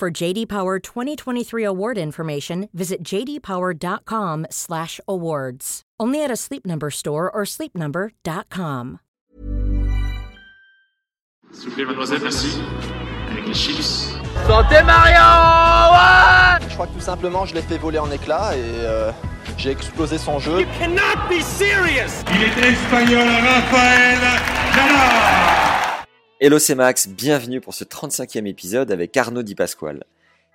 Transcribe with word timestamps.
For 0.00 0.08
JD 0.10 0.48
Power 0.48 0.78
2023 0.78 1.62
award 1.62 1.98
information, 1.98 2.70
visit 2.72 3.02
jdpower.com/awards. 3.04 5.82
Only 6.00 6.24
at 6.24 6.30
a 6.30 6.36
Sleep 6.36 6.64
Number 6.64 6.90
store 6.90 7.30
or 7.30 7.44
sleepnumber.com. 7.44 8.98
S'il 11.52 11.68
vous 11.68 11.74
plaît, 11.74 11.84
mademoiselle, 11.84 12.20
merci. 12.22 12.62
Avec 13.30 13.46
les 13.46 13.52
chips. 13.52 14.14
Santé 14.46 14.82
Mario 14.86 15.20
ouais 15.92 16.60
Je 16.66 16.72
crois 16.72 16.86
que 16.86 16.94
tout 16.94 17.00
simplement, 17.00 17.44
je 17.44 17.54
l'ai 17.54 17.60
fait 17.60 17.76
voler 17.76 17.98
en 17.98 18.10
éclats 18.10 18.56
et 18.56 18.62
euh, 18.62 19.12
j'ai 19.58 19.72
explosé 19.72 20.16
son 20.16 20.38
jeu. 20.38 20.64
cannot 20.78 21.28
be 21.28 21.42
serious 21.42 22.24
Il 22.32 22.42
est 22.42 22.56
espagnol, 22.70 23.28
Rafael 23.28 24.18
Nadal 24.74 25.59
Hello 26.42 26.58
c'est 26.58 26.74
Max, 26.74 27.06
bienvenue 27.06 27.60
pour 27.60 27.74
ce 27.74 27.84
35e 27.84 28.46
épisode 28.46 28.90
avec 28.90 29.14
Arnaud 29.14 29.42
Di 29.42 29.54
Pasquale. 29.54 30.04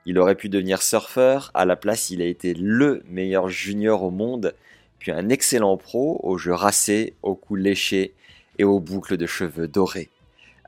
Il 0.08 0.17
aurait 0.17 0.34
pu 0.34 0.49
devenir 0.49 0.81
surfeur, 0.81 1.52
à 1.53 1.63
la 1.63 1.75
place 1.75 2.09
il 2.09 2.23
a 2.23 2.25
été 2.25 2.55
LE 2.55 3.03
meilleur 3.08 3.49
junior 3.49 4.02
au 4.02 4.09
monde, 4.09 4.55
puis 4.97 5.11
un 5.11 5.30
excellent 5.30 5.77
pro 5.77 6.19
aux 6.23 6.39
jeux 6.39 6.55
racés, 6.55 7.14
aux 7.22 7.36
coups 7.36 7.59
léchés 7.59 8.16
et 8.58 8.64
aux 8.64 8.80
boucles 8.80 9.16
de 9.16 9.27
cheveux 9.27 9.67
dorés. 9.67 10.09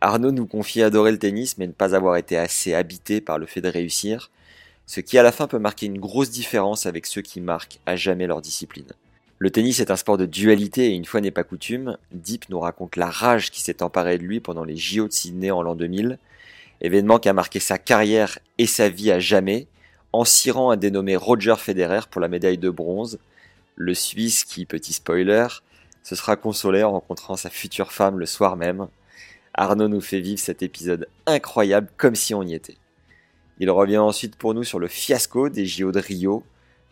Arnaud 0.02 0.32
nous 0.32 0.46
confie 0.46 0.84
adorer 0.84 1.12
le 1.12 1.18
tennis 1.18 1.58
mais 1.58 1.66
ne 1.66 1.72
pas 1.72 1.96
avoir 1.96 2.18
été 2.18 2.38
assez 2.38 2.76
habité 2.76 3.20
par 3.20 3.40
le 3.40 3.48
fait 3.48 3.62
de 3.62 3.70
réussir, 3.70 4.30
ce 4.86 5.00
qui 5.00 5.18
à 5.18 5.24
la 5.24 5.32
fin 5.32 5.48
peut 5.48 5.58
marquer 5.58 5.88
une 5.88 6.00
grosse 6.00 6.30
différence 6.30 6.86
avec 6.86 7.08
ceux 7.08 7.24
qui 7.24 7.42
marquent 7.42 7.80
à 7.88 7.96
jamais 7.96 8.28
leur 8.28 8.40
discipline. 8.40 8.94
Le 9.40 9.52
tennis 9.52 9.80
est 9.80 9.92
un 9.92 9.96
sport 9.96 10.18
de 10.18 10.26
dualité 10.26 10.88
et 10.88 10.96
une 10.96 11.06
fois 11.06 11.22
n'est 11.22 11.30
pas 11.30 11.44
coutume, 11.44 11.98
Deep 12.12 12.50
nous 12.50 12.60
raconte 12.60 12.96
la 12.96 13.10
rage 13.10 13.52
qui 13.52 13.62
s'est 13.62 13.84
emparée 13.84 14.18
de 14.18 14.24
lui 14.24 14.40
pendant 14.40 14.64
les 14.64 14.78
JO 14.78 15.08
de 15.08 15.14
Sydney 15.14 15.52
en 15.52 15.62
l'an 15.62 15.76
2000, 15.76 16.18
événement 16.82 17.20
qui 17.20 17.30
a 17.30 17.34
marqué 17.34 17.60
sa 17.60 17.78
carrière 17.78 18.40
et 18.58 18.66
sa 18.66 18.90
vie 18.90 19.12
à 19.12 19.20
jamais, 19.20 19.68
en 20.12 20.26
cirant 20.26 20.72
un 20.72 20.78
dénommé 20.78 21.16
Roger 21.16 21.56
Federer 21.58 22.08
pour 22.10 22.20
la 22.20 22.30
médaille 22.30 22.58
de 22.58 22.72
bronze, 22.72 23.20
le 23.76 23.94
Suisse 23.94 24.44
qui, 24.44 24.66
petit 24.66 24.94
spoiler, 24.94 25.48
se 26.02 26.16
sera 26.16 26.36
consolé 26.36 26.82
en 26.82 26.94
rencontrant 26.94 27.36
sa 27.36 27.52
future 27.52 27.92
femme 27.92 28.18
le 28.18 28.26
soir 28.26 28.56
même, 28.56 28.88
Arnaud 29.54 29.88
nous 29.88 30.02
fait 30.02 30.20
vivre 30.20 30.40
cet 30.40 30.64
épisode 30.64 31.08
incroyable 31.28 31.90
comme 31.98 32.16
si 32.16 32.34
on 32.34 32.42
y 32.42 32.56
était. 32.56 32.78
Il 33.60 33.70
revient 33.70 33.98
ensuite 33.98 34.36
pour 34.36 34.56
nous 34.56 34.64
sur 34.64 34.80
le 34.80 34.88
fiasco 34.88 35.50
des 35.50 35.66
JO 35.68 35.92
de 35.92 36.00
Rio, 36.00 36.44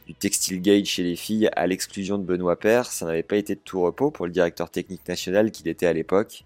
du 0.06 0.14
textile 0.14 0.62
gate 0.62 0.86
chez 0.86 1.04
les 1.04 1.16
filles 1.16 1.50
à 1.56 1.68
l'exclusion 1.68 2.18
de 2.18 2.24
Benoît 2.24 2.60
Père, 2.60 2.92
ça 2.92 3.06
n'avait 3.06 3.24
pas 3.24 3.38
été 3.38 3.56
de 3.56 3.60
tout 3.64 3.82
repos 3.82 4.12
pour 4.12 4.26
le 4.26 4.32
directeur 4.32 4.70
technique 4.70 5.08
national 5.08 5.52
qu'il 5.52 5.68
était 5.68 5.88
à 5.88 5.94
l'époque. 5.94 6.46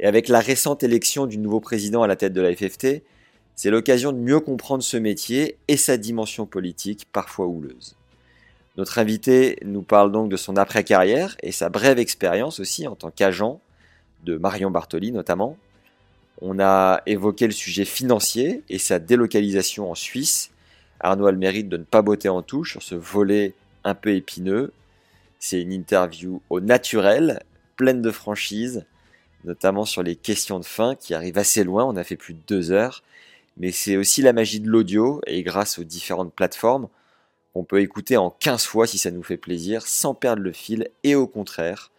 Et 0.00 0.06
avec 0.06 0.28
la 0.28 0.40
récente 0.40 0.82
élection 0.82 1.26
du 1.26 1.38
nouveau 1.38 1.60
président 1.60 2.02
à 2.02 2.06
la 2.06 2.16
tête 2.16 2.32
de 2.32 2.40
la 2.40 2.54
FFT, 2.54 3.02
c'est 3.56 3.70
l'occasion 3.70 4.12
de 4.12 4.18
mieux 4.18 4.40
comprendre 4.40 4.82
ce 4.82 4.96
métier 4.96 5.56
et 5.68 5.76
sa 5.76 5.96
dimension 5.96 6.46
politique 6.46 7.06
parfois 7.12 7.46
houleuse. 7.46 7.96
Notre 8.76 8.98
invité 8.98 9.58
nous 9.64 9.82
parle 9.82 10.10
donc 10.10 10.28
de 10.28 10.36
son 10.36 10.56
après-carrière 10.56 11.36
et 11.42 11.52
sa 11.52 11.68
brève 11.68 11.98
expérience 11.98 12.58
aussi 12.58 12.88
en 12.88 12.96
tant 12.96 13.10
qu'agent, 13.10 13.60
de 14.24 14.36
Marion 14.36 14.70
Bartoli 14.70 15.12
notamment. 15.12 15.56
On 16.40 16.58
a 16.58 17.02
évoqué 17.06 17.46
le 17.46 17.52
sujet 17.52 17.84
financier 17.84 18.62
et 18.68 18.78
sa 18.78 18.98
délocalisation 18.98 19.90
en 19.90 19.94
Suisse. 19.94 20.50
Arnaud 21.04 21.26
a 21.26 21.32
le 21.32 21.38
mérite 21.38 21.68
de 21.68 21.76
ne 21.76 21.84
pas 21.84 22.02
botter 22.02 22.30
en 22.30 22.42
touche 22.42 22.72
sur 22.72 22.82
ce 22.82 22.94
volet 22.94 23.52
un 23.84 23.94
peu 23.94 24.14
épineux. 24.14 24.72
C'est 25.38 25.60
une 25.60 25.72
interview 25.72 26.40
au 26.48 26.60
naturel, 26.60 27.42
pleine 27.76 28.00
de 28.00 28.10
franchise, 28.10 28.86
notamment 29.44 29.84
sur 29.84 30.02
les 30.02 30.16
questions 30.16 30.58
de 30.58 30.64
fin 30.64 30.94
qui 30.94 31.12
arrivent 31.12 31.38
assez 31.38 31.62
loin. 31.62 31.84
On 31.84 31.96
a 31.96 32.04
fait 32.04 32.16
plus 32.16 32.32
de 32.32 32.40
deux 32.46 32.72
heures. 32.72 33.02
Mais 33.58 33.70
c'est 33.70 33.98
aussi 33.98 34.22
la 34.22 34.32
magie 34.32 34.60
de 34.60 34.68
l'audio 34.68 35.20
et 35.26 35.42
grâce 35.42 35.78
aux 35.78 35.84
différentes 35.84 36.32
plateformes, 36.32 36.88
on 37.54 37.62
peut 37.62 37.80
écouter 37.80 38.16
en 38.16 38.30
15 38.30 38.64
fois 38.64 38.86
si 38.86 38.98
ça 38.98 39.10
nous 39.10 39.22
fait 39.22 39.36
plaisir, 39.36 39.86
sans 39.86 40.14
perdre 40.14 40.42
le 40.42 40.52
fil 40.52 40.88
et 41.04 41.14
au 41.14 41.28
contraire, 41.28 41.92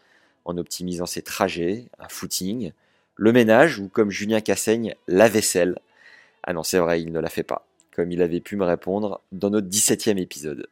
en 0.44 0.58
optimisant 0.58 1.06
ses 1.06 1.22
trajets, 1.22 1.86
un 1.98 2.10
footing, 2.10 2.72
le 3.16 3.32
ménage 3.32 3.80
ou 3.80 3.88
comme 3.88 4.12
Julien 4.12 4.42
Cassaigne, 4.42 4.96
la 5.08 5.30
vaisselle. 5.30 5.80
Ah 6.44 6.54
non, 6.54 6.64
c'est 6.64 6.80
vrai, 6.80 7.02
il 7.02 7.14
ne 7.14 7.20
la 7.20 7.30
fait 7.30 7.44
pas, 7.44 7.66
comme 7.96 8.12
il 8.12 8.22
avait 8.22 8.42
pu 8.42 8.56
me 8.56 8.66
répondre 8.66 9.22
dans 9.32 9.50
notre 9.50 9.68
17e 9.68 10.18
épisode. 10.18 10.68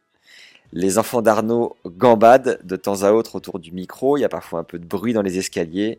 Les 0.72 0.98
enfants 0.98 1.22
d'Arnaud 1.22 1.76
gambadent 1.86 2.60
de 2.64 2.76
temps 2.76 3.02
à 3.02 3.12
autre 3.12 3.36
autour 3.36 3.58
du 3.58 3.72
micro, 3.72 4.16
il 4.16 4.20
y 4.20 4.24
a 4.24 4.28
parfois 4.28 4.60
un 4.60 4.64
peu 4.64 4.78
de 4.78 4.84
bruit 4.84 5.12
dans 5.12 5.22
les 5.22 5.38
escaliers. 5.38 5.98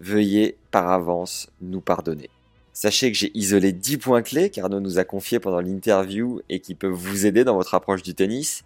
Veuillez 0.00 0.56
par 0.70 0.90
avance 0.90 1.48
nous 1.60 1.80
pardonner. 1.80 2.30
Sachez 2.72 3.10
que 3.10 3.18
j'ai 3.18 3.36
isolé 3.36 3.72
10 3.72 3.98
points 3.98 4.22
clés 4.22 4.50
qu'Arnaud 4.50 4.80
nous 4.80 4.98
a 4.98 5.04
confiés 5.04 5.40
pendant 5.40 5.60
l'interview 5.60 6.40
et 6.48 6.60
qui 6.60 6.74
peuvent 6.74 6.92
vous 6.92 7.26
aider 7.26 7.44
dans 7.44 7.54
votre 7.54 7.74
approche 7.74 8.02
du 8.02 8.14
tennis 8.14 8.64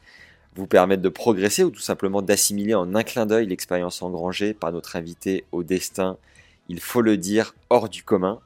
vous 0.54 0.66
permettre 0.66 1.02
de 1.02 1.08
progresser 1.08 1.64
ou 1.64 1.70
tout 1.70 1.80
simplement 1.80 2.20
d'assimiler 2.22 2.74
en 2.74 2.94
un 2.94 3.02
clin 3.02 3.26
d'œil 3.26 3.46
l'expérience 3.46 4.02
engrangée 4.02 4.52
par 4.52 4.72
notre 4.72 4.96
invité 4.96 5.44
au 5.50 5.62
destin, 5.62 6.18
il 6.68 6.80
faut 6.80 7.00
le 7.00 7.16
dire, 7.16 7.54
hors 7.70 7.88
du 7.88 8.02
commun. 8.02 8.41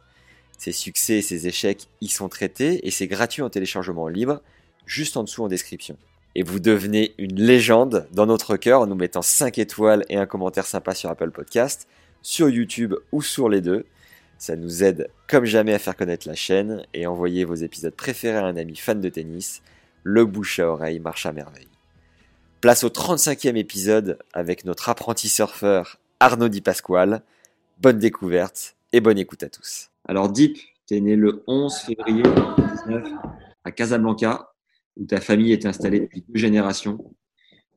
Ses 0.58 0.72
succès 0.72 1.18
et 1.18 1.22
ses 1.22 1.46
échecs 1.46 1.88
y 2.00 2.08
sont 2.08 2.28
traités 2.28 2.86
et 2.86 2.90
c'est 2.90 3.06
gratuit 3.06 3.42
en 3.42 3.50
téléchargement 3.50 4.08
libre, 4.08 4.40
juste 4.86 5.16
en 5.16 5.24
dessous 5.24 5.44
en 5.44 5.48
description. 5.48 5.96
Et 6.34 6.42
vous 6.42 6.60
devenez 6.60 7.14
une 7.18 7.40
légende 7.40 8.06
dans 8.12 8.26
notre 8.26 8.56
cœur 8.56 8.80
en 8.80 8.86
nous 8.86 8.94
mettant 8.94 9.22
5 9.22 9.58
étoiles 9.58 10.04
et 10.08 10.16
un 10.16 10.26
commentaire 10.26 10.66
sympa 10.66 10.94
sur 10.94 11.10
Apple 11.10 11.30
Podcast, 11.30 11.88
sur 12.22 12.48
YouTube 12.48 12.94
ou 13.12 13.22
sur 13.22 13.48
les 13.48 13.60
deux. 13.60 13.86
Ça 14.38 14.56
nous 14.56 14.84
aide 14.84 15.10
comme 15.28 15.44
jamais 15.44 15.72
à 15.72 15.78
faire 15.78 15.96
connaître 15.96 16.28
la 16.28 16.34
chaîne 16.34 16.84
et 16.92 17.06
envoyer 17.06 17.44
vos 17.44 17.54
épisodes 17.54 17.94
préférés 17.94 18.36
à 18.36 18.44
un 18.44 18.56
ami 18.56 18.76
fan 18.76 19.00
de 19.00 19.08
tennis. 19.08 19.62
Le 20.02 20.24
bouche 20.24 20.58
à 20.58 20.68
oreille 20.68 21.00
marche 21.00 21.26
à 21.26 21.32
merveille. 21.32 21.68
Place 22.60 22.84
au 22.84 22.88
35e 22.88 23.56
épisode 23.56 24.18
avec 24.32 24.64
notre 24.64 24.88
apprenti 24.88 25.28
surfeur 25.28 25.98
Arnaud 26.20 26.48
Di 26.48 26.60
Pasquale. 26.60 27.22
Bonne 27.80 27.98
découverte 27.98 28.76
et 28.92 29.00
bonne 29.00 29.18
écoute 29.18 29.42
à 29.42 29.48
tous. 29.48 29.90
Alors 30.08 30.30
Deep, 30.30 30.58
tu 30.86 30.94
es 30.94 31.00
né 31.00 31.16
le 31.16 31.42
11 31.48 31.74
février 31.78 32.22
2019 32.22 33.12
à 33.64 33.72
Casablanca, 33.72 34.52
où 34.96 35.04
ta 35.04 35.20
famille 35.20 35.52
est 35.52 35.66
installée 35.66 35.98
depuis 35.98 36.24
deux 36.28 36.38
générations. 36.38 37.12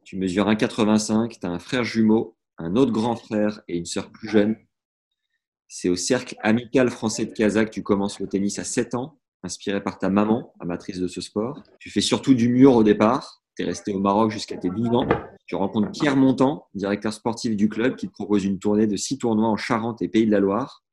Tu 0.03 0.15
mesures 0.15 0.47
1,85, 0.47 1.39
tu 1.39 1.47
as 1.47 1.49
un 1.49 1.57
frère 1.57 1.83
jumeau, 1.83 2.37
un 2.59 2.75
autre 2.75 2.91
grand 2.91 3.15
frère 3.15 3.61
et 3.67 3.77
une 3.77 3.85
sœur 3.85 4.11
plus 4.11 4.29
jeune. 4.29 4.57
C'est 5.67 5.89
au 5.89 5.95
cercle 5.95 6.35
amical 6.41 6.91
français 6.91 7.25
de 7.25 7.31
Casa 7.31 7.65
que 7.65 7.71
tu 7.71 7.81
commences 7.81 8.19
le 8.19 8.27
tennis 8.27 8.59
à 8.59 8.63
7 8.63 8.93
ans, 8.93 9.19
inspiré 9.41 9.81
par 9.81 9.97
ta 9.97 10.09
maman, 10.09 10.53
amatrice 10.59 10.99
de 10.99 11.07
ce 11.07 11.21
sport. 11.21 11.63
Tu 11.79 11.89
fais 11.89 12.01
surtout 12.01 12.35
du 12.35 12.47
mur 12.49 12.75
au 12.75 12.83
départ, 12.83 13.41
tu 13.55 13.63
es 13.63 13.65
resté 13.65 13.91
au 13.91 13.99
Maroc 13.99 14.29
jusqu'à 14.29 14.57
tes 14.57 14.69
12 14.69 14.89
ans. 14.89 15.07
Tu 15.47 15.55
rencontres 15.55 15.89
Pierre 15.91 16.15
Montant, 16.15 16.67
directeur 16.75 17.11
sportif 17.11 17.55
du 17.55 17.69
club, 17.69 17.95
qui 17.95 18.07
te 18.07 18.13
propose 18.13 18.45
une 18.45 18.59
tournée 18.59 18.85
de 18.85 18.97
six 18.97 19.17
tournois 19.17 19.47
en 19.47 19.57
Charente 19.57 20.03
et 20.03 20.07
Pays 20.07 20.27
de 20.27 20.31
la 20.31 20.39
Loire. 20.39 20.83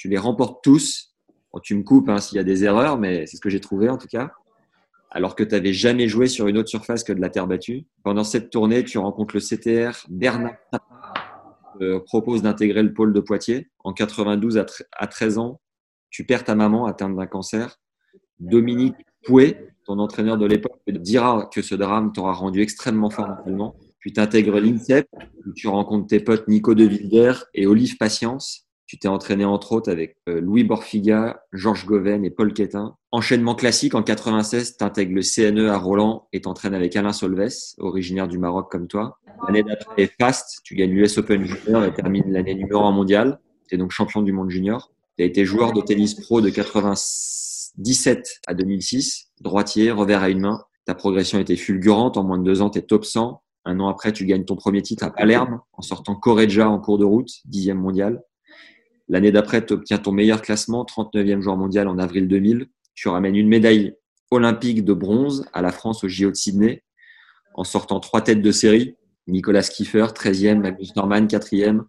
Tu 0.00 0.08
les 0.08 0.16
remportes 0.16 0.64
tous. 0.64 1.14
tu 1.62 1.74
me 1.74 1.82
coupes 1.82 2.08
hein, 2.08 2.16
s'il 2.16 2.36
y 2.36 2.38
a 2.38 2.42
des 2.42 2.64
erreurs, 2.64 2.96
mais 2.96 3.26
c'est 3.26 3.36
ce 3.36 3.40
que 3.42 3.50
j'ai 3.50 3.60
trouvé 3.60 3.90
en 3.90 3.98
tout 3.98 4.08
cas. 4.08 4.32
Alors 5.10 5.36
que 5.36 5.44
tu 5.44 5.50
n'avais 5.50 5.74
jamais 5.74 6.08
joué 6.08 6.26
sur 6.26 6.48
une 6.48 6.56
autre 6.56 6.70
surface 6.70 7.04
que 7.04 7.12
de 7.12 7.20
la 7.20 7.28
terre 7.28 7.46
battue. 7.46 7.84
Pendant 8.02 8.24
cette 8.24 8.48
tournée, 8.48 8.82
tu 8.82 8.96
rencontres 8.96 9.34
le 9.36 9.42
CTR 9.42 10.06
Bernard 10.08 10.56
te 11.78 11.98
propose 11.98 12.40
d'intégrer 12.40 12.82
le 12.82 12.94
pôle 12.94 13.12
de 13.12 13.20
Poitiers. 13.20 13.68
En 13.84 13.92
92 13.92 14.56
à 14.56 15.06
13 15.06 15.36
ans, 15.36 15.60
tu 16.08 16.24
perds 16.24 16.44
ta 16.44 16.54
maman 16.54 16.86
atteinte 16.86 17.14
d'un 17.14 17.26
cancer. 17.26 17.78
Dominique 18.38 18.96
Pouet, 19.26 19.74
ton 19.84 19.98
entraîneur 19.98 20.38
de 20.38 20.46
l'époque 20.46 20.80
te 20.86 20.92
dira 20.92 21.50
que 21.52 21.60
ce 21.60 21.74
drame 21.74 22.14
t'aura 22.14 22.32
rendu 22.32 22.62
extrêmement 22.62 23.10
fort 23.10 23.28
mentalement. 23.28 23.76
Puis 23.98 24.14
tu 24.14 24.20
intègres 24.20 24.60
l'INSEP, 24.60 25.06
où 25.46 25.52
tu 25.52 25.68
rencontres 25.68 26.06
tes 26.06 26.20
potes 26.20 26.48
Nico 26.48 26.74
De 26.74 26.84
Vilder 26.84 27.34
et 27.52 27.66
Olive 27.66 27.98
Patience. 27.98 28.66
Tu 28.90 28.98
t'es 28.98 29.06
entraîné 29.06 29.44
entre 29.44 29.70
autres 29.70 29.88
avec 29.88 30.16
euh, 30.28 30.40
Louis 30.40 30.64
Borfiga, 30.64 31.44
Georges 31.52 31.86
Goven 31.86 32.24
et 32.24 32.30
Paul 32.30 32.52
Quetin. 32.52 32.96
Enchaînement 33.12 33.54
classique, 33.54 33.94
en 33.94 34.02
96, 34.02 34.78
tu 34.78 34.84
intègres 34.84 35.14
le 35.14 35.22
CNE 35.22 35.68
à 35.68 35.78
Roland 35.78 36.26
et 36.32 36.40
t'entraînes 36.40 36.74
avec 36.74 36.96
Alain 36.96 37.12
Solves, 37.12 37.76
originaire 37.78 38.26
du 38.26 38.36
Maroc 38.38 38.68
comme 38.68 38.88
toi. 38.88 39.20
L'année 39.46 39.62
d'après 39.62 40.10
fast, 40.20 40.62
tu 40.64 40.74
gagnes 40.74 40.90
l'US 40.90 41.18
Open 41.18 41.44
Junior 41.44 41.84
et 41.84 41.94
termines 41.94 42.32
l'année 42.32 42.56
numéro 42.56 42.82
1 42.82 42.90
mondial. 42.90 43.38
Tu 43.68 43.76
es 43.76 43.78
donc 43.78 43.92
champion 43.92 44.22
du 44.22 44.32
monde 44.32 44.50
junior. 44.50 44.90
Tu 45.16 45.22
as 45.22 45.26
été 45.26 45.44
joueur 45.44 45.72
de 45.72 45.82
tennis 45.82 46.14
pro 46.14 46.40
de 46.40 46.50
96 46.50 47.74
2017 47.76 48.40
à 48.48 48.54
2006, 48.54 49.30
droitier, 49.40 49.92
revers 49.92 50.24
à 50.24 50.30
une 50.30 50.40
main. 50.40 50.64
Ta 50.84 50.96
progression 50.96 51.38
était 51.38 51.54
fulgurante. 51.54 52.16
En 52.16 52.24
moins 52.24 52.38
de 52.38 52.44
deux 52.44 52.60
ans, 52.60 52.70
tu 52.70 52.80
es 52.80 52.82
top 52.82 53.04
100. 53.04 53.40
Un 53.66 53.78
an 53.78 53.86
après, 53.86 54.12
tu 54.12 54.26
gagnes 54.26 54.44
ton 54.44 54.56
premier 54.56 54.82
titre 54.82 55.04
à 55.04 55.10
Palerme 55.10 55.60
en 55.74 55.82
sortant 55.82 56.16
Correggia 56.16 56.68
en 56.68 56.80
cours 56.80 56.98
de 56.98 57.04
route, 57.04 57.30
dixième 57.44 57.78
mondial. 57.78 58.20
L'année 59.10 59.32
d'après, 59.32 59.66
tu 59.66 59.72
obtiens 59.72 59.98
ton 59.98 60.12
meilleur 60.12 60.40
classement, 60.40 60.84
39e 60.84 61.40
joueur 61.40 61.56
mondial 61.56 61.88
en 61.88 61.98
avril 61.98 62.28
2000. 62.28 62.68
Tu 62.94 63.08
ramènes 63.08 63.34
une 63.34 63.48
médaille 63.48 63.96
olympique 64.30 64.84
de 64.84 64.92
bronze 64.92 65.46
à 65.52 65.62
la 65.62 65.72
France 65.72 66.04
au 66.04 66.08
JO 66.08 66.30
de 66.30 66.36
Sydney 66.36 66.84
en 67.54 67.64
sortant 67.64 67.98
trois 67.98 68.20
têtes 68.20 68.40
de 68.40 68.52
série. 68.52 68.94
Nicolas 69.26 69.62
Kiefer, 69.62 70.06
13e, 70.14 70.60
Magnus 70.60 70.94
Norman, 70.94 71.26
4e, 71.26 71.82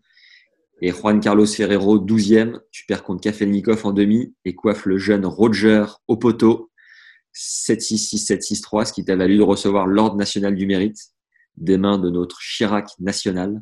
et 0.81 0.89
Juan 0.89 1.19
Carlos 1.19 1.45
Ferrero, 1.45 1.99
12e. 1.99 2.59
Tu 2.71 2.85
perds 2.87 3.03
contre 3.03 3.21
Kafelnikov 3.21 3.85
en 3.85 3.93
demi 3.93 4.33
et 4.43 4.55
coiffe 4.55 4.87
le 4.87 4.97
jeune 4.97 5.27
Roger 5.27 5.85
au 6.07 6.17
poteau, 6.17 6.71
7-6-6, 7.35 8.33
7-6-3, 8.33 8.85
ce 8.85 8.93
qui 8.93 9.05
t'a 9.05 9.15
valu 9.15 9.37
de 9.37 9.43
recevoir 9.43 9.85
l'Ordre 9.85 10.17
national 10.17 10.55
du 10.55 10.65
mérite 10.65 10.97
des 11.55 11.77
mains 11.77 11.99
de 11.99 12.09
notre 12.09 12.39
Chirac 12.39 12.89
national. 12.99 13.61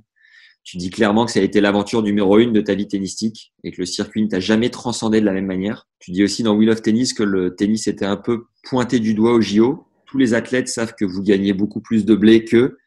Tu 0.69 0.77
dis 0.77 0.92
clairement 0.92 1.25
que 1.25 1.31
ça 1.31 1.39
a 1.39 1.42
été 1.42 1.62
l'aventure 1.62 2.04
numéro 2.04 2.38
une 2.38 2.54
de 2.54 2.62
ta 2.62 2.75
vie 2.75 2.88
tennistique 2.88 3.56
et 3.63 3.71
que 3.71 3.81
le 3.81 3.88
circuit 3.88 4.21
ne 4.21 4.27
t'a 4.27 4.39
jamais 4.39 4.69
transcendé 4.69 5.19
de 5.19 5.25
la 5.25 5.33
même 5.33 5.48
manière. 5.48 5.88
Tu 5.98 6.12
dis 6.12 6.24
aussi 6.24 6.44
dans 6.44 6.56
Wheel 6.56 6.69
of 6.69 6.83
Tennis 6.83 7.13
que 7.13 7.24
le 7.24 7.56
tennis 7.56 7.88
était 7.88 8.06
un 8.06 8.18
peu 8.18 8.45
pointé 8.62 9.00
du 9.00 9.16
doigt 9.16 9.33
au 9.33 9.42
JO. 9.42 9.88
Tous 10.06 10.19
les 10.19 10.36
athlètes 10.36 10.68
savent 10.68 10.94
que 10.94 11.06
vous 11.06 11.24
gagnez 11.24 11.54
beaucoup 11.54 11.81
plus 11.81 12.06
de 12.06 12.13
blé 12.13 12.45
qu'eux, 12.45 12.77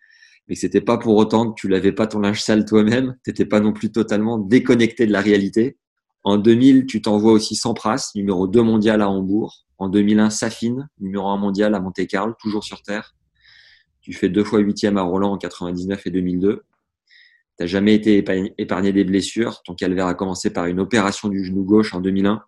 mais 0.47 0.55
que 0.55 0.61
c'était 0.61 0.81
pas 0.81 0.97
pour 0.97 1.17
autant 1.17 1.51
que 1.51 1.61
tu 1.61 1.67
l'avais 1.67 1.91
pas 1.91 2.07
ton 2.07 2.21
linge 2.21 2.41
sale 2.41 2.65
toi-même. 2.65 3.17
T'étais 3.25 3.47
pas 3.47 3.59
non 3.59 3.73
plus 3.73 3.91
totalement 3.91 4.39
déconnecté 4.39 5.09
de 5.09 5.13
la 5.13 5.21
réalité. 5.21 5.77
En 6.23 6.37
2000, 6.37 6.87
tu 6.87 7.03
t'envoies 7.03 7.33
aussi 7.33 7.57
Sampras, 7.57 8.13
numéro 8.15 8.47
2 8.47 8.63
mondial 8.63 9.03
à 9.03 9.09
Hambourg. 9.09 9.67
En 9.79 9.89
2001, 9.89 10.31
Safin, 10.31 10.87
numéro 11.01 11.27
1 11.27 11.37
mondial 11.37 11.75
à 11.75 11.81
Monte-Carlo, 11.81 12.35
toujours 12.41 12.63
sur 12.63 12.81
Terre. 12.83 13.17
Tu 14.03 14.13
fais 14.13 14.29
deux 14.29 14.45
fois 14.45 14.61
huitième 14.61 14.99
à 14.99 15.03
Roland 15.03 15.33
en 15.33 15.37
99 15.37 16.07
et 16.07 16.11
2002. 16.13 16.63
Tu 17.63 17.69
jamais 17.69 17.95
été 17.95 18.25
épargné 18.59 18.93
des 18.93 19.05
blessures. 19.05 19.63
Ton 19.63 19.75
calvaire 19.75 20.07
a 20.09 20.15
commencé 20.15 20.51
par 20.51 20.67
une 20.67 20.81
opération 20.81 21.29
du 21.29 21.45
genou 21.45 21.63
gauche 21.63 21.95
en 21.95 22.01
2001, 22.01 22.43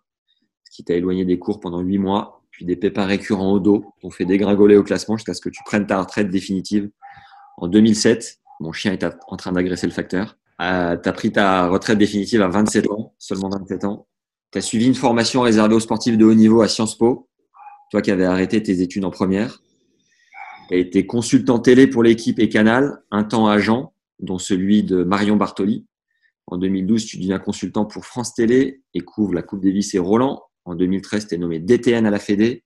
ce 0.65 0.75
qui 0.75 0.83
t'a 0.83 0.93
éloigné 0.93 1.23
des 1.23 1.39
cours 1.39 1.61
pendant 1.61 1.79
huit 1.79 1.99
mois. 1.99 2.41
Puis 2.51 2.65
des 2.65 2.75
pépins 2.75 3.05
récurrents 3.05 3.53
au 3.53 3.59
dos 3.61 3.85
t'ont 4.01 4.09
fait 4.09 4.25
dégringoler 4.25 4.75
au 4.75 4.83
classement 4.83 5.15
jusqu'à 5.15 5.33
ce 5.33 5.39
que 5.39 5.47
tu 5.47 5.61
prennes 5.63 5.87
ta 5.87 6.01
retraite 6.01 6.29
définitive. 6.29 6.89
En 7.57 7.69
2007, 7.69 8.39
mon 8.59 8.73
chien 8.73 8.91
est 8.91 9.05
en 9.05 9.37
train 9.37 9.53
d'agresser 9.53 9.87
le 9.87 9.93
facteur. 9.93 10.37
Euh, 10.61 10.97
tu 10.97 11.07
as 11.07 11.13
pris 11.13 11.31
ta 11.31 11.69
retraite 11.69 11.97
définitive 11.97 12.41
à 12.41 12.49
27 12.49 12.89
ans, 12.91 13.13
seulement 13.17 13.49
27 13.49 13.85
ans. 13.85 14.07
Tu 14.51 14.57
as 14.57 14.61
suivi 14.61 14.85
une 14.85 14.95
formation 14.95 15.41
réservée 15.41 15.75
aux 15.75 15.79
sportifs 15.79 16.17
de 16.17 16.25
haut 16.25 16.33
niveau 16.33 16.61
à 16.61 16.67
Sciences 16.67 16.97
Po, 16.97 17.29
toi 17.89 18.01
qui 18.01 18.11
avais 18.11 18.25
arrêté 18.25 18.61
tes 18.61 18.81
études 18.81 19.05
en 19.05 19.11
première. 19.11 19.61
Tu 20.67 20.75
as 20.75 20.77
été 20.77 21.05
consultant 21.05 21.59
télé 21.59 21.87
pour 21.87 22.03
l'équipe 22.03 22.39
et 22.39 22.49
Canal, 22.49 23.01
un 23.11 23.23
temps 23.23 23.47
agent, 23.47 23.93
dont 24.19 24.37
celui 24.37 24.83
de 24.83 25.03
Marion 25.03 25.35
Bartoli. 25.35 25.85
En 26.47 26.57
2012, 26.57 27.05
tu 27.05 27.17
deviens 27.17 27.39
consultant 27.39 27.85
pour 27.85 28.05
France 28.05 28.33
Télé 28.33 28.81
et 28.93 29.01
couvres 29.01 29.33
la 29.33 29.41
Coupe 29.41 29.63
Davis 29.63 29.93
et 29.95 29.99
Roland. 29.99 30.43
En 30.65 30.75
2013, 30.75 31.27
tu 31.27 31.35
es 31.35 31.37
nommé 31.37 31.59
DTN 31.59 32.05
à 32.05 32.11
la 32.11 32.19
Fédé. 32.19 32.63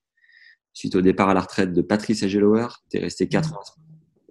Suite 0.74 0.96
au 0.96 1.01
départ 1.01 1.30
à 1.30 1.34
la 1.34 1.42
retraite 1.42 1.74
de 1.74 1.81
Patrice 1.81 2.24
Agelower, 2.24 2.68
tu 2.90 2.98
es 2.98 3.00
resté 3.00 3.28
4 3.28 3.54
ans. 3.54 3.62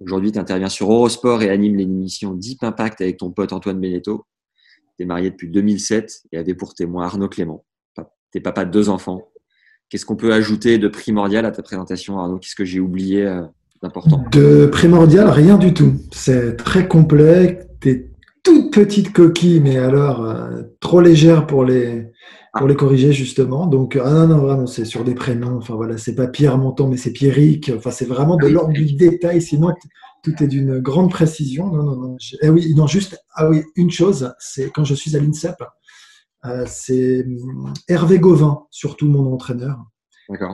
Aujourd'hui, 0.01 0.33
tu 0.33 0.39
interviens 0.39 0.69
sur 0.69 0.93
Eurosport 0.93 1.43
et 1.43 1.51
animes 1.51 1.77
l'émission 1.77 2.35
Deep 2.35 2.63
Impact 2.63 3.01
avec 3.01 3.17
ton 3.17 3.33
pote 3.33 3.53
Antoine 3.53 3.81
Beneteau. 3.81 4.25
Tu 4.97 5.03
es 5.03 5.07
marié 5.07 5.31
depuis 5.31 5.49
2007 5.49 6.23
et 6.33 6.39
avait 6.39 6.55
pour 6.55 6.75
témoin 6.75 7.07
Arnaud 7.07 7.29
Clément. 7.29 7.65
Tu 7.97 8.39
es 8.39 8.41
papa 8.41 8.65
de 8.65 8.71
deux 8.71 8.89
enfants. 8.89 9.33
Qu'est-ce 9.89 10.07
qu'on 10.07 10.17
peut 10.17 10.33
ajouter 10.33 10.79
de 10.79 10.87
primordial 10.87 11.47
à 11.47 11.51
ta 11.51 11.63
présentation, 11.63 12.19
Arnaud? 12.19 12.39
Qu'est-ce 12.39 12.55
que 12.55 12.65
j'ai 12.65 12.79
oublié 12.81 13.25
euh, 13.85 13.89
De 14.33 14.67
primordial, 14.67 15.29
rien 15.29 15.59
du 15.59 15.75
tout. 15.75 15.95
C'est 16.13 16.57
très 16.57 16.89
complet. 16.89 17.67
T'es 17.81 18.11
toute 18.43 18.73
petite 18.73 19.13
coquille, 19.13 19.61
mais 19.61 19.77
alors 19.79 20.25
euh, 20.25 20.63
trop 20.81 21.01
légère 21.01 21.47
pour 21.47 21.65
les 21.65 22.07
pour 22.57 22.67
les 22.67 22.77
corriger 22.77 23.13
justement. 23.13 23.67
Donc 23.67 23.99
ah 24.03 24.11
non 24.11 24.27
non 24.27 24.39
vraiment 24.39 24.67
c'est 24.67 24.85
sur 24.85 25.05
des 25.05 25.15
prénoms. 25.15 25.59
Enfin 25.59 25.75
voilà 25.75 25.99
c'est 25.99 26.15
pas 26.15 26.27
Pierre 26.27 26.59
Monton 26.59 26.89
mais 26.89 26.97
c'est 26.97 27.13
Pierrick. 27.13 27.71
Enfin 27.77 27.91
c'est 27.91 28.07
vraiment 28.07 28.37
de 28.37 28.47
l'ordre 28.47 28.73
du 28.73 28.95
détail. 28.95 29.43
Sinon 29.43 29.73
tout 30.23 30.43
est 30.43 30.49
d'une 30.49 30.79
grande 30.79 31.11
précision. 31.11 31.69
Non 31.69 31.83
non 31.83 31.97
non. 31.97 32.17
Eh 32.43 32.49
oui 32.49 32.75
non 32.75 32.87
juste 32.87 33.19
ah 33.35 33.49
oui 33.49 33.63
une 33.77 33.91
chose 33.91 34.33
c'est 34.39 34.71
quand 34.73 34.85
je 34.85 34.95
suis 34.95 35.15
à 35.15 35.21
l'INSEP 35.21 35.57
euh, 36.45 36.65
c'est 36.67 37.25
hum, 37.25 37.73
Hervé 37.89 38.19
Gauvin 38.19 38.67
surtout 38.71 39.07
mon 39.07 39.33
entraîneur. 39.33 39.79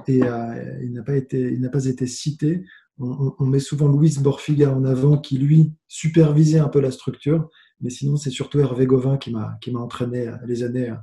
Et 0.06 0.22
euh, 0.22 0.78
il 0.84 0.92
n'a 0.92 1.02
pas 1.02 1.16
été 1.16 1.38
il 1.40 1.60
n'a 1.60 1.68
pas 1.68 1.86
été 1.86 2.06
cité 2.06 2.64
on, 2.98 3.46
met 3.46 3.58
souvent 3.58 3.88
Louis 3.88 4.16
Borfiga 4.20 4.70
en 4.70 4.84
avant 4.84 5.18
qui, 5.18 5.38
lui, 5.38 5.72
supervisait 5.88 6.58
un 6.58 6.68
peu 6.68 6.80
la 6.80 6.90
structure. 6.90 7.48
Mais 7.80 7.90
sinon, 7.90 8.16
c'est 8.16 8.30
surtout 8.30 8.60
Hervé 8.60 8.86
Gauvin 8.86 9.18
qui 9.18 9.30
m'a, 9.30 9.58
entraîné 9.74 10.28
euh, 10.28 10.36
les 10.46 10.62
années, 10.62 10.90
euh, 10.90 10.96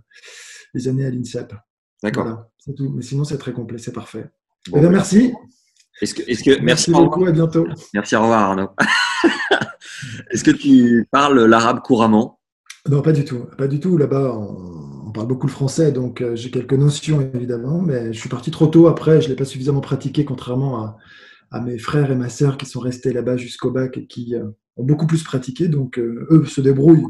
les 0.73 0.87
années 0.87 1.05
à 1.05 1.09
l'INSEP. 1.09 1.53
D'accord. 2.01 2.45
c'est 2.57 2.73
tout. 2.73 2.89
Mais 2.89 3.01
sinon, 3.01 3.23
c'est 3.23 3.37
très 3.37 3.53
complet, 3.53 3.77
c'est 3.77 3.91
parfait. 3.91 4.29
Eh 4.69 4.79
ben, 4.79 4.89
merci. 4.89 5.33
Est-ce 6.01 6.15
que, 6.15 6.61
merci, 6.61 6.91
beaucoup, 6.91 7.25
à 7.25 7.31
bientôt. 7.31 7.67
Merci, 7.93 8.15
au 8.15 8.21
revoir 8.21 8.41
Arnaud. 8.41 8.69
est-ce 10.31 10.43
que 10.43 10.51
tu 10.51 11.07
parles 11.11 11.43
l'arabe 11.45 11.81
couramment? 11.81 12.39
Non, 12.89 13.01
pas 13.03 13.11
du 13.11 13.23
tout. 13.23 13.45
Pas 13.57 13.67
du 13.67 13.79
tout. 13.79 13.97
Là-bas, 13.97 14.33
on, 14.35 15.11
parle 15.11 15.27
beaucoup 15.27 15.45
le 15.45 15.51
français, 15.51 15.91
donc 15.91 16.21
euh, 16.21 16.37
j'ai 16.37 16.51
quelques 16.51 16.73
notions 16.73 17.19
évidemment, 17.33 17.81
mais 17.81 18.13
je 18.13 18.19
suis 18.19 18.29
parti 18.29 18.49
trop 18.49 18.67
tôt 18.67 18.87
après, 18.87 19.19
je 19.19 19.25
ne 19.25 19.31
l'ai 19.31 19.35
pas 19.35 19.43
suffisamment 19.43 19.81
pratiqué, 19.81 20.23
contrairement 20.23 20.81
à, 20.85 20.97
à 21.51 21.59
mes 21.59 21.77
frères 21.77 22.11
et 22.11 22.15
ma 22.15 22.29
sœur 22.29 22.57
qui 22.57 22.65
sont 22.65 22.79
restés 22.79 23.13
là-bas 23.13 23.37
jusqu'au 23.37 23.71
bac 23.71 23.97
et 23.97 24.07
qui 24.07 24.35
euh, 24.35 24.45
ont 24.77 24.83
beaucoup 24.83 25.05
plus 25.05 25.23
pratiqué. 25.23 25.67
Donc, 25.67 25.99
euh, 25.99 26.25
eux 26.31 26.45
se 26.45 26.61
débrouillent, 26.61 27.07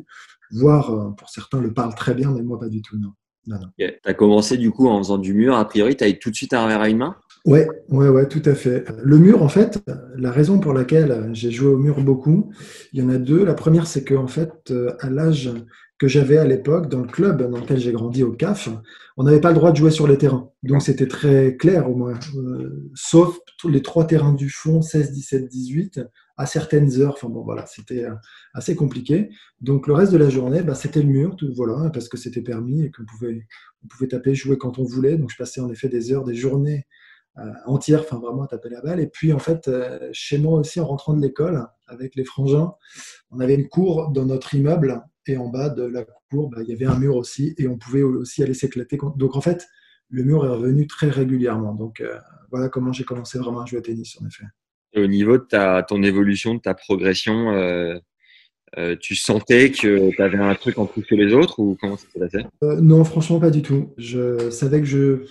voire 0.52 0.92
euh, 0.92 1.12
pour 1.12 1.30
certains 1.30 1.62
le 1.62 1.74
parlent 1.74 1.96
très 1.96 2.16
bien, 2.16 2.32
mais 2.32 2.42
moi 2.42 2.60
pas 2.60 2.70
du 2.70 2.82
tout. 2.82 2.98
Non. 2.98 3.14
non, 3.48 3.60
Tu 3.78 3.86
as 4.04 4.14
commencé 4.14 4.58
du 4.58 4.72
coup 4.72 4.88
en 4.88 4.98
faisant 4.98 5.20
du 5.20 5.34
mur. 5.34 5.56
A 5.56 5.66
priori, 5.66 5.96
tu 5.96 6.04
as 6.04 6.10
eu 6.10 6.18
tout 6.18 6.32
de 6.32 6.36
suite 6.36 6.54
un 6.54 6.64
revers 6.64 6.82
à 6.82 6.90
une 6.90 6.98
main? 6.98 7.16
Ouais, 7.46 7.68
ouais, 7.90 8.10
ouais, 8.10 8.28
tout 8.28 8.42
à 8.46 8.54
fait. 8.54 8.86
Le 9.04 9.18
mur, 9.18 9.42
en 9.42 9.50
fait, 9.50 9.84
la 10.16 10.32
raison 10.32 10.60
pour 10.60 10.74
laquelle 10.74 11.30
j'ai 11.34 11.50
joué 11.50 11.70
au 11.70 11.78
mur 11.78 12.00
beaucoup, 12.02 12.52
il 12.94 13.00
y 13.00 13.04
en 13.04 13.10
a 13.10 13.18
deux. 13.18 13.44
La 13.44 13.56
première, 13.56 13.88
c'est 13.88 14.04
que 14.04 14.14
en 14.14 14.28
fait, 14.28 14.72
à 15.00 15.10
l'âge 15.10 15.52
que 16.02 16.08
j'avais 16.08 16.40
à 16.40 16.46
l'époque 16.46 16.90
dans 16.90 17.02
le 17.02 17.08
club 17.08 17.48
dans 17.48 17.60
lequel 17.60 17.78
j'ai 17.78 17.92
grandi 17.92 18.24
au 18.24 18.32
CAF, 18.32 18.70
on 19.18 19.24
n'avait 19.24 19.40
pas 19.40 19.50
le 19.50 19.56
droit 19.56 19.72
de 19.72 19.78
jouer 19.78 19.92
sur 19.92 20.08
les 20.08 20.18
terrains. 20.18 20.50
Donc 20.64 20.82
c'était 20.82 21.08
très 21.08 21.56
clair 21.58 21.88
au 21.88 21.94
moins, 21.94 22.16
euh, 22.38 22.90
sauf 22.96 23.38
tous 23.60 23.70
les 23.70 23.84
trois 23.84 24.08
terrains 24.08 24.34
du 24.34 24.50
fond, 24.50 24.82
16, 24.82 25.12
17, 25.12 25.48
18, 25.48 26.02
à 26.38 26.48
certaines 26.48 27.00
heures. 27.00 27.14
Enfin 27.14 27.30
bon, 27.30 27.44
voilà, 27.44 27.68
c'était 27.68 28.06
euh, 28.06 28.16
assez 28.56 28.76
compliqué. 28.76 29.30
Donc 29.60 29.86
le 29.86 29.94
reste 29.94 30.12
de 30.12 30.18
la 30.18 30.32
journée, 30.32 30.64
bah, 30.64 30.74
c'était 30.74 31.04
le 31.04 31.08
mur, 31.08 31.36
tout, 31.36 31.54
voilà, 31.56 31.92
parce 31.92 32.10
que 32.10 32.18
c'était 32.18 32.42
permis 32.42 32.82
et 32.82 32.90
qu'on 32.90 33.06
pouvait, 33.06 33.46
on 33.84 33.88
pouvait 33.88 34.08
taper, 34.08 34.34
jouer 34.34 34.58
quand 34.58 34.80
on 34.80 34.84
voulait. 34.84 35.18
Donc 35.18 35.30
je 35.30 35.38
passais 35.38 35.62
en 35.62 35.70
effet 35.70 35.88
des 35.88 36.12
heures, 36.12 36.24
des 36.24 36.34
journées 36.34 36.88
euh, 37.38 37.44
entières, 37.68 38.00
enfin 38.00 38.18
vraiment 38.18 38.42
à 38.42 38.48
taper 38.48 38.70
la 38.70 38.82
balle. 38.82 39.02
Et 39.02 39.08
puis 39.08 39.34
en 39.34 39.40
fait, 39.40 39.70
chez 40.14 40.40
moi 40.40 40.62
aussi, 40.62 40.80
en 40.80 40.88
rentrant 40.88 41.14
de 41.14 41.22
l'école 41.22 41.68
avec 41.86 42.16
les 42.16 42.26
frangins, 42.26 42.74
on 43.30 43.40
avait 43.40 43.54
une 43.54 43.70
cour 43.70 44.10
dans 44.10 44.26
notre 44.26 44.56
immeuble 44.56 45.04
et 45.28 45.38
en 45.38 45.50
bas 45.50 45.70
de 45.70 45.84
la 45.84 46.06
cour, 46.30 46.50
bah, 46.50 46.60
il 46.64 46.70
y 46.70 46.74
avait 46.74 46.86
un 46.86 46.98
mur 46.98 47.16
aussi, 47.16 47.54
et 47.58 47.68
on 47.68 47.78
pouvait 47.78 48.04
aussi 48.04 48.44
aller 48.44 48.54
s'éclater. 48.54 48.98
Donc 49.16 49.36
en 49.36 49.42
fait, 49.42 49.68
le 50.10 50.24
mur 50.24 50.46
est 50.46 50.50
revenu 50.50 50.88
très 50.88 51.10
régulièrement. 51.10 51.74
Donc 51.74 52.02
euh, 52.02 52.18
voilà 52.52 52.70
comment 52.70 52.92
j'ai 52.92 53.04
commencé 53.04 53.40
vraiment 53.40 53.62
à 53.62 53.66
jouer 53.66 53.80
au 53.80 53.82
tennis, 53.82 54.18
en 54.22 54.28
effet. 54.28 54.46
Et 54.94 55.02
au 55.02 55.08
niveau 55.08 55.38
de 55.38 55.44
ta, 55.44 55.84
ton 55.84 56.04
évolution, 56.04 56.56
de 56.56 56.60
ta 56.60 56.74
progression, 56.74 57.52
euh, 57.52 57.98
euh, 58.78 58.96
tu 59.00 59.16
sentais 59.16 59.72
que 59.72 60.12
tu 60.12 60.22
avais 60.22 60.38
un 60.38 60.56
truc 60.56 60.78
en 60.78 60.86
plus 60.86 61.04
que 61.04 61.16
les 61.16 61.34
autres 61.34 61.60
ou 61.60 61.78
comment 61.80 61.98
ça 61.98 62.08
s'est 62.12 62.20
passé? 62.20 62.46
Non, 62.62 63.04
franchement, 63.04 63.40
pas 63.40 63.52
du 63.52 63.62
tout. 63.62 63.94
Je 63.98 64.50
savais 64.50 64.82
que 64.82 64.88
je 64.88 65.26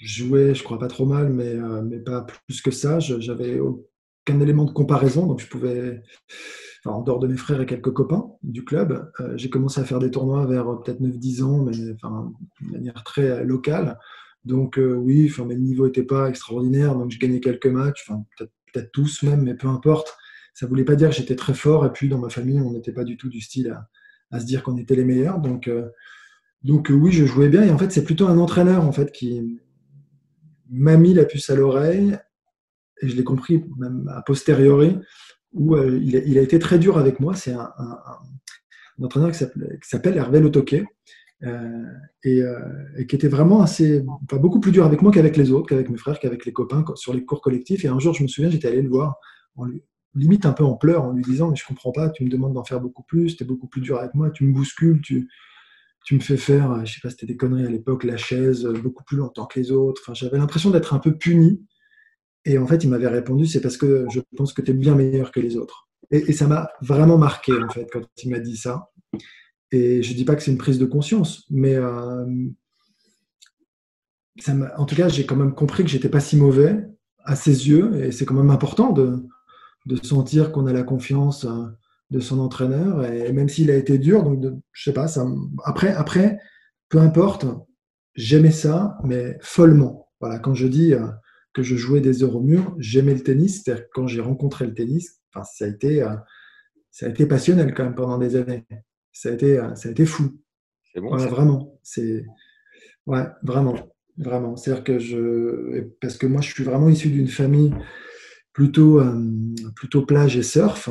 jouais, 0.00 0.54
je 0.54 0.62
crois 0.62 0.78
pas 0.78 0.88
trop 0.88 1.06
mal, 1.06 1.30
mais, 1.30 1.54
mais 1.82 1.98
pas 1.98 2.24
plus 2.46 2.62
que 2.62 2.70
ça. 2.70 3.00
J'avais 3.00 3.58
aucun 4.26 4.40
élément 4.40 4.64
de 4.64 4.72
comparaison, 4.72 5.26
donc 5.26 5.40
je 5.40 5.48
pouvais 5.48 6.02
en 6.84 7.02
dehors 7.02 7.18
de 7.18 7.26
mes 7.26 7.36
frères 7.36 7.60
et 7.60 7.66
quelques 7.66 7.92
copains 7.92 8.30
du 8.42 8.64
club. 8.64 9.10
Euh, 9.20 9.36
j'ai 9.36 9.50
commencé 9.50 9.80
à 9.80 9.84
faire 9.84 9.98
des 9.98 10.10
tournois 10.10 10.46
vers 10.46 10.68
euh, 10.68 10.76
peut-être 10.76 11.00
9-10 11.00 11.42
ans, 11.42 11.64
mais 11.64 11.76
enfin, 11.92 12.32
de 12.62 12.72
manière 12.72 13.02
très 13.04 13.28
euh, 13.28 13.44
locale. 13.44 13.98
Donc 14.44 14.80
oui, 14.80 15.28
enfin, 15.30 15.44
mes 15.44 15.54
niveaux 15.54 15.84
n'étaient 15.84 16.02
pas 16.02 16.30
extraordinaires, 16.30 16.94
donc 16.94 17.10
je 17.10 17.18
gagnais 17.18 17.40
quelques 17.40 17.66
matchs, 17.66 18.10
peut-être 18.72 18.90
tous 18.90 19.22
même, 19.22 19.42
mais 19.42 19.54
peu 19.54 19.68
importe. 19.68 20.16
Ça 20.54 20.66
voulait 20.66 20.84
pas 20.84 20.96
dire 20.96 21.10
que 21.10 21.16
j'étais 21.16 21.36
très 21.36 21.52
fort, 21.52 21.84
et 21.84 21.92
puis 21.92 22.08
dans 22.08 22.18
ma 22.18 22.30
famille, 22.30 22.58
on 22.58 22.72
n'était 22.72 22.92
pas 22.92 23.04
du 23.04 23.18
tout 23.18 23.28
du 23.28 23.42
style 23.42 23.78
à, 24.30 24.40
se 24.40 24.46
dire 24.46 24.62
qu'on 24.62 24.78
était 24.78 24.96
les 24.96 25.04
meilleurs. 25.04 25.40
Donc, 25.40 25.70
donc 26.62 26.90
oui, 26.90 27.12
je 27.12 27.26
jouais 27.26 27.50
bien, 27.50 27.64
et 27.64 27.70
en 27.70 27.76
fait, 27.76 27.92
c'est 27.92 28.02
plutôt 28.02 28.28
un 28.28 28.38
entraîneur 28.38 28.82
en 28.82 28.92
fait 28.92 29.12
qui 29.12 29.60
m'a 30.70 30.96
mis 30.96 31.12
la 31.12 31.26
puce 31.26 31.50
à 31.50 31.54
l'oreille, 31.54 32.16
et 33.02 33.08
je 33.08 33.16
l'ai 33.16 33.24
compris 33.24 33.64
même 33.78 34.10
a 34.14 34.22
posteriori, 34.22 34.98
où 35.52 35.74
euh, 35.74 35.98
il, 36.02 36.38
a, 36.38 36.42
été 36.42 36.58
très 36.58 36.78
dur 36.78 36.98
avec 36.98 37.20
moi. 37.20 37.34
C'est 37.34 37.52
un, 37.52 37.70
entraîneur 39.02 39.32
qui 39.32 39.38
s'appelle 39.82 40.16
Hervé 40.16 40.40
Le 40.40 40.50
euh, 41.42 41.84
et, 42.22 42.42
euh, 42.42 42.58
et, 42.98 43.06
qui 43.06 43.16
était 43.16 43.28
vraiment 43.28 43.62
assez, 43.62 44.04
enfin, 44.24 44.36
beaucoup 44.36 44.60
plus 44.60 44.72
dur 44.72 44.84
avec 44.84 45.00
moi 45.00 45.10
qu'avec 45.10 45.36
les 45.36 45.50
autres, 45.52 45.68
qu'avec 45.68 45.88
mes 45.88 45.96
frères, 45.96 46.18
qu'avec 46.18 46.44
les 46.44 46.52
copains 46.52 46.84
sur 46.96 47.14
les 47.14 47.24
cours 47.24 47.40
collectifs. 47.40 47.84
Et 47.84 47.88
un 47.88 47.98
jour, 47.98 48.14
je 48.14 48.22
me 48.22 48.28
souviens, 48.28 48.50
j'étais 48.50 48.68
allé 48.68 48.82
le 48.82 48.90
voir, 48.90 49.16
en 49.56 49.64
lui, 49.64 49.82
limite 50.14 50.44
un 50.44 50.52
peu 50.52 50.64
en 50.64 50.74
pleurs, 50.74 51.04
en 51.04 51.12
lui 51.12 51.22
disant 51.22 51.50
Mais 51.50 51.56
je 51.56 51.64
comprends 51.64 51.92
pas, 51.92 52.10
tu 52.10 52.24
me 52.24 52.28
demandes 52.28 52.52
d'en 52.52 52.64
faire 52.64 52.80
beaucoup 52.80 53.04
plus, 53.04 53.36
tu 53.36 53.44
es 53.44 53.46
beaucoup 53.46 53.68
plus 53.68 53.80
dur 53.80 53.98
avec 53.98 54.14
moi, 54.14 54.30
tu 54.30 54.44
me 54.44 54.52
bouscules, 54.52 55.00
tu, 55.00 55.28
me 56.12 56.20
fais 56.20 56.36
faire, 56.36 56.84
je 56.84 56.92
sais 56.92 57.00
pas, 57.00 57.08
c'était 57.08 57.26
des 57.26 57.36
conneries 57.36 57.64
à 57.64 57.70
l'époque, 57.70 58.04
la 58.04 58.16
chaise 58.16 58.66
beaucoup 58.82 59.04
plus 59.04 59.16
longtemps 59.16 59.46
que 59.46 59.58
les 59.58 59.72
autres. 59.72 60.02
Enfin, 60.04 60.12
j'avais 60.12 60.38
l'impression 60.38 60.70
d'être 60.70 60.92
un 60.92 60.98
peu 60.98 61.16
puni. 61.16 61.64
Et 62.44 62.58
en 62.58 62.66
fait, 62.66 62.84
il 62.84 62.90
m'avait 62.90 63.08
répondu 63.08 63.46
C'est 63.46 63.60
parce 63.60 63.76
que 63.76 64.06
je 64.10 64.20
pense 64.36 64.52
que 64.52 64.62
tu 64.62 64.70
es 64.70 64.74
bien 64.74 64.94
meilleur 64.94 65.30
que 65.32 65.40
les 65.40 65.56
autres. 65.56 65.88
Et, 66.10 66.32
ça 66.32 66.46
m'a 66.46 66.70
vraiment 66.80 67.18
marqué, 67.18 67.52
en 67.52 67.68
fait, 67.68 67.86
quand 67.92 68.02
il 68.22 68.30
m'a 68.30 68.40
dit 68.40 68.56
ça. 68.56 68.90
Et 69.72 70.02
je 70.02 70.10
ne 70.10 70.16
dis 70.16 70.24
pas 70.24 70.34
que 70.34 70.42
c'est 70.42 70.50
une 70.50 70.58
prise 70.58 70.78
de 70.78 70.86
conscience, 70.86 71.44
mais 71.50 71.76
euh, 71.76 72.26
ça 74.38 74.52
en 74.76 74.84
tout 74.84 74.96
cas, 74.96 75.08
j'ai 75.08 75.26
quand 75.26 75.36
même 75.36 75.54
compris 75.54 75.84
que 75.84 75.90
j'étais 75.90 76.08
pas 76.08 76.18
si 76.18 76.36
mauvais 76.36 76.84
à 77.24 77.36
ses 77.36 77.68
yeux, 77.68 78.02
et 78.02 78.10
c'est 78.10 78.24
quand 78.24 78.34
même 78.34 78.50
important 78.50 78.92
de, 78.92 79.22
sentir 80.02 80.50
qu'on 80.50 80.66
a 80.66 80.72
la 80.72 80.82
confiance 80.82 81.44
euh, 81.44 81.66
de 82.10 82.18
son 82.18 82.40
entraîneur, 82.40 83.04
et 83.04 83.32
même 83.32 83.48
s'il 83.48 83.70
a 83.70 83.76
été 83.76 83.98
dur, 83.98 84.24
donc 84.24 84.40
de, 84.40 84.56
je 84.72 84.82
sais 84.82 84.92
pas, 84.92 85.06
après, 85.64 85.92
après, 85.92 86.40
peu 86.88 86.98
importe, 86.98 87.46
j'aimais 88.14 88.50
ça, 88.50 88.98
mais 89.04 89.38
follement. 89.40 90.08
Voilà, 90.20 90.38
quand 90.38 90.54
je 90.54 90.66
dis 90.66 90.92
euh, 90.92 91.06
que 91.52 91.62
je 91.62 91.76
jouais 91.76 92.00
des 92.00 92.22
heures 92.22 92.36
au 92.36 92.40
mur, 92.40 92.74
j'aimais 92.78 93.14
le 93.14 93.22
tennis, 93.22 93.62
c'est-à-dire 93.62 93.86
quand 93.92 94.06
j'ai 94.06 94.20
rencontré 94.20 94.66
le 94.66 94.74
tennis, 94.74 95.20
enfin, 95.32 95.44
ça 95.44 95.64
a 95.64 95.68
été, 95.68 96.06
ça 96.90 97.06
a 97.06 97.08
été 97.08 97.26
passionnel 97.26 97.74
quand 97.74 97.84
même 97.84 97.94
pendant 97.94 98.18
des 98.18 98.36
années 98.36 98.66
ça 99.12 99.28
a 99.28 99.32
été, 99.32 99.60
ça 99.74 99.88
a 99.88 99.92
été 99.92 100.06
fou. 100.06 100.40
C'est 100.92 101.00
bon. 101.00 101.16
vraiment. 101.16 101.78
C'est 101.82 102.24
ouais, 103.06 103.24
vraiment, 103.42 103.74
vraiment. 104.16 104.56
C'est-à-dire 104.56 104.84
que 104.84 104.98
je, 104.98 105.88
parce 106.00 106.16
que 106.16 106.26
moi, 106.26 106.40
je 106.40 106.52
suis 106.52 106.64
vraiment 106.64 106.88
issu 106.88 107.08
d'une 107.08 107.28
famille 107.28 107.74
plutôt, 108.52 109.00
euh, 109.00 109.30
plutôt 109.76 110.06
plage 110.06 110.36
et 110.36 110.42
surf. 110.42 110.88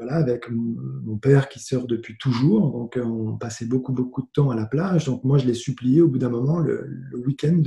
Voilà, 0.00 0.16
avec 0.16 0.46
mon 0.50 1.18
père 1.18 1.50
qui 1.50 1.60
surfe 1.60 1.86
depuis 1.86 2.16
toujours, 2.16 2.72
donc 2.72 2.96
euh, 2.96 3.04
on 3.04 3.36
passait 3.36 3.66
beaucoup 3.66 3.92
beaucoup 3.92 4.22
de 4.22 4.28
temps 4.32 4.48
à 4.48 4.56
la 4.56 4.64
plage. 4.64 5.04
Donc 5.04 5.24
moi, 5.24 5.36
je 5.36 5.46
l'ai 5.46 5.52
supplié 5.52 6.00
au 6.00 6.08
bout 6.08 6.16
d'un 6.16 6.30
moment 6.30 6.58
le, 6.58 6.88
week-end 7.26 7.62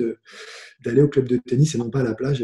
d'aller 0.84 1.04
au 1.04 1.08
club 1.08 1.28
de 1.28 1.38
tennis 1.38 1.76
et 1.76 1.78
non 1.78 1.92
pas 1.92 2.00
à 2.00 2.04
la 2.04 2.16
plage. 2.16 2.44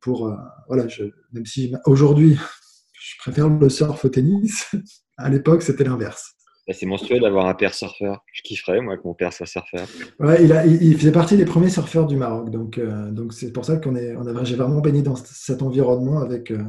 pour 0.00 0.26
euh, 0.26 0.34
voilà, 0.66 0.88
je, 0.88 1.04
même 1.32 1.46
si 1.46 1.72
aujourd'hui 1.86 2.36
je 3.00 3.14
préfère 3.18 3.48
le 3.48 3.68
surf 3.68 4.04
au 4.04 4.08
tennis, 4.08 4.74
à 5.16 5.30
l'époque 5.30 5.62
c'était 5.62 5.84
l'inverse. 5.84 6.34
Bah, 6.66 6.72
c'est 6.72 6.86
monstrueux 6.86 7.20
d'avoir 7.20 7.46
un 7.46 7.54
père 7.54 7.74
surfeur. 7.74 8.24
Je 8.32 8.42
kifferais, 8.42 8.80
moi, 8.80 8.96
que 8.96 9.02
mon 9.04 9.12
père 9.12 9.32
soit 9.32 9.46
surfeur. 9.46 9.86
Ouais, 10.18 10.42
il, 10.42 10.52
a, 10.52 10.64
il, 10.66 10.96
faisait 10.96 11.12
partie 11.12 11.36
des 11.36 11.44
premiers 11.44 11.68
surfeurs 11.68 12.06
du 12.06 12.16
Maroc. 12.16 12.50
Donc, 12.50 12.78
euh, 12.78 13.10
donc 13.10 13.34
c'est 13.34 13.52
pour 13.52 13.64
ça 13.64 13.76
qu'on 13.76 13.94
est, 13.94 14.16
on 14.16 14.26
a, 14.26 14.44
j'ai 14.44 14.56
vraiment 14.56 14.80
baigné 14.80 15.02
dans 15.02 15.14
cet 15.14 15.62
environnement 15.62 16.20
avec 16.20 16.50
euh, 16.50 16.64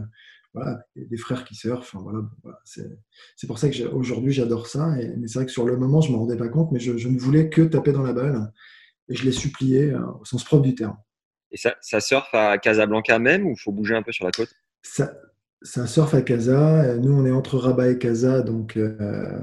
voilà, 0.55 0.79
des 0.95 1.17
frères 1.17 1.43
qui 1.43 1.53
surfent. 1.53 1.95
voilà, 1.95 2.27
c'est, 2.63 3.47
pour 3.47 3.59
ça 3.59 3.69
qu'aujourd'hui, 3.69 4.31
j'adore 4.31 4.67
ça. 4.67 5.00
Et, 5.00 5.13
mais 5.17 5.27
c'est 5.27 5.39
vrai 5.39 5.45
que 5.45 5.51
sur 5.51 5.65
le 5.65 5.77
moment, 5.77 6.01
je 6.01 6.09
ne 6.09 6.13
me 6.13 6.19
rendais 6.19 6.38
pas 6.38 6.47
compte, 6.47 6.71
mais 6.71 6.79
je, 6.79 6.91
ne 6.91 7.19
voulais 7.19 7.50
que 7.50 7.62
taper 7.62 7.91
dans 7.91 8.03
la 8.03 8.13
balle. 8.13 8.51
Et 9.09 9.15
je 9.15 9.24
l'ai 9.24 9.31
supplié 9.31 9.91
euh, 9.91 10.00
au 10.21 10.25
sens 10.25 10.43
propre 10.43 10.63
du 10.63 10.74
terme. 10.74 10.97
Et 11.51 11.57
ça, 11.57 11.75
ça 11.81 12.00
surfe 12.00 12.33
à 12.33 12.57
Casablanca 12.57 13.19
même 13.19 13.45
ou 13.45 13.51
il 13.51 13.62
faut 13.62 13.71
bouger 13.71 13.95
un 13.95 14.01
peu 14.01 14.12
sur 14.12 14.25
la 14.25 14.31
côte? 14.31 14.50
Ça, 14.81 15.13
c'est 15.62 15.79
un 15.79 15.88
surf 15.88 16.13
à 16.13 16.21
Casa. 16.21 16.97
Nous, 16.97 17.12
on 17.12 17.25
est 17.25 17.31
entre 17.31 17.57
Rabat 17.57 17.89
et 17.89 17.97
Casa, 17.97 18.41
donc 18.41 18.77
euh, 18.77 19.39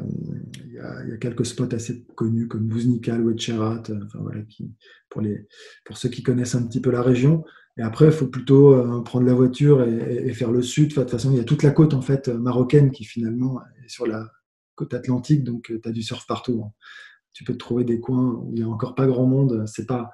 il 0.65 0.73
y, 0.73 1.13
a 1.13 1.17
quelques 1.19 1.45
spots 1.45 1.75
assez 1.75 2.05
connus 2.15 2.49
comme 2.49 2.67
Bouznikal 2.67 3.21
ou 3.21 3.31
Etcherat, 3.31 3.83
euh, 3.91 4.01
enfin, 4.05 4.21
voilà, 4.21 4.43
qui, 4.43 4.73
pour, 5.11 5.21
les, 5.21 5.47
pour 5.85 5.97
ceux 5.99 6.09
qui 6.09 6.23
connaissent 6.23 6.55
un 6.55 6.67
petit 6.67 6.81
peu 6.81 6.91
la 6.91 7.03
région. 7.03 7.45
Et 7.79 7.83
après, 7.83 8.07
il 8.07 8.13
faut 8.13 8.27
plutôt 8.27 8.75
euh, 8.75 9.03
prendre 9.03 9.27
la 9.27 9.35
voiture 9.35 9.83
et, 9.83 10.33
faire 10.35 10.51
le 10.51 10.63
sud. 10.63 10.91
de 10.91 10.95
toute 10.95 11.11
façon, 11.11 11.31
il 11.31 11.39
y 11.39 11.41
a 11.41 11.45
toute 11.45 11.63
la 11.63 11.71
côte 11.71 11.95
en 11.95 12.03
fait 12.03 12.29
marocaine 12.29 12.91
qui 12.91 13.05
finalement 13.05 13.61
est 13.85 13.89
sur 13.89 14.07
la 14.07 14.31
côte 14.75 14.95
atlantique, 14.95 15.45
donc 15.45 15.65
tu 15.65 15.81
as 15.89 15.93
du 15.93 16.03
surf 16.03 16.27
partout. 16.27 16.63
Hein. 16.65 16.73
Tu 17.33 17.45
peux 17.45 17.55
te 17.55 17.59
trouver 17.59 17.85
des 17.85 17.99
coins 17.99 18.35
où 18.35 18.51
il 18.51 18.57
n'y 18.57 18.63
a 18.63 18.69
encore 18.69 18.95
pas 18.95 19.07
grand 19.07 19.27
monde. 19.27 19.65
C'est 19.67 19.87
pas 19.87 20.11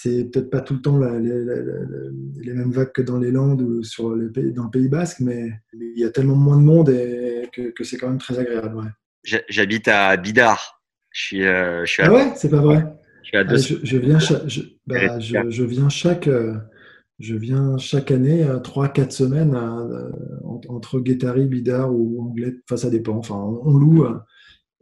c'est 0.00 0.26
peut-être 0.26 0.50
pas 0.50 0.60
tout 0.60 0.74
le 0.74 0.80
temps 0.80 0.98
les 0.98 2.52
mêmes 2.52 2.70
vagues 2.70 2.92
que 2.92 3.02
dans 3.02 3.18
les 3.18 3.30
Landes 3.30 3.62
ou 3.62 3.82
sur 3.82 4.10
le 4.10 4.30
pays, 4.30 4.52
dans 4.52 4.64
le 4.64 4.70
Pays 4.70 4.88
Basque, 4.88 5.20
mais 5.20 5.50
il 5.72 5.98
y 5.98 6.04
a 6.04 6.10
tellement 6.10 6.36
moins 6.36 6.56
de 6.56 6.62
monde 6.62 6.90
et 6.90 7.48
que, 7.52 7.84
c'est 7.84 7.96
quand 7.96 8.08
même 8.08 8.18
très 8.18 8.38
agréable. 8.38 8.94
J'habite 9.24 9.88
à 9.88 10.16
Bidar. 10.16 10.82
Je 11.10 11.22
suis, 11.22 11.46
euh, 11.46 11.84
je 11.84 11.92
suis 11.92 12.02
ah 12.02 12.12
ouais, 12.12 12.32
c'est 12.36 12.50
pas 12.50 12.60
vrai. 12.60 12.97
Je, 13.22 13.36
ah, 13.36 13.56
je, 13.56 13.96
viens 13.98 14.18
je, 14.18 14.60
bah, 14.86 15.18
je, 15.18 15.64
viens 15.64 15.88
chaque, 15.88 16.28
euh, 16.28 16.54
je 17.18 17.34
viens 17.34 17.76
chaque 17.78 18.10
année, 18.10 18.44
euh, 18.44 18.58
trois, 18.58 18.88
quatre 18.88 19.12
semaines 19.12 19.56
entre 20.68 21.00
Guétari, 21.00 21.46
Bidar 21.46 21.92
ou 21.92 22.22
Anglais. 22.22 22.54
Enfin, 22.64 22.76
ça 22.76 22.90
dépend. 22.90 23.16
Enfin, 23.16 23.36
on, 23.36 23.76
loue 23.76 24.06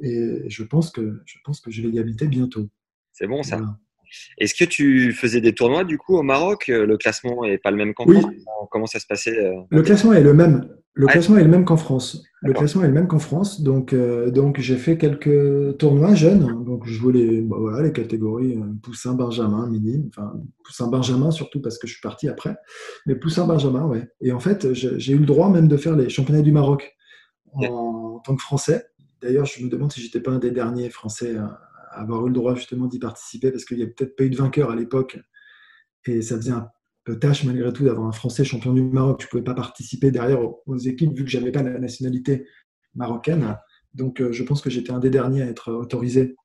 et 0.01 0.45
je 0.49 0.63
pense 0.63 0.91
que 0.91 1.23
je 1.25 1.39
pense 1.45 1.61
que 1.61 1.71
je 1.71 1.83
vais 1.83 1.89
y 1.89 1.99
habiter 1.99 2.27
bientôt. 2.27 2.69
C'est 3.13 3.27
bon 3.27 3.43
ça. 3.43 3.61
Est-ce 4.39 4.55
que 4.55 4.65
tu 4.65 5.13
faisais 5.13 5.41
des 5.41 5.55
tournois 5.55 5.85
du 5.85 5.99
coup 5.99 6.17
au 6.17 6.23
Maroc 6.23 6.69
Le 6.69 6.97
classement 6.97 7.45
n'est 7.45 7.59
pas 7.59 7.71
le 7.71 7.77
même 7.77 7.95
qu'en 7.95 8.07
France? 8.07 8.25
Comment 8.71 8.87
ça 8.87 9.01
se 9.01 9.07
passait 9.07 9.39
euh, 9.39 9.61
Le 9.71 9.83
classement 9.83 10.13
est 10.13 10.23
le 10.23 10.35
même. 10.35 10.69
Le 10.99 11.07
classement 11.07 11.37
est 11.37 11.45
le 11.45 11.51
même 11.51 11.67
qu'en 11.67 11.77
France. 11.77 12.23
Le 12.41 12.55
classement 12.55 12.83
est 12.83 12.87
le 12.87 12.95
même 12.95 13.07
qu'en 13.07 13.19
France. 13.19 13.61
Donc, 13.61 13.93
euh, 13.93 14.31
donc 14.31 14.61
j'ai 14.61 14.77
fait 14.77 14.97
quelques 14.97 15.77
tournois 15.77 16.15
jeunes. 16.15 16.65
Donc, 16.65 16.87
je 16.87 16.93
jouais 16.95 17.13
les, 17.13 17.43
bah, 17.43 17.57
voilà, 17.59 17.83
les 17.83 17.93
catégories 17.93 18.57
euh, 18.57 18.65
poussin, 18.83 19.13
benjamin, 19.13 19.69
mini. 19.69 20.09
Enfin, 20.09 20.33
poussin, 20.65 20.89
benjamin 20.89 21.31
surtout 21.31 21.61
parce 21.61 21.77
que 21.77 21.87
je 21.87 21.93
suis 21.93 22.01
parti 22.01 22.31
après. 22.31 22.57
Mais 23.05 23.15
poussin, 23.15 23.47
benjamin, 23.47 23.85
ouais. 23.85 24.09
Et 24.23 24.33
en 24.33 24.41
fait, 24.41 24.73
j'ai 24.73 25.13
eu 25.13 25.19
le 25.19 25.27
droit 25.27 25.51
même 25.51 25.69
de 25.69 25.77
faire 25.77 25.97
les 25.97 26.09
championnats 26.09 26.41
du 26.41 26.53
Maroc 26.53 26.97
en, 27.53 28.21
tant 28.25 28.35
que 28.35 28.43
Français. 28.43 28.87
D'ailleurs, 29.21 29.45
je 29.45 29.63
me 29.63 29.69
demande 29.69 29.93
si 29.93 30.01
j'étais 30.01 30.21
pas 30.21 30.31
un 30.31 30.39
des 30.39 30.51
derniers 30.51 30.89
Français 30.89 31.37
avoir 31.97 32.25
eu 32.27 32.29
le 32.29 32.35
droit 32.35 32.55
justement 32.55 32.87
d'y 32.87 32.99
participer 32.99 33.51
parce 33.51 33.65
qu'il 33.65 33.79
n'y 33.79 33.83
a 33.83 33.87
peut-être 33.87 34.17
pas 34.17 34.25
eu 34.25 34.31
de 34.31 34.37
vainqueur 34.37 34.71
à 34.71 34.77
l'époque 34.77 35.19
et 36.05 36.23
ça 36.23 36.37
faisait 36.37 36.53
un 36.53 36.69
tâche 37.15 37.45
malgré 37.45 37.73
tout 37.73 37.85
d'avoir 37.85 38.07
un 38.07 38.13
Français 38.13 38.45
champion 38.45 38.73
du 38.73 38.83
Maroc. 38.83 39.21
Je 39.21 39.27
ne 39.27 39.31
pouvais 39.31 39.45
pas 39.45 39.55
participer 39.55 40.11
derrière 40.11 40.41
aux 40.67 40.77
équipes 40.79 41.17
vu 41.17 41.25
que 41.25 41.31
je 41.31 41.39
n'avais 41.39 41.53
pas 41.53 41.63
la 41.63 41.79
nationalité 41.79 42.47
marocaine. 42.95 43.57
Donc 43.95 44.21
euh, 44.21 44.33
je 44.33 44.43
pense 44.43 44.61
que 44.61 44.71
j'étais 44.71 44.93
un 44.93 44.99
des 44.99 45.11
derniers 45.11 45.43
à 45.43 45.47
être 45.47 45.73
autorisé 45.73 46.37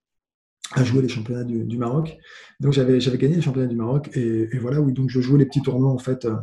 à 0.74 0.84
jouer 0.84 1.02
les 1.02 1.10
championnats 1.10 1.44
du, 1.44 1.78
Maroc. 1.78 2.18
Donc 2.62 2.72
j'avais, 2.72 2.98
gagné 3.00 3.36
les 3.36 3.42
championnats 3.42 3.68
du 3.68 3.76
Maroc 3.76 4.10
et, 4.16 4.58
voilà, 4.58 4.80
oui, 4.80 4.94
donc 4.94 5.10
je 5.10 5.20
jouais 5.20 5.38
les 5.38 5.46
petits 5.46 5.62
tournois 5.62 5.92
en 5.92 5.98
fait 5.98 6.24
euh, 6.26 6.36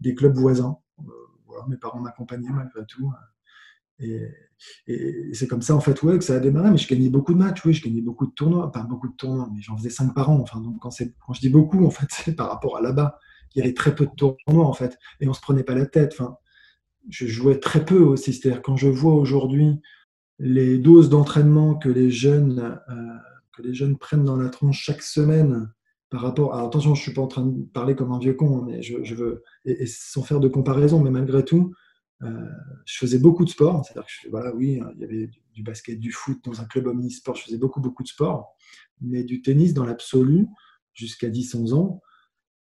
des 0.00 0.14
clubs 0.14 0.34
voisins. 0.34 0.78
Euh, 1.00 1.12
voilà, 1.46 1.66
mes 1.68 1.76
parents 1.76 2.00
m'accompagnaient 2.00 2.50
malgré 2.50 2.86
tout. 2.86 3.12
Et, 3.98 4.20
c'est 5.34 5.46
comme 5.46 5.62
ça, 5.62 5.74
en 5.74 5.80
fait, 5.80 6.02
ouais, 6.02 6.16
que 6.16 6.24
ça 6.24 6.36
a 6.36 6.40
démarré. 6.40 6.70
Mais 6.70 6.78
je 6.78 6.88
gagnais 6.88 7.10
beaucoup 7.10 7.34
de 7.34 7.38
matchs, 7.38 7.64
oui, 7.64 7.74
je 7.74 7.84
gagnais 7.84 8.00
beaucoup 8.00 8.26
de 8.26 8.32
tournois. 8.32 8.72
Pas 8.72 8.82
beaucoup 8.82 9.08
de 9.08 9.14
tournois, 9.14 9.50
mais 9.54 9.60
j'en 9.60 9.76
faisais 9.76 9.90
cinq 9.90 10.14
par 10.14 10.30
an. 10.30 10.38
Enfin, 10.40 10.60
donc, 10.60 10.78
quand, 10.80 10.90
quand 11.26 11.32
je 11.34 11.40
dis 11.40 11.50
beaucoup, 11.50 11.84
en 11.84 11.90
fait, 11.90 12.06
c'est 12.10 12.34
par 12.34 12.48
rapport 12.48 12.76
à 12.78 12.80
là-bas. 12.80 13.18
Il 13.54 13.60
y 13.60 13.62
avait 13.62 13.74
très 13.74 13.94
peu 13.94 14.06
de 14.06 14.12
tournois, 14.16 14.66
en 14.66 14.72
fait. 14.72 14.98
Et 15.20 15.28
on 15.28 15.34
se 15.34 15.40
prenait 15.40 15.64
pas 15.64 15.74
la 15.74 15.86
tête. 15.86 16.12
Enfin, 16.12 16.36
je 17.08 17.26
jouais 17.26 17.58
très 17.58 17.84
peu 17.84 17.98
aussi. 17.98 18.32
C'est-à-dire, 18.32 18.62
quand 18.62 18.76
je 18.76 18.88
vois 18.88 19.14
aujourd'hui 19.14 19.80
les 20.38 20.78
doses 20.78 21.10
d'entraînement 21.10 21.76
que 21.76 21.88
les 21.88 22.10
jeunes 22.10 22.80
euh, 22.88 22.94
que 23.54 23.62
les 23.62 23.74
jeunes 23.74 23.96
prennent 23.96 24.24
dans 24.24 24.36
la 24.36 24.48
tronche 24.48 24.80
chaque 24.80 25.02
semaine 25.02 25.72
par 26.10 26.20
rapport. 26.20 26.54
Alors, 26.54 26.68
attention, 26.68 26.94
je 26.94 27.02
suis 27.02 27.12
pas 27.12 27.22
en 27.22 27.26
train 27.26 27.46
de 27.46 27.64
parler 27.66 27.94
comme 27.94 28.12
un 28.12 28.18
vieux 28.18 28.34
con, 28.34 28.58
hein, 28.58 28.64
mais 28.66 28.82
je, 28.82 29.14
veux 29.14 29.42
et, 29.64 29.86
sans 29.86 30.22
faire 30.22 30.40
de 30.40 30.48
comparaison, 30.48 31.00
mais 31.00 31.10
malgré 31.10 31.44
tout, 31.44 31.72
euh, 32.22 32.48
je 32.84 32.98
faisais 32.98 33.18
beaucoup 33.18 33.44
de 33.44 33.50
sport, 33.50 33.84
c'est-à-dire 33.84 34.06
que 34.06 34.30
voilà, 34.30 34.54
oui, 34.54 34.80
il 34.94 35.00
y 35.00 35.04
avait 35.04 35.30
du, 35.52 35.62
basket, 35.62 35.98
du 35.98 36.12
foot 36.12 36.38
dans 36.44 36.60
un 36.60 36.64
club 36.64 36.86
omnisport, 36.86 37.34
je 37.36 37.44
faisais 37.44 37.58
beaucoup, 37.58 37.80
beaucoup 37.80 38.02
de 38.02 38.08
sport, 38.08 38.54
mais 39.00 39.24
du 39.24 39.42
tennis 39.42 39.74
dans 39.74 39.84
l'absolu, 39.84 40.46
jusqu'à 40.92 41.28
10-11 41.28 41.74
ans, 41.74 42.00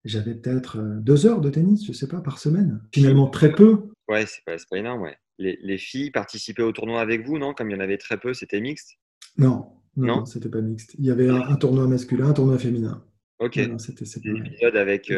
j'avais 0.05 0.35
peut-être 0.35 0.79
euh, 0.79 0.99
deux 1.01 1.27
heures 1.27 1.41
de 1.41 1.51
tennis, 1.51 1.87
je 1.87 1.93
sais 1.93 2.09
pas, 2.09 2.21
par 2.21 2.39
semaine. 2.39 2.81
Finalement, 2.93 3.29
très 3.29 3.53
peu. 3.53 3.89
Ouais, 4.09 4.27
c'est 4.27 4.45
pas, 4.45 4.57
pas 4.71 4.79
énorme, 4.79 5.03
ouais. 5.03 5.17
Les, 5.39 5.59
les, 5.63 5.79
filles 5.79 6.11
participaient 6.11 6.63
au 6.63 6.73
tournoi 6.73 7.01
avec 7.01 7.27
vous, 7.27 7.39
non? 7.39 7.55
Comme 7.55 7.71
il 7.71 7.75
y 7.75 7.77
en 7.77 7.81
avait 7.81 7.97
très 7.97 8.19
peu, 8.19 8.35
c'était 8.35 8.61
mixte? 8.61 8.99
Non, 9.39 9.69
non, 9.97 10.25
c'était 10.27 10.51
pas 10.51 10.61
mixte. 10.61 10.95
Il 10.99 11.07
y 11.07 11.11
avait 11.11 11.29
un, 11.29 11.57
tournoi 11.57 11.87
masculin, 11.87 12.29
un 12.29 12.33
tournoi 12.33 12.59
féminin. 12.59 13.05
Ok. 13.39 13.59
C'était 13.79 14.05
épisode 14.05 14.77
avec 14.77 15.11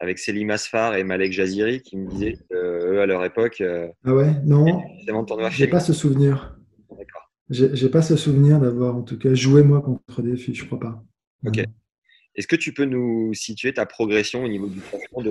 avec 0.00 0.18
Selim 0.18 0.50
Asfar 0.50 0.94
et 0.94 1.04
Malek 1.04 1.32
Jaziri 1.32 1.80
qui 1.80 1.96
me 1.96 2.08
disaient 2.08 2.36
qu'eux, 2.50 3.00
à 3.00 3.06
leur 3.06 3.24
époque. 3.24 3.60
Euh, 3.60 3.88
ah 4.04 4.14
ouais? 4.14 4.32
Non. 4.44 4.82
J'ai 5.50 5.66
pas 5.66 5.80
ce 5.80 5.92
souvenir. 5.92 6.58
D'accord. 6.90 7.30
J'ai 7.50 7.88
pas 7.88 8.02
ce 8.02 8.16
souvenir 8.16 8.60
d'avoir, 8.60 8.96
en 8.96 9.02
tout 9.02 9.18
cas, 9.18 9.34
joué 9.34 9.62
moi 9.62 9.80
contre 9.80 10.22
des 10.22 10.36
filles, 10.36 10.54
je 10.54 10.64
crois 10.66 10.80
pas. 10.80 11.02
Ok. 11.46 11.64
Est-ce 12.36 12.48
que 12.48 12.56
tu 12.56 12.72
peux 12.74 12.84
nous 12.84 13.32
situer 13.32 13.72
ta 13.72 13.86
progression 13.86 14.44
au 14.44 14.48
niveau 14.48 14.68
du 14.68 14.80
classement 14.80 15.22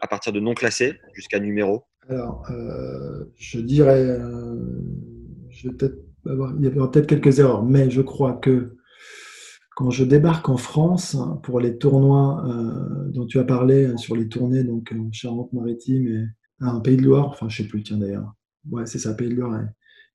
à 0.00 0.06
partir 0.08 0.32
de 0.32 0.40
non 0.40 0.54
classé 0.54 0.98
jusqu'à 1.12 1.38
numéro? 1.38 1.84
Alors, 2.08 2.44
euh, 2.50 3.24
je 3.36 3.60
dirais, 3.60 4.04
euh, 4.04 4.56
il 5.52 6.64
y 6.64 6.78
aura 6.78 6.90
peut-être 6.90 7.06
quelques 7.06 7.38
erreurs, 7.38 7.64
mais 7.64 7.90
je 7.90 8.00
crois 8.00 8.34
que 8.34 8.76
quand 9.76 9.90
je 9.90 10.04
débarque 10.04 10.48
en 10.48 10.56
France 10.56 11.16
pour 11.42 11.60
les 11.60 11.78
tournois 11.78 12.44
euh, 12.46 13.10
dont 13.10 13.26
tu 13.26 13.38
as 13.38 13.44
parlé 13.44 13.96
sur 13.96 14.16
les 14.16 14.28
tournées 14.28 14.64
donc 14.64 14.92
en 14.98 15.10
Charente-Maritime 15.12 16.08
et 16.08 16.24
un 16.60 16.80
Pays 16.80 16.96
de 16.96 17.02
Loire, 17.02 17.28
enfin 17.28 17.48
je 17.48 17.62
sais 17.62 17.68
plus 17.68 17.82
tiens 17.82 17.98
d'ailleurs, 17.98 18.34
ouais 18.70 18.86
c'est 18.86 18.98
ça 18.98 19.14
Pays 19.14 19.28
de 19.28 19.34
Loire 19.34 19.60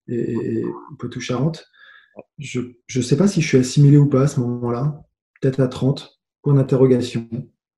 et, 0.08 0.60
et, 0.60 0.66
Poitou-Charentes. 1.00 1.66
Je 2.38 2.62
ne 2.96 3.02
sais 3.02 3.18
pas 3.18 3.28
si 3.28 3.42
je 3.42 3.48
suis 3.48 3.58
assimilé 3.58 3.98
ou 3.98 4.08
pas 4.08 4.24
à 4.24 4.28
ce 4.28 4.40
moment-là, 4.40 5.02
peut-être 5.42 5.60
à 5.60 5.68
30, 5.68 6.15
point 6.46 6.54
d'interrogation, 6.54 7.28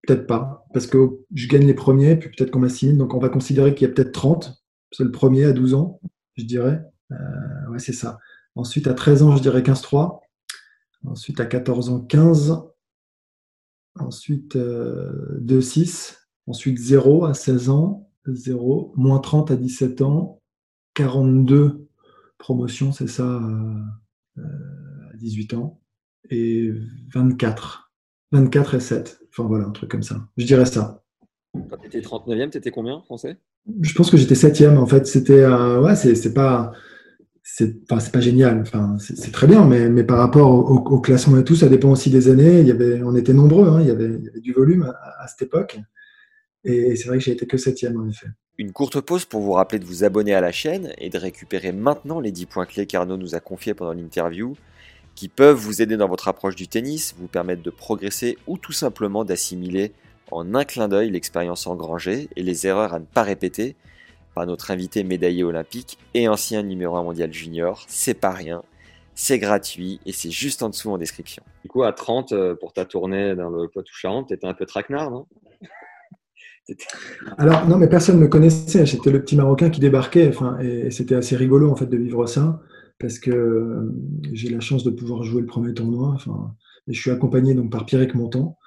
peut-être 0.06 0.28
pas, 0.28 0.66
parce 0.74 0.88
que 0.88 1.20
je 1.34 1.48
gagne 1.48 1.66
les 1.66 1.74
premiers, 1.74 2.18
puis 2.18 2.30
peut-être 2.30 2.52
qu'on 2.52 2.60
m'assimile, 2.60 2.98
donc 2.98 3.14
on 3.14 3.20
va 3.20 3.30
considérer 3.30 3.74
qu'il 3.74 3.88
y 3.88 3.90
a 3.90 3.94
peut-être 3.94 4.12
30, 4.12 4.62
c'est 4.92 5.06
le 5.06 5.12
premier 5.12 5.46
à 5.46 5.54
12 5.54 5.74
ans, 5.74 6.02
je 6.36 6.44
dirais. 6.44 6.84
Euh, 7.14 7.72
ouais, 7.72 7.80
c'est 7.80 7.94
ça. 7.94 8.20
Ensuite, 8.56 8.88
à 8.88 8.94
13 8.94 9.24
ans, 9.24 9.38
je 9.38 9.42
dirais 9.42 9.62
15-3. 9.62 10.20
Ensuite, 11.06 11.40
à 11.40 11.46
14 11.46 11.90
ans, 11.90 12.02
15. 12.02 12.62
Ensuite, 13.96 14.58
2-6. 14.58 14.58
Euh, 14.58 16.16
Ensuite, 16.48 16.78
0 16.78 17.26
à 17.26 17.34
16 17.34 17.70
ans. 17.70 18.10
0. 18.26 18.94
Moins 18.98 19.20
30 19.20 19.52
à 19.52 19.56
17 19.56 20.02
ans. 20.02 20.42
42 20.94 21.88
promotion, 22.38 22.92
c'est 22.92 23.08
ça, 23.08 23.24
euh, 23.24 24.42
à 25.14 25.16
18 25.16 25.54
ans. 25.54 25.80
Et 26.30 26.70
24. 27.14 27.87
24 28.32 28.76
et 28.76 28.80
7. 28.80 29.20
Enfin 29.30 29.48
voilà, 29.48 29.66
un 29.66 29.72
truc 29.72 29.92
comme 29.92 30.04
ça. 30.04 30.28
Je 30.38 30.46
dirais 30.46 30.66
ça. 30.66 31.04
Quand 31.54 31.78
tu 31.78 31.88
étais 31.88 32.02
39e, 32.02 32.52
tu 32.52 32.58
étais 32.58 32.72
combien 32.72 33.02
français? 33.02 33.38
Je 33.82 33.94
pense 33.94 34.10
que 34.10 34.18
j'étais 34.18 34.36
7e. 34.36 34.78
En 34.78 34.86
fait, 34.86 35.08
c'était. 35.08 35.46
ouais, 35.46 35.96
c'est 35.96 36.34
pas 36.34 36.74
c'est 37.50 37.78
enfin, 37.90 38.12
pas 38.12 38.20
génial, 38.20 38.60
enfin, 38.60 38.98
c'est 39.00 39.32
très 39.32 39.48
bien, 39.48 39.66
mais, 39.66 39.88
mais 39.88 40.04
par 40.04 40.18
rapport 40.18 40.52
au, 40.52 41.00
classement 41.00 41.38
et 41.38 41.46
tout, 41.46 41.56
ça 41.56 41.70
dépend 41.70 41.90
aussi 41.90 42.10
des 42.10 42.30
années. 42.30 42.60
Il 42.60 42.68
y 42.68 42.72
avait, 42.72 43.02
on 43.02 43.16
était 43.16 43.32
nombreux, 43.32 43.70
hein, 43.70 43.80
il, 43.80 43.88
y 43.88 43.90
avait, 43.90 44.04
il, 44.04 44.26
y 44.26 44.30
avait, 44.30 44.42
du 44.42 44.52
volume 44.52 44.84
à, 44.84 45.28
cette 45.28 45.44
époque. 45.44 45.80
Et 46.66 46.98
c'est 46.98 47.08
vrai 47.08 47.20
que 47.20 47.24
j'ai 47.24 47.32
été 47.32 47.48
que 47.48 47.56
septième 47.56 47.98
en 48.02 48.06
effet. 48.10 48.28
Une 48.58 48.74
courte 48.74 49.00
pause 49.00 49.24
pour 49.24 49.42
vous 49.42 49.54
rappeler 49.54 49.80
de 49.80 49.86
vous 49.86 50.04
abonner 50.04 50.34
à 50.34 50.42
la 50.42 50.52
chaîne 50.52 50.92
et 50.98 51.10
de 51.10 51.18
récupérer 51.18 51.72
maintenant 51.72 52.20
les 52.20 52.34
10 52.34 52.48
points 52.48 52.66
clés 52.66 52.86
qu'Arnaud 52.86 53.16
nous 53.16 53.34
a 53.34 53.40
confiés 53.40 53.74
pendant 53.74 53.94
l'interview, 53.94 54.56
qui 55.18 55.28
peuvent 55.28 55.58
vous 55.58 55.82
aider 55.82 55.98
dans 55.98 56.08
votre 56.08 56.30
approche 56.30 56.56
du 56.56 56.70
tennis, 56.70 57.14
vous 57.18 57.28
permettre 57.28 57.62
de 57.62 57.72
progresser 57.72 58.38
ou 58.48 58.58
tout 58.58 58.72
simplement 58.72 59.26
d'assimiler 59.26 59.92
en 60.32 60.56
un 60.56 60.64
clin 60.64 60.88
d'œil 60.88 61.10
l'expérience 61.10 61.68
engrangée 61.68 62.30
et 62.38 62.44
les 62.44 62.68
erreurs 62.68 62.94
à 62.94 63.00
ne 63.00 63.06
pas 63.06 63.24
répéter 63.24 63.76
notre 64.46 64.72
invité 64.72 65.04
médaillé 65.04 65.44
olympique 65.44 65.98
et 66.14 66.28
ancien 66.28 66.64
numéro 66.64 66.96
1 66.98 67.04
mondial 67.04 67.34
junior. 67.34 67.84
C'est 67.88 68.14
pas 68.14 68.32
rien, 68.32 68.64
c'est 69.16 69.40
gratuit 69.40 70.00
et 70.06 70.12
c'est 70.12 70.32
juste 70.32 70.62
en 70.62 70.70
dessous 70.70 70.92
en 70.92 70.98
description. 70.98 71.44
Du 71.64 71.70
coup, 71.70 71.84
à 71.84 71.94
30, 71.94 72.32
euh, 72.32 72.56
pour 72.56 72.74
ta 72.74 72.86
tournée 72.86 73.36
dans 73.36 73.50
le 73.50 73.68
Poitou-Charentes, 73.68 74.30
t'étais 74.30 74.48
un 74.48 74.54
peu 74.54 74.66
traquenard, 74.66 75.12
non? 75.12 75.26
Alors, 77.38 77.66
non, 77.68 77.78
mais 77.78 77.88
personne 77.88 78.18
ne 78.18 78.22
me 78.22 78.28
connaissait. 78.28 78.86
J'étais 78.86 79.10
le 79.10 79.22
petit 79.22 79.38
Marocain 79.38 79.70
qui 79.70 79.80
débarquait. 79.80 80.28
Enfin, 80.28 80.60
et, 80.60 80.92
c'était 80.92 81.16
assez 81.16 81.38
rigolo, 81.38 81.72
en 81.72 81.76
fait, 81.76 81.86
de 81.86 81.96
vivre 81.96 82.28
ça. 82.28 82.60
Parce 83.00 83.20
que 83.20 83.32
euh, 83.32 83.94
j'ai 84.34 84.50
la 84.50 84.60
chance 84.60 84.84
de 84.84 84.90
pouvoir 84.90 85.24
jouer 85.24 85.42
le 85.42 85.48
premier 85.48 85.74
tournoi. 85.74 86.10
Enfin, 86.16 86.56
je 86.88 87.00
suis 87.00 87.12
accompagné 87.12 87.54
donc, 87.54 87.72
par 87.72 87.86
Pierrick 87.86 88.16
Montant, 88.16 88.58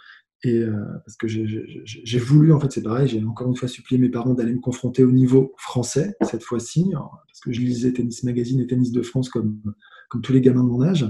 et 0.42 0.56
euh, 0.56 0.72
parce 1.04 1.16
que 1.16 1.28
j'ai 1.28 2.18
voulu, 2.18 2.52
en 2.52 2.60
fait, 2.60 2.72
c'est 2.72 2.82
pareil, 2.82 3.08
j'ai 3.08 3.22
encore 3.22 3.48
une 3.48 3.56
fois 3.56 3.68
supplié 3.68 4.00
mes 4.00 4.08
parents 4.08 4.32
d'aller 4.32 4.54
me 4.54 4.60
confronter 4.60 5.04
au 5.04 5.12
niveau 5.12 5.52
français, 5.58 6.14
cette 6.22 6.42
fois-ci, 6.42 6.92
hein, 6.94 7.04
parce 7.26 7.40
que 7.40 7.52
je 7.52 7.60
lisais 7.60 7.92
Tennis 7.92 8.24
Magazine 8.24 8.60
et 8.60 8.66
Tennis 8.66 8.90
de 8.90 9.02
France 9.02 9.28
comme, 9.28 9.60
comme 10.08 10.22
tous 10.22 10.32
les 10.32 10.40
gamins 10.40 10.64
de 10.64 10.68
mon 10.68 10.82
âge. 10.82 11.06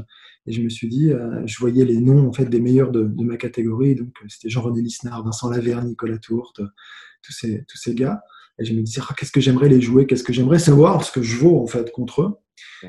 Et 0.47 0.53
je 0.53 0.62
me 0.62 0.69
suis 0.69 0.89
dit, 0.89 1.12
euh, 1.12 1.47
je 1.47 1.59
voyais 1.61 1.85
les 1.85 2.00
noms 2.00 2.27
en 2.27 2.33
fait, 2.33 2.47
des 2.47 2.61
meilleurs 2.61 2.91
de, 2.91 3.05
ma 3.23 3.37
catégorie. 3.37 3.95
Donc, 3.95 4.09
c'était 4.29 4.49
Jean-René 4.49 4.83
Lisnard, 4.83 5.23
Vincent 5.23 5.49
Laverne, 5.49 5.87
Nicolas 5.87 6.19
Tourte, 6.19 6.61
tous 7.23 7.33
ces, 7.33 7.65
tous 7.69 7.79
ces 7.79 7.95
gars. 7.95 8.23
Et 8.59 8.65
je 8.65 8.75
me 8.75 8.83
disais, 8.83 9.00
ah, 9.09 9.15
qu'est-ce 9.17 9.33
que 9.33 9.41
j'aimerais 9.41 9.69
les 9.69 9.81
jouer, 9.81 10.07
qu'est-ce 10.07 10.25
que 10.25 10.33
j'aimerais 10.33 10.59
savoir, 10.59 11.04
ce 11.04 11.13
que 11.13 11.23
je 11.23 11.37
vaux 11.37 11.63
en 11.63 11.67
fait 11.67 11.93
contre 11.93 12.23
eux. 12.23 12.89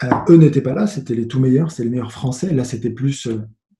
Alors, 0.00 0.24
eux 0.28 0.36
n'étaient 0.36 0.62
pas 0.62 0.74
là, 0.74 0.86
c'était 0.86 1.14
les 1.14 1.28
tout 1.28 1.40
meilleurs, 1.40 1.70
c'était 1.70 1.84
les 1.84 1.90
meilleurs 1.90 2.12
français. 2.12 2.52
Là, 2.52 2.64
c'était 2.64 2.90
plus 2.90 3.28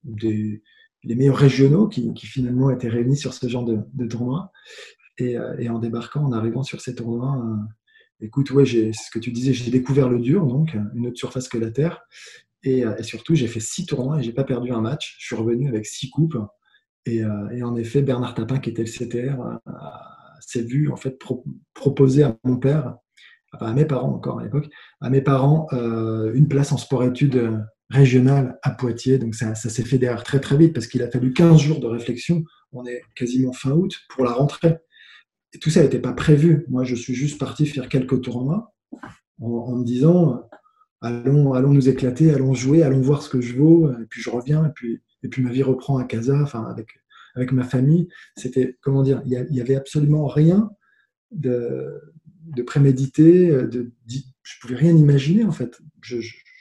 des 0.04 0.62
les 1.04 1.14
meilleurs 1.14 1.36
régionaux 1.36 1.88
qui, 1.88 2.12
finalement 2.14 2.70
étaient 2.70 2.88
réunis 2.88 3.16
sur 3.16 3.32
ce 3.32 3.48
genre 3.48 3.64
de, 3.64 3.78
de 3.94 4.06
tournoi. 4.06 4.52
Euh, 5.20 5.56
et, 5.58 5.68
en 5.68 5.78
débarquant, 5.78 6.24
en 6.24 6.32
arrivant 6.32 6.62
sur 6.62 6.80
ces 6.80 6.94
tournois, 6.94 7.42
euh, 7.44 8.24
écoute, 8.24 8.50
ouais, 8.52 8.64
c'est 8.64 8.92
ce 8.92 9.10
que 9.10 9.18
tu 9.18 9.32
disais, 9.32 9.52
j'ai 9.52 9.70
découvert 9.70 10.08
le 10.08 10.18
dur, 10.18 10.46
donc 10.46 10.76
une 10.94 11.06
autre 11.06 11.18
surface 11.18 11.48
que 11.48 11.58
la 11.58 11.70
terre. 11.70 12.00
Et, 12.62 12.84
euh, 12.84 13.02
surtout, 13.02 13.34
j'ai 13.34 13.46
fait 13.46 13.60
six 13.60 13.86
tournois 13.86 14.20
et 14.20 14.22
j'ai 14.22 14.32
pas 14.32 14.44
perdu 14.44 14.70
un 14.72 14.80
match. 14.80 15.16
Je 15.18 15.26
suis 15.26 15.36
revenu 15.36 15.68
avec 15.68 15.86
six 15.86 16.10
coupes. 16.10 16.38
Et, 17.06 17.24
en 17.24 17.76
effet, 17.76 18.02
Bernard 18.02 18.34
Tapin, 18.34 18.58
qui 18.58 18.70
était 18.70 18.84
le 18.84 18.90
CTR, 18.90 19.58
s'est 20.40 20.62
vu 20.62 20.90
en 20.90 20.96
fait 20.96 21.18
proposer 21.74 22.22
à 22.22 22.36
mon 22.44 22.56
père, 22.56 22.96
à 23.52 23.72
mes 23.72 23.84
parents 23.84 24.14
encore 24.14 24.38
à 24.40 24.44
l'époque, 24.44 24.68
à 25.00 25.10
mes 25.10 25.20
parents 25.20 25.66
une 25.72 26.48
place 26.48 26.72
en 26.72 26.76
sport-études 26.76 27.60
régional 27.90 28.58
à 28.62 28.70
Poitiers. 28.70 29.18
Donc 29.18 29.34
ça, 29.34 29.54
s'est 29.54 29.84
fait 29.84 29.98
derrière 29.98 30.22
très 30.22 30.40
très 30.40 30.56
vite 30.56 30.72
parce 30.72 30.86
qu'il 30.86 31.02
a 31.02 31.10
fallu 31.10 31.32
15 31.32 31.60
jours 31.60 31.80
de 31.80 31.86
réflexion. 31.86 32.44
On 32.72 32.86
est 32.86 33.02
quasiment 33.14 33.52
fin 33.52 33.72
août 33.72 33.94
pour 34.08 34.24
la 34.24 34.32
rentrée. 34.32 34.78
Et 35.52 35.58
tout 35.58 35.70
ça 35.70 35.82
n'était 35.82 35.98
pas 35.98 36.12
prévu. 36.12 36.64
Moi, 36.68 36.84
je 36.84 36.94
suis 36.94 37.14
juste 37.14 37.38
parti 37.38 37.66
faire 37.66 37.88
quelques 37.88 38.22
tournois 38.22 38.72
en, 39.40 39.76
me 39.76 39.84
disant 39.84 40.48
allons, 41.00 41.52
allons 41.54 41.72
nous 41.72 41.88
éclater, 41.88 42.32
allons 42.32 42.54
jouer, 42.54 42.82
allons 42.82 43.00
voir 43.00 43.22
ce 43.22 43.28
que 43.28 43.40
je 43.40 43.56
vaux. 43.56 43.90
Et 43.90 44.06
puis 44.08 44.22
je 44.22 44.30
reviens 44.30 44.64
et 44.66 44.70
puis, 44.74 45.02
et 45.22 45.28
puis 45.28 45.42
ma 45.42 45.50
vie 45.50 45.64
reprend 45.64 45.98
à 45.98 46.04
Casa, 46.04 46.40
enfin 46.40 46.64
avec, 46.64 46.88
avec 47.34 47.50
ma 47.50 47.64
famille. 47.64 48.08
C'était, 48.36 48.78
comment 48.80 49.02
dire, 49.02 49.20
il 49.26 49.46
n'y 49.50 49.60
avait 49.60 49.76
absolument 49.76 50.28
rien 50.28 50.70
de, 51.32 52.00
de 52.54 52.62
prémédité. 52.62 53.48
De, 53.48 53.92
je 54.06 54.60
pouvais 54.60 54.76
rien 54.76 54.96
imaginer 54.96 55.44
en 55.44 55.52
fait. 55.52 55.78
je, 56.02 56.20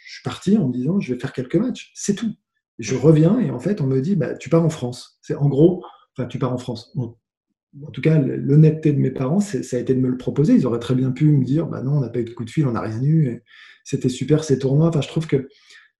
je 0.10 0.16
suis 0.16 0.24
parti 0.24 0.58
en 0.58 0.68
me 0.68 0.74
disant, 0.74 1.00
je 1.00 1.14
vais 1.14 1.20
faire 1.20 1.34
quelques 1.34 1.56
matchs, 1.56 1.92
c'est 1.94 2.16
tout. 2.16 2.34
je 2.80 2.96
reviens 2.96 3.40
et 3.40 3.52
en 3.52 3.60
fait, 3.60 3.80
on 3.80 3.86
me 3.86 4.02
dit, 4.02 4.16
bah, 4.16 4.36
tu 4.36 4.50
pars 4.50 4.66
en 4.66 4.70
France. 4.70 5.20
C'est 5.22 5.36
en 5.36 5.48
gros, 5.48 5.84
enfin, 6.18 6.28
tu 6.28 6.40
pars 6.40 6.52
en 6.52 6.58
France. 6.58 6.92
en 6.98 7.92
tout 7.92 8.02
cas, 8.02 8.18
l'honnêteté 8.20 8.92
de 8.92 8.98
mes 8.98 9.12
parents, 9.12 9.40
ça 9.40 9.60
a 9.78 9.80
été 9.80 9.94
de 9.94 10.00
me 10.00 10.10
le 10.10 10.18
proposer. 10.18 10.56
Ils 10.56 10.66
auraient 10.66 10.80
très 10.80 10.96
bien 10.96 11.12
pu 11.12 11.26
me 11.26 11.46
dire, 11.46 11.68
bah 11.68 11.84
non, 11.84 11.98
on 11.98 12.00
n'a 12.00 12.10
pas 12.10 12.22
eu 12.22 12.26
de 12.26 12.32
coup 12.32 12.44
de 12.44 12.50
fil, 12.50 12.66
on 12.66 12.72
n'a 12.72 12.82
rien 12.82 13.04
eu. 13.04 13.44
C'était 13.84 14.10
super 14.10 14.44
ces 14.44 14.58
tournois. 14.58 14.88
Enfin, 14.88 15.02
je 15.02 15.08
trouve 15.10 15.28
que 15.28 15.48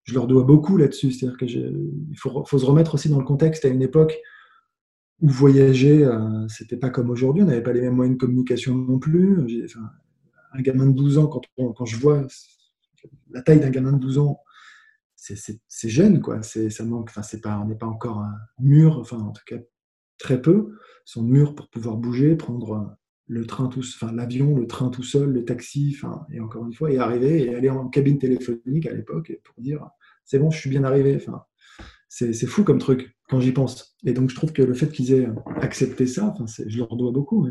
je 0.06 0.16
leur 0.16 0.26
dois 0.26 0.44
beaucoup 0.44 0.78
là-dessus. 0.78 1.12
C'est-à-dire 1.12 1.38
que 1.38 1.46
il 1.46 2.18
faut, 2.18 2.44
se 2.46 2.66
remettre 2.66 2.96
aussi 2.96 3.10
dans 3.10 3.20
le 3.20 3.26
contexte 3.26 3.64
à 3.64 3.68
une 3.68 3.84
époque 3.84 4.18
où 5.22 5.30
voyager, 5.30 6.06
euh, 6.06 6.48
c'était 6.48 6.78
pas 6.78 6.90
comme 6.90 7.10
aujourd'hui. 7.10 7.44
On 7.44 7.48
n'avait 7.48 7.64
pas 7.64 7.74
les 7.74 7.82
mêmes 7.82 7.96
moyens 7.96 8.18
de 8.18 8.22
communication 8.22 8.76
non 8.76 9.00
plus. 9.00 9.38
un 10.54 10.62
gamin 10.62 10.88
de 10.88 10.94
12 10.94 11.18
ans, 11.18 11.28
quand, 11.28 11.86
je 11.86 11.98
vois 11.98 12.26
la 13.32 13.42
taille 13.42 13.60
d'un 13.60 13.70
gamin 13.70 13.94
de 13.94 14.00
12 14.00 14.18
ans, 14.20 14.42
c'est 15.16 15.90
jeune, 15.90 16.22
quoi. 16.22 16.42
Ça 16.42 16.86
manque, 16.86 17.12
enfin, 17.16 17.62
on 17.62 17.68
n'est 17.68 17.76
pas 17.76 17.88
encore 17.88 18.26
mûr, 18.60 18.98
enfin, 19.00 19.20
en 19.20 19.32
tout 19.32 19.44
cas, 19.46 19.58
très 20.18 20.42
peu, 20.42 20.76
sont 21.06 21.24
mûrs 21.24 21.56
pour 21.56 21.70
pouvoir 21.70 21.98
bouger, 21.98 22.36
prendre 22.36 22.98
le 23.28 23.46
train 23.46 23.68
tout, 23.68 23.82
enfin, 23.82 24.12
l'avion, 24.12 24.56
le 24.56 24.68
train 24.68 24.90
tout 24.90 25.04
seul, 25.04 25.32
le 25.32 25.46
taxi, 25.46 25.96
enfin, 25.96 26.26
et 26.32 26.40
encore 26.40 26.66
une 26.66 26.74
fois, 26.74 26.92
et 26.92 26.98
arriver 26.98 27.44
et 27.44 27.56
aller 27.56 27.70
en 27.70 27.88
cabine 27.88 28.18
téléphonique 28.18 28.88
à 28.88 28.94
l'époque 28.94 29.32
pour 29.44 29.62
dire, 29.62 29.88
c'est 30.26 30.40
bon, 30.40 30.50
je 30.50 30.60
suis 30.60 30.70
bien 30.70 30.84
arrivé, 30.84 31.16
enfin, 31.16 31.44
c'est 32.10 32.48
fou 32.48 32.64
comme 32.64 32.80
truc 32.80 33.16
quand 33.30 33.40
j'y 33.40 33.52
pense. 33.52 33.96
Et 34.04 34.14
donc, 34.14 34.30
je 34.30 34.36
trouve 34.36 34.52
que 34.52 34.62
le 34.62 34.74
fait 34.74 34.92
qu'ils 34.92 35.14
aient 35.14 35.30
accepté 35.62 36.08
ça, 36.08 36.34
je 36.66 36.78
leur 36.78 36.96
dois 36.96 37.12
beaucoup. 37.12 37.48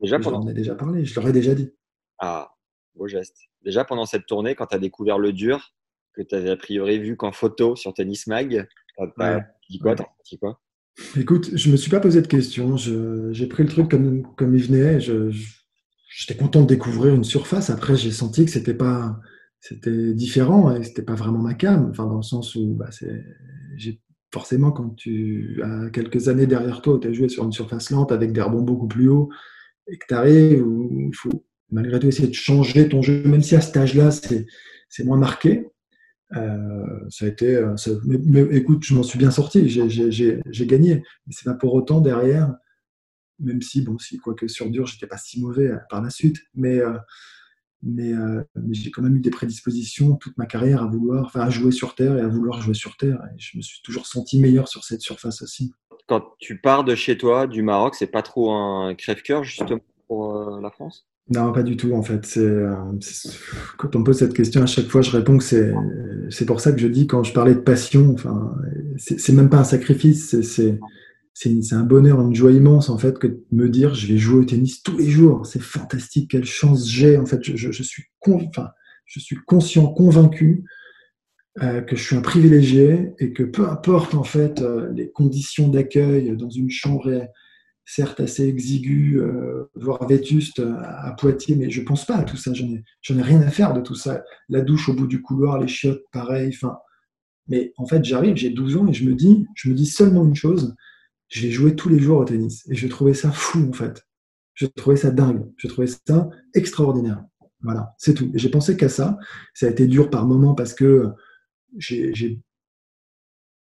Déjà, 0.00 0.18
pendant... 0.18 0.48
ai 0.48 0.54
déjà 0.54 0.74
parlé, 0.74 1.04
je 1.04 1.14
leur 1.14 1.28
ai 1.28 1.32
déjà 1.32 1.54
dit. 1.54 1.70
Ah, 2.18 2.50
beau 2.96 3.06
geste. 3.06 3.36
Déjà, 3.62 3.84
pendant 3.84 4.06
cette 4.06 4.26
tournée, 4.26 4.54
quand 4.54 4.66
tu 4.66 4.74
as 4.74 4.78
découvert 4.78 5.18
le 5.18 5.32
dur, 5.32 5.74
que 6.14 6.22
tu 6.22 6.34
avais 6.34 6.50
a 6.50 6.56
priori 6.56 6.98
vu 6.98 7.16
qu'en 7.16 7.32
photo 7.32 7.76
sur 7.76 7.92
Tennis 7.92 8.26
Mag, 8.26 8.66
tu 8.98 9.04
dit 9.70 9.78
quoi, 9.78 9.94
quoi? 10.40 10.60
Écoute, 11.16 11.50
je 11.54 11.70
me 11.70 11.76
suis 11.76 11.90
pas 11.90 12.00
posé 12.00 12.22
de 12.22 12.26
questions. 12.26 12.76
J'ai 12.76 13.46
pris 13.46 13.64
le 13.64 13.68
truc 13.68 13.90
comme, 13.90 14.34
comme 14.36 14.54
il 14.54 14.62
venait. 14.62 15.00
J'étais 15.00 16.36
content 16.36 16.62
de 16.62 16.66
découvrir 16.66 17.14
une 17.14 17.24
surface. 17.24 17.70
Après, 17.70 17.96
j'ai 17.96 18.12
senti 18.12 18.44
que 18.44 18.50
c'était 18.50 18.74
pas, 18.74 19.18
c'était 19.66 20.12
différent 20.12 20.76
et 20.76 20.82
c'était 20.82 21.02
pas 21.02 21.14
vraiment 21.14 21.38
ma 21.38 21.54
cam. 21.54 21.88
Enfin, 21.90 22.04
dans 22.06 22.18
le 22.18 22.22
sens 22.22 22.54
où, 22.54 22.74
bah, 22.74 22.90
forcément 24.30 24.72
quand 24.72 24.90
tu 24.90 25.62
as 25.64 25.88
quelques 25.88 26.28
années 26.28 26.46
derrière 26.46 26.82
toi, 26.82 26.98
tu 27.00 27.08
as 27.08 27.12
joué 27.14 27.30
sur 27.30 27.44
une 27.44 27.52
surface 27.52 27.88
lente 27.88 28.12
avec 28.12 28.32
des 28.32 28.42
rebonds 28.42 28.60
beaucoup 28.60 28.88
plus 28.88 29.08
hauts 29.08 29.30
et 29.86 29.96
que 29.96 30.04
tu 30.06 30.14
arrives 30.14 30.62
où 30.62 31.08
il 31.08 31.14
faut 31.14 31.46
malgré 31.70 31.98
tout 31.98 32.08
essayer 32.08 32.28
de 32.28 32.34
changer 32.34 32.90
ton 32.90 33.00
jeu, 33.00 33.22
même 33.24 33.40
si 33.40 33.56
à 33.56 33.62
cet 33.62 33.78
âge-là, 33.78 34.10
c'est 34.10 35.04
moins 35.04 35.16
marqué. 35.16 35.66
Euh, 36.36 37.08
ça 37.08 37.24
a 37.24 37.28
été. 37.28 37.56
Euh, 37.56 37.74
mais, 38.04 38.42
écoute, 38.50 38.84
je 38.84 38.94
m'en 38.94 39.02
suis 39.02 39.18
bien 39.18 39.30
sorti, 39.30 39.66
j'ai 39.66 40.66
gagné. 40.66 40.96
Mais 41.26 41.32
c'est 41.32 41.46
pas 41.46 41.54
pour 41.54 41.72
autant 41.72 42.02
derrière, 42.02 42.54
même 43.38 43.62
si, 43.62 43.80
bon, 43.80 43.98
si, 43.98 44.18
quoique 44.18 44.46
sur 44.46 44.68
dur, 44.68 44.86
j'étais 44.86 45.06
pas 45.06 45.16
si 45.16 45.40
mauvais 45.40 45.68
euh, 45.68 45.78
par 45.88 46.02
la 46.02 46.10
suite. 46.10 46.36
Mais, 46.54 46.80
mais, 47.84 48.12
euh, 48.12 48.42
mais 48.56 48.74
j'ai 48.74 48.90
quand 48.90 49.02
même 49.02 49.16
eu 49.16 49.20
des 49.20 49.30
prédispositions 49.30 50.16
toute 50.16 50.36
ma 50.38 50.46
carrière 50.46 50.82
à 50.82 50.86
vouloir, 50.86 51.26
enfin 51.26 51.40
à 51.40 51.50
jouer 51.50 51.70
sur 51.70 51.94
terre 51.94 52.16
et 52.16 52.20
à 52.20 52.28
vouloir 52.28 52.60
jouer 52.60 52.74
sur 52.74 52.96
terre. 52.96 53.20
Et 53.32 53.38
je 53.38 53.56
me 53.56 53.62
suis 53.62 53.80
toujours 53.82 54.06
senti 54.06 54.40
meilleur 54.40 54.68
sur 54.68 54.84
cette 54.84 55.00
surface 55.00 55.42
aussi. 55.42 55.72
Quand 56.06 56.22
tu 56.38 56.58
pars 56.60 56.84
de 56.84 56.94
chez 56.94 57.16
toi, 57.16 57.46
du 57.46 57.62
Maroc, 57.62 57.94
c'est 57.94 58.06
pas 58.06 58.22
trop 58.22 58.52
un 58.52 58.94
crève-cœur 58.94 59.44
justement 59.44 59.80
pour 60.08 60.36
euh, 60.36 60.60
la 60.60 60.70
France? 60.70 61.06
Non, 61.30 61.52
pas 61.52 61.62
du 61.62 61.76
tout 61.76 61.92
en 61.92 62.02
fait. 62.02 62.26
C'est, 62.26 62.40
euh, 62.40 62.74
quand 63.78 63.96
on 63.96 64.00
me 64.00 64.04
pose 64.04 64.18
cette 64.18 64.34
question, 64.34 64.62
à 64.62 64.66
chaque 64.66 64.88
fois 64.88 65.00
je 65.00 65.10
réponds 65.10 65.38
que 65.38 65.44
c'est, 65.44 65.72
c'est 66.28 66.44
pour 66.44 66.60
ça 66.60 66.72
que 66.72 66.78
je 66.78 66.88
dis 66.88 67.06
quand 67.06 67.22
je 67.22 67.32
parlais 67.32 67.54
de 67.54 67.60
passion, 67.60 68.12
enfin, 68.12 68.54
c'est, 68.98 69.18
c'est 69.18 69.32
même 69.32 69.48
pas 69.48 69.58
un 69.58 69.64
sacrifice, 69.64 70.28
c'est, 70.28 70.42
c'est, 70.42 70.78
c'est, 71.34 71.72
un 71.72 71.82
bonheur, 71.84 72.20
une 72.20 72.34
joie 72.34 72.52
immense 72.52 72.88
en 72.90 72.98
fait 72.98 73.18
que 73.18 73.26
de 73.26 73.44
me 73.52 73.68
dire 73.68 73.94
je 73.94 74.06
vais 74.06 74.18
jouer 74.18 74.40
au 74.40 74.44
tennis 74.44 74.82
tous 74.82 74.96
les 74.96 75.10
jours. 75.10 75.46
C'est 75.46 75.60
fantastique, 75.62 76.30
quelle 76.30 76.44
chance 76.44 76.88
j'ai 76.88 77.18
en 77.18 77.26
fait. 77.26 77.42
Je, 77.42 77.56
je- 77.56 77.72
je 77.72 77.82
suis, 77.82 78.04
con- 78.20 78.48
je 79.06 79.20
suis 79.20 79.36
conscient, 79.46 79.88
convaincu 79.92 80.64
euh, 81.62 81.80
que 81.82 81.96
je 81.96 82.02
suis 82.02 82.16
un 82.16 82.20
privilégié 82.20 83.12
et 83.18 83.32
que 83.32 83.42
peu 83.44 83.68
importe 83.68 84.14
en 84.14 84.24
fait 84.24 84.60
euh, 84.62 84.90
les 84.92 85.10
conditions 85.10 85.68
d'accueil 85.68 86.36
dans 86.36 86.50
une 86.50 86.70
chambre 86.70 87.10
certes 87.84 88.20
assez 88.20 88.46
exiguë, 88.48 89.18
euh, 89.20 89.64
voire 89.74 90.06
vétuste 90.08 90.60
à 90.60 91.14
Poitiers, 91.18 91.56
mais 91.56 91.70
je 91.70 91.82
pense 91.82 92.06
pas 92.06 92.16
à 92.16 92.24
tout 92.24 92.36
ça. 92.36 92.52
J'en 92.54 92.66
ai, 92.68 92.82
ai 93.18 93.22
rien 93.22 93.42
à 93.42 93.50
faire 93.50 93.74
de 93.74 93.80
tout 93.82 93.94
ça. 93.94 94.24
La 94.48 94.62
douche 94.62 94.88
au 94.88 94.94
bout 94.94 95.06
du 95.06 95.20
couloir, 95.20 95.58
les 95.60 95.68
chiottes, 95.68 96.02
pareil. 96.12 96.50
Enfin, 96.54 96.78
mais 97.48 97.72
en 97.76 97.86
fait, 97.86 98.04
j'arrive, 98.04 98.36
j'ai 98.36 98.50
12 98.50 98.76
ans 98.76 98.86
et 98.88 98.94
je 98.94 99.04
me 99.04 99.14
dis, 99.14 99.46
je 99.54 99.68
me 99.68 99.74
dis 99.74 99.86
seulement 99.86 100.24
une 100.24 100.34
chose 100.34 100.74
je 101.34 101.42
vais 101.46 101.50
jouer 101.52 101.74
tous 101.76 101.88
les 101.88 101.98
jours 101.98 102.18
au 102.18 102.24
tennis. 102.24 102.64
Et 102.70 102.76
je 102.76 102.86
trouvais 102.88 103.14
ça 103.14 103.32
fou 103.32 103.68
en 103.68 103.72
fait. 103.72 104.06
Je 104.54 104.66
trouvais 104.66 104.96
ça 104.96 105.10
dingue. 105.10 105.44
Je 105.56 105.66
trouvais 105.68 105.88
ça 105.88 106.30
extraordinaire. 106.54 107.24
Voilà, 107.62 107.94
c'est 107.98 108.14
tout. 108.14 108.30
J'ai 108.34 108.50
pensé 108.50 108.76
qu'à 108.76 108.88
ça. 108.88 109.18
Ça 109.54 109.66
a 109.66 109.70
été 109.70 109.86
dur 109.86 110.10
par 110.10 110.26
moments 110.26 110.54
parce 110.54 110.74
que 110.74 111.08
j'ai, 111.78 112.14
j'ai- 112.14 112.40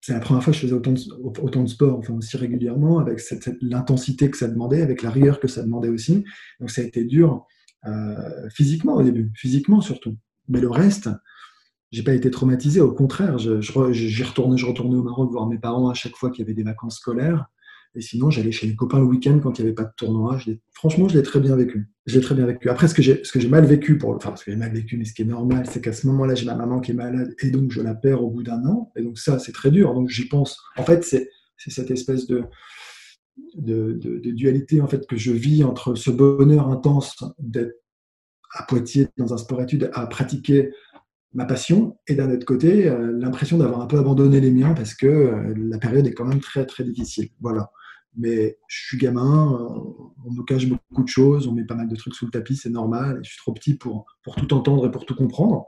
c'est 0.01 0.13
la 0.15 0.21
première 0.21 0.43
fois 0.43 0.53
que 0.53 0.57
je 0.59 0.63
faisais 0.63 0.73
autant 0.75 0.93
de, 0.93 1.01
autant 1.43 1.67
sport, 1.67 1.99
enfin 1.99 2.15
aussi 2.15 2.37
régulièrement, 2.37 2.99
avec 2.99 3.21
cette, 3.21 3.45
cette- 3.45 3.63
l'intensité 3.63 4.31
que 4.31 4.37
ça 4.39 4.49
demandait, 4.49 4.81
avec 4.83 5.03
la 5.03 5.11
rigueur 5.11 5.41
que 5.41 5.49
ça 5.49 5.63
demandait 5.63 5.91
aussi. 5.91 6.25
Donc 6.59 6.71
ça 6.71 6.81
a 6.81 6.85
été 6.85 7.05
dur 7.05 7.47
euh, 7.87 8.49
physiquement 8.51 8.95
au 8.97 9.03
début, 9.03 9.31
physiquement 9.35 9.81
surtout. 9.81 10.17
Mais 10.49 10.61
le 10.61 10.71
reste, 10.71 11.11
j'ai 11.93 12.03
pas 12.03 12.15
été 12.15 12.31
traumatisé. 12.31 12.81
Au 12.81 12.93
contraire, 12.93 13.39
je, 13.39 13.61
je, 13.61 13.93
j'y 13.93 14.23
retournais, 14.25 14.57
je 14.59 14.67
retournais 14.67 14.97
au 14.97 15.03
Maroc 15.03 15.31
voir 15.33 15.47
mes 15.49 15.59
parents 15.59 15.89
à 15.91 15.95
chaque 15.95 16.17
fois 16.17 16.31
qu'il 16.31 16.41
y 16.41 16.45
avait 16.47 16.55
des 16.55 16.63
vacances 16.63 16.97
scolaires. 16.99 17.47
Et 17.97 18.01
sinon, 18.01 18.31
j'allais 18.31 18.53
chez 18.53 18.67
les 18.67 18.77
copains 18.77 18.99
le 18.99 19.05
week-end 19.05 19.41
quand 19.43 19.59
il 19.59 19.63
n'y 19.63 19.69
avait 19.69 19.75
pas 19.75 19.85
de 19.85 19.93
tournoi. 19.97 20.39
Franchement, 20.73 21.09
je 21.09 21.17
l'ai 21.17 21.25
très 21.25 21.41
bien 21.41 21.57
vécu. 21.57 21.89
Je 22.07 22.17
l'ai 22.17 22.21
très 22.21 22.37
bien 22.37 22.47
vécu. 22.47 22.69
Après, 22.69 22.87
ce 22.87 22.95
que 22.95 23.03
j'ai, 23.03 23.49
mal 23.49 23.65
vécu, 23.65 23.99
pour, 23.99 24.11
enfin, 24.11 24.37
ce 24.37 24.45
que 24.45 24.53
j'ai 24.53 24.57
mal 24.57 24.73
vécu, 24.73 24.97
mais 24.97 25.05
ce 25.05 25.13
qui 25.13 25.23
est 25.23 25.27
normal, 25.27 25.67
c'est 25.69 25.81
qu'à 25.81 25.93
ce 25.93 26.07
moment-là, 26.07 26.35
j'ai 26.37 26.47
ma 26.47 26.55
maman 26.55 26.81
qui 26.81 26.93
est 26.93 26.95
malade 26.95 27.35
et 27.41 27.51
donc 27.51 27.73
je 27.73 27.81
la 27.81 27.95
perds 27.95 28.23
au 28.23 28.31
bout 28.31 28.45
d'un 28.45 28.65
an. 28.65 28.93
Et 28.97 29.03
donc 29.03 29.19
ça, 29.19 29.39
c'est 29.39 29.53
très 29.53 29.73
dur. 29.73 29.93
Donc 29.95 30.09
j'y 30.09 30.29
pense. 30.29 30.57
En 30.77 30.85
fait, 30.85 31.03
c'est, 31.05 31.29
cette 31.57 31.91
espèce 31.91 32.27
de, 32.27 32.45
de, 33.57 34.31
dualité 34.31 34.81
en 34.81 34.87
fait 34.87 35.07
que 35.07 35.17
je 35.17 35.33
vis 35.33 35.65
entre 35.65 35.95
ce 35.95 36.11
bonheur 36.11 36.69
intense 36.69 37.17
d'être 37.39 37.75
à 38.53 38.65
Poitiers 38.65 39.09
dans 39.17 39.33
un 39.33 39.37
sport-études 39.37 39.91
à 39.93 40.07
pratiquer 40.07 40.73
ma 41.33 41.45
passion 41.45 41.99
et 42.09 42.15
d'un 42.15 42.31
autre 42.33 42.45
côté 42.47 42.89
euh, 42.89 43.13
l'impression 43.19 43.59
d'avoir 43.59 43.81
un 43.81 43.87
peu 43.87 43.99
abandonné 43.99 44.41
les 44.41 44.51
miens 44.51 44.75
parce 44.75 44.95
que 44.95 45.07
euh, 45.07 45.55
la 45.57 45.79
période 45.79 46.07
est 46.07 46.13
quand 46.13 46.25
même 46.25 46.41
très 46.41 46.67
très 46.67 46.85
difficile. 46.85 47.29
Voilà. 47.41 47.71
Mais 48.17 48.59
je 48.67 48.87
suis 48.87 48.99
gamin, 48.99 49.53
euh, 49.53 49.69
on 50.27 50.33
me 50.33 50.43
cache 50.45 50.67
beaucoup 50.69 51.05
de 51.05 51.09
choses, 51.09 51.47
on 51.47 51.53
met 51.53 51.65
pas 51.65 51.77
mal 51.77 51.89
de 51.89 51.95
trucs 51.95 52.15
sous 52.15 52.25
le 52.25 52.33
tapis, 52.33 52.57
c'est 52.57 52.71
normal. 52.71 53.19
Et 53.21 53.25
je 53.25 53.31
suis 53.31 53.39
trop 53.39 53.53
petit 53.53 53.75
pour, 53.75 54.07
pour 54.25 54.35
tout 54.35 54.53
entendre 54.53 54.87
et 54.87 54.91
pour 54.91 55.07
tout 55.07 55.15
comprendre. 55.15 55.67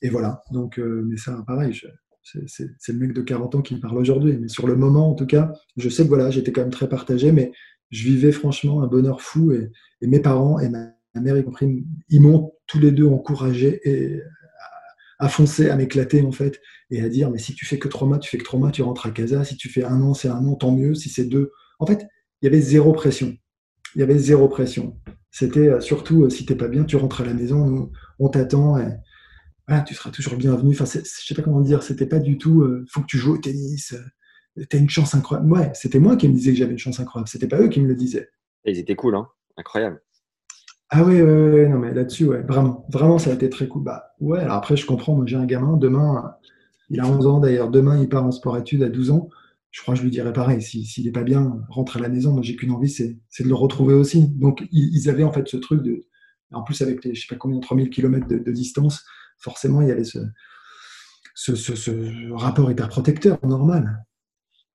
Et 0.00 0.08
voilà. 0.08 0.42
Donc, 0.52 0.78
mais 0.78 1.16
ça, 1.16 1.42
pareil, 1.46 1.76
c'est- 2.22 2.92
le 2.92 2.98
mec 2.98 3.12
de 3.14 3.20
40 3.22 3.56
ans 3.56 3.62
qui 3.62 3.74
parle 3.80 3.98
aujourd'hui. 3.98 4.38
Mais 4.40 4.46
sur 4.48 4.68
le 4.68 4.76
moment, 4.76 5.10
en 5.10 5.14
tout 5.14 5.26
cas, 5.26 5.52
je 5.76 5.88
sais 5.88 6.04
que 6.04 6.08
voilà, 6.08 6.30
j'étais 6.30 6.52
quand 6.52 6.60
même 6.60 6.70
très 6.70 6.88
partagé, 6.88 7.32
mais 7.32 7.50
je 7.90 8.04
vivais 8.04 8.30
franchement 8.32 8.82
un 8.82 8.86
bonheur 8.86 9.20
fou. 9.20 9.50
Et, 9.52 9.70
et 10.02 10.06
mes 10.06 10.20
parents 10.20 10.60
et 10.60 10.68
ma, 10.68 10.90
ma 11.16 11.20
mère 11.20 11.36
y 11.36 11.44
compris, 11.44 11.84
ils 12.08 12.20
m'ont 12.20 12.52
tous 12.68 12.78
les 12.78 12.92
deux 12.92 13.06
encouragé 13.06 13.80
et 13.84 14.20
à, 15.22 15.28
foncer, 15.28 15.70
à 15.70 15.76
m'éclater 15.76 16.22
en 16.22 16.32
fait, 16.32 16.60
et 16.90 17.02
à 17.02 17.08
dire 17.08 17.30
mais 17.30 17.38
si 17.38 17.54
tu 17.54 17.66
fais 17.66 17.78
que 17.78 17.88
trois 17.88 18.06
mois, 18.06 18.18
tu 18.18 18.30
fais 18.30 18.38
que 18.38 18.44
trois 18.44 18.58
mois, 18.60 18.70
tu 18.70 18.82
rentres 18.82 19.06
à 19.06 19.10
casa. 19.10 19.44
Si 19.44 19.56
tu 19.56 19.68
fais 19.68 19.84
un 19.84 20.00
an, 20.02 20.14
c'est 20.14 20.28
un 20.28 20.44
an, 20.46 20.54
tant 20.54 20.72
mieux. 20.72 20.94
Si 20.94 21.08
c'est 21.08 21.24
deux, 21.24 21.52
en 21.78 21.86
fait, 21.86 22.06
il 22.40 22.46
y 22.46 22.48
avait 22.48 22.60
zéro 22.60 22.92
pression. 22.92 23.36
Il 23.94 24.00
y 24.00 24.02
avait 24.02 24.18
zéro 24.18 24.48
pression. 24.48 24.98
C'était 25.30 25.68
euh, 25.68 25.80
surtout 25.80 26.24
euh, 26.24 26.30
si 26.30 26.44
t'es 26.44 26.54
pas 26.54 26.68
bien, 26.68 26.84
tu 26.84 26.96
rentres 26.96 27.20
à 27.22 27.24
la 27.24 27.34
maison, 27.34 27.90
on 28.18 28.28
t'attend 28.28 28.78
et 28.78 28.92
tu 29.86 29.94
seras 29.94 30.10
toujours 30.10 30.36
bienvenu. 30.36 30.72
Enfin, 30.72 30.84
je 30.84 31.00
sais 31.04 31.34
pas 31.34 31.42
comment 31.42 31.60
dire, 31.60 31.82
c'était 31.82 32.06
pas 32.06 32.18
du 32.18 32.38
tout 32.38 32.62
euh, 32.62 32.84
faut 32.90 33.00
que 33.00 33.06
tu 33.06 33.18
joues 33.18 33.34
au 33.34 33.38
tennis, 33.38 33.94
euh, 34.58 34.64
t'as 34.68 34.78
une 34.78 34.90
chance 34.90 35.14
incroyable. 35.14 35.50
Ouais, 35.50 35.70
c'était 35.74 35.98
moi 35.98 36.16
qui 36.16 36.28
me 36.28 36.34
disais 36.34 36.52
que 36.52 36.58
j'avais 36.58 36.72
une 36.72 36.78
chance 36.78 37.00
incroyable. 37.00 37.28
C'était 37.28 37.48
pas 37.48 37.60
eux 37.60 37.68
qui 37.68 37.80
me 37.80 37.88
le 37.88 37.94
disaient. 37.94 38.28
Ils 38.64 38.78
étaient 38.78 38.96
cool, 38.96 39.14
hein 39.14 39.28
incroyable. 39.56 40.02
Ah 40.94 41.04
ouais, 41.04 41.22
ouais, 41.22 41.50
ouais, 41.52 41.68
non 41.68 41.78
mais 41.78 41.94
là-dessus, 41.94 42.26
ouais, 42.26 42.42
vraiment, 42.42 42.84
vraiment, 42.90 43.18
ça 43.18 43.30
a 43.30 43.34
été 43.34 43.48
très 43.48 43.66
cool. 43.66 43.82
Bah 43.82 44.12
ouais, 44.20 44.40
alors 44.40 44.56
après, 44.56 44.76
je 44.76 44.84
comprends, 44.86 45.14
moi 45.14 45.24
j'ai 45.26 45.36
un 45.36 45.46
gamin, 45.46 45.76
demain, 45.78 46.34
il 46.90 47.00
a 47.00 47.06
11 47.06 47.26
ans 47.26 47.40
d'ailleurs, 47.40 47.70
demain 47.70 47.98
il 48.00 48.08
part 48.08 48.24
en 48.24 48.32
sport-études 48.32 48.82
à 48.82 48.88
12 48.90 49.10
ans. 49.10 49.30
Je 49.70 49.80
crois 49.82 49.94
que 49.94 50.00
je 50.00 50.04
lui 50.04 50.10
dirais 50.12 50.32
pareil, 50.34 50.60
si- 50.62 50.84
s'il 50.84 51.06
est 51.08 51.12
pas 51.12 51.22
bien, 51.24 51.62
rentre 51.70 51.96
à 51.98 52.00
la 52.00 52.08
maison, 52.10 52.32
moi 52.32 52.42
j'ai 52.42 52.56
qu'une 52.56 52.72
envie, 52.72 52.90
c'est 52.90 53.16
de 53.44 53.48
le 53.48 53.54
retrouver 53.54 53.94
aussi. 53.94 54.28
Donc 54.28 54.66
ils, 54.72 54.94
ils 54.96 55.08
avaient 55.10 55.24
en 55.24 55.32
fait 55.32 55.48
ce 55.48 55.56
truc 55.58 55.82
de, 55.82 56.04
en 56.52 56.62
plus 56.62 56.82
avec 56.82 57.04
les, 57.04 57.14
je 57.14 57.22
sais 57.22 57.28
pas 57.34 57.38
combien, 57.38 57.60
3000 57.60 57.90
km 57.90 58.28
de, 58.28 58.38
de 58.38 58.52
distance, 58.52 59.04
forcément 59.38 59.82
il 59.82 59.88
y 59.88 59.92
avait 59.92 60.04
ce, 60.04 60.18
ce, 61.34 61.54
ce, 61.54 61.74
ce 61.74 62.32
rapport 62.32 62.70
hyper 62.70 62.88
protecteur, 62.88 63.38
normal. 63.46 64.04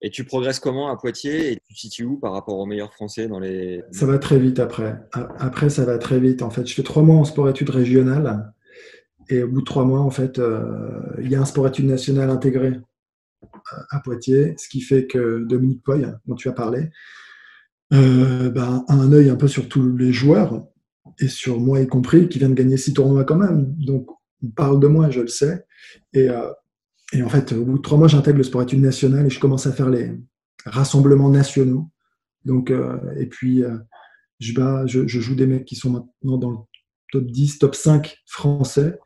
Et 0.02 0.12
tu 0.12 0.24
progresses 0.26 0.60
comment 0.60 0.90
à 0.90 0.96
Poitiers 0.98 1.52
et 1.52 1.56
tu 1.66 1.74
te 1.74 1.80
situes 1.80 2.04
où 2.06 2.18
par 2.18 2.32
rapport 2.34 2.58
aux 2.60 2.66
meilleurs 2.68 2.94
Français 2.94 3.28
dans 3.28 3.40
les. 3.40 3.84
Ça 3.92 4.06
va 4.06 4.20
très 4.20 4.38
vite 4.40 4.60
après. 4.60 4.96
Après, 5.40 5.70
ça 5.70 5.86
va 5.86 5.98
très 5.98 6.20
vite. 6.20 6.44
En 6.44 6.52
fait, 6.52 6.68
je 6.68 6.74
fais 6.76 6.84
trois 6.84 7.02
mois 7.04 7.16
en 7.18 7.24
sport-études 7.26 7.72
régionales. 7.72 8.54
Et 9.30 9.44
au 9.44 9.48
bout 9.48 9.62
de 9.62 9.66
trois 9.66 9.86
mois, 9.86 10.00
en 10.02 10.12
fait, 10.12 10.40
euh, 10.40 11.02
il 11.22 11.30
y 11.30 11.36
a 11.36 11.42
un 11.42 11.46
sport-études 11.46 11.86
national 11.88 12.30
intégré 12.30 12.80
à- 13.42 13.98
à 13.98 14.00
Poitiers, 14.00 14.54
ce 14.58 14.70
qui 14.70 14.82
fait 14.82 15.08
que 15.08 15.40
Dominique 15.44 15.84
Poy, 15.84 16.06
dont 16.28 16.36
tu 16.36 16.48
as 16.48 16.54
parlé, 16.54 16.90
euh, 17.94 18.50
ben, 18.50 18.86
a 18.88 18.94
un 18.94 19.12
œil 19.14 19.30
un 19.30 19.36
peu 19.36 19.48
sur 19.48 19.68
tous 19.68 19.96
les 19.98 20.14
joueurs, 20.14 20.66
et 21.20 21.28
sur 21.28 21.60
moi 21.60 21.80
y 21.82 21.88
compris, 21.88 22.30
qui 22.30 22.40
vient 22.40 22.50
de 22.50 22.54
gagner 22.54 22.78
six 22.78 22.94
tournois 22.94 23.24
quand 23.26 23.38
même. 23.38 23.74
Donc, 23.78 24.08
on 24.44 24.50
parle 24.50 24.80
de 24.80 24.88
moi, 24.88 25.10
je 25.10 25.22
le 25.22 25.28
sais. 25.28 25.66
Et, 26.14 26.30
euh, 26.30 26.50
et 27.14 27.24
en 27.24 27.30
fait, 27.30 27.54
au 27.54 27.64
bout 27.64 27.78
de 27.78 27.82
trois 27.82 27.98
mois, 27.98 28.08
j'intègre 28.08 28.38
le 28.38 28.44
sport-études 28.44 28.82
national 28.82 29.26
et 29.26 29.30
je 29.30 29.40
commence 29.40 29.66
à 29.66 29.72
faire 29.72 29.90
les 29.90 30.12
rassemblements 30.66 31.30
nationaux. 31.30 31.90
Donc, 32.44 32.70
euh, 32.70 32.98
et 33.18 33.28
puis, 33.28 33.64
euh, 33.64 33.78
je, 34.40 34.54
bats, 34.54 34.86
je, 34.86 35.08
je 35.08 35.20
joue 35.20 35.36
des 35.36 35.48
mecs 35.48 35.66
qui 35.66 35.76
sont 35.76 35.90
maintenant 35.90 36.38
dans 36.38 36.52
le 36.52 36.58
top 37.12 37.26
10, 37.26 37.60
top 37.60 37.76
5 37.76 38.18
français, 38.26 39.00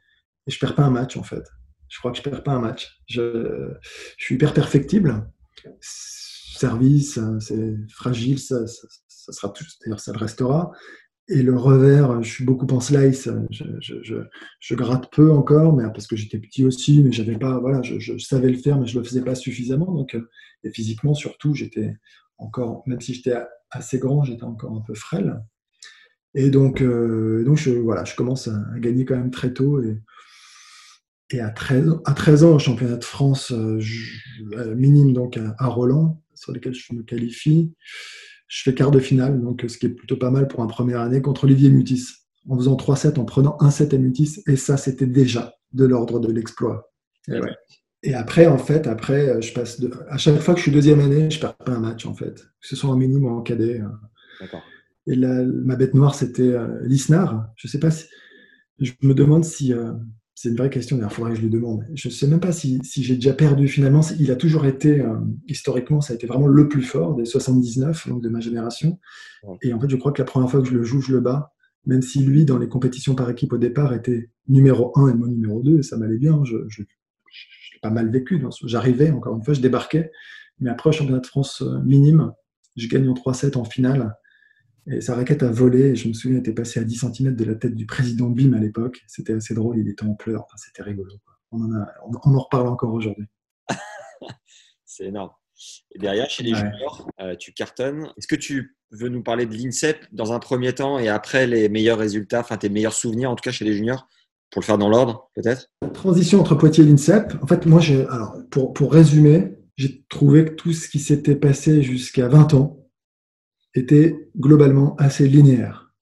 et 0.47 0.51
je 0.51 0.59
perds 0.59 0.75
pas 0.75 0.83
un 0.83 0.89
match 0.89 1.15
en 1.17 1.23
fait. 1.23 1.43
Je 1.89 1.99
crois 1.99 2.11
que 2.11 2.17
je 2.17 2.23
perds 2.23 2.43
pas 2.43 2.53
un 2.53 2.59
match. 2.59 2.99
Je, 3.07 3.71
je 4.17 4.25
suis 4.25 4.35
hyper 4.35 4.53
perfectible. 4.53 5.29
Service, 5.79 7.17
euh, 7.17 7.39
c'est 7.39 7.75
fragile, 7.89 8.39
ça, 8.39 8.65
ça, 8.65 8.87
ça 9.07 9.31
sera 9.31 9.49
tout, 9.49 9.65
d'ailleurs 9.83 9.99
ça 9.99 10.11
le 10.11 10.17
restera. 10.17 10.71
Et 11.27 11.43
le 11.43 11.55
revers, 11.55 12.21
je 12.23 12.29
suis 12.29 12.43
beaucoup 12.43 12.67
en 12.71 12.79
slice. 12.79 13.29
Je, 13.51 14.23
je, 14.59 14.75
gratte 14.75 15.09
peu 15.11 15.31
encore, 15.31 15.73
mais 15.73 15.83
parce 15.93 16.07
que 16.07 16.15
j'étais 16.15 16.39
petit 16.39 16.65
aussi, 16.65 17.01
mais 17.03 17.11
j'avais 17.11 17.37
pas, 17.37 17.59
voilà, 17.59 17.81
je, 17.81 18.17
savais 18.17 18.49
le 18.49 18.57
faire, 18.57 18.79
mais 18.79 18.87
je 18.87 18.97
le 18.97 19.05
faisais 19.05 19.21
pas 19.21 19.35
suffisamment. 19.35 19.91
Donc, 19.91 20.15
euh, 20.15 20.29
et 20.63 20.71
physiquement 20.71 21.13
surtout, 21.13 21.53
j'étais 21.53 21.95
encore, 22.37 22.83
même 22.85 22.99
si 22.99 23.13
j'étais 23.13 23.35
assez 23.69 23.99
grand, 23.99 24.23
j'étais 24.23 24.43
encore 24.43 24.75
un 24.75 24.81
peu 24.81 24.93
frêle. 24.93 25.41
Et 26.33 26.49
donc, 26.49 26.81
euh, 26.81 27.43
donc 27.43 27.57
je, 27.57 27.71
voilà, 27.71 28.03
je 28.05 28.15
commence 28.15 28.47
à, 28.47 28.63
gagner 28.77 29.05
quand 29.05 29.17
même 29.17 29.31
très 29.31 29.53
tôt. 29.53 29.81
Et, 29.81 31.39
à 31.39 31.49
13, 31.49 31.99
à 32.05 32.13
13 32.13 32.43
ans, 32.43 32.55
au 32.55 32.59
championnat 32.59 32.97
de 32.97 33.05
France, 33.05 33.53
euh, 33.53 33.79
euh, 34.53 34.75
minime 34.75 35.13
donc 35.13 35.39
à 35.57 35.67
Roland, 35.67 36.21
sur 36.35 36.51
lequel 36.51 36.73
je 36.73 36.93
me 36.93 37.03
qualifie, 37.03 37.73
je 38.51 38.63
fais 38.63 38.73
quart 38.73 38.91
de 38.91 38.99
finale, 38.99 39.41
donc 39.41 39.63
ce 39.65 39.77
qui 39.77 39.85
est 39.85 39.89
plutôt 39.89 40.17
pas 40.17 40.29
mal 40.29 40.49
pour 40.49 40.61
une 40.61 40.69
première 40.69 40.99
année, 40.99 41.21
contre 41.21 41.45
Olivier 41.45 41.69
Mutis, 41.69 42.05
en 42.49 42.57
faisant 42.57 42.75
3-7, 42.75 43.17
en 43.17 43.23
prenant 43.23 43.55
un 43.61 43.71
7 43.71 43.93
à 43.93 43.97
Mutis. 43.97 44.43
Et 44.45 44.57
ça, 44.57 44.75
c'était 44.75 45.05
déjà 45.05 45.53
de 45.71 45.85
l'ordre 45.85 46.19
de 46.19 46.29
l'exploit. 46.29 46.91
Et, 47.29 47.39
ouais. 47.39 47.55
et, 48.03 48.13
après, 48.13 48.47
en 48.47 48.57
fait, 48.57 48.87
après, 48.87 49.41
je 49.41 49.53
passe 49.53 49.79
de, 49.79 49.89
à 50.09 50.17
chaque 50.17 50.37
fois 50.39 50.53
que 50.53 50.59
je 50.59 50.63
suis 50.63 50.71
deuxième 50.71 50.99
année, 50.99 51.31
je 51.31 51.39
perds 51.39 51.55
pas 51.55 51.71
un 51.71 51.79
match, 51.79 52.05
en 52.05 52.13
fait, 52.13 52.35
que 52.35 52.67
ce 52.67 52.75
soit 52.75 52.89
en 52.89 52.97
minime 52.97 53.23
ou 53.23 53.29
en 53.29 53.41
cadet. 53.41 53.79
D'accord. 54.41 54.63
Et 55.07 55.15
la, 55.15 55.43
ma 55.43 55.77
bête 55.77 55.93
noire, 55.93 56.13
c'était 56.13 56.41
euh, 56.41 56.79
Lisnard. 56.83 57.47
Je 57.55 57.69
sais 57.69 57.79
pas 57.79 57.89
si. 57.89 58.05
Je 58.79 58.91
me 59.01 59.13
demande 59.13 59.45
si. 59.45 59.73
Euh, 59.73 59.93
c'est 60.41 60.49
une 60.49 60.55
vraie 60.55 60.71
question, 60.71 60.97
il 60.99 61.07
faudrait 61.07 61.33
que 61.33 61.37
je 61.37 61.43
lui 61.43 61.51
demande. 61.51 61.85
Je 61.93 62.07
ne 62.07 62.11
sais 62.11 62.25
même 62.25 62.39
pas 62.39 62.51
si, 62.51 62.79
si 62.81 63.03
j'ai 63.03 63.13
déjà 63.13 63.31
perdu 63.31 63.67
finalement. 63.67 64.01
Il 64.19 64.31
a 64.31 64.35
toujours 64.35 64.65
été, 64.65 64.99
euh, 64.99 65.13
historiquement, 65.47 66.01
ça 66.01 66.13
a 66.13 66.15
été 66.15 66.25
vraiment 66.25 66.47
le 66.47 66.67
plus 66.67 66.81
fort 66.81 67.13
des 67.13 67.25
79, 67.25 68.07
donc 68.07 68.23
de 68.23 68.29
ma 68.29 68.39
génération. 68.39 68.97
Et 69.61 69.71
en 69.71 69.79
fait, 69.79 69.87
je 69.87 69.95
crois 69.97 70.11
que 70.11 70.19
la 70.19 70.25
première 70.25 70.49
fois 70.49 70.59
que 70.63 70.67
je 70.67 70.73
le 70.73 70.81
joue, 70.81 70.99
je 70.99 71.13
le 71.13 71.19
bats. 71.19 71.53
même 71.85 72.01
si 72.01 72.23
lui, 72.23 72.43
dans 72.43 72.57
les 72.57 72.67
compétitions 72.67 73.13
par 73.13 73.29
équipe 73.29 73.53
au 73.53 73.59
départ, 73.59 73.93
était 73.93 74.31
numéro 74.47 74.91
1 74.95 75.09
et 75.09 75.13
moi 75.13 75.27
numéro 75.27 75.61
2, 75.61 75.83
ça 75.83 75.95
m'allait 75.97 76.17
bien. 76.17 76.43
Je, 76.43 76.57
je, 76.69 76.81
l'ai 76.81 77.79
pas 77.83 77.91
mal 77.91 78.09
vécu. 78.09 78.43
J'arrivais, 78.65 79.11
encore 79.11 79.35
une 79.35 79.43
fois, 79.43 79.53
je 79.53 79.61
débarquais. 79.61 80.11
Mais 80.59 80.71
après, 80.71 80.89
au 80.89 80.93
championnat 80.93 81.19
de 81.19 81.27
France 81.27 81.61
euh, 81.61 81.83
minime, 81.83 82.31
je 82.77 82.87
gagne 82.87 83.07
en 83.07 83.13
3-7 83.13 83.59
en 83.59 83.63
finale. 83.63 84.15
Et 84.87 85.01
sa 85.01 85.15
raquette 85.15 85.43
a 85.43 85.51
volé. 85.51 85.91
Et 85.91 85.95
je 85.95 86.07
me 86.07 86.13
souviens, 86.13 86.37
elle 86.37 86.41
était 86.41 86.53
passée 86.53 86.79
à 86.79 86.83
10 86.83 87.05
cm 87.13 87.35
de 87.35 87.43
la 87.43 87.55
tête 87.55 87.75
du 87.75 87.85
président 87.85 88.29
Bim 88.29 88.53
à 88.53 88.59
l'époque. 88.59 89.01
C'était 89.07 89.33
assez 89.33 89.53
drôle. 89.53 89.77
Il 89.79 89.87
était 89.87 90.03
en 90.03 90.15
pleurs. 90.15 90.45
C'était 90.57 90.83
rigolo. 90.83 91.13
On 91.51 91.61
en, 91.61 91.73
a, 91.73 91.87
on 92.23 92.33
en 92.33 92.39
reparle 92.39 92.67
encore 92.67 92.93
aujourd'hui. 92.93 93.25
C'est 94.85 95.05
énorme. 95.05 95.31
Et 95.93 95.99
derrière, 95.99 96.29
chez 96.29 96.43
les 96.43 96.55
juniors, 96.55 97.07
euh, 97.19 97.35
tu 97.35 97.53
cartonnes. 97.53 98.11
Est-ce 98.17 98.27
que 98.27 98.35
tu 98.35 98.75
veux 98.91 99.09
nous 99.09 99.23
parler 99.23 99.45
de 99.45 99.53
l'INSEP 99.53 100.05
dans 100.11 100.33
un 100.33 100.39
premier 100.39 100.73
temps 100.73 100.99
et 100.99 101.07
après 101.07 101.47
les 101.47 101.69
meilleurs 101.69 101.99
résultats, 101.99 102.39
enfin 102.39 102.57
tes 102.57 102.69
meilleurs 102.69 102.93
souvenirs, 102.93 103.29
en 103.29 103.35
tout 103.35 103.43
cas 103.43 103.51
chez 103.51 103.65
les 103.65 103.73
juniors, 103.73 104.07
pour 104.49 104.61
le 104.61 104.65
faire 104.65 104.77
dans 104.77 104.89
l'ordre, 104.89 105.29
peut-être? 105.35 105.67
Transition 105.93 106.39
entre 106.39 106.55
Poitiers 106.55 106.83
et 106.83 106.87
l'INSEP. 106.87 107.33
En 107.41 107.47
fait, 107.47 107.65
moi, 107.65 107.81
alors, 108.09 108.37
pour, 108.49 108.73
pour 108.73 108.91
résumer, 108.91 109.55
j'ai 109.77 110.03
trouvé 110.09 110.45
que 110.45 110.51
tout 110.51 110.73
ce 110.73 110.89
qui 110.89 110.99
s'était 110.99 111.35
passé 111.35 111.83
jusqu'à 111.83 112.27
20 112.27 112.53
ans 112.55 112.80
était 113.73 114.29
globalement 114.37 114.95
assez 114.97 115.27
linéaire. 115.27 115.93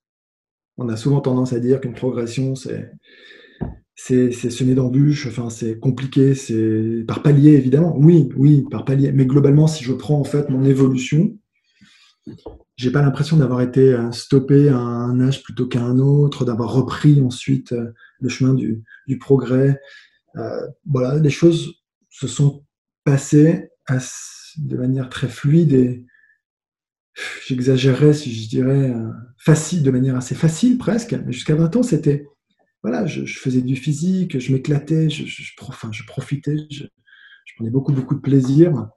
On 0.78 0.90
a 0.90 0.96
souvent 0.96 1.22
tendance 1.22 1.54
à 1.54 1.60
dire 1.60 1.82
qu'une 1.82 1.94
progression, 1.94 2.56
c'est 2.56 2.92
c'est 3.96 4.32
semé 4.32 4.76
d'embûches, 4.76 5.28
enfin 5.28 5.50
c'est 5.50 5.78
compliqué, 5.78 6.34
c'est 6.34 7.04
par 7.06 7.22
palier 7.22 7.52
évidemment. 7.52 7.96
Oui, 7.98 8.30
oui, 8.38 8.66
par 8.72 8.86
palier. 8.86 9.12
Mais 9.12 9.26
globalement, 9.26 9.68
si 9.68 9.84
je 9.84 9.92
prends 9.92 10.20
en 10.20 10.24
fait 10.24 10.50
mon 10.50 10.64
évolution, 10.64 11.38
j'ai 12.78 12.92
pas 12.92 13.02
l'impression 13.02 13.36
d'avoir 13.36 13.60
été 13.60 13.94
euh, 13.94 14.12
stoppé 14.12 14.70
à 14.70 14.78
un 14.78 15.20
âge 15.20 15.44
plutôt 15.44 15.68
qu'à 15.68 15.82
un 15.82 16.00
autre, 16.00 16.46
d'avoir 16.46 16.72
repris 16.72 17.22
ensuite 17.22 17.74
euh, 17.74 17.92
le 18.22 18.30
chemin 18.30 18.54
du, 18.54 18.84
progrès. 19.20 19.80
Euh, 20.38 20.66
voilà, 20.86 21.20
les 21.20 21.30
choses 21.30 21.74
se 22.10 22.28
sont 22.28 22.64
passées 23.04 23.70
de 24.58 24.78
manière 24.78 25.10
très 25.10 25.28
fluide 25.28 25.74
et 25.74 26.06
j'exagérerais 27.48 28.14
si 28.14 28.34
je 28.34 28.50
dirais 28.50 28.94
facile, 29.38 29.84
de 29.84 29.92
manière 29.92 30.16
assez 30.16 30.36
facile 30.36 30.78
presque. 30.78 31.14
Mais 31.26 31.32
jusqu'à 31.32 31.56
20 31.56 31.76
ans, 31.78 31.84
c'était 31.84 32.26
voilà, 32.84 33.06
je, 33.06 33.26
faisais 33.26 33.62
du 33.62 33.76
physique, 33.76 34.40
je 34.40 34.54
m'éclatais, 34.54 35.10
je, 35.10 35.26
je, 35.26 35.44
je, 35.44 36.06
profitais, 36.06 36.56
je, 36.72 36.86
prenais 37.56 37.70
beaucoup, 37.70 37.92
beaucoup 37.92 38.16
de 38.16 38.22
plaisir. 38.22 38.88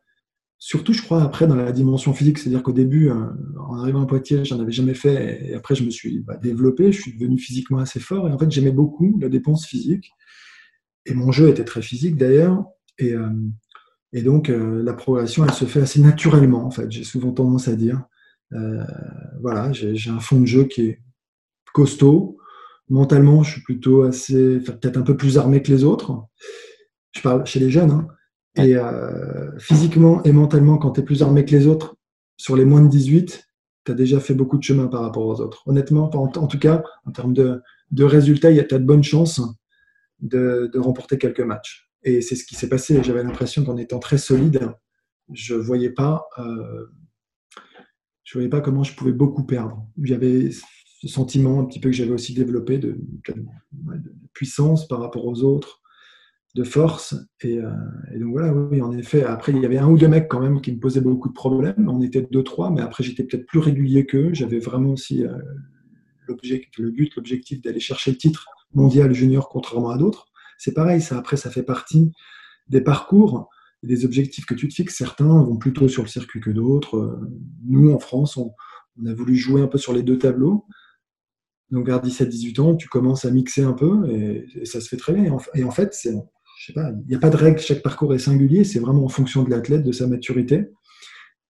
Surtout, 0.58 0.92
je 0.92 1.02
crois, 1.02 1.24
après, 1.24 1.48
dans 1.48 1.56
la 1.56 1.72
dimension 1.72 2.14
physique, 2.14 2.38
c'est-à-dire 2.38 2.62
qu'au 2.62 2.72
début, 2.72 3.10
euh, 3.10 3.26
en 3.58 3.80
arrivant 3.80 4.02
à 4.02 4.06
Poitiers, 4.06 4.44
j'en 4.44 4.60
avais 4.60 4.70
jamais 4.70 4.94
fait, 4.94 5.48
et 5.48 5.54
après, 5.54 5.74
je 5.74 5.82
me 5.82 5.90
suis 5.90 6.20
bah, 6.20 6.36
développé, 6.36 6.92
je 6.92 7.00
suis 7.00 7.18
devenu 7.18 7.38
physiquement 7.38 7.78
assez 7.78 7.98
fort, 7.98 8.28
et 8.28 8.32
en 8.32 8.38
fait, 8.38 8.50
j'aimais 8.50 8.70
beaucoup 8.70 9.18
la 9.20 9.28
dépense 9.28 9.66
physique, 9.66 10.12
et 11.04 11.14
mon 11.14 11.32
jeu 11.32 11.48
était 11.48 11.64
très 11.64 11.82
physique 11.82 12.16
d'ailleurs, 12.16 12.64
et, 12.98 13.14
euh, 13.14 13.30
et 14.12 14.22
donc, 14.22 14.50
euh, 14.50 14.82
la 14.82 14.92
progression, 14.92 15.44
elle 15.44 15.52
se 15.52 15.64
fait 15.64 15.82
assez 15.82 16.00
naturellement, 16.00 16.64
en 16.64 16.70
fait, 16.70 16.90
j'ai 16.90 17.04
souvent 17.04 17.32
tendance 17.32 17.68
à 17.68 17.74
dire. 17.74 18.02
voilà, 19.40 19.72
j'ai 19.72 20.10
un 20.10 20.20
fond 20.20 20.40
de 20.40 20.46
jeu 20.46 20.64
qui 20.64 20.82
est 20.82 21.00
costaud, 21.72 22.38
Mentalement, 22.92 23.42
je 23.42 23.52
suis 23.52 23.62
plutôt 23.62 24.02
assez, 24.02 24.58
peut-être 24.58 24.98
un 24.98 25.02
peu 25.02 25.16
plus 25.16 25.38
armé 25.38 25.62
que 25.62 25.70
les 25.70 25.82
autres. 25.82 26.26
Je 27.12 27.22
parle 27.22 27.46
chez 27.46 27.58
les 27.58 27.70
jeunes. 27.70 27.90
Hein. 27.90 28.06
Et 28.56 28.76
euh, 28.76 29.58
physiquement 29.58 30.22
et 30.24 30.32
mentalement, 30.32 30.76
quand 30.76 30.90
tu 30.90 31.00
es 31.00 31.02
plus 31.02 31.22
armé 31.22 31.46
que 31.46 31.52
les 31.52 31.66
autres, 31.66 31.96
sur 32.36 32.54
les 32.54 32.66
moins 32.66 32.82
de 32.82 32.88
18, 32.88 33.48
tu 33.86 33.92
as 33.92 33.94
déjà 33.94 34.20
fait 34.20 34.34
beaucoup 34.34 34.58
de 34.58 34.62
chemin 34.62 34.88
par 34.88 35.00
rapport 35.00 35.24
aux 35.24 35.40
autres. 35.40 35.62
Honnêtement, 35.66 36.10
en, 36.14 36.46
tout 36.46 36.58
cas, 36.58 36.82
en 37.06 37.12
termes 37.12 37.32
de, 37.32 37.62
résultats, 37.98 38.52
tu 38.52 38.74
as 38.74 38.78
de 38.78 38.84
bonnes 38.84 39.02
chances 39.02 39.40
de, 40.20 40.70
remporter 40.76 41.16
quelques 41.16 41.40
matchs. 41.40 41.90
Et 42.04 42.20
c'est 42.20 42.36
ce 42.36 42.44
qui 42.44 42.54
s'est 42.54 42.68
passé. 42.68 43.02
J'avais 43.02 43.22
l'impression 43.22 43.64
qu'en 43.64 43.76
étant 43.76 43.98
très 43.98 44.18
solide, 44.18 44.72
je 45.32 45.54
voyais 45.54 45.90
pas. 45.90 46.26
Euh, 46.38 46.86
voyais 48.34 48.48
pas 48.48 48.60
comment 48.60 48.84
je 48.84 48.94
pouvais 48.94 49.12
beaucoup 49.12 49.44
perdre. 49.44 49.86
J'avais 50.02 50.50
ce 50.50 51.08
sentiment 51.08 51.60
un 51.60 51.64
petit 51.64 51.80
peu 51.80 51.90
que 51.90 51.96
j'avais 51.96 52.12
aussi 52.12 52.34
développé 52.34 52.78
de, 52.78 52.98
puissance 54.32 54.88
par 54.88 55.00
rapport 55.00 55.26
aux 55.26 55.42
autres, 55.42 55.82
de 56.54 56.64
force. 56.64 57.14
Euh, 57.44 57.70
et, 58.14 58.18
donc 58.18 58.32
voilà, 58.32 58.52
oui, 58.52 58.80
en 58.80 58.92
effet. 58.92 59.24
Après, 59.24 59.52
il 59.52 59.60
y 59.60 59.66
avait 59.66 59.78
un 59.78 59.88
ou 59.88 59.98
deux 59.98 60.08
mecs 60.08 60.28
quand 60.28 60.40
même 60.40 60.60
qui 60.60 60.72
me 60.72 60.80
posaient 60.80 61.00
beaucoup 61.00 61.28
de 61.28 61.34
problèmes. 61.34 61.88
On 61.88 62.00
était 62.00 62.26
deux, 62.30 62.42
trois, 62.42 62.70
mais 62.70 62.80
après, 62.80 63.04
j'étais 63.04 63.24
peut-être 63.24 63.46
plus 63.46 63.58
régulier 63.58 64.06
qu'eux. 64.06 64.32
J'avais 64.32 64.58
vraiment 64.58 64.90
aussi 64.90 65.24
euh, 65.24 65.36
le 66.28 66.90
but, 66.90 67.14
l'objectif 67.16 67.60
d'aller 67.60 67.80
chercher 67.80 68.12
le 68.12 68.16
titre 68.16 68.46
mondial 68.74 69.12
junior, 69.12 69.48
contrairement 69.48 69.90
à 69.90 69.98
d'autres. 69.98 70.31
C'est 70.58 70.72
pareil, 70.72 71.00
ça, 71.00 71.18
après, 71.18 71.36
ça 71.36 71.50
fait 71.50 71.62
partie 71.62 72.12
des 72.68 72.80
parcours 72.80 73.48
des 73.82 74.04
objectifs 74.04 74.46
que 74.46 74.54
tu 74.54 74.68
te 74.68 74.74
fixes. 74.74 74.96
Certains 74.96 75.42
vont 75.42 75.56
plutôt 75.56 75.88
sur 75.88 76.02
le 76.02 76.08
circuit 76.08 76.40
que 76.40 76.50
d'autres. 76.50 77.20
Nous, 77.66 77.92
en 77.92 77.98
France, 77.98 78.36
on 78.36 78.54
a 79.06 79.14
voulu 79.14 79.36
jouer 79.36 79.60
un 79.60 79.66
peu 79.66 79.78
sur 79.78 79.92
les 79.92 80.02
deux 80.02 80.18
tableaux. 80.18 80.66
Donc 81.70 81.86
vers 81.86 82.02
17-18 82.02 82.60
ans, 82.60 82.76
tu 82.76 82.88
commences 82.88 83.24
à 83.24 83.30
mixer 83.30 83.62
un 83.62 83.72
peu 83.72 84.08
et, 84.10 84.66
ça 84.66 84.80
se 84.80 84.88
fait 84.88 84.98
très 84.98 85.14
bien. 85.14 85.24
Et 85.54 85.64
en, 85.64 85.70
fait, 85.70 85.94
c'est, 85.94 86.14
il 86.68 87.04
n'y 87.08 87.14
a 87.14 87.18
pas 87.18 87.30
de 87.30 87.36
règle, 87.36 87.58
chaque 87.58 87.82
parcours 87.82 88.14
est 88.14 88.18
singulier, 88.18 88.62
c'est 88.62 88.78
vraiment 88.78 89.04
en 89.04 89.08
fonction 89.08 89.42
de 89.42 89.50
l'athlète, 89.50 89.82
de 89.82 89.92
sa 89.92 90.06
maturité. 90.06 90.70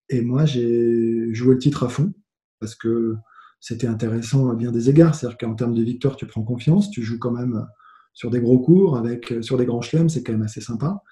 Et 0.09 0.23
moi, 0.23 0.45
j'ai 0.45 1.35
joué 1.35 1.55
le 1.55 1.59
titre 1.59 1.85
à 1.85 1.89
fond 1.89 2.13
parce 2.61 2.77
que 2.77 3.17
c'était 3.59 3.89
intéressant 3.89 4.49
à 4.49 4.55
bien 4.55 4.71
des 4.71 4.89
égards. 4.89 5.15
C'est-à-dire 5.15 5.39
qu'en 5.39 5.55
termes 5.55 5.75
de 5.75 5.83
victoire, 5.83 6.15
tu 6.17 6.27
prends 6.27 6.43
confiance, 6.45 6.91
tu 6.91 7.03
joues 7.03 7.19
quand 7.19 7.33
même 7.33 7.67
sur 8.15 8.31
des 8.31 8.41
gros 8.41 8.59
cours, 8.59 8.97
avec, 8.97 9.35
sur 9.41 9.57
des 9.57 9.67
grands 9.67 9.81
chelems, 9.81 10.09
c'est 10.09 10.23
quand 10.23 10.33
même 10.33 10.43
assez 10.43 10.61
sympa. 10.61 11.03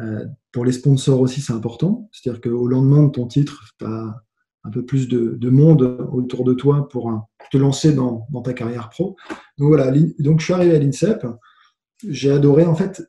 Euh, 0.00 0.26
pour 0.52 0.64
les 0.64 0.72
sponsors 0.72 1.20
aussi, 1.20 1.40
c'est 1.40 1.52
important. 1.52 2.08
C'est-à-dire 2.12 2.40
qu'au 2.40 2.66
lendemain 2.68 3.04
de 3.04 3.10
ton 3.10 3.26
titre, 3.26 3.64
tu 3.78 3.84
as 3.84 4.14
un 4.64 4.70
peu 4.70 4.84
plus 4.84 5.08
de, 5.08 5.50
monde 5.50 5.82
autour 6.12 6.44
de 6.44 6.52
toi 6.52 6.88
pour 6.88 7.28
te 7.50 7.56
lancer 7.56 7.92
dans, 7.92 8.26
ta 8.44 8.52
carrière 8.52 8.90
pro. 8.90 9.16
Donc 9.56 9.68
voilà, 9.68 9.90
donc 10.18 10.40
je 10.40 10.44
suis 10.44 10.54
arrivé 10.54 10.76
à 10.76 10.78
l'INSEP. 10.78 11.26
J'ai 12.06 12.30
adoré, 12.30 12.64
en 12.64 12.74
fait, 12.74 13.02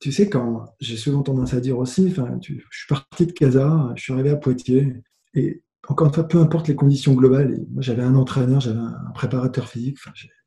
tu 0.00 0.10
sais, 0.10 0.28
quand 0.28 0.64
j'ai 0.80 0.96
souvent 0.96 1.22
tendance 1.22 1.54
à 1.54 1.60
dire 1.60 1.78
aussi, 1.78 2.08
enfin, 2.10 2.38
je 2.40 2.54
suis 2.70 2.88
parti 2.88 3.26
de 3.26 3.32
Casa, 3.32 3.92
je 3.94 4.02
suis 4.02 4.12
arrivé 4.12 4.30
à 4.30 4.36
Poitiers, 4.36 4.94
et 5.34 5.62
encore 5.88 6.08
une 6.08 6.12
fois, 6.12 6.26
peu 6.26 6.38
importe 6.38 6.68
les 6.68 6.74
conditions 6.74 7.14
globales, 7.14 7.64
moi 7.70 7.82
j'avais 7.82 8.02
un 8.02 8.14
entraîneur, 8.16 8.60
j'avais 8.60 8.78
un 8.78 9.12
préparateur 9.14 9.68
physique, 9.68 9.98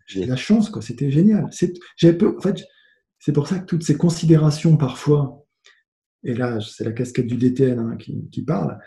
j'ai 0.06 0.26
la 0.26 0.36
chance, 0.36 0.70
quoi, 0.70 0.82
c'était 0.82 1.12
génial. 1.12 1.48
C'est 1.52 1.74
en 2.04 2.42
fait, 2.42 2.64
pour 3.34 3.48
ça 3.48 3.60
que 3.60 3.66
toutes 3.66 3.84
ces 3.84 3.98
considérations 3.98 4.78
parfois, 4.78 5.46
et 6.24 6.34
là 6.34 6.60
c'est 6.62 6.84
la 6.84 6.92
casquette 6.92 7.28
du 7.28 7.38
DTN 7.38 7.80
hein, 7.80 7.98
qui, 7.98 8.30
qui, 8.32 8.44
parle, 8.44 8.80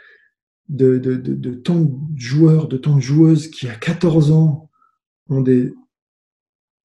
de, 0.69 0.99
de, 0.99 1.17
de, 1.17 1.55
tant 1.55 1.81
de 1.81 2.19
joueurs, 2.19 2.69
de 2.69 2.77
tant 2.77 2.97
de 2.97 3.01
joueuses 3.01 3.49
qui, 3.49 3.69
à 3.69 3.75
14 3.75 4.31
ans, 4.31 4.71
ont 5.29 5.41
des 5.41 5.73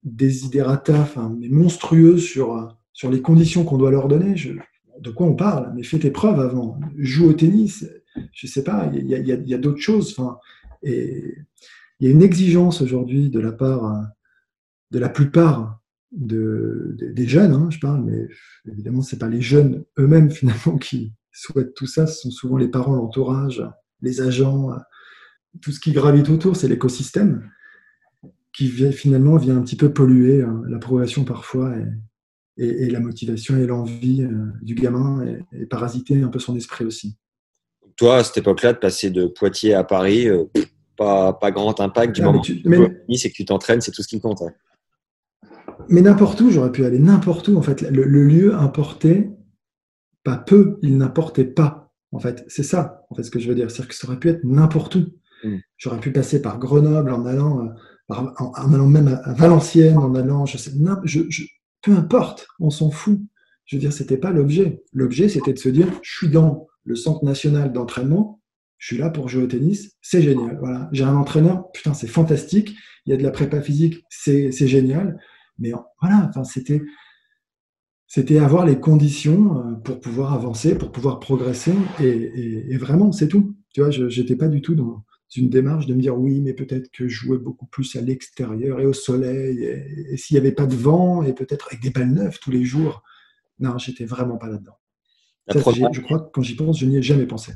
désidérata 0.03 0.99
enfin, 0.99 1.35
monstrueux 1.49 2.17
sur, 2.17 2.77
sur 2.91 3.09
les 3.09 3.21
conditions 3.21 3.63
qu'on 3.63 3.77
doit 3.77 3.91
leur 3.91 4.07
donner. 4.07 4.35
de 4.99 5.09
quoi 5.11 5.27
on 5.27 5.35
parle? 5.35 5.71
Mais 5.75 5.83
fais 5.83 5.99
tes 5.99 6.11
preuves 6.11 6.39
avant. 6.39 6.79
Joue 6.97 7.29
au 7.29 7.33
tennis. 7.33 7.85
Je 8.31 8.47
sais 8.47 8.63
pas, 8.63 8.91
il 8.93 9.07
y 9.07 9.15
a, 9.15 9.19
y 9.19 9.53
a, 9.53 9.57
d'autres 9.57 9.79
choses. 9.79 10.15
Il 10.83 11.35
y 12.01 12.07
a 12.07 12.11
une 12.11 12.21
exigence 12.21 12.81
aujourd'hui 12.81 13.29
de 13.29 13.39
la 13.39 13.51
part 13.51 14.07
de 14.93 14.99
la 14.99 15.09
plupart 15.09 15.81
de, 16.11 16.95
des 16.97 17.27
jeunes, 17.27 17.51
hein, 17.51 17.67
je 17.69 17.79
parle, 17.79 18.03
mais 18.05 18.27
évidemment, 18.71 19.01
ce 19.01 19.15
n'est 19.15 19.19
pas 19.19 19.27
les 19.27 19.41
jeunes 19.41 19.83
eux-mêmes 19.99 20.31
finalement 20.39 20.77
qui, 20.77 21.13
souhaitent 21.35 21.73
tout 21.73 21.87
ça, 21.87 22.05
ce 22.05 22.21
sont 22.21 22.29
souvent 22.29 22.57
les 22.57 22.67
parents, 22.67 22.95
l'entourage, 22.95 23.63
les 24.01 24.21
agents, 24.21 24.69
tout 25.61 25.71
ce 25.71 25.79
qui 25.79 25.91
gravite 25.91 26.29
autour, 26.29 26.55
c'est 26.55 26.67
l'écosystème 26.67 27.49
qui 28.53 28.67
finalement 28.67 29.37
vient 29.37 29.57
un 29.57 29.61
petit 29.63 29.75
peu 29.75 29.91
polluer 29.91 30.43
hein, 30.43 30.61
la 30.67 30.77
progression 30.77 31.25
parfois 31.25 31.73
et, 32.57 32.89
la 32.91 32.99
motivation 32.99 33.57
et 33.57 33.65
l'envie 33.65 34.21
euh, 34.21 34.51
du 34.61 34.75
gamin 34.75 35.25
et, 35.53 35.65
parasiter 35.65 36.21
un 36.21 36.27
peu 36.27 36.37
son 36.37 36.55
esprit 36.55 36.85
aussi. 36.85 37.17
Toi, 37.97 38.17
à 38.17 38.23
cette 38.23 38.37
époque-là, 38.37 38.73
de 38.73 38.77
passer 38.77 39.09
de 39.09 39.25
Poitiers 39.25 39.73
à 39.73 39.83
Paris, 39.83 40.29
euh, 40.29 40.43
pas, 40.95 41.33
pas 41.33 41.49
grand 41.49 41.79
impact 41.79 42.13
du 42.13 42.21
ah, 42.21 42.25
moment 42.25 42.41
tu, 42.41 42.61
mais, 42.65 43.17
c'est 43.17 43.31
que 43.31 43.35
tu 43.35 43.45
t'entraînes, 43.45 43.81
c'est 43.81 43.91
tout 43.91 44.03
ce 44.03 44.07
qui 44.07 44.21
compte. 44.21 44.43
Hein. 44.43 44.53
Mais 45.89 46.01
n'importe 46.01 46.41
où, 46.41 46.49
j'aurais 46.49 46.71
pu 46.71 46.85
aller 46.85 46.99
n'importe 46.99 47.47
où. 47.47 47.57
En 47.57 47.61
fait, 47.61 47.81
le, 47.89 48.03
le 48.03 48.23
lieu 48.23 48.55
importait 48.55 49.31
pas 50.23 50.37
peu, 50.37 50.79
il 50.81 50.97
n'importait 50.97 51.45
pas. 51.45 51.91
En 52.11 52.19
fait, 52.19 52.43
c'est 52.47 52.63
ça, 52.63 53.05
en 53.09 53.15
fait, 53.15 53.23
ce 53.23 53.31
que 53.31 53.39
je 53.39 53.47
veux 53.47 53.55
dire. 53.55 53.69
C'est-à-dire 53.69 53.89
que 53.89 53.95
ça 53.95 54.07
aurait 54.07 54.19
pu 54.19 54.29
être 54.29 54.43
n'importe 54.43 54.95
où. 54.95 55.05
Mm. 55.43 55.57
J'aurais 55.77 55.99
pu 55.99 56.11
passer 56.11 56.41
par 56.41 56.59
Grenoble 56.59 57.11
en 57.11 57.25
allant, 57.25 57.65
euh, 57.65 57.69
en, 58.09 58.73
allant 58.73 58.87
même 58.87 59.07
à, 59.23 59.33
Valenciennes, 59.33 59.97
en 59.97 60.13
allant, 60.15 60.45
je 60.45 60.57
sais, 60.57 60.71
je, 61.03 61.43
peu 61.81 61.91
importe, 61.91 62.47
on 62.59 62.69
s'en 62.69 62.91
fout. 62.91 63.19
Je 63.65 63.75
veux 63.75 63.79
dire, 63.79 63.93
c'était 63.93 64.17
pas 64.17 64.31
l'objet. 64.31 64.83
L'objet, 64.93 65.29
c'était 65.29 65.53
de 65.53 65.59
se 65.59 65.69
dire, 65.69 65.87
je 66.01 66.11
suis 66.11 66.29
dans 66.29 66.67
le 66.85 66.95
centre 66.95 67.23
national 67.23 67.71
d'entraînement, 67.71 68.41
je 68.77 68.87
suis 68.87 68.97
là 68.97 69.09
pour 69.09 69.29
jouer 69.29 69.43
au 69.43 69.47
tennis, 69.47 69.93
c'est 70.01 70.21
génial. 70.21 70.57
Voilà. 70.59 70.89
J'ai 70.91 71.05
un 71.05 71.15
entraîneur, 71.15 71.71
putain, 71.71 71.93
c'est 71.93 72.07
fantastique. 72.07 72.75
Il 73.05 73.11
y 73.11 73.13
a 73.13 73.17
de 73.17 73.23
la 73.23 73.31
prépa 73.31 73.61
physique, 73.61 74.03
c'est 74.09 74.51
génial. 74.51 75.17
Mais 75.59 75.71
voilà, 76.01 76.27
enfin, 76.29 76.43
c'était 76.43 76.81
c'était 78.13 78.37
avoir 78.37 78.63
les 78.63 78.79
conditions 78.79 79.57
euh, 79.57 79.71
pour 79.73 79.99
pouvoir 79.99 80.33
avancer, 80.33 80.77
pour 80.77 80.91
pouvoir 80.91 81.19
progresser. 81.19 81.73
Et, 81.99 82.77
vraiment, 82.77 83.11
c'est 83.11 83.27
tout. 83.27 83.55
Tu 83.73 83.81
vois, 83.81 83.89
je 83.89 84.03
n'étais 84.03 84.35
pas 84.35 84.49
du 84.49 84.61
tout 84.61 84.75
dans 84.75 85.03
une 85.35 85.49
démarche 85.49 85.87
de 85.87 85.95
me 85.95 85.99
dire 85.99 86.15
oui, 86.15 86.39
mais 86.39 86.53
peut-être 86.53 86.91
que 86.91 87.07
je 87.07 87.15
jouais 87.25 87.39
beaucoup 87.39 87.65
plus 87.65 87.95
à 87.95 88.01
l'extérieur 88.01 88.79
et 88.79 88.85
au 88.85 88.93
soleil, 88.93 89.63
et, 89.63 90.15
s'il 90.15 90.35
n'y 90.35 90.41
avait 90.41 90.51
pas 90.51 90.67
de 90.67 90.75
vent, 90.75 91.23
et 91.23 91.33
peut-être 91.33 91.69
avec 91.71 91.81
des 91.81 91.89
balles 91.89 92.11
neuves 92.11 92.37
tous 92.39 92.51
les 92.51 92.63
jours. 92.63 93.01
Non, 93.57 93.79
j'étais 93.79 94.05
vraiment 94.05 94.37
pas 94.37 94.47
là-dedans. 94.47 94.77
Je 95.47 96.01
crois 96.01 96.19
que 96.19 96.29
quand 96.31 96.43
j'y 96.43 96.55
pense, 96.55 96.79
je 96.79 96.85
n'y 96.85 96.97
ai 96.97 97.01
jamais 97.01 97.25
pensé. 97.25 97.53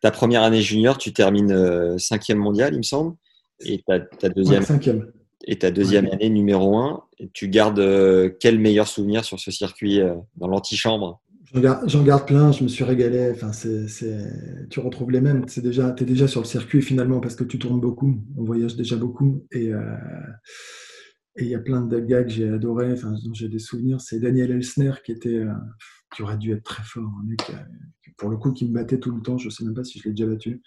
Ta 0.00 0.10
première 0.10 0.42
année 0.42 0.62
junior, 0.62 0.98
tu 0.98 1.12
termines 1.12 1.52
euh, 1.52 1.96
cinquième 1.96 2.38
mondial, 2.38 2.74
il 2.74 2.78
me 2.78 2.82
semble, 2.82 3.14
et 3.60 3.84
ta, 3.86 4.28
deuxième. 4.28 4.64
cinquième 4.64 5.12
et 5.48 5.58
ta 5.58 5.70
deuxième 5.70 6.06
année 6.12 6.28
numéro 6.28 6.76
un. 6.76 7.04
tu 7.32 7.48
gardes 7.48 7.78
euh, 7.78 8.30
quel 8.38 8.58
meilleur 8.58 8.86
souvenir 8.86 9.24
sur 9.24 9.40
ce 9.40 9.50
circuit 9.50 9.98
euh, 9.98 10.14
dans 10.36 10.46
l'antichambre? 10.46 11.22
J'en 11.86 12.02
garde, 12.04 12.26
plein, 12.26 12.52
je 12.52 12.62
me 12.62 12.68
suis 12.68 12.84
régalé. 12.84 13.32
Enfin, 13.32 13.50
tu 14.68 14.80
retrouves 14.80 15.10
les 15.10 15.22
mêmes. 15.22 15.46
Tu 15.46 15.62
déjà, 15.62 15.96
es 15.98 16.04
déjà 16.04 16.28
sur 16.28 16.42
le 16.42 16.46
circuit 16.46 16.82
finalement 16.82 17.20
parce 17.20 17.34
que 17.34 17.44
tu 17.44 17.58
tournes 17.58 17.80
beaucoup, 17.80 18.22
on 18.36 18.44
voyage 18.44 18.76
déjà 18.76 18.96
beaucoup. 18.96 19.46
Et 19.50 19.72
euh, 19.72 19.96
il 21.38 21.46
y 21.46 21.54
a 21.54 21.58
plein 21.58 21.80
de 21.80 21.98
gars 22.00 22.22
que 22.22 22.28
j'ai 22.28 22.50
adoré, 22.50 22.92
enfin, 22.92 23.12
dont 23.24 23.32
j'ai 23.32 23.48
des 23.48 23.58
souvenirs. 23.58 24.02
C'est 24.02 24.20
Daniel 24.20 24.50
Elsner 24.50 24.92
qui 25.02 25.12
était, 25.12 25.42
qui 26.14 26.22
aurait 26.22 26.36
dû 26.36 26.52
être 26.52 26.64
très 26.64 26.82
fort, 26.82 27.10
un 27.22 27.26
mec, 27.26 27.40
pour 28.18 28.28
le 28.28 28.36
coup, 28.36 28.52
qui 28.52 28.68
me 28.68 28.74
battait 28.74 28.98
tout 28.98 29.12
le 29.12 29.22
temps. 29.22 29.38
Je 29.38 29.46
ne 29.46 29.50
sais 29.50 29.64
même 29.64 29.74
pas 29.74 29.84
si 29.84 29.98
je 29.98 30.04
l'ai 30.04 30.14
déjà 30.14 30.26
battu. 30.26 30.60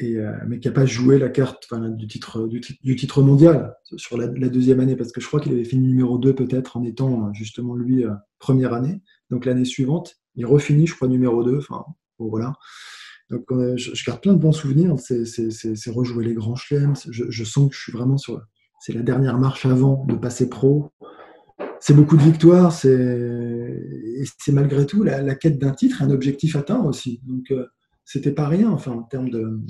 Euh, 0.00 0.32
mais 0.46 0.60
qui 0.60 0.68
n'a 0.68 0.74
pas 0.74 0.86
joué 0.86 1.18
la 1.18 1.28
carte 1.28 1.66
du, 1.96 2.06
titre, 2.06 2.46
du, 2.46 2.96
titre 2.96 3.20
mondial 3.20 3.74
sur 3.96 4.16
la, 4.16 4.28
deuxième 4.28 4.78
année, 4.78 4.94
parce 4.94 5.10
que 5.10 5.20
je 5.20 5.26
crois 5.26 5.40
qu'il 5.40 5.52
avait 5.52 5.64
fini 5.64 5.88
numéro 5.88 6.18
2 6.18 6.36
peut-être 6.36 6.76
en 6.76 6.84
étant 6.84 7.26
euh, 7.26 7.32
justement 7.32 7.74
lui 7.74 8.04
euh, 8.04 8.12
première 8.38 8.74
année. 8.74 9.02
Donc 9.30 9.44
l'année 9.44 9.64
suivante, 9.64 10.14
il 10.36 10.46
refinit, 10.46 10.86
je 10.86 10.94
crois, 10.94 11.08
numéro 11.08 11.42
2. 11.42 11.58
Enfin, 11.58 11.84
voilà. 12.18 12.54
Donc 13.28 13.44
je, 13.76 14.04
garde 14.06 14.22
plein 14.22 14.34
de 14.34 14.38
bons 14.38 14.52
souvenirs. 14.52 14.94
C'est 14.98 15.90
rejouer 15.90 16.24
les 16.24 16.34
grands 16.34 16.56
chelems. 16.56 16.94
Je, 17.10 17.44
sens 17.44 17.68
que 17.68 17.74
je 17.74 17.82
suis 17.82 17.92
vraiment 17.92 18.16
sur. 18.16 18.40
C'est 18.80 18.94
la 18.94 19.02
dernière 19.02 19.36
marche 19.36 19.66
avant 19.66 20.06
de 20.06 20.14
passer 20.14 20.48
pro. 20.48 20.92
C'est 21.80 21.92
beaucoup 21.92 22.16
de 22.16 22.22
victoires. 22.22 22.72
C'est 22.72 24.52
malgré 24.52 24.86
tout 24.86 25.02
la, 25.02 25.20
la 25.20 25.34
quête 25.34 25.58
d'un 25.58 25.72
titre, 25.72 26.02
un 26.02 26.10
objectif 26.10 26.56
atteint 26.56 26.82
aussi. 26.84 27.20
Donc 27.26 27.52
c'était 28.08 28.32
pas 28.32 28.48
rien, 28.48 28.70
enfin, 28.70 28.92
en 28.92 29.02
termes 29.02 29.28
de 29.28 29.60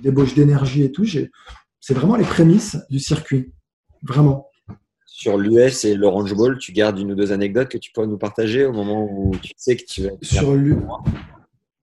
débauche 0.00 0.32
d'énergie 0.34 0.84
et 0.84 0.92
tout. 0.92 1.04
C'est 1.04 1.94
vraiment 1.94 2.14
les 2.14 2.24
prémices 2.24 2.78
du 2.88 3.00
circuit. 3.00 3.52
Vraiment. 4.02 4.48
Sur 5.06 5.36
l'US 5.36 5.84
et 5.84 5.96
l'Orange 5.96 6.32
Bowl, 6.36 6.56
tu 6.58 6.70
gardes 6.70 7.00
une 7.00 7.10
ou 7.10 7.14
deux 7.16 7.32
anecdotes 7.32 7.68
que 7.68 7.78
tu 7.78 7.90
pourrais 7.90 8.06
nous 8.06 8.16
partager 8.16 8.64
au 8.64 8.72
moment 8.72 9.08
où 9.10 9.34
tu 9.42 9.50
sais 9.56 9.76
que 9.76 9.82
tu 9.84 10.04
vas. 10.04 10.10
Sur 10.22 10.54
l'US. 10.54 10.76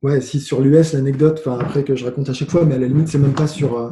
Ouais, 0.02 0.22
si 0.22 0.40
sur 0.40 0.62
l'US, 0.62 0.94
l'anecdote, 0.94 1.42
enfin 1.46 1.60
après 1.60 1.84
que 1.84 1.94
je 1.94 2.06
raconte 2.06 2.30
à 2.30 2.34
chaque 2.34 2.52
fois, 2.52 2.64
mais 2.64 2.76
à 2.76 2.78
la 2.78 2.88
limite, 2.88 3.10
c'est 3.10 3.18
même 3.18 3.34
pas 3.34 3.48
sur, 3.48 3.78
euh, 3.78 3.90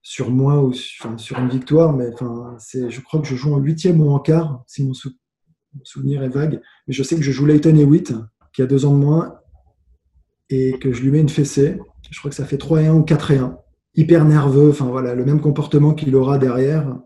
sur 0.00 0.30
moi 0.30 0.62
ou 0.62 0.72
sur, 0.72 1.40
une 1.40 1.48
victoire, 1.48 1.92
mais 1.92 2.10
enfin, 2.12 2.54
c'est, 2.60 2.88
je 2.88 3.00
crois 3.00 3.20
que 3.20 3.26
je 3.26 3.34
joue 3.34 3.52
en 3.52 3.58
huitième 3.58 4.00
ou 4.00 4.10
en 4.10 4.20
quart, 4.20 4.62
si 4.68 4.84
mon, 4.84 4.92
souvenir 5.82 6.22
est 6.22 6.28
vague. 6.28 6.60
Mais 6.86 6.94
je 6.94 7.02
sais 7.02 7.16
que 7.16 7.22
je 7.22 7.32
joue 7.32 7.46
Leighton 7.46 7.74
Hewitt, 7.74 8.12
qui 8.52 8.62
a 8.62 8.66
deux 8.66 8.84
ans 8.84 8.92
de 8.92 9.04
moins, 9.04 9.40
et 10.54 10.78
que 10.78 10.92
je 10.92 11.02
lui 11.02 11.10
mets 11.10 11.20
une 11.20 11.28
fessée. 11.28 11.78
Je 12.10 12.18
crois 12.18 12.30
que 12.30 12.36
ça 12.36 12.44
fait 12.44 12.58
3 12.58 12.82
et 12.82 12.86
1 12.86 12.94
ou 12.94 13.02
4 13.02 13.30
et 13.32 13.38
1. 13.38 13.58
Hyper 13.96 14.24
nerveux, 14.24 14.70
enfin 14.70 14.86
voilà, 14.86 15.14
le 15.14 15.24
même 15.24 15.40
comportement 15.40 15.94
qu'il 15.94 16.14
aura 16.14 16.38
derrière. 16.38 16.98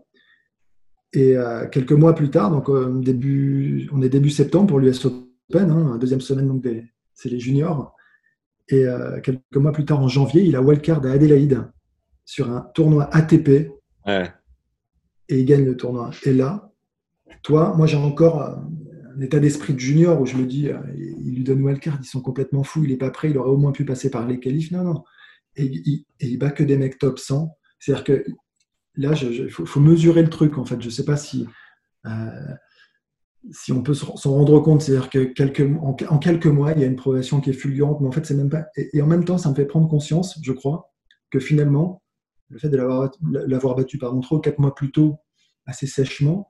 Et 1.13 1.35
euh, 1.35 1.67
quelques 1.67 1.93
mois 1.93 2.13
plus 2.13 2.29
tard, 2.29 2.51
donc 2.51 2.69
euh, 2.69 2.99
début, 2.99 3.89
on 3.91 4.01
est 4.01 4.09
début 4.09 4.29
septembre 4.29 4.67
pour 4.67 4.79
l'US 4.79 5.05
Open, 5.05 5.71
hein, 5.71 5.97
deuxième 5.97 6.21
semaine, 6.21 6.47
donc 6.47 6.63
c'est 7.13 7.29
les 7.29 7.39
juniors. 7.39 7.95
Et 8.67 8.85
euh, 8.85 9.19
quelques 9.21 9.55
mois 9.55 9.71
plus 9.71 9.85
tard, 9.85 9.99
en 9.99 10.07
janvier, 10.07 10.43
il 10.43 10.55
a 10.55 10.61
wildcard 10.61 11.03
à 11.05 11.11
Adélaïde 11.11 11.63
sur 12.25 12.51
un 12.51 12.61
tournoi 12.75 13.09
ATP. 13.15 13.71
Et 14.07 15.39
il 15.39 15.45
gagne 15.45 15.65
le 15.65 15.75
tournoi. 15.75 16.11
Et 16.23 16.33
là, 16.33 16.71
toi, 17.41 17.73
moi 17.75 17.87
j'ai 17.87 17.97
encore 17.97 18.59
état 19.21 19.39
d'esprit 19.39 19.73
de 19.73 19.79
junior 19.79 20.19
où 20.21 20.25
je 20.25 20.35
me 20.35 20.45
dis, 20.45 20.69
euh, 20.69 20.79
il 20.95 21.35
lui 21.35 21.43
donne 21.43 21.63
wildcard, 21.63 21.97
ils 22.01 22.05
sont 22.05 22.21
complètement 22.21 22.63
fous, 22.63 22.83
il 22.83 22.91
n'est 22.91 22.97
pas 22.97 23.09
prêt, 23.09 23.29
il 23.29 23.37
aurait 23.37 23.49
au 23.49 23.57
moins 23.57 23.71
pu 23.71 23.85
passer 23.85 24.09
par 24.09 24.27
les 24.27 24.39
qualifs. 24.39 24.71
Non, 24.71 24.83
non. 24.83 25.03
Et, 25.55 26.05
il, 26.19 26.37
bat 26.37 26.51
que 26.51 26.63
des 26.63 26.77
mecs 26.77 26.97
top 26.97 27.19
100. 27.19 27.55
C'est-à-dire 27.79 28.03
que 28.03 28.25
là, 28.95 29.13
il 29.13 29.49
faut, 29.49 29.79
mesurer 29.79 30.21
le 30.21 30.29
truc, 30.29 30.57
en 30.57 30.65
fait. 30.65 30.79
Je 30.79 30.85
ne 30.85 30.91
sais 30.91 31.05
pas 31.05 31.17
si, 31.17 31.47
euh, 32.05 32.55
si 33.51 33.71
on 33.71 33.81
peut 33.81 33.93
s'en 33.93 34.31
rendre 34.31 34.59
compte. 34.59 34.81
C'est-à-dire 34.81 35.09
que 35.09 35.23
quelques, 35.23 35.67
en, 35.81 36.17
quelques 36.19 36.45
mois, 36.45 36.73
il 36.73 36.81
y 36.81 36.83
a 36.83 36.87
une 36.87 36.95
progression 36.95 37.41
qui 37.41 37.49
est 37.49 37.53
fulgurante, 37.53 38.01
mais 38.01 38.07
en 38.07 38.11
fait, 38.11 38.25
c'est 38.25 38.35
même 38.35 38.49
pas. 38.49 38.65
Et, 38.75 39.01
en 39.01 39.07
même 39.07 39.25
temps, 39.25 39.37
ça 39.37 39.49
me 39.49 39.55
fait 39.55 39.65
prendre 39.65 39.89
conscience, 39.89 40.39
je 40.41 40.53
crois, 40.53 40.91
que 41.31 41.39
finalement, 41.39 42.01
le 42.49 42.59
fait 42.59 42.69
de 42.69 42.77
l'avoir 42.77 43.75
battu 43.75 43.97
pardon, 43.97 44.21
trop 44.21 44.39
quatre 44.39 44.59
mois 44.59 44.73
plus 44.73 44.91
tôt, 44.91 45.17
assez 45.65 45.87
sèchement, 45.87 46.49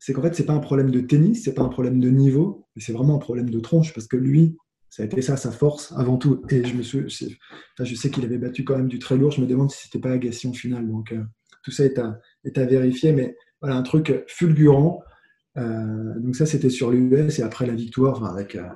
c'est 0.00 0.14
qu'en 0.14 0.22
fait, 0.22 0.34
c'est 0.34 0.46
pas 0.46 0.54
un 0.54 0.60
problème 0.60 0.90
de 0.90 1.00
tennis, 1.00 1.44
c'est 1.44 1.54
pas 1.54 1.62
un 1.62 1.68
problème 1.68 2.00
de 2.00 2.08
niveau, 2.08 2.66
mais 2.74 2.82
c'est 2.82 2.92
vraiment 2.92 3.16
un 3.16 3.18
problème 3.18 3.50
de 3.50 3.60
tronche 3.60 3.92
parce 3.92 4.08
que 4.08 4.16
lui, 4.16 4.56
ça 4.88 5.02
a 5.02 5.06
été 5.06 5.20
ça 5.20 5.36
sa 5.36 5.52
force 5.52 5.92
avant 5.94 6.16
tout. 6.16 6.42
Et 6.48 6.64
je 6.64 6.74
me 6.74 6.82
suis, 6.82 7.04
je 7.08 7.94
sais 7.94 8.10
qu'il 8.10 8.24
avait 8.24 8.38
battu 8.38 8.64
quand 8.64 8.76
même 8.76 8.88
du 8.88 8.98
très 8.98 9.16
lourd. 9.16 9.30
Je 9.30 9.42
me 9.42 9.46
demande 9.46 9.70
si 9.70 9.84
c'était 9.84 10.00
pas 10.00 10.12
Agassi 10.12 10.48
en 10.48 10.54
finale. 10.54 10.88
Donc 10.88 11.12
euh, 11.12 11.22
tout 11.62 11.70
ça 11.70 11.84
est 11.84 11.98
à, 11.98 12.18
est 12.44 12.56
à, 12.56 12.64
vérifier, 12.64 13.12
mais 13.12 13.36
voilà 13.60 13.76
un 13.76 13.82
truc 13.82 14.24
fulgurant. 14.26 15.02
Euh, 15.58 16.18
donc 16.20 16.34
ça 16.34 16.46
c'était 16.46 16.70
sur 16.70 16.90
l'US 16.90 17.38
et 17.38 17.42
après 17.42 17.66
la 17.66 17.74
victoire, 17.74 18.24
avec 18.24 18.54
euh, 18.54 18.68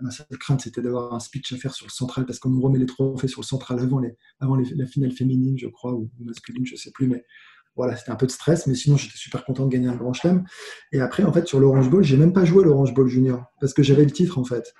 ma 0.00 0.10
seule 0.10 0.26
crainte 0.40 0.62
c'était 0.62 0.80
d'avoir 0.80 1.12
un 1.12 1.20
speech 1.20 1.52
à 1.52 1.56
faire 1.58 1.74
sur 1.74 1.86
le 1.86 1.92
central 1.92 2.24
parce 2.24 2.38
qu'on 2.38 2.48
nous 2.48 2.60
remet 2.60 2.78
les 2.78 2.86
trophées 2.86 3.28
sur 3.28 3.42
le 3.42 3.46
central 3.46 3.78
avant, 3.80 3.98
les, 3.98 4.16
avant 4.40 4.56
la 4.56 4.86
finale 4.86 5.12
féminine, 5.12 5.58
je 5.58 5.68
crois, 5.68 5.92
ou 5.92 6.10
masculine, 6.18 6.66
je 6.66 6.74
sais 6.74 6.90
plus, 6.90 7.06
mais 7.06 7.22
voilà, 7.76 7.94
c'était 7.94 8.10
un 8.10 8.16
peu 8.16 8.26
de 8.26 8.30
stress, 8.30 8.66
mais 8.66 8.74
sinon 8.74 8.96
j'étais 8.96 9.16
super 9.16 9.44
content 9.44 9.66
de 9.66 9.70
gagner 9.70 9.88
un 9.88 9.96
grand 9.96 10.14
chelem. 10.14 10.44
Et 10.92 11.00
après, 11.00 11.22
en 11.22 11.32
fait, 11.32 11.46
sur 11.46 11.60
l'Orange 11.60 11.90
Bowl, 11.90 12.02
j'ai 12.02 12.16
même 12.16 12.32
pas 12.32 12.44
joué 12.44 12.64
l'Orange 12.64 12.94
Bowl 12.94 13.06
Junior 13.06 13.44
parce 13.60 13.74
que 13.74 13.82
j'avais 13.82 14.04
le 14.04 14.10
titre 14.10 14.38
en 14.38 14.44
fait. 14.44 14.72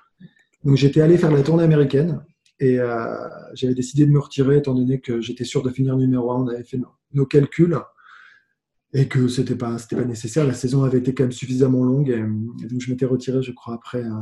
Donc 0.63 0.75
j'étais 0.75 1.01
allé 1.01 1.17
faire 1.17 1.31
la 1.31 1.43
tournée 1.43 1.63
américaine 1.63 2.23
et 2.59 2.79
euh, 2.79 3.15
j'avais 3.53 3.75
décidé 3.75 4.05
de 4.05 4.11
me 4.11 4.19
retirer 4.19 4.57
étant 4.57 4.73
donné 4.73 4.99
que 4.99 5.21
j'étais 5.21 5.43
sûr 5.43 5.61
de 5.61 5.69
finir 5.69 5.95
numéro 5.95 6.31
1. 6.31 6.43
On 6.43 6.47
avait 6.47 6.63
fait 6.63 6.79
nos, 7.13 7.25
calculs 7.25 7.79
et 8.93 9.07
que 9.07 9.27
c'était 9.27 9.55
pas 9.55 9.77
c'était 9.77 9.95
pas 9.95 10.05
nécessaire. 10.05 10.45
La 10.45 10.55
saison 10.55 10.83
avait 10.83 10.97
été 10.97 11.13
quand 11.13 11.23
même 11.23 11.31
suffisamment 11.31 11.83
longue 11.83 12.09
donc 12.09 12.81
je 12.81 12.89
m'étais 12.89 13.05
retiré, 13.05 13.43
je 13.43 13.51
crois, 13.51 13.75
après 13.75 14.03
euh, 14.03 14.21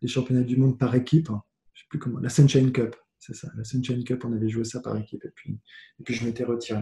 les 0.00 0.08
championnats 0.08 0.42
du 0.42 0.56
monde 0.56 0.78
par 0.78 0.94
équipe. 0.94 1.28
Je 1.74 1.80
sais 1.80 1.86
plus 1.90 1.98
comment, 1.98 2.20
la 2.20 2.30
Sunshine 2.30 2.72
Cup, 2.72 2.96
c'est 3.18 3.34
ça, 3.34 3.50
la 3.56 3.64
Sunshine 3.64 4.02
Cup. 4.02 4.24
On 4.24 4.32
avait 4.32 4.48
joué 4.48 4.64
ça 4.64 4.80
par 4.80 4.96
équipe 4.96 5.24
et 5.24 5.30
puis 5.34 5.60
je 6.08 6.24
m'étais 6.24 6.44
retiré. 6.44 6.80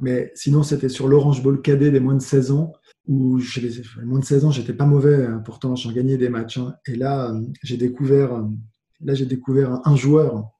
Mais 0.00 0.32
sinon, 0.34 0.62
c'était 0.62 0.88
sur 0.88 1.08
l'Orange 1.08 1.42
Bowl 1.42 1.60
cadet 1.60 1.90
des 1.90 2.00
moins 2.00 2.14
de 2.14 2.22
16 2.22 2.52
ans, 2.52 2.72
où 3.06 3.38
les 3.38 4.04
moins 4.04 4.20
de 4.20 4.24
16 4.24 4.44
ans, 4.44 4.50
j'étais 4.50 4.72
pas 4.72 4.86
mauvais, 4.86 5.24
hein, 5.24 5.42
pourtant 5.44 5.74
j'en 5.74 5.92
gagnais 5.92 6.16
des 6.16 6.28
matchs. 6.28 6.58
Hein. 6.58 6.74
Et 6.86 6.94
là, 6.94 7.30
euh, 7.30 7.40
j'ai 7.62 7.76
découvert, 7.76 8.34
euh, 8.34 9.14
découvert 9.24 9.80
un 9.84 9.96
joueur 9.96 10.50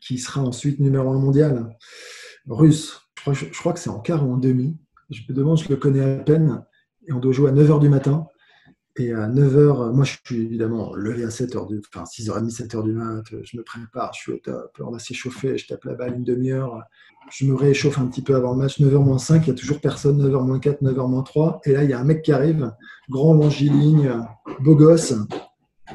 qui 0.00 0.18
sera 0.18 0.42
ensuite 0.42 0.80
numéro 0.80 1.10
1 1.10 1.18
mondial, 1.18 1.76
russe. 2.48 3.00
Je 3.32 3.58
crois, 3.58 3.72
que 3.72 3.78
c'est 3.78 3.90
en 3.90 4.00
quart 4.00 4.26
ou 4.26 4.32
en 4.32 4.38
demi. 4.38 4.78
Je 5.10 5.22
me 5.28 5.34
demande, 5.34 5.58
je 5.58 5.68
le 5.68 5.76
connais 5.76 6.00
à 6.00 6.16
peine. 6.16 6.64
Et 7.06 7.12
on 7.12 7.18
doit 7.18 7.32
jouer 7.32 7.50
à 7.50 7.52
9h 7.52 7.80
du 7.80 7.88
matin. 7.88 8.26
Et 9.00 9.14
à 9.14 9.28
9h, 9.28 9.94
moi 9.94 10.04
je 10.04 10.18
suis 10.26 10.42
évidemment 10.42 10.94
levé 10.94 11.24
à 11.24 11.28
7h, 11.28 11.66
du, 11.68 11.80
enfin 11.90 12.04
6h30, 12.04 12.54
7h 12.54 12.84
du 12.84 12.92
mat, 12.92 13.24
je 13.30 13.56
me 13.56 13.62
prépare, 13.62 14.12
je 14.12 14.20
suis 14.20 14.32
au 14.32 14.36
top, 14.36 14.78
on 14.78 14.90
va 14.90 14.98
s'échauffer, 14.98 15.56
je 15.56 15.68
tape 15.68 15.84
la 15.84 15.94
balle 15.94 16.16
une 16.16 16.22
demi-heure, 16.22 16.82
je 17.30 17.46
me 17.46 17.54
réchauffe 17.54 17.98
un 17.98 18.08
petit 18.08 18.20
peu 18.20 18.36
avant 18.36 18.52
le 18.52 18.58
match, 18.58 18.78
9h 18.78 19.02
moins 19.02 19.16
5, 19.16 19.46
il 19.46 19.52
n'y 19.52 19.56
a 19.56 19.58
toujours 19.58 19.80
personne, 19.80 20.22
9h 20.22 20.46
moins 20.46 20.58
4, 20.58 20.82
9h 20.82 21.08
moins 21.08 21.22
3, 21.22 21.62
et 21.64 21.72
là 21.72 21.82
il 21.84 21.88
y 21.88 21.94
a 21.94 21.98
un 21.98 22.04
mec 22.04 22.20
qui 22.20 22.30
arrive, 22.30 22.74
grand 23.08 23.32
longiligne, 23.32 24.12
beau 24.60 24.76
gosse, 24.76 25.14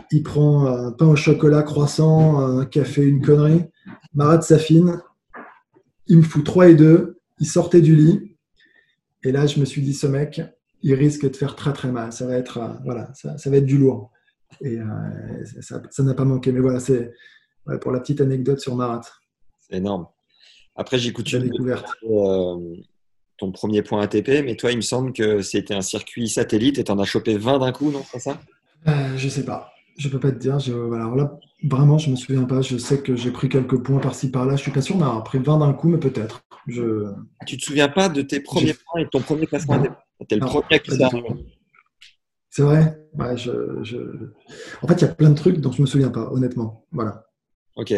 il 0.10 0.24
prend 0.24 0.66
un 0.66 0.92
pain 0.92 1.06
au 1.06 1.16
chocolat, 1.16 1.62
croissant, 1.62 2.40
un 2.40 2.66
café, 2.66 3.04
une 3.04 3.24
connerie, 3.24 3.66
Marat 4.16 4.42
Safine, 4.42 5.00
il 6.08 6.18
me 6.18 6.24
fout 6.24 6.44
3 6.44 6.70
et 6.70 6.76
2, 6.76 7.20
il 7.38 7.46
sortait 7.46 7.82
du 7.82 7.96
lit, 7.96 8.36
et 9.24 9.32
là 9.32 9.46
je 9.46 9.60
me 9.60 9.66
suis 9.66 9.84
dit, 9.84 9.94
ce 9.94 10.08
mec, 10.08 10.42
il 10.86 10.94
risque 10.94 11.28
de 11.30 11.36
faire 11.36 11.56
très 11.56 11.74
très 11.74 11.92
mal. 11.92 12.14
Ça 12.14 12.28
va 12.28 12.38
être, 12.38 12.60
euh, 12.60 12.68
voilà, 12.86 13.12
ça, 13.16 13.50
va 13.50 13.58
être 13.58 13.66
du 13.66 13.80
lourd. 13.80 14.12
Et 14.62 14.78
euh, 14.78 14.86
ça 15.60 16.04
n'a 16.04 16.14
pas 16.14 16.26
manqué. 16.26 16.52
Mais 16.52 16.60
voilà, 16.60 16.80
c'est 16.80 17.12
pour 17.82 17.92
la 17.92 18.00
petite 18.00 18.22
anecdote 18.22 18.60
sur 18.60 18.76
Marat. 18.76 19.02
C'est 19.60 19.78
énorme. 19.78 20.06
Après, 20.76 21.00
j'ai 21.00 21.12
coutume 21.12 21.50
euh, 22.04 22.76
ton 23.38 23.52
premier 23.52 23.82
point 23.82 24.04
ATP, 24.04 24.44
mais 24.46 24.56
toi, 24.56 24.72
il 24.72 24.78
me 24.78 24.82
semble 24.82 25.12
que 25.12 25.42
c'était 25.42 25.74
un 25.74 25.82
circuit 25.82 26.30
satellite 26.30 26.78
et 26.78 26.84
tu 26.84 26.92
en 26.92 27.00
as 27.00 27.06
chopé 27.06 27.36
20 27.36 27.60
d'un 27.60 27.72
coup, 27.72 27.92
non 27.92 28.04
C'est 28.12 28.20
ça? 28.20 28.40
Je 28.86 29.28
sais 29.28 29.44
pas. 29.44 29.72
Je 29.98 30.10
peux 30.10 30.20
pas 30.20 30.32
te 30.32 30.38
dire. 30.38 30.60
Je, 30.60 30.74
alors 30.74 31.16
là, 31.16 31.40
vraiment, 31.64 31.98
je 31.98 32.10
me 32.10 32.16
souviens 32.16 32.44
pas. 32.44 32.62
Je 32.62 32.78
sais 32.78 33.02
que 33.02 33.16
j'ai 33.16 33.32
pris 33.32 33.50
quelques 33.50 33.82
points 33.82 34.00
par-ci 34.00 34.32
par-là. 34.32 34.56
Je 34.56 34.62
suis 34.62 34.72
pas 34.72 34.82
sûr 34.82 34.98
d'avoir 34.98 35.24
pris 35.24 35.40
20 35.40 35.60
d'un 35.60 35.74
coup, 35.74 35.88
mais 35.88 35.98
peut-être. 35.98 36.42
Je... 36.68 37.12
Tu 37.46 37.58
te 37.58 37.64
souviens 37.64 37.88
pas 37.88 38.10
de 38.10 38.22
tes 38.22 38.40
premiers 38.40 38.74
points 38.74 39.02
et 39.02 39.06
de 39.06 39.10
ton 39.10 39.22
premier 39.22 39.48
classement 39.48 39.82
T'es 40.28 40.36
le 40.36 40.46
premier 40.46 40.80
qui. 40.80 40.92
C'est 42.50 42.62
vrai? 42.62 42.98
Ouais, 43.14 43.36
je, 43.36 43.52
je... 43.84 43.98
En 44.82 44.88
fait, 44.88 44.94
il 44.94 45.02
y 45.02 45.04
a 45.06 45.14
plein 45.14 45.30
de 45.30 45.36
trucs 45.36 45.60
dont 45.60 45.74
je 45.74 45.82
me 45.82 45.88
souviens 45.88 46.10
pas, 46.10 46.32
honnêtement. 46.32 46.86
Voilà. 46.92 47.26
Ok. 47.76 47.94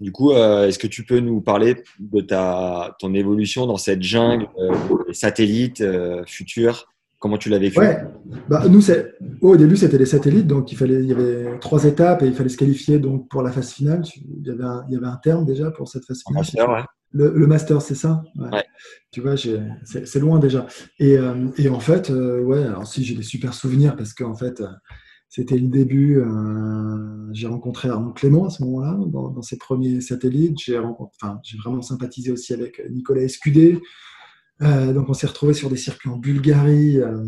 Du 0.00 0.10
coup, 0.10 0.32
euh, 0.32 0.66
est-ce 0.66 0.78
que 0.80 0.88
tu 0.88 1.04
peux 1.04 1.20
nous 1.20 1.40
parler 1.40 1.76
de 2.00 2.20
ta 2.20 2.96
ton 2.98 3.14
évolution 3.14 3.66
dans 3.66 3.76
cette 3.76 4.02
jungle 4.02 4.48
euh, 4.58 4.74
des 5.06 5.14
satellites 5.14 5.80
euh, 5.80 6.24
futurs? 6.26 6.88
Comment 7.24 7.38
tu 7.38 7.48
l'as 7.48 7.58
vécu 7.58 7.78
Ouais. 7.78 8.04
Bah, 8.50 8.64
nous, 8.68 8.82
au 9.40 9.56
début, 9.56 9.78
c'était 9.78 9.96
les 9.96 10.04
satellites, 10.04 10.46
donc 10.46 10.70
il 10.72 10.76
fallait, 10.76 11.02
il 11.02 11.06
y 11.06 11.12
avait 11.12 11.58
trois 11.58 11.84
étapes 11.84 12.22
et 12.22 12.26
il 12.26 12.34
fallait 12.34 12.50
se 12.50 12.58
qualifier 12.58 12.98
donc 12.98 13.30
pour 13.30 13.40
la 13.42 13.50
phase 13.50 13.72
finale. 13.72 14.02
Il 14.14 14.46
y 14.46 14.50
avait 14.50 14.62
un, 14.62 14.84
il 14.88 14.92
y 14.92 14.96
avait 14.98 15.06
un 15.06 15.16
terme 15.16 15.46
déjà 15.46 15.70
pour 15.70 15.88
cette 15.88 16.04
phase 16.04 16.22
finale. 16.22 16.42
master, 16.42 16.68
ouais. 16.68 16.82
Le, 17.12 17.32
le 17.34 17.46
master, 17.46 17.80
c'est 17.80 17.94
ça? 17.94 18.22
Ouais. 18.36 18.62
Tu 19.10 19.22
vois, 19.22 19.36
c'est 19.38 20.18
loin 20.20 20.38
déjà. 20.38 20.66
Et, 20.98 21.16
euh, 21.16 21.46
et 21.56 21.70
en 21.70 21.80
fait, 21.80 22.10
euh, 22.10 22.42
ouais, 22.42 22.62
alors 22.62 22.86
si 22.86 23.02
j'ai 23.02 23.14
des 23.14 23.22
super 23.22 23.54
souvenirs 23.54 23.96
parce 23.96 24.12
qu'en 24.12 24.34
fait, 24.34 24.60
euh, 24.60 24.66
c'était 25.30 25.56
le 25.56 25.68
début. 25.68 26.18
euh, 26.18 27.32
j'ai 27.32 27.46
rencontré 27.46 27.88
Arnaud 27.88 28.12
Clément 28.12 28.44
à 28.44 28.50
ce 28.50 28.62
moment-là, 28.64 28.98
dans, 29.06 29.30
dans 29.30 29.42
ses 29.42 29.56
premiers 29.56 30.02
satellites. 30.02 30.58
J'ai 30.62 30.78
enfin, 30.78 31.40
j'ai 31.42 31.56
vraiment 31.56 31.80
sympathisé 31.80 32.32
aussi 32.32 32.52
avec 32.52 32.82
Nicolas 32.90 33.22
Escudé. 33.22 33.80
Euh, 34.62 34.92
donc, 34.92 35.08
on 35.08 35.14
s'est 35.14 35.26
retrouvé 35.26 35.54
sur 35.54 35.70
des 35.70 35.76
circuits 35.76 36.10
en 36.10 36.16
Bulgarie 36.16 37.00
euh, 37.00 37.24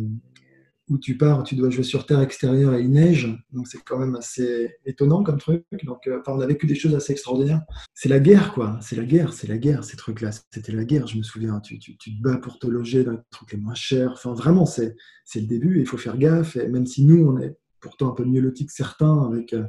où 0.89 0.99
tu 0.99 1.17
pars, 1.17 1.43
tu 1.43 1.57
dois 1.57 1.71
jouer 1.71 1.83
sur 1.83 2.07
terre 2.07 2.21
extérieure 2.21 2.75
et 2.75 2.83
il 2.83 2.91
neige. 2.91 3.29
Donc, 3.53 3.67
c'est 3.67 3.83
quand 3.85 3.99
même 3.99 4.15
assez 4.15 4.77
étonnant 4.85 5.25
comme 5.25 5.39
truc. 5.39 5.65
Donc, 5.83 6.07
euh, 6.07 6.21
on 6.27 6.41
a 6.41 6.47
vécu 6.47 6.67
des 6.67 6.77
choses 6.77 6.95
assez 6.95 7.13
extraordinaires 7.13 7.63
c'est 7.95 8.09
la 8.09 8.21
guerre, 8.21 8.53
quoi. 8.53 8.79
C'est 8.81 8.95
la 8.97 9.05
guerre, 9.05 9.33
c'est 9.33 9.49
la 9.49 9.59
guerre, 9.59 9.83
ces 9.83 9.97
trucs-là. 9.97 10.31
C'était 10.51 10.73
la 10.73 10.85
guerre, 10.85 11.07
je 11.09 11.19
me 11.19 11.23
souviens. 11.23 11.61
Tu, 11.61 11.79
tu, 11.79 11.97
tu 11.97 12.17
te 12.17 12.23
bats 12.23 12.37
pour 12.37 12.59
te 12.59 12.67
loger 12.67 13.03
dans 13.03 13.13
les 13.13 13.19
trucs 13.31 13.53
les 13.53 13.59
moins 13.59 13.75
chers. 13.75 14.13
Enfin, 14.13 14.33
vraiment, 14.35 14.67
c'est 14.67 14.95
le 15.35 15.47
début. 15.47 15.81
Il 15.81 15.87
faut 15.87 15.99
faire 15.99 16.19
gaffe. 16.19 16.57
Et 16.57 16.69
même 16.69 16.87
si 16.87 17.05
nous, 17.05 17.27
on 17.27 17.41
est 17.41 17.57
pourtant 17.81 18.11
un 18.11 18.15
peu 18.15 18.25
mieux 18.25 18.41
lotis 18.41 18.67
que 18.67 18.73
certains, 18.73 19.25
avec, 19.25 19.53
euh, 19.53 19.65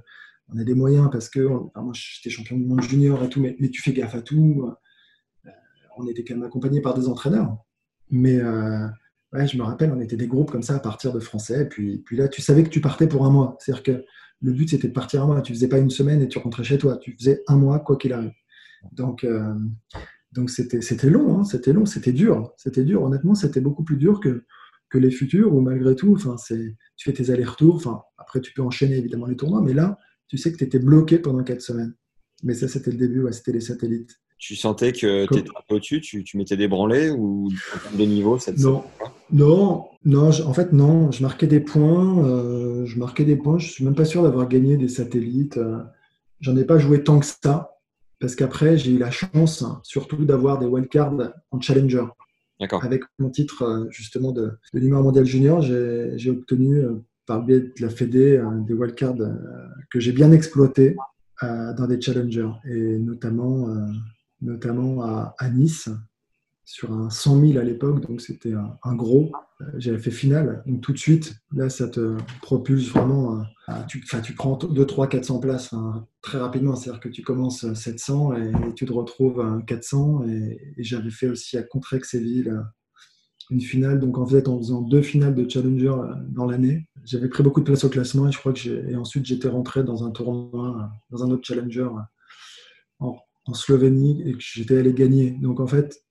on 0.49 0.57
a 0.59 0.63
des 0.63 0.75
moyens 0.75 1.09
parce 1.11 1.29
que 1.29 1.39
moi, 1.39 1.91
j'étais 1.93 2.29
champion 2.29 2.57
du 2.57 2.65
monde 2.65 2.81
junior 2.81 3.23
et 3.23 3.29
tout, 3.29 3.41
mais 3.41 3.69
tu 3.69 3.81
fais 3.81 3.93
gaffe 3.93 4.15
à 4.15 4.21
tout. 4.21 4.71
On 5.97 6.07
était 6.07 6.23
quand 6.23 6.35
même 6.35 6.43
accompagné 6.43 6.81
par 6.81 6.93
des 6.93 7.07
entraîneurs. 7.07 7.57
Mais 8.09 8.39
euh, 8.39 8.87
ouais, 9.33 9.47
je 9.47 9.57
me 9.57 9.63
rappelle, 9.63 9.91
on 9.91 9.99
était 9.99 10.15
des 10.15 10.27
groupes 10.27 10.51
comme 10.51 10.63
ça 10.63 10.75
à 10.75 10.79
partir 10.79 11.13
de 11.13 11.19
français. 11.19 11.63
Et 11.63 11.65
puis, 11.65 11.99
puis 11.99 12.17
là, 12.17 12.27
tu 12.27 12.41
savais 12.41 12.63
que 12.63 12.69
tu 12.69 12.81
partais 12.81 13.07
pour 13.07 13.25
un 13.25 13.29
mois. 13.29 13.57
C'est-à-dire 13.59 13.83
que 13.83 14.05
le 14.41 14.51
but, 14.51 14.69
c'était 14.69 14.87
de 14.87 14.93
partir 14.93 15.23
un 15.23 15.27
mois. 15.27 15.41
Tu 15.41 15.53
faisais 15.53 15.69
pas 15.69 15.79
une 15.79 15.89
semaine 15.89 16.21
et 16.21 16.27
tu 16.27 16.39
rentrais 16.39 16.63
chez 16.63 16.77
toi. 16.77 16.97
Tu 16.97 17.15
faisais 17.17 17.43
un 17.47 17.57
mois, 17.57 17.79
quoi 17.79 17.97
qu'il 17.97 18.13
arrive. 18.13 18.33
Donc, 18.91 19.23
euh, 19.23 19.55
donc 20.31 20.49
c'était, 20.49 20.81
c'était 20.81 21.09
long, 21.09 21.39
hein, 21.39 21.43
c'était 21.43 21.73
long, 21.73 21.85
c'était 21.85 22.11
dur. 22.11 22.53
C'était 22.57 22.83
dur, 22.83 23.03
honnêtement, 23.03 23.35
c'était 23.35 23.61
beaucoup 23.61 23.83
plus 23.83 23.97
dur 23.97 24.19
que, 24.19 24.45
que 24.89 24.97
les 24.97 25.11
futurs 25.11 25.53
où 25.53 25.61
malgré 25.61 25.95
tout, 25.95 26.17
c'est, 26.37 26.75
tu 26.95 27.09
fais 27.09 27.13
tes 27.13 27.31
allers-retours. 27.31 28.05
Après, 28.17 28.41
tu 28.41 28.53
peux 28.53 28.61
enchaîner 28.61 28.97
évidemment 28.97 29.25
les 29.25 29.35
tournois, 29.35 29.61
mais 29.61 29.73
là, 29.73 29.97
tu 30.27 30.37
sais 30.37 30.51
que 30.51 30.57
tu 30.57 30.63
étais 30.63 30.79
bloqué 30.79 31.19
pendant 31.19 31.43
quatre 31.43 31.61
semaines. 31.61 31.93
Mais 32.43 32.53
ça, 32.53 32.67
c'était 32.67 32.91
le 32.91 32.97
début, 32.97 33.23
ouais, 33.23 33.31
c'était 33.31 33.51
les 33.51 33.61
satellites. 33.61 34.15
Tu 34.39 34.55
sentais 34.55 34.91
que 34.91 35.25
tu 35.25 35.39
étais 35.39 35.49
un 35.49 35.61
peu 35.67 35.75
au-dessus, 35.75 35.99
tu, 35.99 36.23
tu 36.23 36.37
mettais 36.37 36.57
des 36.57 36.67
branlés 36.67 37.09
ou 37.09 37.47
en 37.75 37.77
termes 37.79 37.97
de 37.97 38.05
niveau 38.05 38.37
ça 38.37 38.53
te- 38.53 38.61
Non, 38.61 38.83
non, 39.31 39.85
non. 40.05 40.31
je- 40.31 40.43
en 40.43 40.53
fait, 40.53 40.73
non. 40.73 41.11
Je 41.11 41.23
marquais 41.23 41.47
des 41.47 41.59
points. 41.59 42.23
euh, 42.25 42.85
je 42.85 42.99
marquais 42.99 43.25
des 43.25 43.35
points. 43.35 43.57
Je 43.57 43.67
suis 43.71 43.83
même 43.83 43.95
pas 43.95 44.05
sûr 44.05 44.21
d'avoir 44.23 44.47
gagné 44.47 44.77
des 44.77 44.89
satellites. 44.89 45.57
euh, 45.57 45.79
J'en 46.39 46.55
ai 46.55 46.65
pas 46.65 46.77
joué 46.77 47.03
tant 47.03 47.19
que 47.19 47.25
ça 47.25 47.71
parce 48.19 48.35
qu'après 48.35 48.77
j'ai 48.77 48.91
eu 48.91 48.99
la 48.99 49.09
chance, 49.09 49.63
surtout 49.81 50.23
d'avoir 50.23 50.59
des 50.59 50.67
wildcards 50.67 51.17
en 51.49 51.59
challenger. 51.59 52.05
D'accord. 52.59 52.83
Avec 52.83 53.03
mon 53.17 53.29
titre 53.31 53.63
euh, 53.63 53.85
justement 53.89 54.31
de, 54.31 54.51
de 54.73 54.79
numéro 54.79 55.01
mondial 55.01 55.25
junior, 55.25 55.61
j'ai 55.63 56.29
obtenu 56.29 56.77
euh, 56.77 56.93
par 57.25 57.39
le 57.39 57.45
biais 57.45 57.59
de 57.59 57.73
la 57.81 57.89
Fédé 57.89 58.39
des 58.67 58.73
wildcards 58.75 59.15
que 59.89 59.99
j'ai 59.99 60.11
bien 60.11 60.31
exploités 60.31 60.95
euh, 61.43 61.73
dans 61.73 61.87
des 61.87 61.99
challengers 61.99 62.49
et 62.69 62.97
notamment, 62.99 63.67
notamment 64.41 65.03
à, 65.03 65.49
Nice 65.49 65.89
sur 66.65 66.91
un 66.91 67.09
100 67.09 67.39
000 67.47 67.59
à 67.59 67.63
l'époque, 67.63 68.01
donc 68.05 68.21
c'était 68.21 68.53
un, 68.53 68.95
gros. 68.95 69.31
Euh, 69.61 69.65
J'avais 69.77 69.99
fait 69.99 70.11
finale, 70.11 70.63
donc 70.65 70.81
tout 70.81 70.91
de 70.91 70.97
suite, 70.97 71.35
là, 71.53 71.69
ça 71.69 71.87
te 71.87 72.17
propulse 72.41 72.89
vraiment. 72.89 73.41
à- 73.67 73.83
tu, 73.87 74.03
tu 74.23 74.33
prends 74.33 74.57
2, 74.57 74.85
3, 74.85 75.07
400 75.07 75.39
places 75.39 75.73
enfin, 75.73 76.07
très 76.21 76.37
rapidement. 76.37 76.75
C'est-à-dire 76.75 77.01
que 77.01 77.09
tu 77.09 77.21
commences 77.21 77.63
euh, 77.65 77.73
700 77.73 78.33
et, 78.35 78.51
tu 78.75 78.85
te 78.85 78.93
retrouves 78.93 79.41
à 79.41 79.61
400. 79.65 80.23
Et, 80.27 80.73
et 80.77 80.83
j'avais 80.83 81.09
fait 81.09 81.29
aussi 81.29 81.57
à 81.57 81.63
Contrexéville 81.63 82.49
euh, 82.49 82.61
une 83.49 83.61
finale. 83.61 83.99
Donc 83.99 84.17
en 84.17 84.25
fait, 84.25 84.47
en 84.47 84.57
faisant 84.57 84.81
deux 84.81 85.01
finales 85.01 85.35
de 85.35 85.49
Challenger 85.49 85.87
euh, 85.87 86.13
dans 86.29 86.45
l'année, 86.45 86.87
j'avais 87.03 87.29
pris 87.29 87.43
beaucoup 87.43 87.61
de 87.61 87.65
place 87.65 87.83
au 87.83 87.89
classement 87.89 88.27
et 88.27 88.31
je 88.31 88.37
crois 88.37 88.53
que. 88.53 88.89
Et 88.89 88.95
ensuite, 88.95 89.25
j'étais 89.25 89.47
rentré 89.47 89.83
dans 89.83 90.05
un 90.05 90.11
tournoi, 90.11 90.89
dans 91.09 91.23
un 91.23 91.31
autre 91.31 91.45
Challenger 91.45 91.89
en, 92.99 93.17
en 93.47 93.53
Slovénie 93.53 94.21
et 94.25 94.33
que 94.33 94.39
j'étais 94.39 94.77
allé 94.77 94.93
gagner. 94.93 95.31
Donc 95.31 95.59
en 95.59 95.67
fait, 95.67 96.03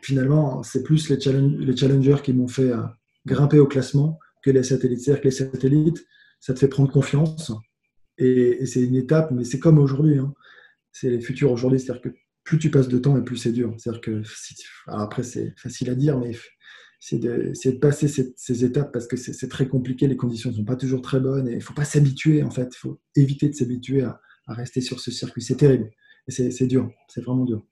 finalement, 0.00 0.62
c'est 0.62 0.82
plus 0.82 1.08
les, 1.10 1.20
challenge- 1.20 1.56
les 1.58 1.76
challengers 1.76 2.18
qui 2.22 2.32
m'ont 2.32 2.48
fait 2.48 2.70
euh, 2.70 2.82
grimper 3.26 3.58
au 3.58 3.66
classement 3.66 4.18
que 4.42 4.50
les 4.50 4.62
satellites. 4.62 5.00
C'est-à-dire 5.00 5.22
que 5.22 5.28
les 5.28 5.34
satellites, 5.34 6.06
ça 6.40 6.54
te 6.54 6.58
fait 6.58 6.68
prendre 6.68 6.90
confiance. 6.90 7.52
Et, 8.18 8.64
c'est 8.66 8.82
une 8.82 8.96
étape, 8.96 9.30
mais 9.32 9.44
c'est 9.44 9.58
comme 9.58 9.78
aujourd'hui. 9.78 10.18
hein. 10.18 10.32
C'est 10.92 11.10
les 11.10 11.20
futurs 11.20 11.52
aujourd'hui. 11.52 11.80
C'est-à-dire 11.80 12.02
que 12.02 12.10
plus 12.44 12.58
tu 12.58 12.70
passes 12.70 12.88
de 12.88 12.98
temps 12.98 13.18
et 13.18 13.24
plus 13.24 13.36
c'est 13.36 13.52
dur. 13.52 13.74
C'est-à-dire 13.76 14.00
que 14.00 14.22
après, 14.86 15.24
c'est 15.24 15.52
facile 15.58 15.90
à 15.90 15.94
dire, 15.94 16.18
mais 16.18 16.32
c'est 17.00 17.18
de, 17.18 17.52
passer 17.78 18.08
ces, 18.08 18.64
étapes 18.64 18.92
parce 18.92 19.06
que 19.06 19.16
c'est 19.16 19.48
très 19.48 19.68
compliqué. 19.68 20.06
Les 20.06 20.16
conditions 20.16 20.50
ne 20.50 20.56
sont 20.56 20.64
pas 20.64 20.76
toujours 20.76 21.02
très 21.02 21.20
bonnes 21.20 21.48
et 21.48 21.52
il 21.52 21.58
ne 21.58 21.62
faut 21.62 21.74
pas 21.74 21.84
s'habituer. 21.84 22.42
En 22.42 22.50
fait, 22.50 22.68
il 22.72 22.78
faut 22.78 23.00
éviter 23.16 23.48
de 23.48 23.54
s'habituer 23.54 24.02
à 24.02 24.20
rester 24.48 24.80
sur 24.80 25.00
ce 25.00 25.10
circuit. 25.10 25.42
C'est 25.42 25.56
terrible. 25.56 25.90
C'est 26.28 26.66
dur. 26.66 26.90
C'est 27.08 27.22
vraiment 27.24 27.44
dur. 27.44 27.62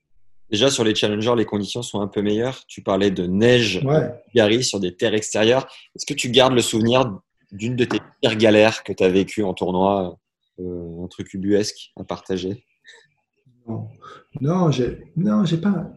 Déjà 0.51 0.69
sur 0.69 0.83
les 0.83 0.93
challengers, 0.95 1.33
les 1.35 1.45
conditions 1.45 1.81
sont 1.81 2.01
un 2.01 2.07
peu 2.07 2.21
meilleures. 2.21 2.65
Tu 2.67 2.81
parlais 2.81 3.11
de 3.11 3.25
neige 3.25 3.81
Ouais. 3.83 4.11
Bulgarie 4.33 4.63
sur 4.63 4.79
des 4.79 4.95
terres 4.95 5.13
extérieures. 5.15 5.67
Est-ce 5.95 6.05
que 6.05 6.13
tu 6.13 6.29
gardes 6.29 6.53
le 6.53 6.61
souvenir 6.61 7.19
d'une 7.51 7.75
de 7.75 7.85
tes 7.85 7.99
pires 8.21 8.35
galères 8.37 8.83
que 8.83 8.93
tu 8.93 9.03
as 9.03 9.09
vécues 9.09 9.43
en 9.43 9.53
tournoi 9.53 10.19
euh, 10.59 11.03
Un 11.03 11.07
truc 11.07 11.33
ubuesque 11.33 11.91
à 11.97 12.03
partager? 12.03 12.63
Non, 13.67 13.87
non, 14.41 14.71
j'ai, 14.71 14.99
non, 15.17 15.43
j'ai 15.45 15.57
pas. 15.57 15.91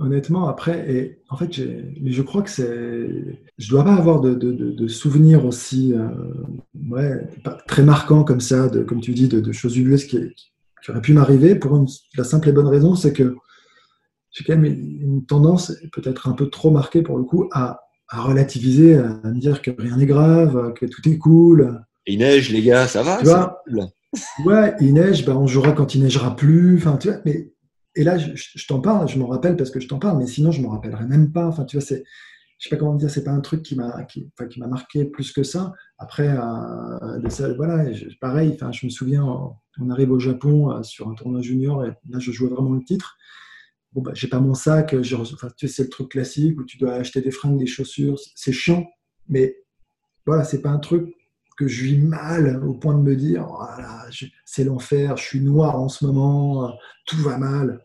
Honnêtement, 0.00 0.48
après, 0.48 0.92
et 0.92 1.20
en 1.30 1.36
fait, 1.36 1.52
je 1.52 2.22
crois 2.22 2.42
que 2.42 2.50
c'est, 2.50 3.38
je 3.58 3.68
dois 3.70 3.84
pas 3.84 3.94
avoir 3.94 4.20
de, 4.20 4.34
de, 4.34 4.50
de- 4.50 4.72
de 4.72 4.88
souvenirs 4.88 5.46
aussi, 5.46 5.92
euh, 5.94 6.08
ouais, 6.90 7.28
très 7.68 7.84
marquants 7.84 8.24
comme 8.24 8.40
ça, 8.40 8.68
de, 8.68 8.82
comme 8.82 9.00
tu 9.00 9.12
dis, 9.12 9.28
de, 9.28 9.38
de 9.38 9.52
choses 9.52 9.76
ubuesques 9.76 10.08
qui, 10.08 10.52
qui 10.84 10.90
auraient 10.90 11.00
pu 11.00 11.14
m'arriver 11.14 11.54
pour 11.54 11.76
une- 11.76 11.88
la 12.16 12.24
simple 12.24 12.48
et 12.50 12.52
bonne 12.52 12.68
raison, 12.68 12.94
c'est 12.94 13.12
que 13.12 13.36
j'ai 14.30 14.44
quand 14.44 14.56
même 14.56 14.64
une 14.64 15.24
tendance, 15.26 15.72
peut-être 15.92 16.28
un 16.28 16.32
peu 16.32 16.50
trop 16.50 16.70
marquée 16.70 17.02
pour 17.02 17.16
le 17.16 17.24
coup, 17.24 17.48
à, 17.52 17.80
à 18.08 18.20
relativiser, 18.20 18.96
à 18.96 19.20
me 19.24 19.38
dire 19.38 19.62
que 19.62 19.70
rien 19.78 19.96
n'est 19.96 20.06
grave, 20.06 20.72
que 20.74 20.86
tout 20.86 21.08
est 21.08 21.18
cool. 21.18 21.80
Et 22.06 22.14
il 22.14 22.18
neige, 22.18 22.50
les 22.50 22.62
gars, 22.62 22.86
ça 22.86 23.02
va 23.02 23.18
Tu 23.18 23.24
vois. 23.24 23.62
Ouais, 24.44 24.74
il 24.80 24.94
neige, 24.94 25.24
ben 25.24 25.34
on 25.36 25.46
jouera 25.46 25.72
quand 25.72 25.94
il 25.94 26.02
neigera 26.02 26.36
plus. 26.36 26.76
Enfin, 26.76 26.96
tu 26.96 27.08
vois, 27.08 27.18
mais 27.24 27.52
et 27.96 28.04
là, 28.04 28.18
je, 28.18 28.34
je- 28.34 28.50
je 28.56 28.66
t'en 28.66 28.80
parle, 28.80 29.08
je 29.08 29.18
m'en 29.18 29.26
rappelle 29.26 29.56
parce 29.56 29.70
que 29.70 29.80
je 29.80 29.88
t'en 29.88 29.98
parle, 29.98 30.18
mais 30.18 30.26
sinon, 30.26 30.50
je 30.50 30.60
m'en 30.60 30.70
rappellerai 30.70 31.04
même 31.06 31.32
pas. 31.32 31.46
Enfin, 31.46 31.64
tu 31.64 31.76
vois, 31.76 31.84
c'est, 31.86 32.04
je 32.58 32.68
sais 32.68 32.76
pas 32.76 32.80
comment 32.80 32.94
dire, 32.94 33.10
c'est 33.10 33.24
pas 33.24 33.32
un 33.32 33.40
truc 33.40 33.62
qui 33.62 33.76
m'a, 33.76 34.04
qui, 34.04 34.30
m'a 34.58 34.66
marqué 34.66 35.04
plus 35.04 35.32
que 35.32 35.42
ça. 35.42 35.72
Après, 35.98 36.28
euh, 36.28 37.20
pareil. 38.20 38.52
Enfin, 38.54 38.72
je 38.72 38.86
me 38.86 38.90
souviens, 38.90 39.24
on 39.80 39.90
arrive 39.90 40.12
au 40.12 40.18
Japon 40.18 40.70
euh, 40.72 40.82
sur 40.82 41.08
un 41.08 41.14
tournoi 41.14 41.40
junior 41.42 41.84
et 41.84 41.88
là, 42.08 42.18
je 42.18 42.32
jouais 42.32 42.48
vraiment 42.48 42.72
le 42.72 42.84
titre. 42.84 43.16
Bon, 43.92 44.02
bah, 44.02 44.12
j'ai 44.14 44.28
pas 44.28 44.40
mon 44.40 44.54
sac, 44.54 44.92
reçu- 44.92 45.14
enfin, 45.34 45.48
c'est 45.58 45.84
le 45.84 45.88
truc 45.88 46.10
classique 46.10 46.58
où 46.60 46.64
tu 46.64 46.78
dois 46.78 46.94
acheter 46.94 47.20
des 47.20 47.30
fringues, 47.30 47.58
des 47.58 47.66
chaussures. 47.66 48.18
C'est 48.34 48.52
chiant, 48.52 48.86
mais 49.28 49.56
voilà, 50.26 50.44
c'est 50.44 50.62
pas 50.62 50.70
un 50.70 50.78
truc 50.78 51.14
que 51.58 51.68
je 51.68 51.84
vis 51.84 51.98
mal 51.98 52.62
au 52.64 52.74
point 52.74 52.94
de 52.94 53.02
me 53.02 53.16
dire 53.16 53.46
Voilà, 53.46 54.06
je- 54.10 54.26
c'est 54.44 54.64
l'enfer, 54.64 55.16
je 55.16 55.24
suis 55.24 55.40
noir 55.40 55.78
en 55.80 55.88
ce 55.88 56.04
moment, 56.06 56.68
euh, 56.68 56.72
tout 57.06 57.18
va 57.18 57.38
mal. 57.38 57.82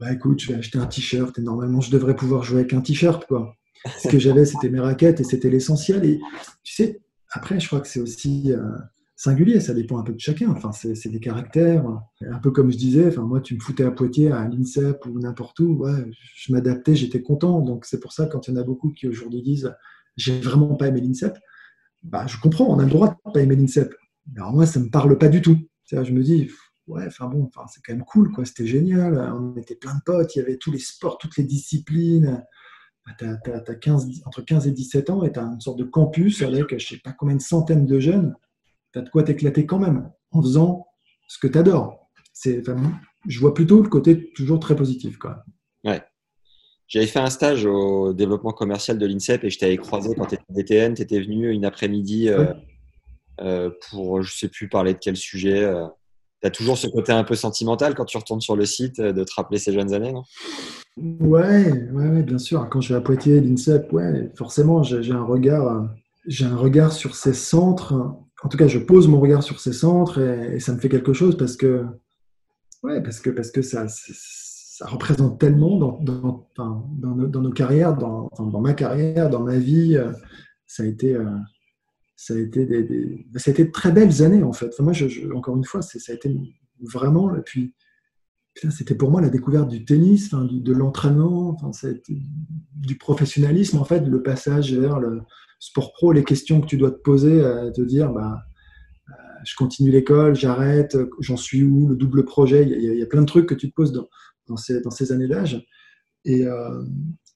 Bah 0.00 0.12
écoute, 0.12 0.40
je 0.40 0.48
vais 0.52 0.58
acheter 0.58 0.78
un 0.78 0.86
t-shirt 0.86 1.38
et 1.38 1.42
normalement 1.42 1.80
je 1.80 1.90
devrais 1.92 2.16
pouvoir 2.16 2.42
jouer 2.44 2.60
avec 2.60 2.72
un 2.74 2.80
t-shirt 2.82 3.26
quoi. 3.26 3.56
Ce 3.98 4.08
que 4.08 4.18
j'avais, 4.18 4.44
c'était 4.44 4.70
mes 4.70 4.80
raquettes 4.80 5.20
et 5.20 5.24
c'était 5.24 5.50
l'essentiel. 5.50 6.04
Et 6.04 6.20
tu 6.62 6.74
sais, 6.74 7.00
après, 7.30 7.58
je 7.58 7.66
crois 7.66 7.80
que 7.80 7.88
c'est 7.88 8.00
aussi 8.00 8.52
euh, 8.52 8.62
singulier, 9.16 9.60
ça 9.60 9.74
dépend 9.74 9.98
un 9.98 10.02
peu 10.02 10.12
de 10.12 10.20
chacun. 10.20 10.50
Enfin, 10.50 10.72
c'est 10.72 11.08
des 11.08 11.20
caractères. 11.20 11.84
Un 12.20 12.38
peu 12.38 12.50
comme 12.50 12.70
je 12.70 12.76
disais, 12.76 13.08
enfin, 13.08 13.22
moi, 13.22 13.40
tu 13.40 13.54
me 13.54 13.60
foutais 13.60 13.84
à 13.84 13.90
Poitiers, 13.90 14.32
à 14.32 14.46
l'INSEP 14.48 15.04
ou 15.06 15.18
n'importe 15.18 15.58
où, 15.60 15.76
ouais, 15.78 16.10
je 16.34 16.52
m'adaptais, 16.52 16.94
j'étais 16.94 17.22
content. 17.22 17.60
Donc 17.60 17.84
c'est 17.84 18.00
pour 18.00 18.12
ça, 18.12 18.26
quand 18.26 18.48
il 18.48 18.54
y 18.54 18.58
en 18.58 18.60
a 18.60 18.64
beaucoup 18.64 18.90
qui 18.92 19.08
aujourd'hui 19.08 19.42
disent 19.42 19.74
J'ai 20.16 20.40
vraiment 20.40 20.74
pas 20.76 20.88
aimé 20.88 21.00
l'INSEP, 21.00 21.38
bah, 22.02 22.26
je 22.26 22.36
comprends, 22.38 22.66
on 22.66 22.78
a 22.78 22.84
le 22.84 22.90
droit 22.90 23.08
de 23.08 23.32
pas 23.32 23.40
aimer 23.40 23.56
l'INSEP. 23.56 23.94
Alors 24.36 24.52
moi, 24.52 24.66
ça 24.66 24.80
me 24.80 24.90
parle 24.90 25.16
pas 25.18 25.28
du 25.28 25.40
tout. 25.40 25.56
Je 25.90 26.12
me 26.12 26.22
dis, 26.22 26.48
ouais, 26.86 27.04
enfin 27.06 27.26
bon, 27.28 27.50
c'est 27.68 27.80
quand 27.84 27.92
même 27.92 28.04
cool, 28.04 28.32
quoi. 28.32 28.44
C'était 28.44 28.66
génial. 28.66 29.14
On 29.34 29.56
était 29.56 29.76
plein 29.76 29.94
de 29.94 30.00
potes, 30.04 30.34
il 30.34 30.38
y 30.38 30.42
avait 30.42 30.56
tous 30.56 30.70
les 30.70 30.78
sports, 30.78 31.18
toutes 31.18 31.36
les 31.36 31.44
disciplines. 31.44 32.44
Bah, 33.06 33.12
tu 33.18 33.50
as, 33.50 33.74
15, 33.74 34.22
entre 34.26 34.42
15 34.42 34.68
et 34.68 34.70
17 34.70 35.10
ans 35.10 35.24
et 35.24 35.32
tu 35.32 35.40
as 35.40 35.42
une 35.42 35.60
sorte 35.60 35.78
de 35.78 35.84
campus 35.84 36.42
avec 36.42 36.78
je 36.78 36.86
sais 36.86 37.00
pas 37.02 37.12
combien 37.12 37.36
de 37.36 37.40
centaines 37.40 37.86
de 37.86 37.98
jeunes. 37.98 38.34
Tu 38.92 38.98
as 38.98 39.02
de 39.02 39.08
quoi 39.08 39.22
t'éclater 39.22 39.66
quand 39.66 39.78
même 39.78 40.10
en 40.30 40.42
faisant 40.42 40.86
ce 41.28 41.38
que 41.38 41.48
tu 41.48 41.58
adores. 41.58 42.08
je 42.44 43.40
vois 43.40 43.54
plutôt 43.54 43.82
le 43.82 43.88
côté 43.88 44.30
toujours 44.34 44.60
très 44.60 44.76
positif. 44.76 45.18
Quoi. 45.18 45.44
Ouais. 45.84 46.02
J'avais 46.86 47.06
fait 47.06 47.20
un 47.20 47.30
stage 47.30 47.64
au 47.64 48.12
développement 48.12 48.52
commercial 48.52 48.98
de 48.98 49.06
l'INSEP 49.06 49.44
et 49.44 49.50
je 49.50 49.58
t'avais 49.58 49.78
croisé 49.78 50.14
quand 50.14 50.26
tu 50.26 50.34
étais 50.34 50.44
DTN. 50.50 50.94
Tu 50.94 51.02
étais 51.02 51.20
venu 51.20 51.50
une 51.50 51.64
après-midi 51.64 52.28
euh, 52.28 52.52
euh, 53.40 53.70
pour, 53.88 54.22
je 54.22 54.36
sais 54.36 54.48
plus, 54.48 54.68
parler 54.68 54.92
de 54.92 54.98
quel 55.00 55.16
sujet. 55.16 55.64
Euh. 55.64 55.86
tu 56.42 56.48
as 56.48 56.50
toujours 56.50 56.76
ce 56.76 56.86
côté 56.86 57.12
un 57.12 57.24
peu 57.24 57.34
sentimental 57.34 57.94
quand 57.94 58.04
tu 58.04 58.18
retournes 58.18 58.42
sur 58.42 58.56
le 58.56 58.66
site 58.66 59.00
de 59.00 59.24
te 59.24 59.32
rappeler 59.34 59.58
ces 59.58 59.72
jeunes 59.72 59.94
années, 59.94 60.12
non? 60.12 60.24
Ouais, 60.96 61.90
ouais, 61.90 62.22
bien 62.22 62.38
sûr. 62.38 62.68
Quand 62.68 62.80
je 62.80 62.90
vais 62.90 62.98
à 62.98 63.00
Poitiers, 63.00 63.40
l'INSEP, 63.40 63.92
ouais, 63.92 64.30
forcément, 64.34 64.82
j'ai 64.82 65.12
un 65.12 65.24
regard, 65.24 65.88
j'ai 66.26 66.44
un 66.44 66.56
regard 66.56 66.92
sur 66.92 67.14
ces 67.14 67.32
centres. 67.32 67.94
En 68.42 68.48
tout 68.48 68.58
cas, 68.58 68.66
je 68.66 68.78
pose 68.78 69.08
mon 69.08 69.20
regard 69.20 69.42
sur 69.42 69.60
ces 69.60 69.72
centres 69.72 70.20
et, 70.20 70.60
ça 70.60 70.72
me 70.74 70.78
fait 70.78 70.88
quelque 70.88 71.12
chose 71.12 71.36
parce 71.38 71.56
que, 71.56 71.84
ouais, 72.82 73.02
parce 73.02 73.20
que, 73.20 73.30
parce 73.30 73.50
que 73.50 73.62
ça, 73.62 73.86
ça 73.88 74.86
représente 74.86 75.40
tellement 75.40 75.78
dans, 75.78 76.46
nos, 76.58 77.52
carrières, 77.52 77.96
dans, 77.96 78.60
ma 78.60 78.74
carrière, 78.74 79.30
dans 79.30 79.42
ma 79.42 79.56
vie. 79.56 79.98
Ça 80.66 80.82
a 80.82 80.86
été, 80.86 81.14
euh, 81.14 81.24
ça 82.16 82.34
a 82.34 82.38
été 82.38 82.66
ça 83.36 83.50
a 83.50 83.52
été 83.52 83.64
de 83.64 83.70
très 83.70 83.92
belles 83.92 84.22
années 84.22 84.42
en 84.42 84.52
fait. 84.52 84.78
Moi, 84.80 84.92
encore 85.34 85.56
une 85.56 85.64
fois, 85.64 85.80
ça 85.82 85.98
a 86.06 86.14
été 86.14 86.36
vraiment. 86.80 87.34
Et 87.34 87.42
c'était 88.54 88.94
pour 88.94 89.10
moi 89.10 89.20
la 89.20 89.30
découverte 89.30 89.68
du 89.68 89.84
tennis, 89.84 90.30
de 90.30 90.72
l'entraînement, 90.72 91.56
du 92.74 92.96
professionnalisme, 92.98 93.78
en 93.78 93.84
fait, 93.84 94.00
le 94.00 94.22
passage 94.22 94.72
vers 94.74 95.00
le 95.00 95.22
sport 95.58 95.92
pro, 95.92 96.12
les 96.12 96.24
questions 96.24 96.60
que 96.60 96.66
tu 96.66 96.76
dois 96.76 96.90
te 96.90 97.00
poser, 97.00 97.42
à 97.42 97.70
te 97.70 97.80
dire, 97.80 98.12
bah, 98.12 98.38
euh, 99.08 99.12
je 99.44 99.54
continue 99.56 99.90
l'école, 99.90 100.34
j'arrête, 100.34 100.96
j'en 101.20 101.36
suis 101.36 101.62
où, 101.62 101.88
le 101.88 101.96
double 101.96 102.24
projet, 102.24 102.64
il 102.64 102.98
y, 102.98 103.02
a, 103.02 103.06
plein 103.06 103.22
de 103.22 103.26
trucs 103.26 103.46
que 103.46 103.54
tu 103.54 103.70
te 103.70 103.74
poses 103.74 103.92
dans, 103.92 104.56
ces, 104.56 104.80
dans 104.80 104.90
ces, 104.90 105.12
années 105.12 105.28
d'âge. 105.28 105.64
Et, 106.24 106.46
euh, 106.46 106.84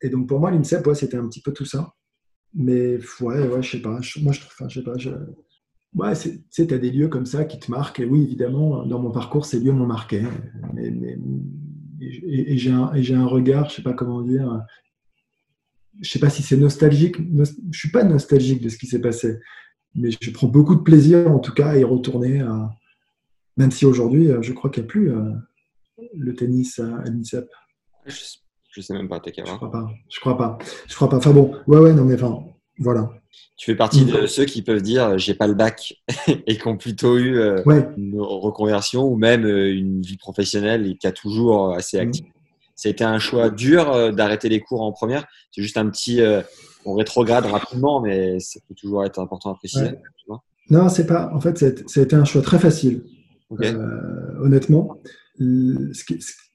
et, 0.03 0.11
donc 0.11 0.29
pour 0.29 0.39
moi, 0.39 0.51
l'INSEP, 0.51 0.89
c'était 0.95 1.17
un 1.17 1.29
petit 1.29 1.41
peu 1.41 1.53
tout 1.53 1.65
ça. 1.65 1.95
Mais 2.53 2.99
ouais, 3.21 3.49
ouais 3.49 3.63
je 3.63 3.73
sais 3.73 3.83
pas, 3.83 4.01
moi 4.23 4.33
je 4.33 4.41
trouve, 4.41 4.69
je 4.69 4.81
sais 4.81 4.85
pas, 4.85 4.97
Ouais, 5.97 6.15
tu 6.15 6.45
sais, 6.51 6.67
tu 6.67 6.75
as 6.75 6.79
des 6.79 6.91
lieux 6.91 7.09
comme 7.09 7.25
ça 7.25 7.47
qui 7.47 7.59
te 7.59 7.71
marquent. 7.71 8.01
Et 8.01 8.05
oui, 8.05 8.23
évidemment, 8.23 8.85
dans 8.85 9.01
mon 9.01 9.11
parcours, 9.11 9.47
ces 9.47 9.59
lieux 9.59 9.73
m'ont 9.73 9.87
marqué. 9.87 10.23
Mais, 10.75 10.93
et, 12.01 12.59
j'ai 12.59 12.71
un, 12.71 12.93
un, 12.93 13.27
regard, 13.27 13.71
je 13.71 13.77
sais 13.77 13.83
pas 13.83 13.95
comment 13.95 14.21
dire, 14.21 14.63
je 16.01 16.11
sais 16.11 16.19
pas 16.19 16.29
si 16.29 16.43
c'est 16.43 16.59
nostalgique. 16.59 17.17
Je 17.71 17.79
suis 17.79 17.91
pas 17.91 18.05
nostalgique 18.05 18.63
de 18.63 18.69
ce 18.69 18.77
qui 18.77 18.87
s'est 18.87 19.01
passé. 19.01 19.39
Mais 19.95 20.11
je 20.21 20.31
prends 20.31 20.49
beaucoup 20.49 20.75
de 20.75 20.83
plaisir, 20.83 21.31
en 21.33 21.39
tout 21.39 21.55
cas, 21.55 21.69
à 21.69 21.77
y 21.79 21.85
retourner. 21.85 22.45
Même 23.57 23.71
si 23.71 23.87
aujourd'hui, 23.87 24.29
je 24.43 24.53
crois 24.53 24.69
qu'il 24.69 24.83
n'y 24.83 24.89
a 24.89 24.91
plus 24.91 25.11
euh, 25.11 25.33
le 26.15 26.35
tennis 26.35 26.79
à, 26.79 27.03
l'INSEP. 27.05 27.49
Je, 28.05 28.81
sais 28.83 28.93
même 28.93 29.09
pas, 29.09 29.21
t'es 29.21 29.33
Je 29.35 29.43
crois 29.43 29.71
pas. 29.71 29.89
Je 30.11 30.21
crois 30.21 30.37
pas. 30.37 30.59
Je 30.87 30.95
crois 30.95 31.09
pas. 31.09 31.17
Enfin 31.17 31.33
bon, 31.33 31.55
ouais, 31.67 31.79
ouais, 31.79 31.95
non, 31.95 32.05
mais 32.05 32.15
enfin, 32.15 32.45
voilà. 32.79 33.11
Tu 33.57 33.71
fais 33.71 33.77
partie 33.77 34.05
de 34.05 34.27
ceux 34.27 34.45
qui 34.45 34.61
peuvent 34.61 34.83
dire 34.83 35.17
j'ai 35.17 35.33
pas 35.33 35.47
le 35.47 35.55
bac 35.55 35.95
et 36.47 36.59
qui 36.59 36.69
ont 36.69 36.77
plutôt 36.77 37.17
eu 37.17 37.39
euh, 37.39 37.63
une 37.97 38.21
reconversion 38.21 39.05
ou 39.05 39.17
même 39.17 39.47
euh, 39.47 39.75
une 39.75 40.03
vie 40.03 40.19
professionnelle 40.19 40.87
et 40.87 40.97
qui 40.97 41.07
a 41.07 41.13
toujours 41.13 41.73
assez 41.73 41.99
actif. 41.99 42.27
Ça 42.75 42.91
a 42.91 42.93
été 42.93 43.03
un 43.03 43.19
choix 43.19 43.49
dur 43.49 43.91
euh, 43.91 44.13
d'arrêter 44.13 44.51
les 44.51 44.61
cours 44.61 44.83
en 44.83 44.93
première. 44.93 45.25
C'est 45.51 45.63
juste 45.63 45.79
un 45.79 45.89
petit, 45.89 46.21
on 46.85 46.95
rétrograde 46.95 47.47
rapidement, 47.47 48.01
mais 48.01 48.39
ça 48.41 48.61
peut 48.69 48.75
toujours 48.75 49.05
être 49.05 49.19
important 49.19 49.53
à 49.53 49.55
préciser. 49.55 49.93
Non, 50.69 50.89
c'est 50.89 51.07
pas. 51.07 51.31
En 51.33 51.41
fait, 51.41 51.57
ça 51.57 52.01
a 52.01 52.03
été 52.03 52.17
un 52.17 52.25
choix 52.25 52.43
très 52.43 52.59
facile. 52.59 53.05
honnêtement, 54.43 55.01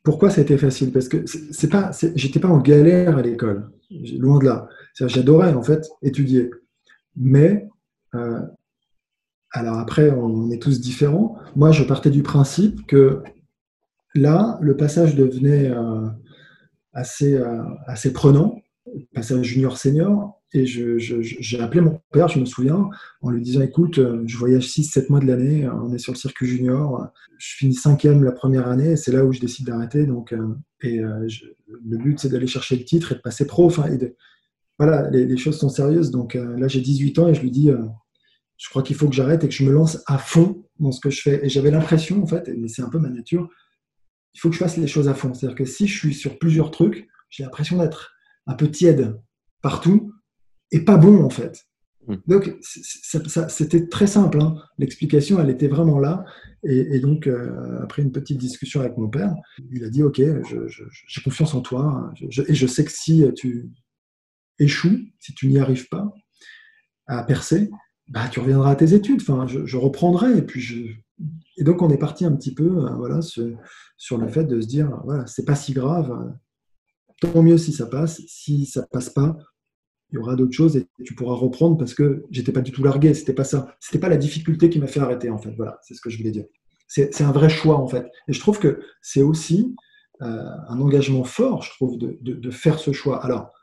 pourquoi 0.03 0.29
ça 0.29 0.41
a 0.41 0.43
été 0.43 0.57
facile? 0.57 0.91
Parce 0.91 1.07
que 1.07 1.25
c'est 1.25 1.69
pas, 1.69 1.89
j'étais 2.13 2.39
pas 2.39 2.49
en 2.49 2.59
galère 2.59 3.17
à 3.17 3.23
l'école, 3.23 3.71
loin 4.19 4.37
de 4.37 4.45
là. 4.45 4.67
J'adorais 4.93 5.53
en 5.53 5.63
fait 5.63 5.89
étudier. 6.03 6.51
Mais, 7.15 7.67
euh, 8.15 8.41
alors 9.51 9.79
après, 9.79 10.11
on 10.11 10.49
est 10.51 10.61
tous 10.61 10.79
différents. 10.79 11.37
Moi, 11.55 11.71
je 11.71 11.83
partais 11.83 12.09
du 12.09 12.23
principe 12.23 12.85
que 12.87 13.21
là, 14.15 14.57
le 14.61 14.77
passage 14.77 15.15
devenait 15.15 15.69
euh, 15.69 16.07
assez, 16.93 17.35
euh, 17.35 17.63
assez 17.87 18.13
prenant, 18.13 18.61
passage 19.13 19.45
junior-senior. 19.45 20.37
Et 20.53 20.65
j'ai 20.65 21.61
appelé 21.61 21.79
mon 21.79 22.01
père, 22.11 22.27
je 22.27 22.37
me 22.37 22.43
souviens, 22.43 22.89
en 23.21 23.29
lui 23.29 23.41
disant 23.41 23.61
Écoute, 23.61 24.01
je 24.25 24.37
voyage 24.37 24.67
6-7 24.67 25.09
mois 25.09 25.21
de 25.21 25.25
l'année, 25.25 25.65
on 25.69 25.93
est 25.93 25.97
sur 25.97 26.11
le 26.11 26.17
circuit 26.17 26.45
junior, 26.45 27.07
je 27.37 27.55
finis 27.55 27.73
cinquième 27.73 28.21
la 28.25 28.33
première 28.33 28.67
année, 28.67 28.97
c'est 28.97 29.13
là 29.13 29.23
où 29.23 29.31
je 29.31 29.39
décide 29.39 29.67
d'arrêter. 29.67 30.05
Donc, 30.05 30.35
et 30.81 30.97
le 30.97 31.97
but, 31.97 32.19
c'est 32.19 32.27
d'aller 32.27 32.47
chercher 32.47 32.75
le 32.75 32.83
titre 32.83 33.13
et 33.13 33.15
de 33.15 33.21
passer 33.21 33.47
pro. 33.47 33.71
Voilà, 34.77 35.09
les, 35.09 35.37
choses 35.37 35.59
sont 35.59 35.69
sérieuses. 35.69 36.11
Donc 36.11 36.35
euh, 36.35 36.57
là, 36.57 36.67
j'ai 36.67 36.81
18 36.81 37.19
ans 37.19 37.27
et 37.27 37.33
je 37.33 37.41
lui 37.41 37.51
dis, 37.51 37.69
euh, 37.69 37.77
je 38.57 38.69
crois 38.69 38.83
qu'il 38.83 38.95
faut 38.95 39.07
que 39.07 39.15
j'arrête 39.15 39.43
et 39.43 39.47
que 39.47 39.53
je 39.53 39.63
me 39.63 39.71
lance 39.71 40.03
à 40.07 40.17
fond 40.17 40.65
dans 40.79 40.91
ce 40.91 40.99
que 40.99 41.09
je 41.09 41.21
fais. 41.21 41.45
Et 41.45 41.49
j'avais 41.49 41.71
l'impression, 41.71 42.21
en 42.21 42.27
fait, 42.27 42.47
et 42.47 42.67
c'est 42.67 42.81
un 42.81 42.89
peu 42.89 42.99
ma 42.99 43.09
nature, 43.09 43.49
il 44.33 44.39
faut 44.39 44.49
que 44.49 44.55
je 44.55 44.59
fasse 44.59 44.77
les 44.77 44.87
choses 44.87 45.07
à 45.07 45.13
fond. 45.13 45.33
C'est-à-dire 45.33 45.57
que 45.57 45.65
si 45.65 45.87
je 45.87 45.97
suis 45.97 46.13
sur 46.13 46.37
plusieurs 46.39 46.71
trucs, 46.71 47.07
j'ai 47.29 47.43
l'impression 47.43 47.77
d'être 47.77 48.13
un 48.47 48.53
peu 48.53 48.69
tiède 48.69 49.19
partout 49.61 50.13
et 50.71 50.81
pas 50.81 50.97
bon, 50.97 51.23
en 51.23 51.29
fait. 51.29 51.65
Hmm. 52.07 52.15
Donc, 52.27 52.55
c'était 52.61 53.87
très 53.87 54.07
simple. 54.07 54.41
Hein. 54.41 54.55
L'explication, 54.77 55.39
elle 55.39 55.49
était 55.49 55.67
vraiment 55.67 55.99
là. 55.99 56.25
Et, 56.63 56.99
donc, 56.99 57.25
euh, 57.27 57.81
après 57.81 58.03
une 58.03 58.11
petite 58.11 58.37
discussion 58.37 58.81
avec 58.81 58.95
mon 58.97 59.09
père, 59.09 59.33
il 59.71 59.83
a 59.83 59.89
dit 59.89 60.03
Ok, 60.03 60.21
j'ai 60.21 61.21
confiance 61.23 61.55
en 61.55 61.61
toi. 61.61 62.11
et 62.21 62.53
je 62.53 62.67
sais 62.67 62.85
que 62.85 62.91
si 62.91 63.23
tu, 63.35 63.71
échoue, 64.61 64.99
si 65.19 65.33
tu 65.33 65.47
n'y 65.47 65.59
arrives 65.59 65.89
pas 65.89 66.13
à 67.07 67.23
percer, 67.23 67.69
bah, 68.07 68.27
tu 68.29 68.39
reviendras 68.39 68.71
à 68.71 68.75
tes 68.75 68.93
études. 68.93 69.21
Enfin, 69.21 69.47
je, 69.47 69.77
reprendrai. 69.77 70.37
Et 70.37 70.41
puis, 70.41 70.61
je... 70.61 70.77
et 71.57 71.63
donc, 71.63 71.81
on 71.81 71.89
est 71.89 71.97
parti 71.97 72.25
un 72.25 72.35
petit 72.35 72.53
peu 72.53 72.85
euh, 72.85 72.89
voilà, 72.95 73.21
sur 73.21 74.17
le 74.17 74.27
fait 74.27 74.43
de 74.43 74.61
se 74.61 74.67
dire 74.67 75.01
voilà, 75.05 75.25
c'est 75.27 75.45
pas 75.45 75.55
si 75.55 75.73
grave. 75.73 76.33
Tant 77.21 77.43
mieux 77.43 77.57
si 77.57 77.71
ça 77.71 77.85
passe. 77.85 78.21
Si 78.27 78.65
ça 78.65 78.85
passe 78.91 79.09
pas, 79.09 79.37
il 80.11 80.15
y 80.15 80.17
aura 80.17 80.35
d'autres 80.35 80.53
choses 80.53 80.75
et 80.75 80.87
tu 81.05 81.15
pourras 81.15 81.35
reprendre 81.35 81.77
parce 81.77 81.93
que 81.93 82.25
j'étais 82.31 82.51
pas 82.51 82.61
du 82.61 82.71
tout 82.71 82.83
largué. 82.83 83.13
C'était 83.13 83.33
pas 83.33 83.45
ça. 83.45 83.75
C'était 83.79 83.99
pas 83.99 84.09
la 84.09 84.17
difficulté 84.17 84.69
qui 84.69 84.79
m'a 84.79 84.87
fait 84.87 84.99
arrêter, 84.99 85.29
en 85.29 85.37
fait. 85.37 85.53
Voilà, 85.55 85.79
c'est 85.83 85.93
ce 85.93 86.01
que 86.01 86.09
je 86.09 86.17
voulais 86.17 86.31
dire. 86.31 86.45
C'est 86.87 87.21
un 87.21 87.31
vrai 87.31 87.47
choix, 87.47 87.77
en 87.77 87.87
fait. 87.87 88.05
Et 88.27 88.33
je 88.33 88.39
trouve 88.41 88.59
que 88.59 88.81
c'est 89.01 89.21
aussi 89.21 89.73
euh, 90.21 90.43
un 90.67 90.81
engagement 90.81 91.23
fort, 91.23 91.61
je 91.63 91.69
trouve, 91.71 91.97
de, 91.97 92.17
de 92.21 92.51
faire 92.51 92.79
ce 92.79 92.91
choix. 92.91 93.23
Alors, 93.23 93.53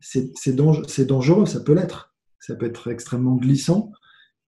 c'est 0.00 1.06
dangereux, 1.06 1.46
ça 1.46 1.60
peut 1.60 1.74
l'être. 1.74 2.14
Ça 2.40 2.54
peut 2.54 2.66
être 2.66 2.88
extrêmement 2.90 3.36
glissant. 3.36 3.92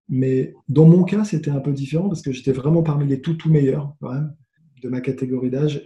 Mais 0.09 0.55
dans 0.68 0.87
mon 0.87 1.05
cas, 1.05 1.25
c'était 1.25 1.51
un 1.51 1.61
peu 1.61 1.73
différent 1.73 2.09
parce 2.09 2.23
que 2.23 2.33
j'étais 2.33 2.53
vraiment 2.53 2.83
parmi 2.83 3.07
les 3.07 3.21
tout, 3.21 3.35
tout 3.35 3.51
meilleurs 3.51 3.95
de 4.83 4.89
ma 4.89 5.01
catégorie 5.01 5.51
d'âge. 5.51 5.83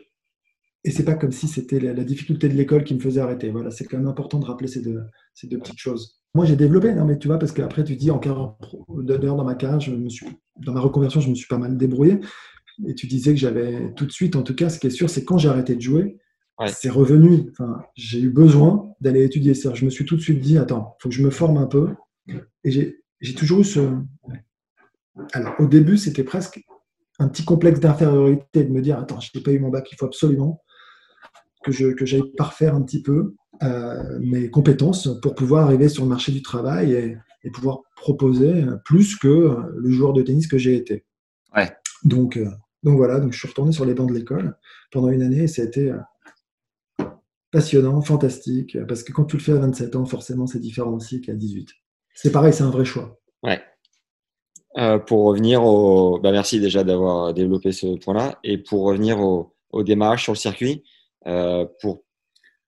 Et 0.85 0.91
c'est 0.91 1.05
pas 1.05 1.15
comme 1.15 1.33
si 1.33 1.49
c'était 1.49 1.81
la, 1.81 2.05
difficulté 2.05 2.49
de 2.49 2.55
l'école 2.55 2.85
qui 2.85 2.95
me 2.95 3.01
faisait 3.01 3.21
arrêter. 3.21 3.51
Voilà, 3.51 3.71
c'est 3.71 3.85
quand 3.85 3.97
même 3.97 4.07
important 4.07 4.39
de 4.39 4.45
rappeler 4.45 4.69
ces 4.69 4.83
deux, 4.83 5.01
petites 5.59 5.79
choses. 5.79 6.21
Moi, 6.35 6.45
j'ai 6.45 6.57
développé, 6.57 6.95
non, 6.95 7.05
mais 7.05 7.19
tu 7.19 7.29
vois, 7.29 7.39
parce 7.39 7.53
qu'après, 7.53 7.85
tu 7.85 7.97
dis, 7.97 8.11
en 8.11 8.19
d'heures 8.19 9.37
dans 9.37 9.45
ma 9.45 9.55
carrière, 9.55 9.79
dans 10.57 10.73
ma 10.73 10.81
reconversion, 10.81 11.21
je 11.21 11.31
me 11.31 11.35
suis 11.35 11.47
pas 11.47 11.59
mal 11.59 11.77
débrouillé. 11.79 12.21
Et 12.87 12.95
tu 12.95 13.07
disais 13.07 13.33
que 13.33 13.41
j'avais 13.41 13.93
tout 13.95 14.05
de 14.05 14.13
suite, 14.13 14.37
en 14.37 14.43
tout 14.43 14.55
cas, 14.55 14.69
ce 14.69 14.79
qui 14.79 14.89
est 14.89 14.91
sûr, 14.91 15.09
c'est 15.09 15.25
quand 15.25 15.39
j'ai 15.39 15.49
arrêté 15.49 15.75
de 15.75 15.81
jouer, 15.81 16.19
c'est 16.67 16.91
revenu. 16.91 17.51
Enfin, 17.51 17.83
j'ai 17.95 18.21
eu 18.21 18.31
besoin 18.31 18.95
d'aller 19.01 19.25
étudier 19.25 19.55
ça. 19.55 19.75
Je 19.75 19.85
me 19.85 19.91
suis 19.91 20.05
tout 20.05 20.17
de 20.17 20.21
suite 20.21 20.41
dit, 20.41 20.59
attends, 20.59 20.97
il 20.99 21.03
faut 21.03 21.09
que 21.09 21.15
je 21.15 21.23
me 21.23 21.31
forme 21.31 21.59
un 21.59 21.67
peu. 21.67 21.89
Et 22.65 22.71
j'ai 22.71 23.35
toujours 23.35 23.61
eu 23.61 23.65
ce. 23.65 23.97
Alors, 25.33 25.55
au 25.59 25.67
début, 25.67 25.97
c'était 25.97 26.25
presque 26.25 26.61
un 27.19 27.29
petit 27.29 27.45
complexe 27.45 27.81
d'infériorité 27.81 28.65
de 28.65 28.71
me 28.71 28.83
dire, 28.83 28.99
attends, 28.99 29.21
je 29.21 29.31
n'ai 29.35 29.43
pas 29.43 29.53
eu 29.53 29.59
mon 29.61 29.69
bac, 29.69 29.91
il 29.93 29.97
faut 29.97 30.07
absolument 30.07 30.63
que 31.63 31.73
j'aille 31.73 31.95
que 31.95 32.37
parfaire 32.37 32.75
un 32.75 32.83
petit 32.83 33.01
peu 33.01 33.35
euh, 33.63 34.19
mes 34.21 34.51
compétences 34.51 35.09
pour 35.23 35.35
pouvoir 35.35 35.65
arriver 35.65 35.89
sur 35.89 36.03
le 36.03 36.11
marché 36.11 36.31
du 36.31 36.43
travail 36.43 36.93
et, 36.93 37.17
pouvoir 37.53 37.81
proposer 37.97 38.65
plus 38.87 39.17
que 39.17 39.57
le 39.77 39.91
joueur 39.91 40.15
de 40.15 40.23
tennis 40.23 40.47
que 40.47 40.57
j'ai 40.57 40.77
été. 40.77 41.05
Ouais. 41.55 41.71
Donc, 42.03 42.39
euh, 42.39 42.49
donc 42.83 42.97
voilà, 42.97 43.21
donc 43.21 43.33
je 43.33 43.39
suis 43.39 43.49
retourné 43.49 43.71
sur 43.71 43.85
les 43.85 43.93
bancs 43.93 44.09
de 44.09 44.15
l'école 44.15 44.57
pendant 44.91 45.11
une 45.11 45.21
année 45.21 45.43
et 45.43 45.47
ça 45.47 45.61
a 45.61 45.67
été 45.67 45.91
euh, 45.91 45.99
passionnant, 47.55 48.03
fantastique, 48.03 48.77
parce 48.89 49.05
que 49.05 49.13
quand 49.13 49.25
tu 49.27 49.37
le 49.37 49.43
fais 49.43 49.53
à 49.53 49.59
27 49.59 49.95
ans, 49.95 50.05
forcément, 50.05 50.47
c'est 50.49 50.59
différent 50.59 50.91
aussi 50.93 51.21
qu'à 51.21 51.35
18. 51.35 51.69
C'est 52.13 52.33
pareil, 52.33 52.53
c'est 52.53 52.65
un 52.65 52.71
vrai 52.71 52.85
choix. 52.85 53.21
Ouais. 53.45 53.63
euh, 54.77 54.99
pour 54.99 55.25
revenir 55.25 55.63
au. 55.65 56.19
Bah, 56.19 56.33
merci 56.33 56.59
déjà 56.61 56.83
d'avoir 56.83 57.33
développé 57.33 57.71
ce 57.73 57.97
point-là. 57.99 58.41
Et 58.43 58.59
pour 58.59 58.83
revenir 58.85 59.21
au, 59.21 59.55
au 59.71 59.83
démarrage 59.85 60.25
sur 60.25 60.33
le 60.33 60.39
circuit, 60.39 60.83
euh, 61.29 61.65
pour, 61.81 62.03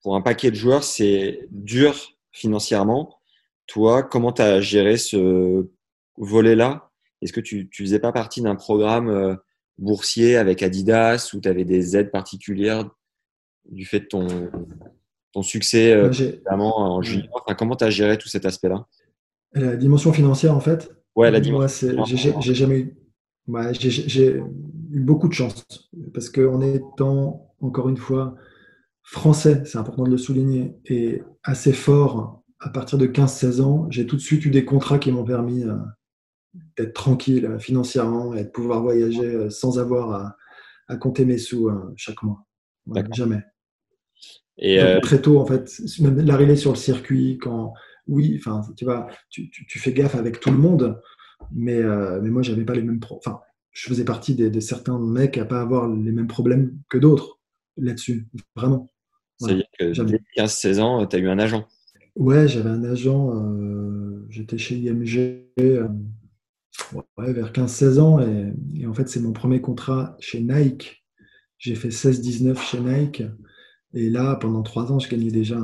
pour 0.03 0.15
un 0.15 0.21
paquet 0.23 0.51
de 0.53 0.57
joueurs, 0.57 0.85
c'est 0.85 1.49
dur 1.51 1.95
financièrement. 2.31 3.19
Toi, 3.67 4.05
comment 4.05 4.33
tu 4.33 4.43
as 4.43 4.61
géré 4.61 4.99
ce 4.99 5.69
volet-là? 6.17 6.91
Est-ce 7.23 7.33
que 7.33 7.41
tu 7.41 7.65
ne 7.65 7.85
faisais 7.85 7.99
pas 7.99 8.13
partie 8.13 8.41
d'un 8.41 8.55
programme 8.55 9.09
euh, 9.09 9.35
boursier 9.79 10.37
avec 10.37 10.63
Adidas 10.63 11.31
où 11.35 11.41
tu 11.41 11.49
avais 11.49 11.65
des 11.65 11.97
aides 11.97 12.13
particulières 12.13 12.89
du 13.71 13.85
fait 13.85 14.01
de 14.01 14.07
ton, 14.07 14.27
ton 15.33 15.43
succès, 15.43 15.93
euh, 15.93 16.11
notamment 16.11 16.79
en 16.79 17.03
junior 17.03 17.29
enfin, 17.33 17.55
Comment 17.55 17.77
tu 17.77 17.85
as 17.85 17.91
géré 17.91 18.19
tout 18.19 18.29
cet 18.29 18.47
aspect-là? 18.47 18.87
La 19.55 19.77
dimension 19.77 20.13
financière, 20.13 20.55
en 20.55 20.61
fait? 20.61 20.91
Ouais, 21.15 21.31
la 21.31 21.41
dimension. 21.41 22.05
J'ai 22.05 22.55
jamais 22.55 22.79
eu. 22.81 22.97
j'ai 23.73 24.37
eu 24.37 25.01
beaucoup 25.01 25.29
de 25.29 25.35
chance 25.35 25.65
parce 26.13 26.29
qu'en 26.29 26.61
étant, 26.61 27.55
encore 27.61 27.89
une 27.89 27.97
fois, 27.97 28.37
français, 29.03 29.63
c'est 29.65 29.79
important 29.79 30.05
de 30.05 30.11
le 30.11 30.19
souligner, 30.19 30.77
et 30.87 31.23
assez 31.45 31.73
fort 31.73 32.43
à 32.61 32.69
partir 32.69 32.99
de 32.99 33.07
15-16 33.07 33.61
ans, 33.61 33.87
j'ai 33.91 34.07
tout 34.07 34.17
de 34.17 34.21
suite 34.21 34.45
eu 34.45 34.51
des 34.51 34.65
contrats 34.65 34.99
qui 34.99 35.13
m'ont 35.13 35.25
permis 35.25 35.63
euh, 35.63 35.77
d'être 36.77 36.95
tranquille 36.95 37.47
euh, 37.47 37.59
financièrement 37.59 38.35
et 38.35 38.45
de 38.45 38.49
pouvoir 38.49 38.83
voyager 38.83 39.35
euh, 39.35 39.51
sans 39.51 39.79
avoir 39.79 40.37
à, 40.89 40.97
compter 40.97 41.25
mes 41.25 41.39
sous 41.39 41.69
chaque 41.97 42.23
mois. 42.23 42.47
jamais. 43.13 43.43
Et 44.59 44.81
très 45.03 45.21
tôt, 45.21 45.39
en 45.39 45.47
fait, 45.47 45.71
même 46.01 46.19
l'arrivée 46.21 46.57
sur 46.57 46.71
le 46.71 46.77
circuit, 46.77 47.39
quand 47.39 47.75
oui, 48.07 48.37
enfin, 48.39 48.63
tu 48.77 48.85
vois, 48.85 49.09
tu, 49.29 49.51
fais 49.79 49.93
gaffe 49.93 50.15
avec 50.15 50.41
tout 50.41 50.51
le 50.51 50.59
monde, 50.59 51.01
mais, 51.53 51.83
mais 51.83 52.31
moi, 52.31 52.43
j'avais 52.43 52.65
pas 52.65 52.75
les 52.75 52.83
mêmes. 52.83 53.01
Enfin, 53.11 53.41
je 53.73 53.87
faisais 53.87 54.05
partie 54.05 54.35
de 54.35 54.61
certains 54.61 54.99
mecs 54.99 55.37
à 55.37 55.45
pas 55.45 55.61
avoir 55.61 55.89
les 55.89 56.13
mêmes 56.13 56.27
problèmes 56.27 56.79
que 56.89 56.97
d'autres 56.97 57.39
là-dessus, 57.77 58.29
vraiment. 58.55 58.89
C'est-à-dire 59.39 59.67
que 59.79 60.03
dès 60.03 60.23
15-16 60.37 60.81
ans, 60.81 61.07
tu 61.07 61.17
as 61.17 61.19
eu 61.19 61.29
un 61.29 61.39
agent 61.39 61.67
Ouais, 62.17 62.49
j'avais 62.49 62.71
un 62.71 62.83
agent, 62.85 63.35
euh, 63.35 64.27
j'étais 64.31 64.57
chez 64.57 64.77
IMG 64.77 65.45
euh, 65.61 65.87
vers 67.19 67.53
15-16 67.53 68.01
ans 68.01 68.21
et, 68.21 68.87
en 68.87 68.95
fait 68.95 69.09
c'est 69.09 69.21
mon 69.21 69.33
premier 69.33 69.61
contrat 69.61 70.17
chez 70.19 70.41
Nike. 70.41 71.05
J'ai 71.59 71.75
fait 71.75 71.91
16-19 71.91 72.59
chez 72.59 72.81
Nike 72.81 73.23
et 73.97 74.11
là 74.11 74.37
pendant 74.37 74.63
trois 74.63 74.93
ans 74.93 75.01
je 75.01 75.09
gagnais 75.09 75.31
déjà 75.31 75.59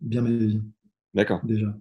bien 0.00 0.22
ma 0.22 0.30
vie. 0.30 0.62
D'accord. 1.14 1.40
Déjà. 1.44 1.74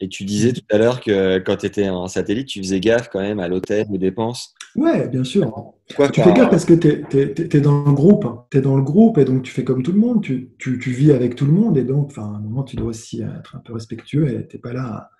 Et 0.00 0.08
tu 0.08 0.24
disais 0.24 0.52
tout 0.52 0.62
à 0.70 0.78
l'heure 0.78 1.00
que 1.00 1.38
quand 1.38 1.56
tu 1.56 1.66
étais 1.66 1.88
en 1.88 2.06
satellite, 2.06 2.46
tu 2.46 2.60
faisais 2.60 2.78
gaffe 2.78 3.08
quand 3.10 3.20
même 3.20 3.40
à 3.40 3.48
l'hôtel, 3.48 3.86
aux 3.90 3.98
dépenses. 3.98 4.54
Ouais, 4.76 5.08
bien 5.08 5.24
sûr. 5.24 5.74
tu 5.88 5.96
fais 5.96 6.32
gaffe 6.32 6.50
parce 6.50 6.64
que 6.64 6.74
tu 6.74 7.56
es, 7.56 7.60
dans 7.60 7.84
le 7.84 7.92
groupe. 7.92 8.26
Tu 8.50 8.58
es 8.58 8.60
dans 8.60 8.76
le 8.76 8.82
groupe 8.82 9.18
et 9.18 9.24
donc 9.24 9.42
tu 9.42 9.50
fais 9.50 9.64
comme 9.64 9.82
tout 9.82 9.90
le 9.90 9.98
monde. 9.98 10.22
Tu, 10.22 10.52
vis 10.60 11.10
avec 11.10 11.34
tout 11.34 11.46
le 11.46 11.52
monde 11.52 11.76
et 11.76 11.82
donc 11.82 12.12
à 12.16 12.22
un 12.22 12.38
moment, 12.38 12.62
tu 12.62 12.76
dois 12.76 12.88
aussi 12.88 13.22
être 13.22 13.56
un 13.56 13.58
peu 13.58 13.72
respectueux 13.72 14.28
et 14.28 14.46
tu 14.46 14.56
n'es 14.56 14.60
pas 14.60 14.72
là 14.72 15.10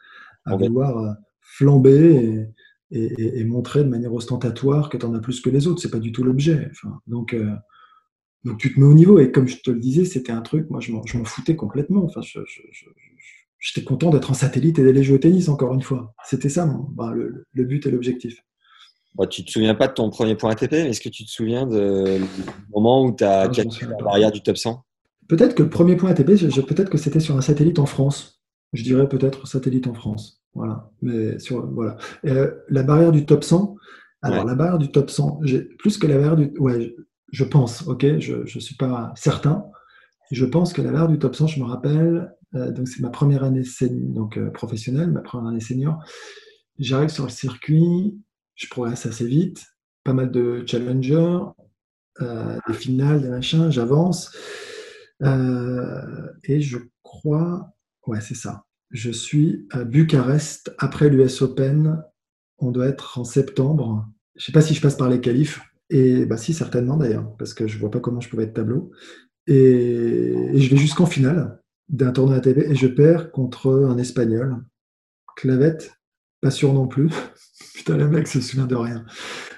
à, 0.44 0.56
vouloir 0.56 0.98
euh, 0.98 1.12
flamber 1.40 2.46
et, 2.92 3.44
montrer 3.44 3.82
de 3.82 3.88
manière 3.88 4.14
ostentatoire 4.14 4.88
que 4.88 4.96
tu 4.96 5.04
en 5.04 5.14
as 5.14 5.20
plus 5.20 5.40
que 5.40 5.50
les 5.50 5.66
autres. 5.66 5.82
C'est 5.82 5.90
pas 5.90 5.98
du 5.98 6.12
tout 6.12 6.22
l'objet. 6.22 6.70
donc, 7.08 7.34
euh, 7.34 7.50
donc 8.44 8.58
tu 8.58 8.72
te 8.72 8.80
mets 8.80 8.86
au 8.86 8.94
niveau 8.94 9.18
et 9.18 9.32
comme 9.32 9.48
je 9.48 9.56
te 9.56 9.70
le 9.70 9.80
disais, 9.80 10.04
c'était 10.04 10.32
un 10.32 10.42
truc, 10.42 10.70
moi 10.70 10.80
je 10.80 10.92
m'en 10.92 11.24
foutais 11.24 11.56
complètement. 11.56 12.04
Enfin, 12.04 12.20
je, 12.22 12.40
j'étais 13.58 13.84
content 13.84 14.10
d'être 14.10 14.30
en 14.30 14.34
satellite 14.34 14.78
et 14.78 14.84
d'aller 14.84 15.02
jouer 15.02 15.16
au 15.16 15.18
tennis 15.18 15.48
encore 15.48 15.74
une 15.74 15.82
fois. 15.82 16.14
C'était 16.24 16.48
ça 16.48 16.68
bah, 16.92 17.12
le, 17.14 17.64
but 17.64 17.86
et 17.86 17.90
l'objectif. 17.90 18.42
Tu 19.20 19.28
tu 19.28 19.44
te 19.44 19.50
souviens 19.50 19.74
pas 19.74 19.88
de 19.88 19.94
ton 19.94 20.10
premier 20.10 20.36
point 20.36 20.50
ATP, 20.50 20.72
mais 20.72 20.90
est-ce 20.90 21.00
que 21.00 21.08
tu 21.08 21.24
te 21.24 21.30
souviens 21.30 21.66
du 21.66 22.24
moment 22.72 23.04
où 23.04 23.14
tu 23.14 23.24
as 23.24 23.48
capté 23.48 23.86
la 23.86 23.96
barrière 23.96 24.30
du 24.30 24.42
top 24.42 24.56
100 24.56 24.84
Peut-être 25.28 25.54
que 25.54 25.62
le 25.62 25.68
premier 25.68 25.96
point 25.96 26.10
ATP, 26.10 26.26
peut-être 26.66 26.88
que 26.88 26.98
c'était 26.98 27.20
sur 27.20 27.36
un 27.36 27.40
satellite 27.40 27.78
en 27.78 27.86
France. 27.86 28.40
Je 28.72 28.82
dirais 28.82 29.08
peut-être 29.08 29.46
satellite 29.46 29.86
en 29.86 29.94
France. 29.94 30.42
Voilà. 30.54 30.90
Mais 31.02 31.38
sur, 31.38 31.66
voilà. 31.66 31.96
Euh, 32.26 32.54
la 32.68 32.82
barrière 32.82 33.12
du 33.12 33.26
top 33.26 33.44
100. 33.44 33.76
Alors, 34.22 34.44
la 34.44 34.54
barrière 34.54 34.78
du 34.78 34.90
top 34.90 35.10
100, 35.10 35.40
plus 35.78 35.98
que 35.98 36.06
la 36.06 36.16
barrière 36.16 36.36
du. 36.36 36.52
Ouais, 36.58 36.94
je, 37.30 37.44
pense, 37.44 37.86
ok, 37.86 38.18
je 38.18 38.36
ne 38.36 38.60
suis 38.60 38.76
pas 38.76 39.12
certain. 39.16 39.64
Je 40.30 40.44
pense 40.44 40.72
que 40.72 40.82
la 40.82 40.90
barrière 40.90 41.08
du 41.08 41.18
top 41.18 41.34
100, 41.34 41.46
je 41.46 41.60
me 41.60 41.64
rappelle, 41.64 42.34
euh, 42.54 42.70
donc 42.70 42.88
c'est 42.88 43.00
ma 43.00 43.10
première 43.10 43.44
année 43.44 43.62
donc, 43.90 44.36
euh, 44.36 44.50
professionnelle, 44.50 45.10
ma 45.10 45.20
première 45.20 45.48
année 45.48 45.60
senior. 45.60 46.02
J'arrive 46.78 47.08
sur 47.08 47.24
le 47.24 47.30
circuit, 47.30 48.18
je 48.54 48.68
progresse 48.68 49.06
assez 49.06 49.26
vite, 49.26 49.64
pas 50.04 50.12
mal 50.12 50.30
de 50.30 50.64
challengers, 50.66 51.40
euh, 52.20 52.58
des 52.66 52.74
finales, 52.74 53.22
des 53.22 53.28
machins, 53.28 53.70
j'avance. 53.70 54.36
et 55.22 56.60
je 56.60 56.78
crois, 57.02 57.72
ouais, 58.06 58.20
c'est 58.20 58.36
ça. 58.36 58.64
Je 58.90 59.10
suis 59.10 59.66
à 59.70 59.84
Bucarest 59.84 60.74
après 60.78 61.10
l'US 61.10 61.42
Open. 61.42 62.02
On 62.58 62.70
doit 62.70 62.86
être 62.86 63.18
en 63.18 63.24
septembre. 63.24 64.06
Je 64.34 64.42
ne 64.42 64.44
sais 64.46 64.52
pas 64.52 64.62
si 64.62 64.72
je 64.74 64.80
passe 64.80 64.96
par 64.96 65.10
les 65.10 65.20
qualifs. 65.20 65.60
Et 65.90 66.26
bah 66.26 66.36
si, 66.36 66.52
certainement 66.52 66.96
d'ailleurs, 66.96 67.36
parce 67.38 67.54
que 67.54 67.66
je 67.66 67.78
vois 67.78 67.90
pas 67.90 68.00
comment 68.00 68.20
je 68.20 68.28
pouvais 68.28 68.44
être 68.44 68.54
tableau. 68.54 68.90
Et, 69.46 69.54
et 69.54 70.60
je 70.60 70.70
vais 70.70 70.76
jusqu'en 70.76 71.06
finale 71.06 71.60
d'un 71.88 72.12
tournoi 72.12 72.36
ATP 72.36 72.58
et 72.58 72.74
je 72.74 72.86
perds 72.86 73.30
contre 73.32 73.70
un 73.88 73.96
Espagnol. 73.98 74.56
Clavette, 75.36 75.92
pas 76.40 76.50
sûr 76.50 76.72
non 76.72 76.86
plus. 76.86 77.08
Putain, 77.74 77.96
le 77.96 78.08
mec 78.08 78.26
se 78.26 78.40
souvient 78.40 78.66
de 78.66 78.74
rien. 78.74 79.04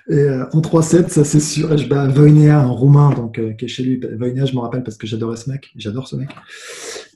Et 0.08 0.18
euh, 0.18 0.44
en 0.52 0.60
3-7, 0.60 1.08
ça 1.08 1.24
c'est 1.24 1.40
sûr. 1.40 1.72
Et 1.72 1.78
je 1.78 1.88
bats 1.88 2.06
Voinea, 2.08 2.60
un 2.60 2.66
roumain, 2.66 3.10
donc, 3.10 3.38
euh, 3.38 3.52
qui 3.52 3.64
est 3.64 3.68
chez 3.68 3.82
lui. 3.82 4.00
Voinea, 4.18 4.44
je 4.44 4.54
me 4.54 4.60
rappelle 4.60 4.82
parce 4.82 4.96
que 4.96 5.06
j'adorais 5.06 5.36
ce 5.36 5.50
mec. 5.50 5.70
J'adore 5.76 6.08
ce 6.08 6.16
mec. 6.16 6.28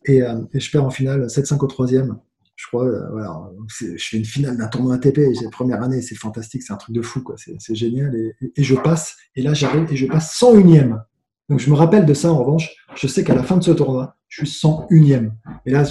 Et, 0.07 0.23
euh, 0.23 0.41
et, 0.53 0.61
je 0.61 0.71
perds 0.71 0.85
en 0.85 0.91
finale 0.91 1.27
7-5 1.27 1.63
au 1.65 1.67
troisième. 1.67 2.19
Je 2.65 2.69
crois, 2.69 2.89
voilà, 3.11 3.51
je 3.69 3.97
fais 3.99 4.17
une 4.17 4.25
finale 4.25 4.57
d'un 4.57 4.69
tournoi 4.69 4.95
ATP. 4.95 5.21
J'ai 5.39 5.51
première 5.51 5.83
année, 5.83 6.01
c'est 6.01 6.15
fantastique, 6.15 6.63
c'est 6.63 6.73
un 6.73 6.77
truc 6.77 6.95
de 6.95 7.03
fou, 7.03 7.23
quoi. 7.23 7.35
C'est 7.37 7.75
génial. 7.75 8.15
Et, 8.17 8.63
je 8.63 8.75
passe. 8.75 9.17
Et 9.37 9.43
là, 9.43 9.53
j'arrive 9.53 9.87
et 9.93 9.97
je 9.97 10.07
passe 10.07 10.35
101ème. 10.41 11.03
Donc 11.51 11.59
je 11.61 11.69
me 11.69 11.75
rappelle 11.75 12.07
de 12.07 12.15
ça 12.15 12.33
en 12.33 12.39
revanche. 12.39 12.75
Je 12.97 13.07
sais 13.07 13.23
qu'à 13.23 13.35
la 13.35 13.43
fin 13.43 13.59
de 13.59 13.63
ce 13.63 13.71
tournoi, 13.71 14.17
je 14.29 14.47
suis 14.47 14.67
101e. 14.67 15.33
Et 15.67 15.73
là, 15.73 15.85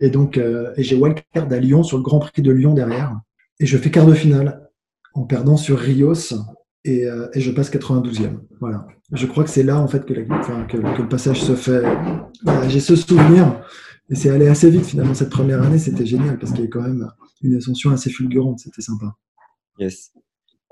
et 0.00 0.10
donc, 0.10 0.36
euh, 0.36 0.74
et 0.76 0.82
j'ai 0.82 0.94
wildcard 0.94 1.50
à 1.50 1.56
Lyon 1.56 1.82
sur 1.82 1.96
le 1.96 2.02
Grand 2.02 2.18
Prix 2.18 2.42
de 2.42 2.52
Lyon 2.52 2.74
derrière. 2.74 3.18
Et 3.58 3.64
je 3.64 3.78
fais 3.78 3.90
quart 3.90 4.04
de 4.04 4.12
finale 4.12 4.68
en 5.14 5.22
perdant 5.22 5.56
sur 5.56 5.78
Rios 5.78 6.34
et, 6.84 7.06
euh, 7.06 7.28
je 7.34 7.50
passe 7.50 7.70
92e. 7.70 8.40
Voilà. 8.60 8.86
Je 9.12 9.24
crois 9.24 9.44
que 9.44 9.50
c'est 9.50 9.62
là 9.62 9.78
en 9.78 9.88
fait 9.88 10.04
que, 10.04 10.12
le 10.12 11.08
passage 11.08 11.40
se 11.40 11.54
fait. 11.54 11.82
j'ai 12.68 12.80
ce 12.80 12.94
souvenir 12.94 13.62
et 14.10 14.14
c'est 14.14 14.30
allé 14.30 14.48
assez 14.48 14.70
vite 14.70 14.84
finalement 14.84 15.14
cette 15.14 15.30
première 15.30 15.62
année. 15.62 15.78
C'était 15.78 16.06
génial 16.06 16.38
parce 16.38 16.52
qu'il 16.52 16.60
y 16.60 16.62
avait 16.64 16.70
quand 16.70 16.82
même 16.82 17.08
une 17.42 17.56
ascension 17.56 17.90
assez 17.90 18.10
fulgurante. 18.10 18.60
C'était 18.60 18.82
sympa. 18.82 19.14
Yes. 19.78 20.12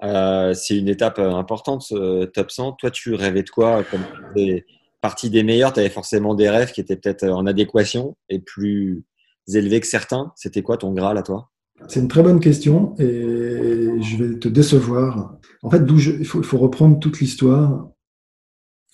Euh, 0.03 0.53
c'est 0.55 0.77
une 0.77 0.89
étape 0.89 1.19
euh, 1.19 1.33
importante, 1.33 1.83
ce 1.83 2.25
top 2.27 2.51
100. 2.51 2.73
Toi, 2.73 2.91
tu 2.91 3.15
rêvais 3.15 3.43
de 3.43 3.51
quoi 3.51 3.85
Comme 3.85 4.03
tu 4.35 4.43
es 4.43 4.67
partie 5.01 5.31
des 5.31 5.43
meilleurs, 5.43 5.73
tu 5.73 5.81
avais 5.81 5.91
forcément 5.91 6.35
des 6.35 6.51
rêves 6.51 6.73
qui 6.73 6.81
étaient 6.81 6.97
peut-être 6.97 7.25
en 7.25 7.47
adéquation 7.47 8.17
et 8.29 8.39
plus 8.39 9.05
élevés 9.53 9.81
que 9.81 9.87
certains. 9.87 10.33
C'était 10.37 10.63
quoi 10.63 10.77
ton 10.77 10.93
Graal 10.93 11.19
à 11.19 11.23
toi? 11.23 11.51
C'est 11.89 12.01
une 12.01 12.09
très 12.09 12.23
bonne 12.23 12.39
question 12.39 12.95
et 12.99 14.01
je 14.01 14.17
vais 14.17 14.39
te 14.39 14.49
décevoir. 14.49 15.37
En 15.63 15.71
fait, 15.71 15.83
il, 15.89 16.25
faut, 16.25 16.41
il 16.41 16.47
faut 16.47 16.59
reprendre 16.59 16.99
toute 17.01 17.19
l'histoire 17.21 17.89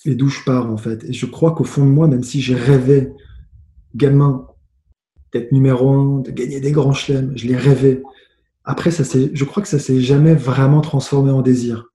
et 0.05 0.15
d'où 0.15 0.29
je 0.29 0.43
pars 0.45 0.71
en 0.71 0.77
fait. 0.77 1.05
Et 1.05 1.13
je 1.13 1.27
crois 1.27 1.53
qu'au 1.53 1.65
fond 1.65 1.85
de 1.85 1.91
moi, 1.91 2.07
même 2.07 2.23
si 2.23 2.41
j'ai 2.41 2.55
rêvé, 2.55 3.13
gamin, 3.95 4.47
d'être 5.33 5.53
numéro 5.53 5.91
un, 5.91 6.21
de 6.21 6.31
gagner 6.31 6.61
des 6.61 6.73
grands 6.73 6.93
chelems, 6.93 7.33
je 7.37 7.47
l'ai 7.47 7.57
rêvé. 7.57 8.03
Après, 8.65 8.91
ça 8.91 9.03
je 9.33 9.45
crois 9.45 9.63
que 9.63 9.69
ça 9.69 9.79
s'est 9.79 10.01
jamais 10.01 10.35
vraiment 10.35 10.81
transformé 10.81 11.31
en 11.31 11.43
désir. 11.43 11.87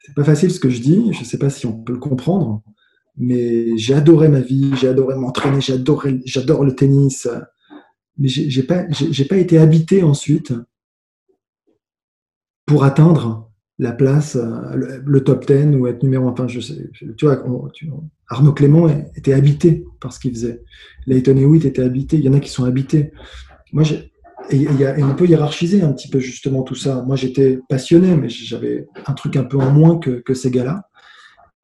C'est 0.00 0.14
pas 0.14 0.24
facile 0.24 0.50
ce 0.50 0.60
que 0.60 0.70
je 0.70 0.80
dis, 0.80 1.12
je 1.12 1.24
sais 1.24 1.38
pas 1.38 1.50
si 1.50 1.66
on 1.66 1.72
peut 1.72 1.92
le 1.92 1.98
comprendre, 1.98 2.62
mais 3.16 3.76
j'ai 3.76 3.94
adoré 3.94 4.28
ma 4.28 4.40
vie, 4.40 4.72
j'ai 4.76 4.88
adoré 4.88 5.16
m'entraîner, 5.16 5.60
j'adore 5.60 6.64
le 6.64 6.74
tennis, 6.74 7.28
mais 8.18 8.28
j'ai 8.28 8.62
pas, 8.62 8.84
pas 9.28 9.36
été 9.36 9.58
habité 9.58 10.02
ensuite 10.02 10.52
pour 12.66 12.84
atteindre 12.84 13.50
la 13.78 13.92
place, 13.92 14.36
le, 14.36 15.20
top 15.24 15.46
10 15.46 15.76
ou 15.76 15.86
être 15.86 16.02
numéro 16.02 16.28
1. 16.28 16.30
Enfin, 16.30 16.48
je 16.48 16.60
sais, 16.60 16.90
tu 16.92 17.24
vois, 17.24 17.42
Arnaud 18.28 18.52
Clément 18.52 18.88
était 19.16 19.32
habité 19.32 19.84
par 20.00 20.12
ce 20.12 20.20
qu'il 20.20 20.32
faisait. 20.32 20.62
Leighton 21.06 21.36
Hewitt 21.36 21.64
était 21.64 21.82
habité. 21.82 22.16
Il 22.16 22.24
y 22.24 22.28
en 22.28 22.34
a 22.34 22.40
qui 22.40 22.50
sont 22.50 22.64
habités. 22.64 23.12
Moi, 23.72 23.82
j'ai 23.82 24.12
et, 24.50 24.66
on 25.02 25.14
peut 25.14 25.26
hiérarchiser 25.26 25.82
un 25.82 25.92
petit 25.92 26.08
peu 26.08 26.18
justement 26.18 26.62
tout 26.62 26.74
ça. 26.74 27.02
Moi, 27.02 27.16
j'étais 27.16 27.60
passionné, 27.68 28.16
mais 28.16 28.28
j'avais 28.28 28.86
un 29.06 29.12
truc 29.14 29.36
un 29.36 29.44
peu 29.44 29.58
en 29.58 29.70
moins 29.70 29.98
que, 29.98 30.34
ces 30.34 30.50
gars-là. 30.50 30.88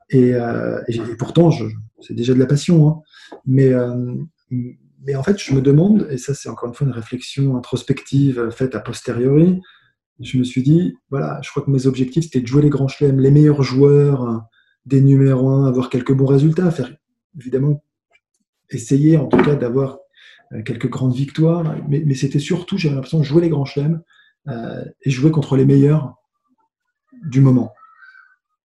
Et, 0.08 0.34
euh, 0.34 0.80
pourtant, 1.18 1.50
c'est 2.00 2.14
déjà 2.14 2.34
de 2.34 2.38
la 2.38 2.46
passion. 2.46 2.88
Hein. 2.88 3.00
Mais, 3.46 3.72
euh, 3.72 4.14
mais 4.50 5.14
en 5.14 5.22
fait, 5.22 5.38
je 5.38 5.54
me 5.54 5.60
demande, 5.60 6.06
et 6.10 6.18
ça 6.18 6.34
c'est 6.34 6.48
encore 6.48 6.68
une 6.68 6.74
fois 6.74 6.86
une 6.86 6.92
réflexion 6.92 7.56
introspective 7.56 8.50
faite 8.50 8.74
a 8.74 8.80
posteriori, 8.80 9.60
je 10.20 10.38
me 10.38 10.44
suis 10.44 10.62
dit, 10.62 10.94
voilà, 11.10 11.40
je 11.42 11.50
crois 11.50 11.62
que 11.62 11.70
mes 11.70 11.86
objectifs, 11.86 12.24
c'était 12.24 12.40
de 12.40 12.46
jouer 12.46 12.62
les 12.62 12.68
grands 12.68 12.88
chelems, 12.88 13.20
les 13.20 13.30
meilleurs 13.30 13.62
joueurs, 13.62 14.44
des 14.86 15.00
numéros 15.00 15.48
1, 15.48 15.66
avoir 15.66 15.90
quelques 15.90 16.12
bons 16.12 16.26
résultats, 16.26 16.70
faire 16.70 16.94
évidemment 17.38 17.82
essayer 18.70 19.16
en 19.16 19.26
tout 19.26 19.42
cas 19.42 19.56
d'avoir 19.56 19.98
euh, 20.52 20.62
quelques 20.62 20.88
grandes 20.88 21.14
victoires, 21.14 21.76
mais, 21.88 22.14
c'était 22.14 22.38
surtout, 22.38 22.78
j'avais 22.78 22.94
l'impression 22.94 23.18
de 23.18 23.24
jouer 23.24 23.42
les 23.42 23.48
grands 23.48 23.64
chelems 23.64 24.02
euh, 24.48 24.84
et 25.02 25.10
jouer 25.10 25.30
contre 25.30 25.56
les 25.56 25.64
meilleurs 25.64 26.14
du 27.24 27.40
moment. 27.40 27.72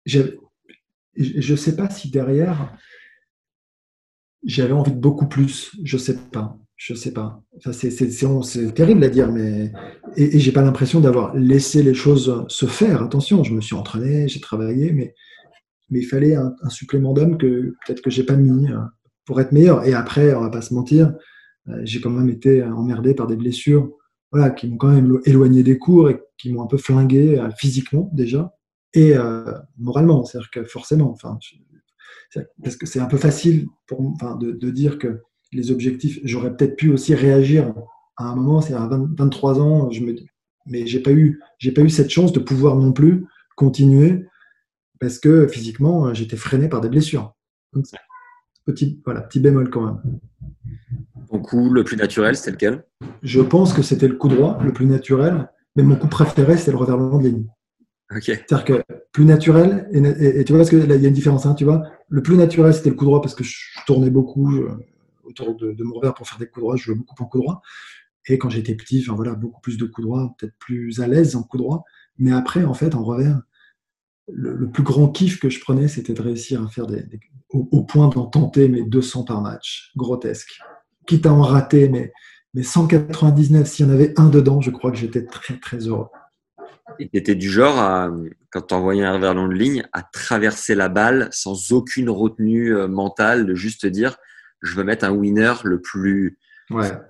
Je 0.05 0.20
ne 1.16 1.57
sais 1.57 1.76
pas 1.76 1.88
si 1.90 2.11
derrière, 2.11 2.76
j'avais 4.44 4.72
envie 4.72 4.92
de 4.92 4.98
beaucoup 4.98 5.28
plus, 5.28 5.76
je 5.84 5.96
sais 5.96 6.16
pas. 6.16 6.59
Je 6.85 6.95
sais 6.95 7.12
pas. 7.12 7.41
C'est 7.70 8.74
terrible 8.74 9.05
à 9.05 9.09
dire, 9.09 9.30
mais 9.30 9.72
et, 10.16 10.37
et 10.37 10.39
j'ai 10.41 10.51
pas 10.51 10.62
l'impression 10.62 11.01
d'avoir 11.01 11.33
laissé 11.37 11.83
les 11.83 11.95
choses 11.95 12.45
se 12.49 12.66
faire. 12.66 13.03
Attention, 13.03 13.45
je 13.45 13.55
me 13.55 13.61
suis 13.61 13.76
entraîné, 13.76 14.26
j'ai 14.26 14.41
travaillé, 14.41 14.91
mais 14.93 15.14
il 16.01 16.07
fallait 16.07 16.35
un, 16.35 16.55
supplément 16.68 17.12
d'homme 17.12 17.39
que 17.39 17.74
peut-être 17.85 18.01
que 18.01 18.11
j'ai 18.11 18.24
pas 18.24 18.37
mis 18.37 18.70
euh, 18.70 18.78
pour 19.26 19.41
être 19.41 19.53
meilleur. 19.53 19.85
Et 19.85 19.95
après, 19.95 20.35
on 20.35 20.41
va 20.41 20.51
pas 20.51 20.62
se 20.62 20.74
mentir, 20.74 21.14
euh, 21.68 21.80
j'ai 21.85 22.01
quand 22.01 22.11
même 22.11 22.28
été 22.28 22.62
emmerdé 22.62 23.14
par 23.14 23.26
des 23.26 23.37
blessures, 23.37 23.91
voilà, 24.30 24.51
qui 24.51 24.68
m'ont 24.68 24.76
quand 24.76 24.91
même 24.91 25.20
éloigné 25.24 25.62
des 25.62 25.78
cours 25.78 26.11
et 26.11 26.20
qui 26.39 26.53
m'ont 26.53 26.62
un 26.62 26.66
peu 26.66 26.78
flingué 26.78 27.39
euh, 27.39 27.51
physiquement 27.57 28.11
déjà 28.12 28.55
et 28.95 29.14
moralement. 29.78 30.22
C'est-à-dire 30.26 30.51
que 30.51 30.64
forcément, 30.64 31.16
parce 32.62 32.76
que 32.76 32.85
c'est 32.85 33.01
un 33.01 33.07
peu 33.07 33.16
facile 33.16 33.66
de, 33.91 34.70
dire 34.70 34.99
que 34.99 35.22
les 35.53 35.70
objectifs, 35.70 36.20
j'aurais 36.24 36.57
peut-être 36.57 36.76
pu 36.76 36.90
aussi 36.90 37.14
réagir 37.14 37.74
à 38.16 38.24
un 38.24 38.34
moment, 38.36 38.61
c'est 38.61 38.74
à 38.74 38.88
23 38.88 39.61
ans, 39.61 39.90
je 39.90 40.00
me, 40.00 40.14
mais 40.66 40.86
j'ai 40.86 41.00
pas 41.00 41.12
eu, 41.12 41.40
j'ai 41.59 41.72
pas 41.72 41.82
eu 41.82 41.90
cette 41.90 42.11
chance 42.11 42.32
de 42.32 42.38
pouvoir 42.38 42.76
non 42.76 42.92
plus 42.92 43.26
continuer 43.57 44.26
parce 45.00 45.18
que 45.18 45.48
physiquement, 45.48 46.14
j'étais 46.14 46.36
freiné 46.36 46.68
par 46.68 46.80
des 46.80 46.88
blessures. 46.88 47.34
petit, 48.64 49.00
voilà, 49.05 49.20
petit 49.22 49.40
bémol 49.40 49.70
quand 49.70 49.84
même. 49.84 50.20
Ton 51.28 51.40
coup 51.40 51.70
le 51.70 51.82
plus 51.82 51.96
naturel, 51.96 52.36
c'était 52.36 52.53
lequel? 52.53 52.84
Je 53.22 53.40
pense 53.40 53.72
que 53.72 53.82
c'était 53.82 54.09
le 54.09 54.14
coup 54.14 54.28
droit, 54.28 54.61
le 54.62 54.72
plus 54.72 54.86
naturel, 54.86 55.50
mais 55.74 55.82
mon 55.82 55.96
coup 55.96 56.09
préféré, 56.09 56.57
c'est 56.57 56.70
le 56.70 56.76
revirement 56.76 57.18
de 57.18 57.28
ligne. 57.28 57.46
C'est-à-dire 58.20 58.64
que 58.64 58.82
plus 59.12 59.24
naturel, 59.24 59.88
et, 59.92 60.44
tu 60.44 60.53
vois, 60.53 60.61
parce 60.61 60.70
qu'il 60.70 60.84
y 60.86 60.92
a 60.92 61.09
une 61.09 61.14
différence, 61.14 61.46
hein, 61.46 61.55
tu 61.55 61.64
vois, 61.64 61.82
le 62.09 62.22
plus 62.22 62.36
naturel, 62.36 62.74
c'était 62.74 62.90
le 62.90 62.94
coup 62.94 63.07
droit 63.07 63.22
parce 63.22 63.34
que 63.34 63.42
je, 63.42 63.57
tournais 63.86 64.11
beaucoup 64.11 64.66
autour 65.33 65.57
de, 65.57 65.83
mon 65.83 65.95
revers 65.95 66.14
pour 66.14 66.28
faire 66.28 66.39
des 66.39 66.47
coups 66.47 66.62
droits, 66.62 66.76
je 66.76 66.85
jouais 66.85 66.95
beaucoup 66.95 67.20
en 67.22 67.26
coup 67.26 67.39
droit. 67.39 67.62
Et 68.26 68.39
quand 68.39 68.51
j'étais 68.51 68.74
petit, 68.74 69.05
enfin 69.05 69.16
voilà, 69.16 69.35
beaucoup 69.35 69.61
plus 69.61 69.76
de 69.76 69.85
coups 69.85 70.07
droits, 70.07 70.35
peut-être 70.39 70.55
plus 70.59 71.01
à 71.01 71.09
l'aise 71.09 71.35
en 71.35 71.43
coup 71.43 71.59
droit. 71.59 71.85
Mais 72.18 72.33
après, 72.33 72.64
en 72.64 72.74
fait, 72.74 72.95
en 72.95 73.03
revers, 73.03 73.41
le, 74.33 74.70
plus 74.70 74.83
grand 74.83 75.09
kiff 75.09 75.41
que 75.41 75.51
je 75.51 75.61
prenais, 75.61 75.89
c'était 75.89 76.14
de 76.14 76.22
réussir 76.22 76.62
à 76.62 76.68
faire 76.68 76.87
des, 76.87 77.05
au, 77.51 77.83
point 77.83 78.09
d'en 78.09 78.26
tenter 78.26 78.68
mes 78.68 78.83
200 78.83 79.24
par 79.24 79.41
match, 79.41 79.91
grotesque. 79.97 80.59
Quitte 81.07 81.26
à 81.26 81.33
en 81.33 81.43
rater, 81.43 81.89
mais, 81.89 82.12
mais 82.55 82.62
199, 82.62 83.66
s'il 83.66 83.87
y 83.87 83.89
en 83.89 83.93
avait 83.93 84.18
un 84.18 84.28
dedans, 84.28 84.61
je 84.61 84.70
crois 84.70 84.93
que 84.93 84.99
j'étais 84.99 85.24
très 85.24 85.59
très 85.59 85.78
heureux. 85.78 86.07
Et 86.99 87.09
tu 87.09 87.16
étais 87.16 87.35
du 87.35 87.51
genre, 87.51 87.78
à, 87.78 88.11
quand 88.51 88.62
tu 88.62 88.74
envoyais 88.74 89.05
un 89.05 89.14
revers 89.14 89.35
long 89.35 89.49
de 89.49 89.55
ligne, 89.55 89.85
à 89.93 90.03
traverser 90.03 90.74
la 90.74 90.89
balle 90.89 91.28
sans 91.33 91.72
aucune 91.72 92.11
retenue 92.11 92.76
euh, 92.76 92.89
mentale, 92.89 93.47
de 93.47 93.55
juste 93.55 93.87
dire 93.87 94.16
je 94.63 94.75
veux 94.75 94.85
mettre 94.85 95.05
un 95.05 95.13
winner 95.13 95.53
le 95.65 95.81
plus 95.81 96.39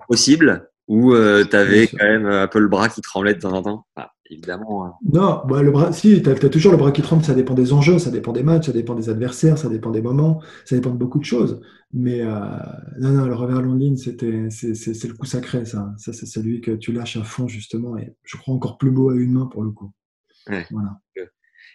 possible, 0.07 0.69
ou 0.87 1.13
euh, 1.13 1.45
tu 1.49 1.55
avais 1.55 1.87
quand 1.87 2.05
même 2.05 2.25
un 2.25 2.47
peu 2.47 2.59
le 2.59 2.67
bras 2.67 2.89
qui 2.89 3.01
tremblait 3.01 3.33
de 3.33 3.39
temps 3.39 3.53
en 3.53 3.61
temps? 3.61 3.87
Évidemment. 4.29 4.85
Hein. 4.85 4.93
Non, 5.11 5.41
bah, 5.47 5.61
le 5.61 5.71
bras, 5.71 5.91
si, 5.91 6.21
tu 6.21 6.29
as, 6.29 6.35
toujours 6.49 6.71
le 6.71 6.77
bras 6.77 6.91
qui 6.91 7.01
tremble, 7.01 7.23
ça 7.23 7.33
dépend 7.33 7.53
des 7.53 7.71
enjeux, 7.71 7.99
ça 7.99 8.09
dépend 8.09 8.31
des 8.31 8.41
matchs, 8.41 8.65
ça 8.65 8.71
dépend 8.71 8.95
des 8.95 9.09
adversaires, 9.09 9.57
ça 9.57 9.69
dépend 9.69 9.91
des 9.91 10.01
moments, 10.01 10.41
ça 10.65 10.75
dépend 10.75 10.89
de 10.89 10.97
beaucoup 10.97 11.19
de 11.19 11.25
choses. 11.25 11.61
Mais 11.93 12.21
euh, 12.21 12.39
non, 12.99 13.09
non, 13.09 13.25
le 13.25 13.35
revers 13.35 13.61
long 13.61 13.75
ligne, 13.75 13.97
c'était, 13.97 14.47
c'est, 14.49 15.07
le 15.07 15.13
coup 15.13 15.25
sacré, 15.25 15.65
ça. 15.65 15.93
Ça, 15.97 16.13
c'est 16.13 16.25
celui 16.25 16.61
que 16.61 16.71
tu 16.71 16.91
lâches 16.91 17.17
à 17.17 17.23
fond, 17.23 17.47
justement, 17.47 17.97
et 17.97 18.15
je 18.23 18.37
crois 18.37 18.55
encore 18.55 18.77
plus 18.77 18.91
beau 18.91 19.11
à 19.11 19.15
une 19.15 19.33
main 19.33 19.45
pour 19.45 19.63
le 19.63 19.71
coup. 19.71 19.91
Voilà. 20.47 20.99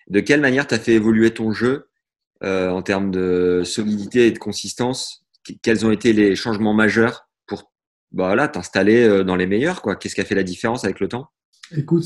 De 0.08 0.20
quelle 0.20 0.40
manière 0.40 0.66
tu 0.66 0.74
as 0.74 0.78
fait 0.78 0.94
évoluer 0.94 1.32
ton 1.32 1.52
jeu 1.52 1.88
euh, 2.42 2.70
en 2.70 2.82
termes 2.82 3.10
de 3.10 3.62
solidité 3.64 4.26
et 4.26 4.32
de 4.32 4.38
consistance? 4.38 5.24
Quels 5.62 5.86
ont 5.86 5.90
été 5.90 6.12
les 6.12 6.36
changements 6.36 6.74
majeurs 6.74 7.28
pour 7.46 7.72
bah, 8.12 8.48
t'installer 8.48 9.04
euh, 9.04 9.24
dans 9.24 9.36
les 9.36 9.46
meilleurs 9.46 9.82
Qu'est-ce 9.98 10.14
qui 10.14 10.20
a 10.20 10.24
fait 10.24 10.34
la 10.34 10.42
différence 10.42 10.84
avec 10.84 11.00
le 11.00 11.08
temps? 11.08 11.28
Écoute, 11.76 12.04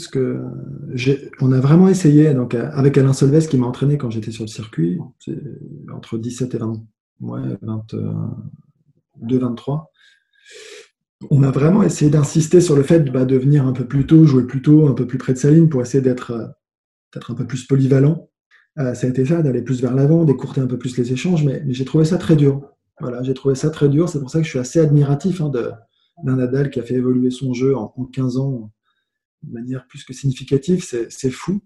on 1.40 1.52
a 1.52 1.60
vraiment 1.60 1.88
essayé 1.88 2.34
donc 2.34 2.54
avec 2.54 2.98
Alain 2.98 3.12
Solves 3.12 3.46
qui 3.46 3.56
m'a 3.58 3.66
entraîné 3.66 3.96
quand 3.96 4.10
j'étais 4.10 4.32
sur 4.32 4.42
le 4.42 4.48
circuit, 4.48 4.98
entre 5.94 6.18
17 6.18 6.56
et 6.56 6.58
20, 6.58 6.72
ouais, 7.20 7.40
22, 7.62 9.38
23. 9.38 9.92
On 11.30 11.44
a 11.44 11.52
vraiment 11.52 11.84
essayé 11.84 12.10
d'insister 12.10 12.60
sur 12.60 12.74
le 12.74 12.82
fait 12.82 13.08
bah, 13.12 13.24
de 13.24 13.36
venir 13.36 13.64
un 13.64 13.72
peu 13.72 13.86
plus 13.86 14.04
tôt, 14.04 14.24
jouer 14.24 14.48
plus 14.48 14.62
tôt, 14.62 14.88
un 14.88 14.94
peu 14.94 15.06
plus 15.06 15.18
près 15.18 15.32
de 15.32 15.38
sa 15.38 15.52
ligne 15.52 15.68
pour 15.68 15.80
essayer 15.80 16.02
d'être 16.02 16.56
peut-être 17.12 17.30
un 17.30 17.34
peu 17.34 17.46
plus 17.46 17.64
polyvalent. 17.64 18.28
Euh, 18.78 18.94
ça 18.94 19.06
a 19.06 19.42
d'aller 19.42 19.62
plus 19.62 19.82
vers 19.82 19.94
l'avant, 19.94 20.24
d'écourter 20.24 20.60
un 20.60 20.66
peu 20.66 20.78
plus 20.78 20.96
les 20.96 21.12
échanges, 21.12 21.44
mais, 21.44 21.62
j'ai 21.68 21.84
trouvé 21.84 22.04
ça 22.04 22.16
très 22.16 22.36
dur. 22.36 22.62
Voilà, 23.00 23.22
j'ai 23.22 23.34
trouvé 23.34 23.54
ça 23.54 23.70
très 23.70 23.88
dur. 23.88 24.08
C'est 24.08 24.20
pour 24.20 24.30
ça 24.30 24.38
que 24.38 24.44
je 24.44 24.50
suis 24.50 24.58
assez 24.58 24.78
admiratif 24.78 25.40
hein, 25.40 25.50
d'un 25.50 26.36
Nadal 26.36 26.70
qui 26.70 26.80
a 26.80 26.82
fait 26.82 26.94
évoluer 26.94 27.30
son 27.30 27.52
jeu 27.52 27.76
en, 27.76 27.92
en 27.96 28.04
15 28.04 28.36
ans 28.36 28.70
de 29.42 29.52
manière 29.52 29.86
plus 29.86 30.04
que 30.04 30.12
significative, 30.12 30.84
c'est 30.84 31.30
fou. 31.30 31.60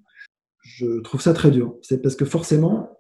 Je 0.63 1.01
trouve 1.01 1.21
ça 1.21 1.33
très 1.33 1.51
dur. 1.51 1.77
C'est 1.83 2.03
parce 2.03 2.17
que 2.17 2.25
forcément, 2.25 2.99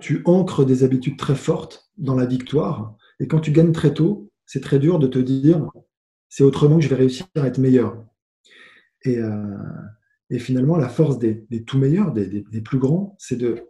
tu 0.00 0.22
ancres 0.24 0.64
des 0.64 0.84
habitudes 0.84 1.18
très 1.18 1.34
fortes 1.34 1.90
dans 1.96 2.14
la 2.14 2.26
victoire. 2.26 2.96
Et 3.20 3.26
quand 3.26 3.40
tu 3.40 3.52
gagnes 3.52 3.72
très 3.72 3.92
tôt, 3.92 4.30
c'est 4.46 4.62
très 4.62 4.78
dur 4.78 4.98
de 4.98 5.06
te 5.06 5.18
dire, 5.18 5.68
c'est 6.28 6.44
autrement 6.44 6.76
que 6.76 6.84
je 6.84 6.88
vais 6.88 6.96
réussir 6.96 7.26
à 7.36 7.46
être 7.46 7.58
meilleur. 7.58 8.04
Et, 9.02 9.18
euh, 9.18 9.56
finalement, 10.38 10.76
la 10.76 10.88
force 10.88 11.18
des, 11.18 11.46
tout 11.66 11.78
meilleurs, 11.78 12.12
des, 12.12 12.42
des 12.42 12.60
plus 12.60 12.78
grands, 12.78 13.16
c'est 13.18 13.36
de 13.36 13.66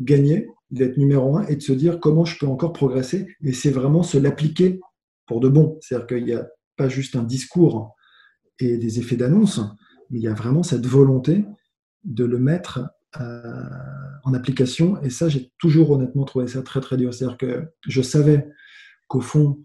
gagner, 0.00 0.48
d'être 0.70 0.96
numéro 0.96 1.36
un 1.36 1.46
et 1.46 1.56
de 1.56 1.62
se 1.62 1.72
dire 1.72 2.00
comment 2.00 2.24
je 2.24 2.38
peux 2.38 2.46
encore 2.46 2.72
progresser. 2.72 3.26
Et 3.42 3.52
c'est 3.52 3.70
vraiment 3.70 4.02
se 4.02 4.18
l'appliquer 4.18 4.80
pour 5.26 5.40
de 5.40 5.48
bon. 5.48 5.78
C'est-à-dire 5.80 6.06
qu'il 6.06 6.24
n'y 6.24 6.32
a 6.32 6.48
pas 6.76 6.88
juste 6.88 7.16
un 7.16 7.22
discours 7.22 7.94
et 8.58 8.76
des 8.76 8.98
effets 8.98 9.16
d'annonce, 9.16 9.60
mais 10.10 10.18
il 10.18 10.22
y 10.22 10.28
a 10.28 10.34
vraiment 10.34 10.62
cette 10.62 10.86
volonté 10.86 11.44
de 12.04 12.24
le 12.24 12.38
mettre 12.38 12.80
euh, 13.20 13.68
en 14.24 14.34
application. 14.34 15.00
Et 15.02 15.10
ça, 15.10 15.28
j'ai 15.28 15.52
toujours 15.58 15.90
honnêtement 15.90 16.24
trouvé 16.24 16.46
ça 16.46 16.62
très 16.62 16.80
très 16.80 16.96
dur. 16.96 17.12
C'est-à-dire 17.12 17.38
que 17.38 17.64
je 17.86 18.02
savais 18.02 18.48
qu'au 19.08 19.20
fond, 19.20 19.64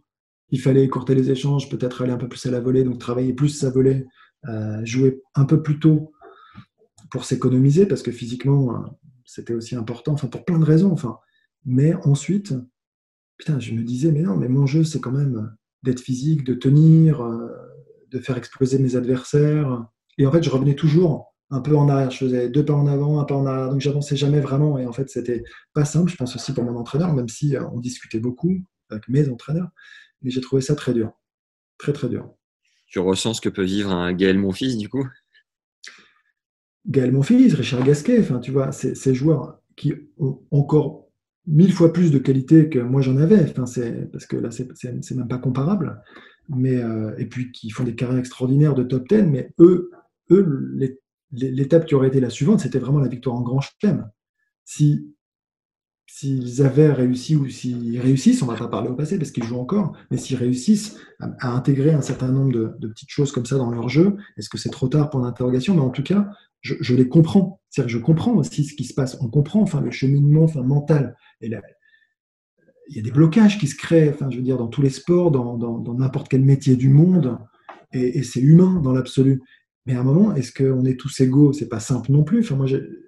il 0.50 0.60
fallait 0.60 0.84
écourter 0.84 1.16
les 1.16 1.32
échanges, 1.32 1.70
peut-être 1.70 2.02
aller 2.02 2.12
un 2.12 2.18
peu 2.18 2.30
plus 2.30 2.46
à 2.46 2.52
la 2.52 2.60
volée, 2.60 2.84
donc 2.84 3.00
travailler 3.00 3.34
plus 3.34 3.50
sa 3.50 3.70
volée, 3.70 4.06
euh, 4.48 4.84
jouer 4.86 5.22
un 5.36 5.46
peu 5.46 5.62
plus 5.62 5.80
tôt 5.80 6.12
pour 7.12 7.26
s'économiser, 7.26 7.86
parce 7.86 8.04
que 8.04 8.12
physiquement, 8.12 8.76
euh, 8.76 8.88
c'était 9.36 9.54
aussi 9.54 9.76
important, 9.76 10.14
enfin 10.14 10.28
pour 10.28 10.46
plein 10.46 10.60
de 10.60 10.66
raisons. 10.66 10.92
Enfin. 10.92 11.20
Mais 11.66 11.94
ensuite, 12.06 12.54
putain, 13.38 13.60
je 13.60 13.74
me 13.74 13.84
disais, 13.84 14.12
mais 14.12 14.22
non, 14.22 14.38
mais 14.38 14.48
mon 14.48 14.66
jeu, 14.66 14.84
c'est 14.86 15.02
quand 15.02 15.12
même 15.12 15.54
d'être 15.84 16.00
physique, 16.00 16.46
de 16.46 16.54
tenir, 16.54 17.22
de 18.12 18.20
faire 18.20 18.38
exploser 18.38 18.80
mes 18.80 18.96
adversaires. 18.96 19.86
Et 20.18 20.26
en 20.26 20.32
fait, 20.32 20.42
je 20.42 20.50
revenais 20.50 20.76
toujours 20.76 21.36
un 21.50 21.60
peu 21.60 21.76
en 21.76 21.90
arrière. 21.90 22.12
Je 22.12 22.20
faisais 22.20 22.50
deux 22.50 22.64
pas 22.64 22.74
en 22.74 22.88
avant, 22.88 23.20
un 23.20 23.26
pas 23.26 23.36
en 23.36 23.46
arrière. 23.46 23.70
Donc, 23.70 23.82
j'avançais 23.82 24.16
jamais 24.16 24.40
vraiment. 24.40 24.78
Et 24.78 24.86
en 24.86 24.94
fait, 24.94 25.10
c'était 25.10 25.44
pas 25.74 25.86
simple, 25.86 26.10
je 26.10 26.16
pense 26.16 26.36
aussi 26.36 26.54
pour 26.54 26.64
mon 26.64 26.78
entraîneur, 26.78 27.14
même 27.14 27.28
si 27.28 27.58
euh, 27.58 27.64
on 27.74 27.80
discutait 27.80 28.20
beaucoup 28.20 28.64
avec 28.90 29.10
mes 29.10 29.28
entraîneurs. 29.28 29.70
Mais 30.22 30.32
j'ai 30.32 30.42
trouvé 30.42 30.62
ça 30.62 30.76
très 30.76 30.94
dur. 30.94 31.12
Très, 31.78 31.92
très 31.92 32.08
dur. 32.08 32.32
Tu 32.88 33.00
ressens 33.00 33.36
ce 33.36 33.42
que 33.42 33.50
peut 33.50 33.66
vivre 33.66 33.92
un 33.92 34.14
Gaël 34.14 34.38
Monfils, 34.38 34.78
du 34.78 34.88
coup? 34.88 35.06
Gaël 36.88 37.12
Monfils, 37.12 37.56
Richard 37.56 37.84
Gasquet, 37.84 38.20
enfin, 38.20 38.40
tu 38.40 38.52
vois, 38.52 38.72
ces 38.72 39.14
joueurs 39.14 39.60
qui 39.76 39.94
ont 40.18 40.40
encore 40.52 41.08
mille 41.48 41.74
fois 41.74 41.94
plus 41.94 42.12
de 42.12 42.18
qualité 42.18 42.70
que 42.70 42.80
moi 42.80 43.02
j'en 43.02 43.18
avais. 43.18 43.42
Enfin, 43.42 43.66
c'est 43.66 44.12
parce 44.12 44.26
que 44.26 44.38
là, 44.38 44.50
c'est 44.52 45.16
même 45.16 45.28
pas 45.28 45.38
comparable 45.38 46.02
mais, 46.50 46.78
euh, 46.78 47.16
et 47.18 47.26
puis 47.26 47.52
qui 47.52 47.70
font 47.70 47.84
des 47.84 47.96
carrières 47.96 48.20
extraordinaires 48.20 48.76
de 48.76 48.84
top 48.84 49.08
10, 49.08 49.24
mais 49.24 49.54
eux, 49.60 49.92
eux 50.32 50.78
l'étape 51.32 51.86
qui 51.86 51.96
aurait 51.96 52.08
été 52.08 52.20
la 52.20 52.30
suivante, 52.30 52.60
c'était 52.60 52.80
vraiment 52.80 53.00
la 53.00 53.08
victoire 53.08 53.36
en 53.36 53.42
grand 53.42 53.62
chelem. 53.62 54.10
Si 54.64 55.15
s'ils 56.08 56.64
avaient 56.64 56.92
réussi 56.92 57.36
ou 57.36 57.50
s'ils 57.50 58.00
réussissent, 58.00 58.42
on 58.42 58.46
ne 58.46 58.52
va 58.52 58.58
pas 58.58 58.68
parler 58.68 58.90
au 58.90 58.96
passé 58.96 59.18
parce 59.18 59.32
qu'ils 59.32 59.44
jouent 59.44 59.60
encore, 59.60 59.98
mais 60.12 60.18
s'ils 60.18 60.38
réussissent 60.38 60.98
à, 61.20 61.52
intégrer 61.52 61.92
un 61.92 62.02
certain 62.02 62.32
nombre 62.32 62.52
de, 62.52 62.88
petites 62.88 63.10
choses 63.10 63.32
comme 63.32 63.46
ça 63.46 63.58
dans 63.58 63.72
leur 63.72 63.90
jeu, 63.90 64.16
est-ce 64.38 64.50
que 64.50 64.58
c'est 64.58 64.70
trop 64.70 64.88
tard 64.88 65.10
pour 65.10 65.20
l'interrogation? 65.20 65.76
Mais 65.76 65.82
en 65.82 65.90
tout 65.90 66.04
cas, 66.04 66.30
je, 66.62 66.96
les 66.96 67.08
comprends. 67.08 67.62
C'est-à-dire 67.70 67.94
que 67.94 68.00
je 68.00 68.04
comprends 68.04 68.34
aussi 68.34 68.64
ce 68.64 68.74
qui 68.76 68.86
se 68.86 68.94
passe. 68.94 69.18
On 69.22 69.30
comprend 69.30 69.62
enfin, 69.62 69.82
le 69.82 69.92
cheminement 69.92 70.44
enfin, 70.44 70.64
mental 70.64 71.16
et 71.42 71.50
la, 71.50 71.62
il 72.88 72.96
y 72.96 73.00
a 73.00 73.04
des 73.04 73.12
blocages 73.12 73.60
qui 73.60 73.68
se 73.68 73.76
créent, 73.76 74.10
enfin, 74.10 74.30
je 74.30 74.38
veux 74.38 74.44
dire, 74.44 74.58
dans 74.58 74.68
tous 74.68 74.82
les 74.82 74.90
sports, 74.90 75.32
dans 75.32 75.94
n'importe 75.96 76.28
quel 76.30 76.42
métier 76.42 76.76
du 76.76 76.90
monde, 76.90 77.40
et, 77.96 78.24
c'est 78.24 78.42
humain 78.42 78.82
dans 78.82 78.92
l'absolu. 78.92 79.42
Mais 79.86 79.96
à 79.96 80.02
un 80.02 80.04
moment, 80.04 80.36
est-ce 80.36 80.52
qu'on 80.52 80.86
est 80.86 81.00
tous 81.00 81.20
égaux? 81.20 81.54
C'est 81.54 81.70
pas 81.70 81.80
simple 81.80 82.12
non 82.12 82.24
plus. 82.24 82.40
Enfin, 82.40 82.56
moi, 82.56 82.68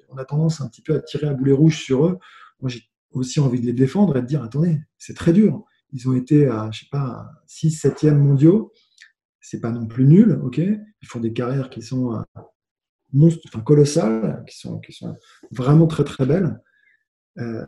on 0.09 0.17
a 0.17 0.25
tendance 0.25 0.61
un 0.61 0.67
petit 0.67 0.81
peu 0.81 0.95
à 0.95 0.99
tirer 0.99 1.27
à 1.27 1.33
boulet 1.33 1.51
rouge 1.51 1.83
sur 1.83 2.05
eux. 2.05 2.17
Moi, 2.61 2.71
aussi 3.11 3.39
envie 3.39 3.59
de 3.59 3.65
les 3.65 3.73
défendre 3.73 4.17
et 4.17 4.21
de 4.21 4.27
dire 4.27 4.43
attendez, 4.43 4.79
c'est 4.97 5.15
très 5.15 5.33
dur. 5.33 5.63
Ils 5.93 6.07
ont 6.09 6.13
été 6.13 6.47
à, 6.47 6.69
je 6.71 6.81
sais 6.81 6.89
pas, 6.91 7.29
6, 7.47 7.83
7e 7.83 8.15
mondiaux. 8.15 8.73
C'est 9.39 9.61
pas 9.61 9.71
non 9.71 9.87
plus 9.87 10.05
nul, 10.05 10.39
ok 10.43 10.57
Ils 10.57 11.07
font 11.07 11.19
des 11.19 11.33
carrières 11.33 11.69
qui 11.69 11.81
sont 11.81 12.13
euh, 12.13 12.21
monstres, 13.13 13.41
enfin, 13.47 13.61
colossales, 13.61 14.43
qui 14.47 14.57
sont, 14.57 14.79
qui 14.79 14.91
sont 14.91 15.15
vraiment 15.51 15.87
très 15.87 16.03
très 16.03 16.25
belles. 16.25 16.59
Euh, 17.37 17.63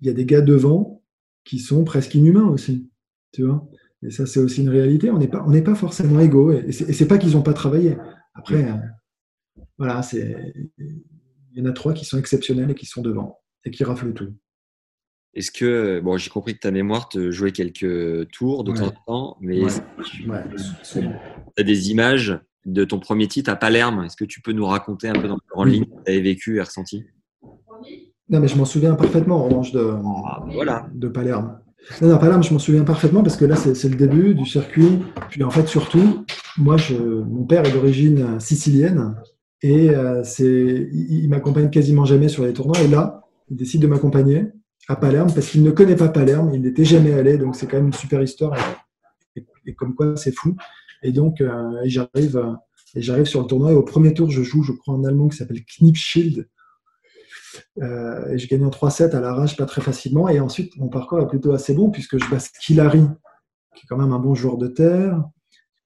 il 0.00 0.06
y 0.06 0.10
a 0.10 0.14
des 0.14 0.24
gars 0.24 0.40
devant 0.40 1.02
qui 1.44 1.58
sont 1.58 1.84
presque 1.84 2.14
inhumains 2.14 2.48
aussi, 2.48 2.90
tu 3.32 3.44
vois 3.44 3.68
et 4.02 4.10
ça, 4.10 4.26
c'est 4.26 4.40
aussi 4.40 4.62
une 4.62 4.68
réalité. 4.68 5.10
On 5.10 5.18
n'est 5.18 5.28
pas, 5.28 5.44
on 5.46 5.62
pas 5.62 5.74
forcément 5.74 6.18
égaux. 6.20 6.52
Et 6.52 6.72
c'est 6.72 7.06
pas 7.06 7.18
qu'ils 7.18 7.32
n'ont 7.32 7.42
pas 7.42 7.52
travaillé. 7.52 7.96
Après, 8.34 8.68
euh, 8.68 9.62
voilà, 9.78 10.02
c'est, 10.02 10.52
il 11.54 11.62
y 11.62 11.66
en 11.66 11.70
a 11.70 11.72
trois 11.72 11.92
qui 11.92 12.04
sont 12.04 12.18
exceptionnels 12.18 12.70
et 12.70 12.74
qui 12.74 12.86
sont 12.86 13.02
devant 13.02 13.38
et 13.64 13.70
qui 13.70 13.84
raflent 13.84 14.12
tout. 14.12 14.34
Est-ce 15.34 15.50
que, 15.50 16.00
bon, 16.00 16.18
j'ai 16.18 16.28
compris 16.28 16.54
que 16.54 16.60
ta 16.60 16.70
mémoire 16.70 17.08
te 17.08 17.30
jouait 17.30 17.52
quelques 17.52 18.30
tours 18.32 18.64
de 18.64 18.72
temps 18.72 18.88
en 18.88 18.90
temps, 19.06 19.36
mais 19.40 19.60
tu 20.12 21.10
as 21.56 21.62
des 21.62 21.90
images 21.90 22.38
de 22.66 22.84
ton 22.84 23.00
premier 23.00 23.28
titre 23.28 23.50
à 23.50 23.56
Palerme? 23.56 24.04
Est-ce 24.04 24.16
que 24.16 24.26
tu 24.26 24.42
peux 24.42 24.52
nous 24.52 24.66
raconter 24.66 25.08
un 25.08 25.14
peu 25.14 25.28
dans 25.28 25.64
le 25.64 25.70
ligne 25.70 25.84
que 25.84 26.04
tu 26.04 26.12
avais 26.12 26.20
vécu 26.20 26.58
et 26.58 26.60
ressenti? 26.60 27.04
Non, 28.28 28.40
mais 28.40 28.48
je 28.48 28.56
m'en 28.56 28.66
souviens 28.66 28.94
parfaitement 28.94 29.36
en 29.36 29.44
revanche 29.44 29.72
de, 29.72 29.94
ah, 30.26 30.44
voilà. 30.52 30.86
de 30.92 31.08
Palerme. 31.08 31.58
Non, 32.00 32.08
non, 32.08 32.18
Palerme, 32.18 32.42
je 32.42 32.52
m'en 32.52 32.58
souviens 32.58 32.84
parfaitement 32.84 33.22
parce 33.22 33.36
que 33.36 33.44
là, 33.46 33.56
c'est 33.56 33.88
le 33.88 33.96
début 33.96 34.34
du 34.34 34.44
circuit. 34.44 35.00
Puis 35.30 35.42
en 35.42 35.50
fait, 35.50 35.66
surtout, 35.66 36.24
moi, 36.58 36.76
je, 36.76 36.94
mon 36.94 37.44
père 37.44 37.64
est 37.66 37.72
d'origine 37.72 38.38
sicilienne 38.38 39.16
et 39.62 39.90
euh, 39.90 40.22
il, 40.40 41.28
m'accompagne 41.28 41.70
quasiment 41.70 42.04
jamais 42.04 42.28
sur 42.28 42.44
les 42.44 42.52
tournois. 42.52 42.80
Et 42.80 42.88
là, 42.88 43.22
il 43.48 43.56
décide 43.56 43.82
de 43.82 43.86
m'accompagner 43.86 44.46
à 44.88 44.96
Palerme 44.96 45.32
parce 45.32 45.48
qu'il 45.50 45.62
ne 45.62 45.70
connaît 45.70 45.96
pas 45.96 46.08
Palerme, 46.08 46.52
il 46.52 46.62
n'était 46.62 46.84
jamais 46.84 47.12
allé, 47.12 47.38
donc 47.38 47.54
c'est 47.54 47.66
quand 47.66 47.76
même 47.76 47.86
une 47.86 47.92
super 47.92 48.22
histoire. 48.22 48.56
Et, 49.36 49.74
comme 49.74 49.94
quoi, 49.94 50.16
c'est 50.16 50.32
fou. 50.32 50.56
Et 51.04 51.12
donc, 51.12 51.40
euh, 51.40 51.80
j'arrive, 51.84 52.56
et 52.94 53.02
j'arrive 53.02 53.26
sur 53.26 53.40
le 53.40 53.46
tournoi 53.46 53.72
et 53.72 53.74
au 53.74 53.82
premier 53.82 54.12
tour, 54.12 54.30
je 54.30 54.42
joue, 54.42 54.62
je 54.62 54.72
crois, 54.72 54.94
un 54.94 55.04
Allemand 55.04 55.28
qui 55.28 55.36
s'appelle 55.36 55.64
Knipschild. 55.64 56.48
Euh, 57.80 58.28
et 58.30 58.38
je 58.38 58.48
gagne 58.48 58.64
en 58.64 58.70
3-7 58.70 59.14
à 59.14 59.20
l'arrache, 59.20 59.56
pas 59.56 59.66
très 59.66 59.80
facilement. 59.80 60.28
Et 60.28 60.40
ensuite, 60.40 60.76
mon 60.76 60.88
parcours 60.88 61.20
est 61.20 61.28
plutôt 61.28 61.52
assez 61.52 61.74
bon 61.74 61.90
puisque 61.90 62.18
je 62.18 62.28
bats 62.30 62.38
Skilari, 62.38 63.04
qui 63.74 63.84
est 63.84 63.86
quand 63.88 63.96
même 63.96 64.12
un 64.12 64.18
bon 64.18 64.34
joueur 64.34 64.58
de 64.58 64.68
terre. 64.68 65.22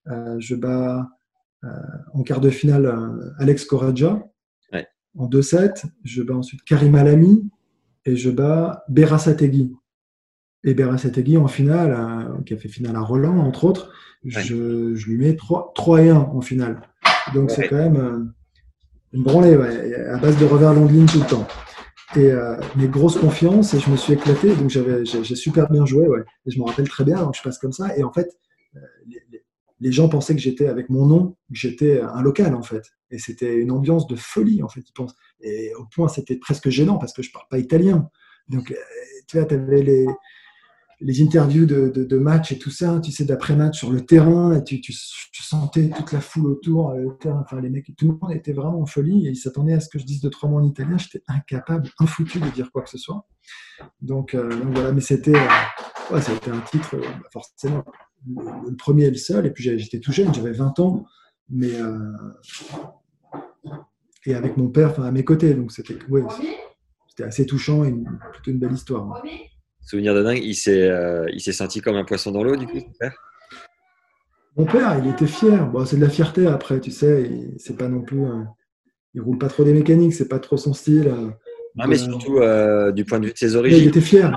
Euh, 0.08 0.36
je 0.38 0.54
bats 0.54 1.00
euh, 1.00 1.02
en 2.12 2.22
quart 2.22 2.40
de 2.40 2.50
finale 2.50 2.86
euh, 2.86 3.30
Alex 3.38 3.64
Coraja 3.64 4.22
en 5.18 5.28
2-7. 5.28 5.84
Je 6.04 6.22
bats 6.22 6.36
ensuite 6.36 6.62
Karim 6.64 6.94
Alami 6.94 7.50
et 8.04 8.16
je 8.16 8.30
bats 8.30 8.84
Berasategui. 8.88 9.74
Et 10.64 10.74
Berasategui 10.74 11.38
en 11.38 11.48
finale, 11.48 11.96
euh, 11.98 12.42
qui 12.42 12.52
a 12.52 12.58
fait 12.58 12.68
finale 12.68 12.96
à 12.96 13.00
Roland, 13.00 13.38
entre 13.38 13.64
autres, 13.64 13.90
je, 14.24 14.94
je, 14.94 15.06
lui 15.06 15.16
mets 15.16 15.36
3, 15.36 15.72
3 15.74 16.02
et 16.02 16.10
1 16.10 16.16
en 16.16 16.40
finale. 16.40 16.82
Donc 17.34 17.50
c'est 17.50 17.68
quand 17.68 17.76
même 17.76 18.34
une 19.12 19.22
branlée, 19.22 19.54
à 19.54 20.18
base 20.18 20.38
de 20.38 20.44
revers 20.44 20.74
long 20.74 20.86
de 20.86 20.92
ligne 20.92 21.06
tout 21.06 21.20
le 21.20 21.26
temps. 21.26 21.46
Et 22.14 22.30
euh, 22.30 22.56
mes 22.76 22.86
grosses 22.86 23.18
confiances, 23.18 23.74
et 23.74 23.80
je 23.80 23.90
me 23.90 23.96
suis 23.96 24.12
éclaté, 24.12 24.54
donc 24.54 24.70
j'avais, 24.70 25.04
j'ai, 25.04 25.34
super 25.34 25.68
bien 25.70 25.84
joué, 25.84 26.06
ouais. 26.06 26.24
Et 26.46 26.50
je 26.50 26.58
me 26.58 26.64
rappelle 26.64 26.88
très 26.88 27.04
bien, 27.04 27.16
donc 27.16 27.34
je 27.34 27.42
passe 27.42 27.58
comme 27.58 27.72
ça. 27.72 27.96
Et 27.96 28.04
en 28.04 28.12
fait, 28.12 28.28
euh, 28.76 28.80
les, 29.80 29.92
gens 29.92 30.08
pensaient 30.08 30.34
que 30.34 30.40
j'étais 30.40 30.66
avec 30.66 30.90
mon 30.90 31.06
nom, 31.06 31.36
que 31.50 31.58
j'étais 31.58 32.00
un 32.00 32.22
local 32.22 32.54
en 32.54 32.62
fait. 32.62 32.82
Et 33.10 33.18
c'était 33.18 33.54
une 33.56 33.70
ambiance 33.70 34.06
de 34.06 34.16
folie 34.16 34.62
en 34.62 34.68
fait, 34.68 34.82
ils 34.86 34.92
pensent. 34.92 35.14
Et 35.40 35.74
au 35.74 35.84
point, 35.84 36.08
c'était 36.08 36.36
presque 36.36 36.68
gênant 36.68 36.98
parce 36.98 37.12
que 37.12 37.22
je 37.22 37.30
parle 37.32 37.46
pas 37.50 37.58
italien. 37.58 38.08
Donc, 38.48 38.70
euh, 38.70 38.76
tu 39.26 39.38
vois, 39.38 39.46
tu 39.46 39.54
avais 39.54 39.82
les, 39.82 40.06
les 41.00 41.22
interviews 41.22 41.66
de, 41.66 41.88
de, 41.88 42.18
match 42.18 42.52
et 42.52 42.58
tout 42.58 42.70
ça, 42.70 43.00
tu 43.00 43.12
sais, 43.12 43.24
d'après-match 43.24 43.78
sur 43.78 43.90
le 43.90 44.00
terrain, 44.00 44.56
et 44.56 44.64
tu, 44.64 44.80
tu, 44.80 44.92
sentais 44.92 45.90
toute 45.90 46.12
la 46.12 46.20
foule 46.20 46.46
autour, 46.46 46.90
euh, 46.90 46.98
le 46.98 47.16
terrain, 47.18 47.42
enfin, 47.44 47.60
les 47.60 47.68
mecs, 47.68 47.94
tout 47.96 48.06
le 48.06 48.18
monde 48.20 48.32
était 48.32 48.52
vraiment 48.52 48.80
en 48.80 48.86
folie 48.86 49.26
et 49.26 49.30
ils 49.30 49.36
s'attendaient 49.36 49.74
à 49.74 49.80
ce 49.80 49.88
que 49.88 49.98
je 49.98 50.04
dise 50.04 50.20
de 50.20 50.28
trois 50.28 50.48
mots 50.48 50.58
en 50.58 50.64
italien. 50.64 50.96
J'étais 50.96 51.22
incapable, 51.28 51.90
infoutu 52.00 52.40
de 52.40 52.48
dire 52.48 52.72
quoi 52.72 52.82
que 52.82 52.90
ce 52.90 52.98
soit. 52.98 53.26
Donc, 54.00 54.34
euh, 54.34 54.48
voilà, 54.72 54.92
mais 54.92 55.02
c'était 55.02 55.36
euh, 55.36 56.16
un 56.16 56.60
titre, 56.70 56.96
bah, 56.96 57.28
forcément, 57.30 57.84
le, 58.26 58.76
premier 58.76 59.04
et 59.04 59.10
le 59.10 59.16
seul. 59.16 59.46
Et 59.46 59.50
puis 59.50 59.64
j'étais 59.64 60.00
tout 60.00 60.12
jeune, 60.12 60.32
j'avais 60.34 60.52
20 60.52 60.78
ans, 60.80 61.04
mais. 61.50 61.72
et 64.24 64.34
avec 64.34 64.56
mon 64.56 64.68
père 64.68 65.00
à 65.00 65.10
mes 65.10 65.24
côtés, 65.24 65.54
donc 65.54 65.72
c'était 65.72 65.98
ouais, 66.08 66.22
assez 67.22 67.46
touchant 67.46 67.84
et 67.84 67.94
plutôt 68.32 68.50
une 68.50 68.58
belle 68.58 68.72
histoire. 68.72 69.22
Souvenir 69.80 70.14
de 70.14 70.22
dingue, 70.22 70.42
il 70.42 70.54
s'est, 70.54 70.88
euh, 70.88 71.26
il 71.32 71.40
s'est 71.40 71.52
senti 71.52 71.80
comme 71.80 71.94
un 71.94 72.04
poisson 72.04 72.32
dans 72.32 72.42
l'eau, 72.42 72.56
du 72.56 72.66
coup, 72.66 72.80
ton 72.80 72.92
père? 72.98 73.14
Mon 74.56 74.64
père, 74.64 74.98
il 74.98 75.10
était 75.10 75.26
fier. 75.26 75.68
Bon, 75.70 75.84
c'est 75.84 75.96
de 75.96 76.00
la 76.00 76.10
fierté 76.10 76.46
après, 76.46 76.80
tu 76.80 76.90
sais. 76.90 77.52
C'est 77.58 77.76
pas 77.76 77.88
non 77.88 78.02
plus. 78.02 78.24
il 79.14 79.20
roule 79.20 79.38
pas 79.38 79.48
trop 79.48 79.64
des 79.64 79.72
mécaniques, 79.72 80.14
c'est 80.14 80.28
pas 80.28 80.40
trop 80.40 80.56
son 80.56 80.72
style. 80.72 81.14
Ah, 81.78 81.86
mais 81.86 81.98
surtout 81.98 82.38
euh, 82.38 82.90
du 82.90 83.04
point 83.04 83.20
de 83.20 83.26
vue 83.26 83.32
de 83.32 83.38
ses 83.38 83.54
origines. 83.54 83.82
il 83.82 83.88
était 83.88 84.00
fier. 84.00 84.32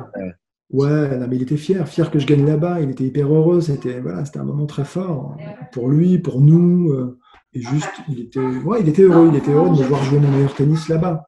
Ouais, 0.71 1.17
mais 1.27 1.35
il 1.35 1.41
était 1.41 1.57
fier, 1.57 1.87
fier 1.87 2.11
que 2.11 2.19
je 2.19 2.27
gagne 2.27 2.45
là-bas. 2.45 2.81
Il 2.81 2.91
était 2.91 3.03
hyper 3.03 3.33
heureux. 3.33 3.61
C'était 3.61 3.99
voilà, 3.99 4.25
c'était 4.25 4.39
un 4.39 4.43
moment 4.43 4.67
très 4.67 4.85
fort 4.85 5.35
pour 5.71 5.89
lui, 5.89 6.19
pour 6.19 6.41
nous. 6.41 6.91
Euh, 6.91 7.19
et 7.53 7.61
juste, 7.61 7.89
il 8.07 8.19
était, 8.19 8.39
ouais, 8.39 8.81
il 8.81 8.89
était 8.89 9.01
heureux. 9.01 9.29
Il 9.31 9.37
était 9.37 9.51
heureux 9.51 9.75
de 9.75 9.81
me 9.81 9.87
voir 9.87 10.03
jouer 10.03 10.19
mon 10.19 10.29
meilleur 10.29 10.53
tennis 10.53 10.87
là-bas. 10.87 11.23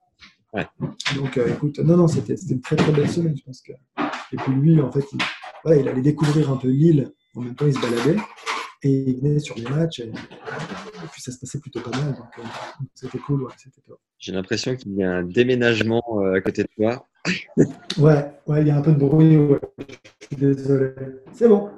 Ouais. 0.54 0.68
Donc, 1.16 1.38
écoute, 1.38 1.80
non, 1.80 1.98
non, 1.98 2.08
c'était, 2.08 2.38
c'était 2.38 2.54
une 2.54 2.62
très 2.62 2.76
très 2.76 2.92
belle 2.92 3.10
semaine. 3.10 3.36
Je 3.36 3.44
pense 3.44 3.62
que 3.62 3.72
et 4.34 4.38
puis 4.38 4.54
lui, 4.54 4.80
en 4.82 4.92
fait, 4.92 5.06
il, 5.12 5.20
il 5.80 5.88
allait 5.88 6.02
découvrir 6.02 6.52
un 6.52 6.58
peu 6.58 6.70
l'île. 6.70 7.12
En 7.36 7.42
même 7.42 7.56
temps, 7.56 7.68
il 7.68 7.74
se 7.74 7.82
baladait. 7.82 8.18
Et 8.84 8.90
il 8.90 9.18
venait 9.18 9.40
sur 9.40 9.56
les 9.56 9.64
matchs. 9.64 10.00
Et, 10.00 10.12
puis 11.12 11.22
ça 11.22 11.32
se 11.32 11.40
passait 11.40 11.60
plutôt 11.60 11.82
pas 11.82 11.92
mal. 11.92 12.14
Donc 12.14 12.40
euh, 12.40 12.44
c'était 12.96 13.20
cool. 13.20 13.44
Ouais, 13.44 13.54
J'ai 14.18 14.32
l'impression 14.32 14.76
qu'il 14.76 14.94
y 14.94 15.04
a 15.04 15.12
un 15.18 15.24
déménagement 15.24 16.04
euh, 16.20 16.36
à 16.36 16.42
côté 16.42 16.64
de 16.64 16.70
toi. 16.76 17.08
Ouais, 17.98 18.32
ouais, 18.48 18.62
il 18.62 18.68
y 18.68 18.72
a 18.72 18.78
un 18.78 18.82
peu 18.82 18.92
de 18.92 18.98
bruit. 18.98 19.38
Je 20.20 20.26
suis 20.26 20.36
désolé. 20.36 20.94
C'est 21.34 21.48
bon. 21.48 21.70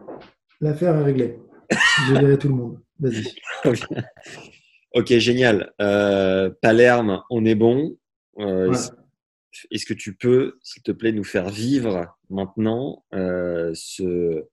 L'affaire 0.61 0.95
est 0.95 1.03
réglée. 1.03 1.39
J'ai 2.07 2.15
géré 2.19 2.37
tout 2.37 2.49
le 2.49 2.55
monde. 2.55 2.79
Vas-y. 2.99 3.33
ok, 4.93 5.17
génial. 5.17 5.73
Euh, 5.81 6.49
Palerme, 6.61 7.21
on 7.29 7.45
est 7.45 7.55
bon. 7.55 7.97
Est-ce 8.37 9.85
que 9.85 9.93
tu 9.93 10.15
peux, 10.15 10.57
s'il 10.63 10.83
te 10.83 10.91
plaît, 10.91 11.11
nous 11.11 11.23
faire 11.23 11.49
vivre 11.49 12.17
maintenant 12.29 13.03
euh, 13.13 13.71
ce 13.73 14.45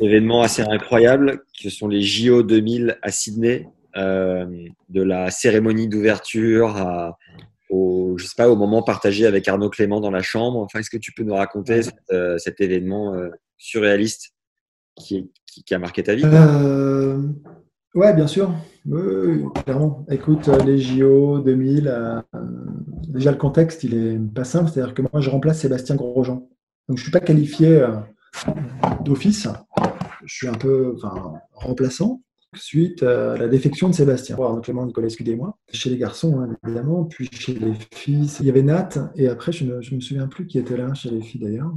événement 0.00 0.42
assez 0.42 0.62
incroyable 0.62 1.42
que 1.60 1.70
sont 1.70 1.88
les 1.88 2.02
JO 2.02 2.42
2000 2.42 2.98
à 3.02 3.10
Sydney, 3.10 3.66
euh, 3.96 4.46
de 4.90 5.02
la 5.02 5.30
cérémonie 5.30 5.88
d'ouverture 5.88 7.14
au, 7.70 8.14
je 8.16 8.26
sais 8.26 8.34
pas, 8.36 8.48
au 8.48 8.56
moment 8.56 8.82
partagé 8.82 9.26
avec 9.26 9.48
Arnaud 9.48 9.70
Clément 9.70 10.00
dans 10.00 10.10
la 10.10 10.22
chambre. 10.22 10.60
Enfin, 10.60 10.80
est-ce 10.80 10.90
que 10.90 10.96
tu 10.96 11.12
peux 11.12 11.22
nous 11.22 11.34
raconter 11.34 11.80
euh, 12.12 12.38
cet 12.38 12.60
événement 12.60 13.14
surréaliste 13.58 14.32
qui, 14.96 15.30
qui, 15.46 15.74
a 15.74 15.78
marqué 15.78 16.02
ta 16.02 16.14
vie? 16.14 16.24
Ouais, 17.96 18.12
bien 18.12 18.26
sûr. 18.26 18.52
Oui, 18.84 19.42
clairement. 19.64 20.04
Écoute, 20.10 20.48
euh, 20.48 20.62
les 20.62 20.78
JO 20.78 21.38
2000, 21.38 21.88
euh, 21.88 22.20
déjà 23.08 23.30
le 23.30 23.38
contexte, 23.38 23.84
il 23.84 23.94
est 23.94 24.18
pas 24.34 24.44
simple. 24.44 24.70
C'est-à-dire 24.70 24.92
que 24.92 25.00
moi, 25.00 25.22
je 25.22 25.30
remplace 25.30 25.60
Sébastien 25.60 25.96
Grosjean. 25.96 26.46
Donc, 26.88 26.98
je 26.98 27.02
suis 27.02 27.10
pas 27.10 27.20
qualifié 27.20 27.80
euh, 27.80 27.96
d'office. 29.02 29.48
Je 30.26 30.34
suis 30.34 30.46
un 30.46 30.52
peu 30.52 30.94
enfin, 30.96 31.32
remplaçant 31.52 32.20
suite 32.58 33.02
à 33.02 33.36
la 33.36 33.48
défection 33.48 33.88
de 33.88 33.94
Sébastien. 33.94 34.36
notamment 34.36 34.86
Nicolas 34.86 35.08
Scudé 35.08 35.32
et 35.32 35.36
moi. 35.36 35.58
Chez 35.72 35.90
les 35.90 35.98
garçons, 35.98 36.40
hein, 36.40 36.56
évidemment, 36.64 37.04
puis 37.04 37.28
chez 37.32 37.54
les 37.54 37.74
filles, 37.92 38.30
il 38.40 38.46
y 38.46 38.50
avait 38.50 38.62
Nat, 38.62 39.12
et 39.16 39.28
après, 39.28 39.52
je 39.52 39.64
ne 39.64 39.94
me 39.94 40.00
souviens 40.00 40.26
plus 40.26 40.46
qui 40.46 40.58
était 40.58 40.76
là, 40.76 40.92
chez 40.94 41.10
les 41.10 41.20
filles 41.20 41.40
d'ailleurs. 41.40 41.72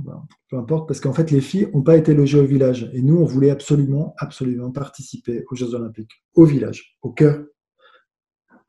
peu 0.50 0.58
importe, 0.58 0.88
parce 0.88 1.00
qu'en 1.00 1.14
fait, 1.14 1.32
les 1.32 1.42
filles 1.42 1.68
n'ont 1.74 1.84
pas 1.84 1.98
été 1.98 2.14
logées 2.14 2.40
au 2.40 2.46
village. 2.46 2.90
Et 2.94 3.02
nous, 3.02 3.18
on 3.18 3.26
voulait 3.26 3.52
absolument, 3.52 4.16
absolument 4.18 4.72
participer 4.72 5.44
aux 5.50 5.56
Jeux 5.56 5.74
Olympiques, 5.74 6.24
au 6.36 6.46
village, 6.46 6.98
au 7.02 7.12
cœur 7.12 7.44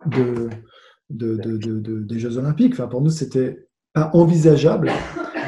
de, 0.06 0.48
des 1.11 2.18
Jeux 2.18 2.38
Olympiques. 2.38 2.74
Enfin, 2.74 2.86
pour 2.86 3.02
nous, 3.02 3.11
c'était 3.11 3.66
pas 3.92 4.11
envisageable 4.14 4.90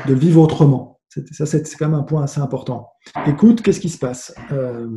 de 0.06 0.14
vivre 0.14 0.40
autrement. 0.40 1.00
Ça, 1.30 1.46
c'est 1.46 1.62
quand 1.76 1.88
même 1.88 1.98
un 1.98 2.02
point 2.02 2.22
assez 2.22 2.40
important. 2.40 2.88
Écoute, 3.26 3.62
qu'est-ce 3.62 3.80
qui 3.80 3.90
se 3.90 3.98
passe? 3.98 4.34
Euh, 4.50 4.88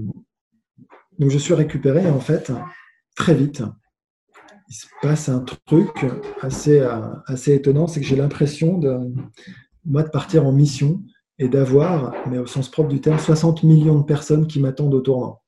donc 1.19 1.29
je 1.29 1.37
suis 1.37 1.53
récupéré 1.53 2.09
en 2.09 2.19
fait 2.19 2.51
très 3.15 3.35
vite. 3.35 3.63
Il 4.69 4.73
se 4.73 4.87
passe 5.01 5.29
un 5.29 5.41
truc 5.41 6.05
assez, 6.41 6.79
euh, 6.79 7.13
assez 7.27 7.53
étonnant, 7.53 7.87
c'est 7.87 8.01
que 8.01 8.05
j'ai 8.05 8.15
l'impression 8.15 8.77
de 8.77 8.97
moi 9.85 10.01
de 10.01 10.09
partir 10.09 10.45
en 10.45 10.51
mission 10.51 11.03
et 11.37 11.47
d'avoir, 11.47 12.13
mais 12.27 12.39
au 12.39 12.47
sens 12.47 12.69
propre 12.69 12.89
du 12.89 13.01
terme, 13.01 13.19
60 13.19 13.63
millions 13.63 13.99
de 13.99 14.05
personnes 14.05 14.47
qui 14.47 14.59
m'attendent 14.59 14.93
au 14.93 15.01
tournant. 15.01 15.41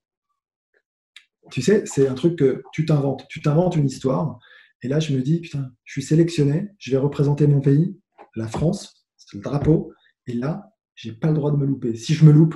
tu 1.51 1.61
sais, 1.61 1.83
c'est 1.85 2.07
un 2.07 2.13
truc 2.13 2.37
que 2.37 2.61
tu 2.73 2.85
t'inventes. 2.85 3.25
Tu 3.29 3.41
t'inventes 3.41 3.75
une 3.75 3.85
histoire. 3.87 4.37
Et 4.83 4.87
là, 4.87 4.99
je 4.99 5.15
me 5.15 5.21
dis, 5.21 5.39
putain, 5.41 5.71
je 5.85 5.93
suis 5.93 6.03
sélectionné, 6.03 6.69
je 6.77 6.91
vais 6.91 6.97
représenter 6.97 7.47
mon 7.47 7.61
pays, 7.61 7.97
la 8.35 8.47
France, 8.47 9.07
c'est 9.15 9.37
le 9.37 9.41
drapeau. 9.41 9.91
Et 10.27 10.33
là, 10.33 10.69
j'ai 10.93 11.13
pas 11.13 11.29
le 11.29 11.33
droit 11.33 11.51
de 11.51 11.57
me 11.57 11.65
louper. 11.65 11.95
Si 11.95 12.13
je 12.13 12.25
me 12.25 12.31
loupe, 12.31 12.55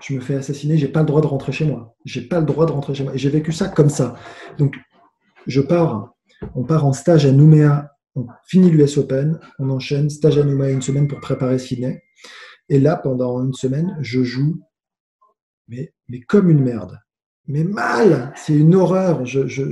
je 0.00 0.14
me 0.14 0.20
fais 0.20 0.34
assassiner, 0.36 0.76
j'ai 0.78 0.88
pas 0.88 1.00
le 1.00 1.06
droit 1.06 1.20
de 1.20 1.26
rentrer 1.26 1.52
chez 1.52 1.64
moi. 1.64 1.94
J'ai 2.04 2.22
pas 2.22 2.40
le 2.40 2.46
droit 2.46 2.66
de 2.66 2.72
rentrer 2.72 2.94
chez 2.94 3.04
moi. 3.04 3.14
Et 3.14 3.18
j'ai 3.18 3.30
vécu 3.30 3.52
ça 3.52 3.68
comme 3.68 3.90
ça. 3.90 4.16
Donc, 4.58 4.76
je 5.46 5.60
pars, 5.60 6.14
on 6.54 6.64
part 6.64 6.86
en 6.86 6.92
stage 6.92 7.26
à 7.26 7.32
Nouméa, 7.32 7.90
on 8.14 8.26
finit 8.46 8.70
l'US 8.70 8.98
Open, 8.98 9.38
on 9.58 9.70
enchaîne, 9.70 10.10
stage 10.10 10.38
à 10.38 10.44
Nouméa 10.44 10.70
une 10.70 10.82
semaine 10.82 11.06
pour 11.06 11.20
préparer 11.20 11.58
Sydney. 11.58 12.02
Et 12.68 12.78
là, 12.78 12.96
pendant 12.96 13.42
une 13.42 13.52
semaine, 13.52 13.96
je 14.00 14.22
joue, 14.22 14.60
mais, 15.68 15.92
comme 16.28 16.50
une 16.50 16.62
merde. 16.62 16.98
Mais 17.46 17.64
mal, 17.64 18.32
c'est 18.36 18.54
une 18.54 18.74
horreur. 18.74 19.24
Je, 19.26 19.46
je, 19.46 19.62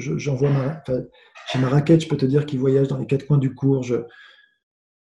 ma, 0.46 0.82
j'ai 1.52 1.58
ma 1.58 1.68
raquette, 1.68 2.02
je 2.02 2.08
peux 2.08 2.16
te 2.16 2.26
dire, 2.26 2.46
qui 2.46 2.56
voyage 2.56 2.88
dans 2.88 2.98
les 2.98 3.06
quatre 3.06 3.26
coins 3.26 3.38
du 3.38 3.54
cours. 3.54 3.84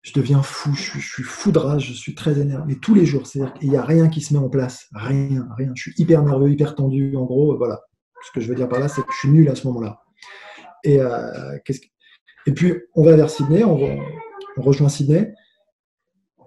Je 0.05 0.13
deviens 0.13 0.43
fou, 0.43 0.71
je, 0.75 0.99
suis 0.99 1.23
fou 1.23 1.51
de 1.51 1.57
rage, 1.57 1.87
je 1.87 1.93
suis 1.93 2.13
très 2.13 2.39
énervé. 2.39 2.63
Mais 2.67 2.75
tous 2.75 2.93
les 2.93 3.07
jours, 3.07 3.25
c'est-à-dire 3.25 3.53
qu'il 3.55 3.71
n'y 3.71 3.75
a 3.75 3.83
rien 3.83 4.07
qui 4.07 4.21
se 4.21 4.33
met 4.35 4.39
en 4.39 4.49
place. 4.49 4.87
Rien, 4.93 5.47
rien. 5.57 5.71
Je 5.73 5.81
suis 5.81 5.93
hyper 5.97 6.21
nerveux, 6.21 6.51
hyper 6.51 6.75
tendu. 6.75 7.15
En 7.17 7.25
gros, 7.25 7.57
voilà. 7.57 7.81
Ce 8.23 8.31
que 8.31 8.39
je 8.39 8.47
veux 8.47 8.53
dire 8.53 8.69
par 8.69 8.79
là, 8.79 8.87
c'est 8.87 9.01
que 9.01 9.11
je 9.11 9.17
suis 9.17 9.29
nul 9.29 9.49
à 9.49 9.55
ce 9.55 9.65
moment-là. 9.65 10.03
Et, 10.83 11.01
euh, 11.01 11.57
puis, 12.55 12.73
on 12.93 13.03
va 13.03 13.15
vers 13.15 13.31
Sydney, 13.31 13.63
on, 13.63 13.99
rejoint 14.57 14.89
Sydney. 14.89 15.33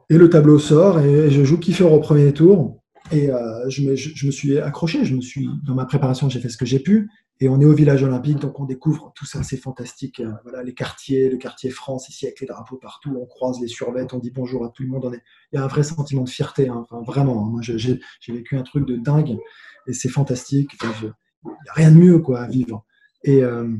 Et 0.08 0.18
le 0.18 0.30
tableau 0.30 0.60
sort 0.60 1.00
et 1.00 1.28
je 1.28 1.42
joue 1.42 1.58
Kiefer 1.58 1.82
au 1.82 1.98
premier 1.98 2.32
tour. 2.32 2.80
Et 3.10 3.28
euh, 3.28 3.68
je, 3.68 3.82
me, 3.82 3.96
je, 3.96 4.24
me, 4.24 4.30
suis 4.30 4.56
accroché. 4.58 5.04
Je 5.04 5.16
me 5.16 5.20
suis, 5.20 5.48
dans 5.66 5.74
ma 5.74 5.84
préparation, 5.84 6.28
j'ai 6.28 6.38
fait 6.38 6.48
ce 6.48 6.56
que 6.56 6.64
j'ai 6.64 6.78
pu. 6.78 7.10
Et 7.40 7.48
on 7.48 7.60
est 7.60 7.64
au 7.64 7.72
village 7.72 8.02
olympique, 8.02 8.40
donc 8.40 8.58
on 8.58 8.64
découvre 8.64 9.12
tout 9.14 9.24
ça, 9.24 9.44
c'est 9.44 9.56
fantastique. 9.56 10.18
Euh, 10.18 10.32
voilà, 10.42 10.64
les 10.64 10.74
quartiers, 10.74 11.30
le 11.30 11.36
quartier 11.36 11.70
France 11.70 12.08
ici 12.08 12.26
avec 12.26 12.40
les 12.40 12.46
drapeaux 12.48 12.76
partout, 12.76 13.16
on 13.20 13.26
croise 13.26 13.60
les 13.60 13.68
survettes, 13.68 14.12
on 14.12 14.18
dit 14.18 14.32
bonjour 14.32 14.64
à 14.64 14.70
tout 14.70 14.82
le 14.82 14.88
monde. 14.88 15.20
Il 15.52 15.56
y 15.56 15.58
a 15.58 15.64
un 15.64 15.68
vrai 15.68 15.84
sentiment 15.84 16.24
de 16.24 16.28
fierté, 16.28 16.68
hein. 16.68 16.84
vraiment. 17.06 17.46
Hein. 17.46 17.50
Moi, 17.50 17.60
j'ai 17.62 18.00
vécu 18.28 18.56
un 18.56 18.62
truc 18.62 18.86
de 18.86 18.96
dingue 18.96 19.38
et 19.86 19.92
c'est 19.92 20.08
fantastique. 20.08 20.76
il 20.82 20.88
n'y 20.88 21.50
a 21.68 21.72
rien 21.74 21.92
de 21.92 21.96
mieux 21.96 22.18
quoi, 22.18 22.40
à 22.40 22.48
vivre. 22.48 22.84
Et, 23.22 23.44
euh, 23.44 23.72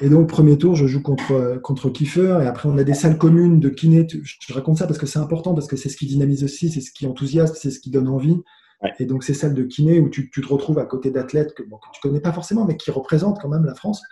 et 0.00 0.08
donc, 0.08 0.28
premier 0.28 0.56
tour, 0.56 0.74
je 0.74 0.86
joue 0.86 1.02
contre, 1.02 1.60
contre 1.62 1.90
Kiefer 1.90 2.38
et 2.42 2.46
après, 2.46 2.70
on 2.70 2.78
a 2.78 2.84
des 2.84 2.94
salles 2.94 3.18
communes 3.18 3.60
de 3.60 3.68
kiné. 3.68 4.06
Je 4.08 4.54
raconte 4.54 4.78
ça 4.78 4.86
parce 4.86 4.98
que 4.98 5.06
c'est 5.06 5.18
important, 5.18 5.54
parce 5.54 5.66
que 5.66 5.76
c'est 5.76 5.90
ce 5.90 5.96
qui 5.98 6.06
dynamise 6.06 6.42
aussi, 6.42 6.70
c'est 6.70 6.80
ce 6.80 6.90
qui 6.90 7.06
enthousiasme, 7.06 7.54
c'est 7.54 7.70
ce 7.70 7.80
qui 7.80 7.90
donne 7.90 8.08
envie. 8.08 8.38
Et 8.98 9.06
donc, 9.06 9.24
ces 9.24 9.34
salles 9.34 9.54
de 9.54 9.64
kiné 9.64 9.98
où 9.98 10.08
tu, 10.08 10.30
te 10.30 10.46
retrouves 10.46 10.78
à 10.78 10.84
côté 10.84 11.10
d'athlètes 11.10 11.54
que, 11.54 11.62
bon, 11.62 11.78
que 11.78 11.86
tu 11.92 12.00
connais 12.00 12.20
pas 12.20 12.32
forcément, 12.32 12.64
mais 12.64 12.76
qui 12.76 12.90
représentent 12.90 13.40
quand 13.40 13.48
même 13.48 13.64
la 13.64 13.74
France. 13.74 14.02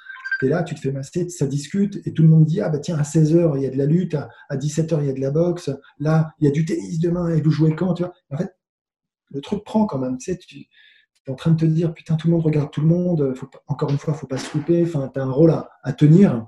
Et 0.42 0.48
là, 0.48 0.62
tu 0.62 0.74
te 0.74 0.80
fais 0.80 0.92
masser, 0.92 1.28
ça 1.28 1.46
discute, 1.46 2.06
et 2.06 2.12
tout 2.12 2.22
le 2.22 2.28
monde 2.28 2.44
dit 2.44 2.60
Ah, 2.60 2.68
bah 2.68 2.78
tiens, 2.78 2.98
à 2.98 3.02
16h, 3.02 3.56
il 3.56 3.62
y 3.62 3.66
a 3.66 3.70
de 3.70 3.78
la 3.78 3.86
lutte, 3.86 4.14
à, 4.14 4.56
17h, 4.56 4.98
il 5.00 5.06
y 5.06 5.10
a 5.10 5.12
de 5.12 5.20
la 5.20 5.30
boxe, 5.30 5.70
là, 5.98 6.34
il 6.40 6.44
y 6.46 6.48
a 6.48 6.50
du 6.50 6.64
tennis 6.64 6.98
demain, 6.98 7.28
et 7.28 7.40
vous 7.40 7.50
jouez 7.50 7.74
quand 7.74 7.94
tu 7.94 8.02
vois 8.02 8.12
En 8.30 8.36
fait, 8.36 8.54
le 9.30 9.40
truc 9.40 9.64
prend 9.64 9.86
quand 9.86 9.98
même. 9.98 10.18
Tu 10.18 10.32
sais, 10.32 10.38
tu 10.38 10.58
es 10.58 11.30
en 11.30 11.36
train 11.36 11.52
de 11.52 11.56
te 11.56 11.64
dire 11.64 11.94
Putain, 11.94 12.16
tout 12.16 12.26
le 12.26 12.34
monde 12.34 12.44
regarde 12.44 12.70
tout 12.70 12.82
le 12.82 12.88
monde, 12.88 13.34
encore 13.66 13.90
une 13.90 13.98
fois, 13.98 14.14
faut 14.14 14.26
pas 14.26 14.38
se 14.38 14.56
louper, 14.56 14.82
enfin, 14.82 15.10
tu 15.12 15.20
as 15.20 15.22
un 15.22 15.30
rôle 15.30 15.52
à, 15.52 15.70
à, 15.82 15.92
tenir. 15.92 16.46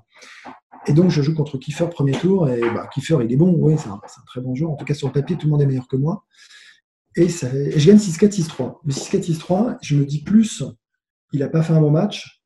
Et 0.85 0.93
donc, 0.93 1.09
je 1.09 1.21
joue 1.21 1.33
contre 1.33 1.57
Kiefer 1.57 1.87
premier 1.89 2.13
tour, 2.13 2.47
et 2.49 2.61
bah, 2.61 2.87
Kiefer, 2.93 3.17
il 3.23 3.31
est 3.31 3.37
bon, 3.37 3.55
oui, 3.57 3.75
c'est 3.77 3.89
un, 3.89 3.93
un, 3.93 4.25
très 4.27 4.41
bon 4.41 4.53
joueur. 4.53 4.71
En 4.71 4.75
tout 4.75 4.85
cas, 4.85 4.93
sur 4.93 5.07
le 5.07 5.13
papier, 5.13 5.35
tout 5.35 5.47
le 5.47 5.51
monde 5.51 5.61
est 5.61 5.67
meilleur 5.67 5.87
que 5.87 5.95
moi. 5.95 6.25
Et, 7.19 7.27
je 7.27 7.85
gagne 7.85 7.97
6-4, 7.97 8.31
6-3. 8.31 8.77
Le 8.85 8.93
6-4, 8.93 9.37
6-3, 9.37 9.77
je 9.81 9.95
me 9.97 10.05
dis 10.05 10.23
plus, 10.23 10.63
il 11.33 11.41
n'a 11.41 11.49
pas 11.49 11.61
fait 11.61 11.73
un 11.73 11.81
bon 11.81 11.91
match 11.91 12.41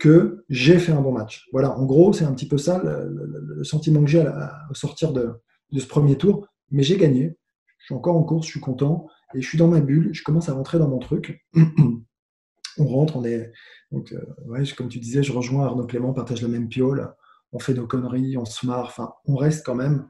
que 0.00 0.44
j'ai 0.48 0.78
fait 0.78 0.92
un 0.92 1.00
bon 1.00 1.12
match. 1.12 1.46
Voilà, 1.52 1.78
en 1.78 1.86
gros, 1.86 2.12
c'est 2.12 2.24
un 2.24 2.34
petit 2.34 2.48
peu 2.48 2.58
ça 2.58 2.82
le, 2.82 3.62
sentiment 3.62 4.00
que 4.02 4.10
j'ai 4.10 4.24
au 4.70 4.74
sortir 4.74 5.12
de, 5.12 5.40
ce 5.76 5.86
premier 5.86 6.16
tour. 6.16 6.48
Mais 6.70 6.82
j'ai 6.82 6.96
gagné. 6.96 7.38
Je 7.78 7.86
suis 7.86 7.94
encore 7.94 8.16
en 8.16 8.24
course, 8.24 8.46
je 8.46 8.50
suis 8.50 8.60
content. 8.60 9.06
Et 9.34 9.42
je 9.42 9.48
suis 9.48 9.58
dans 9.58 9.68
ma 9.68 9.80
bulle, 9.80 10.10
je 10.12 10.22
commence 10.24 10.48
à 10.48 10.54
rentrer 10.54 10.78
dans 10.78 10.88
mon 10.88 10.98
truc. 10.98 11.46
on 12.78 12.84
rentre, 12.84 13.16
on 13.16 13.24
est. 13.24 13.52
Donc, 13.92 14.12
euh, 14.12 14.64
comme 14.76 14.88
tu 14.88 14.98
disais, 14.98 15.22
je 15.22 15.32
rejoins 15.32 15.66
Arnaud 15.66 15.86
Clément, 15.86 16.12
partage 16.12 16.42
la 16.42 16.48
même 16.48 16.68
piole. 16.68 17.14
On 17.52 17.60
fait 17.60 17.74
nos 17.74 17.86
conneries, 17.86 18.36
on 18.36 18.44
se 18.44 18.66
marre. 18.66 18.86
Enfin, 18.86 19.12
on 19.24 19.36
reste 19.36 19.64
quand 19.64 19.76
même. 19.76 20.08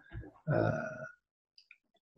Euh, 0.49 0.71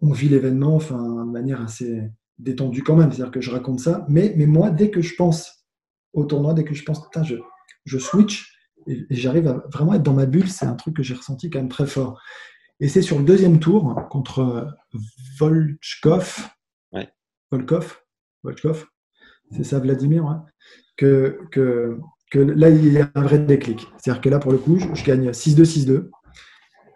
on 0.01 0.13
vit 0.13 0.29
l'événement 0.29 0.77
enfin, 0.77 1.25
de 1.25 1.31
manière 1.31 1.61
assez 1.61 2.03
détendue 2.39 2.83
quand 2.83 2.97
même. 2.97 3.11
C'est-à-dire 3.13 3.33
que 3.33 3.41
je 3.41 3.51
raconte 3.51 3.81
ça. 3.81 4.07
Mais, 4.09 4.33
mais 4.37 4.47
moi, 4.47 4.71
dès 4.71 4.91
que 4.91 5.01
je 5.01 5.15
pense 5.15 5.67
au 6.13 6.25
tournoi, 6.25 6.55
dès 6.55 6.65
que 6.65 6.75
je 6.75 6.85
pense, 6.85 7.03
putain, 7.03 7.23
je, 7.23 7.37
je 7.85 7.99
switch 7.99 8.55
et, 8.87 9.07
j'arrive 9.11 9.49
à 9.49 9.65
vraiment 9.73 9.95
être 9.95 10.03
dans 10.03 10.15
ma 10.15 10.27
bulle, 10.27 10.49
c'est 10.49 10.67
un 10.67 10.75
truc 10.75 10.97
que 10.97 11.03
j'ai 11.03 11.15
ressenti 11.15 11.51
quand 11.51 11.59
même 11.59 11.69
très 11.69 11.87
fort. 11.87 12.21
Et 12.81 12.89
c'est 12.89 13.03
sur 13.03 13.19
le 13.19 13.25
deuxième 13.25 13.59
tour 13.59 14.07
contre 14.09 14.69
Volchkov, 15.39 16.49
Volkov, 17.51 17.99
Volchkov, 18.45 18.87
c'est 19.51 19.65
ça 19.65 19.81
Vladimir, 19.81 20.27
hein, 20.27 20.45
que, 20.97 21.41
que, 21.51 21.99
que, 22.31 22.39
là 22.39 22.69
il 22.69 22.93
y 22.93 22.99
a 22.99 23.11
un 23.15 23.23
vrai 23.23 23.39
déclic. 23.39 23.89
C'est-à-dire 23.97 24.21
que 24.23 24.29
là 24.29 24.39
pour 24.39 24.53
le 24.53 24.59
coup, 24.59 24.79
je, 24.79 24.95
je 24.95 25.05
gagne 25.05 25.31
6-2, 25.31 25.65
6-2. 25.65 26.11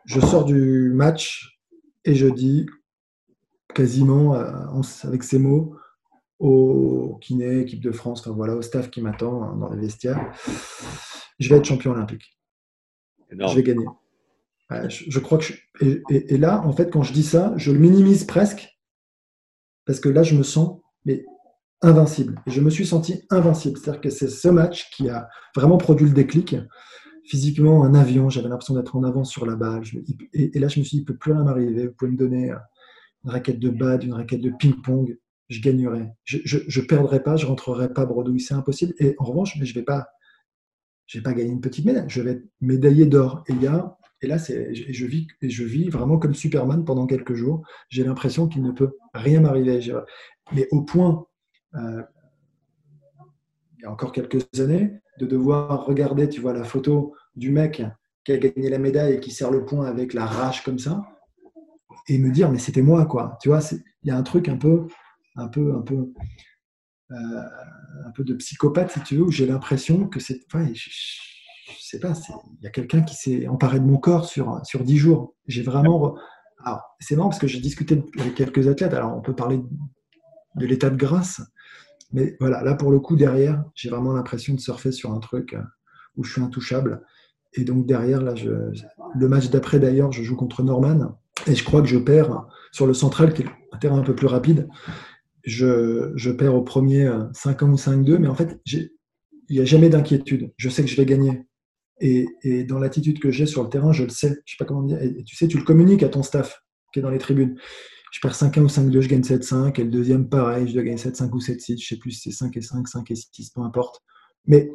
Je 0.04 0.20
sors 0.20 0.44
du 0.44 0.90
match 0.94 1.58
et 2.04 2.14
je 2.14 2.26
dis 2.26 2.66
quasiment 3.74 4.34
euh, 4.34 4.82
avec 5.04 5.22
ces 5.22 5.38
mots 5.38 5.76
au 6.38 7.18
kiné, 7.20 7.60
équipe 7.60 7.80
de 7.80 7.92
France, 7.92 8.20
enfin 8.20 8.32
voilà, 8.32 8.56
au 8.56 8.62
staff 8.62 8.90
qui 8.90 9.00
m'attend 9.00 9.42
hein, 9.44 9.56
dans 9.56 9.72
les 9.72 9.80
vestiaires. 9.80 10.32
Je 11.38 11.48
vais 11.48 11.56
être 11.56 11.64
champion 11.64 11.92
olympique. 11.92 12.36
Je 13.30 13.54
vais 13.54 13.62
gagner. 13.62 13.86
je, 14.88 15.18
crois 15.20 15.38
que 15.38 15.52
et, 15.80 16.36
là, 16.36 16.62
en 16.66 16.72
fait, 16.72 16.90
quand 16.90 17.02
je 17.02 17.12
dis 17.12 17.22
ça, 17.22 17.54
je 17.56 17.70
le 17.70 17.78
minimise 17.78 18.24
presque 18.24 18.76
parce 19.86 20.00
que 20.00 20.08
là, 20.08 20.22
je 20.22 20.34
me 20.34 20.42
sens 20.42 20.80
mais 21.04 21.24
invincible. 21.80 22.40
Et 22.46 22.50
je 22.50 22.60
me 22.60 22.70
suis 22.70 22.86
senti 22.86 23.22
invincible. 23.30 23.78
C'est-à-dire 23.78 24.00
que 24.00 24.10
c'est 24.10 24.28
ce 24.28 24.48
match 24.48 24.90
qui 24.90 25.08
a 25.08 25.28
vraiment 25.56 25.78
produit 25.78 26.06
le 26.06 26.14
déclic. 26.14 26.56
Physiquement, 27.24 27.84
un 27.84 27.94
avion, 27.94 28.28
j'avais 28.28 28.48
l'impression 28.48 28.74
d'être 28.74 28.96
en 28.96 29.04
avance 29.04 29.30
sur 29.30 29.46
la 29.46 29.56
balle. 29.56 29.82
et, 30.32 30.56
et, 30.56 30.58
là, 30.58 30.68
je 30.68 30.80
me 30.80 30.84
suis 30.84 30.96
dit, 30.96 30.96
il 30.98 31.00
ne 31.00 31.06
peut 31.06 31.16
plus 31.16 31.32
rien 31.32 31.44
m'arriver. 31.44 31.86
Vous 31.86 31.94
pouvez 31.94 32.10
me 32.10 32.16
donner 32.16 32.50
euh, 32.50 32.56
une 33.24 33.30
raquette 33.30 33.58
de 33.58 33.70
bad, 33.70 34.04
une 34.04 34.14
raquette 34.14 34.40
de 34.40 34.50
ping-pong, 34.50 35.18
je 35.48 35.60
gagnerai. 35.60 36.08
Je 36.24 36.80
ne 36.80 36.86
perdrai 36.86 37.22
pas, 37.22 37.36
je 37.36 37.46
rentrerai 37.46 37.92
pas 37.92 38.06
bredouille, 38.06 38.40
c'est 38.40 38.54
impossible. 38.54 38.94
Et 38.98 39.14
en 39.18 39.24
revanche, 39.24 39.58
je 39.60 39.74
vais 39.74 39.82
pas, 39.82 40.08
je 41.06 41.18
vais 41.18 41.22
pas 41.22 41.34
gagner 41.34 41.50
une 41.50 41.60
petite 41.60 41.84
médaille, 41.84 42.08
je 42.08 42.22
vais 42.22 42.32
être 42.32 42.44
médaillé 42.60 43.06
d'or. 43.06 43.44
Et, 43.48 43.54
et 44.22 44.26
là, 44.26 44.38
c'est, 44.38 44.74
je, 44.74 45.06
vis, 45.06 45.26
et 45.40 45.50
je 45.50 45.64
vis 45.64 45.88
vraiment 45.88 46.18
comme 46.18 46.34
Superman 46.34 46.84
pendant 46.84 47.06
quelques 47.06 47.34
jours. 47.34 47.66
J'ai 47.88 48.04
l'impression 48.04 48.48
qu'il 48.48 48.62
ne 48.62 48.72
peut 48.72 48.96
rien 49.14 49.40
m'arriver. 49.40 49.80
Mais 50.52 50.68
au 50.70 50.82
point, 50.82 51.26
euh, 51.74 52.02
il 53.78 53.82
y 53.82 53.84
a 53.84 53.90
encore 53.90 54.12
quelques 54.12 54.48
années, 54.60 54.92
de 55.18 55.26
devoir 55.26 55.84
regarder, 55.84 56.28
tu 56.28 56.40
vois, 56.40 56.52
la 56.52 56.64
photo 56.64 57.14
du 57.36 57.50
mec 57.50 57.82
qui 58.24 58.32
a 58.32 58.38
gagné 58.38 58.68
la 58.68 58.78
médaille 58.78 59.14
et 59.14 59.20
qui 59.20 59.30
serre 59.30 59.50
le 59.50 59.64
poing 59.64 59.84
avec 59.84 60.14
la 60.14 60.24
rage 60.24 60.62
comme 60.62 60.78
ça, 60.78 61.02
et 62.08 62.18
me 62.18 62.30
dire 62.30 62.50
mais 62.50 62.58
c'était 62.58 62.82
moi 62.82 63.06
quoi. 63.06 63.38
Tu 63.40 63.48
vois 63.48 63.60
il 64.02 64.08
y 64.08 64.10
a 64.10 64.16
un 64.16 64.22
truc 64.22 64.48
un 64.48 64.56
peu 64.56 64.86
un 65.36 65.48
peu 65.48 65.74
un 65.74 65.82
peu 65.82 66.12
euh, 67.10 67.42
un 68.06 68.10
peu 68.12 68.24
de 68.24 68.34
psychopathe 68.34 68.90
si 68.90 69.00
tu 69.00 69.16
veux 69.16 69.22
où 69.22 69.30
j'ai 69.30 69.46
l'impression 69.46 70.08
que 70.08 70.20
c'est 70.20 70.40
je, 70.52 70.72
je, 70.74 71.76
sais 71.80 72.00
pas 72.00 72.14
il 72.58 72.64
y 72.64 72.66
a 72.66 72.70
quelqu'un 72.70 73.02
qui 73.02 73.14
s'est 73.14 73.46
emparé 73.48 73.80
de 73.80 73.84
mon 73.84 73.98
corps 73.98 74.24
sur 74.26 74.60
sur 74.64 74.84
dix 74.84 74.98
jours. 74.98 75.34
J'ai 75.46 75.62
vraiment 75.62 76.16
alors 76.64 76.82
c'est 77.00 77.16
marrant 77.16 77.28
parce 77.28 77.40
que 77.40 77.46
j'ai 77.46 77.60
discuté 77.60 78.02
avec 78.18 78.34
quelques 78.34 78.68
athlètes. 78.68 78.94
Alors 78.94 79.16
on 79.16 79.20
peut 79.20 79.34
parler 79.34 79.60
de 80.56 80.66
l'état 80.66 80.90
de 80.90 80.96
grâce 80.96 81.40
mais 82.12 82.36
voilà 82.40 82.62
là 82.62 82.74
pour 82.74 82.90
le 82.90 83.00
coup 83.00 83.16
derrière 83.16 83.64
j'ai 83.74 83.88
vraiment 83.88 84.12
l'impression 84.12 84.54
de 84.54 84.60
surfer 84.60 84.92
sur 84.92 85.12
un 85.12 85.18
truc 85.18 85.54
euh, 85.54 85.62
où 86.16 86.24
je 86.24 86.32
suis 86.32 86.42
intouchable. 86.42 87.02
Et 87.54 87.64
donc 87.64 87.86
derrière 87.86 88.22
là 88.22 88.34
le 89.14 89.28
match 89.28 89.50
d'après 89.50 89.78
d'ailleurs 89.78 90.12
je 90.12 90.22
joue 90.22 90.36
contre 90.36 90.62
Norman 90.62 91.18
et 91.46 91.54
je 91.54 91.64
crois 91.64 91.82
que 91.82 91.88
je 91.88 91.98
perds 91.98 92.46
sur 92.72 92.86
le 92.86 92.94
central, 92.94 93.32
qui 93.34 93.42
est 93.42 93.46
un 93.72 93.78
terrain 93.78 93.98
un 93.98 94.02
peu 94.02 94.14
plus 94.14 94.26
rapide. 94.26 94.68
Je, 95.44 96.12
je 96.14 96.30
perds 96.30 96.54
au 96.54 96.62
premier 96.62 97.06
5-1 97.06 97.64
ou 97.70 97.76
5-2, 97.76 98.18
mais 98.18 98.28
en 98.28 98.34
fait, 98.34 98.60
il 98.66 98.90
n'y 99.50 99.60
a 99.60 99.64
jamais 99.64 99.88
d'inquiétude. 99.88 100.52
Je 100.56 100.68
sais 100.68 100.82
que 100.82 100.88
je 100.88 100.96
vais 100.96 101.06
gagner. 101.06 101.42
Et, 102.00 102.26
et 102.42 102.64
dans 102.64 102.78
l'attitude 102.78 103.20
que 103.20 103.30
j'ai 103.30 103.46
sur 103.46 103.62
le 103.62 103.68
terrain, 103.68 103.92
je 103.92 104.04
le 104.04 104.08
sais. 104.08 104.40
Je 104.44 104.52
sais 104.52 104.56
pas 104.58 104.64
comment 104.64 104.82
dire. 104.82 105.00
Et 105.02 105.22
tu 105.24 105.36
sais, 105.36 105.48
tu 105.48 105.58
le 105.58 105.64
communiques 105.64 106.02
à 106.02 106.08
ton 106.08 106.22
staff 106.22 106.62
qui 106.92 106.98
est 106.98 107.02
dans 107.02 107.10
les 107.10 107.18
tribunes. 107.18 107.56
Je 108.12 108.20
perds 108.20 108.34
5-1 108.34 108.60
ou 108.60 108.66
5-2, 108.66 109.00
je 109.00 109.08
gagne 109.08 109.22
7-5. 109.22 109.80
Et 109.80 109.84
le 109.84 109.90
deuxième, 109.90 110.28
pareil, 110.28 110.68
je 110.68 110.74
dois 110.74 110.82
gagner 110.82 110.96
7-5 110.96 111.30
ou 111.30 111.38
7-6. 111.38 111.80
Je 111.80 111.86
sais 111.86 111.96
plus 111.96 112.12
si 112.12 112.30
c'est 112.30 112.36
5 112.36 112.56
et 112.56 112.60
5, 112.60 112.86
5 112.86 113.10
et 113.10 113.14
6, 113.14 113.50
peu 113.50 113.62
importe. 113.62 114.02
Mais 114.46 114.70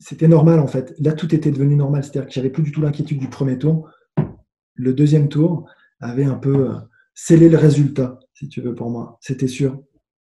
c'était 0.00 0.28
normal 0.28 0.60
en 0.60 0.66
fait. 0.66 0.94
Là, 0.98 1.12
tout 1.12 1.34
était 1.34 1.50
devenu 1.50 1.76
normal. 1.76 2.02
C'est-à-dire 2.02 2.26
que 2.26 2.32
j'avais 2.32 2.50
plus 2.50 2.62
du 2.62 2.72
tout 2.72 2.80
l'inquiétude 2.80 3.18
du 3.18 3.28
premier 3.28 3.58
tour 3.58 3.88
le 4.78 4.94
deuxième 4.94 5.28
tour 5.28 5.68
avait 6.00 6.24
un 6.24 6.36
peu 6.36 6.70
euh, 6.70 6.74
scellé 7.14 7.48
le 7.48 7.58
résultat, 7.58 8.18
si 8.32 8.48
tu 8.48 8.60
veux, 8.60 8.74
pour 8.74 8.90
moi. 8.90 9.18
C'était 9.20 9.48
sûr. 9.48 9.82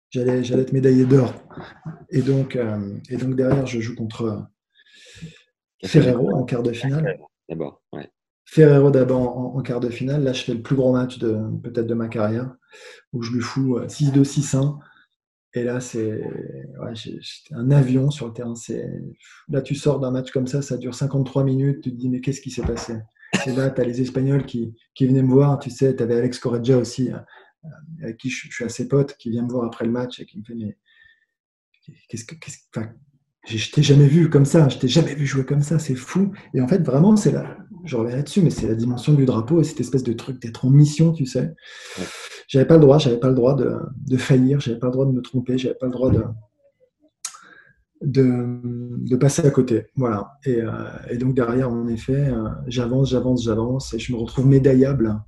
j'allais, 0.10 0.44
j'allais 0.44 0.62
être 0.62 0.74
médaillé 0.74 1.06
d'or. 1.06 1.34
Et 2.10 2.22
donc, 2.22 2.56
euh, 2.56 2.96
et 3.10 3.18
donc 3.18 3.36
derrière, 3.36 3.66
je 3.66 3.80
joue 3.80 3.96
contre 3.96 4.48
Ferrero 5.84 6.32
en 6.34 6.44
quart 6.46 6.64
de 6.64 6.72
finale. 6.72 7.20
D'abord, 7.50 7.82
ouais. 7.92 8.10
Ferrero 8.46 8.92
d'abord 8.92 9.56
en, 9.56 9.62
quart 9.62 9.80
de 9.80 9.90
finale. 9.90 10.24
Là, 10.24 10.34
je 10.34 10.44
fais 10.44 10.54
le 10.54 10.62
plus 10.62 10.76
gros 10.76 10.94
match 10.94 11.18
de 11.18 11.40
peut-être 11.64 11.88
de 11.88 11.94
ma 11.96 12.08
carrière, 12.08 12.54
où 13.12 13.24
je 13.24 13.32
lui 13.32 13.42
fous 13.42 13.80
6-2, 13.80 14.24
6-1. 14.24 14.78
Et 15.56 15.64
là, 15.64 15.80
c'est 15.80 16.24
ouais, 16.80 16.94
un 17.52 17.72
avion 17.72 18.12
sur 18.12 18.28
le 18.28 18.34
terrain. 18.34 18.54
Là, 19.50 19.62
tu 19.62 19.76
sors 19.76 20.00
d'un 20.00 20.12
match 20.12 20.32
comme 20.32 20.48
ça, 20.48 20.62
ça 20.62 20.78
dure 20.78 20.94
53 20.94 21.44
minutes. 21.44 21.82
Tu 21.82 21.92
te 21.92 21.96
dis, 21.96 22.10
mais 22.10 22.22
qu'est-ce 22.22 22.42
qui 22.42 22.52
s'est 22.52 22.64
passé? 22.64 22.96
Et 23.46 23.52
là, 23.52 23.70
tu 23.70 23.82
as 23.82 23.84
les 23.84 24.02
Espagnols 24.02 24.46
qui, 24.46 24.76
qui, 24.96 25.06
venaient 25.06 25.24
me 25.24 25.32
voir. 25.32 25.60
Tu 25.60 25.70
sais, 25.70 25.96
tu 25.96 26.04
avais 26.04 26.16
Alex 26.16 26.40
Correggia 26.40 26.78
aussi, 26.78 27.12
euh, 27.12 27.70
avec 28.02 28.18
qui 28.18 28.30
je, 28.30 28.50
suis 28.50 28.64
assez 28.64 28.88
pote, 28.88 29.16
qui 29.18 29.30
vient 29.30 29.44
me 29.44 29.50
voir 29.50 29.66
après 29.66 29.86
le 29.86 29.92
match 29.92 30.20
et 30.20 30.26
qui 30.26 30.40
me 30.40 30.44
fait, 30.44 30.56
mais 30.56 30.78
qu'est-ce 32.10 32.26
que. 32.26 32.36
je 33.48 33.72
t'ai 33.72 33.84
jamais 33.84 34.08
vu 34.08 34.30
comme 34.30 34.46
ça, 34.46 34.70
je 34.70 34.78
t'ai 34.78 34.88
jamais 34.88 35.16
vu 35.16 35.26
jouer 35.26 35.46
comme 35.46 35.62
ça, 35.62 35.80
c'est 35.80 35.96
fou. 35.96 36.32
Et 36.54 36.62
en 36.62 36.68
fait, 36.68 36.84
vraiment, 36.84 37.16
c'est 37.16 37.32
là, 37.32 37.58
je 37.86 37.96
reviens 37.96 38.16
là-dessus, 38.16 38.42
mais 38.42 38.50
c'est 38.50 38.68
la 38.68 38.76
dimension 38.76 39.14
du 39.14 39.26
drapeau 39.26 39.62
et 39.62 39.64
cette 39.64 39.80
espèce 39.80 40.04
de 40.04 40.14
truc 40.14 40.42
d'être 40.42 40.66
en 40.66 40.70
mission, 40.70 41.12
tu 41.12 41.26
sais. 41.26 41.54
J'avais 42.48 42.66
pas 42.66 42.76
le 42.76 42.82
droit, 42.82 42.98
j'avais 42.98 43.20
pas 43.20 43.30
le 43.30 43.36
droit 43.36 43.56
de, 43.56 43.78
de 44.08 44.18
faillir, 44.18 44.60
j'avais 44.60 44.80
pas 44.80 44.88
le 44.88 44.94
droit 44.94 45.06
de 45.06 45.12
me 45.12 45.22
tromper, 45.22 45.58
j'avais 45.58 45.76
pas 45.76 45.88
le 45.88 45.92
droit 45.92 46.12
de, 46.12 46.24
de, 48.04 49.16
passer 49.16 49.46
à 49.46 49.52
côté. 49.52 49.88
Voilà. 49.96 50.38
Et, 50.46 50.62
euh, 50.62 51.18
donc 51.18 51.34
derrière, 51.34 51.72
en 51.72 51.88
effet, 51.88 52.30
euh, 52.30 52.50
j'avance, 52.68 53.10
j'avance, 53.10 53.44
j'avance 53.44 53.94
et 53.94 54.00
je 54.00 54.12
me 54.14 54.18
retrouve 54.18 54.48
médaillable. 54.48 55.22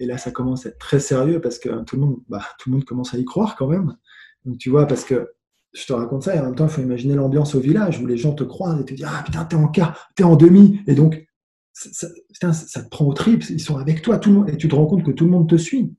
Et 0.00 0.06
là, 0.06 0.18
ça 0.18 0.30
commence 0.30 0.66
à 0.66 0.70
être 0.70 0.78
très 0.78 1.00
sérieux 1.00 1.40
parce 1.40 1.58
que 1.58 1.68
tout 1.84 1.96
le 1.96 2.02
monde, 2.02 2.16
bah, 2.28 2.42
tout 2.58 2.70
le 2.70 2.76
monde 2.76 2.84
commence 2.84 3.14
à 3.14 3.18
y 3.18 3.24
croire 3.24 3.56
quand 3.56 3.68
même. 3.68 3.96
Donc 4.44 4.58
tu 4.58 4.70
vois, 4.70 4.86
parce 4.86 5.04
que 5.04 5.32
je 5.72 5.86
te 5.86 5.92
raconte 5.92 6.24
ça 6.24 6.34
et 6.34 6.40
en 6.40 6.44
même 6.44 6.54
temps, 6.54 6.66
il 6.66 6.70
faut 6.70 6.82
imaginer 6.82 7.14
l'ambiance 7.14 7.54
au 7.54 7.60
village 7.60 8.00
où 8.00 8.06
les 8.06 8.16
gens 8.16 8.32
te 8.32 8.44
croisent 8.44 8.80
et 8.80 8.84
te 8.84 8.94
disent 8.94 9.06
Ah 9.08 9.22
putain, 9.24 9.44
t'es 9.44 9.56
en 9.56 9.68
quart, 9.68 10.08
t'es 10.14 10.24
en 10.24 10.36
demi. 10.36 10.80
Et 10.86 10.94
donc, 10.94 11.26
ça, 11.72 12.52
ça, 12.52 12.82
te 12.82 12.88
prend 12.88 13.04
au 13.04 13.12
trip, 13.12 13.44
ils 13.50 13.60
sont 13.60 13.76
avec 13.76 14.02
toi, 14.02 14.18
tout 14.18 14.30
le 14.30 14.36
monde, 14.36 14.50
et 14.50 14.56
tu 14.56 14.68
te 14.68 14.74
rends 14.74 14.86
compte 14.86 15.04
que 15.04 15.12
tout 15.12 15.24
le 15.24 15.30
monde 15.30 15.48
te 15.48 15.56
suit. 15.56 15.94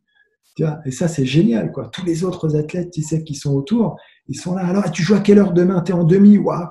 Et 0.85 0.91
ça, 0.91 1.07
c'est 1.07 1.25
génial. 1.25 1.71
Quoi. 1.71 1.89
Tous 1.91 2.05
les 2.05 2.23
autres 2.23 2.55
athlètes, 2.57 2.91
tu 2.91 3.01
sais, 3.01 3.23
qui 3.23 3.35
sont 3.35 3.53
autour, 3.53 3.97
ils 4.27 4.37
sont 4.37 4.55
là. 4.55 4.65
Alors, 4.65 4.91
tu 4.91 5.03
joues 5.03 5.15
à 5.15 5.19
quelle 5.19 5.39
heure 5.39 5.53
demain? 5.53 5.81
Tu 5.81 5.91
es 5.91 5.95
en 5.95 6.03
demi? 6.03 6.37
Waouh 6.37 6.67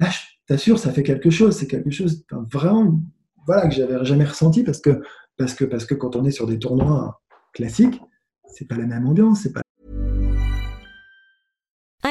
Là, 0.00 0.08
je 0.10 0.18
t'assure, 0.46 0.78
ça 0.78 0.92
fait 0.92 1.02
quelque 1.02 1.30
chose. 1.30 1.56
C'est 1.56 1.66
quelque 1.66 1.90
chose 1.90 2.24
vraiment 2.52 2.98
voilà, 3.46 3.68
que 3.68 3.74
j'avais 3.74 4.04
jamais 4.04 4.24
ressenti 4.24 4.62
parce 4.62 4.80
que, 4.80 5.02
parce, 5.36 5.54
que, 5.54 5.64
parce 5.64 5.84
que 5.84 5.94
quand 5.94 6.16
on 6.16 6.24
est 6.24 6.30
sur 6.30 6.46
des 6.46 6.58
tournois 6.58 7.22
classiques, 7.52 8.00
c'est 8.46 8.66
pas 8.66 8.76
la 8.76 8.86
même 8.86 9.06
ambiance, 9.06 9.46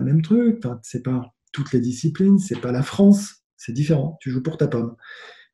Même 0.00 0.22
truc, 0.22 0.62
c'est 0.82 1.02
pas 1.02 1.34
toutes 1.52 1.72
les 1.72 1.80
disciplines, 1.80 2.38
c'est 2.38 2.60
pas 2.60 2.72
la 2.72 2.82
France, 2.82 3.42
c'est 3.56 3.72
différent. 3.72 4.16
Tu 4.20 4.30
joues 4.30 4.42
pour 4.42 4.56
ta 4.56 4.68
pomme. 4.68 4.96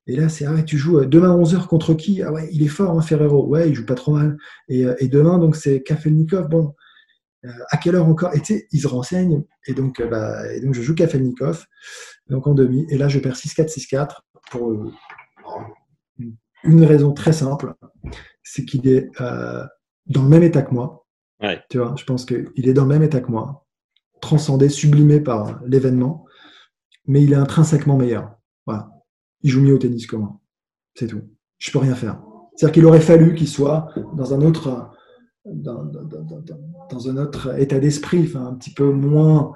Et 0.06 0.16
là, 0.16 0.28
c'est 0.28 0.44
ah 0.44 0.62
tu 0.62 0.76
joues 0.76 0.98
euh, 0.98 1.06
demain 1.06 1.32
à 1.32 1.36
11h 1.36 1.66
contre 1.66 1.94
qui? 1.94 2.22
Ah 2.22 2.32
ouais, 2.32 2.48
il 2.52 2.62
est 2.62 2.68
fort, 2.68 2.98
hein, 2.98 3.02
Ferrero. 3.02 3.46
Ouais, 3.46 3.70
il 3.70 3.74
joue 3.74 3.86
pas 3.86 3.94
trop 3.94 4.12
mal. 4.12 4.36
Et, 4.68 4.84
euh, 4.84 4.94
et 4.98 5.08
demain, 5.08 5.38
donc, 5.38 5.56
c'est 5.56 5.82
Kafelnikov. 5.82 6.48
Bon, 6.48 6.74
euh, 7.46 7.48
à 7.70 7.78
quelle 7.78 7.94
heure 7.94 8.06
encore? 8.06 8.34
Et 8.34 8.40
tu 8.40 8.54
sais, 8.54 8.68
ils 8.70 8.80
se 8.80 8.86
renseignent. 8.86 9.44
Et 9.66 9.72
donc, 9.72 10.02
bah, 10.10 10.52
et 10.52 10.60
donc 10.60 10.74
je 10.74 10.82
joue 10.82 10.94
Kafelnikov, 10.94 11.64
donc 12.28 12.46
en 12.46 12.54
demi. 12.54 12.86
Et 12.90 12.98
là, 12.98 13.08
je 13.08 13.18
perds 13.18 13.36
6-4, 13.36 13.68
6-4 13.68 14.20
pour 14.50 14.92
une 16.64 16.84
raison 16.84 17.12
très 17.12 17.32
simple 17.32 17.74
c'est 18.42 18.64
qu'il 18.64 18.86
est, 18.88 19.10
dans 19.18 20.22
le 20.22 20.28
même 20.28 20.42
état 20.42 20.62
que 20.62 20.72
moi. 20.72 21.06
Ouais. 21.42 21.62
Tu 21.70 21.78
vois, 21.78 21.94
je 21.98 22.04
pense 22.04 22.24
qu'il 22.26 22.68
est 22.68 22.74
dans 22.74 22.82
le 22.84 22.88
même 22.88 23.02
état 23.02 23.20
que 23.20 23.30
moi 23.30 23.63
transcendé, 24.24 24.68
sublimé 24.68 25.20
par 25.20 25.60
l'événement, 25.66 26.24
mais 27.06 27.22
il 27.22 27.32
est 27.32 27.36
intrinsèquement 27.36 27.96
meilleur. 27.96 28.36
Voilà. 28.66 28.90
Il 29.42 29.50
joue 29.50 29.60
mieux 29.60 29.74
au 29.74 29.78
tennis 29.78 30.06
que 30.06 30.16
moi. 30.16 30.40
C'est 30.94 31.06
tout. 31.06 31.22
Je 31.58 31.70
peux 31.70 31.78
rien 31.78 31.94
faire. 31.94 32.20
C'est-à-dire 32.56 32.72
qu'il 32.72 32.86
aurait 32.86 33.00
fallu 33.00 33.34
qu'il 33.34 33.48
soit 33.48 33.88
dans 34.16 34.32
un 34.32 34.40
autre, 34.40 34.90
dans, 35.44 37.08
un 37.08 37.16
autre 37.16 37.60
état 37.60 37.78
d'esprit, 37.78 38.22
enfin, 38.26 38.46
un 38.46 38.54
petit 38.54 38.72
peu 38.72 38.90
moins 38.90 39.52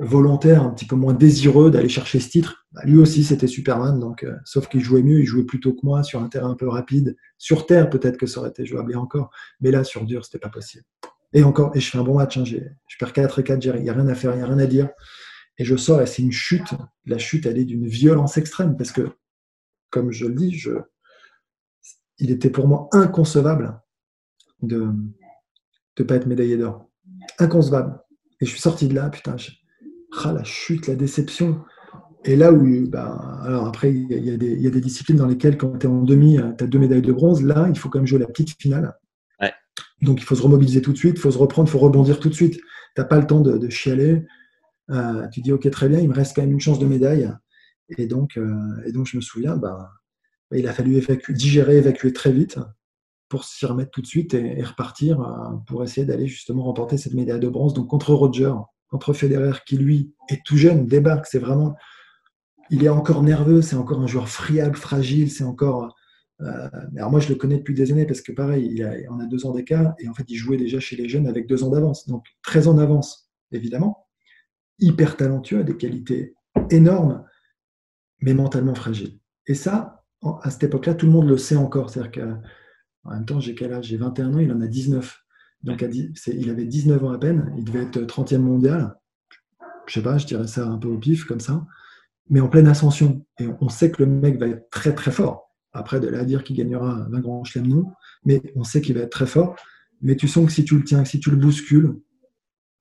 volontaire, 0.00 0.64
un 0.64 0.70
petit 0.70 0.86
peu 0.86 0.96
moins 0.96 1.14
désireux 1.14 1.70
d'aller 1.70 1.88
chercher 1.88 2.20
ce 2.20 2.30
titre. 2.30 2.66
Bah, 2.72 2.80
lui 2.84 2.98
aussi, 2.98 3.22
c'était 3.22 3.46
Superman, 3.46 4.00
donc, 4.00 4.24
euh, 4.24 4.34
sauf 4.44 4.68
qu'il 4.68 4.80
jouait 4.80 5.02
mieux, 5.02 5.20
il 5.20 5.26
jouait 5.26 5.44
plutôt 5.44 5.72
que 5.72 5.80
moi 5.82 6.02
sur 6.02 6.22
un 6.22 6.28
terrain 6.28 6.50
un 6.50 6.56
peu 6.56 6.68
rapide. 6.68 7.16
Sur 7.38 7.66
terre, 7.66 7.90
peut-être 7.90 8.16
que 8.16 8.26
ça 8.26 8.40
aurait 8.40 8.50
été 8.50 8.64
jouable 8.66 8.92
et 8.92 8.96
encore, 8.96 9.30
mais 9.60 9.70
là, 9.70 9.84
sur 9.84 10.04
dur, 10.04 10.24
c'était 10.24 10.38
pas 10.38 10.48
possible. 10.48 10.84
Et 11.32 11.42
encore, 11.44 11.74
et 11.74 11.80
je 11.80 11.90
fais 11.90 11.98
un 11.98 12.04
bon 12.04 12.16
match. 12.16 12.36
Hein, 12.36 12.44
je 12.44 12.58
perds 12.98 13.12
4 13.12 13.38
et 13.38 13.44
4, 13.44 13.64
il 13.64 13.82
n'y 13.82 13.90
a 13.90 13.92
rien 13.92 14.08
à 14.08 14.14
faire, 14.14 14.32
il 14.32 14.38
n'y 14.38 14.42
a 14.42 14.46
rien 14.46 14.58
à 14.58 14.66
dire. 14.66 14.88
Et 15.58 15.64
je 15.64 15.76
sors 15.76 16.00
et 16.00 16.06
c'est 16.06 16.22
une 16.22 16.32
chute. 16.32 16.74
La 17.04 17.18
chute, 17.18 17.46
elle 17.46 17.58
est 17.58 17.64
d'une 17.64 17.86
violence 17.86 18.36
extrême 18.38 18.76
parce 18.76 18.92
que, 18.92 19.10
comme 19.90 20.10
je 20.10 20.26
le 20.26 20.34
dis, 20.34 20.62
il 22.18 22.30
était 22.30 22.50
pour 22.50 22.68
moi 22.68 22.88
inconcevable 22.92 23.80
de 24.62 24.92
ne 25.98 26.04
pas 26.04 26.16
être 26.16 26.26
médaillé 26.26 26.56
d'or. 26.56 26.88
Inconcevable. 27.38 28.00
Et 28.40 28.46
je 28.46 28.50
suis 28.50 28.60
sorti 28.60 28.88
de 28.88 28.94
là, 28.94 29.10
putain, 29.10 29.36
ah, 30.24 30.32
la 30.32 30.44
chute, 30.44 30.86
la 30.86 30.94
déception. 30.94 31.62
Et 32.24 32.36
là 32.36 32.52
où, 32.52 32.88
ben, 32.88 33.40
alors 33.42 33.66
après, 33.66 33.92
il 33.92 34.10
y, 34.10 34.30
y, 34.30 34.66
a 34.66 34.70
des 34.70 34.80
disciplines 34.80 35.18
dans 35.18 35.26
lesquelles, 35.26 35.58
quand 35.58 35.78
tu 35.78 35.86
es 35.86 35.90
en 35.90 36.02
demi, 36.02 36.38
tu 36.58 36.64
as 36.64 36.66
deux 36.66 36.78
médailles 36.78 37.02
de 37.02 37.12
bronze. 37.12 37.42
Là, 37.42 37.66
il 37.68 37.78
faut 37.78 37.88
quand 37.88 37.98
même 37.98 38.06
jouer 38.06 38.20
la 38.20 38.26
petite 38.26 38.60
finale. 38.60 38.96
Donc 40.02 40.20
il 40.20 40.24
faut 40.24 40.34
se 40.34 40.42
remobiliser 40.42 40.82
tout 40.82 40.92
de 40.92 40.98
suite, 40.98 41.14
il 41.16 41.20
faut 41.20 41.30
se 41.30 41.38
reprendre, 41.38 41.68
il 41.68 41.72
faut 41.72 41.78
rebondir 41.78 42.18
tout 42.18 42.28
de 42.28 42.34
suite. 42.34 42.56
Tu 42.56 42.62
n'as 42.98 43.04
pas 43.04 43.18
le 43.18 43.26
temps 43.26 43.40
de, 43.40 43.68
chialer. 43.70 44.24
Euh, 44.90 45.28
tu 45.28 45.40
dis 45.40 45.52
ok 45.52 45.70
très 45.70 45.88
bien, 45.88 46.00
il 46.00 46.08
me 46.08 46.14
reste 46.14 46.34
quand 46.34 46.42
même 46.42 46.52
une 46.52 46.60
chance 46.60 46.78
de 46.78 46.86
médaille. 46.86 47.32
Et 47.96 48.06
donc, 48.06 48.36
euh, 48.36 48.52
et 48.84 48.92
donc 48.92 49.06
je 49.06 49.16
me 49.16 49.22
souviens, 49.22 49.56
bah, 49.56 49.90
il 50.52 50.66
a 50.66 50.72
fallu 50.72 51.00
digérer, 51.30 51.76
évacuer 51.78 52.12
très 52.12 52.32
vite 52.32 52.58
pour 53.28 53.44
s'y 53.44 53.64
remettre 53.64 53.90
tout 53.90 54.02
de 54.02 54.06
suite 54.06 54.34
et, 54.34 54.62
repartir 54.62 55.20
euh, 55.20 55.56
pour 55.66 55.82
essayer 55.84 56.06
d'aller 56.06 56.26
justement 56.26 56.64
remporter 56.64 56.98
cette 56.98 57.14
médaille 57.14 57.40
de 57.40 57.48
bronze. 57.48 57.72
Donc 57.72 57.88
contre 57.88 58.12
Roger, 58.12 58.52
contre 58.88 59.12
Federer, 59.12 59.58
qui 59.66 59.78
lui 59.78 60.12
est 60.28 60.42
tout 60.44 60.56
jeune, 60.56 60.86
débarque, 60.86 61.26
c'est 61.26 61.38
vraiment, 61.38 61.74
il 62.70 62.84
est 62.84 62.90
encore 62.90 63.22
nerveux, 63.22 63.62
c'est 63.62 63.76
encore 63.76 64.00
un 64.00 64.06
joueur 64.06 64.28
friable, 64.28 64.76
fragile, 64.76 65.30
c'est 65.30 65.44
encore 65.44 65.94
alors 66.96 67.10
moi, 67.10 67.20
je 67.20 67.28
le 67.28 67.34
connais 67.36 67.58
depuis 67.58 67.74
des 67.74 67.92
années 67.92 68.06
parce 68.06 68.20
que 68.20 68.32
pareil, 68.32 68.68
il 68.72 68.82
a, 68.82 68.94
on 69.10 69.20
a 69.20 69.26
deux 69.26 69.46
ans 69.46 69.52
d'écart 69.52 69.94
et 69.98 70.08
en 70.08 70.14
fait, 70.14 70.24
il 70.28 70.36
jouait 70.36 70.56
déjà 70.56 70.80
chez 70.80 70.96
les 70.96 71.08
jeunes 71.08 71.26
avec 71.26 71.46
deux 71.46 71.64
ans 71.64 71.70
d'avance. 71.70 72.06
Donc, 72.08 72.26
très 72.42 72.68
en 72.68 72.78
avance, 72.78 73.30
évidemment. 73.52 74.06
Hyper 74.78 75.16
talentueux, 75.16 75.64
des 75.64 75.76
qualités 75.76 76.34
énormes, 76.70 77.24
mais 78.20 78.34
mentalement 78.34 78.74
fragile. 78.74 79.18
Et 79.46 79.54
ça, 79.54 80.04
à 80.42 80.50
cette 80.50 80.64
époque-là, 80.64 80.94
tout 80.94 81.06
le 81.06 81.12
monde 81.12 81.28
le 81.28 81.36
sait 81.36 81.56
encore. 81.56 81.90
C'est-à-dire 81.90 82.12
qu'en 82.12 83.10
même 83.10 83.26
temps, 83.26 83.40
j'ai 83.40 83.54
quel 83.54 83.72
âge? 83.72 83.86
J'ai 83.86 83.96
21 83.96 84.34
ans, 84.34 84.38
il 84.38 84.52
en 84.52 84.60
a 84.60 84.66
19. 84.66 85.18
Donc, 85.62 85.84
il 86.26 86.50
avait 86.50 86.64
19 86.64 87.04
ans 87.04 87.12
à 87.12 87.18
peine, 87.18 87.52
il 87.56 87.64
devait 87.64 87.82
être 87.82 88.00
30e 88.00 88.38
mondial. 88.38 88.96
Je 89.86 89.94
sais 89.94 90.02
pas, 90.02 90.18
je 90.18 90.26
dirais 90.26 90.46
ça 90.46 90.66
un 90.66 90.78
peu 90.78 90.88
au 90.88 90.98
pif, 90.98 91.24
comme 91.24 91.40
ça. 91.40 91.64
Mais 92.30 92.40
en 92.40 92.48
pleine 92.48 92.66
ascension. 92.66 93.24
Et 93.38 93.46
on 93.60 93.68
sait 93.68 93.90
que 93.90 94.02
le 94.02 94.08
mec 94.08 94.38
va 94.38 94.48
être 94.48 94.70
très, 94.70 94.94
très 94.94 95.10
fort. 95.10 95.51
Après, 95.72 96.00
de 96.00 96.08
là 96.08 96.20
à 96.20 96.24
dire 96.24 96.44
qu'il 96.44 96.56
gagnera 96.56 97.06
20 97.10 97.20
grands 97.20 97.44
chelems, 97.44 97.68
non. 97.68 97.92
Mais 98.24 98.42
on 98.56 98.64
sait 98.64 98.80
qu'il 98.80 98.94
va 98.94 99.00
être 99.00 99.10
très 99.10 99.26
fort. 99.26 99.56
Mais 100.00 100.16
tu 100.16 100.28
sens 100.28 100.46
que 100.46 100.52
si 100.52 100.64
tu 100.64 100.76
le 100.76 100.84
tiens, 100.84 101.04
si 101.04 101.20
tu 101.20 101.30
le 101.30 101.36
bouscules, 101.36 101.98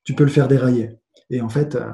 tu 0.03 0.13
peux 0.13 0.23
le 0.23 0.29
faire 0.29 0.47
dérailler. 0.47 0.91
Et 1.29 1.41
en 1.41 1.49
fait, 1.49 1.75
euh, 1.75 1.91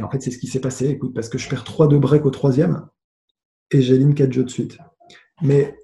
en 0.00 0.10
fait 0.10 0.22
c'est 0.22 0.30
ce 0.30 0.38
qui 0.38 0.46
s'est 0.46 0.60
passé. 0.60 0.88
Écoute, 0.88 1.14
parce 1.14 1.28
que 1.28 1.38
je 1.38 1.48
perds 1.48 1.64
3 1.64 1.88
de 1.88 1.98
break 1.98 2.24
au 2.24 2.30
troisième 2.30 2.86
et 3.70 3.82
j'élimine 3.82 4.14
4 4.14 4.32
jeux 4.32 4.44
de 4.44 4.50
suite. 4.50 4.78
Mais 5.42 5.76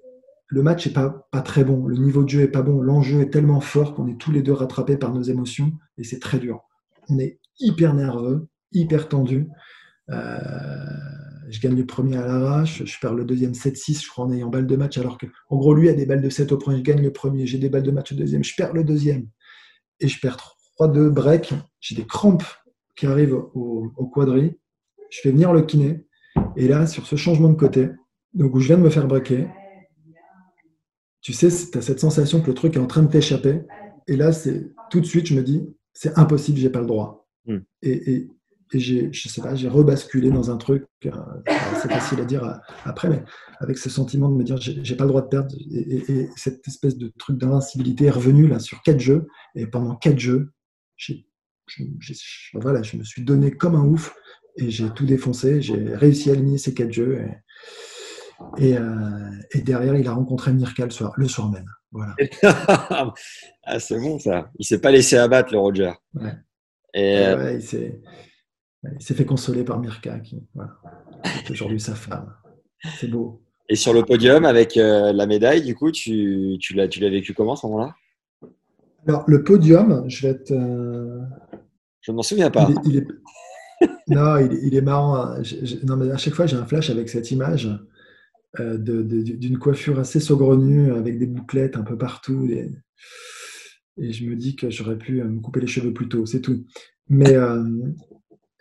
le 0.47 0.63
match 0.63 0.87
n'est 0.87 0.93
pas, 0.93 1.29
pas 1.31 1.43
très 1.43 1.65
bon. 1.65 1.87
Le 1.87 1.97
niveau 1.97 2.23
de 2.23 2.29
jeu 2.29 2.41
n'est 2.41 2.49
pas 2.49 2.63
bon. 2.63 2.81
L'enjeu 2.81 3.21
est 3.21 3.31
tellement 3.31 3.61
fort 3.61 3.95
qu'on 3.95 4.07
est 4.09 4.19
tous 4.19 4.31
les 4.31 4.43
deux 4.43 4.53
rattrapés 4.53 4.97
par 4.97 5.13
nos 5.13 5.23
émotions 5.23 5.73
et 5.99 6.05
c'est 6.05 6.21
très 6.21 6.39
dur. 6.39 6.61
On 7.09 7.19
est 7.19 7.39
hyper 7.59 7.95
nerveux, 7.95 8.47
hyper 8.73 9.09
tendu. 9.09 9.49
Euh, 10.11 10.39
je 11.51 11.61
gagne 11.61 11.77
le 11.77 11.87
premier 11.87 12.17
à 12.17 12.27
l'arrache, 12.27 12.85
je 12.85 12.99
perds 13.01 13.15
le 13.15 13.25
deuxième 13.25 13.53
7-6, 13.53 14.03
je 14.03 14.09
crois, 14.09 14.25
en 14.27 14.33
ayant 14.33 14.49
balle 14.49 14.67
de 14.67 14.77
match, 14.77 14.99
alors 14.99 15.19
que, 15.19 15.27
en 15.49 15.57
gros, 15.57 15.75
lui 15.75 15.89
a 15.89 15.93
des 15.93 16.07
balles 16.07 16.23
de 16.23 16.31
7 16.31 16.53
au 16.53 16.59
premier, 16.59 16.79
je 16.79 16.83
gagne 16.83 17.03
le 17.03 17.13
premier, 17.13 17.47
j'ai 17.47 17.59
des 17.59 17.69
balles 17.69 17.83
de 17.83 17.91
match 17.91 18.13
au 18.13 18.15
deuxième, 18.15 18.45
je 18.45 18.55
perds 18.57 18.73
le 18.73 18.85
deuxième, 18.85 19.29
et 20.01 20.09
je 20.09 20.21
perds 20.21 20.57
3-2 20.81 21.09
break, 21.09 21.55
j'ai 21.81 21.95
des 21.95 22.07
crampes 22.07 22.45
qui 22.97 23.07
arrivent 23.07 23.35
au, 23.35 23.93
au 23.97 24.07
quadri, 24.07 24.59
je 25.11 25.21
fais 25.21 25.31
venir 25.31 25.53
le 25.53 25.63
kiné, 25.63 26.05
et 26.57 26.69
là, 26.69 26.87
sur 26.87 27.07
ce 27.07 27.17
changement 27.17 27.49
de 27.49 27.57
côté, 27.57 27.89
donc 28.35 28.55
où 28.55 28.61
je 28.61 28.69
viens 28.69 28.79
de 28.79 28.83
me 28.83 28.91
faire 28.91 29.07
breaker, 29.07 29.49
tu 31.21 31.33
sais, 31.33 31.49
tu 31.49 31.79
as 31.79 31.83
cette 31.83 32.01
sensation 32.01 32.41
que 32.41 32.47
le 32.47 32.55
truc 32.55 32.77
est 32.77 32.81
en 32.81 32.87
train 32.87 33.03
de 33.03 33.11
t'échapper, 33.11 33.63
et 34.07 34.17
là, 34.17 34.33
c'est 34.33 34.73
tout 34.91 35.01
de 35.01 35.07
suite, 35.07 35.27
je 35.27 35.35
me 35.35 35.43
dis, 35.43 35.69
c'est 35.93 36.17
impossible, 36.19 36.59
j'ai 36.59 36.71
pas 36.71 36.81
le 36.81 36.87
droit. 36.87 37.29
Hmm. 37.47 37.59
Et, 37.83 38.13
et, 38.13 38.31
et 38.73 38.79
j'ai, 38.81 39.13
je 39.13 39.29
sais 39.29 39.41
pas, 39.41 39.55
j'ai 39.55 39.69
rebasculé 39.69 40.31
dans 40.31 40.51
un 40.51 40.57
truc, 40.57 40.85
euh, 41.07 41.11
c'est 41.81 41.91
facile 41.91 42.21
à 42.21 42.25
dire 42.25 42.45
euh, 42.45 42.53
après, 42.85 43.09
mais 43.09 43.23
avec 43.61 43.79
ce 43.79 43.89
sentiment 43.91 44.29
de 44.29 44.37
me 44.37 44.45
dire, 44.45 44.57
j'ai, 44.59 44.79
j'ai 44.85 44.97
pas 44.97 45.05
le 45.05 45.09
droit 45.11 45.23
de 45.23 45.29
perdre. 45.29 45.55
Et, 45.73 45.97
et 46.13 46.29
cette 46.37 46.67
espèce 46.69 46.97
de 46.99 47.13
truc 47.19 47.39
d'invincibilité 47.39 48.07
est 48.07 48.11
revenu 48.11 48.47
là 48.47 48.59
sur 48.59 48.83
quatre 48.83 49.01
jeux. 49.01 49.27
Et 49.55 49.67
pendant 49.67 49.97
quatre 49.97 50.19
jeux, 50.19 50.53
j'ai, 50.97 51.27
je, 51.67 51.85
j'ai- 52.01 52.15
voilà, 52.55 52.83
je 52.83 52.97
me 52.97 53.05
suis 53.05 53.23
donné 53.25 53.51
comme 53.53 53.75
un 53.75 53.85
ouf 53.85 54.15
et 54.57 54.71
j'ai 54.71 54.91
tout 54.91 55.07
défoncé. 55.07 55.63
J'ai 55.63 55.95
réussi 55.95 56.31
à 56.31 56.35
aligner 56.35 56.59
ces 56.59 56.75
quatre 56.75 56.93
jeux. 56.93 57.21
Et, 58.59 58.69
et, 58.69 58.77
euh, 58.77 59.31
derrière, 59.65 59.97
il 59.97 60.07
a 60.07 60.13
rencontré 60.13 60.53
Mirka 60.53 60.85
le 60.85 60.91
soir, 60.91 61.13
le 61.17 61.27
soir 61.29 61.51
même. 61.51 61.67
Voilà. 61.91 62.15
ah, 63.65 63.81
c'est 63.81 63.99
bon 63.99 64.19
ça. 64.19 64.51
Il 64.59 64.67
s'est 64.67 64.81
pas 64.81 64.91
laissé 64.91 65.17
abattre, 65.17 65.53
le 65.53 65.59
Roger. 65.59 65.93
Ouais. 66.15 66.33
Et, 66.95 67.17
Ouais, 67.19 67.35
ouais, 67.35 67.55
il 67.57 67.63
s'est 67.63 68.01
il 68.85 69.03
s'est 69.03 69.15
fait 69.15 69.25
consoler 69.25 69.65
par 69.65 69.81
Mirka, 69.81 70.19
qui 70.21 70.43
voilà, 70.55 70.79
est 71.25 71.51
aujourd'hui 71.51 71.81
sa 71.81 71.95
femme. 71.95 72.33
C'est 72.99 73.09
beau. 73.09 73.43
et 73.69 73.75
sur 73.77 73.93
le 73.93 74.05
podium, 74.05 74.45
avec 74.45 74.77
euh, 74.77 75.13
la 75.13 75.27
médaille, 75.27 75.63
du 75.63 75.75
coup, 75.75 75.91
tu, 75.91 76.57
tu 76.61 76.75
l'as 76.75 76.87
vécu 76.87 77.35
comment 77.35 77.55
à 77.55 77.57
ce 77.57 77.67
moment-là? 77.67 77.95
Alors, 79.07 79.25
le 79.27 79.43
podium, 79.43 80.05
je 80.09 80.23
vais 80.27 80.33
être. 80.35 80.53
euh, 80.53 81.21
Je 82.01 82.13
ne 82.13 82.17
m'en 82.17 82.23
souviens 82.23 82.51
pas. 82.51 82.69
il 82.71 82.77
est, 82.77 82.81
il 82.85 82.97
est- 82.99 83.09
non, 84.09 84.37
il, 84.39 84.53
est- 84.55 84.61
il 84.63 84.75
est 84.75 84.81
marrant. 84.81 85.17
hein. 85.17 85.43
Je- 85.43 85.65
je- 85.65 85.85
non, 85.87 85.97
mais 85.97 86.11
à 86.11 86.17
chaque 86.17 86.35
fois, 86.35 86.47
j'ai 86.47 86.57
un 86.57 86.67
flash 86.67 86.91
avec 86.91 87.09
cette 87.09 87.31
image 87.31 87.69
euh, 88.61 88.79
d'une 88.79 89.59
coiffure 89.59 89.99
assez 89.99 90.21
saugrenue, 90.21 90.93
avec 90.93 91.19
des 91.19 91.27
bouclettes 91.27 91.77
un 91.77 91.83
peu 91.83 91.99
partout. 91.99 92.47
Et, 92.51 92.71
et 94.01 94.13
je 94.13 94.25
me 94.25 94.37
dis 94.37 94.57
que 94.57 94.71
j'aurais 94.71 94.99
pu 94.99 95.23
me 95.23 95.41
couper 95.41 95.61
les 95.61 95.67
cheveux 95.67 95.93
plus 95.93 96.09
tôt, 96.09 96.27
c'est 96.27 96.41
tout. 96.41 96.65
Mais, 97.09 97.35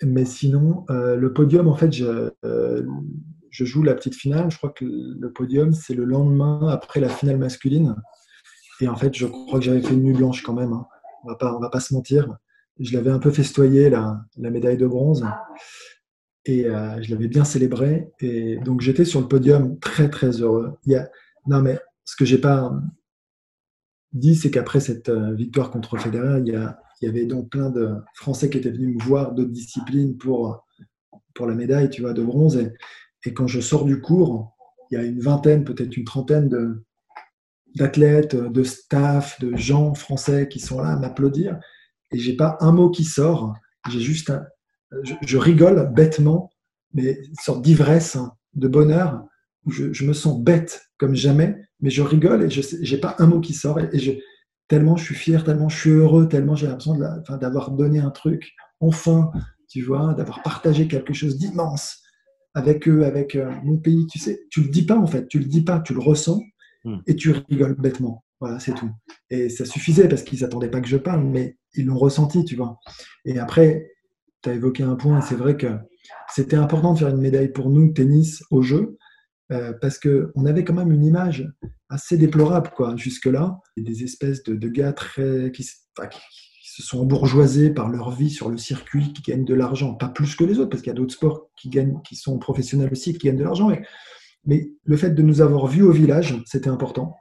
mais 0.04 0.26
sinon, 0.26 0.86
euh, 0.90 1.16
le 1.16 1.34
podium, 1.34 1.68
en 1.68 1.76
fait, 1.76 1.92
je, 1.92 2.32
euh, 2.46 2.84
je 3.50 3.66
joue 3.66 3.84
la 3.84 3.96
petite 3.96 4.16
finale. 4.16 4.52
Je 4.52 4.58
crois 4.58 4.70
que 4.70 4.86
le 4.86 5.32
podium, 5.32 5.74
c'est 5.74 5.96
le 5.96 6.06
lendemain 6.06 6.68
après 6.70 7.00
la 7.00 7.10
finale 7.10 7.38
masculine. 7.38 7.96
Et 8.80 8.88
en 8.88 8.96
fait, 8.96 9.16
je 9.16 9.26
crois 9.26 9.60
que 9.60 9.66
j'avais 9.66 9.82
fait 9.82 9.96
une 9.96 10.04
nuit 10.04 10.14
blanche 10.14 10.44
quand 10.44 10.54
même. 10.54 10.74
hein. 10.74 10.86
On 11.24 11.30
va 11.30 11.36
pas, 11.36 11.56
on 11.56 11.60
va 11.60 11.70
pas 11.70 11.80
se 11.80 11.94
mentir. 11.94 12.38
Je 12.80 12.94
l'avais 12.96 13.10
un 13.10 13.18
peu 13.18 13.32
festoyé, 13.32 13.90
la, 13.90 14.22
médaille 14.38 14.78
de 14.78 14.86
bronze. 14.86 15.26
Et 16.46 16.68
euh, 16.68 17.02
je 17.02 17.10
l'avais 17.10 17.28
bien 17.28 17.44
célébré. 17.44 18.12
Et 18.20 18.58
donc, 18.58 18.82
j'étais 18.82 19.04
sur 19.04 19.20
le 19.20 19.28
podium 19.28 19.80
très, 19.80 20.10
très 20.10 20.30
heureux. 20.30 20.74
Il 20.86 20.92
y 20.92 20.96
a... 20.96 21.10
Non, 21.48 21.62
mais 21.62 21.80
ce 22.06 22.16
que 22.16 22.24
j'ai 22.24 22.38
pas 22.38 22.72
dit, 24.14 24.36
c'est 24.36 24.52
qu'après 24.52 24.80
cette 24.80 25.10
victoire 25.10 25.72
contre 25.72 25.98
Federer, 25.98 26.40
il 26.46 26.54
y, 26.54 26.56
a, 26.56 26.80
il 27.02 27.06
y 27.06 27.10
avait 27.10 27.26
donc 27.26 27.50
plein 27.50 27.70
de 27.70 27.96
Français 28.16 28.50
qui 28.50 28.58
étaient 28.58 28.72
venus 28.72 28.98
me 28.98 29.04
voir 29.04 29.34
d'autres 29.34 29.52
disciplines 29.52 30.18
pour, 30.18 30.66
pour 31.34 31.46
la 31.46 31.56
médaille, 31.56 31.90
tu 31.90 32.02
vois, 32.02 32.14
de 32.14 32.24
bronze. 32.24 32.58
Et, 32.58 33.34
quand 33.34 33.48
je 33.48 33.60
sors 33.60 33.84
du 33.84 34.00
cours, 34.00 34.56
il 34.90 34.96
y 34.96 34.98
a 34.98 35.04
une 35.04 35.20
vingtaine, 35.20 35.66
peut-être 35.66 35.98
une 35.98 36.06
trentaine 36.06 36.48
de 36.48 36.84
d'athlètes, 37.76 38.36
de 38.36 38.64
staff, 38.64 39.40
de 39.42 39.56
gens 39.56 39.94
français 39.94 40.48
qui 40.48 40.60
sont 40.60 40.82
là 40.82 40.94
à 40.94 40.96
m'applaudir. 40.96 41.60
Et 42.12 42.18
j'ai 42.18 42.36
pas 42.36 42.58
un 42.62 42.72
mot 42.72 42.90
qui 42.90 43.04
sort. 43.04 43.54
J'ai 43.90 44.00
juste 44.00 44.30
un, 44.30 44.46
je, 45.22 45.38
rigole 45.38 45.92
bêtement, 45.94 46.50
mais 46.94 47.20
une 47.28 47.36
sorte 47.36 47.62
d'ivresse, 47.62 48.16
hein, 48.16 48.32
de 48.54 48.68
bonheur, 48.68 49.26
je, 49.68 50.06
me 50.06 50.14
sens 50.14 50.42
bête 50.42 50.90
comme 50.98 51.16
jamais, 51.16 51.58
mais 51.82 51.90
je 51.90 52.02
rigole 52.02 52.44
et 52.44 52.50
je 52.50 52.62
j'ai 52.82 52.98
pas 52.98 53.16
un 53.20 53.28
mot 53.28 53.42
qui 53.42 53.54
sort. 53.54 53.80
Et 53.80 54.00
je, 54.00 54.14
tellement 54.68 54.98
je 54.98 55.04
suis 55.06 55.16
fier, 55.16 55.44
tellement 55.44 55.70
je 55.70 55.78
suis 55.78 55.90
heureux, 55.90 56.28
tellement 56.28 56.56
j'ai 56.56 56.68
l'impression 56.68 56.98
d'avoir 57.40 57.72
donné 57.72 58.00
un 58.00 58.12
truc, 58.12 58.54
enfin, 58.80 59.32
tu 59.70 59.82
vois, 59.82 60.14
d'avoir 60.14 60.44
partagé 60.44 60.88
quelque 60.88 61.14
chose 61.14 61.38
d'immense 61.38 62.02
avec 62.54 62.88
eux, 62.88 63.06
avec 63.06 63.36
euh, 63.36 63.52
mon 63.64 63.78
pays. 63.78 64.08
Tu 64.08 64.20
sais, 64.20 64.42
tu 64.50 64.62
le 64.62 64.70
dis 64.70 64.86
pas 64.86 64.98
en 64.98 65.08
fait, 65.08 65.28
tu 65.28 65.40
le 65.40 65.46
dis 65.46 65.64
pas, 65.64 65.80
tu 65.80 65.94
le 65.94 66.00
ressens 66.00 66.42
Hmm. 66.88 67.00
et 67.06 67.16
tu 67.16 67.32
rigoles 67.32 67.76
bêtement. 67.76 68.24
Voilà, 68.40 68.60
c'est 68.60 68.74
tout. 68.74 68.90
Et 69.30 69.50
ça 69.50 69.66
suffisait 69.66 70.08
parce 70.08 70.24
qu'ils 70.24 70.40
s'attendaient 70.40 70.70
pas 70.70 70.80
que 70.80 70.88
je 70.88 70.96
parle, 70.96 71.24
mais 71.26 71.58
ils 71.74 71.86
l'ont 71.86 71.98
ressenti, 71.98 72.46
tu 72.46 72.56
vois. 72.56 72.80
Et 73.26 73.40
après, 73.40 73.92
tu 74.42 74.50
as 74.50 74.54
évoqué 74.54 74.84
un 74.84 74.96
point, 74.96 75.20
c'est 75.22 75.36
vrai 75.36 75.58
que 75.58 75.68
c'était 76.34 76.56
important 76.56 76.94
de 76.94 77.00
faire 77.00 77.10
une 77.10 77.20
médaille 77.20 77.52
pour 77.52 77.70
nous, 77.70 77.92
tennis, 77.92 78.42
au 78.52 78.62
jeu, 78.62 78.98
euh, 79.52 79.74
parce 79.82 80.00
qu'on 80.00 80.46
avait 80.46 80.64
quand 80.64 80.76
même 80.76 80.92
une 80.92 81.04
image 81.04 81.52
assez 81.90 82.18
déplorable, 82.18 82.72
quoi, 82.76 82.96
jusque-là. 82.96 83.60
Des 83.78 84.04
espèces 84.04 84.44
de, 84.44 84.56
de 84.56 84.68
gars 84.70 84.94
très, 84.94 85.52
qui, 85.52 85.68
enfin, 85.98 86.10
se 86.62 86.84
sont 86.84 87.00
embourgeoisés 87.02 87.70
par 87.70 87.90
leur 87.90 88.12
vie 88.12 88.30
sur 88.30 88.50
le 88.50 88.58
circuit, 88.58 89.14
qui 89.14 89.22
gagnent 89.22 89.46
de 89.46 89.54
l'argent, 89.56 89.94
pas 89.96 90.10
plus 90.10 90.36
que 90.36 90.44
les 90.44 90.60
autres, 90.60 90.70
parce 90.70 90.82
qu'il 90.84 90.92
y 90.92 90.96
a 90.96 90.98
d'autres 90.98 91.14
sports 91.14 91.50
qui, 91.56 91.70
gagnent, 91.70 92.00
qui 92.08 92.16
sont 92.16 92.38
professionnels 92.40 92.90
aussi, 92.92 93.14
qui 93.14 93.28
gagnent 93.28 93.38
de 93.38 93.44
l'argent. 93.44 93.72
Mais 94.46 94.70
le 94.84 94.98
fait 94.98 95.12
de 95.12 95.22
nous 95.22 95.42
avoir 95.42 95.68
vus 95.68 95.82
au 95.84 95.92
village, 95.92 96.36
c'était 96.46 96.70
important, 96.70 97.16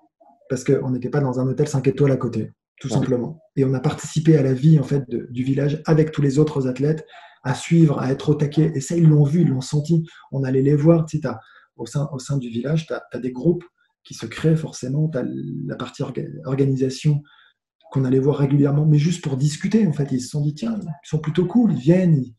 parce 0.48 0.62
qu'on 0.64 0.90
n'était 0.90 1.10
pas 1.10 1.20
dans 1.20 1.40
un 1.40 1.46
hôtel 1.48 1.66
5 1.68 1.86
étoiles 1.88 2.12
à 2.12 2.16
côté, 2.16 2.52
tout 2.80 2.88
Ouais. 2.88 2.94
simplement. 2.94 3.40
Et 3.56 3.64
on 3.64 3.72
a 3.74 3.80
participé 3.80 4.36
à 4.36 4.42
la 4.42 4.52
vie 4.52 4.78
en 4.78 4.84
fait 4.84 5.08
de- 5.08 5.26
du 5.30 5.42
village 5.42 5.82
avec 5.86 6.12
tous 6.12 6.22
les 6.22 6.38
autres 6.38 6.68
athlètes, 6.68 7.04
à 7.42 7.54
suivre, 7.54 7.98
à 8.00 8.10
être 8.12 8.28
au 8.30 8.34
taquet. 8.34 8.72
Et 8.74 8.80
ça, 8.80 8.96
ils 8.96 9.08
l'ont 9.08 9.24
vu, 9.24 9.42
ils 9.42 9.48
l'ont 9.48 9.60
senti. 9.60 10.04
On 10.32 10.42
allait 10.44 10.62
les 10.62 10.74
voir. 10.76 11.06
Tu 11.06 11.18
sais, 11.20 11.28
au, 11.76 11.86
sein, 11.86 12.08
au 12.12 12.18
sein 12.18 12.36
du 12.38 12.48
village, 12.48 12.86
tu 12.86 12.92
as, 12.92 13.18
des 13.20 13.30
groupes 13.32 13.64
qui 14.06 14.14
se 14.14 14.26
créent 14.26 14.56
forcément. 14.56 15.08
Tu 15.08 15.18
as 15.18 15.24
la 15.66 15.76
partie 15.76 16.02
orga- 16.02 16.30
organisation 16.44 17.22
qu'on 17.90 18.04
allait 18.04 18.18
voir 18.18 18.38
régulièrement, 18.38 18.86
mais 18.86 18.98
juste 18.98 19.22
pour 19.22 19.36
discuter. 19.36 19.86
En 19.86 19.92
fait, 19.92 20.10
ils 20.12 20.20
se 20.20 20.28
sont 20.28 20.40
dit, 20.40 20.54
tiens, 20.54 20.78
ils 20.80 21.08
sont 21.08 21.18
plutôt 21.18 21.46
cool, 21.46 21.72
ils 21.72 21.78
viennent, 21.78 22.16
ils, 22.16 22.34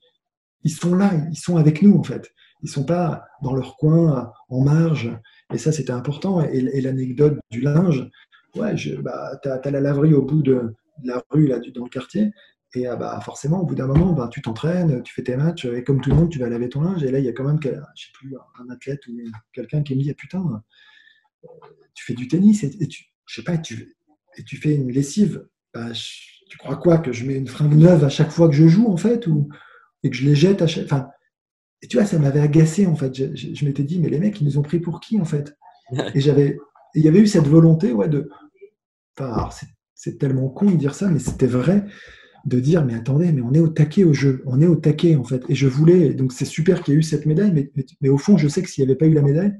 ils 0.63 0.71
sont 0.71 0.95
là, 0.95 1.13
ils 1.31 1.37
sont 1.37 1.57
avec 1.57 1.81
nous, 1.81 1.95
en 1.95 2.03
fait. 2.03 2.31
Ils 2.63 2.69
sont 2.69 2.85
pas 2.85 3.25
dans 3.43 3.53
leur 3.53 3.77
coin, 3.77 4.31
en 4.49 4.63
marge. 4.63 5.15
Et 5.53 5.57
ça, 5.57 5.71
c'était 5.71 5.91
important. 5.91 6.41
Et, 6.41 6.57
et 6.57 6.81
l'anecdote 6.81 7.37
du 7.51 7.61
linge, 7.61 8.09
ouais, 8.55 8.75
bah, 9.01 9.39
tu 9.43 9.49
as, 9.49 9.71
la 9.71 9.79
laverie 9.79 10.13
au 10.13 10.23
bout 10.23 10.41
de, 10.41 10.73
de 11.03 11.07
la 11.07 11.21
rue, 11.29 11.47
là, 11.47 11.59
dans 11.75 11.83
le 11.83 11.89
quartier. 11.89 12.31
Et 12.73 12.87
ah, 12.87 12.95
bah, 12.95 13.19
forcément, 13.23 13.61
au 13.61 13.65
bout 13.65 13.75
d'un 13.75 13.87
moment, 13.87 14.11
bah, 14.13 14.29
tu 14.31 14.41
t'entraînes, 14.41 15.01
tu 15.03 15.13
fais 15.13 15.23
tes 15.23 15.37
matchs, 15.37 15.65
et 15.65 15.83
comme 15.83 16.01
tout 16.01 16.09
le 16.09 16.15
monde, 16.15 16.29
tu 16.29 16.39
vas 16.39 16.49
laver 16.49 16.67
ton 16.67 16.81
linge. 16.81 17.03
Et 17.03 17.11
là, 17.11 17.19
il 17.19 17.25
y 17.25 17.29
a 17.29 17.33
quand 17.33 17.45
même, 17.45 17.59
je 17.61 17.69
sais 17.69 18.11
plus, 18.13 18.35
un 18.59 18.69
athlète 18.69 19.05
ou 19.07 19.11
quelqu'un 19.53 19.83
qui 19.83 19.95
me 19.95 20.01
dit, 20.01 20.11
ah, 20.11 20.15
putain, 20.17 20.43
tu 21.93 22.05
fais 22.05 22.13
du 22.13 22.27
tennis 22.27 22.63
et, 22.63 22.71
et 22.81 22.87
tu, 22.87 23.05
je 23.25 23.35
sais 23.35 23.43
pas, 23.43 23.57
tu, 23.57 23.95
et 24.37 24.43
tu 24.43 24.57
fais 24.57 24.75
une 24.75 24.91
lessive. 24.91 25.45
Bah, 25.73 25.91
je- 25.93 26.27
tu 26.49 26.57
crois 26.57 26.77
quoi 26.77 26.97
Que 26.99 27.11
je 27.11 27.25
mets 27.25 27.35
une 27.35 27.47
fringue 27.47 27.73
neuve 27.75 28.03
à 28.05 28.09
chaque 28.09 28.31
fois 28.31 28.47
que 28.47 28.55
je 28.55 28.67
joue, 28.67 28.87
en 28.87 28.97
fait, 28.97 29.27
ou 29.27 29.49
et 30.03 30.09
que 30.09 30.15
je 30.15 30.25
les 30.25 30.35
jette 30.35 30.61
à 30.61 30.67
chaque. 30.67 30.85
Enfin, 30.85 31.09
et 31.81 31.87
tu 31.87 31.97
vois, 31.97 32.05
ça 32.05 32.19
m'avait 32.19 32.39
agacé, 32.39 32.87
en 32.87 32.95
fait. 32.95 33.13
Je, 33.15 33.35
je- 33.35 33.53
je 33.53 33.65
m'étais 33.65 33.83
dit, 33.83 33.99
mais 33.99 34.09
les 34.09 34.19
mecs, 34.19 34.39
ils 34.41 34.45
nous 34.45 34.57
ont 34.57 34.61
pris 34.63 34.79
pour 34.79 34.99
qui, 35.01 35.19
en 35.19 35.25
fait? 35.25 35.55
Et 36.15 36.21
j'avais, 36.21 36.57
il 36.95 37.03
y 37.03 37.07
avait 37.07 37.19
eu 37.19 37.27
cette 37.27 37.47
volonté, 37.47 37.93
ouais, 37.93 38.09
de. 38.09 38.29
Enfin, 39.19 39.49
c'est- 39.95 40.17
tellement 40.19 40.47
con 40.49 40.71
de 40.71 40.75
dire 40.77 40.95
ça, 40.95 41.09
mais 41.09 41.19
c'était 41.19 41.47
vrai 41.47 41.85
de 42.45 42.59
dire, 42.61 42.85
mais 42.85 42.93
attendez, 42.95 43.31
mais 43.33 43.41
on 43.41 43.53
est 43.53 43.59
au 43.59 43.67
taquet 43.67 44.03
au 44.05 44.13
jeu, 44.13 44.41
on 44.45 44.61
est 44.61 44.67
au 44.67 44.75
taquet, 44.77 45.15
en 45.17 45.23
fait. 45.25 45.43
Et 45.49 45.55
je 45.55 45.67
voulais, 45.67 46.13
donc 46.13 46.31
c'est 46.31 46.45
super 46.45 46.81
qu'il 46.83 46.93
y 46.93 46.97
ait 46.97 46.99
eu 46.99 47.03
cette 47.03 47.25
médaille, 47.25 47.51
mais, 47.51 47.71
mais, 47.75 47.85
mais 48.01 48.09
au 48.09 48.17
fond, 48.17 48.37
je 48.37 48.47
sais 48.47 48.61
que 48.61 48.69
s'il 48.69 48.83
n'y 48.85 48.89
avait 48.89 48.97
pas 48.97 49.05
eu 49.07 49.13
la 49.13 49.21
médaille, 49.21 49.53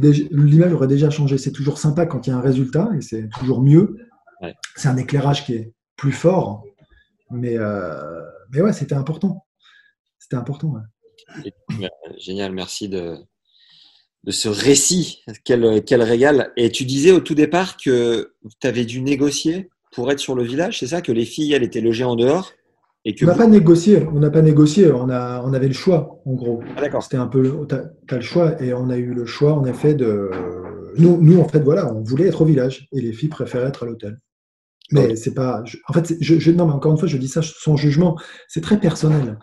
l'image 0.00 0.72
aurait 0.72 0.86
déjà 0.86 1.10
changé. 1.10 1.38
C'est 1.38 1.52
toujours 1.52 1.78
sympa 1.78 2.06
quand 2.06 2.26
il 2.26 2.30
y 2.30 2.32
a 2.32 2.36
un 2.36 2.40
résultat, 2.40 2.90
et 2.96 3.00
c'est 3.00 3.28
toujours 3.38 3.60
mieux. 3.60 3.96
Ouais. 4.40 4.54
C'est 4.76 4.88
un 4.88 4.96
éclairage 4.96 5.44
qui 5.44 5.54
est 5.54 5.72
plus 5.96 6.12
fort, 6.12 6.64
mais, 7.30 7.56
euh, 7.56 8.22
mais 8.50 8.60
ouais, 8.60 8.72
c'était 8.72 8.94
important. 8.94 9.44
C'était 10.18 10.36
important. 10.36 10.74
ouais. 10.74 11.52
Euh, 11.72 11.84
Génial, 12.18 12.52
merci 12.52 12.88
de, 12.88 13.16
de 14.24 14.30
ce 14.30 14.48
récit. 14.48 15.22
Quel, 15.44 15.82
quel 15.84 16.02
régal. 16.02 16.52
Et 16.56 16.70
tu 16.70 16.84
disais 16.84 17.12
au 17.12 17.20
tout 17.20 17.34
départ 17.34 17.76
que 17.76 18.34
tu 18.60 18.66
avais 18.66 18.84
dû 18.84 19.00
négocier 19.02 19.68
pour 19.92 20.10
être 20.12 20.20
sur 20.20 20.34
le 20.34 20.44
village, 20.44 20.78
c'est 20.78 20.86
ça? 20.88 21.02
Que 21.02 21.12
les 21.12 21.24
filles, 21.24 21.52
elles 21.54 21.64
étaient 21.64 21.80
logées 21.80 22.04
en 22.04 22.14
dehors? 22.14 22.52
Et 23.08 23.14
que 23.14 23.24
On 23.24 23.28
n'a 23.28 23.32
vous- 23.34 23.38
pas 23.38 23.46
négocié, 23.46 24.06
on 24.12 24.18
n'a 24.20 24.30
pas 24.30 24.42
négocié, 24.42 24.92
on, 24.92 25.08
a, 25.08 25.42
on 25.44 25.52
avait 25.54 25.68
le 25.68 25.72
choix, 25.74 26.20
en 26.26 26.34
gros. 26.34 26.60
Ah, 26.76 26.80
d'accord. 26.82 27.02
C'était 27.02 27.16
un 27.16 27.26
peu, 27.26 27.66
t'as 27.66 27.84
as 28.10 28.16
le 28.16 28.20
choix, 28.20 28.60
et 28.62 28.74
on 28.74 28.90
a 28.90 28.96
eu 28.98 29.14
le 29.14 29.24
choix, 29.24 29.54
en 29.54 29.64
effet, 29.64 29.94
de. 29.94 30.30
Nous, 30.98 31.16
nous, 31.20 31.40
en 31.40 31.48
fait, 31.48 31.60
voilà, 31.60 31.92
on 31.94 32.02
voulait 32.02 32.26
être 32.26 32.42
au 32.42 32.44
village, 32.44 32.86
et 32.92 33.00
les 33.00 33.12
filles 33.12 33.28
préféraient 33.30 33.68
être 33.68 33.84
à 33.84 33.86
l'hôtel. 33.86 34.18
Mais 34.92 35.16
c'est 35.16 35.34
pas. 35.34 35.62
je- 35.64 35.78
en 35.88 35.92
fait, 35.94 36.14
je, 36.20 36.38
je- 36.38 36.50
non, 36.50 36.66
mais 36.66 36.72
encore 36.74 36.92
une 36.92 36.98
fois, 36.98 37.08
je 37.08 37.16
dis 37.16 37.28
ça 37.28 37.40
sans 37.42 37.76
jugement. 37.76 38.16
C'est 38.46 38.60
très 38.62 38.78
personnel. 38.78 39.38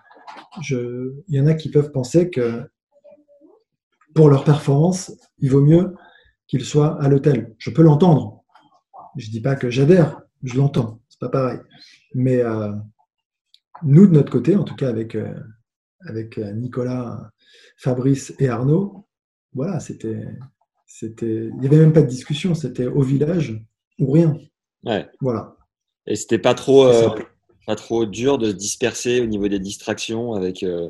Il 0.70 1.14
y 1.30 1.40
en 1.40 1.48
a 1.48 1.54
qui 1.56 1.70
peuvent 1.72 1.92
penser 1.92 2.30
que 2.30 2.62
pour 4.14 4.30
leur 4.30 4.44
performance, 4.44 5.12
il 5.40 5.50
vaut 5.52 5.62
mieux 5.62 5.94
qu'ils 6.48 6.64
soient 6.66 7.02
à 7.02 7.10
l'hôtel. 7.10 7.54
Je 7.58 7.70
peux 7.70 7.82
l'entendre. 7.84 8.44
Je 9.18 9.30
dis 9.30 9.42
pas 9.42 9.56
que 9.56 9.70
j'adhère, 9.70 10.22
je 10.44 10.56
l'entends. 10.58 11.00
C'est 11.10 11.20
pas 11.20 11.30
pareil. 11.30 11.60
Mais 12.14 12.42
euh, 12.42 12.72
nous, 13.84 14.08
de 14.08 14.14
notre 14.14 14.32
côté, 14.32 14.56
en 14.56 14.64
tout 14.64 14.76
cas 14.76 14.90
avec, 14.90 15.16
euh, 15.16 15.34
avec 16.02 16.38
euh, 16.38 16.52
Nicolas, 16.54 17.32
Fabrice 17.78 18.34
et 18.40 18.48
Arnaud, 18.48 19.06
voilà, 19.54 19.80
c'était, 19.80 20.26
c'était, 20.86 21.46
il 21.46 21.58
n'y 21.58 21.68
avait 21.68 21.80
même 21.80 21.94
pas 21.94 22.02
de 22.02 22.08
discussion. 22.08 22.56
C'était 22.56 22.88
au 22.88 23.02
village 23.02 23.60
ou 24.00 24.12
rien. 24.12 24.38
Ouais. 24.84 25.08
Voilà. 25.22 25.56
Et 26.08 26.16
c'était 26.16 26.40
pas 26.40 26.54
trop, 26.54 26.86
euh, 26.86 27.10
pas 27.66 27.76
trop 27.76 28.06
dur 28.06 28.38
de 28.38 28.50
se 28.50 28.56
disperser 28.56 29.22
au 29.22 29.26
niveau 29.26 29.48
des 29.48 29.60
distractions 29.60 30.34
avec 30.34 30.62
euh, 30.64 30.90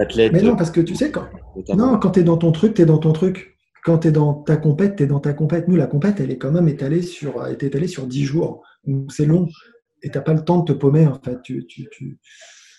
athlètes. 0.00 0.32
Mais 0.32 0.42
non, 0.42 0.56
parce 0.56 0.70
que 0.70 0.80
tu 0.80 0.94
sais, 0.94 1.10
quand, 1.10 1.26
notamment. 1.56 1.92
non, 1.92 1.98
quand 1.98 2.12
tu 2.12 2.20
es 2.20 2.24
dans 2.24 2.38
ton 2.38 2.52
truc, 2.52 2.74
tu 2.74 2.82
es 2.82 2.86
dans 2.86 2.98
ton 2.98 3.12
truc. 3.12 3.58
Quand 3.84 3.98
tu 3.98 4.08
es 4.08 4.12
dans 4.12 4.32
ta 4.32 4.56
compète, 4.56 4.96
tu 4.96 5.02
es 5.02 5.06
dans 5.06 5.20
ta 5.20 5.34
compète. 5.34 5.68
Nous, 5.68 5.76
la 5.76 5.86
compète, 5.86 6.18
elle 6.20 6.30
est 6.30 6.38
quand 6.38 6.52
même 6.52 6.68
étalée 6.68 7.02
sur, 7.02 7.46
est 7.46 7.62
étalée 7.62 7.88
sur 7.88 8.06
10 8.06 8.24
jours. 8.24 8.62
Donc, 8.86 9.12
c'est 9.12 9.26
long. 9.26 9.48
Et 10.04 10.10
tu 10.10 10.18
n'as 10.18 10.22
pas 10.22 10.34
le 10.34 10.44
temps 10.44 10.58
de 10.58 10.72
te 10.72 10.78
paumer, 10.78 11.06
en. 11.06 11.18
Tu 11.42 11.66
tu, 11.66 11.88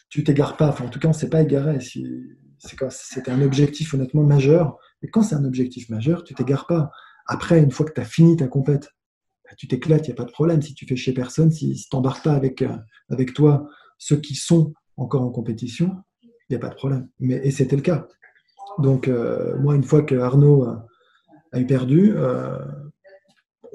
tu, 0.09 0.23
t'égares 0.23 0.55
pas. 0.57 0.73
En 0.79 0.89
tout 0.89 0.99
cas, 0.99 1.07
on 1.07 1.11
ne 1.11 1.15
s'est 1.15 1.29
pas 1.29 1.41
égaré. 1.41 1.79
C'était 1.79 3.31
un 3.31 3.41
objectif 3.41 3.93
honnêtement 3.95 4.23
majeur. 4.23 4.77
Et 5.01 5.09
quand 5.09 5.23
c'est 5.23 5.35
un 5.35 5.43
objectif 5.43 5.89
majeur, 5.89 6.23
tu 6.23 6.35
t'égares 6.35 6.67
pas. 6.67 6.91
Après, 7.25 7.59
une 7.59 7.71
fois 7.71 7.85
que 7.85 7.93
tu 7.93 7.99
as 7.99 8.05
fini 8.05 8.37
ta 8.37 8.47
compète, 8.47 8.91
bah, 9.43 9.55
tu 9.57 9.67
t'éclates, 9.67 10.07
il 10.07 10.11
n'y 10.11 10.13
a 10.13 10.15
pas 10.15 10.25
de 10.25 10.31
problème. 10.31 10.61
Si 10.61 10.75
tu 10.75 10.85
fais 10.85 10.95
chez 10.95 11.13
personne, 11.13 11.51
si, 11.51 11.75
si 11.75 11.89
tu 11.89 11.95
n'embarques 11.95 12.23
pas 12.23 12.33
avec, 12.33 12.61
euh, 12.61 12.77
avec 13.09 13.33
toi 13.33 13.67
ceux 13.97 14.17
qui 14.17 14.35
sont 14.35 14.73
encore 14.97 15.23
en 15.23 15.31
compétition, 15.31 15.95
il 16.23 16.29
n'y 16.51 16.55
a 16.55 16.59
pas 16.59 16.69
de 16.69 16.75
problème. 16.75 17.09
Mais, 17.19 17.41
et 17.43 17.49
c'était 17.49 17.75
le 17.75 17.81
cas. 17.81 18.07
Donc, 18.77 19.07
euh, 19.07 19.57
moi, 19.57 19.75
une 19.75 19.83
fois 19.83 20.03
que 20.03 20.15
Arnaud 20.15 20.63
a, 20.63 20.85
a 21.53 21.59
eu 21.59 21.65
perdu, 21.65 22.13
euh, 22.15 22.59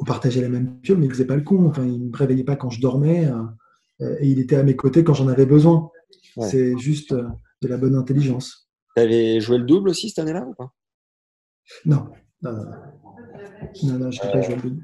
on 0.01 0.05
partageait 0.05 0.41
la 0.41 0.49
même 0.49 0.81
piole, 0.81 0.99
mais 0.99 1.07
il 1.07 1.13
faisait 1.13 1.27
pas 1.27 1.37
le 1.37 1.43
con. 1.43 1.67
Enfin, 1.67 1.85
il 1.85 2.01
me 2.11 2.17
réveillait 2.17 2.45
pas 2.45 2.57
quand 2.57 2.71
je 2.71 2.81
dormais 2.81 3.27
euh, 4.01 4.17
et 4.21 4.27
il 4.29 4.39
était 4.41 4.57
à 4.57 4.63
mes 4.63 4.75
côtés 4.77 5.05
quand 5.05 5.15
j'en 5.15 5.29
avais 5.29 5.47
besoin. 5.47 5.91
Ouais. 6.37 6.47
C'est 6.49 6.77
juste 6.79 7.13
euh, 7.13 7.25
de 7.63 7.69
la 7.69 7.77
bonne 7.77 7.95
intelligence. 7.95 8.69
T'avais 8.97 9.41
joué 9.41 9.59
le 9.59 9.65
double 9.65 9.91
aussi 9.91 10.09
cette 10.09 10.21
année-là 10.21 10.45
ou 10.47 10.55
pas? 10.55 10.73
Non, 11.85 12.07
non, 12.43 12.53
non. 12.53 12.65
Non, 13.85 13.99
non, 13.99 14.11
je 14.11 14.23
n'ai 14.25 14.33
pas 14.33 14.41
joué 14.41 14.57
le 14.57 14.63
double. 14.63 14.83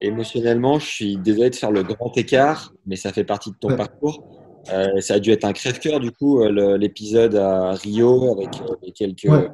Émotionnellement, 0.00 0.78
je 0.78 0.86
suis 0.86 1.16
désolé 1.16 1.50
de 1.50 1.54
faire 1.56 1.70
le 1.70 1.82
grand 1.82 2.16
écart, 2.16 2.74
mais 2.86 2.96
ça 2.96 3.12
fait 3.12 3.24
partie 3.24 3.50
de 3.50 3.56
ton 3.56 3.68
Ouais. 3.70 3.76
parcours. 3.76 4.38
Euh, 4.72 5.00
ça 5.00 5.14
a 5.14 5.18
dû 5.20 5.30
être 5.30 5.44
un 5.44 5.52
crève-cœur 5.52 5.98
du 5.98 6.12
coup 6.12 6.40
euh, 6.42 6.76
l'épisode 6.78 7.34
à 7.34 7.72
Rio 7.72 8.32
avec 8.38 8.60
euh, 8.60 8.90
quelques, 8.94 9.24
Ouais. 9.24 9.48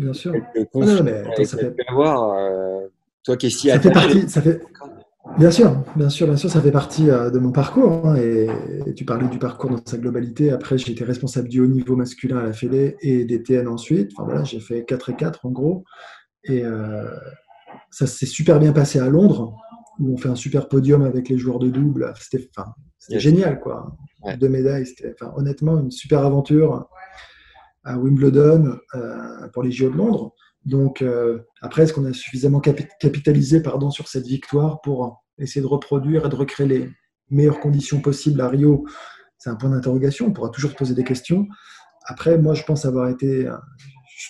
Bien 0.00 0.12
sûr. 0.12 0.32
quelques 0.54 0.68
Ah 0.74 0.78
non, 0.78 1.02
mais 1.04 1.12
attends, 1.12 1.44
ça 1.44 1.56
tu 1.58 1.64
fait- 1.64 1.74
avoir. 1.88 2.32
euh, 2.32 2.88
toi 3.28 3.36
qui 3.36 3.46
es 3.46 3.50
si 3.50 3.68
Ça 3.68 3.78
fait 3.78 3.90
partie, 3.90 4.26
ça 4.28 4.40
fait, 4.40 4.60
bien 5.38 5.50
sûr, 5.50 5.84
bien 5.96 6.08
sûr, 6.08 6.26
bien 6.26 6.36
sûr, 6.38 6.48
ça 6.50 6.62
fait 6.62 6.72
partie 6.72 7.10
euh, 7.10 7.28
de 7.30 7.38
mon 7.38 7.52
parcours. 7.52 8.06
hein, 8.06 8.16
et, 8.16 8.48
et 8.86 8.94
tu 8.94 9.04
parlais 9.04 9.28
du 9.28 9.38
parcours 9.38 9.68
dans 9.70 9.80
sa 9.84 9.98
globalité. 9.98 10.50
Après, 10.50 10.78
j'ai 10.78 10.92
été 10.92 11.04
responsable 11.04 11.48
du 11.48 11.60
haut 11.60 11.66
niveau 11.66 11.94
masculin 11.94 12.38
à 12.38 12.42
la 12.44 12.52
Fédé 12.54 12.96
et 13.02 13.26
des 13.26 13.42
TN 13.42 13.68
ensuite. 13.68 14.12
Enfin 14.14 14.24
voilà, 14.24 14.44
j'ai 14.44 14.60
fait 14.60 14.84
4 14.86 15.10
et 15.10 15.16
4 15.16 15.44
en 15.44 15.50
gros. 15.50 15.84
Et 16.44 16.64
euh, 16.64 17.04
ça 17.90 18.06
s'est 18.06 18.24
super 18.24 18.58
bien 18.58 18.72
passé 18.72 18.98
à 18.98 19.08
Londres, 19.10 19.54
où 20.00 20.14
on 20.14 20.16
fait 20.16 20.30
un 20.30 20.34
super 20.34 20.68
podium 20.68 21.02
avec 21.02 21.28
les 21.28 21.36
joueurs 21.36 21.58
de 21.58 21.68
double. 21.68 22.14
C'était, 22.18 22.48
enfin, 22.56 22.70
c'était 22.98 23.14
Yes. 23.16 23.22
génial, 23.24 23.60
quoi. 23.60 23.94
Ouais. 24.24 24.38
Deux 24.38 24.48
médailles, 24.48 24.86
c'était, 24.86 25.14
enfin, 25.20 25.32
honnêtement, 25.36 25.78
une 25.78 25.90
super 25.90 26.24
aventure 26.24 26.88
à 27.84 27.98
Wimbledon 27.98 28.78
euh, 28.94 29.48
pour 29.52 29.62
les 29.62 29.70
JO 29.70 29.90
de 29.90 29.96
Londres. 29.96 30.34
Donc, 30.68 31.00
euh, 31.02 31.38
après, 31.62 31.82
est-ce 31.82 31.92
qu'on 31.94 32.04
a 32.04 32.12
suffisamment 32.12 32.60
capi- 32.60 32.88
capitalisé 33.00 33.62
pardon, 33.62 33.90
sur 33.90 34.06
cette 34.08 34.26
victoire 34.26 34.80
pour 34.82 35.24
essayer 35.38 35.62
de 35.62 35.66
reproduire 35.66 36.26
et 36.26 36.28
de 36.28 36.34
recréer 36.34 36.66
les 36.68 36.90
meilleures 37.30 37.60
conditions 37.60 38.00
possibles 38.00 38.40
à 38.40 38.48
Rio? 38.48 38.84
C'est 39.38 39.50
un 39.50 39.56
point 39.56 39.70
d'interrogation. 39.70 40.26
On 40.26 40.32
pourra 40.32 40.50
toujours 40.50 40.72
se 40.72 40.76
poser 40.76 40.94
des 40.94 41.04
questions. 41.04 41.46
Après, 42.06 42.36
moi, 42.38 42.52
je 42.54 42.64
pense 42.64 42.84
avoir 42.84 43.08
été, 43.08 43.46
euh, 43.46 43.56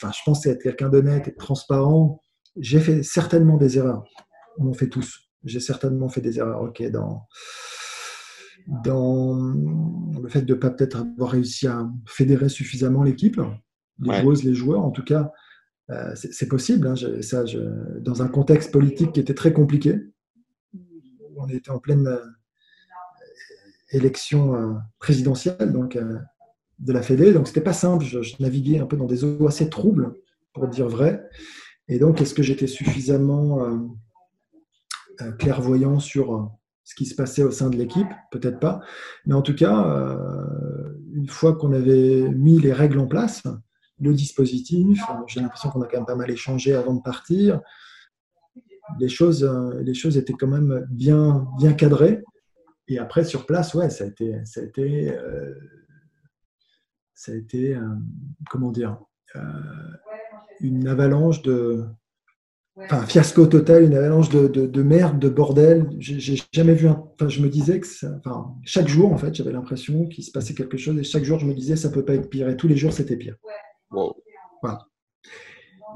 enfin, 0.00 0.12
je 0.16 0.20
pense 0.24 0.46
être 0.46 0.62
quelqu'un 0.62 0.88
d'honnête 0.88 1.26
et 1.26 1.32
de 1.32 1.36
transparent. 1.36 2.22
J'ai 2.56 2.80
fait 2.80 3.02
certainement 3.02 3.56
des 3.56 3.78
erreurs. 3.78 4.04
On 4.58 4.68
en 4.68 4.72
fait 4.74 4.88
tous. 4.88 5.28
J'ai 5.44 5.60
certainement 5.60 6.08
fait 6.08 6.20
des 6.20 6.38
erreurs. 6.38 6.62
Ok, 6.62 6.82
dans 6.90 7.26
dans 8.84 9.34
le 10.22 10.28
fait 10.28 10.42
de 10.42 10.54
ne 10.54 10.58
pas 10.58 10.70
peut-être 10.70 10.98
avoir 10.98 11.30
réussi 11.30 11.66
à 11.66 11.88
fédérer 12.06 12.48
suffisamment 12.50 13.02
l'équipe, 13.02 13.40
les 14.00 14.10
Ouais. 14.10 14.20
joueuses, 14.20 14.44
les 14.44 14.54
joueurs, 14.54 14.84
en 14.84 14.90
tout 14.90 15.04
cas, 15.04 15.32
euh, 15.90 16.14
c'est 16.14 16.48
possible. 16.48 16.86
hein, 16.86 16.94
ça, 17.22 17.44
dans 18.00 18.22
un 18.22 18.28
contexte 18.28 18.72
politique 18.72 19.12
qui 19.12 19.20
était 19.20 19.34
très 19.34 19.52
compliqué, 19.52 19.98
on 21.36 21.48
était 21.48 21.70
en 21.70 21.78
pleine 21.78 22.06
euh, 22.06 22.18
élection 23.90 24.54
euh, 24.54 24.74
présidentielle 24.98 25.72
donc, 25.72 25.98
de 26.78 26.92
la 26.92 27.02
Fédé, 27.02 27.32
donc 27.32 27.46
c'était 27.46 27.62
pas 27.62 27.72
simple. 27.72 28.04
Je, 28.04 28.18
naviguais 28.40 28.80
un 28.80 28.86
peu 28.86 28.96
dans 28.96 29.06
des 29.06 29.24
eaux 29.24 29.46
assez 29.46 29.70
troubles, 29.70 30.14
pour 30.52 30.68
dire 30.68 30.88
vrai. 30.88 31.26
Et 31.88 31.98
donc, 31.98 32.20
est-ce 32.20 32.34
que 32.34 32.42
j'étais 32.42 32.66
suffisamment 32.66 33.88
clairvoyant 35.38 36.00
sur 36.00 36.52
ce 36.84 36.94
qui 36.94 37.06
se 37.06 37.14
passait 37.14 37.42
au 37.42 37.50
sein 37.50 37.70
de 37.70 37.76
l'équipe? 37.76 38.08
Peut-être 38.30 38.60
pas. 38.60 38.80
Mais 39.24 39.32
en 39.32 39.40
tout 39.40 39.54
cas, 39.54 40.18
une 41.14 41.28
fois 41.28 41.54
qu'on 41.54 41.72
avait 41.72 42.28
mis 42.28 42.58
les 42.60 42.74
règles 42.74 42.98
en 42.98 43.06
place, 43.06 43.42
le 44.00 44.14
dispositif, 44.14 45.02
euh, 45.10 45.14
j'ai 45.26 45.40
l'impression 45.40 45.70
qu'on 45.70 45.82
a 45.82 45.86
quand 45.86 45.96
même 45.98 46.06
pas 46.06 46.14
mal 46.16 46.30
échangé 46.30 46.74
avant 46.74 46.94
de 46.94 47.02
partir. 47.02 47.60
Les 48.98 49.08
choses, 49.08 49.44
euh, 49.44 49.82
les 49.82 49.94
choses 49.94 50.16
étaient 50.16 50.32
quand 50.32 50.46
même 50.46 50.86
bien, 50.90 51.46
bien 51.58 51.72
cadrées. 51.72 52.22
Et 52.88 52.98
après, 52.98 53.24
sur 53.24 53.44
place, 53.44 53.74
ouais, 53.74 53.90
ça 53.90 54.04
a 54.04 54.06
été, 54.06 54.36
ça 54.44 54.60
a 54.60 54.64
été, 54.64 55.10
euh, 55.10 55.54
ça 57.14 57.32
a 57.32 57.34
été 57.34 57.76
comment 58.48 58.70
dire, 58.72 58.98
une 60.60 60.88
avalanche 60.88 61.42
de, 61.42 61.84
enfin, 62.78 63.04
fiasco 63.04 63.46
total, 63.46 63.82
une 63.84 63.94
avalanche 63.94 64.30
de, 64.30 64.48
de, 64.48 64.66
de 64.66 64.82
merde, 64.82 65.18
de 65.18 65.28
bordel. 65.28 65.86
J'ai 65.98 66.36
jamais 66.52 66.74
vu. 66.74 66.88
Enfin, 66.88 67.28
je 67.28 67.42
me 67.42 67.48
disais 67.50 67.78
que, 67.80 67.86
ça- 67.86 68.14
enfin, 68.24 68.54
chaque 68.64 68.88
jour, 68.88 69.12
en 69.12 69.18
fait, 69.18 69.34
j'avais 69.34 69.52
l'impression 69.52 70.06
qu'il 70.06 70.24
se 70.24 70.30
passait 70.30 70.54
quelque 70.54 70.78
chose, 70.78 70.98
et 70.98 71.04
chaque 71.04 71.24
jour, 71.24 71.38
je 71.38 71.46
me 71.46 71.52
disais, 71.54 71.76
ça 71.76 71.90
peut 71.90 72.04
pas 72.04 72.14
être 72.14 72.30
pire. 72.30 72.48
Et 72.48 72.56
tous 72.56 72.68
les 72.68 72.76
jours, 72.76 72.92
c'était 72.94 73.16
pire. 73.16 73.36
Wow. 73.90 74.14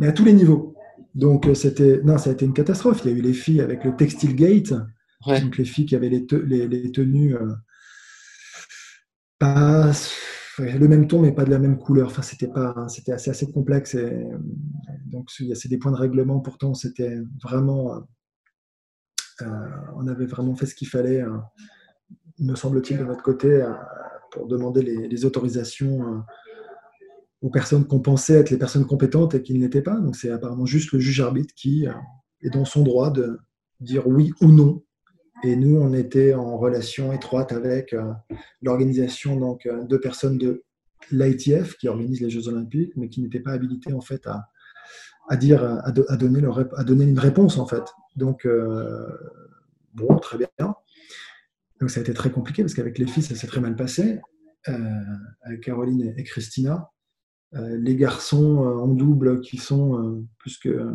Mais 0.00 0.06
à 0.08 0.12
tous 0.12 0.24
les 0.24 0.32
niveaux. 0.32 0.74
Donc, 1.14 1.46
euh, 1.46 1.54
c'était, 1.54 2.00
non, 2.02 2.16
ça 2.18 2.30
a 2.30 2.32
été 2.32 2.44
une 2.46 2.54
catastrophe. 2.54 3.02
Il 3.04 3.10
y 3.10 3.14
a 3.14 3.16
eu 3.16 3.20
les 3.20 3.34
filles 3.34 3.60
avec 3.60 3.84
le 3.84 3.94
Textile 3.96 4.34
Gate, 4.34 4.72
Ouais. 5.24 5.40
donc 5.40 5.56
les 5.56 5.64
filles 5.64 5.86
qui 5.86 5.94
avaient 5.94 6.08
les, 6.08 6.26
te- 6.26 6.34
les, 6.34 6.66
les 6.66 6.90
tenues 6.90 7.36
euh, 7.36 7.52
pas 9.38 9.92
le 10.58 10.86
même 10.88 11.06
ton, 11.06 11.20
mais 11.22 11.32
pas 11.32 11.44
de 11.44 11.50
la 11.50 11.58
même 11.58 11.78
couleur. 11.78 12.08
Enfin, 12.08 12.22
c'était 12.22 12.48
pas, 12.48 12.86
c'était 12.88 13.12
assez, 13.12 13.30
assez 13.30 13.50
complexe. 13.50 13.94
Et, 13.94 14.26
donc, 15.06 15.28
il 15.38 15.46
y 15.46 15.52
a 15.52 15.54
c'est 15.54 15.68
des 15.68 15.78
points 15.78 15.92
de 15.92 15.96
règlement. 15.96 16.40
Pourtant, 16.40 16.74
c'était 16.74 17.18
vraiment, 17.42 17.94
euh, 17.94 18.00
euh, 19.42 19.68
on 19.96 20.06
avait 20.08 20.26
vraiment 20.26 20.54
fait 20.56 20.66
ce 20.66 20.74
qu'il 20.74 20.88
fallait, 20.88 21.22
euh, 21.22 21.36
me 22.38 22.54
semble-t-il, 22.54 22.98
de 22.98 23.04
notre 23.04 23.22
côté, 23.22 23.48
euh, 23.62 23.72
pour 24.32 24.46
demander 24.48 24.82
les, 24.82 25.08
les 25.08 25.24
autorisations. 25.24 26.22
Aux 27.42 27.50
personnes 27.50 27.86
qu'on 27.86 28.00
pensait 28.00 28.34
être 28.34 28.50
les 28.50 28.56
personnes 28.56 28.86
compétentes 28.86 29.34
et 29.34 29.42
qui 29.42 29.52
ne 29.54 29.60
l'étaient 29.60 29.82
pas. 29.82 29.98
Donc 29.98 30.16
c'est 30.16 30.30
apparemment 30.30 30.64
juste 30.64 30.92
le 30.92 31.00
juge 31.00 31.20
arbitre 31.20 31.52
qui 31.54 31.86
euh, 31.86 31.92
est 32.42 32.50
dans 32.50 32.64
son 32.64 32.82
droit 32.82 33.10
de 33.10 33.38
dire 33.80 34.06
oui 34.06 34.32
ou 34.40 34.46
non. 34.52 34.82
Et 35.44 35.56
nous, 35.56 35.76
on 35.76 35.92
était 35.92 36.34
en 36.34 36.56
relation 36.56 37.12
étroite 37.12 37.50
avec 37.50 37.92
euh, 37.92 38.12
l'organisation 38.62 39.36
donc 39.36 39.66
euh, 39.66 39.82
de 39.84 39.96
personnes 39.96 40.38
de 40.38 40.62
l'ITF 41.10 41.76
qui 41.78 41.88
organise 41.88 42.20
les 42.20 42.30
Jeux 42.30 42.46
Olympiques, 42.46 42.92
mais 42.96 43.08
qui 43.08 43.20
n'étaient 43.20 43.40
pas 43.40 43.50
habilitées 43.50 43.92
en 43.92 44.00
fait 44.00 44.24
à, 44.28 44.46
à 45.28 45.36
dire, 45.36 45.64
à, 45.84 45.90
do- 45.90 46.06
à 46.08 46.16
donner 46.16 47.04
une 47.04 47.18
réponse 47.18 47.58
en 47.58 47.66
fait. 47.66 47.82
Donc 48.14 48.46
bon, 49.94 50.16
très 50.18 50.38
bien. 50.38 50.48
Donc 51.80 51.90
ça 51.90 51.98
a 51.98 52.02
été 52.04 52.14
très 52.14 52.30
compliqué 52.30 52.62
parce 52.62 52.74
qu'avec 52.74 52.98
les 52.98 53.08
filles, 53.08 53.24
ça 53.24 53.34
s'est 53.34 53.48
très 53.48 53.60
mal 53.60 53.74
passé. 53.74 54.20
Avec 55.42 55.62
Caroline 55.62 56.14
et 56.16 56.22
Christina. 56.22 56.88
Euh, 57.54 57.76
les 57.76 57.96
garçons 57.96 58.64
euh, 58.64 58.78
en 58.78 58.88
double 58.88 59.40
qui 59.42 59.58
sont 59.58 59.98
euh, 59.98 60.24
plus, 60.38 60.56
que, 60.56 60.90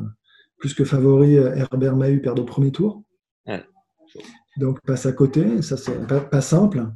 plus 0.57 0.73
que 0.73 0.83
favoris, 0.83 1.37
Herbert 1.37 1.95
Mahut 1.95 2.19
perd 2.19 2.39
au 2.39 2.45
premier 2.45 2.71
tour. 2.71 3.03
Ouais. 3.45 3.63
Donc 4.57 4.81
passe 4.81 5.05
à 5.05 5.11
côté, 5.11 5.61
ça 5.61 5.77
c'est 5.77 6.07
pas, 6.07 6.19
pas 6.19 6.41
simple. 6.41 6.87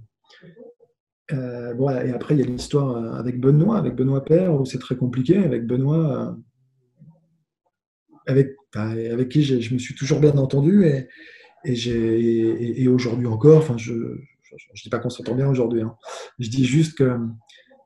Euh, 1.32 1.74
voilà, 1.76 2.06
et 2.06 2.12
après 2.12 2.34
il 2.34 2.40
y 2.40 2.44
a 2.44 2.48
l'histoire 2.48 3.16
avec 3.16 3.40
Benoît, 3.40 3.78
avec 3.78 3.96
Benoît 3.96 4.26
Père, 4.26 4.54
où 4.56 4.66
c'est 4.66 4.80
très 4.80 4.96
compliqué. 4.96 5.38
Avec 5.38 5.68
Benoît, 5.68 6.36
avec, 8.26 8.56
avec 8.74 9.30
qui 9.30 9.44
je 9.44 9.74
me 9.74 9.80
suis 9.80 9.94
toujours 9.94 10.20
bien 10.20 10.38
entendu 10.38 10.86
et, 10.86 11.08
et, 11.66 12.82
et 12.82 12.88
aujourd'hui 12.88 13.28
encore, 13.28 13.60
enfin 13.60 13.78
je 13.78 13.94
ne 13.94 14.82
dis 14.84 14.90
pas 14.90 14.98
qu'on 14.98 15.12
s'entend 15.12 15.36
bien 15.36 15.48
aujourd'hui, 15.48 15.82
hein. 15.82 15.96
je 16.40 16.50
dis 16.50 16.66
juste 16.66 16.98
que, 16.98 17.18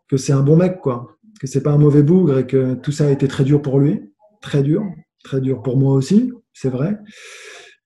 que 0.08 0.16
c'est 0.16 0.34
un 0.34 0.42
bon 0.42 0.56
mec, 0.56 0.80
quoi 0.80 1.15
que 1.40 1.48
c'est 1.48 1.64
pas 1.64 1.72
un 1.72 1.78
mauvais 1.78 2.04
bougre 2.04 2.40
et 2.40 2.48
que 2.48 2.76
tout 2.76 2.92
ça 2.92 3.08
a 3.08 3.12
été 3.12 3.28
très 3.28 3.44
dur 3.44 3.62
pour 3.62 3.80
lui, 3.80 4.14
très 4.42 4.64
dur, 4.64 4.84
très 5.24 5.42
dur 5.42 5.62
pour 5.62 5.78
moi 5.78 5.94
aussi, 5.94 6.32
c'est 6.54 6.70
vrai. 6.70 6.98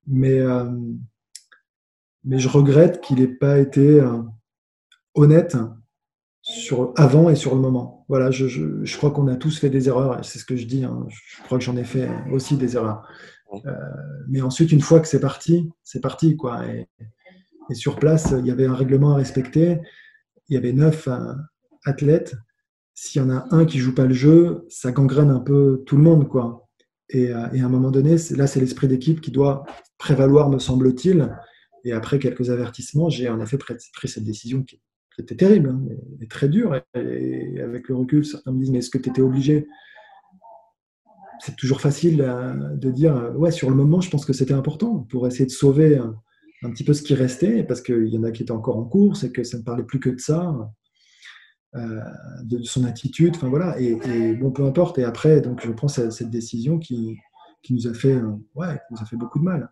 Mais, 0.07 0.39
euh, 0.39 0.69
mais 2.23 2.39
je 2.39 2.47
regrette 2.47 3.01
qu'il 3.01 3.17
n'ait 3.17 3.27
pas 3.27 3.59
été 3.59 3.99
euh, 3.99 4.21
honnête 5.13 5.57
sur 6.41 6.93
avant 6.95 7.29
et 7.29 7.35
sur 7.35 7.55
le 7.55 7.61
moment. 7.61 8.05
Voilà, 8.07 8.31
je, 8.31 8.47
je, 8.47 8.83
je 8.83 8.97
crois 8.97 9.11
qu'on 9.11 9.27
a 9.27 9.35
tous 9.35 9.59
fait 9.59 9.69
des 9.69 9.87
erreurs, 9.87 10.23
c'est 10.23 10.39
ce 10.39 10.45
que 10.45 10.55
je 10.55 10.65
dis, 10.65 10.83
hein. 10.83 11.05
je 11.09 11.43
crois 11.43 11.57
que 11.57 11.63
j'en 11.63 11.77
ai 11.77 11.83
fait 11.83 12.09
aussi 12.31 12.57
des 12.57 12.75
erreurs. 12.75 13.07
Euh, 13.65 13.71
mais 14.27 14.41
ensuite, 14.41 14.71
une 14.71 14.81
fois 14.81 14.99
que 14.99 15.07
c'est 15.07 15.19
parti, 15.19 15.69
c'est 15.83 16.01
parti. 16.01 16.35
quoi. 16.35 16.65
Et, 16.67 16.87
et, 17.69 17.75
sur 17.75 17.95
place, 17.97 18.33
il 18.37 18.45
y 18.45 18.51
avait 18.51 18.65
un 18.65 18.75
règlement 18.75 19.13
à 19.13 19.15
respecter, 19.15 19.79
il 20.47 20.55
y 20.55 20.57
avait 20.57 20.73
neuf 20.73 21.07
athlètes. 21.85 22.35
S'il 23.01 23.21
y 23.21 23.23
en 23.23 23.29
a 23.29 23.47
un 23.51 23.63
qui 23.63 23.79
joue 23.79 23.95
pas 23.95 24.03
le 24.03 24.13
jeu, 24.13 24.65
ça 24.67 24.91
gangrène 24.91 25.29
un 25.29 25.39
peu 25.39 25.83
tout 25.85 25.95
le 25.95 26.03
monde. 26.03 26.27
quoi. 26.27 26.67
Et, 27.07 27.29
euh, 27.29 27.45
à 27.45 27.65
un 27.65 27.69
moment 27.69 27.91
donné, 27.91 28.17
là, 28.31 28.45
c'est 28.45 28.59
l'esprit 28.59 28.89
d'équipe 28.89 29.21
qui 29.21 29.31
doit 29.31 29.63
prévaloir, 29.97 30.49
me 30.49 30.59
semble-t-il. 30.59 31.33
Et 31.85 31.93
après 31.93 32.19
quelques 32.19 32.49
avertissements, 32.49 33.07
j'ai 33.07 33.29
en 33.29 33.39
effet 33.39 33.57
pris, 33.57 33.75
cette 34.03 34.25
décision 34.25 34.63
qui, 34.63 34.81
était 35.17 35.37
terrible, 35.37 35.69
hein, 35.69 35.81
mais, 36.19 36.27
très 36.27 36.49
dure. 36.49 36.75
Et, 36.93 37.61
avec 37.61 37.87
le 37.87 37.95
recul, 37.95 38.25
certains 38.25 38.51
me 38.51 38.59
disent, 38.59 38.71
mais 38.71 38.79
est-ce 38.79 38.89
que 38.89 38.97
tu 38.97 39.09
étais 39.09 39.21
obligé? 39.21 39.65
C'est 41.39 41.55
toujours 41.55 41.79
facile 41.79 42.17
de 42.17 42.91
dire, 42.91 43.31
ouais, 43.37 43.51
sur 43.51 43.69
le 43.69 43.77
moment, 43.77 44.01
je 44.01 44.09
pense 44.09 44.25
que 44.25 44.33
c'était 44.33 44.53
important 44.53 45.07
pour 45.09 45.25
essayer 45.25 45.45
de 45.45 45.51
sauver 45.51 45.95
un, 45.95 46.17
un, 46.63 46.71
petit 46.71 46.83
peu 46.83 46.93
ce 46.93 47.01
qui 47.01 47.15
restait, 47.15 47.63
parce 47.63 47.79
qu'il 47.79 48.09
y 48.09 48.17
en 48.17 48.23
a 48.23 48.31
qui 48.31 48.43
étaient 48.43 48.51
encore 48.51 48.75
en 48.75 48.83
course 48.83 49.23
et 49.23 49.31
que 49.31 49.45
ça 49.45 49.57
ne 49.57 49.63
parlait 49.63 49.85
plus 49.85 50.01
que 50.01 50.09
de 50.09 50.19
ça. 50.19 50.53
Euh, 51.75 51.99
de 52.41 52.63
son 52.63 52.83
attitude, 52.83 53.35
enfin 53.35 53.47
voilà, 53.47 53.79
et, 53.79 53.93
bon, 54.33 54.49
peu 54.49 54.65
importe. 54.65 54.97
Et 54.97 55.03
après, 55.03 55.39
donc, 55.39 55.63
je 55.63 55.71
prends 55.71 55.87
cette, 55.87 56.31
décision 56.31 56.79
qui, 56.79 57.15
qui 57.61 57.75
nous 57.75 57.87
a 57.87 57.93
fait, 57.93 58.15
euh, 58.15 58.31
ouais, 58.55 58.79
nous 58.89 58.97
a 58.99 59.05
fait 59.05 59.17
beaucoup 59.17 59.37
de 59.37 59.43
mal. 59.43 59.69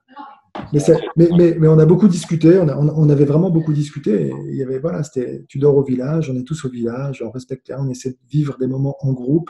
Mais, 0.74 0.80
mais, 1.15 1.56
mais, 1.60 1.68
on 1.68 1.80
a 1.80 1.88
beaucoup 1.88 2.07
discuté, 2.07 2.60
on, 2.60 3.10
avait 3.10 3.26
vraiment 3.26 3.49
beaucoup 3.49 3.74
discuté. 3.74 4.32
il 4.48 4.56
y 4.56 4.61
avait, 4.61 4.78
voilà, 4.78 5.02
c'était, 5.02 5.44
tu 5.49 5.57
dors 5.57 5.76
au 5.76 5.84
village, 5.84 6.30
on 6.30 6.36
est 6.36 6.44
tous 6.44 6.65
au 6.65 6.69
village, 6.69 7.24
on 7.26 7.32
respecte, 7.32 7.74
on 7.76 7.90
essaie 7.90 8.11
de 8.11 8.19
vivre 8.30 8.60
des 8.60 8.68
moments 8.68 8.98
en 8.99 9.14
groupe, 9.14 9.49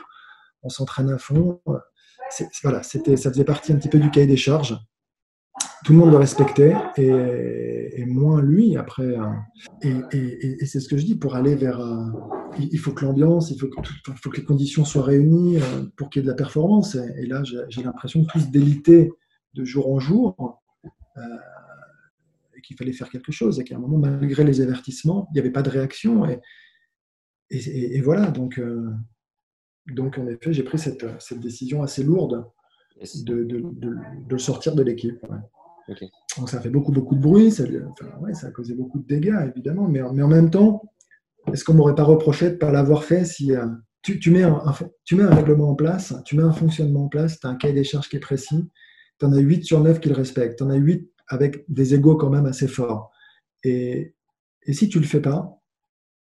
on 0.62 0.70
s'entraîne 0.70 1.10
à 1.10 1.18
fond. 1.18 1.60
Voilà, 2.62 2.82
c'était, 2.82 3.18
ça 3.18 3.30
faisait 3.30 3.44
partie 3.44 3.72
un 3.72 3.76
petit 3.76 3.90
peu 3.90 3.98
du 3.98 4.10
cahier 4.10 4.26
des 4.26 4.38
charges. 4.38 4.74
Tout 5.84 5.92
le 5.92 5.98
monde 5.98 6.10
le 6.10 6.16
respectait 6.16 6.74
et, 6.96 8.00
et 8.00 8.04
moins 8.04 8.42
lui 8.42 8.76
après. 8.76 9.16
Hein. 9.16 9.44
Et, 9.82 9.94
et, 10.12 10.66
c'est 10.66 10.80
ce 10.80 10.88
que 10.88 10.96
je 10.96 11.04
dis 11.04 11.14
pour 11.14 11.34
aller 11.34 11.54
vers. 11.54 11.80
Il 12.58 12.78
faut 12.78 12.92
que 12.92 13.04
l'ambiance, 13.04 13.50
il 13.50 13.58
faut 13.58 13.68
que, 13.68 13.80
il 14.08 14.14
faut 14.14 14.30
que 14.30 14.36
les 14.38 14.44
conditions 14.44 14.84
soient 14.84 15.04
réunies 15.04 15.58
euh, 15.58 15.84
pour 15.96 16.10
qu'il 16.10 16.20
y 16.20 16.22
ait 16.22 16.26
de 16.26 16.30
la 16.30 16.36
performance. 16.36 16.94
Et, 16.94 17.26
là, 17.26 17.42
j'ai 17.44 17.82
l'impression 17.82 18.24
que 18.24 18.32
tout 18.32 18.40
se 18.40 18.50
délitait 18.50 19.10
de 19.54 19.64
jour 19.64 19.90
en 19.90 19.98
jour 19.98 20.60
euh, 21.16 21.20
et 22.56 22.60
qu'il 22.60 22.76
fallait 22.76 22.92
faire 22.92 23.10
quelque 23.10 23.32
chose, 23.32 23.60
et 23.60 23.64
qu'à 23.64 23.76
un 23.76 23.78
moment, 23.78 23.98
malgré 23.98 24.44
les 24.44 24.60
avertissements, 24.60 25.28
il 25.30 25.34
n'y 25.34 25.40
avait 25.40 25.50
pas 25.50 25.62
de 25.62 25.70
réaction. 25.70 26.26
Et, 27.50 28.00
voilà, 28.00 28.30
donc, 28.30 28.58
euh, 28.58 28.90
donc 29.86 30.18
en 30.18 30.26
effet, 30.26 30.52
j'ai 30.52 30.64
pris 30.64 30.78
cette, 30.78 31.06
cette, 31.20 31.40
décision 31.40 31.82
assez 31.82 32.02
lourde 32.02 32.44
de, 33.24 33.44
de, 33.44 33.60
de, 33.60 33.96
de 34.28 34.38
sortir 34.38 34.74
de 34.74 34.82
l'équipe. 34.82 35.24
Donc 36.36 36.48
ça 36.48 36.60
fait 36.60 36.70
beaucoup, 36.70 36.92
beaucoup 36.92 37.14
de 37.14 37.20
bruit, 37.20 37.50
ça, 37.50 37.64
a 37.64 38.50
causé 38.50 38.74
beaucoup 38.74 38.98
de 38.98 39.06
dégâts, 39.06 39.36
évidemment, 39.54 39.88
mais, 39.88 40.02
en 40.02 40.28
même 40.28 40.50
temps, 40.50 40.82
est-ce 41.52 41.64
qu'on 41.64 41.74
m'aurait 41.74 41.94
pas 41.94 42.04
reproché 42.04 42.46
de 42.46 42.52
ne 42.52 42.58
pas 42.58 42.70
l'avoir 42.70 43.04
fait 43.04 43.24
si 43.24 43.54
euh, 43.54 43.66
tu, 44.02 44.30
mets 44.30 44.42
un, 44.42 44.60
règlement 45.30 45.70
en 45.70 45.74
place, 45.74 46.14
tu 46.24 46.36
mets 46.36 46.42
un 46.42 46.52
fonctionnement 46.52 47.04
en 47.04 47.08
place, 47.08 47.40
tu 47.40 47.46
as 47.46 47.50
un 47.50 47.56
cahier 47.56 47.74
des 47.74 47.84
charges 47.84 48.08
qui 48.08 48.16
est 48.16 48.20
précis, 48.20 48.70
tu 49.18 49.26
en 49.26 49.32
as 49.32 49.38
8 49.38 49.64
sur 49.64 49.80
9 49.80 50.00
qui 50.00 50.08
le 50.08 50.14
respectent. 50.14 50.58
Tu 50.58 50.64
en 50.64 50.70
as 50.70 50.76
8 50.76 51.10
avec 51.28 51.64
des 51.68 51.94
égaux 51.94 52.16
quand 52.16 52.30
même 52.30 52.46
assez 52.46 52.68
forts. 52.68 53.10
Et, 53.64 54.14
et 54.64 54.72
si 54.72 54.88
tu 54.88 54.98
le 55.00 55.06
fais 55.06 55.20
pas, 55.20 55.60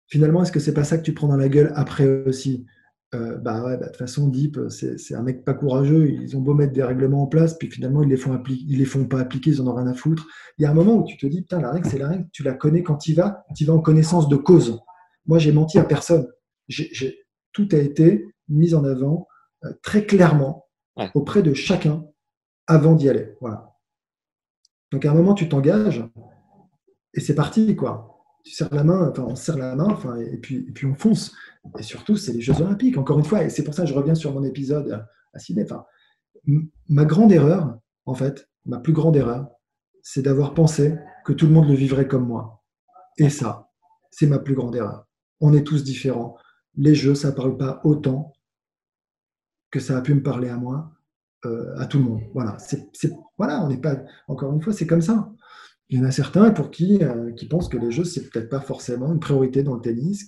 finalement, 0.08 0.44
est-ce 0.44 0.52
que 0.52 0.60
c'est 0.60 0.74
pas 0.74 0.84
ça 0.84 0.98
que 0.98 1.04
tu 1.04 1.14
prends 1.14 1.28
dans 1.28 1.38
la 1.38 1.50
gueule 1.50 1.72
après 1.76 2.06
aussi? 2.26 2.66
Euh, 3.14 3.38
bah 3.38 3.64
ouais, 3.64 3.78
bah, 3.78 3.86
de 3.86 3.92
toute 3.92 3.98
façon, 3.98 4.28
Deep, 4.28 4.60
c'est 4.70 5.16
un 5.16 5.22
mec 5.22 5.46
pas 5.46 5.54
courageux. 5.54 6.10
Ils 6.10 6.36
ont 6.38 6.42
beau 6.42 6.54
mettre 6.54 6.74
des 6.74 6.84
règlements 6.84 7.24
en 7.24 7.28
place, 7.28 7.58
puis 7.58 7.70
finalement, 7.70 8.04
ils 8.04 8.10
les 8.10 8.18
font 8.18 8.42
ils 8.48 8.78
les 8.78 8.86
font 8.86 9.06
pas 9.06 9.20
appliquer, 9.20 9.52
ils 9.52 9.62
en 9.62 9.68
ont 9.68 9.76
rien 9.76 9.88
à 9.88 9.94
foutre. 9.94 10.28
Il 10.58 10.64
y 10.64 10.66
a 10.66 10.72
un 10.72 10.74
moment 10.74 10.96
où 10.96 11.04
tu 11.06 11.18
te 11.18 11.26
dis, 11.26 11.42
putain, 11.42 11.62
la 11.62 11.72
règle, 11.72 11.88
c'est 11.90 12.00
la 12.00 12.10
règle, 12.10 12.28
tu 12.32 12.44
la 12.44 12.54
connais 12.54 12.84
quand 12.84 12.98
tu 12.98 13.14
vas, 13.14 13.46
tu 13.56 13.66
vas 13.66 13.74
en 13.74 13.80
connaissance 13.80 14.28
de 14.30 14.36
cause. 14.36 14.80
Moi, 15.26 15.40
j'ai 15.40 15.52
menti 15.52 15.80
à 15.80 15.84
personne. 15.84 16.28
tout 17.52 17.70
a 17.72 17.78
été 17.78 18.28
mis 18.50 18.74
en 18.74 18.84
avant 18.84 19.28
euh, 19.66 19.72
très 19.82 20.06
clairement 20.06 20.66
auprès 21.16 21.42
de 21.42 21.54
chacun 21.54 22.06
avant 22.68 22.94
d'y 22.96 23.10
aller. 23.10 23.36
Voilà. 23.42 23.74
Donc 24.92 25.06
à 25.06 25.12
un 25.12 25.16
moment, 25.16 25.34
tu 25.34 25.50
t'engages 25.50 26.04
et 27.14 27.20
c'est 27.20 27.36
parti, 27.36 27.76
quoi. 27.76 28.10
Tu 28.44 28.54
serres 28.54 28.74
la 28.74 28.84
main, 28.84 29.10
enfin, 29.10 29.26
on 29.28 29.36
serre 29.36 29.58
la 29.58 29.76
main, 29.76 29.88
enfin, 29.90 30.18
et 30.18 30.38
puis, 30.38 30.66
et 30.68 30.72
puis 30.72 30.86
on 30.86 30.96
fonce. 30.96 31.34
Et 31.80 31.84
surtout, 31.84 32.18
c'est 32.18 32.34
les 32.34 32.42
Jeux 32.42 32.62
Olympiques, 32.62 32.98
encore 32.98 33.20
une 33.20 33.26
fois. 33.26 33.44
Et 33.44 33.50
c'est 33.50 33.64
pour 33.64 33.74
ça 33.74 33.84
que 33.84 33.90
je 33.90 33.94
reviens 33.94 34.16
sur 34.16 34.34
mon 34.34 34.44
épisode 34.44 35.06
à 35.34 35.40
Sydney. 35.40 35.64
Enfin, 35.64 35.86
ma 36.90 37.06
grande 37.06 37.32
erreur, 37.32 37.78
en 38.06 38.14
fait, 38.14 38.50
ma 38.66 38.80
plus 38.80 38.94
grande 38.94 39.16
erreur, 39.16 39.48
c'est 40.02 40.22
d'avoir 40.22 40.54
pensé 40.54 40.96
que 41.26 41.34
tout 41.34 41.48
le 41.48 41.54
monde 41.54 41.68
le 41.68 41.76
vivrait 41.76 42.08
comme 42.08 42.28
moi. 42.28 42.64
Et 43.18 43.30
ça, 43.30 43.70
c'est 44.12 44.28
ma 44.28 44.40
plus 44.40 44.56
grande 44.56 44.76
erreur. 44.76 45.08
On 45.40 45.54
est 45.54 45.64
tous 45.64 45.84
différents. 45.84 46.38
Les 46.76 46.96
Jeux, 46.96 47.16
ça 47.16 47.30
ne 47.30 47.36
parle 47.36 47.58
pas 47.58 47.82
autant 47.84 48.34
que 49.72 49.80
ça 49.80 49.98
a 49.98 50.02
pu 50.02 50.14
me 50.14 50.24
parler 50.24 50.50
à 50.50 50.58
moi. 50.58 50.94
Euh, 51.46 51.76
à 51.78 51.86
tout 51.88 51.98
le 51.98 52.06
monde. 52.06 52.22
Voilà, 52.34 52.58
voilà, 53.38 53.66
on 53.66 53.68
n'est 53.68 53.82
pas, 53.82 53.98
encore 54.30 54.54
une 54.54 54.62
fois, 54.62 54.72
c'est 54.72 54.88
comme 54.88 55.02
ça. 55.02 55.30
Il 55.90 56.00
y 56.00 56.02
en 56.02 56.06
a 56.06 56.12
certains 56.12 56.52
pour 56.52 56.72
qui, 56.72 57.04
euh, 57.04 57.34
qui 57.34 57.48
pensent 57.48 57.68
que 57.68 57.78
les 57.78 57.92
jeux, 57.92 58.06
c'est 58.06 58.30
peut-être 58.30 58.48
pas 58.48 58.62
forcément 58.62 59.12
une 59.12 59.20
priorité 59.20 59.62
dans 59.62 59.76
le 59.76 59.82
tennis, 59.82 60.26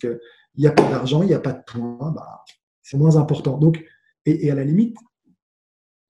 qu'il 0.55 0.63
n'y 0.63 0.67
a 0.67 0.71
pas 0.71 0.89
d'argent, 0.89 1.21
il 1.21 1.27
n'y 1.27 1.33
a 1.33 1.39
pas 1.39 1.53
de 1.53 1.63
points, 1.65 2.11
bah, 2.11 2.43
c'est 2.81 2.97
moins 2.97 3.17
important. 3.17 3.57
Donc, 3.57 3.83
et, 4.25 4.49
à 4.49 4.55
la 4.55 4.63
limite, 4.63 4.95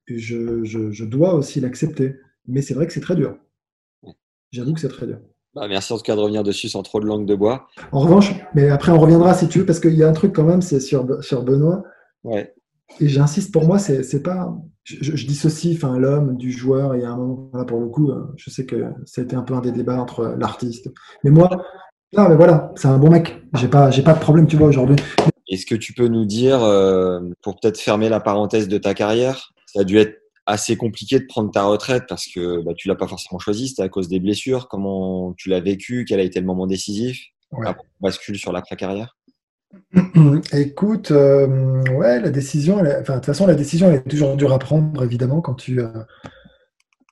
je, 0.08 0.64
je, 0.64 1.04
dois 1.04 1.34
aussi 1.34 1.60
l'accepter. 1.60 2.16
Mais 2.48 2.62
c'est 2.62 2.74
vrai 2.74 2.88
que 2.88 2.94
c'est 2.94 3.02
très 3.02 3.16
dur. 3.16 3.38
J'avoue 4.52 4.74
que 4.74 4.80
c'est 4.80 4.90
très 4.90 5.08
dur. 5.08 5.20
Bah, 5.54 5.68
merci 5.68 5.94
en 5.94 5.98
tout 5.98 6.04
cas 6.04 6.16
de 6.16 6.22
revenir 6.22 6.44
dessus 6.44 6.70
sans 6.70 6.84
trop 6.84 7.00
de 7.00 7.06
langue 7.06 7.26
de 7.26 7.36
bois. 7.36 7.68
En 7.92 8.02
revanche, 8.02 8.34
mais 8.54 8.70
après 8.70 8.92
on 8.92 9.00
reviendra 9.00 9.34
si 9.34 9.48
tu 9.48 9.60
veux, 9.60 9.66
parce 9.66 9.80
qu'il 9.80 9.96
y 9.96 10.04
a 10.04 10.10
un 10.10 10.14
truc 10.14 10.34
quand 10.34 10.44
même, 10.44 10.62
c'est 10.62 10.80
sur, 10.80 11.24
sur 11.24 11.44
Benoît. 11.44 11.84
Ouais. 12.24 12.54
Et 13.00 13.08
j'insiste, 13.08 13.52
pour 13.52 13.66
moi, 13.66 13.80
c'est 13.80 14.22
pas. 14.22 14.56
Je, 14.84 15.16
je 15.16 15.26
dissocie 15.26 15.76
enfin, 15.76 15.98
l'homme 15.98 16.38
du 16.38 16.52
joueur, 16.52 16.94
et 16.94 17.04
à 17.04 17.10
un 17.10 17.18
moment, 17.18 17.50
là, 17.54 17.66
pour 17.66 17.80
le 17.80 17.88
coup, 17.88 18.12
je 18.36 18.52
sais 18.52 18.66
que 18.66 18.92
ça 19.06 19.22
a 19.22 19.24
été 19.24 19.36
un 19.36 19.42
peu 19.42 19.56
un 19.56 19.62
des 19.62 19.72
débats 19.72 20.00
entre 20.00 20.36
l'artiste. 20.38 20.92
Mais 21.24 21.32
moi, 21.32 21.50
non, 22.14 22.30
mais 22.30 22.36
voilà, 22.36 22.72
c'est 22.76 22.88
un 22.88 22.98
bon 22.98 23.10
mec. 23.10 23.42
J'ai 23.56 23.68
pas, 23.68 23.92
j'ai 23.92 24.02
pas 24.02 24.14
de 24.14 24.20
problème, 24.20 24.48
tu 24.48 24.56
vois, 24.56 24.68
aujourd'hui. 24.68 24.96
Est-ce 25.48 25.66
que 25.66 25.76
tu 25.76 25.94
peux 25.94 26.08
nous 26.08 26.26
dire, 26.26 26.64
euh, 26.64 27.20
pour 27.42 27.60
peut-être 27.60 27.80
fermer 27.80 28.10
la 28.10 28.20
parenthèse 28.20 28.68
de 28.68 28.78
ta 28.78 28.94
carrière, 28.94 29.52
ça 29.66 29.82
a 29.82 29.84
dû 29.84 29.98
être 29.98 30.18
assez 30.46 30.78
compliqué 30.78 31.20
de 31.20 31.26
prendre 31.26 31.52
ta 31.52 31.64
retraite 31.64 32.04
parce 32.08 32.28
que 32.28 32.62
bah, 32.62 32.74
tu 32.76 32.88
l'as 32.88 32.96
pas 32.96 33.08
forcément 33.08 33.40
choisi, 33.40 33.70
c'était 33.70 33.84
à 33.84 33.90
cause 33.90 34.08
des 34.08 34.20
blessures. 34.20 34.68
Comment 34.68 35.34
tu 35.34 35.50
l'as 35.50 35.60
vécu? 35.60 36.06
Quel 36.08 36.20
a 36.20 36.24
été 36.24 36.40
le 36.40 36.46
moment 36.46 36.68
décisif? 36.68 37.20
Ouais. 37.52 37.68
bascule 38.02 38.38
sur 38.38 38.52
l'après-carrière 38.52 39.16
Écoute, 40.54 41.12
euh, 41.12 41.84
ouais, 41.92 42.20
la 42.20 42.30
décision, 42.30 42.80
enfin, 42.80 43.14
de 43.14 43.20
toute 43.20 43.26
façon, 43.26 43.46
la 43.46 43.56
décision 43.56 43.90
elle 43.90 43.96
est 43.96 44.10
toujours 44.10 44.36
dure 44.36 44.54
à 44.54 44.60
prendre, 44.60 45.04
évidemment, 45.04 45.42
quand 45.42 45.56
tu 45.56 45.82
euh, 45.82 45.90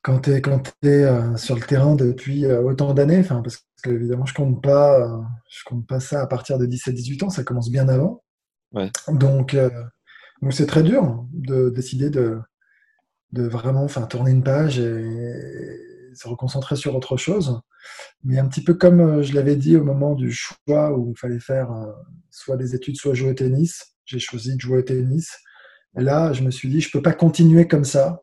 quand 0.02 0.28
es, 0.28 0.41
quand 0.41 0.74
es 0.84 1.03
euh, 1.03 1.36
sur 1.36 1.56
le 1.56 1.61
terrain 1.61 1.95
depuis 1.95 2.45
autant 2.45 2.94
d'années. 2.94 3.20
Enfin, 3.20 3.41
parce 3.41 3.65
que, 3.84 3.91
évidemment, 3.91 4.26
je 4.26 4.34
compte 4.34 4.64
pas, 4.64 5.22
je 5.49 5.64
compte 5.65 5.85
pas 5.88 5.99
ça 5.99 6.22
à 6.22 6.27
partir 6.27 6.57
de 6.57 6.65
17-18 6.65 7.26
ans, 7.26 7.30
ça 7.30 7.43
commence 7.43 7.69
bien 7.69 7.88
avant. 7.89 8.23
Ouais. 8.72 8.91
Donc, 9.10 9.55
donc 10.41 10.53
c'est 10.53 10.65
très 10.65 10.84
dur 10.84 11.26
de 11.31 11.69
décider 11.69 12.10
de, 12.10 12.39
de 13.34 13.43
vraiment 13.43 13.84
enfin, 13.84 14.03
tourner 14.03 14.31
une 14.31 14.43
page 14.43 14.80
et 14.80 16.14
se 16.15 16.27
reconcentrer 16.27 16.76
sur 16.76 16.95
autre 16.95 17.18
chose. 17.18 17.61
Mais 18.23 18.38
un 18.38 18.47
petit 18.47 18.64
peu 18.64 18.73
comme 18.73 19.01
euh, 19.01 19.23
je 19.23 19.34
l'avais 19.34 19.55
dit 19.55 19.76
au 19.76 19.84
moment 19.84 20.15
du 20.15 20.31
choix 20.31 20.97
où 20.97 21.11
il 21.11 21.19
fallait 21.19 21.39
faire 21.39 21.72
euh, 21.72 21.91
soit 22.30 22.57
des 22.57 22.76
études, 22.76 22.95
soit 22.95 23.14
jouer 23.14 23.31
au 23.31 23.34
tennis, 23.34 23.95
j'ai 24.05 24.19
choisi 24.19 24.55
de 24.55 24.61
jouer 24.61 24.80
au 24.80 24.81
tennis. 24.84 25.38
Et 25.97 26.01
là, 26.01 26.34
je 26.34 26.43
me 26.43 26.51
suis 26.51 26.69
dit, 26.69 26.81
je 26.81 26.91
peux 26.91 27.01
pas 27.01 27.14
continuer 27.14 27.68
comme 27.68 27.84
ça, 27.84 28.22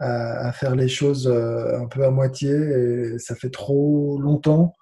à, 0.00 0.52
faire 0.52 0.74
les 0.76 0.88
choses 0.88 1.28
euh, 1.28 1.78
un 1.78 1.86
peu 1.86 2.04
à 2.04 2.10
moitié. 2.10 2.50
Et 2.50 3.18
ça 3.18 3.34
fait 3.34 3.50
trop 3.50 4.18
longtemps 4.20 4.74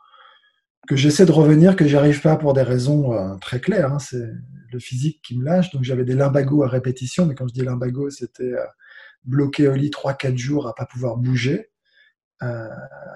que 0.88 0.96
j'essaie 0.96 1.26
de 1.26 1.32
revenir, 1.32 1.76
que 1.76 1.86
j'y 1.86 1.96
arrive 1.96 2.20
pas 2.22 2.36
pour 2.36 2.54
des 2.54 2.62
raisons 2.62 3.38
très 3.40 3.60
claires. 3.60 3.92
Hein. 3.92 3.98
C'est 3.98 4.26
le 4.72 4.78
physique 4.78 5.20
qui 5.22 5.38
me 5.38 5.44
lâche. 5.44 5.70
Donc 5.70 5.84
j'avais 5.84 6.04
des 6.04 6.14
limbagos 6.14 6.62
à 6.62 6.68
répétition, 6.68 7.26
mais 7.26 7.34
quand 7.34 7.46
je 7.46 7.52
dis 7.52 7.62
limbago, 7.62 8.10
c'était 8.10 8.54
bloqué 9.24 9.68
au 9.68 9.74
lit 9.74 9.90
3-4 9.90 10.36
jours 10.36 10.66
à 10.66 10.74
pas 10.74 10.86
pouvoir 10.86 11.16
bouger. 11.16 11.70
Euh, 12.42 12.68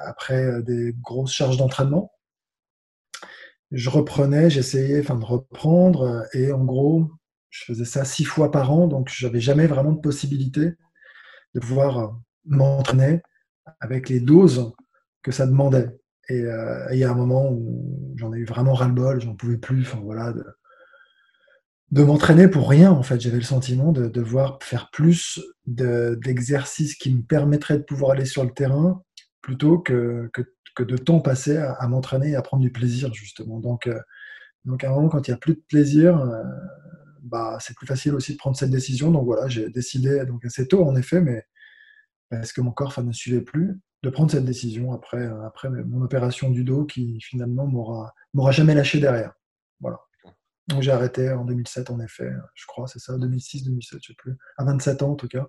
après 0.04 0.44
euh, 0.46 0.62
des 0.62 0.94
grosses 1.00 1.32
charges 1.32 1.56
d'entraînement. 1.56 2.12
Je 3.70 3.88
reprenais, 3.88 4.50
j'essayais 4.50 5.00
enfin, 5.00 5.14
de 5.14 5.24
reprendre, 5.24 6.02
euh, 6.02 6.22
et 6.32 6.50
en 6.50 6.64
gros, 6.64 7.08
je 7.48 7.64
faisais 7.64 7.84
ça 7.84 8.04
six 8.04 8.24
fois 8.24 8.50
par 8.50 8.72
an, 8.72 8.88
donc 8.88 9.10
j'avais 9.10 9.38
jamais 9.40 9.68
vraiment 9.68 9.92
de 9.92 10.00
possibilité 10.00 10.72
de 11.54 11.60
pouvoir 11.60 12.18
m'entraîner 12.44 13.22
avec 13.78 14.08
les 14.08 14.18
doses 14.18 14.72
que 15.22 15.30
ça 15.30 15.46
demandait. 15.46 15.96
Et 16.28 16.44
il 16.92 16.98
y 16.98 17.04
a 17.04 17.10
un 17.10 17.14
moment 17.14 17.50
où 17.50 18.14
j'en 18.16 18.32
ai 18.32 18.38
eu 18.38 18.44
vraiment 18.44 18.74
ras-le-bol, 18.74 19.20
j'en 19.20 19.34
pouvais 19.34 19.58
plus. 19.58 19.82
Enfin 19.82 20.00
voilà, 20.02 20.32
de, 20.32 20.44
de 21.92 22.02
m'entraîner 22.02 22.48
pour 22.48 22.70
rien, 22.70 22.90
en 22.90 23.02
fait. 23.02 23.20
J'avais 23.20 23.36
le 23.36 23.42
sentiment 23.42 23.92
de 23.92 24.06
devoir 24.06 24.58
faire 24.62 24.90
plus 24.90 25.40
d'exercices 25.66 26.94
qui 26.94 27.14
me 27.14 27.22
permettraient 27.22 27.78
de 27.78 27.84
pouvoir 27.84 28.12
aller 28.12 28.24
sur 28.24 28.44
le 28.44 28.50
terrain 28.50 29.02
plutôt 29.42 29.78
que, 29.78 30.30
que, 30.32 30.82
de 30.82 30.96
temps 30.96 31.20
passé 31.20 31.58
à, 31.58 31.86
m'entraîner 31.88 32.30
et 32.30 32.34
à 32.34 32.40
prendre 32.42 32.62
du 32.62 32.72
plaisir, 32.72 33.12
justement. 33.12 33.60
Donc, 33.60 33.86
euh, 33.86 34.00
donc 34.64 34.84
à 34.84 34.88
un 34.88 34.94
moment, 34.94 35.10
quand 35.10 35.28
il 35.28 35.32
n'y 35.32 35.34
a 35.34 35.38
plus 35.38 35.54
de 35.54 35.62
plaisir, 35.68 36.18
euh, 36.18 36.42
bah, 37.22 37.58
c'est 37.60 37.76
plus 37.76 37.86
facile 37.86 38.14
aussi 38.14 38.32
de 38.32 38.38
prendre 38.38 38.56
cette 38.56 38.70
décision. 38.70 39.10
Donc 39.10 39.26
voilà, 39.26 39.46
j'ai 39.48 39.68
décidé, 39.68 40.24
donc 40.24 40.44
assez 40.46 40.66
tôt 40.66 40.84
en 40.86 40.96
effet, 40.96 41.20
mais 41.20 41.44
parce 42.30 42.54
que 42.54 42.62
mon 42.62 42.72
corps 42.72 42.98
ne 43.02 43.12
suivait 43.12 43.42
plus, 43.42 43.78
de 44.02 44.10
prendre 44.10 44.30
cette 44.30 44.44
décision 44.44 44.92
après, 44.92 45.26
après 45.44 45.70
mon 45.70 46.02
opération 46.02 46.50
du 46.50 46.64
dos 46.64 46.84
qui 46.84 47.20
finalement 47.20 47.66
m'aura 47.66 48.50
jamais 48.50 48.74
lâché 48.74 48.98
derrière. 49.00 49.32
Voilà. 49.80 50.00
Donc 50.68 50.82
j'ai 50.82 50.92
arrêté 50.92 51.30
en 51.30 51.44
2007 51.44 51.90
en 51.90 52.00
effet, 52.00 52.30
je 52.54 52.66
crois, 52.66 52.86
c'est 52.86 52.98
ça, 52.98 53.16
2006, 53.18 53.64
2007, 53.64 53.98
je 54.02 54.08
sais 54.08 54.14
plus, 54.14 54.36
à 54.56 54.64
27 54.64 55.02
ans 55.02 55.12
en 55.12 55.14
tout 55.16 55.28
cas. 55.28 55.48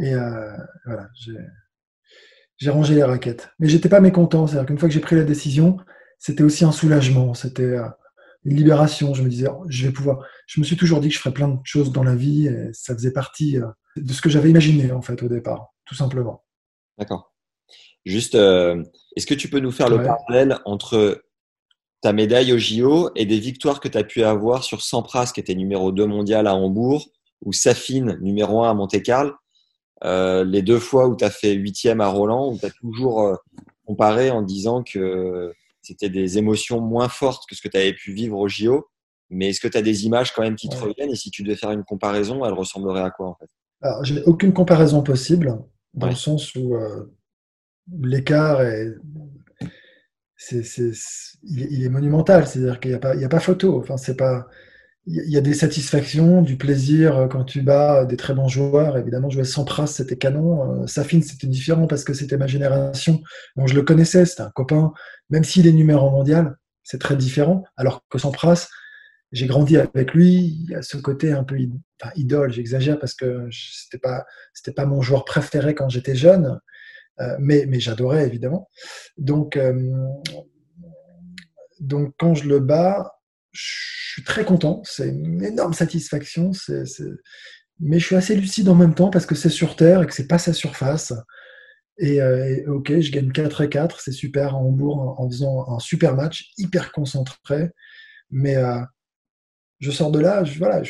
Et 0.00 0.14
euh, 0.14 0.56
voilà, 0.86 1.08
j'ai 2.56 2.70
rangé 2.70 2.94
les 2.94 3.04
raquettes. 3.04 3.50
Mais 3.58 3.68
j'étais 3.68 3.88
pas 3.88 4.00
mécontent, 4.00 4.46
c'est-à-dire 4.46 4.66
qu'une 4.66 4.78
fois 4.78 4.88
que 4.88 4.94
j'ai 4.94 5.00
pris 5.00 5.16
la 5.16 5.24
décision, 5.24 5.78
c'était 6.18 6.42
aussi 6.42 6.64
un 6.64 6.72
soulagement, 6.72 7.34
c'était 7.34 7.62
euh, 7.62 7.88
une 8.44 8.56
libération. 8.56 9.14
Je 9.14 9.22
me 9.22 9.28
disais, 9.28 9.48
oh, 9.48 9.64
je 9.68 9.86
vais 9.86 9.92
pouvoir. 9.92 10.24
Je 10.46 10.60
me 10.60 10.64
suis 10.64 10.76
toujours 10.76 11.00
dit 11.00 11.08
que 11.08 11.14
je 11.14 11.20
ferais 11.20 11.34
plein 11.34 11.48
de 11.48 11.58
choses 11.64 11.92
dans 11.92 12.02
la 12.02 12.16
vie 12.16 12.46
et 12.46 12.70
ça 12.72 12.94
faisait 12.94 13.12
partie 13.12 13.58
euh, 13.58 13.66
de 13.96 14.12
ce 14.12 14.22
que 14.22 14.30
j'avais 14.30 14.50
imaginé 14.50 14.92
en 14.92 15.02
fait 15.02 15.22
au 15.22 15.28
départ, 15.28 15.74
tout 15.84 15.94
simplement. 15.94 16.44
D'accord. 16.98 17.27
Juste, 18.08 18.34
est-ce 18.34 19.26
que 19.26 19.34
tu 19.34 19.48
peux 19.48 19.60
nous 19.60 19.70
faire 19.70 19.88
le 19.90 20.02
parallèle 20.02 20.58
entre 20.64 21.22
ta 22.00 22.12
médaille 22.12 22.52
au 22.52 22.58
JO 22.58 23.10
et 23.16 23.26
des 23.26 23.38
victoires 23.38 23.80
que 23.80 23.88
tu 23.88 23.98
as 23.98 24.04
pu 24.04 24.22
avoir 24.22 24.64
sur 24.64 24.82
Sampras, 24.82 25.32
qui 25.34 25.40
était 25.40 25.54
numéro 25.54 25.92
2 25.92 26.06
mondial 26.06 26.46
à 26.46 26.54
Hambourg, 26.54 27.10
ou 27.44 27.52
Safine, 27.52 28.18
numéro 28.20 28.62
1 28.62 28.70
à 28.70 28.74
Monte-Carlo. 28.74 29.32
Euh, 30.04 30.44
les 30.44 30.62
deux 30.62 30.78
fois 30.78 31.08
où 31.08 31.16
tu 31.16 31.24
as 31.24 31.30
fait 31.30 31.52
huitième 31.54 32.00
à 32.00 32.08
Roland, 32.08 32.52
où 32.52 32.58
tu 32.58 32.66
as 32.66 32.70
toujours 32.70 33.22
euh, 33.22 33.34
comparé 33.84 34.30
en 34.30 34.42
disant 34.42 34.82
que 34.82 35.52
c'était 35.82 36.08
des 36.08 36.38
émotions 36.38 36.80
moins 36.80 37.08
fortes 37.08 37.44
que 37.48 37.56
ce 37.56 37.62
que 37.62 37.68
tu 37.68 37.76
avais 37.76 37.94
pu 37.94 38.12
vivre 38.12 38.38
au 38.38 38.48
JO. 38.48 38.86
Mais 39.30 39.50
est-ce 39.50 39.60
que 39.60 39.68
tu 39.68 39.76
as 39.76 39.82
des 39.82 40.06
images 40.06 40.32
quand 40.32 40.42
même 40.42 40.56
qui 40.56 40.68
te 40.68 40.76
reviennent 40.76 41.10
Et 41.10 41.16
si 41.16 41.30
tu 41.30 41.42
devais 41.42 41.56
faire 41.56 41.72
une 41.72 41.84
comparaison, 41.84 42.44
elle 42.44 42.54
ressemblerait 42.54 43.02
à 43.02 43.10
quoi 43.10 43.28
en 43.28 43.34
fait? 43.34 43.48
Alors, 43.82 44.04
j'ai 44.04 44.22
aucune 44.24 44.52
comparaison 44.52 45.02
possible, 45.02 45.58
dans 45.94 46.08
le 46.08 46.14
sens 46.14 46.54
où 46.54 46.74
euh, 46.74 47.04
l'écart 48.00 48.62
est 48.62 48.94
c'est, 50.38 50.62
il, 51.42 51.84
est, 51.84 51.88
monumental. 51.88 52.46
C'est-à-dire 52.46 52.80
qu'il 52.80 52.92
n'y 52.92 52.96
a, 52.96 53.00
pas, 53.00 53.14
il 53.14 53.24
a 53.24 53.28
pas 53.28 53.40
photo. 53.40 53.78
Enfin, 53.78 53.96
c'est 53.96 54.16
pas, 54.16 54.46
il 55.06 55.30
y 55.30 55.36
a 55.36 55.40
des 55.40 55.54
satisfactions, 55.54 56.42
du 56.42 56.56
plaisir 56.56 57.16
euh, 57.16 57.26
quand 57.28 57.44
tu 57.44 57.62
bats 57.62 58.04
des 58.04 58.16
très 58.16 58.34
bons 58.34 58.48
joueurs. 58.48 58.96
Évidemment, 58.96 59.30
jouer 59.30 59.44
Sampras, 59.44 59.88
c'était 59.88 60.16
canon. 60.16 60.82
Euh, 60.82 60.86
Safin, 60.86 61.20
c'était 61.22 61.46
différent 61.46 61.86
parce 61.86 62.04
que 62.04 62.14
c'était 62.14 62.36
ma 62.36 62.46
génération. 62.46 63.20
Je 63.64 63.74
le 63.74 63.82
connaissais, 63.82 64.24
c'était 64.26 64.42
un 64.42 64.50
copain. 64.50 64.92
Même 65.30 65.44
s'il 65.44 65.66
est 65.66 65.72
numéro 65.72 66.10
mondial, 66.10 66.56
c'est 66.84 67.00
très 67.00 67.16
différent. 67.16 67.64
Alors 67.76 68.04
que 68.08 68.18
Sampras, 68.18 68.68
j'ai 69.32 69.46
grandi 69.46 69.76
avec 69.76 70.14
lui. 70.14 70.58
Il 70.62 70.70
y 70.70 70.74
a 70.74 70.82
ce 70.82 70.96
côté 70.96 71.32
un 71.32 71.44
peu 71.44 71.56
idole, 72.14 72.52
j'exagère 72.52 72.98
parce 72.98 73.14
que 73.14 73.48
c'était 73.50 73.98
pas, 73.98 74.24
c'était 74.54 74.72
pas 74.72 74.86
mon 74.86 75.02
joueur 75.02 75.24
préféré 75.24 75.74
quand 75.74 75.88
j'étais 75.88 76.14
jeune. 76.14 76.58
Euh, 77.20 77.36
mais, 77.38 77.80
j'adorais 77.80 78.26
évidemment. 78.26 78.68
Donc, 79.16 79.56
euh, 79.56 79.92
donc 81.80 82.14
quand 82.18 82.34
je 82.34 82.48
le 82.48 82.60
bats, 82.60 83.12
je 83.52 84.12
suis 84.12 84.24
très 84.24 84.44
content. 84.44 84.82
C'est 84.84 85.08
une 85.08 85.42
énorme 85.42 85.72
satisfaction. 85.74 86.52
Mais 87.80 87.98
je 87.98 88.04
suis 88.04 88.16
assez 88.16 88.34
lucide 88.34 88.68
en 88.68 88.74
même 88.74 88.94
temps 88.94 89.10
parce 89.10 89.26
que 89.26 89.34
c'est 89.34 89.48
sur 89.50 89.76
Terre 89.76 90.02
et 90.02 90.06
que 90.06 90.14
c'est 90.14 90.26
pas 90.26 90.38
sa 90.38 90.52
surface. 90.52 91.12
Et, 91.98 92.20
euh, 92.20 92.62
ok, 92.68 93.00
je 93.00 93.10
gagne 93.10 93.32
4 93.32 93.62
et 93.62 93.68
4, 93.68 94.00
c'est 94.00 94.12
super 94.12 94.54
à 94.54 94.58
Hambourg 94.58 95.16
en, 95.18 95.28
faisant 95.28 95.68
un 95.68 95.80
super 95.80 96.14
match, 96.14 96.52
hyper 96.56 96.92
concentré. 96.92 97.70
Mais 98.30 98.56
je 99.80 99.90
sors 99.90 100.12
de 100.12 100.20
là, 100.20 100.44
je, 100.44 100.58
voilà, 100.58 100.82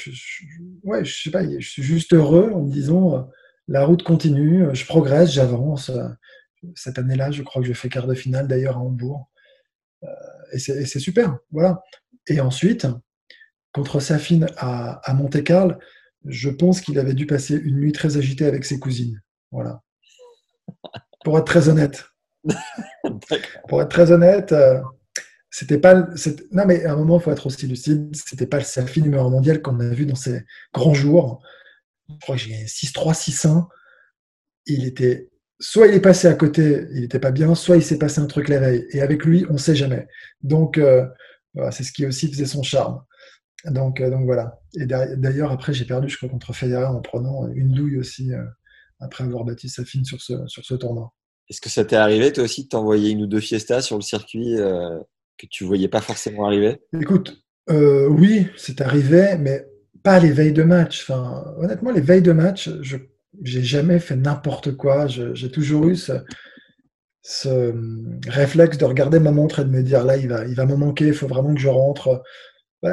ouais, 0.82 1.04
je 1.04 1.22
sais 1.22 1.30
pas, 1.30 1.44
je 1.58 1.66
suis 1.66 1.82
juste 1.82 2.12
heureux 2.12 2.50
en 2.52 2.62
me 2.62 2.70
disant 2.70 3.28
la 3.68 3.84
route 3.84 4.02
continue, 4.02 4.74
je 4.74 4.86
progresse, 4.86 5.30
j'avance. 5.30 5.90
Cette 6.74 6.98
année-là, 6.98 7.30
je 7.30 7.42
crois 7.42 7.62
que 7.62 7.68
je 7.68 7.74
fais 7.74 7.88
quart 7.88 8.06
de 8.06 8.14
finale 8.14 8.48
d'ailleurs 8.48 8.78
à 8.78 8.80
Hambourg. 8.80 9.28
Euh, 10.02 10.08
et 10.52 10.58
c'est 10.58 10.98
super. 10.98 11.38
Voilà. 11.52 11.82
Et 12.26 12.40
ensuite, 12.40 12.86
contre 13.72 14.00
Safine 14.00 14.46
à, 14.56 15.00
à 15.08 15.14
Monte-Carlo, 15.14 15.74
je 16.24 16.48
pense 16.48 16.80
qu'il 16.80 16.98
avait 16.98 17.14
dû 17.14 17.26
passer 17.26 17.56
une 17.56 17.78
nuit 17.78 17.92
très 17.92 18.16
agitée 18.16 18.46
avec 18.46 18.64
ses 18.64 18.78
cousines. 18.78 19.20
Voilà. 19.52 19.82
Pour 21.24 21.38
être 21.38 21.44
très 21.44 21.68
honnête. 21.68 22.06
Pour 23.68 23.82
être 23.82 23.90
très 23.90 24.10
honnête, 24.12 24.52
euh, 24.52 24.80
c'était 25.50 25.78
pas. 25.78 25.94
Non, 26.52 26.64
mais 26.66 26.84
à 26.84 26.92
un 26.92 26.96
moment, 26.96 27.18
il 27.18 27.22
faut 27.22 27.30
être 27.30 27.46
aussi 27.46 27.66
lucide. 27.66 28.14
C'était 28.14 28.46
pas 28.46 28.58
le 28.58 28.64
Safine 28.64 29.04
numéro 29.04 29.28
mondial 29.30 29.60
qu'on 29.60 29.78
a 29.80 29.88
vu 29.88 30.06
dans 30.06 30.14
ces 30.14 30.44
grands 30.72 30.94
jours 30.94 31.42
je 32.08 32.18
crois 32.20 32.36
que 32.36 32.42
j'ai 32.42 32.64
6-3, 32.64 33.14
6-1. 33.14 33.66
Il 34.66 34.86
était, 34.86 35.30
soit 35.60 35.86
il 35.86 35.94
est 35.94 36.00
passé 36.00 36.28
à 36.28 36.34
côté, 36.34 36.86
il 36.92 37.02
n'était 37.02 37.18
pas 37.18 37.30
bien, 37.30 37.54
soit 37.54 37.76
il 37.76 37.82
s'est 37.82 37.98
passé 37.98 38.20
un 38.20 38.26
truc 38.26 38.48
la 38.48 38.60
veille. 38.60 38.86
Et 38.92 39.00
avec 39.00 39.24
lui, 39.24 39.44
on 39.50 39.54
ne 39.54 39.58
sait 39.58 39.76
jamais. 39.76 40.06
Donc, 40.42 40.78
euh, 40.78 41.06
c'est 41.70 41.84
ce 41.84 41.92
qui 41.92 42.06
aussi 42.06 42.28
faisait 42.28 42.46
son 42.46 42.62
charme. 42.62 43.02
Donc, 43.64 44.00
euh, 44.00 44.10
donc 44.10 44.24
voilà. 44.24 44.60
Et 44.74 44.86
d'ailleurs, 44.86 45.52
après, 45.52 45.72
j'ai 45.72 45.84
perdu, 45.84 46.08
je 46.08 46.16
crois, 46.16 46.28
contre 46.28 46.52
Federer 46.52 46.86
en 46.86 47.00
prenant 47.00 47.48
une 47.48 47.72
douille 47.72 47.98
aussi, 47.98 48.32
euh, 48.32 48.44
après 49.00 49.24
avoir 49.24 49.44
battu 49.44 49.68
sa 49.68 49.84
fine 49.84 50.04
sur 50.04 50.20
ce, 50.20 50.46
sur 50.46 50.64
ce 50.64 50.74
tournoi. 50.74 51.12
Est-ce 51.48 51.60
que 51.60 51.70
ça 51.70 51.84
t'est 51.84 51.96
arrivé, 51.96 52.32
toi 52.32 52.44
aussi, 52.44 52.64
de 52.64 52.68
t'envoyer 52.68 53.10
une 53.10 53.22
ou 53.22 53.26
deux 53.26 53.40
fiestas 53.40 53.82
sur 53.82 53.96
le 53.96 54.02
circuit 54.02 54.56
que 54.56 55.46
tu 55.48 55.64
voyais 55.64 55.88
pas 55.88 56.02
forcément 56.02 56.44
arriver? 56.44 56.82
Écoute, 57.00 57.42
oui, 57.70 58.48
c'est 58.58 58.82
arrivé, 58.82 59.38
mais 59.38 59.64
pas 60.08 60.18
les 60.20 60.32
veilles 60.32 60.54
de 60.54 60.62
match. 60.62 61.10
Honnêtement, 61.58 61.90
les 61.90 62.00
veilles 62.00 62.22
de 62.22 62.32
match, 62.32 62.70
je 62.80 62.96
n'ai 62.96 63.62
jamais 63.62 63.98
fait 63.98 64.16
n'importe 64.16 64.74
quoi. 64.74 65.06
J'ai 65.06 65.50
toujours 65.50 65.86
eu 65.86 65.96
ce, 65.96 67.48
hum, 67.48 68.18
réflexe 68.26 68.78
de 68.78 68.86
regarder 68.86 69.18
ma 69.20 69.32
montre 69.32 69.58
et 69.60 69.64
de 69.64 69.68
me 69.68 69.82
dire 69.82 70.04
là, 70.04 70.16
il 70.16 70.28
va, 70.28 70.46
il 70.46 70.56
me 70.56 70.76
manquer, 70.76 71.08
il 71.08 71.14
faut 71.14 71.28
vraiment 71.28 71.52
que 71.54 71.60
je 71.60 71.68
rentre. 71.68 72.22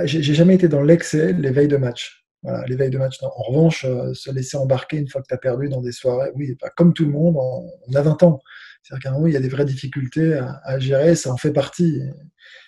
J'ai 0.03 0.35
jamais 0.39 0.55
été 0.55 0.67
dans 0.67 0.81
l'excès 0.81 1.31
les 1.31 1.51
veilles 1.51 1.69
de 1.69 1.77
match. 1.77 2.25
En 2.43 3.43
revanche, 3.49 3.85
euh, 3.85 4.13
se 4.13 4.29
laisser 4.31 4.57
embarquer 4.57 4.97
une 4.97 5.07
fois 5.07 5.21
que 5.21 5.27
tu 5.29 5.33
as 5.33 5.37
perdu 5.37 5.69
dans 5.69 5.81
des 5.81 5.93
soirées, 5.93 6.31
oui, 6.35 6.55
comme 6.75 6.93
tout 6.93 7.05
le 7.05 7.11
monde, 7.11 7.35
on, 7.37 7.95
a 7.95 8.01
20 8.01 8.23
ans. 8.23 8.41
C'est-à-dire 8.83 9.03
qu'à 9.03 9.09
un 9.09 9.13
moment, 9.13 9.27
il 9.27 9.33
y 9.33 9.37
a 9.37 9.39
des 9.39 9.49
vraies 9.55 9.65
difficultés 9.65 10.33
à, 10.33 10.79
gérer, 10.79 11.15
ça 11.15 11.31
en 11.31 11.37
fait 11.37 11.53
partie. 11.53 12.01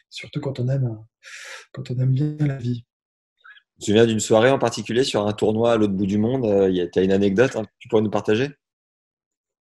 Surtout 0.09 0.39
aime, 0.69 0.97
quand 1.73 1.91
on 1.91 1.99
aime 1.99 2.13
bien 2.13 2.37
la 2.39 2.57
vie. 2.57 2.86
Te 3.79 3.85
souviens 3.85 4.07
d'une 4.07 4.19
soirée 4.19 4.49
en 4.49 4.57
particulier 4.57 5.03
sur 5.03 5.27
un 5.27 5.33
tournoi 5.33 5.73
à 5.73 5.77
l'autre 5.77 5.93
bout 5.93 6.07
du 6.07 6.17
monde 6.17 6.45
euh, 6.45 6.87
Tu 6.91 6.99
as 6.99 7.03
une 7.03 7.11
anecdote 7.11 7.55
hein, 7.55 7.63
que 7.63 7.69
tu 7.79 7.87
pourrais 7.87 8.01
nous 8.01 8.09
partager? 8.09 8.49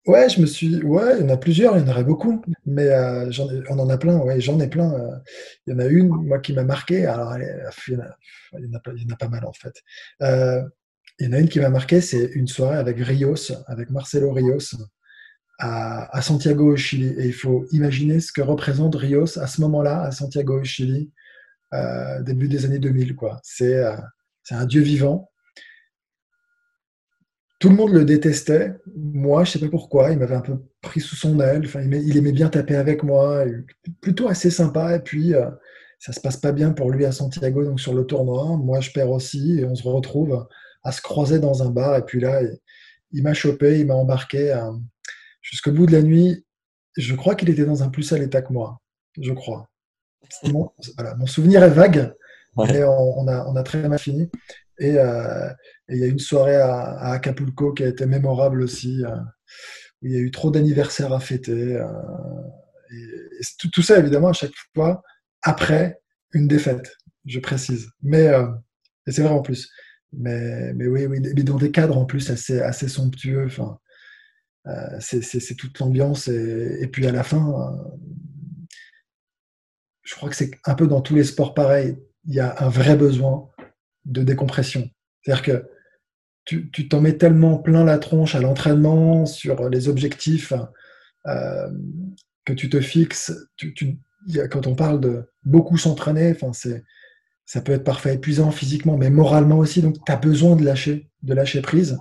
Ouais, 0.06 0.30
je 0.30 0.40
me 0.40 0.46
suis. 0.46 0.84
Ouais, 0.84 1.18
il 1.18 1.22
y 1.22 1.26
en 1.26 1.34
a 1.34 1.38
plusieurs, 1.38 1.76
il 1.76 1.84
y 1.84 1.90
en 1.90 1.92
aurait 1.92 2.04
beaucoup, 2.04 2.40
mais 2.68 2.88
euh, 2.90 3.32
on 3.70 3.80
en 3.80 3.90
a 3.90 3.98
plein. 3.98 4.18
Ouais, 4.20 4.40
j'en 4.40 4.60
ai 4.60 4.68
plein. 4.68 4.94
Euh. 4.94 5.18
il 5.66 5.74
y 5.74 5.76
en 5.76 5.80
a 5.80 5.86
une, 5.86 6.10
moi, 6.10 6.38
qui 6.38 6.54
m'a 6.54 6.64
marqué. 6.64 7.08
Alors, 7.08 7.36
il, 7.36 7.42
y 7.42 7.96
en 7.96 8.74
a, 8.76 8.80
pas, 8.80 8.92
il 8.96 9.02
y 9.02 9.06
en 9.12 9.14
a 9.16 9.18
pas 9.18 9.28
mal 9.30 9.44
en 9.46 9.54
fait. 9.54 9.74
il 10.22 11.26
y 11.26 11.28
en 11.28 11.34
a 11.34 11.40
une 11.40 11.50
qui 11.50 11.60
m'a 11.60 11.70
marqué, 11.70 12.02
c'est 12.02 12.26
une 12.36 12.48
soirée 12.48 12.78
avec 12.78 13.00
Rios, 13.00 13.52
avec 13.66 13.90
Marcelo 13.90 14.32
Rios, 14.32 14.76
à, 15.58 16.16
à, 16.16 16.22
Santiago 16.22 16.74
au 16.74 16.76
Chili. 16.76 17.08
Et 17.18 17.26
il 17.26 17.34
faut 17.34 17.66
imaginer 17.72 18.20
ce 18.20 18.32
que 18.32 18.42
représente 18.42 18.94
Rios 18.94 19.40
à 19.40 19.48
ce 19.48 19.60
moment-là, 19.62 20.04
à 20.04 20.12
Santiago 20.12 20.62
au 20.62 20.64
Chili. 20.64 21.10
Euh, 21.76 22.22
début 22.22 22.48
des 22.48 22.66
années 22.66 22.80
2000. 22.80 23.16
Quoi. 23.16 23.40
C'est, 23.44 23.76
euh, 23.76 23.96
c'est 24.44 24.56
un 24.56 24.66
dieu 24.66 24.82
vivant. 24.82 25.32
Tout 27.60 27.70
le 27.70 27.76
monde 27.76 27.94
le 27.94 28.06
détestait. 28.06 28.76
Moi, 28.96 29.44
je 29.44 29.50
ne 29.50 29.54
sais 29.54 29.60
pas 29.60 29.70
pourquoi. 29.70 30.12
Il 30.12 30.20
m'avait 30.20 30.36
un 30.36 30.42
peu 30.42 30.60
pris 30.82 31.02
sous 31.02 31.16
son 31.16 31.40
aile. 31.40 31.64
Enfin, 31.66 31.82
il, 31.82 32.18
aimait, 32.18 32.32
bien 32.32 32.50
taper 32.50 32.76
avec 32.76 33.04
moi. 33.04 33.46
Plutôt 34.02 34.28
assez 34.28 34.52
sympa. 34.52 34.96
Et 34.96 35.00
puis, 35.00 35.34
euh, 35.34 35.50
ça 36.00 36.14
se 36.14 36.20
passe 36.20 36.38
pas 36.38 36.52
bien 36.52 36.72
pour 36.72 36.92
lui 36.92 37.06
à 37.06 37.12
Santiago, 37.12 37.64
donc 37.64 37.80
sur 37.80 37.94
le 37.94 38.06
tournoi. 38.06 38.58
Moi, 38.58 38.82
je 38.82 38.92
perds 38.92 39.12
aussi. 39.12 39.60
Et 39.60 39.66
on 39.66 39.76
se 39.76 39.88
retrouve 39.88 40.48
à 40.84 40.92
se 40.92 41.02
croiser 41.02 41.40
dans 41.40 41.64
un 41.64 41.70
bar. 41.72 41.98
Et 41.98 42.06
puis 42.06 42.20
là, 42.20 42.42
il, 43.12 43.24
m'a 43.24 43.34
chopé, 43.34 43.80
il 43.80 43.88
m'a 43.88 43.96
embarqué 43.96 44.58
jusqu'au 45.42 45.72
bout 45.72 45.86
de 45.86 45.94
la 45.94 46.02
nuit. 46.02 46.46
Je 46.98 47.16
crois 47.16 47.36
qu'il 47.36 47.50
était 47.50 47.66
dans 47.66 47.84
un 47.84 47.90
plus 47.90 48.04
sale 48.04 48.22
état 48.22 48.42
que 48.42 48.54
moi. 48.54 48.82
Je 49.20 49.34
crois. 49.34 49.70
Mon, 50.44 51.26
souvenir 51.26 51.64
est 51.64 51.70
vague, 51.70 52.14
mais 52.58 52.84
on, 52.84 53.28
a, 53.28 53.64
très 53.64 53.88
mal 53.88 54.00
fini. 54.00 54.30
Et 54.80 54.96
il 55.90 55.98
y 55.98 56.04
a 56.04 56.08
une 56.08 56.20
soirée 56.20 56.56
à, 56.56 57.12
Acapulco 57.12 57.74
qui 57.74 57.84
a 57.84 57.88
été 57.88 58.06
mémorable 58.06 58.62
aussi, 58.62 59.04
où 60.02 60.08
il 60.08 60.12
y 60.14 60.16
a 60.18 60.20
eu 60.20 60.32
trop 60.32 60.52
d'anniversaires 60.52 61.14
à 61.14 61.20
fêter. 61.20 61.82
et, 62.92 63.70
tout, 63.72 63.82
ça, 63.82 63.98
évidemment, 63.98 64.30
à 64.30 64.34
chaque 64.34 64.54
fois, 64.74 65.02
après 65.44 66.00
une 66.34 66.48
défaite, 66.48 66.98
je 67.26 67.40
précise. 67.40 67.90
Mais 68.02 68.32
et 69.08 69.12
c'est 69.12 69.22
vrai 69.22 69.34
en 69.34 69.42
plus. 69.42 69.70
Mais, 70.14 70.74
mais 70.74 70.88
oui, 70.88 71.06
oui, 71.06 71.20
mais 71.20 71.44
dans 71.44 71.58
des 71.58 71.72
cadres 71.72 71.98
en 71.98 72.06
plus 72.06 72.30
assez, 72.30 72.60
assez 72.62 72.88
somptueux. 72.88 73.46
Enfin, 73.46 73.78
euh, 74.68 75.00
c'est 75.00 75.56
toute 75.56 75.80
l'ambiance. 75.80 76.28
Et, 76.28 76.88
puis 76.92 77.06
à 77.08 77.12
la 77.12 77.24
fin, 77.24 77.50
euh, 77.50 77.98
je 80.06 80.16
crois 80.16 80.30
que 80.30 80.36
c'est 80.36 80.52
un 80.64 80.76
peu 80.76 80.88
dans 80.88 81.02
tous 81.02 81.16
les 81.16 81.26
sports 81.26 81.54
pareils. 81.54 81.98
Il 82.26 82.34
y 82.34 82.40
a 82.40 82.56
un 82.60 82.70
vrai 82.70 82.96
besoin 82.96 83.50
de 84.06 84.24
décompression. 84.24 84.90
C'est-à-dire 85.22 85.44
que 85.44 85.70
tu 86.46 86.88
t'en 86.88 87.02
mets 87.02 87.18
tellement 87.18 87.58
plein 87.58 87.84
la 87.84 87.98
tronche 87.98 88.36
à 88.36 88.40
l'entraînement, 88.40 89.26
sur 89.26 89.68
les 89.68 89.90
objectifs 89.90 90.54
euh, 91.26 91.70
que 92.46 92.54
tu 92.54 92.70
te 92.70 92.80
fixes. 92.80 93.34
Quand 94.52 94.68
on 94.68 94.76
parle 94.76 95.02
de 95.02 95.24
beaucoup 95.44 95.78
s'entraîner, 95.78 96.38
ça 97.46 97.62
peut 97.62 97.72
être 97.72 97.84
parfois 97.84 98.12
épuisant 98.12 98.52
physiquement, 98.52 98.96
mais 98.96 99.10
moralement 99.10 99.58
aussi. 99.58 99.82
Donc, 99.82 99.96
tu 100.06 100.12
as 100.12 100.18
besoin 100.18 100.56
de 100.56 100.64
lâcher, 100.64 101.10
de 101.24 101.34
lâcher 101.34 101.62
prise. 101.62 101.98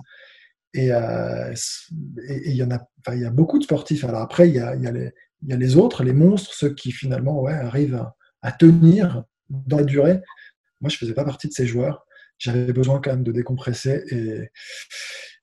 Et 0.75 0.91
euh, 0.91 1.53
il 2.27 2.53
y 2.53 2.61
en 2.61 2.69
a, 2.69 3.15
y 3.15 3.25
a 3.25 3.31
beaucoup 3.31 3.57
de 3.57 3.63
sportifs. 3.63 4.03
Alors 4.03 4.21
après, 4.21 4.49
il 4.49 4.55
y, 4.55 4.59
a 4.59 4.75
les, 4.75 5.11
y 5.49 5.53
a 5.53 5.57
les 5.57 5.77
autres, 5.77 6.03
les 6.03 6.13
monstres, 6.13 6.53
ceux 6.53 6.73
qui 6.73 6.91
finalement 6.91 7.41
ouais, 7.41 7.53
arrivent 7.53 8.03
à, 8.41 8.51
tenir 8.51 9.23
dans 9.49 9.77
la 9.77 9.83
durée. 9.83 10.21
Moi, 10.81 10.89
je 10.89 10.97
faisais 10.97 11.13
pas 11.13 11.25
partie 11.25 11.47
de 11.47 11.53
ces 11.53 11.65
joueurs. 11.65 12.05
J'avais 12.37 12.73
besoin 12.73 12.99
quand 13.01 13.11
même 13.11 13.23
de 13.23 13.31
décompresser. 13.31 14.03
Et, 14.11 14.49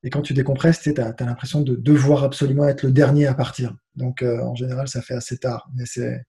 et 0.04 0.10
quand 0.10 0.22
tu 0.22 0.34
décompresses, 0.34 0.80
tu 0.80 0.94
as, 1.00 1.14
l'impression 1.20 1.62
de 1.62 1.74
devoir 1.74 2.22
absolument 2.22 2.68
être 2.68 2.82
le 2.82 2.92
dernier 2.92 3.26
à 3.26 3.34
partir. 3.34 3.74
Donc, 3.96 4.22
euh, 4.22 4.40
en 4.42 4.54
général, 4.54 4.88
ça 4.88 5.02
fait 5.02 5.14
assez 5.14 5.38
tard. 5.38 5.68
Mais 5.74 5.84
c'est 5.86 6.22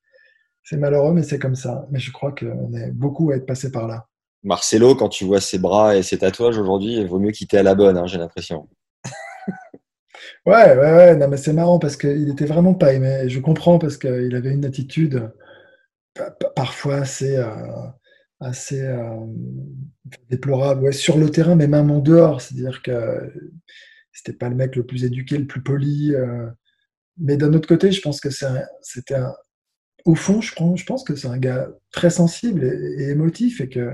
c'est 0.64 0.78
malheureux, 0.78 1.14
mais 1.14 1.24
c'est 1.24 1.40
comme 1.40 1.56
ça. 1.56 1.86
Mais 1.92 2.00
je 2.00 2.12
crois 2.12 2.32
qu'on 2.32 2.74
est 2.74 2.92
beaucoup 2.92 3.32
à 3.32 3.36
être 3.36 3.46
passé 3.46 3.72
par 3.72 3.88
là. 3.88 4.08
Marcelo, 4.44 4.96
quand 4.96 5.10
tu 5.10 5.26
vois 5.26 5.42
ses 5.42 5.60
bras 5.60 5.96
et 5.96 6.04
ses 6.04 6.18
tatouages 6.18 6.58
aujourd'hui, 6.58 6.98
il 6.98 7.08
vaut 7.08 7.20
mieux 7.20 7.32
quitter 7.32 7.58
à 7.58 7.64
la 7.64 7.76
bonne, 7.76 7.98
hein, 7.98 8.08
j'ai 8.08 8.18
l'impression. 8.18 8.68
Ouais, 10.46 10.78
ouais, 10.78 10.94
ouais. 10.96 11.16
Non, 11.16 11.28
mais 11.28 11.38
c'est 11.38 11.54
marrant 11.54 11.80
parce 11.80 11.98
qu'il 11.98 12.30
était 12.30 12.46
vraiment 12.46 12.74
pas 12.74 12.94
aimé. 12.94 13.30
Je 13.30 13.40
comprends 13.40 13.80
parce 13.80 13.98
qu'il 13.98 14.36
avait 14.36 14.52
une 14.52 14.66
attitude 14.66 15.32
parfois 16.56 16.98
assez, 16.98 17.36
euh, 17.38 17.48
euh, 18.74 19.26
déplorable. 20.30 20.84
Ouais, 20.84 20.92
sur 20.92 21.18
le 21.18 21.30
terrain, 21.30 21.56
mais 21.56 21.68
même 21.68 21.92
en 21.92 22.00
dehors. 22.00 22.42
C'est-à-dire 22.42 22.82
que 22.82 23.32
c'était 24.12 24.34
pas 24.34 24.50
le 24.50 24.56
mec 24.56 24.76
le 24.76 24.86
plus 24.86 25.06
éduqué, 25.06 25.38
le 25.38 25.48
plus 25.48 25.64
poli. 25.64 26.14
Euh. 26.16 26.48
mais 27.18 27.38
d'un 27.38 27.54
autre 27.54 27.68
côté, 27.68 27.92
je 27.92 28.02
pense 28.02 28.22
que 28.22 28.30
c'était 28.82 29.16
un, 29.16 29.34
au 30.06 30.16
fond, 30.16 30.42
je, 30.42 30.54
je 30.76 30.86
pense 30.86 31.04
que 31.04 31.16
c'est 31.16 31.28
un 31.28 31.38
gars 31.38 31.70
très 31.92 32.10
sensible 32.10 32.64
et, 32.64 33.10
émotif 33.10 33.62
et 33.62 33.70
que, 33.70 33.94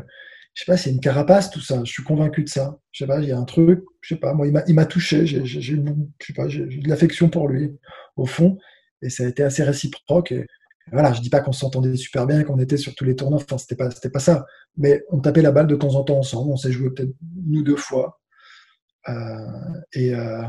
je 0.53 0.63
sais 0.63 0.71
pas, 0.71 0.77
c'est 0.77 0.91
une 0.91 0.99
carapace 0.99 1.51
tout 1.51 1.61
ça. 1.61 1.81
Je 1.85 1.91
suis 1.91 2.03
convaincu 2.03 2.43
de 2.43 2.49
ça. 2.49 2.77
Je 2.91 3.03
sais 3.03 3.07
pas, 3.07 3.19
il 3.21 3.29
y 3.29 3.31
a 3.31 3.37
un 3.37 3.45
truc, 3.45 3.83
je 4.01 4.15
sais 4.15 4.19
pas, 4.19 4.33
moi, 4.33 4.47
il 4.47 4.75
m'a 4.75 4.85
touché. 4.85 5.25
J'ai, 5.25 5.39
de 5.77 6.89
l'affection 6.89 7.29
pour 7.29 7.47
lui, 7.47 7.71
au 8.15 8.25
fond, 8.25 8.57
et 9.01 9.09
ça 9.09 9.23
a 9.23 9.27
été 9.27 9.43
assez 9.43 9.63
réciproque. 9.63 10.31
Et, 10.31 10.45
voilà, 10.91 11.13
je 11.13 11.21
dis 11.21 11.29
pas 11.29 11.41
qu'on 11.41 11.51
s'entendait 11.51 11.95
super 11.95 12.25
bien, 12.25 12.43
qu'on 12.43 12.59
était 12.59 12.77
sur 12.77 12.95
tous 12.95 13.05
les 13.05 13.15
tournois. 13.15 13.39
Enfin, 13.41 13.57
c'était 13.57 13.75
pas, 13.75 13.91
c'était 13.91 14.09
pas 14.09 14.19
ça. 14.19 14.45
Mais 14.75 15.03
on 15.09 15.19
tapait 15.19 15.41
la 15.41 15.51
balle 15.51 15.67
de 15.67 15.75
temps 15.75 15.95
en 15.95 16.03
temps 16.03 16.17
ensemble. 16.17 16.51
On 16.51 16.57
s'est 16.57 16.71
joué 16.71 16.89
peut-être 16.89 17.13
ou 17.51 17.63
deux 17.63 17.75
fois. 17.75 18.19
Euh, 19.07 19.13
et, 19.93 20.13
euh, 20.15 20.43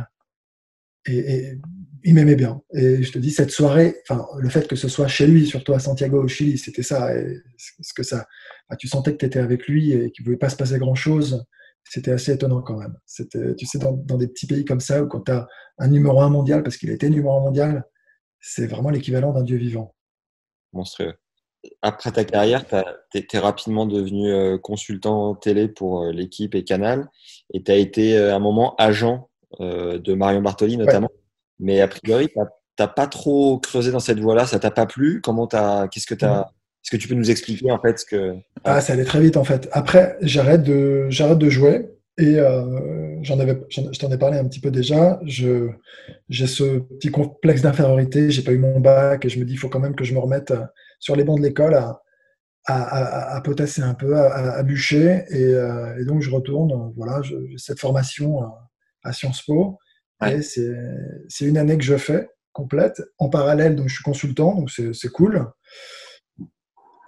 et, 1.07 1.59
il 2.03 2.15
m'aimait 2.15 2.37
bien. 2.37 2.63
Et 2.75 3.03
je 3.03 3.13
te 3.13 3.19
dis, 3.19 3.31
cette 3.31 3.51
soirée, 3.51 3.97
enfin, 4.09 4.27
le 4.39 4.49
fait 4.49 4.67
que 4.67 4.77
ce 4.77 4.89
soit 4.89 5.09
chez 5.09 5.27
lui, 5.27 5.47
surtout 5.47 5.75
à 5.75 5.79
Santiago 5.79 6.23
au 6.23 6.29
Chili, 6.29 6.57
c'était 6.57 6.83
ça. 6.83 7.15
Et 7.15 7.37
ce 7.59 7.93
que 7.93 8.03
ça, 8.03 8.27
tu 8.79 8.89
sentais 8.89 9.13
que 9.13 9.19
tu 9.19 9.27
étais 9.27 9.39
avec 9.39 9.67
lui 9.67 9.93
et 9.93 10.11
qu'il 10.11 10.23
ne 10.23 10.27
pouvait 10.27 10.39
pas 10.39 10.49
se 10.49 10.57
passer 10.57 10.79
grand-chose. 10.79 11.45
C'était 11.85 12.13
assez 12.13 12.33
étonnant 12.33 12.63
quand 12.63 12.79
même. 12.79 12.97
C'était, 13.05 13.55
tu 13.55 13.67
sais, 13.67 13.79
dans, 13.79 14.17
des 14.17 14.29
petits 14.29 14.47
pays 14.47 14.65
comme 14.65 14.81
ça, 14.81 15.03
où 15.03 15.09
quand 15.09 15.23
tu 15.23 15.33
as 15.33 15.47
un 15.79 15.89
numéro 15.89 16.21
un 16.21 16.31
mondial, 16.31 16.63
parce 16.63 16.77
qu'il 16.77 16.91
a 16.91 16.95
été 16.95 17.11
numéro 17.11 17.37
un 17.37 17.41
mondial, 17.41 17.85
c'est 18.41 18.67
vraiment 18.67 18.91
l'équivalent 18.91 19.33
d'un 19.33 19.43
dieu 19.43 19.57
vivant. 19.57 19.95
Monstrueux. 20.73 21.15
Après 21.83 22.11
ta 22.11 22.25
carrière, 22.25 22.65
tu 22.67 23.19
es, 23.19 23.39
rapidement 23.39 23.87
devenu 23.87 24.31
euh, 24.31 24.57
consultant 24.57 25.35
télé 25.35 25.69
pour 25.69 26.05
euh, 26.05 26.13
l'équipe 26.13 26.55
et 26.55 26.65
Canal. 26.65 27.11
Et 27.53 27.63
tu 27.63 27.71
as 27.71 27.77
été 27.77 28.17
à 28.17 28.21
euh, 28.21 28.35
un 28.37 28.39
moment 28.39 28.75
agent 28.77 29.30
de 29.59 30.15
Marion 30.15 30.43
Bartoli 30.43 30.77
notamment. 30.77 31.11
Mais 31.59 31.81
a 31.81 31.89
priori, 31.89 32.29
tu 32.29 32.39
n'as 32.79 32.89
pas 32.89 33.07
trop 33.07 33.59
creusé 33.59 33.91
dans 33.91 34.01
cette 34.01 34.21
voie-là, 34.21 34.47
ça 34.47 34.59
t'a 34.59 34.71
pas 34.71 34.87
plu 34.87 35.21
Comment 35.23 35.47
t'as, 35.47 35.89
qu'est-ce 35.89 36.07
que 36.07 36.15
t'as, 36.15 36.47
est-ce 36.83 36.91
que 36.91 36.97
tu 36.97 37.09
peux 37.09 37.15
nous 37.15 37.31
expliquer 37.31 37.71
en 37.71 37.79
fait 37.79 37.99
ce 37.99 38.07
que 38.07 38.37
Ah, 38.65 38.81
ça 38.81 38.95
allait 38.95 39.05
très 39.05 39.21
vite 39.21 39.37
en 39.37 39.45
fait. 39.45 39.69
Après, 39.73 40.17
j'arrête 40.23 40.63
de, 40.63 41.07
j'arrête 41.11 41.39
de 41.39 41.51
jouer 41.51 41.91
et 42.17 42.39
euh, 42.39 43.17
j'en 43.23 43.39
avais, 43.39 43.61
je 43.69 43.99
t'en 43.99 44.11
ai 44.11 44.19
parlé 44.19 44.39
un 44.39 44.47
petit 44.47 44.61
peu 44.61 44.71
déjà. 44.71 45.21
Je, 45.27 45.69
j'ai 46.31 46.47
ce 46.47 46.79
petit 46.79 47.11
complexe 47.11 47.61
d'infériorité. 47.61 48.31
J'ai 48.31 48.43
pas 48.43 48.53
eu 48.53 48.59
mon 48.59 48.81
bac 48.81 49.25
et 49.25 49.29
je 49.29 49.39
me 49.39 49.45
dis, 49.45 49.55
il 49.55 49.59
faut 49.59 49.69
quand 49.69 49.81
même 49.81 49.95
que 49.95 50.05
je 50.05 50.15
me 50.15 50.19
remette 50.19 50.55
sur 50.99 51.17
les 51.17 51.25
bancs 51.25 51.39
de 51.39 51.45
l'école 51.45 51.75
à, 51.75 52.03
à, 52.67 53.37
à, 53.37 53.41
potasser 53.43 53.83
un 53.83 53.95
peu, 53.95 54.17
à, 54.17 54.63
bûcher. 54.63 55.25
Et, 55.31 55.55
euh, 55.55 55.99
et, 55.99 56.05
donc, 56.05 56.23
je 56.23 56.31
retourne. 56.31 56.93
Voilà, 56.97 57.21
cette 57.57 57.81
formation 57.81 58.43
à 59.03 59.13
Sciences 59.13 59.43
Po 59.43 59.79
c'est 60.49 61.45
une 61.45 61.59
année 61.59 61.79
que 61.79 61.85
je 61.85 61.97
fais 61.97 62.29
complète. 62.53 63.03
En 63.19 63.29
parallèle, 63.29 63.77
donc 63.77 63.89
je 63.89 63.95
suis 63.95 64.05
consultant, 64.05 64.55
donc 64.55 64.71
c'est 64.71 65.09
cool. 65.13 65.47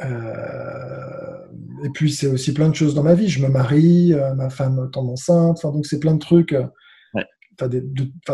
Euh, 0.02 1.46
et 1.84 1.90
puis 1.90 2.10
c'est 2.10 2.26
aussi 2.26 2.52
plein 2.54 2.68
de 2.68 2.74
choses 2.74 2.94
dans 2.94 3.02
ma 3.02 3.14
vie. 3.14 3.28
Je 3.28 3.42
me 3.42 3.48
marie, 3.48 4.14
euh, 4.14 4.34
ma 4.34 4.50
femme 4.50 4.90
tombe 4.92 5.10
enceinte. 5.10 5.58
Enfin, 5.58 5.72
donc 5.72 5.86
c'est 5.86 6.00
plein 6.00 6.14
de 6.14 6.18
trucs. 6.18 6.52
Euh, 6.52 6.66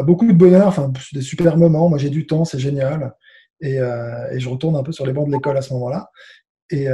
beaucoup 0.04 0.26
de 0.26 0.32
bonheur, 0.32 0.68
enfin 0.68 0.92
des 1.12 1.20
super 1.20 1.56
moments. 1.56 1.88
Moi 1.88 1.98
j'ai 1.98 2.10
du 2.10 2.26
temps, 2.26 2.44
c'est 2.44 2.58
génial. 2.58 3.12
Et, 3.60 3.74
et, 3.74 4.38
je 4.38 4.48
retourne 4.48 4.76
un 4.76 4.84
peu 4.84 4.92
sur 4.92 5.04
les 5.04 5.12
bancs 5.12 5.26
de 5.26 5.32
l'école 5.32 5.56
à 5.56 5.62
ce 5.62 5.72
moment-là. 5.74 6.08
Et, 6.70 6.86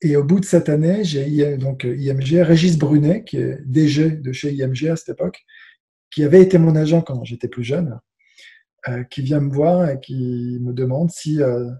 et, 0.00 0.16
au 0.16 0.24
bout 0.24 0.40
de 0.40 0.46
cette 0.46 0.70
année, 0.70 1.04
j'ai 1.04 1.58
donc 1.58 1.84
IMG, 1.84 2.40
Régis 2.42 2.78
Brunet, 2.78 3.22
qui 3.24 3.36
est 3.36 3.58
DG 3.66 4.12
de 4.12 4.32
chez 4.32 4.52
IMG 4.52 4.88
à 4.88 4.96
cette 4.96 5.10
époque, 5.10 5.44
qui 6.10 6.24
avait 6.24 6.42
été 6.42 6.58
mon 6.58 6.76
agent 6.76 7.02
quand 7.02 7.24
j'étais 7.24 7.48
plus 7.48 7.64
jeune, 7.64 8.00
euh, 8.88 9.04
qui 9.04 9.22
vient 9.22 9.40
me 9.40 9.52
voir 9.52 9.88
et 9.88 10.00
qui 10.00 10.58
me 10.60 10.72
demande 10.72 11.10
si, 11.10 11.42
euh, 11.42 11.70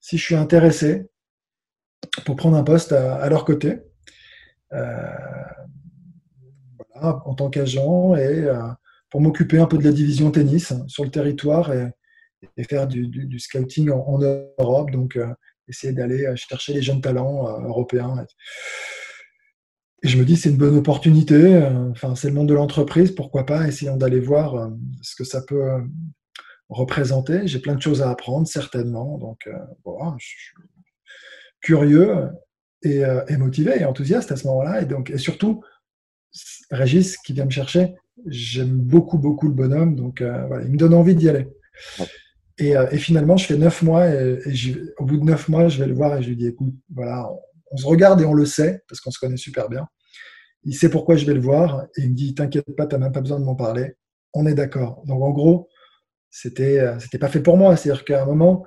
si 0.00 0.18
je 0.18 0.24
suis 0.24 0.34
intéressé 0.34 1.08
pour 2.24 2.36
prendre 2.36 2.56
un 2.56 2.64
poste 2.64 2.92
à, 2.92 3.28
leur 3.28 3.44
côté, 3.44 3.78
euh, 4.72 5.06
en 7.00 7.34
tant 7.34 7.48
qu'agent 7.48 8.16
et 8.16 8.48
pour 9.10 9.20
m'occuper 9.20 9.58
un 9.58 9.66
peu 9.66 9.78
de 9.78 9.84
la 9.84 9.92
division 9.92 10.30
tennis 10.30 10.72
sur 10.88 11.04
le 11.04 11.10
territoire 11.10 11.72
et, 11.72 11.92
faire 12.68 12.86
du, 12.86 13.38
scouting 13.38 13.90
en, 13.90 14.18
Europe, 14.18 14.90
donc 14.90 15.18
essayer 15.68 15.92
d'aller 15.92 16.32
chercher 16.36 16.72
les 16.72 16.82
jeunes 16.82 17.00
talents 17.00 17.46
européens. 17.64 18.26
Je 20.02 20.16
me 20.16 20.24
dis, 20.24 20.36
c'est 20.36 20.50
une 20.50 20.56
bonne 20.56 20.76
opportunité. 20.76 21.34
Euh, 21.34 21.90
enfin, 21.90 22.14
c'est 22.14 22.28
le 22.28 22.34
monde 22.34 22.48
de 22.48 22.54
l'entreprise. 22.54 23.12
Pourquoi 23.12 23.44
pas 23.46 23.66
Essayons 23.66 23.96
d'aller 23.96 24.20
voir 24.20 24.54
euh, 24.54 24.68
ce 25.02 25.16
que 25.16 25.24
ça 25.24 25.42
peut 25.42 25.70
euh, 25.70 25.80
représenter. 26.68 27.46
J'ai 27.46 27.58
plein 27.58 27.74
de 27.74 27.82
choses 27.82 28.02
à 28.02 28.10
apprendre, 28.10 28.46
certainement. 28.46 29.18
Donc, 29.18 29.48
voilà, 29.84 30.14
je 30.18 30.26
suis 30.26 30.54
curieux 31.60 32.28
et, 32.82 33.02
motivé 33.38 33.80
et 33.80 33.84
enthousiaste 33.84 34.30
à 34.30 34.36
ce 34.36 34.46
moment-là. 34.46 34.82
Et, 34.82 34.84
donc, 34.84 35.10
et 35.10 35.18
surtout, 35.18 35.64
Régis 36.70 37.16
qui 37.16 37.32
vient 37.32 37.46
me 37.46 37.50
chercher, 37.50 37.94
j'aime 38.26 38.78
beaucoup, 38.78 39.18
beaucoup 39.18 39.48
le 39.48 39.54
bonhomme. 39.54 39.96
Donc, 39.96 40.20
voilà, 40.20 40.62
il 40.64 40.70
me 40.70 40.76
donne 40.76 40.94
envie 40.94 41.16
d'y 41.16 41.28
aller. 41.28 41.48
Et, 42.58 42.74
et, 42.90 42.98
finalement, 42.98 43.38
je 43.38 43.46
fais 43.46 43.56
neuf 43.56 43.82
mois 43.82 44.06
et, 44.06 44.38
au 44.98 45.06
bout 45.06 45.16
de 45.16 45.24
neuf 45.24 45.48
mois, 45.48 45.68
je 45.68 45.78
vais 45.80 45.86
le 45.86 45.94
voir 45.94 46.18
et 46.18 46.22
je 46.22 46.28
lui 46.28 46.36
dis, 46.36 46.48
écoute, 46.48 46.74
voilà, 46.94 47.30
on 47.32 47.40
se 47.76 47.86
regarde 47.86 48.20
et 48.20 48.24
on 48.24 48.34
le 48.34 48.46
sait, 48.46 48.82
parce 48.88 49.00
qu'on 49.00 49.10
se 49.10 49.18
connaît 49.18 49.36
super 49.36 49.68
bien. 49.68 49.86
Il 50.64 50.74
sait 50.74 50.88
pourquoi 50.88 51.16
je 51.16 51.26
vais 51.26 51.34
le 51.34 51.40
voir, 51.40 51.86
et 51.96 52.02
il 52.02 52.10
me 52.10 52.14
dit 52.14 52.34
T'inquiète 52.34 52.74
pas, 52.76 52.86
tu 52.86 52.94
n'as 52.94 53.00
même 53.00 53.12
pas 53.12 53.20
besoin 53.20 53.38
de 53.38 53.44
m'en 53.44 53.54
parler. 53.54 53.94
On 54.34 54.46
est 54.46 54.54
d'accord. 54.54 55.02
Donc 55.06 55.22
en 55.22 55.30
gros, 55.30 55.68
c'était 56.30 56.78
euh, 56.80 56.98
c'était 56.98 57.18
pas 57.18 57.28
fait 57.28 57.42
pour 57.42 57.56
moi. 57.56 57.76
C'est-à-dire 57.76 58.04
qu'à 58.04 58.22
un 58.22 58.26
moment, 58.26 58.64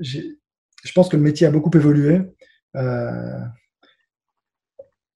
je 0.00 0.92
pense 0.94 1.08
que 1.08 1.16
le 1.16 1.22
métier 1.22 1.46
a 1.46 1.50
beaucoup 1.50 1.70
évolué. 1.76 2.20
Euh, 2.76 3.40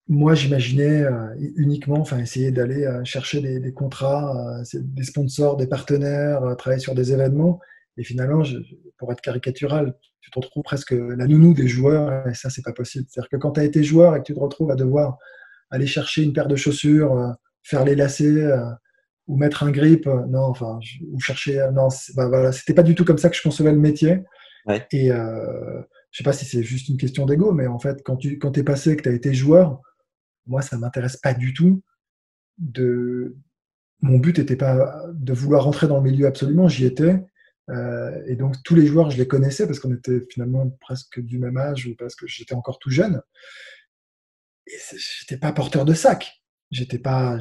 moi, 0.09 0.35
j'imaginais 0.35 1.03
euh, 1.03 1.35
uniquement, 1.57 2.01
enfin, 2.01 2.19
essayer 2.19 2.51
d'aller 2.51 2.89
chercher 3.05 3.41
des, 3.41 3.73
contrats, 3.75 4.63
des 4.73 5.05
sponsors, 5.05 5.57
des 5.57 5.67
partenaires, 5.67 6.57
travailler 6.57 6.81
sur 6.81 6.95
des 6.95 7.13
événements. 7.13 7.61
Et 7.99 8.05
finalement, 8.05 8.43
pour 8.99 9.13
être 9.13 9.21
caricatural, 9.21 9.95
tu 10.21 10.31
te 10.31 10.39
retrouves 10.39 10.63
presque 10.63 10.91
la 10.91 11.27
nounou 11.27 11.55
des 11.55 11.69
joueurs, 11.69 12.27
et 12.29 12.35
ça, 12.35 12.51
c'est 12.51 12.63
pas 12.63 12.73
possible. 12.73 13.07
C'est-à-dire 13.09 13.31
que 13.31 13.37
quand 13.37 13.53
tu 13.53 13.61
as 13.61 13.65
été 13.65 13.83
joueur 13.83 14.15
et 14.15 14.19
que 14.19 14.25
tu 14.25 14.35
te 14.35 14.41
retrouves 14.41 14.71
à 14.71 14.75
devoir 14.75 15.19
aller 15.71 15.87
chercher 15.87 16.23
une 16.23 16.33
paire 16.33 16.49
de 16.49 16.57
chaussures, 16.57 17.13
euh, 17.13 17.33
faire 17.63 17.85
les 17.85 17.95
lacets 17.95 18.25
euh, 18.25 18.71
ou 19.27 19.37
mettre 19.37 19.63
un 19.63 19.71
grip. 19.71 20.07
euh, 20.07 20.27
non, 20.27 20.43
enfin, 20.43 20.79
ou 21.13 21.21
chercher. 21.21 21.69
non, 21.73 21.89
bah, 22.15 22.29
voilà, 22.29 22.53
c'était 22.53 22.75
pas 22.75 22.83
du 22.83 22.95
tout 22.95 23.05
comme 23.05 23.19
ça 23.19 23.29
que 23.29 23.37
je 23.37 23.43
concevais 23.43 23.73
le 23.73 23.79
métier. 23.79 24.23
Ouais. 24.67 24.87
Et 24.93 25.09
je 25.09 26.17
sais 26.17 26.25
pas 26.25 26.33
si 26.33 26.45
c'est 26.45 26.63
juste 26.63 26.89
une 26.89 26.97
question 26.97 27.27
d'ego, 27.27 27.53
mais 27.53 27.67
en 27.67 27.79
fait, 27.79 28.03
quand 28.05 28.17
tu 28.17 28.39
quand 28.39 28.57
es 28.59 28.63
passé, 28.63 28.97
que 28.97 29.03
tu 29.03 29.09
as 29.09 29.13
été 29.13 29.33
joueur, 29.33 29.81
moi, 30.47 30.63
ça 30.63 30.77
m'intéresse 30.79 31.17
pas 31.17 31.35
du 31.35 31.55
tout. 31.55 31.83
De... 32.59 33.37
Mon 34.01 34.19
but 34.19 34.39
n'était 34.39 34.57
pas 34.57 35.05
de 35.13 35.33
vouloir 35.33 35.65
rentrer 35.65 35.87
dans 35.87 35.99
le 35.99 36.11
milieu 36.11 36.27
absolument, 36.27 36.69
j'y 36.69 36.85
étais. 36.85 37.21
Euh, 37.71 38.23
et 38.27 38.37
donc, 38.37 38.55
tous 38.65 38.75
les 38.75 38.87
joueurs, 38.87 39.11
je 39.11 39.19
les 39.19 39.29
connaissais 39.29 39.67
parce 39.67 39.79
qu'on 39.79 39.95
était 39.95 40.21
finalement 40.31 40.69
presque 40.81 41.21
du 41.21 41.39
même 41.39 41.57
âge 41.57 41.87
ou 41.87 41.95
parce 41.97 42.15
que 42.15 42.27
j'étais 42.27 42.55
encore 42.55 42.79
tout 42.79 42.91
jeune. 42.91 43.21
Et 44.67 44.77
j'étais 45.21 45.39
pas 45.39 45.53
porteur 45.53 45.85
de 45.85 45.95
sac. 45.95 46.43
J'étais 46.71 46.99
pas. 46.99 47.39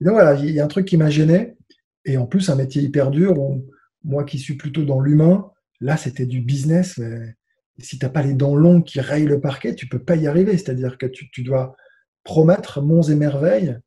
donc 0.00 0.12
voilà, 0.12 0.34
il 0.34 0.50
y 0.50 0.60
a 0.60 0.64
un 0.64 0.68
truc 0.68 0.86
qui 0.86 0.96
m'a 0.96 1.10
gêné. 1.10 1.56
Et 2.04 2.16
en 2.16 2.26
plus, 2.26 2.48
un 2.50 2.56
métier 2.56 2.82
hyper 2.82 3.10
dur. 3.10 3.38
où 3.38 3.66
moi 4.02 4.24
qui 4.24 4.38
suis 4.38 4.56
plutôt 4.56 4.84
dans 4.84 5.00
l'humain, 5.00 5.50
là, 5.80 5.96
c'était 5.96 6.26
du 6.26 6.40
business. 6.40 6.98
Mais 6.98 7.36
si 7.78 7.98
tu 7.98 8.04
n'as 8.04 8.10
pas 8.10 8.22
les 8.22 8.34
dents 8.34 8.56
longues 8.56 8.84
qui 8.84 9.00
rayent 9.00 9.26
le 9.26 9.40
parquet, 9.40 9.74
tu 9.74 9.88
peux 9.88 10.02
pas 10.02 10.16
y 10.16 10.26
arriver. 10.26 10.56
C'est-à-dire 10.56 10.96
que 10.98 11.06
tu, 11.06 11.30
tu 11.30 11.42
dois 11.42 11.76
promettre 12.24 12.82
monts 12.82 13.02
et 13.02 13.14
merveilles 13.14 13.78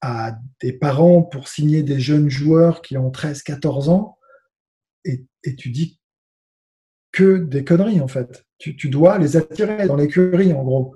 à 0.00 0.38
des 0.60 0.72
parents 0.72 1.22
pour 1.22 1.48
signer 1.48 1.82
des 1.82 2.00
jeunes 2.00 2.30
joueurs 2.30 2.80
qui 2.82 2.96
ont 2.96 3.10
13, 3.10 3.42
14 3.42 3.88
ans. 3.90 4.16
Et, 5.04 5.26
tu 5.56 5.70
dis 5.70 5.98
que 7.12 7.38
des 7.38 7.64
conneries, 7.64 8.00
en 8.00 8.08
fait. 8.08 8.44
Tu, 8.58 8.76
tu 8.76 8.88
dois 8.88 9.18
les 9.18 9.36
attirer 9.36 9.86
dans 9.86 9.96
l'écurie, 9.96 10.52
en 10.52 10.62
gros. 10.62 10.94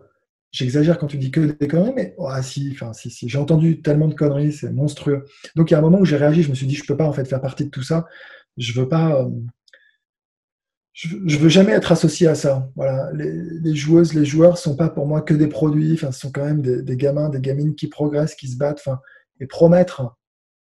J'exagère 0.52 0.98
quand 0.98 1.09
tu 1.09 1.18
dis 1.18 1.32
que 1.32 1.40
des 1.40 1.66
conneries, 1.66 1.94
mais 1.97 2.14
oh, 2.16 2.28
ah, 2.31 2.40
si, 2.43 2.70
enfin, 2.72 2.93
si, 2.93 3.10
si. 3.10 3.28
j'ai 3.28 3.39
entendu 3.39 3.82
tellement 3.82 4.06
de 4.06 4.14
conneries, 4.14 4.52
c'est 4.52 4.70
monstrueux. 4.70 5.24
Donc 5.56 5.70
il 5.70 5.72
y 5.72 5.74
a 5.74 5.78
un 5.78 5.82
moment 5.82 5.98
où 5.98 6.05
j'ai 6.05 6.16
réagi, 6.16 6.44
je 6.44 6.51
me 6.51 6.55
suis 6.55 6.68
dit, 6.68 6.76
je 6.76 6.85
peux 6.85 6.97
pas 6.97 7.06
en 7.09 7.12
fait 7.12 7.24
faire 7.24 7.40
partie 7.40 7.64
de 7.64 7.70
tout 7.70 7.82
ça. 7.82 8.06
Je 8.56 8.72
veux 8.78 8.89
pas, 8.89 9.20
euh, 9.20 9.31
je, 10.93 11.39
veux 11.39 11.48
jamais 11.48 11.72
être 11.72 11.90
associé 11.90 12.28
à 12.28 12.36
ça. 12.36 12.70
Voilà, 12.76 13.10
les, 13.12 13.74
joueuses, 13.74 14.14
les 14.14 14.24
joueurs 14.24 14.56
sont 14.56 14.76
pas 14.76 14.89
pour 14.89 15.09
moi 15.09 15.22
que 15.22 15.35
des 15.35 15.48
produits. 15.48 15.94
Enfin, 15.94 16.12
ce 16.12 16.20
sont 16.20 16.31
quand 16.31 16.44
même 16.44 16.62
des, 16.62 16.82
des 16.82 16.97
gamins, 16.97 17.31
des 17.31 17.40
gamines 17.40 17.74
qui 17.74 17.89
progressent, 17.89 18.36
qui 18.36 18.47
se 18.47 18.56
battent. 18.56 18.78
Enfin, 18.86 19.01
et 19.40 19.47
promettre 19.47 20.16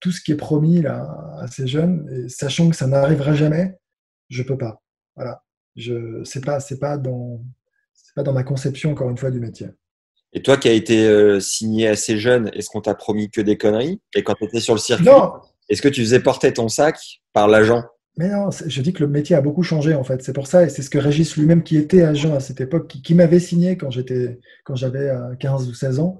tout 0.01 0.13
ce 0.13 0.21
qui 0.21 0.33
est 0.33 0.37
promis 0.37 0.83
là 0.83 1.37
à 1.39 1.47
ces 1.47 1.67
jeunes, 1.67 2.09
et 2.13 2.29
sachant 2.29 2.69
que 2.69 2.77
ça 2.77 2.87
n'arrivera 2.87 3.35
jamais, 3.35 3.75
je 4.29 4.43
peux 4.43 4.59
pas. 4.59 4.83
Voilà, 5.15 5.43
je 5.77 6.23
c'est 6.25 6.45
pas 6.45 6.61
c'est 6.61 6.79
pas 6.79 6.99
dans 6.99 7.43
c'est 7.95 8.15
pas 8.15 8.23
dans 8.23 8.33
ma 8.33 8.43
conception 8.43 8.93
encore 8.93 9.11
une 9.11 9.19
fois 9.19 9.31
du 9.31 9.41
métier. 9.41 9.69
Et 10.33 10.43
toi 10.43 10.57
qui 10.57 10.69
as 10.69 10.73
été 10.73 11.07
euh, 11.07 11.41
signé 11.41 11.89
assez 11.89 12.19
jeune, 12.19 12.51
est-ce 12.53 12.69
qu'on 12.69 12.83
t'a 12.83 12.95
promis 12.95 13.31
que 13.31 13.41
des 13.41 13.57
conneries? 13.57 14.01
Et 14.15 14.23
quand 14.23 14.35
tu 14.35 14.45
étais 14.45 14.61
sur 14.61 14.75
le 14.75 14.81
circuit, 14.81 15.09
est-ce 15.69 15.81
que 15.81 15.89
tu 15.89 16.03
faisais 16.03 16.21
porter 16.21 16.53
ton 16.53 16.69
sac 16.69 16.99
par 17.33 17.49
l'agent? 17.49 17.85
Mais 18.19 18.31
non, 18.31 18.49
je 18.51 18.81
dis 18.81 18.95
que 18.95 19.03
le 19.05 19.11
métier 19.11 19.37
a 19.37 19.43
beaucoup 19.43 19.63
changé 19.63 19.95
en 19.95 20.05
fait. 20.05 20.23
C'est 20.23 20.33
pour 20.33 20.47
ça 20.47 20.65
et 20.65 20.69
c'est 20.71 20.83
ce 20.83 20.89
que 20.89 20.99
Régis 20.99 21.37
lui-même 21.37 21.63
qui 21.63 21.77
était 21.77 22.03
agent 22.03 22.35
à 22.35 22.41
cette 22.41 22.61
époque, 22.61 22.89
qui, 22.89 23.03
qui 23.03 23.15
m'avait 23.15 23.41
signé 23.41 23.77
quand 23.77 23.91
j'étais 23.91 24.41
quand 24.65 24.75
j'avais 24.75 25.11
euh, 25.11 25.35
15 25.39 25.69
ou 25.69 25.75
16 25.75 26.01
ans. 26.01 26.19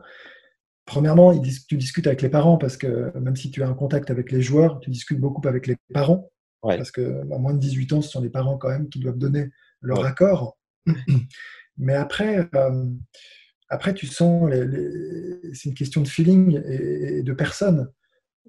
Premièrement, 0.87 1.33
il 1.33 1.41
dis- 1.43 1.67
tu 1.67 1.77
discutes 1.77 2.07
avec 2.07 2.23
les 2.23 2.29
parents 2.31 2.57
parce 2.59 2.77
que 2.77 3.13
même 3.19 3.37
si 3.37 3.51
tu 3.51 3.63
as 3.63 3.69
un 3.69 3.75
contact 3.75 4.11
avec 4.11 4.31
les 4.33 4.41
joueurs, 4.41 4.81
tu 4.81 4.89
discutes 4.91 5.21
beaucoup 5.21 5.47
avec 5.47 5.67
les 5.67 5.77
parents. 5.93 6.31
Ouais. 6.63 6.77
Parce 6.77 6.91
que 6.91 7.21
à 7.33 7.39
moins 7.39 7.53
de 7.55 7.59
18 7.59 7.93
ans, 7.93 8.01
ce 8.03 8.09
sont 8.11 8.21
les 8.23 8.31
parents 8.31 8.57
quand 8.57 8.69
même 8.71 8.89
qui 8.89 9.01
doivent 9.01 9.19
donner 9.19 9.51
leur 9.81 10.01
Ouais. 10.01 10.07
accord. 10.07 10.57
Mais 11.77 11.95
après, 11.95 12.49
euh, 12.55 12.87
après 13.69 13.93
tu 13.95 14.07
sens, 14.07 14.49
les, 14.49 14.65
les- 14.67 15.55
c'est 15.55 15.69
une 15.69 15.75
question 15.75 16.01
de 16.03 16.09
feeling 16.09 16.63
et, 16.65 17.19
et 17.19 17.23
de 17.23 17.33
personne. 17.33 17.89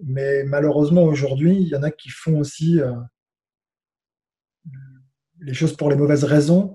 Mais 0.03 0.43
malheureusement, 0.43 1.03
aujourd'hui, 1.03 1.57
il 1.59 1.67
y 1.67 1.75
en 1.75 1.81
a 1.83 1.89
qui 1.91 2.09
font 2.09 2.39
aussi 2.39 2.79
euh, 2.79 2.93
les 5.39 5.53
choses 5.53 5.75
pour 5.75 5.89
les 5.89 5.95
mauvaises 5.95 6.23
raisons. 6.23 6.73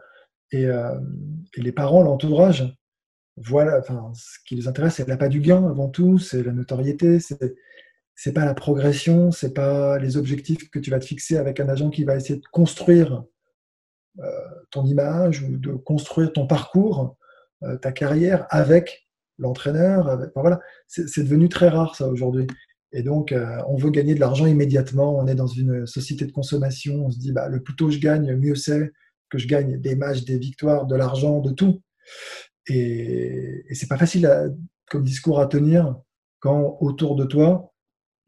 Et, 0.50 0.66
euh, 0.66 0.98
et 1.56 1.62
les 1.62 1.72
parents, 1.72 2.02
l'entourage, 2.02 2.76
voilà, 3.36 3.78
enfin, 3.78 4.12
ce 4.14 4.38
qui 4.46 4.56
les 4.56 4.68
intéresse, 4.68 4.94
c'est 4.96 5.08
l'appât 5.08 5.28
du 5.28 5.40
gain 5.40 5.66
avant 5.66 5.88
tout, 5.88 6.18
c'est 6.18 6.42
la 6.42 6.52
notoriété, 6.52 7.18
c'est 8.14 8.32
pas 8.32 8.44
la 8.44 8.54
progression, 8.54 9.30
c'est 9.30 9.54
pas 9.54 9.98
les 9.98 10.16
objectifs 10.16 10.70
que 10.70 10.78
tu 10.78 10.90
vas 10.90 10.98
te 10.98 11.04
fixer 11.06 11.36
avec 11.38 11.58
un 11.60 11.68
agent 11.68 11.90
qui 11.90 12.04
va 12.04 12.16
essayer 12.16 12.38
de 12.38 12.46
construire 12.52 13.24
euh, 14.18 14.30
ton 14.70 14.84
image 14.84 15.42
ou 15.42 15.56
de 15.56 15.72
construire 15.72 16.32
ton 16.32 16.46
parcours, 16.46 17.16
euh, 17.62 17.76
ta 17.78 17.92
carrière 17.92 18.46
avec 18.50 19.08
l'entraîneur. 19.38 20.20
Voilà, 20.36 20.60
c'est 20.86 21.08
c'est 21.08 21.22
devenu 21.24 21.48
très 21.48 21.68
rare 21.68 21.96
ça 21.96 22.08
aujourd'hui. 22.08 22.46
Et 22.92 23.02
donc, 23.02 23.32
euh, 23.32 23.56
on 23.68 23.76
veut 23.76 23.90
gagner 23.90 24.14
de 24.14 24.20
l'argent 24.20 24.44
immédiatement. 24.44 25.16
On 25.16 25.26
est 25.26 25.34
dans 25.34 25.46
une 25.46 25.86
société 25.86 26.26
de 26.26 26.32
consommation. 26.32 27.06
On 27.06 27.10
se 27.10 27.18
dit, 27.18 27.32
bah, 27.32 27.48
le 27.48 27.62
plus 27.62 27.74
tôt 27.74 27.90
je 27.90 27.98
gagne, 27.98 28.36
mieux 28.36 28.54
c'est 28.54 28.92
que 29.30 29.38
je 29.38 29.48
gagne 29.48 29.78
des 29.80 29.96
matchs, 29.96 30.24
des 30.24 30.38
victoires, 30.38 30.86
de 30.86 30.94
l'argent, 30.94 31.40
de 31.40 31.52
tout. 31.52 31.80
Et, 32.68 33.64
et 33.68 33.74
c'est 33.74 33.88
pas 33.88 33.98
facile 33.98 34.26
à- 34.26 34.46
comme 34.90 35.04
discours 35.04 35.40
à 35.40 35.46
tenir 35.46 35.96
quand 36.40 36.76
autour 36.80 37.16
de 37.16 37.24
toi, 37.24 37.72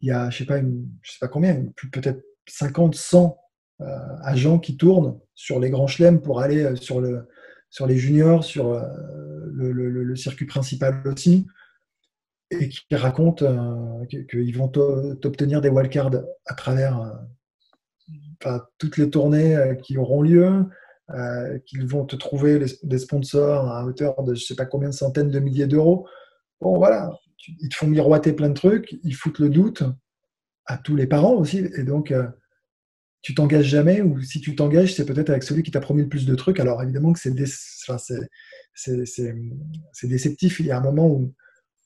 il 0.00 0.08
y 0.08 0.12
a, 0.12 0.30
je 0.30 0.38
sais 0.38 0.44
pas, 0.46 0.60
je 0.60 1.12
sais 1.12 1.18
pas 1.20 1.28
combien, 1.28 1.64
peut-être 1.92 2.22
50, 2.48 2.94
100 2.94 3.38
euh, 3.80 3.86
agents 4.22 4.58
qui 4.58 4.76
tournent 4.76 5.18
sur 5.34 5.58
les 5.60 5.70
grands 5.70 5.86
chelems 5.86 6.20
pour 6.20 6.40
aller 6.40 6.62
euh, 6.62 6.76
sur, 6.76 7.00
le, 7.00 7.28
sur 7.70 7.86
les 7.86 7.96
juniors, 7.96 8.44
sur 8.44 8.68
euh, 8.68 8.82
le, 9.52 10.14
circuit 10.16 10.46
principal 10.46 11.02
aussi, 11.06 11.46
et 12.50 12.68
qui 12.68 12.82
racontent 12.92 13.44
euh, 13.44 14.04
qu'ils 14.06 14.56
vont 14.56 14.68
t'o- 14.68 15.14
t'obtenir 15.16 15.60
des 15.60 15.70
wildcards 15.70 16.22
à 16.46 16.54
travers 16.54 17.00
euh, 18.46 18.58
toutes 18.78 18.96
les 18.96 19.10
tournées 19.10 19.56
euh, 19.56 19.74
qui 19.74 19.96
auront 19.98 20.22
lieu, 20.22 20.66
euh, 21.10 21.58
qu'ils 21.66 21.86
vont 21.86 22.04
te 22.06 22.16
trouver 22.16 22.58
les- 22.58 22.78
des 22.82 22.98
sponsors 22.98 23.68
à 23.70 23.84
hauteur 23.86 24.22
de 24.22 24.34
je 24.34 24.44
sais 24.44 24.54
pas 24.56 24.66
combien 24.66 24.88
de 24.90 24.94
centaines 24.94 25.30
de 25.30 25.38
milliers 25.38 25.66
d'euros. 25.66 26.06
Bon, 26.60 26.76
voilà, 26.78 27.10
ils 27.60 27.68
te 27.68 27.74
font 27.76 27.86
miroiter 27.86 28.32
plein 28.32 28.48
de 28.48 28.54
trucs, 28.54 28.96
ils 29.02 29.14
foutent 29.14 29.38
le 29.38 29.50
doute 29.50 29.82
à 30.66 30.78
tous 30.78 30.96
les 30.96 31.06
parents 31.06 31.34
aussi, 31.34 31.58
et 31.76 31.82
donc 31.84 32.10
euh, 32.10 32.26
tu 33.22 33.34
t'engages 33.34 33.66
jamais, 33.66 34.00
ou 34.02 34.20
si 34.22 34.40
tu 34.40 34.54
t'engages, 34.54 34.94
c'est 34.94 35.06
peut-être 35.06 35.30
avec 35.30 35.42
celui 35.42 35.62
qui 35.62 35.70
t'a 35.70 35.80
promis 35.80 36.02
le 36.02 36.08
plus 36.08 36.26
de 36.26 36.34
trucs. 36.34 36.60
Alors 36.60 36.82
évidemment 36.82 37.12
que 37.12 37.18
c'est 37.18 37.32
enfin, 37.88 37.98
c'est- 37.98 38.28
déceptif, 40.02 40.60
il 40.60 40.66
y 40.66 40.70
a 40.70 40.78
un 40.78 40.82
moment 40.82 41.08
où, 41.08 41.32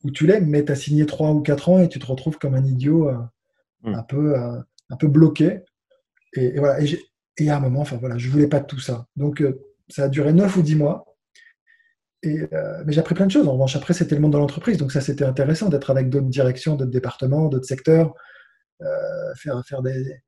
où 0.05 0.11
tu 0.11 0.27
l'aimes, 0.27 0.47
mais 0.49 0.65
tu 0.65 0.73
as 0.73 0.77
signé 0.77 1.07
3 1.07 1.33
ou 1.33 1.41
4 1.43 1.69
ans 1.69 1.81
et 1.81 1.89
tu 1.89 1.99
te 1.99 2.07
retrouves 2.07 2.39
comme 2.39 2.55
un 2.55 2.65
idiot 2.65 3.09
euh, 3.09 3.17
Mm. 3.85 3.95
un, 3.95 4.03
peu, 4.03 4.37
euh, 4.37 4.61
un 4.91 4.97
peu 4.97 5.07
bloqué. 5.07 5.61
Et, 6.35 6.47
et 6.47 6.59
voilà, 6.59 6.81
et, 6.83 6.99
et 7.39 7.51
a 7.51 7.57
un 7.57 7.61
moment, 7.61 7.81
enfin 7.81 7.97
voilà, 7.97 8.19
je 8.19 8.29
voulais 8.29 8.49
pas 8.49 8.61
de 8.61 8.67
tout 8.67 8.81
ça. 8.81 9.07
Donc 9.17 9.41
euh, 9.41 9.61
ça 9.89 10.05
a 10.05 10.09
duré 10.09 10.33
9 10.33 10.57
ou 10.57 10.63
10 10.63 10.77
mois. 10.77 11.05
Et, 12.25 12.41
euh, 12.53 12.83
mais 12.85 12.93
j'ai 12.93 13.01
appris 13.01 13.15
plein 13.15 13.27
de 13.27 13.31
choses. 13.31 13.47
En 13.47 13.53
revanche, 13.53 13.77
après, 13.77 13.95
c'était 13.95 14.17
le 14.17 14.21
monde 14.21 14.33
de 14.33 14.39
l'entreprise. 14.39 14.77
Donc, 14.77 14.91
ça, 14.91 15.01
c'était 15.01 15.25
intéressant 15.25 15.69
d'être 15.69 15.89
avec 15.89 16.11
d'autres 16.11 16.27
directions, 16.27 16.75
d'autres 16.75 16.91
départements, 16.91 17.47
d'autres 17.47 17.69
secteurs, 17.69 18.13
euh, 18.83 19.35
faire, 19.37 19.63
faire 19.65 19.83
des, 19.83 20.21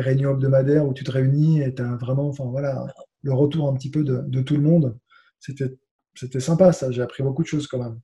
réunions 0.00 0.30
hebdomadaires 0.30 0.86
où 0.86 0.94
tu 0.94 1.02
te 1.02 1.10
réunis 1.10 1.60
et 1.60 1.74
tu 1.74 1.82
as 1.82 1.96
vraiment, 1.96 2.28
enfin, 2.28 2.44
voilà, 2.44 2.86
le 3.22 3.34
retour 3.34 3.68
un 3.68 3.74
petit 3.74 3.90
peu 3.90 4.04
de, 4.04 4.40
tout 4.42 4.54
le 4.54 4.62
monde. 4.62 4.96
C'était, 5.40 6.38
sympa, 6.38 6.72
ça. 6.72 6.92
J'ai 6.92 7.02
appris 7.02 7.24
beaucoup 7.24 7.42
de 7.42 7.48
choses 7.48 7.66
quand 7.66 7.82
même. 7.82 7.98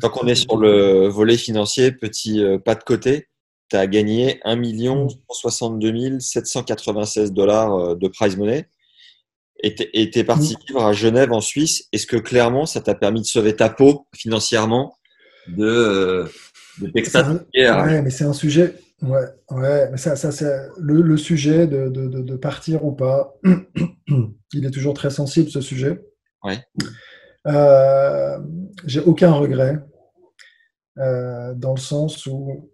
Tant 0.00 0.08
qu'on 0.08 0.26
est 0.26 0.34
sur 0.34 0.56
le 0.56 1.08
volet 1.08 1.36
financier, 1.36 1.92
petit 1.92 2.42
pas 2.64 2.74
de 2.74 2.82
côté, 2.82 3.28
tu 3.72 3.76
as 3.78 3.86
gagné 3.86 4.40
1 4.44 4.62
162 5.30 6.20
796 6.20 7.32
dollars 7.32 7.74
euh, 7.74 7.94
de 7.94 8.08
prize 8.08 8.36
money 8.36 8.68
et 9.64 9.74
tu 9.74 10.18
es 10.18 10.24
parti 10.24 10.56
vivre 10.66 10.84
à 10.84 10.92
Genève 10.92 11.32
en 11.32 11.40
Suisse. 11.40 11.88
Est-ce 11.92 12.06
que 12.06 12.16
clairement 12.16 12.66
ça 12.66 12.80
t'a 12.80 12.94
permis 12.94 13.20
de 13.20 13.26
sauver 13.26 13.54
ta 13.56 13.68
peau 13.68 14.06
financièrement, 14.14 14.96
de, 15.46 15.64
euh, 15.64 16.24
de 16.80 16.90
un- 17.20 17.86
ouais, 17.86 18.02
mais 18.02 18.10
c'est 18.10 18.24
un 18.24 18.32
sujet. 18.32 18.74
Ouais, 19.02 19.24
ouais, 19.50 19.88
mais 19.90 19.96
ça, 19.96 20.14
ça 20.16 20.30
c'est 20.32 20.52
le, 20.78 21.00
le 21.02 21.16
sujet 21.16 21.66
de, 21.66 21.88
de, 21.88 22.06
de, 22.08 22.22
de 22.22 22.36
partir 22.36 22.84
ou 22.84 22.92
pas. 22.92 23.34
Il 24.52 24.64
est 24.66 24.70
toujours 24.70 24.94
très 24.94 25.10
sensible 25.10 25.48
ce 25.50 25.60
sujet. 25.60 26.00
Ouais. 26.44 26.58
Euh, 27.46 28.38
J'ai 28.84 29.00
aucun 29.00 29.32
regret 29.32 29.78
euh, 30.98 31.54
dans 31.54 31.74
le 31.74 31.80
sens 31.80 32.26
où, 32.26 32.70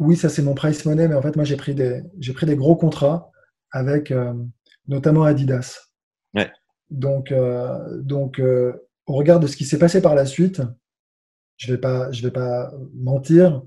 oui, 0.00 0.16
ça 0.16 0.28
c'est 0.28 0.42
mon 0.42 0.54
price 0.54 0.84
money, 0.84 1.08
mais 1.08 1.14
en 1.14 1.22
fait 1.22 1.36
moi 1.36 1.44
j'ai 1.44 1.56
pris 1.56 1.74
des 1.74 2.02
j'ai 2.18 2.32
pris 2.32 2.46
des 2.46 2.56
gros 2.56 2.76
contrats 2.76 3.30
avec 3.70 4.10
euh, 4.10 4.32
notamment 4.88 5.24
Adidas. 5.24 5.88
Ouais. 6.34 6.50
Donc 6.90 7.30
euh, 7.32 8.00
donc 8.02 8.38
euh, 8.38 8.72
au 9.06 9.14
regard 9.14 9.40
de 9.40 9.46
ce 9.46 9.56
qui 9.56 9.64
s'est 9.64 9.78
passé 9.78 10.02
par 10.02 10.14
la 10.14 10.26
suite, 10.26 10.62
je 11.56 11.72
vais 11.72 11.78
pas 11.78 12.10
je 12.10 12.22
vais 12.22 12.32
pas 12.32 12.72
mentir, 12.94 13.62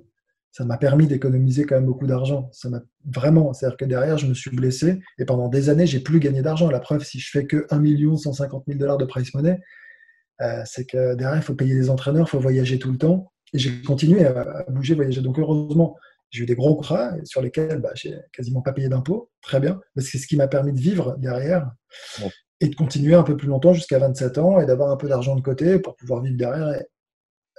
ça 0.52 0.66
m'a 0.66 0.78
permis 0.78 1.08
d'économiser 1.08 1.66
quand 1.66 1.76
même 1.76 1.86
beaucoup 1.86 2.08
d'argent. 2.08 2.50
Ça 2.52 2.70
m'a 2.70 2.82
vraiment, 3.06 3.54
c'est-à-dire 3.54 3.78
que 3.78 3.86
derrière, 3.86 4.18
je 4.18 4.28
me 4.28 4.34
suis 4.34 4.52
blessé 4.52 5.02
et 5.20 5.26
pendant 5.26 5.48
des 5.48 5.70
années, 5.70 5.88
j'ai 5.88 6.02
plus 6.02 6.20
gagné 6.20 6.42
d'argent. 6.42 6.70
La 6.70 6.80
preuve, 6.80 7.04
si 7.04 7.20
je 7.20 7.30
fais 7.30 7.46
que 7.46 7.68
1 7.70 8.18
150 8.18 8.64
000 8.68 8.80
dollars 8.80 8.98
de 8.98 9.06
price 9.06 9.34
money, 9.34 9.60
c'est 10.66 10.86
que 10.86 11.16
derrière, 11.16 11.38
il 11.38 11.44
faut 11.44 11.56
payer 11.56 11.76
des 11.76 11.90
entraîneurs, 11.90 12.28
il 12.28 12.30
faut 12.30 12.40
voyager 12.40 12.80
tout 12.80 12.92
le 12.92 12.98
temps. 12.98 13.32
Et 13.54 13.60
j'ai 13.60 13.82
continué 13.82 14.26
à, 14.26 14.66
bouger, 14.70 14.96
voyager. 14.96 15.22
Donc 15.22 15.40
heureusement, 15.40 15.96
j'ai 16.30 16.44
eu 16.44 16.46
des 16.46 16.56
gros 16.56 16.76
contrats 16.76 17.14
sur 17.24 17.42
lesquels 17.42 17.80
bah, 17.80 17.92
j'ai 17.96 18.16
quasiment 18.34 18.62
pas 18.62 18.74
payé 18.74 18.90
d'impôts. 18.90 19.30
Très 19.42 19.60
bien. 19.60 19.80
Mais 19.96 20.02
c'est 20.02 20.18
ce 20.18 20.28
qui 20.28 20.36
m'a 20.36 20.48
permis 20.48 20.74
de 20.74 20.80
vivre 20.80 21.16
derrière 21.18 21.72
et 22.60 22.68
de 22.68 22.76
continuer 22.76 23.16
un 23.16 23.24
peu 23.24 23.38
plus 23.38 23.48
longtemps 23.48 23.74
jusqu'à 23.74 24.00
27 24.00 24.38
ans 24.38 24.60
et 24.60 24.66
d'avoir 24.66 24.92
un 24.92 24.98
peu 24.98 25.08
d'argent 25.08 25.36
de 25.36 25.42
côté 25.42 25.80
pour 25.80 25.96
pouvoir 25.96 26.22
vivre 26.22 26.38
derrière 26.38 26.70
et 26.74 26.86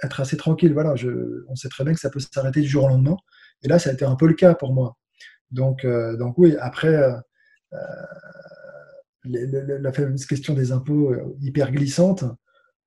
être 0.03 0.19
assez 0.19 0.37
tranquille. 0.37 0.73
Voilà, 0.73 0.95
je, 0.95 1.43
on 1.47 1.55
sait 1.55 1.69
très 1.69 1.83
bien 1.83 1.93
que 1.93 1.99
ça 1.99 2.09
peut 2.09 2.19
s'arrêter 2.19 2.61
du 2.61 2.67
jour 2.67 2.85
au 2.85 2.89
lendemain. 2.89 3.17
Et 3.63 3.67
là, 3.67 3.79
ça 3.79 3.89
a 3.89 3.93
été 3.93 4.05
un 4.05 4.15
peu 4.15 4.27
le 4.27 4.33
cas 4.33 4.55
pour 4.55 4.73
moi. 4.73 4.97
Donc, 5.51 5.83
euh, 5.83 6.15
donc 6.17 6.37
oui, 6.37 6.55
après, 6.59 6.95
euh, 6.95 7.13
euh, 7.73 7.77
la 9.25 9.91
fameuse 9.91 10.25
question 10.25 10.53
des 10.53 10.71
impôts 10.71 11.13
hyper 11.41 11.71
glissante, 11.71 12.23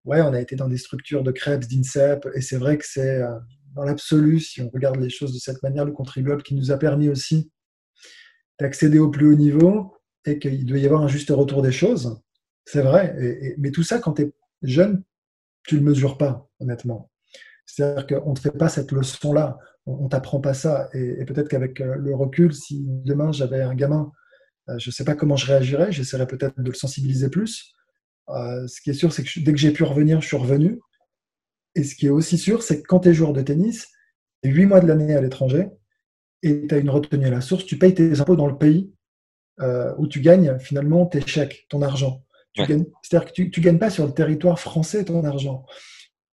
ouais, 0.05 0.23
on 0.23 0.33
a 0.33 0.41
été 0.41 0.57
dans 0.57 0.69
des 0.69 0.79
structures 0.79 1.23
de 1.23 1.31
crêpes, 1.31 1.67
d'INSEP, 1.67 2.27
et 2.35 2.41
c'est 2.41 2.57
vrai 2.57 2.79
que 2.79 2.87
c'est 2.87 3.23
dans 3.75 3.85
l'absolu, 3.85 4.41
si 4.41 4.61
on 4.61 4.71
regarde 4.71 4.97
les 4.97 5.11
choses 5.11 5.33
de 5.33 5.39
cette 5.39 5.63
manière, 5.63 5.85
le 5.85 5.93
contribuable 5.93 6.43
qui 6.43 6.55
nous 6.55 6.71
a 6.71 6.79
permis 6.79 7.09
aussi 7.09 7.51
d'accéder 8.61 8.99
au 8.99 9.11
plus 9.11 9.33
haut 9.33 9.37
niveau 9.37 9.95
et 10.25 10.39
qu'il 10.39 10.65
doit 10.67 10.79
y 10.79 10.87
avoir 10.87 11.03
un 11.03 11.09
juste 11.09 11.31
retour 11.31 11.63
des 11.63 11.73
choses. 11.73 12.21
C'est 12.65 12.83
vrai. 12.83 13.57
mais 13.59 13.71
tout 13.71 13.83
ça, 13.83 13.99
quand 13.99 14.15
tu 14.15 14.23
es 14.23 14.33
jeune, 14.63 15.03
tu 15.65 15.75
ne 15.77 15.81
le 15.81 15.87
mesures 15.87 16.17
pas, 16.19 16.49
honnêtement. 16.61 17.11
C'est-à-dire 17.67 18.07
qu'on 18.07 18.31
ne 18.31 18.35
te 18.35 18.41
fait 18.41 18.57
pas 18.57 18.69
cette 18.69 18.93
leçon-là, 18.93 19.59
on 19.87 20.05
ne 20.05 20.09
t'apprend 20.09 20.41
pas 20.41 20.55
ça. 20.55 20.89
Et, 20.93 21.25
peut-être 21.25 21.49
qu'avec 21.49 21.81
euh, 21.81 21.97
le 21.97 22.15
recul, 22.15 22.55
si 22.55 22.85
demain 22.87 23.33
j'avais 23.33 23.63
un 23.63 23.75
gamin, 23.75 24.13
euh, 24.69 24.79
je 24.79 24.91
ne 24.91 24.93
sais 24.93 25.05
pas 25.05 25.15
comment 25.15 25.37
je 25.37 25.47
réagirais, 25.47 25.91
j'essaierais 25.93 26.27
peut-être 26.27 26.61
de 26.61 26.69
le 26.69 26.75
sensibiliser 26.75 27.29
plus. 27.31 27.73
Euh, 28.29 28.67
ce 28.69 28.81
qui 28.81 28.91
est 28.91 28.95
sûr, 28.95 29.13
c'est 29.13 29.25
que 29.25 29.41
dès 29.41 29.53
que 29.53 29.59
j'ai 29.59 29.73
pu 29.73 29.83
revenir, 29.83 30.21
je 30.21 30.29
suis 30.29 30.37
revenu. 30.37 30.81
Et 31.75 31.85
ce 31.85 31.95
qui 31.95 32.07
est 32.07 32.11
aussi 32.11 32.39
sûr, 32.39 32.63
c'est 32.63 32.83
que 32.83 32.87
quand 32.87 33.01
tu 33.01 33.09
es 33.09 33.15
joueur 33.15 33.33
de 33.33 33.43
tennis, 33.43 33.89
tu 34.43 34.51
es 34.51 34.53
8 34.53 34.67
mois 34.67 34.81
de 34.81 34.87
l'année 34.87 35.15
à 35.15 35.21
l'étranger 35.21 35.69
et 36.43 36.67
tu 36.67 36.75
as 36.75 36.79
une 36.79 36.91
retenue 36.91 37.27
à 37.27 37.31
la 37.31 37.41
source, 37.41 37.65
tu 37.65 37.79
payes 37.79 37.95
tes 37.95 38.21
impôts 38.21 38.37
dans 38.37 38.49
le 38.49 38.59
pays 38.59 38.93
où 39.97 40.09
tu 40.09 40.21
gagnes 40.21 40.59
finalement 40.59 41.07
tes 41.07 41.21
chèques, 41.21 41.67
ton 41.69 41.83
argent. 41.83 42.25
C'est-à-dire 42.57 43.25
que 43.25 43.33
tu 43.33 43.61
ne 43.61 43.65
gagnes 43.65 43.79
pas 43.79 43.91
sur 43.91 44.07
le 44.07 44.13
territoire 44.13 44.59
français 44.59 45.05
ton 45.05 45.25
argent. 45.25 45.65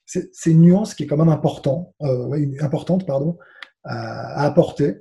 C'est 0.06 0.32
une 0.48 0.62
nuance 0.62 0.96
qui 0.96 1.04
est 1.04 1.08
quand 1.08 1.18
même 1.18 1.30
important, 1.30 1.94
euh, 2.02 2.58
importante 2.62 3.06
pardon, 3.06 3.38
à, 3.84 4.44
apporter 4.44 4.98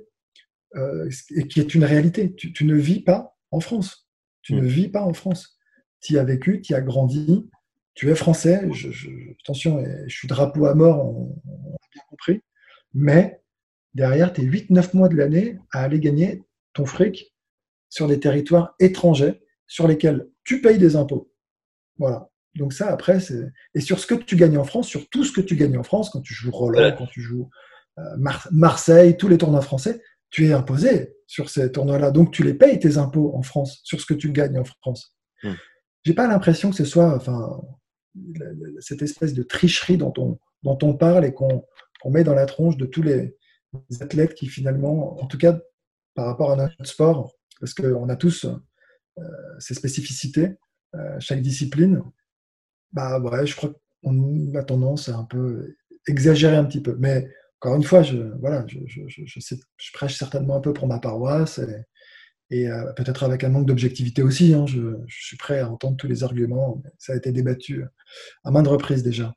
euh, 0.75 1.09
et 1.35 1.47
qui 1.47 1.59
est 1.59 1.73
une 1.73 1.83
réalité. 1.83 2.35
Tu, 2.35 2.65
ne 2.65 2.75
vis 2.75 3.01
pas 3.01 3.35
en 3.51 3.59
France. 3.59 4.07
Tu 4.43 4.53
ne 4.53 4.61
mm. 4.61 4.67
vis 4.67 4.89
pas 4.89 5.01
en 5.01 5.13
France. 5.13 5.57
Tu 6.01 6.13
y 6.13 6.19
as 6.19 6.23
vécu, 6.23 6.61
tu 6.61 6.73
y 6.73 6.75
as 6.75 6.81
grandi, 6.81 7.49
tu 7.99 8.09
es 8.09 8.15
français. 8.15 8.61
attention, 9.41 9.83
je 10.07 10.15
suis 10.15 10.29
drapeau 10.29 10.67
à 10.67 10.73
mort, 10.73 11.05
on, 11.05 11.35
on 11.45 11.73
a 11.73 11.87
bien 11.93 12.01
compris. 12.09 12.41
Mais 12.93 13.41
derrière, 13.93 14.31
tu 14.31 14.39
es 14.39 14.45
8-9 14.45 14.95
mois 14.95 15.09
de 15.09 15.17
l'année 15.17 15.59
à 15.73 15.83
aller 15.83 15.99
gagner 15.99 16.41
ton 16.71 16.85
fric 16.85 17.35
sur 17.89 18.07
des 18.07 18.17
territoires 18.17 18.73
étrangers 18.79 19.41
sur 19.67 19.85
lesquels 19.85 20.29
tu 20.45 20.61
payes 20.61 20.77
des 20.77 20.95
impôts. 20.95 21.29
Voilà. 21.97 22.29
Donc 22.55 22.71
ça, 22.71 22.89
après, 22.89 23.19
c'est... 23.19 23.43
Et 23.75 23.81
sur 23.81 23.99
ce 23.99 24.07
que 24.07 24.15
tu 24.15 24.37
gagnes 24.37 24.57
en 24.57 24.63
France, 24.63 24.87
sur 24.87 25.09
tout 25.09 25.25
ce 25.25 25.33
que 25.33 25.41
tu 25.41 25.57
gagnes 25.57 25.77
en 25.77 25.83
France, 25.83 26.09
quand 26.09 26.21
tu 26.21 26.33
joues 26.33 26.51
Roland, 26.51 26.95
quand 26.97 27.07
tu 27.07 27.19
joues 27.19 27.49
euh, 27.97 28.01
Marseille, 28.51 29.17
tous 29.17 29.27
les 29.27 29.37
tournois 29.37 29.61
français, 29.61 30.01
tu 30.29 30.47
es 30.47 30.53
imposé 30.53 31.17
sur 31.27 31.49
ces 31.49 31.69
tournois-là. 31.69 32.11
Donc 32.11 32.31
tu 32.31 32.43
les 32.43 32.53
payes, 32.53 32.79
tes 32.79 32.97
impôts 32.97 33.35
en 33.35 33.41
France, 33.41 33.81
sur 33.83 33.99
ce 33.99 34.05
que 34.05 34.13
tu 34.13 34.31
gagnes 34.31 34.57
en 34.57 34.63
France. 34.63 35.17
Je 35.43 35.49
hmm. 35.49 35.55
J'ai 36.05 36.13
pas 36.13 36.27
l'impression 36.27 36.69
que 36.69 36.77
ce 36.77 36.85
soit 36.85 37.13
enfin, 37.13 37.59
cette 38.79 39.01
espèce 39.01 39.33
de 39.33 39.43
tricherie 39.43 39.97
dont 39.97 40.13
on, 40.17 40.39
dont 40.63 40.77
on 40.81 40.93
parle 40.95 41.25
et 41.25 41.33
qu'on, 41.33 41.65
met 42.05 42.23
dans 42.23 42.33
la 42.33 42.45
tronche 42.45 42.77
de 42.77 42.85
tous 42.85 43.03
les 43.03 43.35
athlètes 43.99 44.33
qui 44.33 44.47
finalement, 44.47 45.21
en 45.21 45.27
tout 45.27 45.37
cas 45.37 45.59
par 46.15 46.25
rapport 46.25 46.51
à 46.51 46.55
notre 46.55 46.85
sport, 46.85 47.33
parce 47.59 47.73
qu'on 47.73 48.09
a 48.09 48.15
tous 48.15 48.45
euh, 48.45 49.23
ses 49.59 49.73
spécificités, 49.73 50.49
euh, 50.95 51.19
chaque 51.19 51.41
discipline, 51.41 52.01
bah 52.93 53.19
ouais, 53.19 53.45
je 53.45 53.55
crois 53.55 53.73
qu'on 54.03 54.55
a 54.55 54.63
tendance 54.63 55.09
à 55.09 55.17
un 55.17 55.25
peu 55.25 55.75
exagérer 56.07 56.55
un 56.55 56.65
petit 56.65 56.81
peu. 56.81 56.95
Mais 56.99 57.27
encore 57.59 57.75
une 57.75 57.83
fois, 57.83 58.01
je, 58.01 58.17
voilà, 58.39 58.65
je, 58.67 58.79
je, 58.87 59.93
prêche 59.93 60.17
certainement 60.17 60.55
un 60.55 60.61
peu 60.61 60.73
pour 60.73 60.87
ma 60.87 60.99
paroisse 60.99 61.59
euh, 62.53 62.91
peut-être 62.93 63.23
avec 63.23 63.43
un 63.43 63.49
manque 63.49 63.65
d'objectivité 63.65 64.23
aussi. 64.23 64.53
Hein, 64.53 64.65
je, 64.67 64.95
suis 65.07 65.37
prêt 65.37 65.59
à 65.59 65.69
entendre 65.69 65.97
tous 65.97 66.07
les 66.07 66.23
arguments. 66.23 66.81
Ça 66.97 67.13
a 67.13 67.15
été 67.15 67.31
débattu 67.31 67.83
à 68.43 68.51
maintes 68.51 68.67
reprises 68.67 69.03
déjà. 69.03 69.33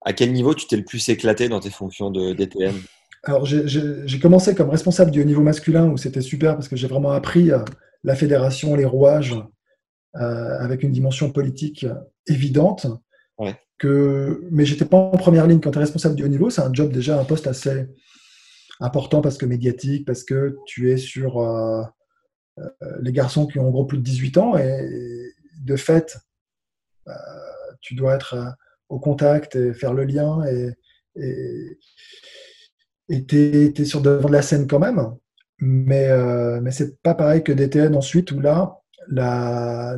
À 0.00 0.12
quel 0.12 0.32
niveau 0.32 0.54
tu 0.54 0.66
t'es 0.66 0.76
le 0.76 0.84
plus 0.84 1.08
éclaté 1.08 1.48
dans 1.48 1.60
tes 1.60 1.70
fonctions 1.70 2.10
de 2.10 2.32
DTM 2.32 2.74
Alors, 3.22 3.44
j'ai 3.44 4.18
commencé 4.20 4.54
comme 4.54 4.70
responsable 4.70 5.10
du 5.10 5.24
niveau 5.24 5.42
masculin 5.42 5.88
où 5.88 5.96
c'était 5.96 6.22
super 6.22 6.54
parce 6.54 6.68
que 6.68 6.76
j'ai 6.76 6.88
vraiment 6.88 7.12
appris 7.12 7.50
la 8.02 8.16
fédération, 8.16 8.74
les 8.74 8.84
rouages, 8.84 9.36
euh, 10.16 10.58
avec 10.60 10.82
une 10.82 10.92
dimension 10.92 11.30
politique 11.30 11.86
évidente. 12.26 12.86
Que, 13.78 14.46
mais 14.52 14.64
j'étais 14.64 14.84
pas 14.84 14.96
en 14.96 15.16
première 15.16 15.48
ligne 15.48 15.58
quand 15.58 15.72
tu 15.72 15.78
es 15.78 15.80
responsable 15.80 16.14
du 16.14 16.22
haut 16.22 16.28
niveau. 16.28 16.50
C'est 16.50 16.60
un 16.60 16.72
job 16.72 16.92
déjà, 16.92 17.18
un 17.18 17.24
poste 17.24 17.48
assez 17.48 17.88
important 18.80 19.20
parce 19.20 19.38
que 19.38 19.46
médiatique, 19.46 20.06
parce 20.06 20.24
que 20.24 20.56
tu 20.66 20.90
es 20.90 20.96
sur 20.96 21.40
euh, 21.40 21.82
euh, 22.58 22.98
les 23.00 23.12
garçons 23.12 23.46
qui 23.46 23.58
ont 23.58 23.68
en 23.68 23.70
gros 23.70 23.84
plus 23.84 23.98
de 23.98 24.02
18 24.02 24.38
ans 24.38 24.56
et 24.56 25.32
de 25.60 25.76
fait, 25.76 26.18
tu 27.80 27.94
dois 27.94 28.14
être 28.14 28.56
au 28.88 28.98
contact 28.98 29.56
et 29.56 29.74
faire 29.74 29.94
le 29.94 30.04
lien 30.04 30.42
et 33.08 33.26
tu 33.26 33.36
es, 33.76 33.84
sur 33.84 34.00
devant 34.00 34.28
de 34.28 34.32
la 34.32 34.42
scène 34.42 34.66
quand 34.66 34.78
même. 34.78 35.00
Mais, 35.58 36.08
euh, 36.08 36.60
mais 36.60 36.70
c'est 36.72 37.00
pas 37.02 37.14
pareil 37.14 37.44
que 37.44 37.52
DTN 37.52 37.94
ensuite, 37.94 38.32
où 38.32 38.40
là, 38.40 38.78
la, 39.08 39.96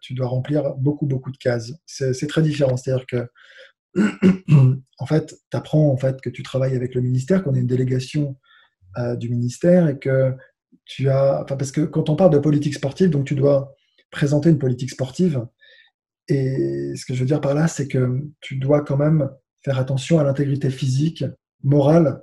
tu 0.00 0.14
dois 0.14 0.26
remplir 0.26 0.74
beaucoup, 0.74 1.06
beaucoup 1.06 1.30
de 1.30 1.36
cases. 1.36 1.72
C'est 1.86 2.26
très 2.26 2.42
différent. 2.42 2.76
C'est-à-dire 2.76 3.06
que, 3.06 3.28
en 3.96 5.06
fait, 5.06 5.34
tu 5.50 5.56
apprends 5.56 5.90
en 5.90 5.96
fait, 5.96 6.20
que 6.20 6.30
tu 6.30 6.42
travailles 6.42 6.76
avec 6.76 6.94
le 6.94 7.00
ministère, 7.00 7.42
qu'on 7.42 7.54
est 7.54 7.60
une 7.60 7.66
délégation 7.66 8.36
euh, 8.98 9.16
du 9.16 9.28
ministère 9.28 9.88
et 9.88 9.98
que 9.98 10.34
tu 10.84 11.08
as. 11.08 11.44
Parce 11.46 11.72
que 11.72 11.82
quand 11.82 12.08
on 12.08 12.16
parle 12.16 12.32
de 12.32 12.38
politique 12.38 12.74
sportive, 12.74 13.10
donc 13.10 13.26
tu 13.26 13.34
dois 13.34 13.74
présenter 14.10 14.50
une 14.50 14.58
politique 14.58 14.90
sportive. 14.90 15.46
Et 16.28 16.92
ce 16.94 17.06
que 17.06 17.14
je 17.14 17.20
veux 17.20 17.26
dire 17.26 17.40
par 17.40 17.54
là, 17.54 17.68
c'est 17.68 17.88
que 17.88 18.22
tu 18.40 18.56
dois 18.56 18.82
quand 18.82 18.98
même 18.98 19.30
faire 19.64 19.78
attention 19.78 20.18
à 20.18 20.24
l'intégrité 20.24 20.70
physique, 20.70 21.24
morale, 21.62 22.22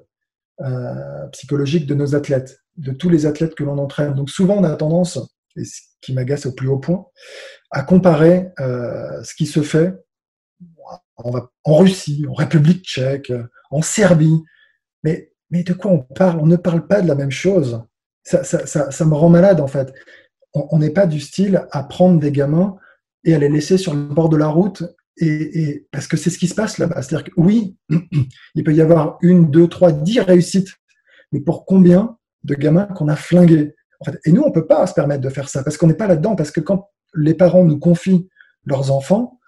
euh, 0.61 1.27
psychologique 1.31 1.85
de 1.87 1.95
nos 1.95 2.15
athlètes 2.15 2.59
de 2.77 2.91
tous 2.91 3.09
les 3.09 3.25
athlètes 3.25 3.55
que 3.55 3.63
l'on 3.63 3.77
entraîne. 3.77 4.13
Donc 4.13 4.29
souvent, 4.29 4.57
on 4.57 4.63
a 4.63 4.75
tendance, 4.75 5.17
et 5.55 5.63
ce 5.63 5.81
qui 6.01 6.13
m'agace 6.13 6.45
au 6.45 6.53
plus 6.53 6.67
haut 6.67 6.79
point, 6.79 7.05
à 7.71 7.83
comparer 7.83 8.49
euh, 8.59 9.23
ce 9.23 9.33
qui 9.35 9.45
se 9.45 9.61
fait 9.61 9.93
en, 11.17 11.75
Russie, 11.75 12.25
en 12.29 12.33
République 12.33 12.83
tchèque, 12.83 13.31
en 13.71 13.81
Serbie. 13.81 14.41
Mais, 15.03 15.31
mais 15.49 15.63
de 15.63 15.73
quoi 15.73 15.91
on 15.91 15.99
parle? 15.99 16.39
On 16.39 16.45
ne 16.45 16.55
parle 16.55 16.87
pas 16.87 17.01
de 17.01 17.07
la 17.07 17.15
même 17.15 17.31
chose. 17.31 17.83
Ça, 18.23 18.43
ça, 18.43 18.91
ça, 18.91 19.05
me 19.05 19.13
rend 19.13 19.29
malade, 19.29 19.61
en 19.61 19.67
fait. 19.67 19.93
On 20.53 20.79
n'est 20.79 20.89
pas 20.89 21.05
du 21.05 21.19
style 21.19 21.65
à 21.71 21.83
prendre 21.83 22.19
des 22.19 22.31
gamins 22.31 22.77
et 23.23 23.35
à 23.35 23.39
les 23.39 23.49
laisser 23.49 23.77
sur 23.77 23.93
le 23.93 24.01
bord 24.01 24.29
de 24.29 24.37
la 24.37 24.47
route. 24.47 24.83
Et 25.17 25.87
parce 25.91 26.07
que 26.07 26.17
c'est 26.17 26.29
ce 26.29 26.37
qui 26.37 26.47
se 26.47 26.55
passe 26.55 26.77
là-bas. 26.77 27.01
C'est-à-dire 27.01 27.25
que 27.25 27.33
oui, 27.37 27.77
il 28.55 28.63
peut 28.63 28.73
y 28.73 28.81
avoir 28.81 29.17
une, 29.21 29.49
deux, 29.51 29.67
trois, 29.67 29.91
dix 29.91 30.19
réussites. 30.19 30.69
Mais 31.31 31.39
pour 31.39 31.65
combien 31.65 32.17
de 32.43 32.55
gamins 32.55 32.85
qu'on 32.85 33.07
a 33.07 33.15
flingués? 33.15 33.75
En 33.99 34.05
fait. 34.05 34.19
Et 34.25 34.31
nous, 34.31 34.41
on 34.41 34.49
ne 34.49 34.53
peut 34.53 34.67
pas 34.67 34.85
se 34.87 34.93
permettre 34.93 35.21
de 35.21 35.29
faire 35.29 35.49
ça 35.49 35.63
parce 35.63 35.77
qu'on 35.77 35.87
n'est 35.87 35.93
pas 35.93 36.07
là-dedans. 36.07 36.35
Parce 36.35 36.51
que 36.51 36.59
quand 36.59 36.89
les 37.13 37.33
parents 37.33 37.63
nous 37.63 37.79
confient 37.79 38.27
leurs 38.65 38.91
enfants, 38.91 39.39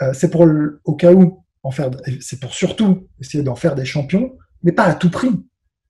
euh, 0.00 0.12
c'est 0.12 0.30
pour 0.30 0.46
au 0.84 0.94
cas 0.94 1.12
où 1.12 1.44
en 1.62 1.70
faire, 1.70 1.90
c'est 2.20 2.40
pour 2.40 2.54
surtout 2.54 3.08
essayer 3.20 3.44
d'en 3.44 3.54
faire 3.54 3.74
des 3.74 3.84
champions, 3.84 4.36
mais 4.62 4.72
pas 4.72 4.84
à 4.84 4.94
tout 4.94 5.10
prix, 5.10 5.30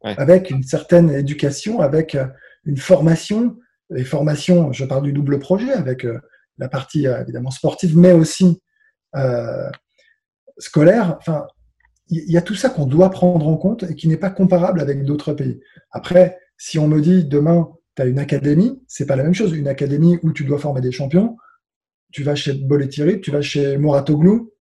avec 0.02 0.50
une 0.50 0.62
certaine 0.62 1.10
éducation, 1.10 1.80
avec 1.80 2.14
euh, 2.14 2.26
une 2.64 2.76
formation. 2.76 3.56
Les 3.90 4.04
formations, 4.04 4.72
je 4.72 4.84
parle 4.84 5.02
du 5.02 5.12
double 5.12 5.38
projet, 5.38 5.72
avec 5.72 6.04
euh, 6.04 6.18
la 6.58 6.68
partie 6.68 7.06
évidemment 7.06 7.50
sportive, 7.50 7.96
mais 7.96 8.12
aussi 8.12 8.60
scolaire. 10.58 11.16
Enfin, 11.18 11.46
il 12.08 12.30
y 12.30 12.36
a 12.36 12.42
tout 12.42 12.54
ça 12.54 12.68
qu'on 12.68 12.86
doit 12.86 13.10
prendre 13.10 13.46
en 13.48 13.56
compte 13.56 13.84
et 13.84 13.94
qui 13.94 14.08
n'est 14.08 14.18
pas 14.18 14.30
comparable 14.30 14.80
avec 14.80 15.04
d'autres 15.04 15.32
pays. 15.32 15.60
Après, 15.90 16.38
si 16.58 16.78
on 16.78 16.86
me 16.86 17.00
dit 17.00 17.24
demain, 17.24 17.70
tu 17.96 18.02
as 18.02 18.04
une 18.06 18.18
académie, 18.18 18.82
c'est 18.86 19.06
pas 19.06 19.16
la 19.16 19.22
même 19.24 19.34
chose. 19.34 19.52
Une 19.52 19.68
académie 19.68 20.18
où 20.22 20.32
tu 20.32 20.44
dois 20.44 20.58
former 20.58 20.80
des 20.80 20.92
champions, 20.92 21.36
tu 22.12 22.22
vas 22.22 22.34
chez 22.34 22.54
Boletiri, 22.54 23.20
tu 23.20 23.30
vas 23.30 23.42
chez 23.42 23.76
Moratoglou, 23.78 24.52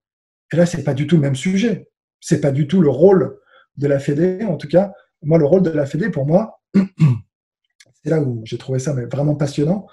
et 0.51 0.57
là, 0.57 0.65
c'est 0.65 0.83
pas 0.83 0.93
du 0.93 1.07
tout 1.07 1.15
le 1.15 1.21
même 1.21 1.35
sujet. 1.35 1.87
C'est 2.19 2.41
pas 2.41 2.51
du 2.51 2.67
tout 2.67 2.81
le 2.81 2.89
rôle 2.89 3.37
de 3.77 3.87
la 3.87 3.99
Fédé. 3.99 4.43
En 4.43 4.57
tout 4.57 4.67
cas, 4.67 4.91
moi, 5.21 5.37
le 5.37 5.45
rôle 5.45 5.61
de 5.61 5.69
la 5.69 5.85
Fédé, 5.85 6.09
pour 6.09 6.25
moi, 6.25 6.61
c'est 8.03 8.09
là 8.09 8.21
où 8.21 8.41
j'ai 8.43 8.57
trouvé 8.57 8.79
ça 8.79 8.93
mais 8.93 9.05
vraiment 9.05 9.35
passionnant, 9.35 9.87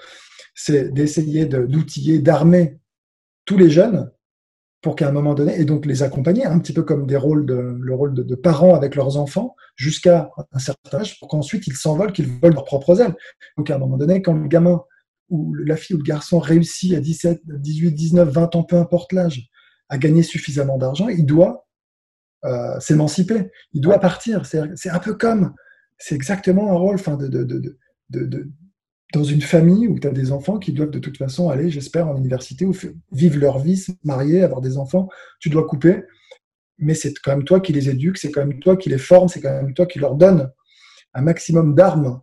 c'est 0.55 0.93
d'essayer 0.93 1.47
d'outiller, 1.47 2.19
d'armer 2.19 2.79
tous 3.45 3.57
les 3.57 3.71
jeunes 3.71 4.11
pour 4.81 4.95
qu'à 4.95 5.09
un 5.09 5.13
moment 5.13 5.35
donné, 5.35 5.59
et 5.59 5.65
donc 5.65 5.87
les 5.87 6.03
accompagner, 6.03 6.47
un 6.47 6.59
petit 6.61 6.73
peu 6.73 6.83
comme 6.83 7.07
des 7.07 7.17
rôles 7.17 7.47
de, 7.47 7.77
le 7.81 7.95
rôle 7.95 8.15
de, 8.15 8.35
parents 8.37 8.75
avec 8.75 8.95
leurs 8.95 9.17
enfants, 9.17 9.57
jusqu'à 9.75 10.31
un 10.53 10.59
certain 10.59 10.99
âge, 10.99 11.19
pour 11.19 11.29
qu'ensuite 11.29 11.67
ils 11.67 11.75
s'envolent, 11.75 12.13
qu'ils 12.13 12.29
volent 12.29 12.55
leurs 12.55 12.65
propres 12.65 13.01
ailes. 13.01 13.15
Donc 13.57 13.71
à 13.71 13.75
un 13.75 13.79
moment 13.79 13.97
donné, 13.97 14.23
quand 14.23 14.35
le 14.35 14.47
gamin 14.47 14.83
ou 15.29 15.55
la 15.55 15.77
fille 15.77 15.95
ou 15.95 15.99
le 15.99 16.05
garçon 16.05 16.39
réussit 16.39 16.95
à 16.95 17.01
17, 17.01 17.43
18, 17.45 17.93
19, 17.93 18.29
20 18.29 18.57
ans, 18.57 18.63
peu 18.63 18.77
importe 18.77 19.13
l'âge, 19.13 19.49
à 19.89 19.99
gagner 19.99 20.23
suffisamment 20.23 20.79
d'argent, 20.79 21.09
il 21.09 21.27
doit 21.27 21.67
euh, 22.45 22.79
s'émanciper, 22.81 23.51
il 23.73 23.81
doit 23.81 23.99
partir. 23.99 24.47
C'est 24.47 24.91
un 24.91 24.99
peu 24.99 25.15
comme, 25.15 25.55
c'est 25.99 26.15
exactement 26.15 26.71
un 26.71 26.77
rôle 26.77 26.97
enfin, 26.97 27.17
de, 27.17 27.29
de, 27.29 27.45
de, 28.11 28.51
dans 29.13 29.25
une 29.25 29.41
famille 29.41 29.89
où 29.89 29.99
tu 29.99 30.07
as 30.07 30.13
des 30.13 30.33
enfants 30.33 30.59
qui 30.59 30.73
doivent 30.73 30.91
de 30.91 30.99
toute 30.99 31.17
façon 31.17 31.49
aller, 31.49 31.71
j'espère, 31.71 32.09
en 32.09 32.17
université 32.17 32.67
ou 32.67 32.75
vivre 33.13 33.39
leur 33.39 33.59
vie, 33.59 33.77
se 33.77 33.93
marier, 34.05 34.43
avoir 34.43 34.61
des 34.61 34.77
enfants. 34.77 35.09
Tu 35.41 35.49
dois 35.49 35.67
couper, 35.67 36.05
mais 36.79 36.95
c'est 36.95 37.15
quand 37.19 37.33
même 37.33 37.45
toi 37.45 37.61
qui 37.61 37.73
les 37.73 37.89
éduques, 37.89 38.19
c'est 38.19 38.31
quand 38.31 38.45
même 38.45 38.61
toi 38.61 38.77
qui 38.77 38.89
les 38.89 38.99
formes, 38.99 39.29
c'est 39.29 39.41
quand 39.41 39.53
même 39.53 39.75
toi 39.75 39.87
qui 39.87 39.99
leur 39.99 40.15
donne 40.15 40.51
un 41.15 41.23
maximum 41.23 41.75
d'armes 41.75 42.21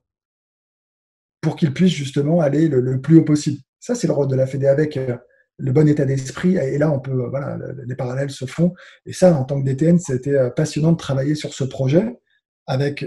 pour 1.45 1.55
qu'ils 1.55 1.75
puissent 1.75 1.93
justement 1.93 2.41
aller 2.41 2.67
le, 2.67 2.99
plus 2.99 3.17
haut 3.17 3.23
possible. 3.23 3.61
Ça, 3.79 3.93
c'est 3.93 4.07
le 4.07 4.13
rôle 4.13 4.27
de 4.27 4.35
la 4.35 4.47
Fédé 4.47 4.65
avec 4.65 4.97
euh, 4.97 5.15
le 5.59 5.71
bon 5.71 5.87
état 5.87 6.03
d'esprit. 6.03 6.57
Et 6.57 6.79
là, 6.79 6.91
on 6.91 6.99
peut, 6.99 7.11
euh, 7.11 7.29
voilà, 7.29 7.59
les 7.85 7.95
parallèles 7.95 8.31
se 8.31 8.45
font. 8.45 8.73
Et 9.05 9.13
ça, 9.13 9.31
en 9.35 9.43
tant 9.43 9.61
que 9.61 9.63
DTN, 9.63 9.99
c'était 9.99 10.33
euh, 10.33 10.49
passionnant 10.49 10.91
de 10.91 10.97
travailler 10.97 11.35
sur 11.35 11.53
ce 11.53 11.63
projet 11.63 12.19
avec 12.65 13.05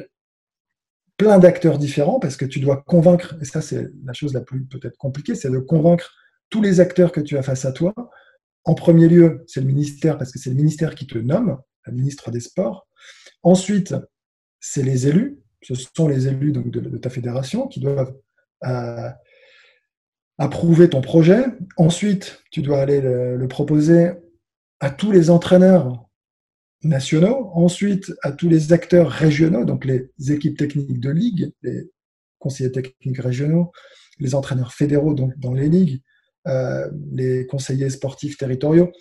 plein 1.16 1.40
d'acteurs 1.40 1.78
différents 1.78 2.20
parce 2.20 2.36
que 2.36 2.44
tu 2.44 2.60
dois 2.60 2.85
convaincre, 2.86 3.35
et 3.43 3.44
ça 3.44 3.60
c'est 3.60 3.89
la 4.05 4.12
chose 4.12 4.35
la 4.35 4.40
plus 4.40 4.65
peut-être 4.66 4.97
compliquée, 4.98 5.35
c'est 5.35 5.51
de 5.51 5.59
convaincre 5.59 6.15
tous 6.48 6.62
les 6.62 6.78
acteurs 6.78 7.10
que 7.10 7.20
tu 7.20 7.36
as 7.36 7.43
face 7.43 7.65
à 7.65 7.73
toi. 7.73 7.93
En 8.62 8.74
premier 8.77 9.09
lieu, 9.09 9.43
c'est 9.48 9.59
le 9.59 9.66
ministère 9.66 10.16
parce 10.16 10.31
que 10.31 10.39
c'est 10.39 10.51
le 10.51 10.56
ministère 10.56 10.94
qui 10.94 11.09
te 11.09 11.19
nomme, 11.19 11.59
la 11.86 11.93
ministre 11.93 12.31
des 12.31 12.39
Sports. 12.39 12.86
Ensuite, 13.43 13.97
c'est 14.60 14.85
les 14.85 15.09
élus, 15.09 15.40
ce 15.62 15.74
sont 15.74 16.06
les 16.06 16.28
élus 16.28 16.52
donc, 16.52 16.70
de, 16.70 16.98
ta 16.98 17.10
fédération 17.10 17.66
qui 17.66 17.81
doivent 17.81 18.15
euh, 18.64 19.09
approuver 20.39 20.89
ton 20.89 21.01
projet. 21.01 21.44
Ensuite, 21.76 22.43
tu 22.51 22.62
dois 22.62 22.80
aller 22.80 23.01
le 23.01 23.48
proposer 23.48 24.12
à 24.80 24.90
tous 24.90 25.10
les 25.10 25.30
entraîneurs 25.30 26.09
nationaux, 26.82 27.51
ensuite 27.55 28.12
à 28.22 28.32
tous 28.32 28.48
les 28.48 28.72
acteurs 28.72 29.10
régionaux, 29.10 29.64
donc 29.64 29.85
les 29.85 30.10
équipes 30.28 30.56
techniques 30.56 31.01
de 31.01 31.10
ligue, 31.10 31.52
les 31.62 31.90
conseillers 32.39 32.70
techniques 32.70 33.18
régionaux, 33.18 33.72
les 34.18 34.35
entraîneurs 34.35 34.72
fédéraux 34.72 35.14
donc 35.14 35.36
dans 35.39 35.52
les 35.52 35.68
ligues, 35.68 36.02
euh, 36.47 36.89
les 37.12 37.47
conseillers 37.47 37.90
sportifs 37.90 38.36
territoriaux. 38.36 38.93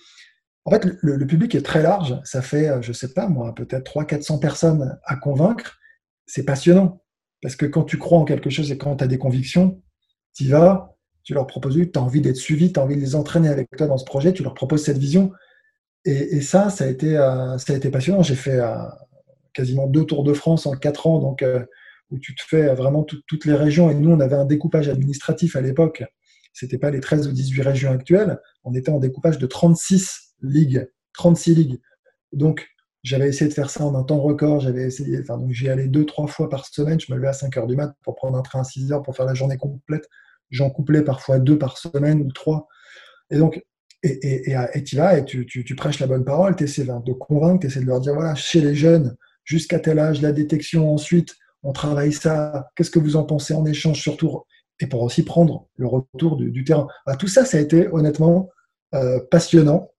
En 0.65 0.71
fait, 0.71 0.85
le, 1.01 1.25
public 1.25 1.55
est 1.55 1.61
très 1.61 1.81
large. 1.81 2.19
Ça 2.25 2.41
fait, 2.41 2.67
euh, 2.67 2.81
je 2.81 2.91
sais 2.91 3.13
pas 3.13 3.29
moi, 3.29 3.55
peut-être 3.55 3.89
300-400 3.89 4.39
personnes 4.39 4.99
à 5.05 5.15
convaincre. 5.15 5.77
C'est 6.25 6.43
passionnant. 6.43 7.01
Parce 7.41 7.55
que 7.55 7.65
quand 7.65 7.83
tu 7.83 7.97
crois 7.97 8.17
en 8.17 8.25
quelque 8.25 8.49
chose 8.49 8.71
et 8.71 8.77
quand 8.77 8.97
tu 8.97 9.03
as 9.03 9.07
des 9.07 9.17
convictions, 9.17 9.81
tu 10.35 10.45
y 10.45 10.47
vas, 10.47 10.97
tu 11.23 11.33
leur 11.33 11.45
proposes, 11.45 11.75
tu 11.75 11.99
as 11.99 12.01
envie 12.01 12.21
d'être 12.21 12.37
suivi, 12.37 12.71
tu 12.71 12.79
as 12.79 12.83
envie 12.83 12.95
de 12.95 13.01
les 13.01 13.15
entraîner 13.15 13.49
avec 13.49 13.69
toi 13.77 13.87
dans 13.87 13.97
ce 13.97 14.05
projet, 14.05 14.33
tu 14.33 14.43
leur 14.43 14.53
proposes 14.53 14.83
cette 14.83 14.97
vision. 14.97 15.31
Et, 16.05 16.39
ça, 16.39 16.69
ça 16.69 16.85
a 16.85 16.87
été, 16.87 17.17
euh, 17.17 17.57
ça 17.57 17.73
a 17.73 17.75
été 17.75 17.89
passionnant. 17.89 18.23
J'ai 18.23 18.35
fait 18.35 18.59
euh, 18.61 18.77
quasiment 19.53 19.87
deux 19.87 20.05
tours 20.05 20.23
de 20.23 20.33
France 20.33 20.65
en 20.65 20.71
quatre 20.71 21.05
ans, 21.05 21.19
donc 21.19 21.41
euh, 21.41 21.65
où 22.11 22.17
tu 22.17 22.33
te 22.33 22.41
fais 22.47 22.73
vraiment 22.73 23.03
toutes 23.03 23.43
les 23.43 23.55
régions. 23.55 23.91
Et 23.91 23.93
nous, 23.93 24.11
on 24.11 24.19
avait 24.21 24.35
un 24.35 24.45
découpage 24.45 24.87
administratif 24.87 25.57
à 25.57 25.61
l'époque. 25.61 26.05
C'était 26.53 26.77
pas 26.77 26.91
les 26.91 27.01
13 27.01 27.27
ou 27.27 27.33
18 27.33 27.61
régions 27.61 27.91
actuelles. 27.91 28.39
On 28.63 28.73
était 28.73 28.89
en 28.89 28.99
découpage 28.99 29.37
de 29.37 29.45
36 29.45 30.33
ligues, 30.41 30.87
36 31.13 31.55
ligues. 31.55 31.81
Donc, 32.31 32.67
j'avais 33.07 33.29
essayé 33.29 33.47
de 33.49 33.53
faire 33.53 33.69
ça 33.69 33.85
en 33.85 33.95
un 33.95 34.03
temps 34.03 34.19
record. 34.19 34.59
J'avais 34.59 34.83
essayé, 34.83 35.19
enfin, 35.21 35.37
donc 35.37 35.51
j'y 35.51 35.69
allais 35.69 35.87
deux, 35.87 36.05
trois 36.05 36.27
fois 36.27 36.49
par 36.49 36.65
semaine. 36.65 36.99
Je 36.99 37.11
me 37.11 37.17
levais 37.17 37.29
à 37.29 37.33
5 37.33 37.55
heures 37.57 37.67
du 37.67 37.75
mat 37.75 37.95
pour 38.03 38.15
prendre 38.15 38.37
un 38.37 38.41
train 38.41 38.61
à 38.61 38.63
6 38.63 38.91
heures 38.91 39.01
pour 39.01 39.15
faire 39.15 39.25
la 39.25 39.33
journée 39.33 39.57
complète. 39.57 40.07
J'en 40.49 40.69
couplais 40.69 41.03
parfois 41.03 41.39
deux 41.39 41.57
par 41.57 41.77
semaine 41.77 42.21
ou 42.21 42.31
trois. 42.31 42.67
Et 43.29 43.37
donc, 43.37 43.63
et, 44.03 44.51
et, 44.51 44.83
tu 44.83 44.95
vas 44.95 45.17
et 45.17 45.25
tu, 45.25 45.45
tu, 45.45 45.75
prêches 45.75 45.99
la 45.99 46.07
bonne 46.07 46.23
parole, 46.23 46.55
tu 46.55 46.65
essaies 46.65 46.85
de 46.85 47.13
convaincre, 47.13 47.61
tu 47.61 47.67
essaies 47.67 47.79
de 47.79 47.85
leur 47.85 47.99
dire 47.99 48.13
voilà, 48.13 48.35
chez 48.35 48.61
les 48.61 48.75
jeunes, 48.75 49.15
jusqu'à 49.43 49.79
tel 49.79 49.99
âge, 49.99 50.21
la 50.21 50.31
détection, 50.31 50.93
ensuite, 50.93 51.35
on 51.63 51.73
travaille 51.73 52.13
ça, 52.13 52.69
qu'est-ce 52.75 52.91
que 52.91 52.99
vous 52.99 53.15
en 53.15 53.23
pensez 53.23 53.53
en 53.53 53.65
échange, 53.65 53.99
surtout, 53.99 54.43
et 54.79 54.87
pour 54.87 55.01
aussi 55.01 55.23
prendre 55.23 55.67
le 55.77 55.87
retour 55.87 56.37
du, 56.37 56.63
terrain. 56.63 56.87
tout 57.17 57.27
ça, 57.27 57.43
ça 57.43 57.57
a 57.57 57.61
été 57.61 57.87
honnêtement 57.91 58.49
euh, 58.93 59.19
passionnant. 59.31 59.91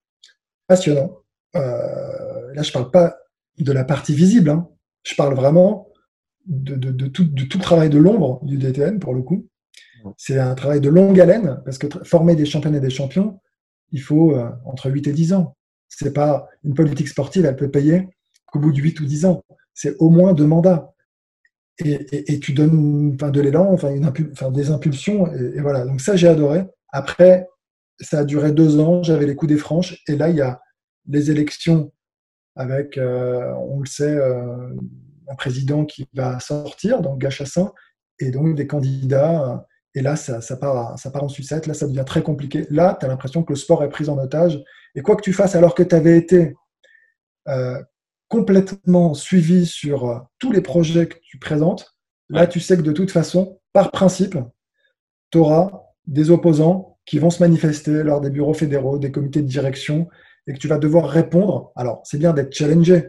Passionnant. 0.68 1.18
Euh, 1.56 2.37
là, 2.58 2.62
je 2.64 2.72
parle 2.72 2.90
pas 2.90 3.16
de 3.58 3.72
la 3.72 3.84
partie 3.84 4.14
visible, 4.14 4.50
hein. 4.50 4.68
je 5.04 5.14
parle 5.14 5.34
vraiment 5.34 5.88
de, 6.46 6.74
de, 6.74 6.90
de, 6.90 7.06
tout, 7.06 7.24
de 7.24 7.44
tout 7.44 7.58
le 7.58 7.62
travail 7.62 7.88
de 7.88 7.98
l'ombre 7.98 8.40
du 8.44 8.58
DTN, 8.58 8.98
pour 8.98 9.14
le 9.14 9.22
coup. 9.22 9.46
C'est 10.16 10.38
un 10.38 10.54
travail 10.54 10.80
de 10.80 10.88
longue 10.88 11.20
haleine, 11.20 11.60
parce 11.64 11.78
que 11.78 11.86
former 12.04 12.34
des 12.34 12.46
champions 12.46 12.74
et 12.74 12.80
des 12.80 12.90
champions, 12.90 13.40
il 13.92 14.00
faut 14.00 14.34
euh, 14.34 14.50
entre 14.64 14.90
8 14.90 15.06
et 15.06 15.12
10 15.12 15.34
ans. 15.34 15.56
C'est 15.88 16.12
pas 16.12 16.48
une 16.64 16.74
politique 16.74 17.08
sportive, 17.08 17.44
elle 17.44 17.56
peut 17.56 17.70
payer 17.70 18.08
qu'au 18.46 18.58
bout 18.58 18.72
de 18.72 18.78
8 18.78 19.00
ou 19.00 19.06
10 19.06 19.26
ans. 19.26 19.42
C'est 19.74 19.96
au 19.98 20.10
moins 20.10 20.32
deux 20.32 20.46
mandats. 20.46 20.92
Et, 21.84 22.40
tu 22.40 22.54
donnes 22.54 23.14
enfin, 23.14 23.30
de 23.30 23.40
l'élan, 23.40 23.72
enfin, 23.72 24.50
des 24.50 24.70
impulsions. 24.70 25.32
Et, 25.32 25.60
voilà. 25.60 25.84
Donc 25.84 26.00
ça, 26.00 26.16
j'ai 26.16 26.26
adoré. 26.26 26.64
Après, 26.90 27.46
ça 28.00 28.20
a 28.20 28.24
duré 28.24 28.50
deux 28.50 28.80
ans. 28.80 29.04
J'avais 29.04 29.26
les 29.26 29.36
coups 29.36 29.52
des 29.52 29.58
franches. 29.58 30.02
Et 30.08 30.16
là, 30.16 30.28
il 30.28 30.36
y 30.36 30.40
a 30.40 30.60
les 31.06 31.30
élections 31.30 31.92
avec, 32.58 32.98
euh, 32.98 33.50
on 33.54 33.80
le 33.80 33.86
sait, 33.86 34.14
euh, 34.14 34.74
un 35.28 35.34
président 35.36 35.86
qui 35.86 36.06
va 36.12 36.38
sortir, 36.40 37.00
donc 37.00 37.18
Gachassin, 37.18 37.72
et 38.20 38.30
donc 38.30 38.54
des 38.54 38.66
candidats 38.66 39.64
et 39.98 40.02
là, 40.02 40.14
ça, 40.14 40.56
part, 40.56 40.98
ça 40.98 41.10
part 41.10 41.24
en 41.24 41.28
sucette, 41.28 41.66
là, 41.66 41.74
ça 41.74 41.88
devient 41.88 42.04
très 42.06 42.22
compliqué. 42.22 42.66
Là, 42.70 42.96
tu 42.98 43.04
as 43.04 43.08
l'impression 43.08 43.42
que 43.42 43.52
le 43.52 43.58
sport 43.58 43.82
est 43.82 43.88
pris 43.88 44.08
en 44.08 44.18
otage. 44.18 44.62
Et 44.94 45.02
quoi 45.02 45.16
que 45.16 45.22
tu 45.22 45.32
fasses, 45.32 45.56
alors 45.56 45.74
que 45.74 45.82
tu 45.82 45.94
avais 45.94 46.16
été 46.16 46.54
euh, 47.48 47.82
complètement 48.28 49.14
suivi 49.14 49.66
sur 49.66 50.08
euh, 50.08 50.18
tous 50.38 50.52
les 50.52 50.60
projets 50.60 51.08
que 51.08 51.16
tu 51.22 51.38
présentes, 51.38 51.96
là, 52.28 52.46
tu 52.46 52.60
sais 52.60 52.76
que 52.76 52.82
de 52.82 52.92
toute 52.92 53.10
façon, 53.10 53.58
par 53.72 53.90
principe, 53.90 54.38
tu 55.32 55.38
auras 55.38 55.70
des 56.06 56.30
opposants 56.30 56.98
qui 57.04 57.18
vont 57.18 57.30
se 57.30 57.42
manifester 57.42 58.02
lors 58.04 58.20
des 58.20 58.30
bureaux 58.30 58.54
fédéraux, 58.54 58.98
des 58.98 59.10
comités 59.10 59.42
de 59.42 59.48
direction, 59.48 60.08
et 60.48 60.54
que 60.54 60.58
tu 60.58 60.66
vas 60.66 60.78
devoir 60.78 61.08
répondre. 61.08 61.72
Alors, 61.76 62.00
c'est 62.04 62.18
bien 62.18 62.32
d'être 62.32 62.54
challengé, 62.54 63.04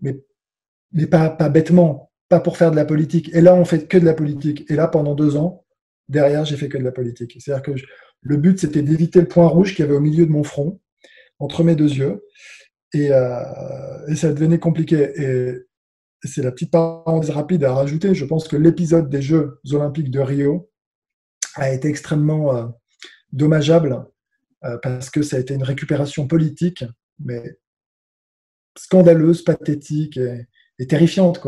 mais, 0.00 0.16
pas, 1.10 1.48
bêtement, 1.48 2.12
pas 2.28 2.40
pour 2.40 2.56
faire 2.56 2.70
de 2.70 2.76
la 2.76 2.84
politique. 2.84 3.34
Et 3.34 3.40
là, 3.40 3.54
on 3.54 3.64
fait 3.64 3.86
que 3.88 3.98
de 3.98 4.04
la 4.04 4.14
politique. 4.14 4.64
Et 4.70 4.76
là, 4.76 4.86
pendant 4.86 5.14
deux 5.14 5.36
ans, 5.36 5.66
derrière, 6.08 6.44
j'ai 6.44 6.56
fait 6.56 6.68
que 6.68 6.78
de 6.78 6.84
la 6.84 6.92
politique. 6.92 7.36
C'est-à-dire 7.38 7.62
que 7.62 7.72
le 8.20 8.36
but, 8.36 8.60
c'était 8.60 8.82
d'éviter 8.82 9.20
le 9.20 9.26
point 9.26 9.48
rouge 9.48 9.74
qu'il 9.74 9.84
y 9.84 9.88
avait 9.88 9.96
au 9.96 10.00
milieu 10.00 10.24
de 10.24 10.30
mon 10.30 10.44
front, 10.44 10.80
entre 11.40 11.64
mes 11.64 11.74
deux 11.74 11.92
yeux. 11.92 12.24
Et, 12.94 13.12
euh, 13.12 14.14
ça 14.14 14.32
devenait 14.32 14.60
compliqué. 14.60 15.10
Et 15.20 15.54
c'est 16.22 16.42
la 16.42 16.52
petite 16.52 16.70
parenthèse 16.70 17.30
rapide 17.30 17.64
à 17.64 17.74
rajouter. 17.74 18.14
Je 18.14 18.24
pense 18.24 18.46
que 18.46 18.56
l'épisode 18.56 19.10
des 19.10 19.20
Jeux 19.20 19.60
olympiques 19.72 20.12
de 20.12 20.20
Rio 20.20 20.70
a 21.56 21.72
été 21.72 21.88
extrêmement 21.88 22.56
euh, 22.56 22.66
dommageable 23.32 24.06
parce 24.82 25.10
que 25.10 25.22
ça 25.22 25.36
a 25.36 25.40
été 25.40 25.54
une 25.54 25.62
récupération 25.62 26.26
politique, 26.26 26.84
mais 27.18 27.58
scandaleuse, 28.76 29.42
pathétique 29.42 30.16
et, 30.16 30.46
et 30.78 30.86
terrifiante. 30.86 31.40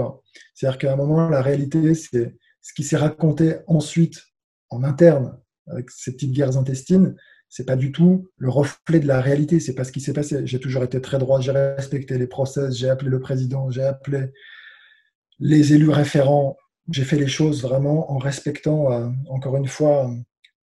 C'est-à-dire 0.54 0.78
qu'à 0.78 0.92
un 0.92 0.96
moment, 0.96 1.28
la 1.28 1.42
réalité, 1.42 1.94
c'est 1.94 2.36
ce 2.60 2.72
qui 2.74 2.84
s'est 2.84 2.96
raconté 2.96 3.56
ensuite 3.66 4.22
en 4.68 4.84
interne, 4.84 5.38
avec 5.66 5.90
ces 5.90 6.12
petites 6.12 6.32
guerres 6.32 6.56
intestines, 6.56 7.16
c'est 7.48 7.66
pas 7.66 7.76
du 7.76 7.90
tout 7.90 8.28
le 8.36 8.48
reflet 8.48 9.00
de 9.00 9.06
la 9.06 9.20
réalité, 9.20 9.58
c'est 9.58 9.74
pas 9.74 9.84
ce 9.84 9.92
qui 9.92 10.00
s'est 10.00 10.12
passé. 10.12 10.46
J'ai 10.46 10.60
toujours 10.60 10.84
été 10.84 11.00
très 11.00 11.18
droit, 11.18 11.40
j'ai 11.40 11.50
respecté 11.50 12.16
les 12.16 12.28
process, 12.28 12.74
j'ai 12.74 12.88
appelé 12.88 13.10
le 13.10 13.20
président, 13.20 13.70
j'ai 13.70 13.82
appelé 13.82 14.32
les 15.40 15.72
élus 15.72 15.90
référents, 15.90 16.56
j'ai 16.90 17.04
fait 17.04 17.16
les 17.16 17.26
choses 17.26 17.62
vraiment 17.62 18.12
en 18.12 18.18
respectant, 18.18 18.92
euh, 18.92 19.08
encore 19.28 19.56
une 19.56 19.66
fois, 19.66 20.10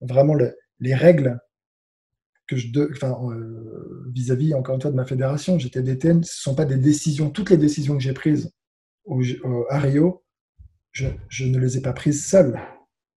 vraiment 0.01 0.35
les 0.79 0.95
règles 0.95 1.39
que 2.47 2.55
je 2.55 2.67
enfin, 2.91 3.17
euh, 3.31 4.05
vis-à-vis, 4.13 4.53
encore 4.53 4.75
une 4.75 4.81
fois, 4.81 4.91
de 4.91 4.95
ma 4.95 5.05
fédération. 5.05 5.59
J'étais 5.59 5.81
DTN, 5.81 6.23
ce 6.23 6.29
ne 6.31 6.41
sont 6.41 6.55
pas 6.55 6.65
des 6.65 6.77
décisions, 6.77 7.29
toutes 7.29 7.49
les 7.49 7.57
décisions 7.57 7.97
que 7.97 8.03
j'ai 8.03 8.13
prises 8.13 8.51
au, 9.05 9.21
à 9.69 9.79
Rio, 9.79 10.23
je, 10.91 11.07
je, 11.29 11.45
ne 11.45 11.59
les 11.59 11.77
ai 11.77 11.81
pas 11.81 11.93
prises 11.93 12.25
seul. 12.25 12.59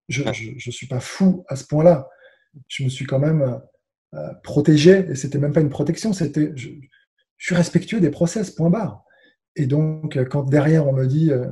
Je 0.08 0.24
ne 0.24 0.72
suis 0.72 0.88
pas 0.88 1.00
fou 1.00 1.46
à 1.48 1.56
ce 1.56 1.66
point-là. 1.66 2.10
Je 2.68 2.84
me 2.84 2.90
suis 2.90 3.06
quand 3.06 3.20
même 3.20 3.62
euh, 4.16 4.34
protégé, 4.44 5.06
et 5.10 5.16
c'était 5.16 5.38
même 5.38 5.54
pas 5.54 5.62
une 5.62 5.70
protection, 5.70 6.14
c'était 6.14 6.52
je, 6.56 6.70
suis 7.38 7.56
respectueux 7.56 8.02
des 8.02 8.10
process, 8.10 8.50
point 8.50 8.72
barre. 8.72 9.04
Et 9.56 9.68
donc, 9.68 10.18
quand 10.30 10.44
derrière 10.44 10.88
on 10.88 10.94
me 10.94 11.06
dit 11.06 11.32
euh, 11.32 11.46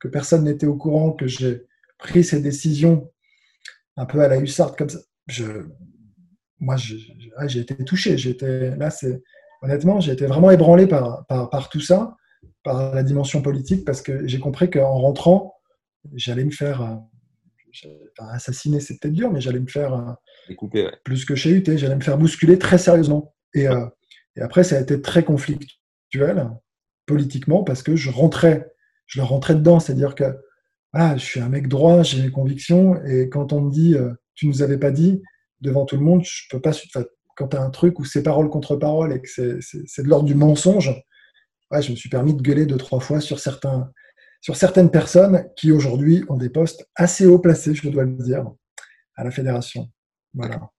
que 0.00 0.08
personne 0.08 0.44
n'était 0.44 0.66
au 0.66 0.76
courant, 0.76 1.12
que 1.12 1.26
j'ai 1.26 1.66
pris 1.98 2.24
ces 2.24 2.40
décisions 2.40 3.12
un 3.96 4.06
peu 4.06 4.20
à 4.20 4.28
la 4.28 4.38
hussarde 4.38 4.76
comme 4.76 4.88
ça, 4.88 5.00
je, 5.26 5.44
moi 6.60 6.76
j'ai 6.76 7.60
été 7.60 7.76
touché. 7.84 8.18
J'étais 8.18 8.76
là, 8.76 8.90
c'est 8.90 9.22
honnêtement, 9.62 10.00
j'ai 10.00 10.12
été 10.12 10.26
vraiment 10.26 10.50
ébranlé 10.50 10.86
par, 10.86 11.26
par, 11.26 11.50
par, 11.50 11.68
tout 11.68 11.80
ça, 11.80 12.16
par 12.62 12.94
la 12.94 13.02
dimension 13.02 13.42
politique, 13.42 13.84
parce 13.84 14.02
que 14.02 14.26
j'ai 14.26 14.38
compris 14.38 14.70
qu'en 14.70 14.98
rentrant, 14.98 15.54
j'allais 16.14 16.44
me 16.44 16.50
faire 16.50 16.82
euh, 16.82 16.94
enfin, 18.18 18.30
assassiner, 18.30 18.80
c'est 18.80 18.98
peut-être 18.98 19.14
dur, 19.14 19.32
mais 19.32 19.40
j'allais 19.40 19.60
me 19.60 19.68
faire 19.68 19.94
euh, 19.94 20.12
Découper, 20.48 20.84
ouais. 20.84 20.92
plus 21.04 21.24
que 21.24 21.34
chez 21.34 21.50
UT, 21.50 21.64
j'allais 21.76 21.96
me 21.96 22.00
faire 22.00 22.18
bousculer 22.18 22.58
très 22.58 22.78
sérieusement. 22.78 23.34
Et, 23.54 23.68
euh, 23.68 23.86
et, 24.36 24.40
après, 24.40 24.64
ça 24.64 24.76
a 24.76 24.80
été 24.80 25.00
très 25.00 25.24
conflictuel 25.24 26.50
politiquement 27.06 27.64
parce 27.64 27.82
que 27.82 27.96
je 27.96 28.10
rentrais, 28.10 28.70
je 29.06 29.20
le 29.20 29.24
rentrais 29.24 29.54
dedans, 29.54 29.80
c'est-à-dire 29.80 30.14
que 30.14 30.24
ah, 30.92 31.16
je 31.16 31.24
suis 31.24 31.40
un 31.40 31.48
mec 31.48 31.68
droit, 31.68 32.02
j'ai 32.02 32.22
mes 32.22 32.30
convictions, 32.30 33.02
et 33.04 33.28
quand 33.28 33.52
on 33.52 33.62
me 33.62 33.70
dit 33.70 33.94
euh, 33.94 34.12
tu 34.34 34.46
nous 34.46 34.62
avais 34.62 34.78
pas 34.78 34.90
dit 34.90 35.22
devant 35.60 35.84
tout 35.84 35.96
le 35.96 36.02
monde, 36.02 36.22
je 36.24 36.42
peux 36.50 36.60
pas. 36.60 36.72
Quand 37.36 37.48
tu 37.48 37.56
as 37.56 37.62
un 37.62 37.70
truc 37.70 37.98
où 38.00 38.04
c'est 38.04 38.22
parole 38.22 38.50
contre 38.50 38.76
parole 38.76 39.12
et 39.12 39.20
que 39.20 39.28
c'est 39.28 40.02
de 40.02 40.08
l'ordre 40.08 40.26
du 40.26 40.34
mensonge, 40.34 40.92
ouais, 41.70 41.82
je 41.82 41.90
me 41.90 41.96
suis 41.96 42.08
permis 42.08 42.34
de 42.34 42.42
gueuler 42.42 42.66
deux, 42.66 42.76
trois 42.76 43.00
fois 43.00 43.20
sur, 43.20 43.38
certains, 43.38 43.90
sur 44.40 44.56
certaines 44.56 44.90
personnes 44.90 45.46
qui 45.56 45.70
aujourd'hui 45.70 46.24
ont 46.28 46.36
des 46.36 46.50
postes 46.50 46.88
assez 46.96 47.26
haut 47.26 47.38
placés, 47.38 47.74
je 47.74 47.88
dois 47.88 48.04
le 48.04 48.16
dire, 48.16 48.44
à 49.14 49.24
la 49.24 49.30
fédération. 49.30 49.88
Voilà. 50.34 50.70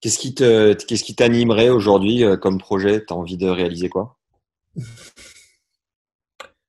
Qu'est-ce 0.00 0.18
qui 0.18 0.34
te, 0.34 0.74
qu'est-ce 0.74 1.02
qui 1.02 1.16
t'animerait 1.16 1.70
aujourd'hui 1.70 2.24
euh, 2.24 2.36
comme 2.36 2.58
projet? 2.58 3.04
Tu 3.04 3.12
as 3.12 3.16
envie 3.16 3.36
de 3.36 3.48
réaliser 3.48 3.88
quoi? 3.88 4.18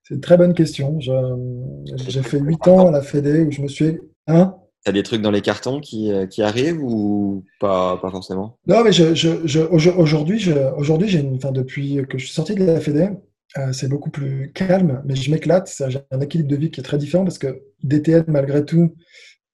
C'est 0.03 0.13
une 0.13 0.21
très 0.21 0.37
bonne 0.37 0.53
question. 0.53 0.99
J'ai 0.99 2.23
fait 2.23 2.39
huit 2.39 2.67
ans 2.67 2.87
à 2.87 2.91
la 2.91 3.01
Fédé 3.01 3.41
où 3.41 3.51
je 3.51 3.61
me 3.61 3.67
suis. 3.67 3.99
Hein? 4.27 4.55
T'as 4.85 4.91
des 4.91 5.01
trucs 5.01 5.23
dans 5.23 5.31
les 5.31 5.41
cartons 5.41 5.79
qui, 5.79 6.11
euh, 6.11 6.27
qui 6.27 6.43
arrivent 6.43 6.79
ou 6.79 7.43
pas, 7.59 7.97
pas 7.97 8.11
forcément? 8.11 8.59
Non, 8.67 8.83
mais 8.83 8.91
je, 8.91 9.15
je, 9.15 9.29
je, 9.47 9.59
aujourd'hui, 9.89 10.37
depuis 10.37 12.05
que 12.07 12.19
je 12.19 12.25
suis 12.25 12.33
sorti 12.35 12.53
de 12.53 12.63
la 12.63 12.79
Fédé, 12.79 13.09
euh, 13.57 13.73
c'est 13.73 13.87
beaucoup 13.87 14.11
plus 14.11 14.51
calme, 14.53 15.01
mais 15.03 15.15
je 15.15 15.31
m'éclate. 15.31 15.73
J'ai 15.87 16.01
un 16.11 16.21
équilibre 16.21 16.49
de 16.49 16.55
vie 16.55 16.69
qui 16.69 16.81
est 16.81 16.83
très 16.83 16.99
différent 16.99 17.23
parce 17.23 17.39
que 17.39 17.63
DTN, 17.81 18.25
malgré 18.27 18.63
tout, 18.63 18.93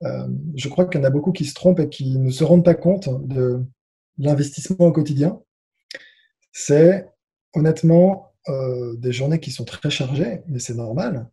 euh, 0.03 0.27
je 0.57 0.67
crois 0.67 0.83
qu'il 0.83 0.99
y 0.99 1.03
en 1.03 1.07
a 1.07 1.09
beaucoup 1.09 1.31
qui 1.31 1.45
se 1.45 1.53
trompent 1.53 1.79
et 1.79 1.87
qui 1.87 2.17
ne 2.17 2.29
se 2.29 2.43
rendent 2.43 2.65
pas 2.65 2.75
compte 2.75 3.07
de 3.25 3.63
l'investissement 4.17 4.87
au 4.87 4.91
quotidien. 4.91 5.39
C'est 6.51 7.07
honnêtement 7.53 8.33
des 8.97 9.13
journées 9.13 9.39
qui 9.39 9.51
sont 9.51 9.65
très 9.65 9.91
chargées, 9.91 10.41
mais 10.47 10.59
c'est 10.59 10.73
normal 10.73 11.29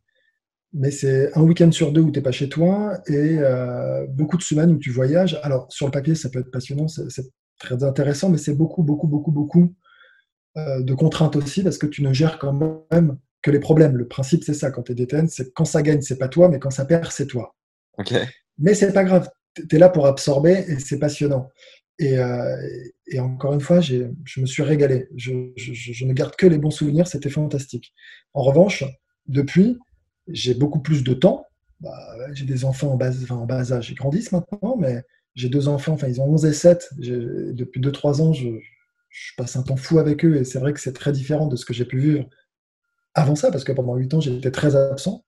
mais 0.73 0.91
c'est 0.91 1.37
un 1.37 1.43
week-end 1.43 1.73
sur 1.73 1.93
deux 1.93 2.03
où 2.03 2.11
tu 2.11 2.19
n'es 2.19 2.23
pas 2.23 2.33
chez 2.33 2.49
toi 2.49 2.99
et 3.07 3.39
euh, 3.39 4.07
beaucoup 4.07 4.37
de 4.37 4.43
semaines 4.43 4.71
où 4.71 4.79
tu 4.79 4.91
voyages. 4.91 5.39
Alors, 5.43 5.67
sur 5.71 5.87
le 5.87 5.93
papier, 5.93 6.15
ça 6.15 6.29
peut 6.29 6.41
être 6.41 6.51
passionnant, 6.51 6.89
c'est 6.89 7.25
très 7.59 7.83
intéressant, 7.83 8.29
mais 8.29 8.39
c'est 8.39 8.55
beaucoup, 8.55 8.83
beaucoup, 8.83 9.07
beaucoup, 9.07 9.33
beaucoup 9.33 9.75
euh, 10.57 10.83
de 10.83 10.95
contraintes 10.95 11.37
aussi 11.37 11.63
parce 11.63 11.79
que 11.79 11.87
tu 11.87 12.03
ne 12.03 12.13
gères 12.13 12.39
quand 12.39 12.53
même 12.91 13.19
que 13.43 13.51
les 13.51 13.61
problèmes. 13.61 13.97
Le 13.97 14.07
principe, 14.07 14.45
c'est 14.45 14.55
ça 14.55 14.71
quand 14.71 14.83
tu 14.83 14.93
es 14.93 14.95
DTN, 14.95 15.29
c'est 15.29 15.53
quand 15.55 15.65
ça 15.65 15.83
gagne, 15.83 16.03
c'est 16.03 16.19
pas 16.19 16.29
toi, 16.29 16.49
mais 16.49 16.59
quand 16.59 16.71
ça 16.71 16.85
perd, 16.85 17.11
c'est 17.11 17.27
toi. 17.27 17.55
Okay. 17.97 18.25
Mais 18.59 18.75
c'est 18.75 18.93
pas 18.93 19.05
grave, 19.05 19.29
tu 19.55 19.75
es 19.75 19.79
là 19.79 19.89
pour 19.89 20.07
absorber 20.07 20.65
et 20.69 20.79
c'est 20.79 20.99
passionnant. 20.99 21.49
Et, 21.99 22.19
euh, 22.19 22.57
et, 23.09 23.19
encore 23.19 23.55
une 23.55 23.61
fois, 23.61 23.81
je 23.81 24.07
me 24.37 24.47
suis 24.47 24.63
régalé. 24.63 25.09
Je, 25.17 25.33
je, 25.57 25.73
je 25.73 26.05
ne 26.05 26.13
garde 26.13 26.37
que 26.37 26.47
les 26.47 26.59
bons 26.59 26.71
souvenirs, 26.71 27.09
c'était 27.09 27.31
fantastique. 27.31 27.93
En 28.35 28.43
revanche, 28.43 28.85
depuis, 29.27 29.79
j'ai 30.29 30.55
beaucoup 30.55 30.81
plus 30.81 31.05
de 31.05 31.15
temps. 31.15 31.47
Bah, 31.81 31.97
j'ai 32.33 32.45
des 32.45 32.65
enfants 32.65 32.93
en 32.93 32.97
bas, 32.97 33.13
en 33.31 33.47
bas 33.47 33.73
âge, 33.73 33.91
ils 33.91 33.95
grandissent 33.95 34.33
maintenant, 34.33 34.77
mais 34.79 35.03
j'ai 35.35 35.49
deux 35.49 35.69
enfants, 35.69 35.93
enfin 35.93 36.09
ils 36.09 36.21
ont 36.21 36.25
11 36.25 36.47
et 36.47 36.53
7. 36.53 36.91
Depuis 36.99 37.81
2-3 37.81 38.21
ans, 38.21 38.33
je, 38.33 38.49
passe 39.37 39.57
un 39.57 39.63
temps 39.63 39.77
fou 39.77 39.99
avec 39.99 40.25
eux 40.25 40.37
et 40.37 40.45
c'est 40.45 40.59
vrai 40.59 40.73
que 40.73 40.81
c'est 40.81 40.93
très 40.93 41.13
différent 41.13 41.47
de 41.47 41.57
ce 41.57 41.65
que 41.65 41.73
j'ai 41.73 41.85
pu 41.85 41.99
vivre 41.99 42.29
avant 43.15 43.35
ça, 43.35 43.51
parce 43.51 43.65
que 43.65 43.73
pendant 43.73 43.97
8 43.97 44.15
ans, 44.15 44.21
j'étais 44.21 44.51
très 44.51 44.77
absent. 44.77 45.25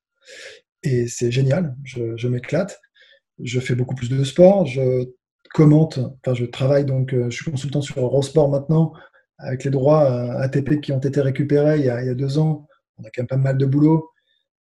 Et 0.82 1.08
c'est 1.08 1.30
génial, 1.30 1.76
je, 1.84 2.28
m'éclate. 2.28 2.80
Je 3.42 3.60
fais 3.60 3.74
beaucoup 3.74 3.94
plus 3.94 4.08
de 4.08 4.22
sport, 4.24 4.66
je 4.66 5.10
commente, 5.54 5.98
enfin 5.98 6.34
je 6.34 6.44
travaille 6.44 6.84
donc, 6.84 7.12
euh, 7.12 7.30
je 7.30 7.36
suis 7.36 7.50
consultant 7.50 7.80
sur 7.80 7.98
Eurosport 8.00 8.48
maintenant, 8.48 8.92
avec 9.38 9.64
les 9.64 9.70
droits 9.70 10.10
euh, 10.10 10.38
ATP 10.38 10.80
qui 10.80 10.92
ont 10.92 11.00
été 11.00 11.20
récupérés 11.20 11.78
il 11.78 11.86
y 11.86 11.90
a, 11.90 12.04
il 12.04 12.38
ans. 12.38 12.66
On 12.98 13.04
a 13.04 13.10
quand 13.10 13.22
même 13.22 13.26
pas 13.26 13.36
mal 13.36 13.58
de 13.58 13.66
boulot. 13.66 14.10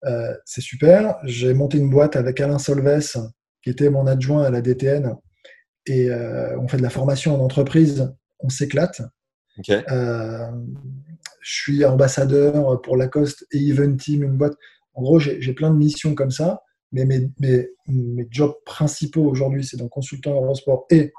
Euh, 0.06 0.34
c'est 0.46 0.62
super. 0.62 1.18
J'ai 1.24 1.54
monté 1.54 1.78
une 1.78 1.90
boîte 1.90 2.16
avec 2.16 2.40
Alain 2.40 2.60
Solves, 2.60 3.32
qui 3.62 3.70
était 3.70 3.90
mon 3.90 4.08
adjoint 4.08 4.44
à 4.44 4.50
la 4.50 4.62
DTN, 4.62 5.16
et 5.86 6.10
euh, 6.10 6.58
on 6.60 6.68
fait 6.68 6.78
de 6.78 6.84
la 6.84 6.90
formation 6.90 7.36
en 7.36 7.44
entreprise. 7.44 8.14
On 8.40 8.50
s'éclate. 8.50 9.02
Okay. 9.60 9.82
Euh, 9.92 10.50
je 11.42 11.54
suis 11.54 11.84
ambassadeur 11.84 12.82
pour 12.82 12.96
Lacoste 12.96 13.46
et 13.52 13.58
Even 13.58 13.98
Team, 13.98 14.24
une 14.24 14.38
boîte. 14.38 14.56
En 14.94 15.02
gros, 15.02 15.20
j'ai 15.20 15.54
plein 15.54 15.70
de 15.70 15.78
missions 15.78 16.16
comme 16.16 16.32
ça, 16.32 16.62
mais 16.92 17.06
mes, 17.06 17.30
mes, 17.40 17.70
mes 17.88 18.28
jobs 18.30 18.56
principaux 18.66 19.24
aujourd'hui, 19.24 19.64
c'est 19.64 19.78
donc 19.78 19.90
consultant 19.90 20.34
Eurosport 20.34 20.86
et 20.90 21.14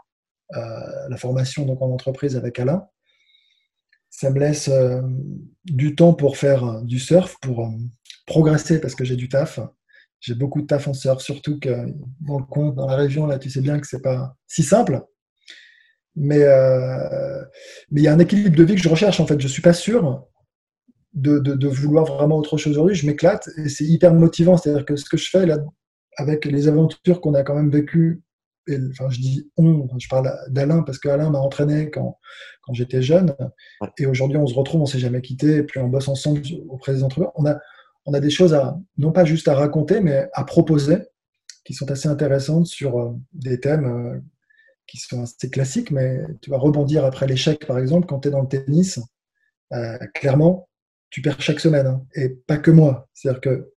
la 0.52 1.16
formation 1.16 1.64
donc 1.64 1.80
en 1.80 1.90
entreprise 1.90 2.36
avec 2.36 2.58
Alain. 2.58 2.84
Ça 4.10 4.30
me 4.30 4.40
laisse 4.40 4.68
euh, 4.68 5.00
du 5.64 5.94
temps 5.94 6.14
pour 6.14 6.36
faire 6.36 6.82
du 6.82 6.98
surf, 6.98 7.36
pour 7.40 7.72
progresser 8.26 8.80
parce 8.80 8.94
que 8.94 9.04
j'ai 9.04 9.16
du 9.16 9.28
taf. 9.28 9.60
J'ai 10.20 10.34
beaucoup 10.34 10.60
de 10.60 10.66
taf 10.66 10.86
en 10.86 10.92
surf, 10.92 11.22
surtout 11.22 11.58
que 11.58 11.70
dans 12.20 12.38
le 12.38 12.44
coin, 12.44 12.72
dans 12.72 12.86
la 12.86 12.96
région, 12.96 13.26
là, 13.26 13.38
tu 13.38 13.48
sais 13.48 13.62
bien 13.62 13.80
que 13.80 13.86
c'est 13.86 14.02
pas 14.02 14.36
si 14.46 14.62
simple. 14.62 15.00
Mais 16.14 16.42
euh, 16.42 17.42
mais 17.90 18.02
il 18.02 18.04
y 18.04 18.08
a 18.08 18.12
un 18.12 18.18
équilibre 18.18 18.56
de 18.56 18.64
vie 18.64 18.74
que 18.74 18.82
je 18.82 18.88
recherche 18.88 19.20
en 19.20 19.26
fait. 19.26 19.40
Je 19.40 19.48
suis 19.48 19.62
pas 19.62 19.72
sûr 19.72 20.26
de, 21.14 21.38
de, 21.38 21.54
de 21.54 21.68
vouloir 21.68 22.04
vraiment 22.04 22.36
autre 22.36 22.58
chose 22.58 22.72
aujourd'hui. 22.72 22.94
Je 22.94 23.06
m'éclate 23.06 23.48
et 23.56 23.68
c'est 23.68 23.84
hyper 23.84 24.12
motivant. 24.12 24.56
C'est-à-dire 24.56 24.84
que 24.84 24.96
ce 24.96 25.08
que 25.08 25.16
je 25.16 25.30
fais 25.30 25.46
là, 25.46 25.58
avec 26.16 26.44
les 26.44 26.68
aventures 26.68 27.20
qu'on 27.20 27.34
a 27.34 27.42
quand 27.42 27.54
même 27.54 27.70
vécues, 27.70 28.22
et, 28.66 28.76
enfin 28.90 29.08
je 29.08 29.20
dis 29.20 29.50
on, 29.56 29.88
je 29.98 30.08
parle 30.08 30.30
d'Alain 30.48 30.82
parce 30.82 30.98
qu'Alain 30.98 31.30
m'a 31.30 31.38
entraîné 31.38 31.90
quand, 31.90 32.18
quand 32.62 32.74
j'étais 32.74 33.00
jeune. 33.00 33.34
Et 33.98 34.04
aujourd'hui 34.06 34.36
on 34.36 34.46
se 34.46 34.54
retrouve, 34.54 34.82
on 34.82 34.86
s'est 34.86 34.98
jamais 34.98 35.22
quitté, 35.22 35.56
et 35.56 35.62
puis 35.62 35.80
on 35.80 35.88
bosse 35.88 36.08
ensemble 36.08 36.42
auprès 36.68 36.92
des 36.92 37.02
entrepreneurs. 37.02 37.32
On 37.36 37.46
a 37.46 37.58
on 38.06 38.14
a 38.14 38.20
des 38.20 38.30
choses 38.30 38.54
à, 38.54 38.78
non 38.98 39.12
pas 39.12 39.24
juste 39.24 39.48
à 39.48 39.54
raconter, 39.54 40.00
mais 40.00 40.28
à 40.32 40.44
proposer, 40.44 40.98
qui 41.64 41.74
sont 41.74 41.90
assez 41.90 42.08
intéressantes 42.08 42.66
sur 42.66 42.98
euh, 42.98 43.12
des 43.32 43.60
thèmes 43.60 43.84
euh, 43.84 44.20
qui 44.86 44.98
sont 44.98 45.22
assez 45.22 45.50
classiques, 45.50 45.90
mais 45.90 46.20
tu 46.40 46.50
vas 46.50 46.58
rebondir 46.58 47.04
après 47.04 47.26
l'échec, 47.26 47.66
par 47.66 47.78
exemple, 47.78 48.06
quand 48.06 48.20
tu 48.20 48.28
es 48.28 48.30
dans 48.30 48.42
le 48.42 48.48
tennis, 48.48 48.98
euh, 49.72 49.98
clairement, 50.14 50.68
tu 51.10 51.22
perds 51.22 51.40
chaque 51.40 51.60
semaine, 51.60 51.86
hein, 51.86 52.04
et 52.14 52.28
pas 52.28 52.56
que 52.56 52.70
moi. 52.70 53.08
C'est-à-dire 53.14 53.40
que 53.40 53.72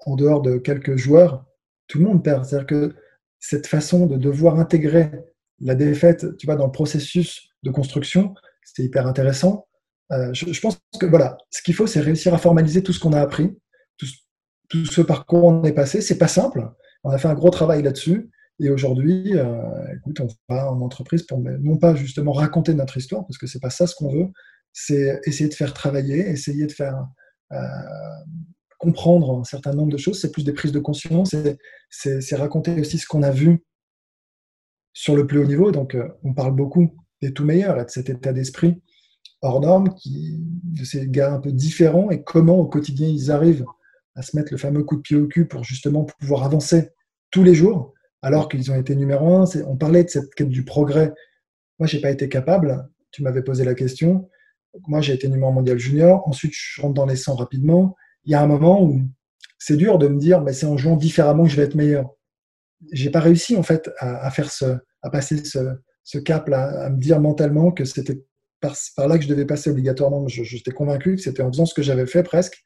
en 0.00 0.16
dehors 0.16 0.42
de 0.42 0.58
quelques 0.58 0.96
joueurs, 0.96 1.44
tout 1.86 1.98
le 1.98 2.04
monde 2.04 2.22
perd. 2.22 2.44
C'est-à-dire 2.44 2.66
que 2.66 2.94
cette 3.40 3.66
façon 3.66 4.06
de 4.06 4.16
devoir 4.16 4.58
intégrer 4.58 5.10
la 5.60 5.74
défaite, 5.74 6.36
tu 6.36 6.46
vois, 6.46 6.56
dans 6.56 6.66
le 6.66 6.72
processus 6.72 7.48
de 7.62 7.70
construction, 7.70 8.34
c'est 8.62 8.82
hyper 8.82 9.06
intéressant. 9.06 9.66
Je, 10.10 10.52
je, 10.52 10.60
pense 10.60 10.78
que 10.98 11.06
voilà, 11.06 11.36
ce 11.50 11.62
qu'il 11.62 11.74
faut, 11.74 11.86
c'est 11.86 12.00
réussir 12.00 12.32
à 12.32 12.38
formaliser 12.38 12.82
tout 12.82 12.92
ce 12.92 13.00
qu'on 13.00 13.12
a 13.12 13.20
appris, 13.20 13.54
tout, 14.68 14.84
ce 14.86 15.00
parcours 15.00 15.44
on 15.44 15.64
est 15.64 15.72
passé. 15.72 16.00
C'est 16.00 16.18
pas 16.18 16.28
simple. 16.28 16.70
On 17.04 17.10
a 17.10 17.18
fait 17.18 17.28
un 17.28 17.34
gros 17.34 17.50
travail 17.50 17.82
là-dessus. 17.82 18.30
Et 18.60 18.70
aujourd'hui, 18.70 19.36
euh, 19.36 19.62
écoute, 19.96 20.20
on 20.20 20.28
va 20.48 20.70
en 20.70 20.80
entreprise 20.80 21.22
pour 21.22 21.38
non 21.38 21.76
pas 21.76 21.94
justement 21.94 22.32
raconter 22.32 22.74
notre 22.74 22.96
histoire, 22.96 23.24
parce 23.24 23.38
que 23.38 23.46
c'est 23.46 23.60
pas 23.60 23.70
ça 23.70 23.86
ce 23.86 23.94
qu'on 23.94 24.12
veut, 24.12 24.26
c'est 24.72 25.20
essayer 25.24 25.48
de 25.48 25.54
faire 25.54 25.72
travailler, 25.72 26.28
essayer 26.28 26.66
de 26.66 26.72
faire 26.72 27.06
euh, 27.52 27.56
comprendre 28.78 29.38
un 29.38 29.44
certain 29.44 29.72
nombre 29.74 29.92
de 29.92 29.96
choses. 29.96 30.20
C'est 30.20 30.32
plus 30.32 30.44
des 30.44 30.52
prises 30.52 30.72
de 30.72 30.80
conscience, 30.80 31.34
c'est 31.90 32.36
raconter 32.36 32.80
aussi 32.80 32.98
ce 32.98 33.06
qu'on 33.06 33.22
a 33.22 33.30
vu 33.30 33.64
sur 34.92 35.14
le 35.14 35.26
plus 35.26 35.38
haut 35.38 35.46
niveau. 35.46 35.70
Donc, 35.70 35.94
euh, 35.94 36.08
on 36.24 36.34
parle 36.34 36.56
beaucoup 36.56 36.96
des 37.22 37.32
tout 37.32 37.44
meilleurs 37.44 37.78
et 37.78 37.84
de 37.84 37.90
cet 37.90 38.10
état 38.10 38.32
d'esprit 38.32 38.82
hors 39.40 39.60
norme, 39.60 39.94
qui, 39.94 40.40
de 40.64 40.84
ces 40.84 41.06
gars 41.08 41.32
un 41.32 41.38
peu 41.38 41.52
différents 41.52 42.10
et 42.10 42.24
comment 42.24 42.58
au 42.58 42.66
quotidien 42.66 43.06
ils 43.06 43.30
arrivent 43.30 43.64
à 44.18 44.22
se 44.22 44.36
mettre 44.36 44.52
le 44.52 44.58
fameux 44.58 44.82
coup 44.82 44.96
de 44.96 45.02
pied 45.02 45.16
au 45.16 45.28
cul 45.28 45.46
pour 45.46 45.62
justement 45.62 46.04
pouvoir 46.04 46.42
avancer 46.42 46.90
tous 47.30 47.44
les 47.44 47.54
jours, 47.54 47.94
alors 48.20 48.48
qu'ils 48.48 48.70
ont 48.72 48.74
été 48.74 48.96
numéro 48.96 49.36
un. 49.36 49.44
On 49.66 49.76
parlait 49.76 50.02
de 50.02 50.10
cette 50.10 50.34
quête 50.34 50.48
du 50.48 50.64
progrès. 50.64 51.12
Moi, 51.78 51.86
j'ai 51.86 52.00
pas 52.00 52.10
été 52.10 52.28
capable. 52.28 52.88
Tu 53.12 53.22
m'avais 53.22 53.42
posé 53.42 53.64
la 53.64 53.74
question. 53.74 54.28
Moi, 54.88 55.00
j'ai 55.00 55.14
été 55.14 55.28
numéro 55.28 55.52
mondial 55.52 55.78
junior. 55.78 56.26
Ensuite, 56.26 56.52
je 56.52 56.82
rentre 56.82 56.94
dans 56.94 57.06
les 57.06 57.14
100 57.14 57.36
rapidement. 57.36 57.94
Il 58.24 58.32
y 58.32 58.34
a 58.34 58.42
un 58.42 58.48
moment 58.48 58.82
où 58.82 59.00
c'est 59.56 59.76
dur 59.76 59.98
de 59.98 60.08
me 60.08 60.18
dire, 60.18 60.42
mais 60.42 60.52
c'est 60.52 60.66
en 60.66 60.76
jouant 60.76 60.96
différemment 60.96 61.44
que 61.44 61.50
je 61.50 61.56
vais 61.56 61.62
être 61.62 61.76
meilleur. 61.76 62.10
J'ai 62.92 63.10
pas 63.10 63.20
réussi 63.20 63.56
en 63.56 63.62
fait 63.62 63.88
à, 63.98 64.26
à 64.26 64.30
faire 64.32 64.50
ce, 64.50 64.78
à 65.02 65.10
passer 65.10 65.44
ce, 65.44 65.58
ce 66.02 66.18
cap-là, 66.18 66.86
à 66.86 66.90
me 66.90 66.98
dire 66.98 67.20
mentalement 67.20 67.70
que 67.70 67.84
c'était 67.84 68.20
par, 68.60 68.74
par, 68.96 69.06
là 69.06 69.16
que 69.16 69.22
je 69.22 69.28
devais 69.28 69.46
passer 69.46 69.70
obligatoirement. 69.70 70.26
J'étais 70.26 70.72
convaincu 70.72 71.14
que 71.14 71.22
c'était 71.22 71.42
en 71.42 71.52
faisant 71.52 71.66
ce 71.66 71.74
que 71.74 71.82
j'avais 71.82 72.06
fait 72.06 72.24
presque 72.24 72.64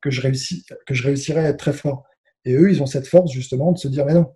que 0.00 0.10
je, 0.10 0.20
réussis, 0.20 0.64
que 0.86 0.94
je 0.94 1.02
réussirais 1.02 1.44
à 1.46 1.48
être 1.50 1.58
très 1.58 1.72
fort. 1.72 2.04
Et 2.44 2.54
eux, 2.54 2.70
ils 2.70 2.82
ont 2.82 2.86
cette 2.86 3.06
force 3.06 3.30
justement 3.32 3.72
de 3.72 3.78
se 3.78 3.88
dire, 3.88 4.06
mais 4.06 4.14
non, 4.14 4.32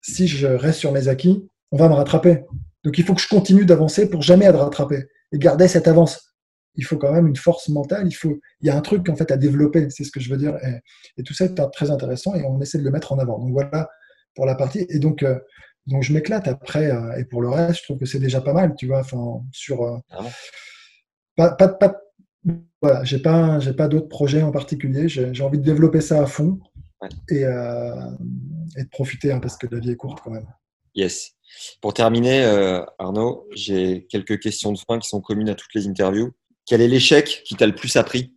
si 0.00 0.28
je 0.28 0.46
reste 0.46 0.80
sur 0.80 0.92
mes 0.92 1.08
acquis, 1.08 1.48
on 1.72 1.76
va 1.76 1.88
me 1.88 1.94
rattraper. 1.94 2.44
Donc 2.84 2.98
il 2.98 3.04
faut 3.04 3.14
que 3.14 3.20
je 3.20 3.28
continue 3.28 3.64
d'avancer 3.64 4.08
pour 4.08 4.22
jamais 4.22 4.44
être 4.44 4.58
rattrapé 4.58 5.04
et 5.32 5.38
garder 5.38 5.68
cette 5.68 5.88
avance. 5.88 6.34
il 6.76 6.84
faut 6.84 6.98
quand 6.98 7.12
même 7.12 7.26
une 7.26 7.36
force 7.36 7.68
mentale. 7.68 8.06
Il 8.06 8.14
faut, 8.14 8.38
il 8.60 8.66
y 8.68 8.70
a 8.70 8.76
un 8.76 8.80
truc 8.80 9.08
en 9.08 9.16
fait 9.16 9.30
à 9.30 9.36
développer. 9.36 9.88
C'est 9.90 10.04
ce 10.04 10.12
que 10.12 10.20
je 10.20 10.30
veux 10.30 10.36
dire. 10.36 10.56
Et, 11.16 11.22
tout 11.22 11.34
ça 11.34 11.46
est 11.46 11.54
très 11.72 11.90
intéressant 11.90 12.34
et 12.34 12.44
on 12.44 12.60
essaie 12.60 12.78
de 12.78 12.84
le 12.84 12.90
mettre 12.90 13.12
en 13.12 13.18
avant. 13.18 13.38
Donc 13.38 13.50
voilà 13.50 13.88
pour 14.34 14.46
la 14.46 14.54
partie. 14.54 14.86
Et 14.88 14.98
donc, 14.98 15.22
euh, 15.22 15.38
donc 15.86 16.02
je 16.02 16.12
m'éclate 16.12 16.46
après. 16.46 16.90
Euh, 16.90 17.16
et 17.18 17.24
pour 17.24 17.42
le 17.42 17.48
reste, 17.48 17.80
je 17.80 17.84
trouve 17.84 17.98
que 17.98 18.06
c'est 18.06 18.18
déjà 18.18 18.40
pas 18.40 18.52
mal. 18.52 18.74
Tu 18.78 18.86
vois, 18.86 19.00
enfin 19.00 19.42
sur. 19.50 19.82
Euh, 19.82 19.98
ah 20.10 20.24
pas, 21.36 21.50
pas, 21.50 21.68
pas, 21.68 21.96
voilà, 22.80 23.04
j'ai 23.04 23.18
pas, 23.18 23.58
j'ai 23.60 23.72
pas 23.72 23.88
d'autres 23.88 24.08
projets 24.08 24.42
en 24.42 24.52
particulier. 24.52 25.08
J'ai 25.08 25.42
envie 25.42 25.58
de 25.58 25.64
développer 25.64 26.00
ça 26.00 26.22
à 26.22 26.26
fond 26.26 26.58
et, 27.30 27.40
et, 27.40 28.82
de 28.82 28.88
profiter 28.90 29.32
hein, 29.32 29.40
parce 29.40 29.56
que 29.56 29.66
la 29.70 29.80
vie 29.80 29.90
est 29.90 29.96
courte 29.96 30.20
quand 30.22 30.30
même. 30.30 30.46
Yes. 30.94 31.32
Pour 31.80 31.94
terminer, 31.94 32.44
Arnaud, 32.98 33.46
j'ai 33.54 34.06
quelques 34.08 34.40
questions 34.40 34.72
de 34.72 34.78
fin 34.78 34.98
qui 34.98 35.08
sont 35.08 35.20
communes 35.20 35.48
à 35.48 35.54
toutes 35.54 35.74
les 35.74 35.86
interviews. 35.88 36.32
Quel 36.66 36.80
est 36.80 36.88
l'échec 36.88 37.42
qui 37.44 37.54
t'a 37.54 37.66
le 37.66 37.74
plus 37.74 37.96
appris? 37.96 38.34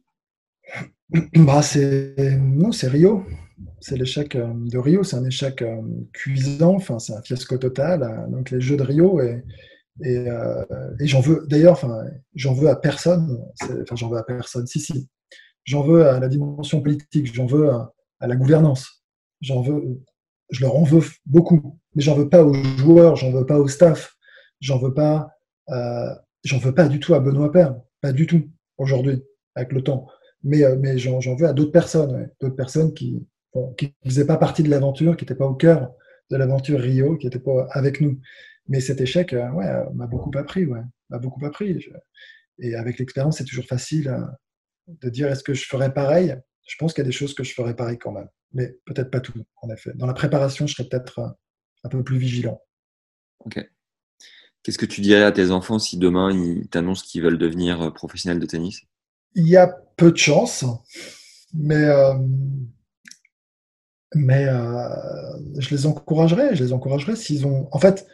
Bah, 1.35 1.63
c'est 1.63 2.37
non, 2.39 2.71
c'est 2.71 2.87
Rio. 2.87 3.25
C'est 3.81 3.97
l'échec 3.97 4.35
euh, 4.35 4.47
de 4.53 4.77
Rio. 4.77 5.03
C'est 5.03 5.15
un 5.15 5.25
échec 5.25 5.61
euh, 5.61 5.81
cuisant. 6.13 6.75
Enfin, 6.75 6.99
c'est 6.99 7.13
un 7.13 7.21
fiasco 7.21 7.57
total. 7.57 8.03
Euh, 8.03 8.27
donc 8.27 8.51
les 8.51 8.61
Jeux 8.61 8.77
de 8.77 8.83
Rio 8.83 9.21
et 9.21 9.43
et, 10.03 10.27
j'en 11.07 11.21
veux. 11.21 11.45
D'ailleurs, 11.47 11.79
j'en 12.35 12.53
veux 12.53 12.69
à 12.69 12.75
personne. 12.75 13.39
Enfin, 13.61 13.95
j'en 13.95 14.09
veux 14.09 14.17
à 14.17 14.23
personne. 14.23 14.67
Si 14.67 14.79
si. 14.79 15.09
J'en 15.65 15.83
veux 15.83 16.07
à 16.07 16.19
la 16.19 16.27
dimension 16.27 16.81
politique. 16.81 17.33
J'en 17.33 17.45
veux 17.45 17.69
à, 17.69 17.93
la 18.27 18.35
gouvernance. 18.35 19.03
J'en 19.41 19.61
veux. 19.61 20.01
Je 20.49 20.61
leur 20.61 20.75
en 20.75 20.83
veux 20.83 21.03
beaucoup. 21.25 21.79
Mais 21.95 22.01
j'en 22.01 22.15
veux 22.15 22.29
pas 22.29 22.43
aux 22.43 22.53
joueurs. 22.53 23.15
J'en 23.15 23.31
veux 23.31 23.45
pas 23.45 23.59
au 23.59 23.67
staff. 23.67 24.15
J'en 24.61 24.79
veux 24.79 24.93
pas. 24.93 25.29
j'en 26.43 26.57
veux 26.57 26.73
pas 26.73 26.87
du 26.87 26.99
tout 26.99 27.13
à 27.13 27.19
Benoît 27.19 27.51
Père 27.51 27.75
pas 28.01 28.13
du 28.13 28.27
tout 28.27 28.49
aujourd'hui, 28.77 29.23
avec 29.55 29.71
le 29.71 29.83
temps. 29.83 30.07
Mais, 30.43 30.63
euh, 30.63 30.77
mais 30.79 30.97
j'en 30.97 31.19
veux 31.35 31.47
à 31.47 31.53
d'autres 31.53 31.71
personnes, 31.71 32.29
d'autres 32.39 32.55
personnes 32.55 32.93
qui 32.93 33.25
ne 33.55 34.09
faisaient 34.09 34.25
pas 34.25 34.37
partie 34.37 34.63
de 34.63 34.69
l'aventure, 34.69 35.17
qui 35.17 35.25
n'étaient 35.25 35.35
pas 35.35 35.47
au 35.47 35.55
cœur 35.55 35.91
de 36.31 36.37
l'aventure 36.37 36.79
Rio, 36.79 37.17
qui 37.17 37.25
n'étaient 37.25 37.39
pas 37.39 37.67
avec 37.71 38.01
nous. 38.01 38.19
Mais 38.69 38.79
cet 38.79 39.01
échec, 39.01 39.33
euh, 39.33 39.49
ouais, 39.51 39.67
m'a 39.93 40.07
beaucoup 40.07 40.31
appris, 40.37 40.65
ouais, 40.65 40.81
m'a 41.09 41.19
beaucoup 41.19 41.45
appris. 41.45 41.85
Et 42.59 42.75
avec 42.75 42.99
l'expérience, 42.99 43.39
c'est 43.39 43.45
toujours 43.45 43.65
facile 43.65 44.07
euh, 44.07 44.21
de 44.87 45.09
dire 45.09 45.27
est-ce 45.27 45.43
que 45.43 45.53
je 45.53 45.65
ferais 45.65 45.93
pareil? 45.93 46.37
Je 46.67 46.75
pense 46.77 46.93
qu'il 46.93 47.01
y 47.03 47.05
a 47.05 47.09
des 47.09 47.11
choses 47.11 47.33
que 47.33 47.43
je 47.43 47.53
ferais 47.53 47.75
pareil 47.75 47.97
quand 47.97 48.11
même, 48.11 48.29
mais 48.53 48.77
peut-être 48.85 49.09
pas 49.09 49.19
tout, 49.19 49.43
en 49.61 49.69
effet. 49.71 49.91
Dans 49.95 50.05
la 50.05 50.13
préparation, 50.13 50.67
je 50.67 50.75
serais 50.75 50.87
peut-être 50.87 51.35
un 51.83 51.89
peu 51.89 52.03
plus 52.03 52.17
vigilant. 52.17 52.61
Ok. 53.39 53.59
Qu'est-ce 54.63 54.77
que 54.77 54.85
tu 54.85 55.01
dirais 55.01 55.23
à 55.23 55.31
tes 55.31 55.51
enfants 55.51 55.79
si 55.79 55.97
demain 55.97 56.31
ils 56.31 56.67
t'annoncent 56.67 57.05
qu'ils 57.05 57.21
veulent 57.21 57.37
devenir 57.37 57.81
euh, 57.81 57.91
professionnels 57.91 58.39
de 58.39 58.45
tennis? 58.45 58.81
Il 59.35 59.47
y 59.47 59.57
a 59.57 59.67
peu 59.95 60.11
de 60.11 60.17
chance, 60.17 60.65
mais, 61.53 61.85
euh, 61.85 62.13
mais 64.15 64.47
euh, 64.47 64.89
je 65.57 65.69
les 65.69 65.85
encouragerais. 65.85 66.55
Je 66.55 66.63
les 66.63 66.73
encouragerais 66.73 67.15
s'ils 67.15 67.45
ont. 67.45 67.69
En 67.71 67.79
fait, 67.79 68.05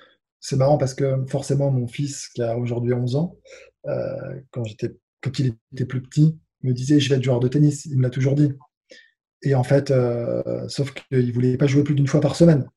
c'est 0.47 0.55
marrant 0.55 0.77
parce 0.77 0.93
que 0.93 1.26
forcément, 1.27 1.72
mon 1.72 1.88
fils, 1.88 2.30
qui 2.30 2.41
a 2.41 2.57
aujourd'hui 2.57 2.93
11 2.93 3.15
ans, 3.15 3.38
quand, 4.51 4.63
j'étais, 4.63 4.95
quand 5.22 5.39
il 5.39 5.55
était 5.73 5.85
plus 5.85 6.01
petit, 6.01 6.38
me 6.63 6.73
disait 6.73 6.99
Je 6.99 7.09
vais 7.09 7.15
être 7.15 7.23
joueur 7.23 7.39
de 7.39 7.47
tennis. 7.47 7.85
Il 7.85 7.97
me 7.97 8.03
l'a 8.03 8.09
toujours 8.09 8.35
dit. 8.35 8.51
Et 9.41 9.55
en 9.55 9.63
fait, 9.63 9.93
sauf 10.67 10.93
qu'il 10.93 11.27
ne 11.27 11.31
voulait 11.31 11.57
pas 11.57 11.67
jouer 11.67 11.84
plus 11.84 11.95
d'une 11.95 12.07
fois 12.07 12.22
par 12.22 12.35
semaine 12.35 12.67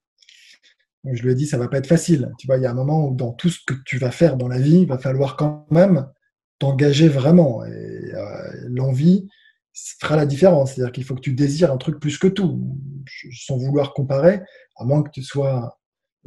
je 1.13 1.23
lui 1.23 1.33
ai 1.33 1.35
dit, 1.35 1.47
ça 1.47 1.59
va 1.59 1.69
pas 1.69 1.79
être 1.79 1.87
facile. 1.87 2.33
Tu 2.39 2.47
vois, 2.47 2.57
il 2.57 2.63
y 2.63 2.67
a 2.67 2.71
un 2.71 2.75
moment 2.75 3.09
où 3.09 3.15
dans 3.15 3.33
tout 3.33 3.51
ce 3.51 3.59
que 3.67 3.75
tu 3.85 3.99
vas 3.99 4.11
faire 4.11 4.37
dans 4.37 4.49
la 4.49 4.59
vie, 4.59 4.81
il 4.81 4.89
va 4.89 4.99
falloir 4.99 5.37
quand 5.37 5.67
même 5.71 6.07
t'engager 6.59 7.09
vraiment. 7.09 7.65
Et 7.65 7.71
euh, 7.71 8.69
l'envie 8.69 9.29
fera 10.01 10.17
la 10.17 10.27
différence. 10.27 10.75
C'est-à-dire 10.75 10.93
qu'il 10.93 11.05
faut 11.05 11.15
que 11.15 11.21
tu 11.21 11.33
désires 11.33 11.73
un 11.73 11.77
truc 11.77 12.01
plus 12.01 12.19
que 12.19 12.27
tout, 12.27 12.77
sans 13.33 13.57
vouloir 13.57 13.95
comparer, 13.95 14.41
à 14.77 14.85
moins 14.85 15.03
que 15.03 15.11
tu 15.11 15.23
sois 15.23 15.78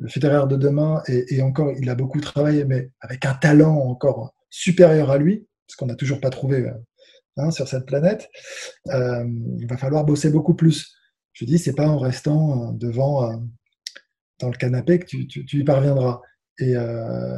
le 0.02 0.10
Federer 0.10 0.48
de 0.48 0.58
demain. 0.58 1.02
Et, 1.08 1.42
encore, 1.42 1.72
il 1.80 1.90
a 1.90 1.96
beaucoup 1.96 2.20
travaillé, 2.20 2.66
mais 2.66 2.90
avec 3.00 3.26
un 3.26 3.36
talent 3.36 3.76
encore 3.76 4.34
supérieur 4.50 5.12
à 5.12 5.18
lui, 5.18 5.48
ce 5.68 5.78
qu'on 5.78 5.86
n'a 5.86 5.96
toujours 5.96 6.20
pas 6.20 6.32
trouvé 6.32 6.70
hein, 7.38 7.52
sur 7.52 7.68
cette 7.68 7.86
planète. 7.86 8.30
Euh, 8.88 9.26
il 9.60 9.68
va 9.68 9.78
falloir 9.78 10.04
bosser 10.04 10.32
beaucoup 10.32 10.56
plus. 10.56 10.94
Je 11.34 11.46
dis, 11.46 11.60
c'est 11.60 11.76
pas 11.76 11.88
en 11.88 11.98
restant 11.98 12.74
devant 12.74 13.42
dans 14.40 14.50
le 14.50 14.58
canapé 14.58 15.00
que 15.00 15.06
tu, 15.06 15.60
y 15.60 15.64
parviendras. 15.64 16.22
Euh, 16.62 17.38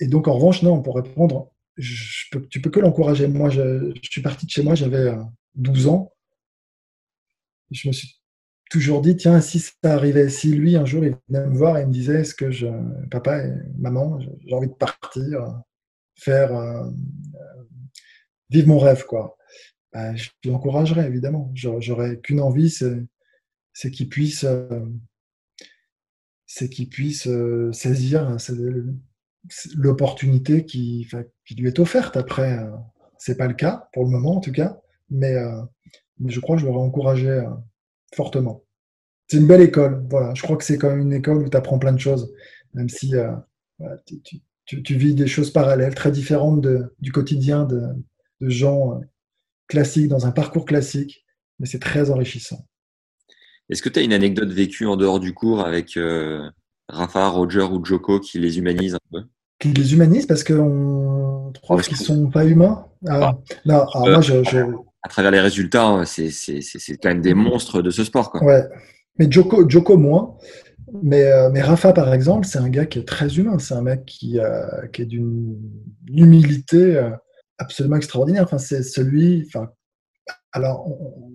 et, 0.00 0.06
donc, 0.06 0.28
en 0.28 0.34
revanche, 0.34 0.62
non, 0.62 0.80
pour 0.80 0.96
répondre, 0.96 1.52
je 1.76 2.38
tu 2.48 2.62
peux 2.62 2.70
que 2.70 2.80
l'encourager. 2.80 3.26
Moi, 3.26 3.50
je, 3.50 3.92
suis 4.02 4.22
parti 4.22 4.46
de 4.46 4.50
chez 4.50 4.62
moi, 4.62 4.76
j'avais 4.76 5.12
12 5.56 5.86
euh, 5.86 5.90
ans. 5.90 6.12
Je 7.72 7.88
me 7.88 7.92
suis 7.92 8.16
toujours 8.74 9.00
dit, 9.00 9.16
tiens, 9.16 9.40
si 9.40 9.58
ça 9.58 9.72
arrivait, 9.84 10.28
si 10.28 10.52
lui, 10.52 10.76
un 10.76 10.84
jour, 10.84 11.04
il 11.04 11.16
venait 11.28 11.46
me 11.46 11.56
voir 11.56 11.78
et 11.78 11.86
me 11.86 11.92
disait, 11.92 12.20
est-ce 12.20 12.34
que 12.34 12.50
je, 12.50 12.66
papa 13.10 13.44
et 13.44 13.52
maman, 13.78 14.18
j'ai 14.20 14.54
envie 14.54 14.68
de 14.68 14.74
partir, 14.74 15.62
faire, 16.16 16.54
euh, 16.54 16.90
vivre 18.50 18.68
mon 18.68 18.78
rêve, 18.78 19.04
quoi. 19.06 19.36
Ben, 19.92 20.16
je 20.16 20.30
l'encouragerais, 20.44 21.06
évidemment. 21.06 21.52
J'aurais 21.54 22.18
qu'une 22.18 22.40
envie, 22.40 22.70
c'est 22.70 23.90
qu'il 23.90 24.08
puisse 24.08 24.44
c'est 26.54 26.68
qu'il 26.68 26.88
puisse 26.88 27.26
euh, 27.26 27.72
saisir 27.72 28.30
euh, 28.50 28.82
l'opportunité 29.74 30.64
qui, 30.64 31.08
lui 31.56 31.66
est 31.66 31.80
offerte. 31.80 32.16
Après, 32.16 32.58
euh, 32.58 32.70
c'est 33.18 33.36
pas 33.36 33.48
le 33.48 33.54
cas 33.54 33.88
pour 33.92 34.04
le 34.04 34.10
moment 34.10 34.36
en 34.36 34.40
tout 34.40 34.52
cas, 34.52 34.80
mais, 35.10 35.34
je 36.24 36.40
crois 36.40 36.54
que 36.54 36.62
je 36.62 36.66
l'aurais 36.66 36.84
encouragé 36.84 37.44
fortement. 38.14 38.63
C'est 39.28 39.38
une 39.38 39.46
belle 39.46 39.62
école, 39.62 40.04
voilà. 40.10 40.34
Je 40.34 40.42
crois 40.42 40.56
que 40.56 40.64
c'est 40.64 40.78
quand 40.78 40.90
même 40.90 41.00
une 41.00 41.12
école 41.12 41.38
où 41.38 41.48
tu 41.48 41.56
apprends 41.56 41.78
plein 41.78 41.92
de 41.92 42.00
choses, 42.00 42.32
même 42.74 42.88
si 42.88 43.14
tu, 44.66 44.94
vis 44.96 45.14
des 45.14 45.26
choses 45.26 45.50
parallèles, 45.50 45.94
très 45.94 46.10
différentes 46.10 46.66
du 47.00 47.12
quotidien 47.12 47.64
de 47.64 48.48
gens 48.48 49.00
classiques 49.68 50.08
dans 50.08 50.26
un 50.26 50.30
parcours 50.30 50.64
classique, 50.64 51.24
mais 51.58 51.66
c'est 51.66 51.78
très 51.78 52.10
enrichissant. 52.10 52.66
Est-ce 53.70 53.82
que 53.82 53.88
tu 53.88 53.98
as 53.98 54.02
une 54.02 54.12
anecdote 54.12 54.50
vécue 54.50 54.86
en 54.86 54.96
dehors 54.96 55.20
du 55.20 55.32
cours 55.32 55.62
avec 55.62 55.96
euh, 55.96 56.48
Rafa, 56.88 57.28
Roger 57.28 57.62
ou 57.62 57.84
Joko 57.84 58.20
qui 58.20 58.38
les 58.38 58.58
humanise 58.58 58.94
un 58.94 58.98
peu? 59.10 59.22
Qui 59.58 59.68
les 59.68 59.94
humanise 59.94 60.26
parce 60.26 60.44
qu'on 60.44 61.50
trouve 61.54 61.82
qu'ils 61.82 61.96
ne 61.98 62.02
sont 62.02 62.30
pas 62.30 62.44
humains? 62.44 62.86
Ah, 63.06 63.20
ah. 63.22 63.38
Non, 63.64 63.86
ah, 63.94 64.00
moi, 64.00 64.20
je, 64.20 64.34
À 65.02 65.08
travers 65.08 65.30
les 65.30 65.40
résultats, 65.40 65.86
hein, 65.86 66.04
c'est 66.04 66.30
quand 67.02 67.08
même 67.08 67.22
des 67.22 67.34
monstres 67.34 67.80
de 67.80 67.90
ce 67.90 68.04
sport. 68.04 68.30
Quoi. 68.30 68.44
Ouais, 68.44 68.68
mais 69.18 69.30
Joko, 69.30 69.68
Joko 69.68 69.96
moins. 69.96 70.36
Mais, 71.02 71.24
euh, 71.24 71.50
mais 71.50 71.60
Rafa, 71.60 71.92
par 71.92 72.12
exemple, 72.14 72.46
c'est 72.46 72.58
un 72.58 72.68
gars 72.68 72.86
qui 72.86 73.00
est 73.00 73.08
très 73.08 73.38
humain. 73.38 73.58
C'est 73.58 73.74
un 73.74 73.82
mec 73.82 74.04
qui, 74.04 74.38
euh, 74.38 74.86
qui 74.92 75.02
est 75.02 75.06
d'une 75.06 75.58
humilité 76.08 77.10
absolument 77.58 77.96
extraordinaire. 77.96 78.44
Enfin, 78.44 78.58
c'est 78.58 78.82
celui, 78.82 79.44
enfin, 79.46 79.70
alors, 80.52 80.88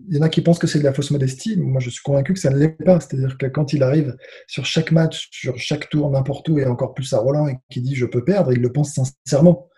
il 0.09 0.15
y 0.15 0.19
en 0.19 0.21
a 0.21 0.29
qui 0.29 0.41
pensent 0.41 0.59
que 0.59 0.67
c'est 0.67 0.79
de 0.79 0.83
la 0.85 0.93
fausse 0.93 1.11
modestie. 1.11 1.57
Moi, 1.57 1.81
je 1.81 1.89
suis 1.89 2.01
convaincu 2.01 2.33
que 2.33 2.39
ça 2.39 2.49
ne 2.49 2.57
l'est 2.57 2.69
pas. 2.69 3.01
C'est-à-dire 3.01 3.37
que 3.37 3.47
quand 3.47 3.73
il 3.73 3.83
arrive 3.83 4.15
sur 4.47 4.65
chaque 4.65 4.93
match, 4.93 5.27
sur 5.31 5.57
chaque 5.57 5.89
tour, 5.89 6.09
n'importe 6.09 6.47
où, 6.47 6.57
et 6.57 6.65
encore 6.65 6.93
plus 6.93 7.11
à 7.13 7.17
Roland, 7.17 7.49
et 7.49 7.57
qui 7.69 7.81
dit 7.81 7.95
je 7.95 8.05
peux 8.05 8.23
perdre, 8.23 8.53
il 8.53 8.61
le 8.61 8.71
pense 8.71 8.93
sincèrement. 8.93 9.69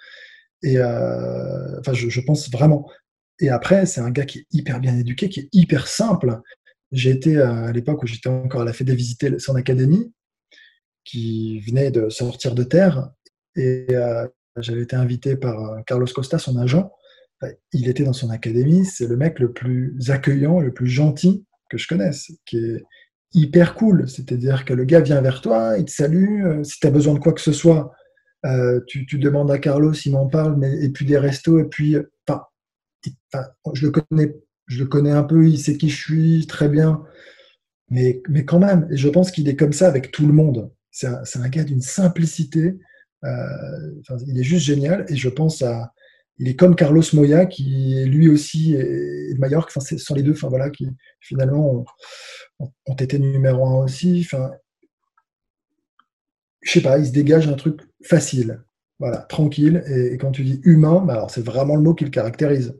Et 0.62 0.78
euh, 0.78 1.80
enfin, 1.80 1.94
je, 1.94 2.22
pense 2.22 2.52
vraiment. 2.52 2.88
Et 3.40 3.50
après, 3.50 3.88
c'est 3.88 4.02
un 4.02 4.12
gars 4.12 4.26
qui 4.26 4.40
est 4.40 4.46
hyper 4.52 4.80
bien 4.80 4.96
éduqué, 4.96 5.28
qui 5.28 5.40
est 5.40 5.50
hyper 5.54 5.88
simple. 5.88 6.40
J'ai 6.92 7.12
été 7.12 7.38
euh, 7.38 7.66
à 7.66 7.72
l'époque 7.72 8.04
où 8.04 8.08
j'étais 8.08 8.30
encore 8.30 8.62
à 8.62 8.66
la 8.66 8.74
Fédé 8.74 8.96
visiter 8.96 9.40
son 9.40 9.56
académie, 9.56 10.14
qui 11.04 11.60
venait 11.62 11.92
de 11.92 12.10
sortir 12.10 12.54
de 12.54 12.64
terre, 12.64 13.10
et 13.56 13.88
euh, 13.92 14.28
j'avais 14.58 14.82
été 14.82 14.96
invité 14.96 15.36
par 15.36 15.84
Carlos 15.86 16.06
Costa, 16.06 16.38
son 16.38 16.58
agent 16.58 16.92
il 17.74 17.90
était 17.90 18.04
dans 18.04 18.14
son 18.14 18.30
académie, 18.30 18.86
c'est 18.86 19.08
le 19.08 19.18
mec 19.18 19.40
le 19.40 19.52
plus 19.52 19.96
accueillant, 20.10 20.60
le 20.60 20.74
plus 20.74 20.88
gentil 20.88 21.46
que 21.70 21.78
je 21.78 21.88
connaisse, 21.88 22.32
qui 22.46 22.58
est 22.58 22.84
hyper 23.34 23.76
cool. 23.76 24.08
C'est-à-dire 24.10 24.66
que 24.66 24.74
le 24.74 24.84
gars 24.84 25.02
vient 25.02 25.22
vers 25.22 25.42
toi, 25.42 25.78
il 25.78 25.86
te 25.86 25.92
salue, 25.92 26.46
euh, 26.46 26.64
si 26.64 26.80
tu 26.80 26.88
as 26.88 26.92
besoin 26.92 27.14
de 27.14 27.20
quoi 27.20 27.34
que 27.34 27.42
ce 27.42 27.54
soit, 27.54 27.92
euh, 28.46 28.80
tu, 28.88 29.06
demandes 29.18 29.52
à 29.52 29.60
Carlos, 29.60 29.94
il 29.94 30.12
m'en 30.12 30.28
parle, 30.28 30.64
et 30.66 30.90
puis 30.90 31.06
des 31.06 31.18
restos, 31.18 31.60
et 31.60 31.66
puis, 31.66 31.96
euh, 31.96 32.04
je, 33.74 33.86
le 33.86 33.92
connais, 33.92 34.36
je 34.68 34.80
le 34.80 34.86
connais 34.86 35.12
un 35.12 35.24
peu, 35.24 35.48
il 35.48 35.60
sait 35.60 35.78
qui 35.78 35.90
je 35.90 36.02
suis, 36.02 36.48
très 36.48 36.70
bien, 36.70 37.04
mais, 37.90 38.22
mais 38.30 38.46
quand 38.46 38.60
même, 38.60 38.88
et 38.92 38.98
je 38.98 39.10
pense 39.10 39.32
qu'il 39.32 39.50
est 39.50 39.56
comme 39.56 39.74
ça 39.74 39.88
avec 39.88 40.12
tout 40.12 40.26
le 40.26 40.34
monde. 40.34 40.72
C'est 40.92 41.08
un, 41.08 41.50
gars 41.50 41.64
d'une 41.64 41.82
simplicité, 41.82 42.78
il 43.24 44.40
est 44.40 44.44
juste 44.44 44.66
génial, 44.66 45.06
et 45.10 45.16
je 45.16 45.30
pense 45.30 45.62
à, 45.62 45.94
il 46.42 46.48
est 46.48 46.56
comme 46.56 46.76
Carlos 46.76 47.04
Moya, 47.14 47.46
qui 47.46 48.04
lui 48.06 48.28
aussi 48.28 48.74
est 48.74 49.34
de 49.36 49.40
Mallorca. 49.40 49.68
Enfin, 49.70 49.80
ce 49.80 49.98
sont 49.98 50.16
les 50.16 50.24
deux, 50.24 50.32
enfin 50.32 50.50
voilà, 50.50 50.72
qui 50.72 50.88
finalement 51.20 51.86
ont, 52.60 52.96
été 52.96 53.20
numéro 53.20 53.64
un 53.68 53.84
aussi. 53.84 54.24
Enfin, 54.26 54.52
je 56.62 56.72
sais 56.72 56.82
pas, 56.82 56.98
il 56.98 57.06
se 57.06 57.12
dégage 57.12 57.48
un 57.48 57.54
truc 57.54 57.82
facile. 58.04 58.64
Voilà, 58.98 59.18
tranquille. 59.18 59.84
Et, 59.88 60.18
quand 60.18 60.32
tu 60.32 60.44
dis 60.44 60.62
humain, 60.64 61.04
bah 61.06 61.28
c'est 61.30 61.46
vraiment 61.46 61.76
le 61.76 61.84
mot 61.84 61.94
qui 61.94 62.06
le 62.06 62.10
caractérise. 62.10 62.76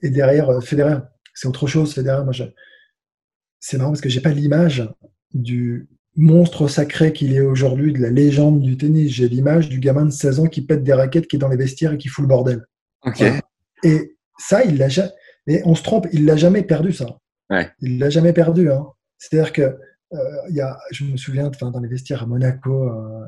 Et 0.00 0.08
derrière 0.08 0.48
euh, 0.48 0.60
Federer, 0.60 1.00
c'est 1.34 1.48
autre 1.48 1.66
chose. 1.66 1.94
Federer, 1.94 2.24
moi, 2.24 2.32
c'est 3.60 3.78
marrant 3.78 3.90
parce 3.90 4.00
que 4.00 4.08
j'ai 4.08 4.20
pas 4.20 4.30
l'image 4.30 4.88
du 5.34 5.88
monstre 6.16 6.68
sacré 6.68 7.12
qu'il 7.12 7.34
est 7.34 7.40
aujourd'hui, 7.40 7.92
de 7.92 8.00
la 8.00 8.10
légende 8.10 8.60
du 8.60 8.76
tennis. 8.76 9.12
J'ai 9.12 9.28
l'image 9.28 9.68
du 9.68 9.80
gamin 9.80 10.04
de 10.04 10.10
16 10.10 10.40
ans 10.40 10.46
qui 10.46 10.62
pète 10.62 10.82
des 10.82 10.92
raquettes, 10.92 11.26
qui 11.26 11.36
est 11.36 11.38
dans 11.38 11.48
les 11.48 11.56
vestiaires 11.56 11.92
et 11.92 11.98
qui 11.98 12.08
fout 12.08 12.22
le 12.22 12.28
bordel. 12.28 12.66
Et 13.84 14.16
ça, 14.38 14.64
il 14.64 14.78
l'a 14.78 14.88
jamais. 14.88 15.10
Et 15.46 15.62
on 15.64 15.74
se 15.74 15.82
trompe, 15.82 16.06
il 16.12 16.24
l'a 16.24 16.36
jamais 16.36 16.62
perdu 16.62 16.92
ça. 16.92 17.18
Ouais. 17.50 17.68
Il 17.80 17.98
l'a 17.98 18.10
jamais 18.10 18.32
perdu. 18.32 18.70
Hein. 18.70 18.86
C'est-à-dire 19.18 19.52
que 19.52 19.62
euh, 19.62 20.18
il 20.48 20.54
y 20.54 20.60
a, 20.60 20.78
je 20.90 21.04
me 21.04 21.16
souviens, 21.16 21.50
dans 21.60 21.80
les 21.80 21.88
vestiaires 21.88 22.22
à 22.22 22.26
Monaco, 22.26 22.88
euh, 22.88 23.24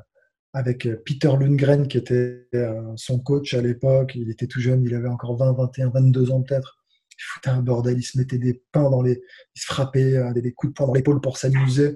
avec 0.52 0.86
euh, 0.86 1.02
Peter 1.04 1.28
Lundgren, 1.28 1.88
qui 1.88 1.98
était 1.98 2.48
son 2.96 3.18
coach 3.18 3.54
à 3.54 3.62
l'époque. 3.62 4.12
Il 4.14 4.30
était 4.30 4.46
tout 4.46 4.60
jeune, 4.60 4.82
il 4.84 4.94
avait 4.94 5.08
encore 5.08 5.36
20, 5.36 5.52
21, 5.52 5.88
22 5.90 6.30
ans 6.30 6.42
peut-être. 6.42 6.83
Il 7.18 7.22
foutait 7.22 7.50
un 7.50 7.62
bordel, 7.62 7.98
il 7.98 8.02
se 8.02 8.18
mettait 8.18 8.38
des 8.38 8.62
pains 8.72 8.90
dans 8.90 9.02
les. 9.02 9.22
Il 9.54 9.60
se 9.60 9.66
frappait 9.66 10.32
des, 10.34 10.52
coups 10.52 10.72
de 10.72 10.74
poing 10.74 10.86
dans 10.86 10.94
l'épaule 10.94 11.20
pour 11.20 11.38
s'amuser. 11.38 11.94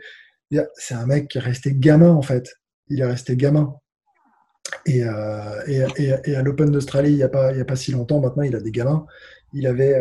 C'est 0.77 0.95
un 0.95 1.07
mec 1.07 1.29
qui 1.29 1.39
est 1.39 1.43
resté 1.43 1.75
gamin, 1.75 2.11
en 2.11 2.23
fait. 2.23 2.49
Il 2.89 3.01
est 3.01 3.07
resté 3.07 3.37
gamin. 3.37 3.75
Et, 4.87 4.99
et, 4.99 6.37
à 6.37 6.43
l'Open 6.43 6.71
d'Australie, 6.71 7.11
il 7.11 7.17
n'y 7.17 7.23
a, 7.23 7.29
pas, 7.29 7.53
il 7.53 7.61
a 7.61 7.65
pas 7.65 7.77
si 7.77 7.93
longtemps, 7.93 8.21
maintenant, 8.21 8.43
il 8.43 8.55
a 8.57 8.61
des 8.61 8.71
gamins. 8.71 9.07
Il 9.53 9.67
avait, 9.67 10.01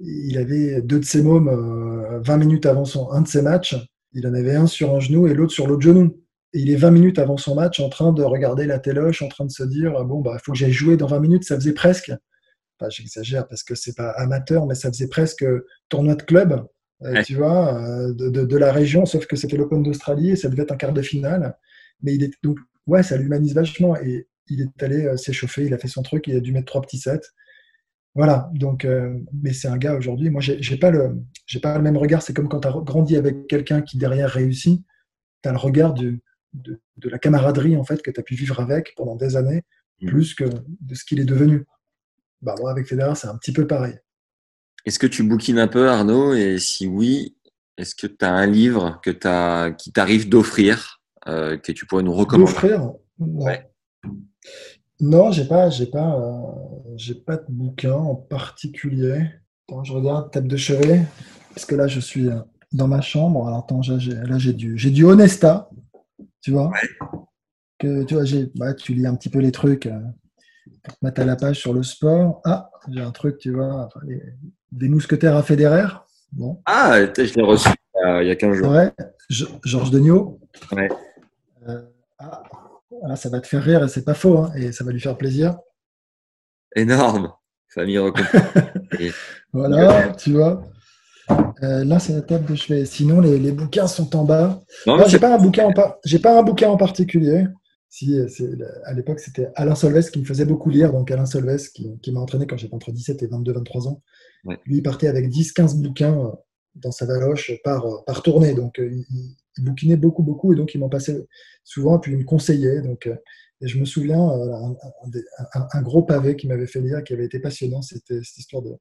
il 0.00 0.38
avait 0.38 0.82
deux 0.82 1.00
de 1.00 1.04
ses 1.04 1.22
mômes 1.22 2.20
20 2.22 2.36
minutes 2.36 2.66
avant 2.66 2.84
son, 2.84 3.10
un 3.10 3.22
de 3.22 3.28
ses 3.28 3.42
matchs. 3.42 3.76
Il 4.12 4.26
en 4.26 4.34
avait 4.34 4.56
un 4.56 4.66
sur 4.66 4.94
un 4.94 5.00
genou 5.00 5.28
et 5.28 5.34
l'autre 5.34 5.52
sur 5.52 5.66
l'autre 5.66 5.82
genou. 5.82 6.16
Et 6.52 6.60
il 6.60 6.70
est 6.70 6.76
20 6.76 6.90
minutes 6.90 7.18
avant 7.18 7.36
son 7.36 7.54
match 7.54 7.78
en 7.80 7.88
train 7.88 8.12
de 8.12 8.22
regarder 8.22 8.66
la 8.66 8.78
téloche, 8.78 9.22
en 9.22 9.28
train 9.28 9.44
de 9.44 9.50
se 9.50 9.62
dire 9.62 10.04
bon, 10.04 10.20
bah, 10.20 10.36
faut 10.42 10.52
que 10.52 10.58
j'aille 10.58 10.72
jouer 10.72 10.96
dans 10.96 11.06
20 11.06 11.20
minutes. 11.20 11.44
Ça 11.44 11.54
faisait 11.54 11.74
presque, 11.74 12.12
enfin, 12.80 12.90
j'exagère 12.90 13.46
parce 13.48 13.62
que 13.62 13.74
c'est 13.74 13.96
pas 13.96 14.10
amateur, 14.10 14.66
mais 14.66 14.74
ça 14.74 14.90
faisait 14.90 15.08
presque 15.08 15.44
tournoi 15.88 16.14
de 16.14 16.22
club, 16.22 16.66
euh, 17.02 17.22
tu 17.22 17.34
vois, 17.34 17.78
euh, 17.82 18.12
de, 18.12 18.28
de, 18.28 18.56
la 18.56 18.72
région, 18.72 19.06
sauf 19.06 19.26
que 19.26 19.36
c'était 19.36 19.56
l'Open 19.56 19.82
d'Australie 19.82 20.30
et 20.30 20.36
ça 20.36 20.48
devait 20.48 20.62
être 20.62 20.72
un 20.72 20.76
quart 20.76 20.92
de 20.92 21.02
finale. 21.02 21.56
Mais 22.02 22.14
il 22.14 22.22
est 22.22 22.32
donc, 22.42 22.58
ouais, 22.86 23.02
ça 23.02 23.16
l'humanise 23.16 23.54
vachement. 23.54 23.96
Et 23.96 24.28
il 24.48 24.62
est 24.62 24.82
allé 24.82 25.06
euh, 25.06 25.16
s'échauffer, 25.16 25.64
il 25.64 25.74
a 25.74 25.78
fait 25.78 25.88
son 25.88 26.02
truc, 26.02 26.26
il 26.26 26.36
a 26.36 26.40
dû 26.40 26.52
mettre 26.52 26.66
trois 26.66 26.82
petits 26.82 26.98
sets. 26.98 27.20
Voilà, 28.16 28.50
donc, 28.54 28.84
mais 29.40 29.52
c'est 29.52 29.68
un 29.68 29.76
gars 29.76 29.94
aujourd'hui. 29.94 30.30
Moi, 30.30 30.40
j'ai 30.40 30.76
pas 30.76 30.90
le, 30.90 31.22
j'ai 31.46 31.60
pas 31.60 31.76
le 31.78 31.84
même 31.84 31.96
regard. 31.96 32.22
C'est 32.22 32.34
comme 32.34 32.48
quand 32.48 32.58
tu 32.58 32.66
as 32.66 32.72
grandi 32.72 33.16
avec 33.16 33.46
quelqu'un 33.46 33.82
qui 33.82 33.98
derrière 33.98 34.28
réussit. 34.28 34.84
Tu 35.44 35.48
as 35.48 35.52
le 35.52 35.58
regard 35.58 35.94
du, 35.94 36.20
de, 36.52 36.80
la 37.04 37.18
camaraderie 37.18 37.76
en 37.76 37.84
fait 37.84 38.02
que 38.02 38.10
tu 38.10 38.20
as 38.20 38.22
pu 38.22 38.34
vivre 38.34 38.60
avec 38.60 38.94
pendant 38.96 39.16
des 39.16 39.36
années, 39.36 39.62
mm. 40.00 40.08
plus 40.08 40.34
que 40.34 40.44
de 40.44 40.94
ce 40.94 41.04
qu'il 41.04 41.20
est 41.20 41.24
devenu. 41.24 41.64
Bah, 42.42 42.54
moi, 42.58 42.70
avec 42.70 42.86
Federer, 42.86 43.14
c'est 43.14 43.28
un 43.28 43.36
petit 43.36 43.52
peu 43.52 43.66
pareil. 43.66 43.94
Est-ce 44.86 44.98
que 44.98 45.06
tu 45.06 45.22
bouquines 45.22 45.58
un 45.58 45.68
peu, 45.68 45.88
Arnaud? 45.88 46.34
Et 46.34 46.58
si 46.58 46.86
oui, 46.86 47.36
est-ce 47.76 47.94
que 47.94 48.06
tu 48.06 48.24
as 48.24 48.32
un 48.32 48.46
livre 48.46 49.00
que 49.02 49.10
as, 49.26 49.72
qui 49.72 49.92
t'arrive 49.92 50.28
d'offrir, 50.28 51.00
euh, 51.28 51.58
que 51.58 51.72
tu 51.72 51.86
pourrais 51.86 52.02
nous 52.02 52.14
recommander? 52.14 52.50
D'offrir? 52.50 52.80
Non. 52.80 53.00
Ouais. 53.18 53.70
Non, 55.00 55.30
j'ai 55.30 55.46
pas, 55.46 55.70
j'ai 55.70 55.86
pas, 55.86 56.18
euh, 56.18 56.92
j'ai 56.96 57.14
pas 57.14 57.36
de 57.36 57.46
bouquin 57.48 57.94
en 57.94 58.14
particulier. 58.14 59.26
je 59.84 59.92
regarde 59.92 60.30
table 60.30 60.48
de 60.48 60.56
chevet, 60.56 61.06
parce 61.54 61.66
que 61.66 61.74
là, 61.74 61.86
je 61.86 62.00
suis 62.00 62.28
euh, 62.28 62.40
dans 62.72 62.88
ma 62.88 63.00
chambre. 63.00 63.46
Alors, 63.46 63.60
attends, 63.60 63.80
là, 63.88 64.38
j'ai 64.38 64.52
du, 64.52 64.78
j'ai 64.78 64.90
du 64.90 65.04
Honesta 65.04 65.70
tu 66.40 66.52
vois? 66.52 66.72
Que, 67.78 68.04
tu 68.04 68.14
vois, 68.14 68.24
bah, 68.56 68.74
tu 68.74 68.94
lis 68.94 69.06
un 69.06 69.14
petit 69.14 69.30
peu 69.30 69.38
les 69.38 69.52
trucs 69.52 69.86
euh, 69.86 70.00
mettre 71.02 71.20
à 71.20 71.24
la 71.24 71.36
page 71.36 71.58
sur 71.58 71.72
le 71.72 71.82
sport. 71.82 72.40
Ah, 72.44 72.70
j'ai 72.90 73.00
un 73.00 73.10
truc, 73.10 73.38
tu 73.38 73.52
vois, 73.52 73.88
des 74.72 74.88
mousquetaires 74.88 75.36
à 75.36 75.42
Federer. 75.42 75.88
Bon. 76.32 76.60
Ah, 76.66 76.98
je 77.16 77.34
l'ai 77.34 77.42
reçu 77.42 77.68
il 78.22 78.26
y 78.26 78.30
a 78.30 78.36
15 78.36 78.56
jours. 78.56 78.70
Ouais, 78.70 78.92
Georges 79.28 79.90
Degnaud. 79.90 80.40
Ouais. 80.72 80.88
Euh, 81.68 81.82
ah, 82.18 82.42
ça 83.16 83.28
va 83.28 83.40
te 83.40 83.46
faire 83.46 83.62
rire 83.62 83.84
et 83.84 83.88
c'est 83.88 84.04
pas 84.04 84.14
faux, 84.14 84.38
hein, 84.38 84.52
et 84.56 84.72
ça 84.72 84.84
va 84.84 84.92
lui 84.92 85.00
faire 85.00 85.16
plaisir. 85.16 85.56
Énorme. 86.74 87.32
Famille 87.68 88.00
voilà, 89.52 90.12
tu 90.14 90.32
vois. 90.32 90.64
Euh, 91.62 91.84
là, 91.84 92.00
c'est 92.00 92.14
la 92.14 92.22
table 92.22 92.50
de 92.50 92.56
chevet. 92.56 92.84
Sinon, 92.84 93.20
les, 93.20 93.52
bouquins 93.52 93.86
sont 93.86 94.16
en 94.16 94.24
bas. 94.24 94.60
Non, 94.88 94.98
j'ai 95.06 95.20
pas 95.20 95.32
un 95.32 95.38
bouquin 95.38 95.66
en 95.66 95.72
j'ai 96.04 96.18
pas 96.18 96.36
un 96.36 96.42
bouquin 96.42 96.68
en 96.68 96.76
particulier. 96.76 97.46
Si, 97.92 98.16
à 98.84 98.94
l'époque, 98.94 99.20
c'était 99.20 99.48
Alain 99.56 99.74
Solves 99.74 100.10
qui 100.10 100.20
me 100.20 100.24
faisait 100.24 100.44
beaucoup 100.44 100.70
lire. 100.70 100.92
Donc, 100.92 101.10
Alain 101.10 101.26
Solves 101.26 101.68
qui, 101.74 102.12
m'a 102.12 102.20
entraîné 102.20 102.46
quand 102.46 102.56
j'étais 102.56 102.74
entre 102.74 102.92
17 102.92 103.22
et 103.22 103.26
22, 103.26 103.52
23 103.52 103.88
ans. 103.88 104.02
Lui, 104.64 104.78
il 104.78 104.82
partait 104.82 105.08
avec 105.08 105.28
10, 105.28 105.52
15 105.52 105.76
bouquins 105.82 106.18
euh, 106.18 106.30
dans 106.76 106.92
sa 106.92 107.04
valoche 107.04 107.52
par, 107.64 107.84
euh, 107.86 107.98
par 108.06 108.22
tournée. 108.22 108.54
Donc, 108.54 108.78
il, 108.78 109.36
bouquinait 109.58 109.96
beaucoup, 109.96 110.22
beaucoup. 110.22 110.52
Et 110.52 110.56
donc, 110.56 110.72
il 110.74 110.78
m'en 110.78 110.88
passait 110.88 111.26
souvent. 111.64 111.98
Puis, 111.98 112.12
il 112.12 112.18
me 112.18 112.24
conseillait. 112.24 112.80
Donc, 112.80 113.08
et 113.62 113.68
je 113.68 113.78
me 113.78 113.84
souviens, 113.84 114.26
un, 115.52 115.82
gros 115.82 116.02
pavé 116.02 116.34
qui 116.36 116.46
m'avait 116.46 116.66
fait 116.66 116.80
lire, 116.80 117.04
qui 117.04 117.12
avait 117.12 117.26
été 117.26 117.40
passionnant, 117.40 117.82
c'était 117.82 118.22
cette 118.22 118.38
histoire 118.38 118.62
de, 118.62 118.72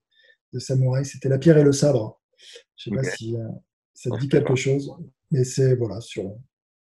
de 0.54 0.60
samouraï. 0.60 1.06
C'était 1.06 1.30
La 1.30 1.38
pierre 1.38 1.58
et 1.58 1.64
le 1.64 1.74
sabre. 1.74 2.22
Je 2.78 2.90
ne 2.90 2.96
sais 2.96 3.02
pas 3.02 3.16
si 3.16 3.36
euh, 3.36 3.48
ça 3.94 4.10
te 4.10 4.20
dit 4.20 4.30
quelque 4.30 4.56
chose, 4.56 4.92
mais 5.32 5.44
c'est 5.44 5.76
voilà, 5.76 6.00
sur 6.00 6.34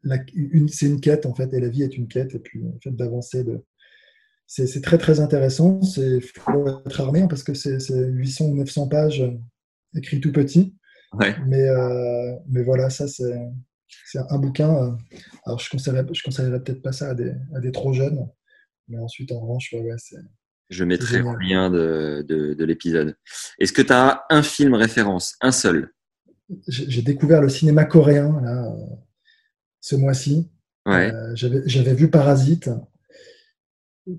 c'est 0.03 0.85
une 0.87 0.99
quête 0.99 1.25
en 1.25 1.33
fait, 1.33 1.53
et 1.53 1.59
la 1.59 1.69
vie 1.69 1.83
est 1.83 1.97
une 1.97 2.07
quête, 2.07 2.35
et 2.35 2.39
puis 2.39 2.59
le 2.61 2.71
fait 2.81 2.91
d'avancer, 2.91 3.43
de, 3.43 3.63
c'est, 4.47 4.81
très 4.81 4.97
très 4.97 5.19
intéressant. 5.19 5.79
Il 5.97 6.21
faut 6.21 6.67
être 6.85 7.01
armé 7.01 7.25
parce 7.29 7.43
que 7.43 7.53
c'est, 7.53 7.77
800 7.89 8.45
ou 8.45 8.55
900 8.55 8.87
pages 8.87 9.21
euh, 9.21 9.31
écrit 9.95 10.19
tout 10.19 10.31
petit. 10.31 10.75
Mais, 11.45 11.67
euh, 11.67 12.33
mais 12.49 12.63
voilà, 12.63 12.89
ça 12.89 13.07
c'est, 13.07 13.33
un 14.29 14.37
bouquin. 14.37 14.97
alors 15.45 15.59
je 15.59 15.67
ne 15.67 15.71
conseillerais, 15.71 16.05
je 16.11 16.23
conseillerais 16.23 16.63
peut-être 16.63 16.81
pas 16.81 16.93
ça 16.93 17.09
à 17.09 17.13
des, 17.13 17.33
à 17.53 17.59
des 17.59 17.71
trop 17.71 17.93
jeunes, 17.93 18.27
mais 18.87 18.97
ensuite 18.97 19.31
en 19.31 19.39
revanche, 19.39 19.73
ouais, 19.73 19.95
c'est, 19.97 20.17
je 20.69 20.85
mettrai 20.85 21.19
le 21.19 21.37
lien 21.37 21.69
de, 21.69 22.25
de, 22.27 22.63
l'épisode. 22.63 23.15
Est-ce 23.59 23.73
que 23.73 23.81
tu 23.81 23.91
as 23.91 24.23
un 24.29 24.41
film 24.41 24.73
référence, 24.73 25.35
un 25.41 25.51
seul? 25.51 25.91
J'ai 26.67 27.01
découvert 27.01 27.41
le 27.41 27.49
cinéma 27.49 27.83
coréen 27.83 28.41
là, 28.41 28.73
ce 29.81 29.95
mois-ci. 29.95 30.49
Ouais. 30.85 31.11
Euh, 31.13 31.33
j'avais 31.35 31.93
vu 31.93 32.09
Parasite, 32.09 32.69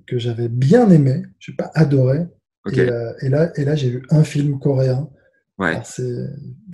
que 0.06 0.18
j'avais 0.18 0.48
bien 0.48 0.90
aimé, 0.90 1.22
je 1.38 1.50
n'ai 1.50 1.56
pas 1.56 1.70
adoré. 1.74 2.26
Euh, 2.68 3.12
et, 3.20 3.28
là, 3.28 3.50
et 3.56 3.64
là 3.64 3.74
j'ai 3.74 3.90
vu 3.90 4.02
un 4.10 4.22
film 4.22 4.60
coréen 4.60 5.10
ouais. 5.58 5.82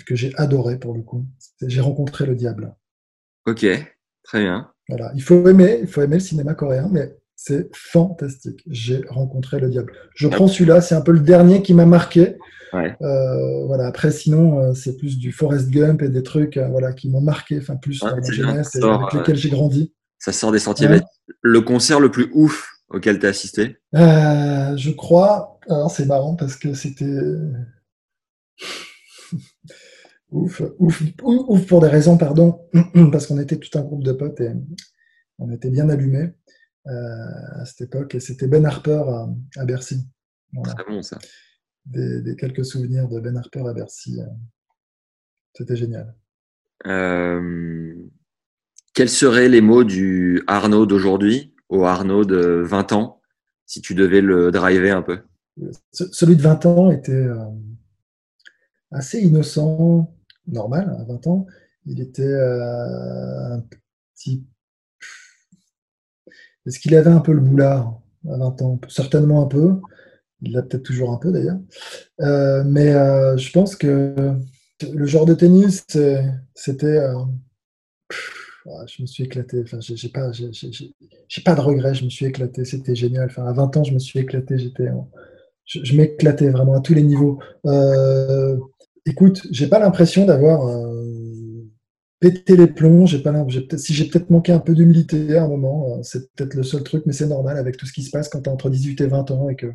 que 0.04 0.14
j'ai 0.14 0.34
adoré 0.36 0.78
pour 0.78 0.94
le 0.94 1.02
coup. 1.02 1.24
J'ai 1.62 1.80
rencontré 1.80 2.26
le 2.26 2.34
diable. 2.34 2.74
Ok, 3.46 3.64
très 4.22 4.40
bien. 4.40 4.70
Voilà. 4.88 5.12
Il 5.14 5.22
faut 5.22 5.48
aimer, 5.48 5.78
il 5.80 5.86
faut 5.86 6.02
aimer 6.02 6.16
le 6.16 6.20
cinéma 6.20 6.54
coréen, 6.54 6.88
mais 6.90 7.16
c'est 7.40 7.68
fantastique. 7.72 8.64
J'ai 8.66 9.00
rencontré 9.08 9.60
le 9.60 9.70
diable. 9.70 9.92
Je 10.16 10.26
ah 10.26 10.30
prends 10.30 10.48
celui-là, 10.48 10.80
c'est 10.80 10.96
un 10.96 11.00
peu 11.00 11.12
le 11.12 11.20
dernier 11.20 11.62
qui 11.62 11.72
m'a 11.72 11.86
marqué. 11.86 12.36
Euh, 12.74 13.64
voilà. 13.64 13.86
Après, 13.86 14.10
sinon, 14.10 14.58
euh, 14.58 14.74
c'est 14.74 14.96
plus 14.96 15.18
du 15.18 15.30
Forest 15.30 15.70
Gump 15.70 16.02
et 16.02 16.08
des 16.08 16.24
trucs 16.24 16.56
euh, 16.56 16.66
voilà, 16.66 16.92
qui 16.92 17.08
m'ont 17.08 17.20
marqué, 17.20 17.58
enfin 17.58 17.76
plus 17.76 18.00
dans 18.00 18.16
ma 18.16 18.22
jeunesse 18.22 18.74
et 18.74 18.82
avec 18.82 19.12
lesquels 19.12 19.36
j'ai 19.36 19.50
grandi. 19.50 19.94
Ça 20.18 20.32
sort 20.32 20.50
des 20.50 20.58
sentiers. 20.58 20.88
Le 21.40 21.60
concert 21.60 22.00
le 22.00 22.10
plus 22.10 22.28
ouf 22.34 22.72
auquel 22.88 23.20
tu 23.20 23.26
as 23.26 23.28
assisté 23.28 23.76
Je 23.94 24.90
crois. 24.90 25.60
c'est 25.90 26.06
marrant 26.06 26.34
parce 26.34 26.56
que 26.56 26.74
c'était. 26.74 27.04
ouf, 30.32 30.60
ouf, 30.80 31.02
ouf 31.22 31.66
pour 31.68 31.80
des 31.80 31.88
raisons, 31.88 32.18
pardon, 32.18 32.62
parce 33.12 33.28
qu'on 33.28 33.38
était 33.38 33.58
tout 33.58 33.78
un 33.78 33.82
groupe 33.82 34.02
de 34.02 34.12
potes 34.12 34.40
et 34.40 34.50
on 35.38 35.52
était 35.52 35.70
bien 35.70 35.88
allumés. 35.88 36.32
Euh, 36.88 37.60
à 37.60 37.66
cette 37.66 37.82
époque. 37.82 38.14
Et 38.14 38.20
c'était 38.20 38.46
Ben 38.46 38.64
Harper 38.64 39.02
à, 39.56 39.64
Bercy. 39.66 40.08
Très 40.64 40.84
bon 40.88 41.02
ça. 41.02 41.18
Des, 41.84 42.34
quelques 42.36 42.64
souvenirs 42.64 43.08
de 43.08 43.20
Ben 43.20 43.36
Harper 43.36 43.66
à 43.68 43.74
Bercy. 43.74 44.18
Euh, 44.20 44.26
c'était 45.54 45.76
génial. 45.76 46.14
Euh, 46.86 47.94
quels 48.94 49.10
seraient 49.10 49.50
les 49.50 49.60
mots 49.60 49.84
du 49.84 50.42
Arnaud 50.46 50.86
d'aujourd'hui 50.86 51.54
au 51.68 51.84
Arnaud 51.84 52.24
de 52.24 52.62
20 52.64 52.92
ans, 52.92 53.20
si 53.66 53.82
tu 53.82 53.94
devais 53.94 54.22
le 54.22 54.50
driver 54.50 54.96
un 54.96 55.02
peu? 55.02 55.20
Celui 55.92 56.36
de 56.36 56.42
20 56.42 56.64
ans 56.66 56.90
était 56.90 57.26
assez 58.92 59.20
innocent, 59.20 60.16
normal, 60.46 60.96
à 60.98 61.04
20 61.04 61.26
ans. 61.26 61.46
Il 61.84 62.00
était 62.00 62.32
un 62.32 63.60
petit 64.14 64.46
est-ce 66.68 66.78
qu'il 66.78 66.94
avait 66.94 67.10
un 67.10 67.20
peu 67.20 67.32
le 67.32 67.40
boulard 67.40 67.98
à 68.28 68.36
20 68.36 68.62
ans? 68.62 68.80
Certainement 68.88 69.42
un 69.42 69.46
peu. 69.46 69.76
Il 70.42 70.52
l'a 70.52 70.62
peut-être 70.62 70.82
toujours 70.82 71.12
un 71.12 71.16
peu 71.16 71.32
d'ailleurs. 71.32 71.58
Euh, 72.20 72.62
mais 72.64 72.92
euh, 72.92 73.36
je 73.38 73.50
pense 73.50 73.74
que 73.74 74.14
le 74.92 75.06
genre 75.06 75.24
de 75.24 75.34
tennis, 75.34 75.86
c'était. 76.54 76.86
Euh, 76.86 77.14
je 78.86 79.02
me 79.02 79.06
suis 79.06 79.24
éclaté. 79.24 79.62
Enfin, 79.62 79.78
j'ai 79.80 80.08
pas, 80.10 80.30
pas 81.44 81.54
de 81.54 81.60
regrets. 81.60 81.94
Je 81.94 82.04
me 82.04 82.10
suis 82.10 82.26
éclaté. 82.26 82.66
C'était 82.66 82.94
génial. 82.94 83.28
Enfin, 83.30 83.46
à 83.46 83.52
20 83.52 83.78
ans, 83.78 83.84
je 83.84 83.94
me 83.94 83.98
suis 83.98 84.20
éclaté. 84.20 84.58
J'étais, 84.58 84.88
je, 85.64 85.96
m'éclatais 85.96 86.50
vraiment 86.50 86.74
à 86.74 86.80
tous 86.80 86.92
les 86.92 87.02
niveaux. 87.02 87.38
Écoute, 89.06 89.46
j'ai 89.50 89.68
pas 89.68 89.78
l'impression 89.78 90.26
d'avoir 90.26 90.68
pété 92.20 92.56
les 92.56 92.66
plombs. 92.66 93.06
Si 93.06 93.94
j'ai 93.94 94.04
peut-être 94.06 94.30
manqué 94.30 94.52
un 94.52 94.58
peu 94.58 94.74
d'humilité 94.74 95.36
à 95.36 95.44
un 95.44 95.48
moment, 95.48 95.98
euh, 95.98 96.02
c'est 96.02 96.32
peut-être 96.32 96.54
le 96.54 96.62
seul 96.62 96.82
truc, 96.82 97.04
mais 97.06 97.12
c'est 97.12 97.26
normal 97.26 97.56
avec 97.56 97.76
tout 97.76 97.86
ce 97.86 97.92
qui 97.92 98.02
se 98.02 98.10
passe 98.10 98.28
quand 98.28 98.42
tu 98.42 98.50
es 98.50 98.52
entre 98.52 98.70
18 98.70 99.00
et 99.00 99.06
20 99.06 99.30
ans 99.30 99.48
et 99.48 99.56
que 99.56 99.66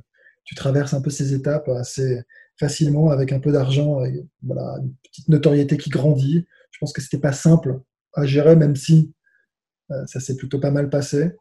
tu 0.46 0.56
traverses 0.56 0.94
un 0.94 1.02
peu 1.02 1.10
ces 1.10 1.34
étapes 1.34 1.70
assez 1.70 2.22
facilement 2.60 3.10
avec 3.10 3.32
un 3.32 3.40
peu 3.40 3.52
d'argent, 3.52 4.00
voilà, 4.44 4.78
une 4.82 4.94
petite 5.04 5.30
notoriété 5.30 5.78
qui 5.78 5.90
grandit. 5.90 6.46
Je 6.72 6.80
pense 6.80 6.94
que 6.94 7.02
c'était 7.02 7.20
pas 7.20 7.32
simple 7.32 7.80
à 8.14 8.26
gérer, 8.26 8.56
même 8.56 8.76
si 8.76 9.14
euh, 9.92 10.06
ça 10.06 10.20
s'est 10.20 10.36
plutôt 10.36 10.60
pas 10.60 10.72
mal 10.72 10.90
passé. 10.90 11.32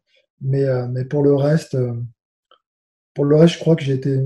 Mais, 0.41 0.65
euh, 0.65 1.05
pour 1.11 1.23
le 1.23 1.35
reste, 1.35 1.77
pour 3.15 3.25
le 3.25 3.37
reste, 3.37 3.55
je 3.55 3.59
crois 3.59 3.77
que 3.77 3.83
j'ai 3.83 3.95
été 3.95 4.21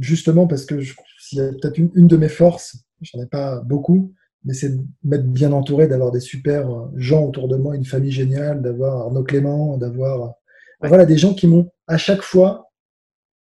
justement 0.00 0.46
parce 0.46 0.64
que 0.64 0.80
s'il 1.18 1.38
y 1.38 1.42
a 1.42 1.48
peut-être 1.48 1.78
une, 1.78 2.06
de 2.06 2.16
mes 2.16 2.28
forces, 2.28 2.78
j'en 3.02 3.20
ai 3.22 3.26
pas 3.26 3.60
beaucoup, 3.60 4.14
mais 4.44 4.54
c'est 4.54 4.72
d'être 5.02 5.30
bien 5.30 5.52
entouré, 5.52 5.86
d'avoir 5.86 6.12
des 6.12 6.20
super 6.20 6.88
gens 6.96 7.24
autour 7.24 7.48
de 7.48 7.56
moi, 7.56 7.76
une 7.76 7.84
famille 7.84 8.12
géniale, 8.12 8.62
d'avoir 8.62 8.98
Arnaud 9.02 9.24
Clément, 9.24 9.76
d'avoir 9.76 10.34
voilà 10.80 11.04
des 11.04 11.18
gens 11.18 11.34
qui 11.34 11.46
m'ont 11.46 11.70
à 11.86 11.98
chaque 11.98 12.22
fois 12.22 12.70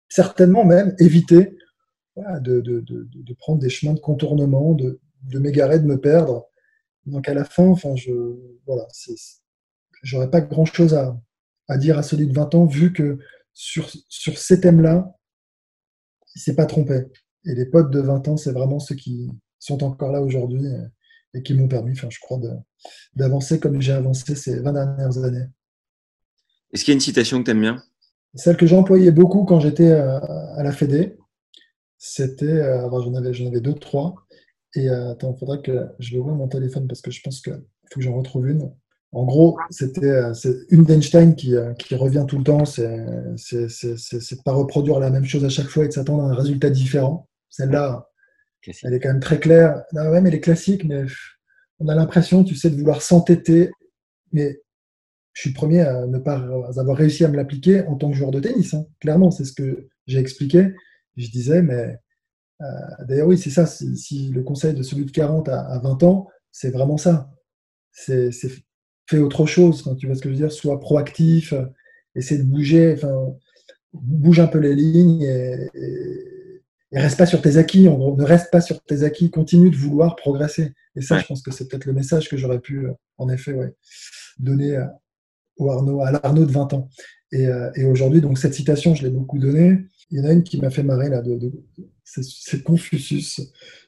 certainement 0.10 0.66
même 0.66 0.94
évité 1.00 1.56
de, 2.18 2.60
de, 2.60 2.82
de, 2.82 3.08
de, 3.10 3.34
prendre 3.36 3.60
des 3.60 3.70
chemins 3.70 3.94
de 3.94 4.00
contournement, 4.00 4.74
de, 4.74 5.00
m'égarer, 5.40 5.80
de 5.80 5.86
me 5.86 6.00
perdre. 6.00 6.46
Donc 7.06 7.30
à 7.30 7.34
la 7.34 7.46
fin, 7.46 7.66
enfin, 7.68 7.96
je 7.96 8.12
voilà, 8.66 8.86
j'aurais 10.04 10.30
pas 10.30 10.42
grand 10.42 10.66
chose 10.66 10.94
à, 10.94 11.18
à, 11.70 11.78
dire 11.78 11.98
à 11.98 12.04
celui 12.04 12.28
de 12.28 12.34
20 12.34 12.56
ans, 12.56 12.66
vu 12.66 12.92
que 12.92 13.18
sur, 13.54 13.90
sur 14.10 14.38
ces 14.38 14.60
thèmes-là, 14.60 15.16
il 16.36 16.42
s'est 16.42 16.56
pas 16.56 16.66
trompé. 16.66 17.06
Et 17.46 17.56
les 17.56 17.66
potes 17.66 17.92
de 17.92 18.00
20 18.00 18.28
ans, 18.28 18.38
c'est 18.38 18.52
vraiment 18.52 18.80
ceux 18.80 18.96
qui 18.96 19.30
sont 19.62 19.84
encore 19.84 20.12
là 20.12 20.22
aujourd'hui 20.22 20.66
et, 21.34 21.44
qui 21.44 21.54
m'ont 21.54 21.68
permis, 21.68 21.94
enfin, 21.94 22.10
je 22.10 22.20
crois, 22.20 22.40
d'avancer 23.16 23.60
comme 23.60 23.82
j'ai 23.82 23.94
avancé 23.94 24.36
ces 24.36 24.60
20 24.60 24.74
dernières 24.74 25.18
années. 25.24 25.46
Est-ce 26.74 26.84
qu'il 26.84 26.92
y 26.92 26.96
a 26.96 26.96
une 26.96 27.02
citation 27.02 27.40
que 27.40 27.46
tu 27.46 27.52
aimes 27.52 27.62
bien? 27.62 27.84
Celle 28.36 28.58
que 28.58 28.66
j'employais 28.66 29.12
beaucoup 29.12 29.44
quand 29.46 29.60
j'étais 29.60 29.92
à, 29.92 30.18
à 30.18 30.64
la 30.64 30.72
Fédé, 30.72 31.18
c'était, 32.04 32.46
euh, 32.46 32.90
j'en 32.90 33.14
avais, 33.14 33.62
deux, 33.62 33.76
trois. 33.76 34.16
Et 34.74 34.90
euh, 34.90 35.12
attends, 35.12 35.34
il 35.36 35.40
faudra 35.40 35.60
que 35.60 35.88
je 36.00 36.16
le 36.16 36.22
vois 36.22 36.34
mon 36.34 36.48
téléphone 36.48 36.88
parce 36.88 37.00
que 37.00 37.12
je 37.12 37.22
pense 37.22 37.42
qu'il 37.42 37.54
faut 37.54 38.00
que 38.00 38.02
j'en 38.02 38.16
retrouve 38.16 38.50
une. 38.50 38.72
En 39.12 39.24
gros, 39.24 39.60
c'était 39.70 40.10
euh, 40.10 40.34
une 40.70 40.84
d'Einstein 40.84 41.36
qui, 41.36 41.54
qui, 41.78 41.94
revient 41.94 42.26
tout 42.28 42.40
le 42.40 42.44
temps. 42.44 42.66
C'est 42.66 42.88
de 42.88 44.44
pas 44.44 44.54
reproduire 44.54 45.00
la 45.00 45.12
même 45.12 45.26
chose 45.26 45.46
à 45.46 45.50
chaque 45.50 45.68
fois 45.68 45.86
et 45.86 45.90
de 45.90 45.94
s'attendre 45.94 46.24
à 46.24 46.32
un 46.32 46.34
résultat 46.34 46.72
différent. 46.72 47.28
Celle-là, 47.50 48.10
elle 48.84 48.94
est 48.94 49.00
quand 49.00 49.10
même 49.10 49.20
très 49.20 49.40
claire. 49.40 49.84
Ah 49.96 50.12
ouais, 50.12 50.22
mais 50.22 50.30
elle 50.30 50.36
est 50.36 50.42
classique, 50.42 50.84
mais 50.86 51.04
on 51.80 51.88
a 51.88 51.96
l'impression, 51.96 52.44
tu 52.44 52.56
sais, 52.56 52.70
de 52.70 52.76
vouloir 52.76 53.02
s'entêter. 53.02 53.72
Mais 54.32 54.62
je 55.34 55.42
suis 55.42 55.50
le 55.52 55.56
premier 55.56 55.82
à 55.82 56.06
ne 56.06 56.20
pas 56.20 56.36
avoir 56.78 56.98
réussi 56.98 57.26
à 57.26 57.30
me 57.30 57.38
l'appliquer 57.38 57.82
en 57.88 57.96
tant 57.96 58.12
que 58.12 58.18
joueur 58.18 58.32
de 58.32 58.40
tennis. 58.40 58.74
Hein. 58.74 58.86
Clairement, 59.00 59.32
c'est 59.32 59.46
ce 59.46 59.54
que 59.54 59.88
j'ai 60.08 60.20
expliqué 60.20 60.74
je 61.18 61.30
disais, 61.30 61.62
mais 61.62 61.98
euh, 62.62 62.66
d'ailleurs, 63.08 63.28
oui, 63.28 63.38
c'est 63.38 63.50
ça. 63.50 63.66
Si, 63.66 64.30
le 64.30 64.44
conseil 64.44 64.74
de 64.74 64.84
celui 64.84 65.06
de 65.06 65.12
40 65.12 65.50
à, 65.50 65.80
20 65.80 66.04
ans, 66.04 66.28
c'est 66.52 66.72
vraiment 66.72 66.98
ça. 66.98 67.30
C'est 67.92 68.32
fais 69.10 69.18
autre 69.18 69.46
chose, 69.46 69.84
tu 70.00 70.06
vois 70.06 70.16
ce 70.16 70.22
que 70.22 70.30
je 70.30 70.34
veux 70.34 70.40
dire? 70.40 70.52
Sois 70.52 70.80
proactif, 70.80 71.52
euh, 71.52 71.66
essaie 72.16 72.38
de 72.38 72.44
bouger, 72.44 72.94
enfin, 72.94 73.36
bouge 73.94 74.40
un 74.40 74.48
peu 74.48 74.60
les 74.60 74.74
lignes 74.74 75.24
et, 75.24 75.70
reste 77.00 77.18
pas 77.18 77.26
sur 77.26 77.42
tes 77.42 77.58
acquis. 77.58 77.90
Ne 77.90 78.24
reste 78.24 78.52
pas 78.52 78.62
sur 78.62 78.82
tes 78.84 79.04
acquis. 79.04 79.30
Continue 79.30 79.70
de 79.70 79.76
vouloir 79.76 80.16
progresser. 80.16 80.74
Et 80.96 81.02
ça, 81.02 81.20
je 81.20 81.26
pense 81.26 81.42
que 81.42 81.52
c'est 81.52 81.68
peut-être 81.68 81.86
le 81.86 81.94
message 81.94 82.30
que 82.30 82.38
j'aurais 82.38 82.60
pu, 82.60 82.86
euh, 82.86 82.92
en 83.18 83.30
effet, 83.30 83.54
ouais, 83.54 83.74
donner 84.40 84.78
au 85.58 85.70
Arnaud, 85.70 86.02
à 86.02 86.12
l'Arnaud 86.12 86.46
de 86.46 86.52
20 86.52 86.74
ans. 86.74 86.90
Et, 87.32 87.48
et 87.76 87.86
aujourd'hui, 87.86 88.20
donc 88.20 88.38
cette 88.38 88.54
citation, 88.54 88.94
je 88.94 89.04
l'ai 89.04 89.10
beaucoup 89.10 89.40
donnée. 89.40 89.78
Il 90.10 90.20
y 90.20 90.22
en 90.22 90.26
a 90.26 90.34
une 90.34 90.44
qui 90.44 90.60
m'a 90.60 90.70
fait 90.70 90.84
marrer 90.84 91.10
là, 91.10 91.22
de, 91.22 91.40
c'est 92.04 92.64
Confucius, 92.64 93.42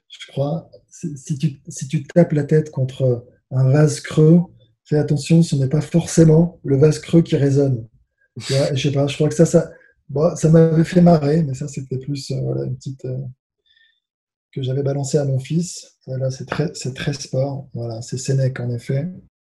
je 0.07 0.31
crois. 0.31 0.69
Si 0.89 1.37
tu, 1.37 1.59
si 1.67 1.87
tu 1.87 2.03
tapes 2.03 2.31
la 2.31 2.43
tête 2.43 2.71
contre 2.71 3.25
un 3.51 3.69
vase 3.69 3.99
creux, 3.99 4.41
fais 4.85 4.97
attention, 4.97 5.41
ce 5.43 5.55
n'est 5.55 5.67
pas 5.67 5.81
forcément 5.81 6.59
le 6.63 6.77
vase 6.77 6.99
creux 6.99 7.21
qui 7.21 7.35
résonne. 7.35 7.87
je 8.37 8.75
sais 8.75 8.91
pas, 8.91 9.07
je 9.07 9.15
crois 9.15 9.29
que 9.29 9.35
ça, 9.35 9.45
ça, 9.45 9.71
bon, 10.09 10.35
ça 10.35 10.49
m'avait 10.49 10.83
fait 10.83 11.01
marrer, 11.01 11.43
mais 11.43 11.53
ça 11.53 11.67
c'était 11.67 11.97
plus 11.97 12.31
euh, 12.31 12.41
voilà, 12.41 12.65
une 12.65 12.75
petite 12.75 13.05
euh, 13.05 13.17
que 14.51 14.61
j'avais 14.61 14.83
balancé 14.83 15.17
à 15.17 15.25
mon 15.25 15.39
fils. 15.39 15.97
Là, 16.05 16.29
c'est 16.29 16.45
très, 16.45 16.69
très 16.69 17.13
sport. 17.13 17.67
Voilà, 17.73 18.01
c'est 18.01 18.17
Sénèque 18.17 18.59
en 18.59 18.69
effet. 18.69 19.07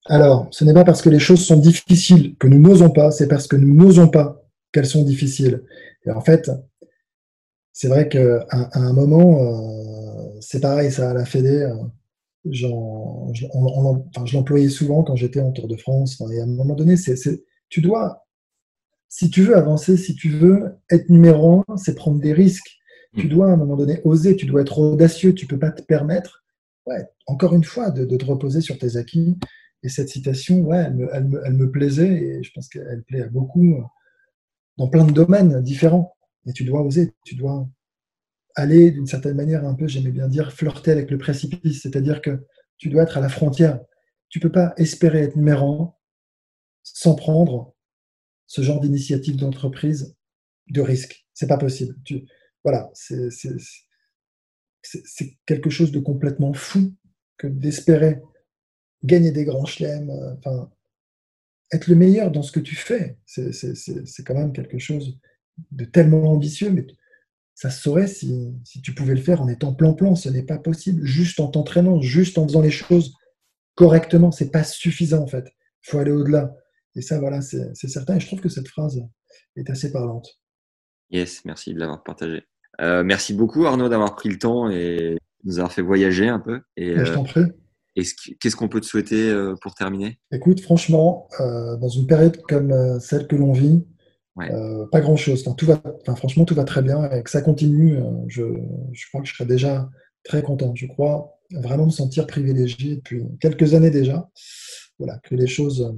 Alors, 0.06 0.48
ce 0.50 0.64
n'est 0.64 0.74
pas 0.74 0.84
parce 0.84 1.02
que 1.02 1.10
les 1.10 1.18
choses 1.18 1.44
sont 1.44 1.58
difficiles 1.58 2.34
que 2.36 2.48
nous 2.48 2.58
n'osons 2.58 2.90
pas, 2.90 3.10
c'est 3.10 3.28
parce 3.28 3.46
que 3.46 3.56
nous 3.56 3.74
n'osons 3.74 4.08
pas 4.08 4.42
qu'elles 4.72 4.86
sont 4.86 5.04
difficiles. 5.04 5.62
Et 6.06 6.10
en 6.10 6.20
fait, 6.20 6.50
c'est 7.72 7.88
vrai 7.88 8.08
qu'à 8.08 8.46
à 8.50 8.78
un 8.80 8.92
moment, 8.92 9.42
euh, 9.42 10.38
c'est 10.40 10.60
pareil, 10.60 10.90
ça, 10.90 11.10
à 11.10 11.14
la 11.14 11.24
Fédé, 11.24 11.62
euh, 11.62 11.76
je 12.50 12.66
l'employais 14.34 14.68
souvent 14.68 15.02
quand 15.04 15.16
j'étais 15.16 15.40
en 15.40 15.52
Tour 15.52 15.68
de 15.68 15.76
France. 15.76 16.20
Et 16.32 16.40
à 16.40 16.44
un 16.44 16.46
moment 16.46 16.74
donné, 16.74 16.96
c'est, 16.96 17.16
tu 17.68 17.80
dois, 17.80 18.26
si 19.08 19.30
tu 19.30 19.42
veux 19.42 19.56
avancer, 19.56 19.96
si 19.96 20.14
tu 20.14 20.30
veux 20.30 20.76
être 20.90 21.08
numéro 21.08 21.64
un, 21.68 21.76
c'est 21.76 21.94
prendre 21.94 22.20
des 22.20 22.32
risques. 22.32 22.78
Tu 23.16 23.26
mm. 23.26 23.30
dois 23.30 23.48
à 23.48 23.52
un 23.52 23.56
moment 23.56 23.76
donné 23.76 24.00
oser, 24.04 24.36
tu 24.36 24.46
dois 24.46 24.60
être 24.60 24.78
audacieux, 24.78 25.34
tu 25.34 25.46
peux 25.46 25.58
pas 25.58 25.70
te 25.70 25.82
permettre, 25.82 26.44
ouais, 26.86 27.08
encore 27.26 27.54
une 27.54 27.64
fois, 27.64 27.90
de, 27.90 28.04
te 28.04 28.24
reposer 28.24 28.60
sur 28.60 28.78
tes 28.78 28.96
acquis. 28.96 29.38
Et 29.82 29.88
cette 29.88 30.08
citation, 30.08 30.60
ouais, 30.62 30.84
elle 30.86 30.94
me, 30.94 31.08
elle 31.12 31.40
elle 31.46 31.54
me 31.54 31.70
plaisait 31.70 32.12
et 32.12 32.42
je 32.42 32.50
pense 32.52 32.68
qu'elle 32.68 33.04
plaît 33.06 33.22
à 33.22 33.28
beaucoup 33.28 33.80
dans 34.76 34.88
plein 34.88 35.04
de 35.04 35.12
domaines 35.12 35.62
différents. 35.62 36.16
Et 36.46 36.52
tu 36.52 36.64
dois 36.64 36.82
oser, 36.82 37.14
tu 37.24 37.34
dois 37.34 37.68
aller 38.54 38.90
d'une 38.90 39.06
certaine 39.06 39.36
manière 39.36 39.64
un 39.64 39.74
peu, 39.74 39.86
j'aimais 39.86 40.10
bien 40.10 40.28
dire, 40.28 40.52
flirter 40.52 40.90
avec 40.90 41.10
le 41.10 41.18
précipice. 41.18 41.82
C'est-à-dire 41.82 42.20
que 42.20 42.44
tu 42.76 42.88
dois 42.88 43.04
être 43.04 43.18
à 43.18 43.20
la 43.20 43.28
frontière. 43.28 43.80
Tu 44.28 44.40
peux 44.40 44.50
pas 44.50 44.74
espérer 44.76 45.20
être 45.20 45.36
numéro 45.36 45.82
un 45.82 45.94
sans 46.82 47.14
prendre 47.14 47.74
ce 48.48 48.62
genre 48.62 48.80
d'initiative 48.80 49.36
d'entreprise 49.36 50.16
de 50.68 50.80
risque. 50.80 51.24
C'est 51.34 51.46
pas 51.46 51.58
possible. 51.58 51.94
Voilà, 52.64 52.90
c'est 52.94 53.28
quelque 55.46 55.70
chose 55.70 55.92
de 55.92 56.00
complètement 56.00 56.52
fou 56.52 56.92
que 57.36 57.46
d'espérer 57.46 58.20
gagner 59.04 59.30
des 59.30 59.44
grands 59.44 59.64
chelems, 59.64 60.10
euh, 60.10 60.34
enfin, 60.38 60.70
être 61.72 61.86
le 61.86 61.94
meilleur 61.94 62.32
dans 62.32 62.42
ce 62.42 62.50
que 62.50 62.58
tu 62.58 62.74
fais, 62.74 63.16
c'est 63.26 64.24
quand 64.24 64.34
même 64.34 64.52
quelque 64.52 64.78
chose 64.78 65.18
de 65.70 65.84
tellement 65.84 66.32
ambitieux, 66.32 66.70
mais 66.70 66.84
ça 67.54 67.70
se 67.70 67.82
saurait 67.82 68.06
si, 68.06 68.54
tu 68.82 68.94
pouvais 68.94 69.14
le 69.14 69.20
faire 69.20 69.42
en 69.42 69.48
étant 69.48 69.74
plan-plan. 69.74 70.14
Ce 70.14 70.28
n'est 70.28 70.44
pas 70.44 70.58
possible, 70.58 71.04
juste 71.04 71.40
en 71.40 71.48
t'entraînant, 71.48 72.00
juste 72.00 72.38
en 72.38 72.46
faisant 72.46 72.62
les 72.62 72.70
choses 72.70 73.14
correctement. 73.74 74.30
C'est 74.30 74.50
pas 74.50 74.64
suffisant 74.64 75.22
en 75.22 75.26
fait. 75.26 75.44
Il 75.84 75.90
faut 75.90 75.98
aller 75.98 76.12
au-delà. 76.12 76.54
Et 76.98 77.02
ça, 77.02 77.18
voilà, 77.18 77.40
c'est 77.40 77.88
certain. 77.88 78.16
Et 78.16 78.20
je 78.20 78.26
trouve 78.26 78.40
que 78.40 78.48
cette 78.48 78.68
phrase 78.68 79.00
est 79.56 79.70
assez 79.70 79.92
parlante. 79.92 80.28
Yes, 81.10 81.44
merci 81.44 81.72
de 81.72 81.78
l'avoir 81.78 82.02
partagé. 82.02 82.42
Euh, 82.80 83.02
merci 83.02 83.34
beaucoup 83.34 83.66
Arnaud 83.66 83.88
d'avoir 83.88 84.14
pris 84.14 84.28
le 84.28 84.38
temps 84.38 84.70
et 84.70 85.16
de 85.16 85.18
nous 85.44 85.58
avoir 85.58 85.72
fait 85.72 85.82
voyager 85.82 86.28
un 86.28 86.38
peu. 86.38 86.60
Et, 86.76 86.96
je 86.96 87.12
t'en 87.12 87.24
prie. 87.24 87.46
Qu'est-ce 88.40 88.56
qu'on 88.56 88.68
peut 88.68 88.80
te 88.80 88.86
souhaiter 88.86 89.28
euh, 89.28 89.54
pour 89.60 89.74
terminer? 89.74 90.18
Écoute, 90.32 90.60
franchement, 90.60 91.28
euh, 91.40 91.76
dans 91.76 91.88
une 91.88 92.06
période 92.06 92.40
comme 92.42 92.70
euh, 92.70 93.00
celle 93.00 93.26
que 93.26 93.36
l'on 93.36 93.52
vit, 93.52 93.84
pas 94.92 95.00
grand-chose. 95.00 95.42
tout 95.56 95.66
va, 95.66 95.82
franchement, 96.14 96.44
tout 96.44 96.54
va 96.54 96.62
très 96.62 96.82
bien 96.82 97.10
et 97.10 97.24
que 97.24 97.30
ça 97.30 97.42
continue. 97.42 97.98
Je, 98.28 98.44
crois 99.08 99.20
que 99.20 99.26
je 99.26 99.34
serai 99.34 99.46
déjà 99.46 99.88
très 100.22 100.42
content. 100.42 100.72
Je 100.76 100.86
crois 100.86 101.40
vraiment 101.50 101.86
me 101.86 101.90
sentir 101.90 102.24
privilégié 102.28 102.96
depuis 102.96 103.24
quelques 103.40 103.74
années 103.74 103.90
déjà. 103.90 104.30
Voilà, 105.00 105.18
que 105.24 105.34
les 105.34 105.48
choses 105.48 105.92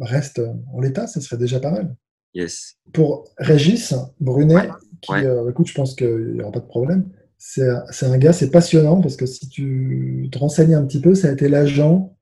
restent 0.00 0.42
en 0.72 0.80
l'état, 0.80 1.06
ce 1.06 1.20
serait 1.20 1.38
déjà 1.38 1.60
pas 1.60 1.70
mal. 1.70 1.96
Yes. 2.34 2.76
Pour 2.92 3.24
Régis 3.38 3.94
Brunet, 4.20 4.68
qui, 5.00 5.12
écoute, 5.48 5.66
je 5.66 5.74
pense 5.74 5.94
qu'il 5.94 6.34
n'y 6.34 6.42
aura 6.42 6.52
pas 6.52 6.60
de 6.60 6.66
problème 6.66 7.10
c'est 7.40 8.06
un 8.06 8.18
gars, 8.18 8.34
c'est 8.34 8.50
passionnant 8.50 9.00
parce 9.00 9.16
que 9.16 9.24
si 9.24 9.48
tu 9.48 10.28
te 10.30 10.38
renseignes 10.38 10.74
un 10.74 10.84
petit 10.84 11.00
peu, 11.00 11.14
ça 11.14 11.28
a 11.28 11.32
été 11.32 11.48
l'agent 11.48 12.16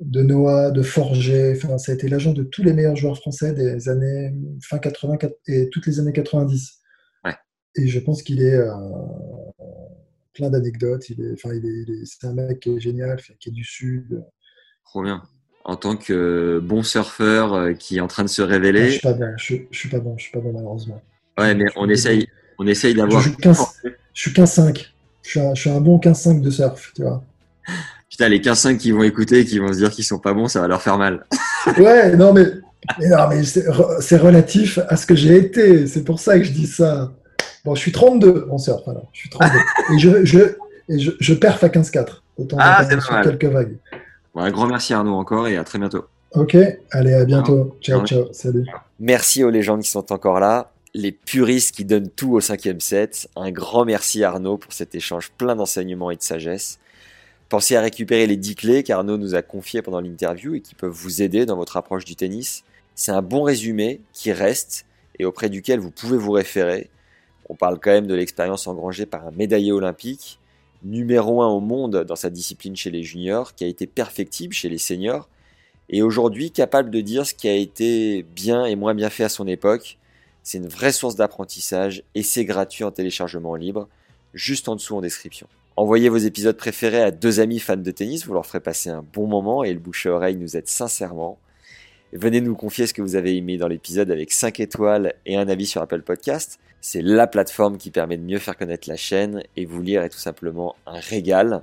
de 0.00 0.22
Noah, 0.22 0.72
de 0.72 0.82
Forger, 0.82 1.52
enfin, 1.56 1.78
ça 1.78 1.92
a 1.92 1.94
été 1.94 2.08
l'agent 2.08 2.32
de 2.32 2.42
tous 2.42 2.64
les 2.64 2.72
meilleurs 2.72 2.96
joueurs 2.96 3.16
français 3.16 3.52
des 3.52 3.88
années 3.88 4.34
fin 4.62 4.78
80 4.78 5.18
et 5.46 5.70
toutes 5.70 5.86
les 5.86 6.00
années 6.00 6.12
90. 6.12 6.74
Et 7.76 7.86
je 7.86 8.00
pense 8.00 8.24
qu'il 8.24 8.42
est 8.42 8.56
euh, 8.56 8.72
plein 10.32 10.50
d'anecdotes. 10.50 11.08
Il 11.10 11.20
est, 11.20 11.32
enfin, 11.34 11.54
il 11.54 11.64
est, 11.64 12.04
c'est 12.06 12.26
un 12.26 12.32
mec 12.32 12.58
qui 12.58 12.70
est 12.70 12.80
génial, 12.80 13.20
qui 13.38 13.50
est 13.50 13.52
du 13.52 13.62
Sud. 13.62 14.24
Trop 14.84 15.02
bien. 15.02 15.22
En 15.68 15.76
tant 15.76 15.96
que 15.96 16.60
bon 16.64 16.82
surfeur 16.82 17.76
qui 17.78 17.98
est 17.98 18.00
en 18.00 18.08
train 18.08 18.24
de 18.24 18.28
se 18.28 18.40
révéler. 18.40 18.86
je 18.86 18.92
suis 18.92 19.00
pas 19.00 19.12
bon, 19.12 19.26
je, 19.36 19.44
suis 19.70 19.88
pas 19.90 20.00
bon, 20.00 20.14
je 20.16 20.22
suis 20.22 20.32
pas 20.32 20.40
bon 20.40 20.52
malheureusement. 20.52 21.00
Ouais, 21.38 21.54
mais 21.54 21.66
on 21.76 21.88
essaye, 21.90 22.26
on 22.58 22.66
essaye 22.66 22.94
d'avoir. 22.94 23.20
Je, 23.20 23.28
suis 24.14 24.32
15-5. 24.32 24.86
Je, 25.22 25.40
je, 25.54 25.60
suis 25.60 25.70
un 25.70 25.82
bon 25.82 25.98
15-5 25.98 26.40
de 26.40 26.50
surf, 26.50 26.92
tu 26.96 27.02
vois. 27.02 27.22
Putain, 28.08 28.30
les 28.30 28.40
15-5 28.40 28.78
qui 28.78 28.92
vont 28.92 29.02
écouter 29.02 29.40
et 29.40 29.44
qui 29.44 29.58
vont 29.58 29.70
se 29.70 29.76
dire 29.76 29.90
qu'ils 29.90 30.06
sont 30.06 30.18
pas 30.18 30.32
bons, 30.32 30.48
ça 30.48 30.62
va 30.62 30.68
leur 30.68 30.80
faire 30.80 30.96
mal. 30.96 31.26
ouais, 31.78 32.16
non, 32.16 32.32
mais, 32.32 32.46
non, 33.06 33.28
mais 33.28 33.44
c'est 33.44 34.16
relatif 34.16 34.78
à 34.88 34.96
ce 34.96 35.04
que 35.04 35.14
j'ai 35.14 35.36
été. 35.36 35.86
C'est 35.86 36.02
pour 36.02 36.18
ça 36.18 36.38
que 36.38 36.44
je 36.44 36.52
dis 36.52 36.66
ça. 36.66 37.12
Bon, 37.66 37.74
je 37.74 37.80
suis 37.80 37.92
32 37.92 38.48
en 38.50 38.56
surf, 38.56 38.88
alors. 38.88 39.10
Je 39.12 39.20
suis 39.20 39.28
32. 39.28 39.58
et 39.94 39.98
je, 39.98 40.24
je, 40.24 40.38
et 40.88 40.98
je, 40.98 41.10
je 41.20 41.34
perf 41.34 41.62
à 41.62 41.68
15-4. 41.68 42.22
Ah, 42.58 42.86
c'est 42.88 43.22
quelques 43.22 43.44
vagues. 43.44 43.76
Bon, 44.38 44.44
un 44.44 44.52
grand 44.52 44.68
merci 44.68 44.94
Arnaud 44.94 45.16
encore 45.16 45.48
et 45.48 45.56
à 45.56 45.64
très 45.64 45.80
bientôt. 45.80 46.04
Ok, 46.30 46.56
allez, 46.92 47.12
à 47.12 47.24
bientôt. 47.24 47.76
Ciao, 47.80 48.06
ciao, 48.06 48.32
salut. 48.32 48.64
Merci 49.00 49.42
aux 49.42 49.50
légendes 49.50 49.82
qui 49.82 49.90
sont 49.90 50.12
encore 50.12 50.38
là 50.38 50.70
les 50.94 51.10
puristes 51.10 51.74
qui 51.74 51.84
donnent 51.84 52.08
tout 52.08 52.34
au 52.34 52.40
cinquième 52.40 52.78
set. 52.78 53.28
Un 53.34 53.50
grand 53.50 53.84
merci 53.84 54.22
Arnaud 54.22 54.56
pour 54.56 54.72
cet 54.72 54.94
échange 54.94 55.32
plein 55.32 55.56
d'enseignements 55.56 56.12
et 56.12 56.16
de 56.16 56.22
sagesse. 56.22 56.78
Pensez 57.48 57.74
à 57.74 57.80
récupérer 57.80 58.28
les 58.28 58.36
10 58.36 58.54
clés 58.54 58.82
qu'Arnaud 58.84 59.18
nous 59.18 59.34
a 59.34 59.42
confiées 59.42 59.82
pendant 59.82 60.00
l'interview 60.00 60.54
et 60.54 60.60
qui 60.60 60.76
peuvent 60.76 60.92
vous 60.92 61.20
aider 61.20 61.44
dans 61.44 61.56
votre 61.56 61.76
approche 61.76 62.04
du 62.04 62.14
tennis. 62.14 62.62
C'est 62.94 63.10
un 63.10 63.22
bon 63.22 63.42
résumé 63.42 64.00
qui 64.12 64.30
reste 64.30 64.86
et 65.18 65.24
auprès 65.24 65.48
duquel 65.48 65.80
vous 65.80 65.90
pouvez 65.90 66.16
vous 66.16 66.30
référer. 66.30 66.90
On 67.48 67.56
parle 67.56 67.80
quand 67.80 67.90
même 67.90 68.06
de 68.06 68.14
l'expérience 68.14 68.68
engrangée 68.68 69.04
par 69.04 69.26
un 69.26 69.32
médaillé 69.32 69.72
olympique, 69.72 70.38
numéro 70.82 71.42
1 71.42 71.48
au 71.48 71.60
monde 71.60 72.04
dans 72.04 72.16
sa 72.16 72.30
discipline 72.30 72.76
chez 72.76 72.90
les 72.90 73.02
juniors, 73.02 73.54
qui 73.54 73.64
a 73.64 73.66
été 73.66 73.86
perfectible 73.86 74.54
chez 74.54 74.68
les 74.68 74.78
seniors, 74.78 75.28
et 75.90 76.02
aujourd'hui 76.02 76.50
capable 76.50 76.90
de 76.90 77.00
dire 77.00 77.26
ce 77.26 77.34
qui 77.34 77.48
a 77.48 77.54
été 77.54 78.22
bien 78.34 78.66
et 78.66 78.76
moins 78.76 78.94
bien 78.94 79.10
fait 79.10 79.24
à 79.24 79.28
son 79.28 79.46
époque, 79.46 79.98
c'est 80.42 80.58
une 80.58 80.68
vraie 80.68 80.92
source 80.92 81.16
d'apprentissage 81.16 82.02
et 82.14 82.22
c'est 82.22 82.44
gratuit 82.44 82.84
en 82.84 82.90
téléchargement 82.90 83.54
libre, 83.54 83.88
juste 84.34 84.68
en 84.68 84.76
dessous 84.76 84.96
en 84.96 85.00
description. 85.00 85.46
Envoyez 85.76 86.08
vos 86.08 86.16
épisodes 86.16 86.56
préférés 86.56 87.02
à 87.02 87.10
deux 87.10 87.40
amis 87.40 87.58
fans 87.58 87.76
de 87.76 87.90
tennis, 87.90 88.26
vous 88.26 88.34
leur 88.34 88.46
ferez 88.46 88.60
passer 88.60 88.90
un 88.90 89.04
bon 89.12 89.26
moment 89.26 89.62
et 89.62 89.72
le 89.72 89.78
bouche 89.78 90.06
à 90.06 90.10
oreille 90.10 90.36
nous 90.36 90.56
aide 90.56 90.66
sincèrement. 90.66 91.38
venez 92.12 92.40
nous 92.40 92.56
confier 92.56 92.86
ce 92.86 92.94
que 92.94 93.02
vous 93.02 93.14
avez 93.14 93.36
aimé 93.36 93.58
dans 93.58 93.68
l'épisode 93.68 94.10
avec 94.10 94.32
5 94.32 94.60
étoiles 94.60 95.14
et 95.24 95.36
un 95.36 95.48
avis 95.48 95.66
sur 95.66 95.80
Apple 95.80 96.02
Podcast. 96.02 96.58
C'est 96.80 97.02
la 97.02 97.26
plateforme 97.26 97.76
qui 97.76 97.90
permet 97.90 98.16
de 98.16 98.22
mieux 98.22 98.38
faire 98.38 98.56
connaître 98.56 98.88
la 98.88 98.96
chaîne 98.96 99.42
et 99.56 99.66
vous 99.66 99.82
lire 99.82 100.02
est 100.02 100.10
tout 100.10 100.18
simplement 100.18 100.76
un 100.86 101.00
régal. 101.00 101.62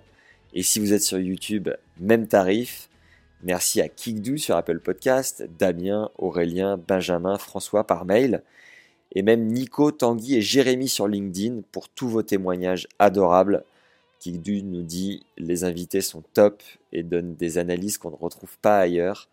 Et 0.53 0.63
si 0.63 0.79
vous 0.79 0.93
êtes 0.93 1.03
sur 1.03 1.19
YouTube, 1.19 1.69
même 1.99 2.27
tarif. 2.27 2.89
Merci 3.43 3.81
à 3.81 3.89
Kikdou 3.89 4.37
sur 4.37 4.55
Apple 4.55 4.79
Podcast, 4.79 5.47
Damien, 5.59 6.09
Aurélien, 6.17 6.77
Benjamin, 6.77 7.37
François 7.37 7.85
par 7.85 8.05
mail 8.05 8.41
et 9.13 9.21
même 9.21 9.47
Nico, 9.47 9.91
Tanguy 9.91 10.35
et 10.35 10.41
Jérémy 10.41 10.89
sur 10.89 11.07
LinkedIn 11.07 11.61
pour 11.71 11.89
tous 11.89 12.09
vos 12.09 12.21
témoignages 12.21 12.87
adorables. 12.99 13.63
Kikdu 14.19 14.63
nous 14.63 14.81
dit 14.81 15.25
les 15.37 15.63
invités 15.63 16.01
sont 16.01 16.23
top 16.33 16.61
et 16.91 17.03
donnent 17.03 17.35
des 17.35 17.57
analyses 17.57 17.97
qu'on 17.97 18.11
ne 18.11 18.15
retrouve 18.15 18.57
pas 18.61 18.79
ailleurs. 18.79 19.29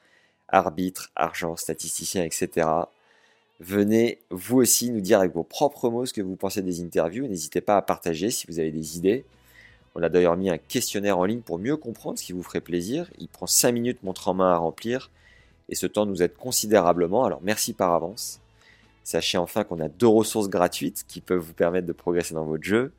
Arbitre, 0.49 1.11
argent, 1.17 1.57
statisticien, 1.57 2.25
etc. 2.25 2.69
Venez 3.61 4.19
vous 4.31 4.57
aussi 4.57 4.91
nous 4.91 5.01
dire 5.01 5.21
avec 5.21 5.33
vos 5.33 5.45
propres 5.45 5.89
mots 5.89 6.07
ce 6.07 6.13
que 6.13 6.21
vous 6.21 6.37
pensez 6.37 6.63
des 6.63 6.83
interviews. 6.83 7.27
N'hésitez 7.27 7.61
pas 7.61 7.77
à 7.77 7.83
partager 7.83 8.31
si 8.31 8.47
vous 8.49 8.59
avez 8.59 8.73
des 8.73 8.99
idées. 8.99 9.25
On 9.95 10.03
a 10.03 10.09
d'ailleurs 10.09 10.37
mis 10.37 10.51
un 10.51 10.59
questionnaire 10.59 11.19
en 11.19 11.25
ligne 11.25 11.43
pour 11.43 11.59
mieux 11.59 11.77
comprendre 11.77 12.19
ce 12.19 12.25
qui 12.25 12.33
vous 12.33 12.43
ferait 12.43 12.61
plaisir. 12.61 13.11
Il 13.19 13.29
prend 13.29 13.47
5 13.47 13.73
minutes 13.73 14.03
montre 14.03 14.29
en 14.29 14.35
main 14.35 14.53
à 14.53 14.57
remplir 14.57 15.11
et 15.69 15.75
ce 15.75 15.87
temps 15.87 16.07
nous 16.07 16.23
aide 16.23 16.35
considérablement. 16.35 17.25
Alors 17.25 17.41
merci 17.43 17.73
par 17.73 17.93
avance. 17.93 18.41
Sachez 19.05 19.39
enfin 19.39 19.65
qu'on 19.65 19.81
a 19.81 19.89
deux 19.89 20.07
ressources 20.07 20.49
gratuites 20.49 21.05
qui 21.07 21.21
peuvent 21.21 21.41
vous 21.41 21.53
permettre 21.53 21.87
de 21.87 21.93
progresser 21.93 22.35
dans 22.35 22.45
votre 22.45 22.65
jeu. 22.65 22.93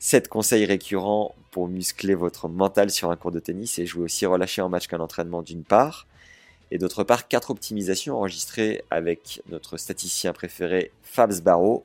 7 0.00 0.28
conseils 0.28 0.64
récurrents 0.64 1.34
pour 1.50 1.68
muscler 1.68 2.14
votre 2.14 2.48
mental 2.48 2.90
sur 2.90 3.10
un 3.10 3.16
cours 3.16 3.32
de 3.32 3.40
tennis 3.40 3.78
et 3.78 3.86
jouer 3.86 4.04
aussi 4.04 4.26
relâché 4.26 4.62
en 4.62 4.68
match 4.68 4.86
qu'un 4.86 5.00
entraînement 5.00 5.42
d'une 5.42 5.64
part. 5.64 6.06
Et 6.70 6.78
d'autre 6.78 7.04
part, 7.04 7.28
4 7.28 7.50
optimisations 7.50 8.16
enregistrées 8.16 8.84
avec 8.90 9.42
notre 9.48 9.76
statisticien 9.76 10.32
préféré 10.32 10.92
Fabs 11.02 11.40
Barreau 11.40 11.84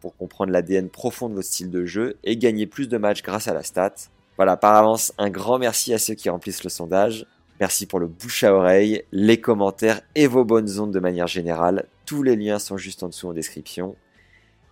pour 0.00 0.16
comprendre 0.16 0.52
l'ADN 0.52 0.88
profond 0.88 1.28
de 1.28 1.34
votre 1.34 1.48
style 1.48 1.70
de 1.70 1.84
jeu 1.84 2.16
et 2.24 2.36
gagner 2.36 2.66
plus 2.66 2.88
de 2.88 2.98
matchs 2.98 3.22
grâce 3.22 3.48
à 3.48 3.54
la 3.54 3.62
stat. 3.62 3.94
Voilà, 4.36 4.56
par 4.56 4.74
avance, 4.74 5.12
un 5.18 5.30
grand 5.30 5.58
merci 5.58 5.92
à 5.92 5.98
ceux 5.98 6.14
qui 6.14 6.30
remplissent 6.30 6.64
le 6.64 6.70
sondage. 6.70 7.26
Merci 7.60 7.86
pour 7.86 8.00
le 8.00 8.08
bouche 8.08 8.42
à 8.44 8.54
oreille, 8.54 9.04
les 9.12 9.40
commentaires 9.40 10.00
et 10.14 10.26
vos 10.26 10.44
bonnes 10.44 10.80
ondes 10.80 10.92
de 10.92 11.00
manière 11.00 11.28
générale. 11.28 11.86
Tous 12.06 12.22
les 12.22 12.34
liens 12.34 12.58
sont 12.58 12.76
juste 12.76 13.02
en 13.02 13.08
dessous 13.08 13.28
en 13.28 13.32
description. 13.32 13.94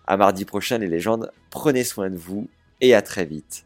À 0.07 0.17
mardi 0.17 0.43
prochain 0.45 0.77
les 0.77 0.87
légendes, 0.87 1.31
prenez 1.49 1.83
soin 1.83 2.09
de 2.09 2.17
vous 2.17 2.49
et 2.81 2.93
à 2.93 3.01
très 3.01 3.25
vite. 3.25 3.65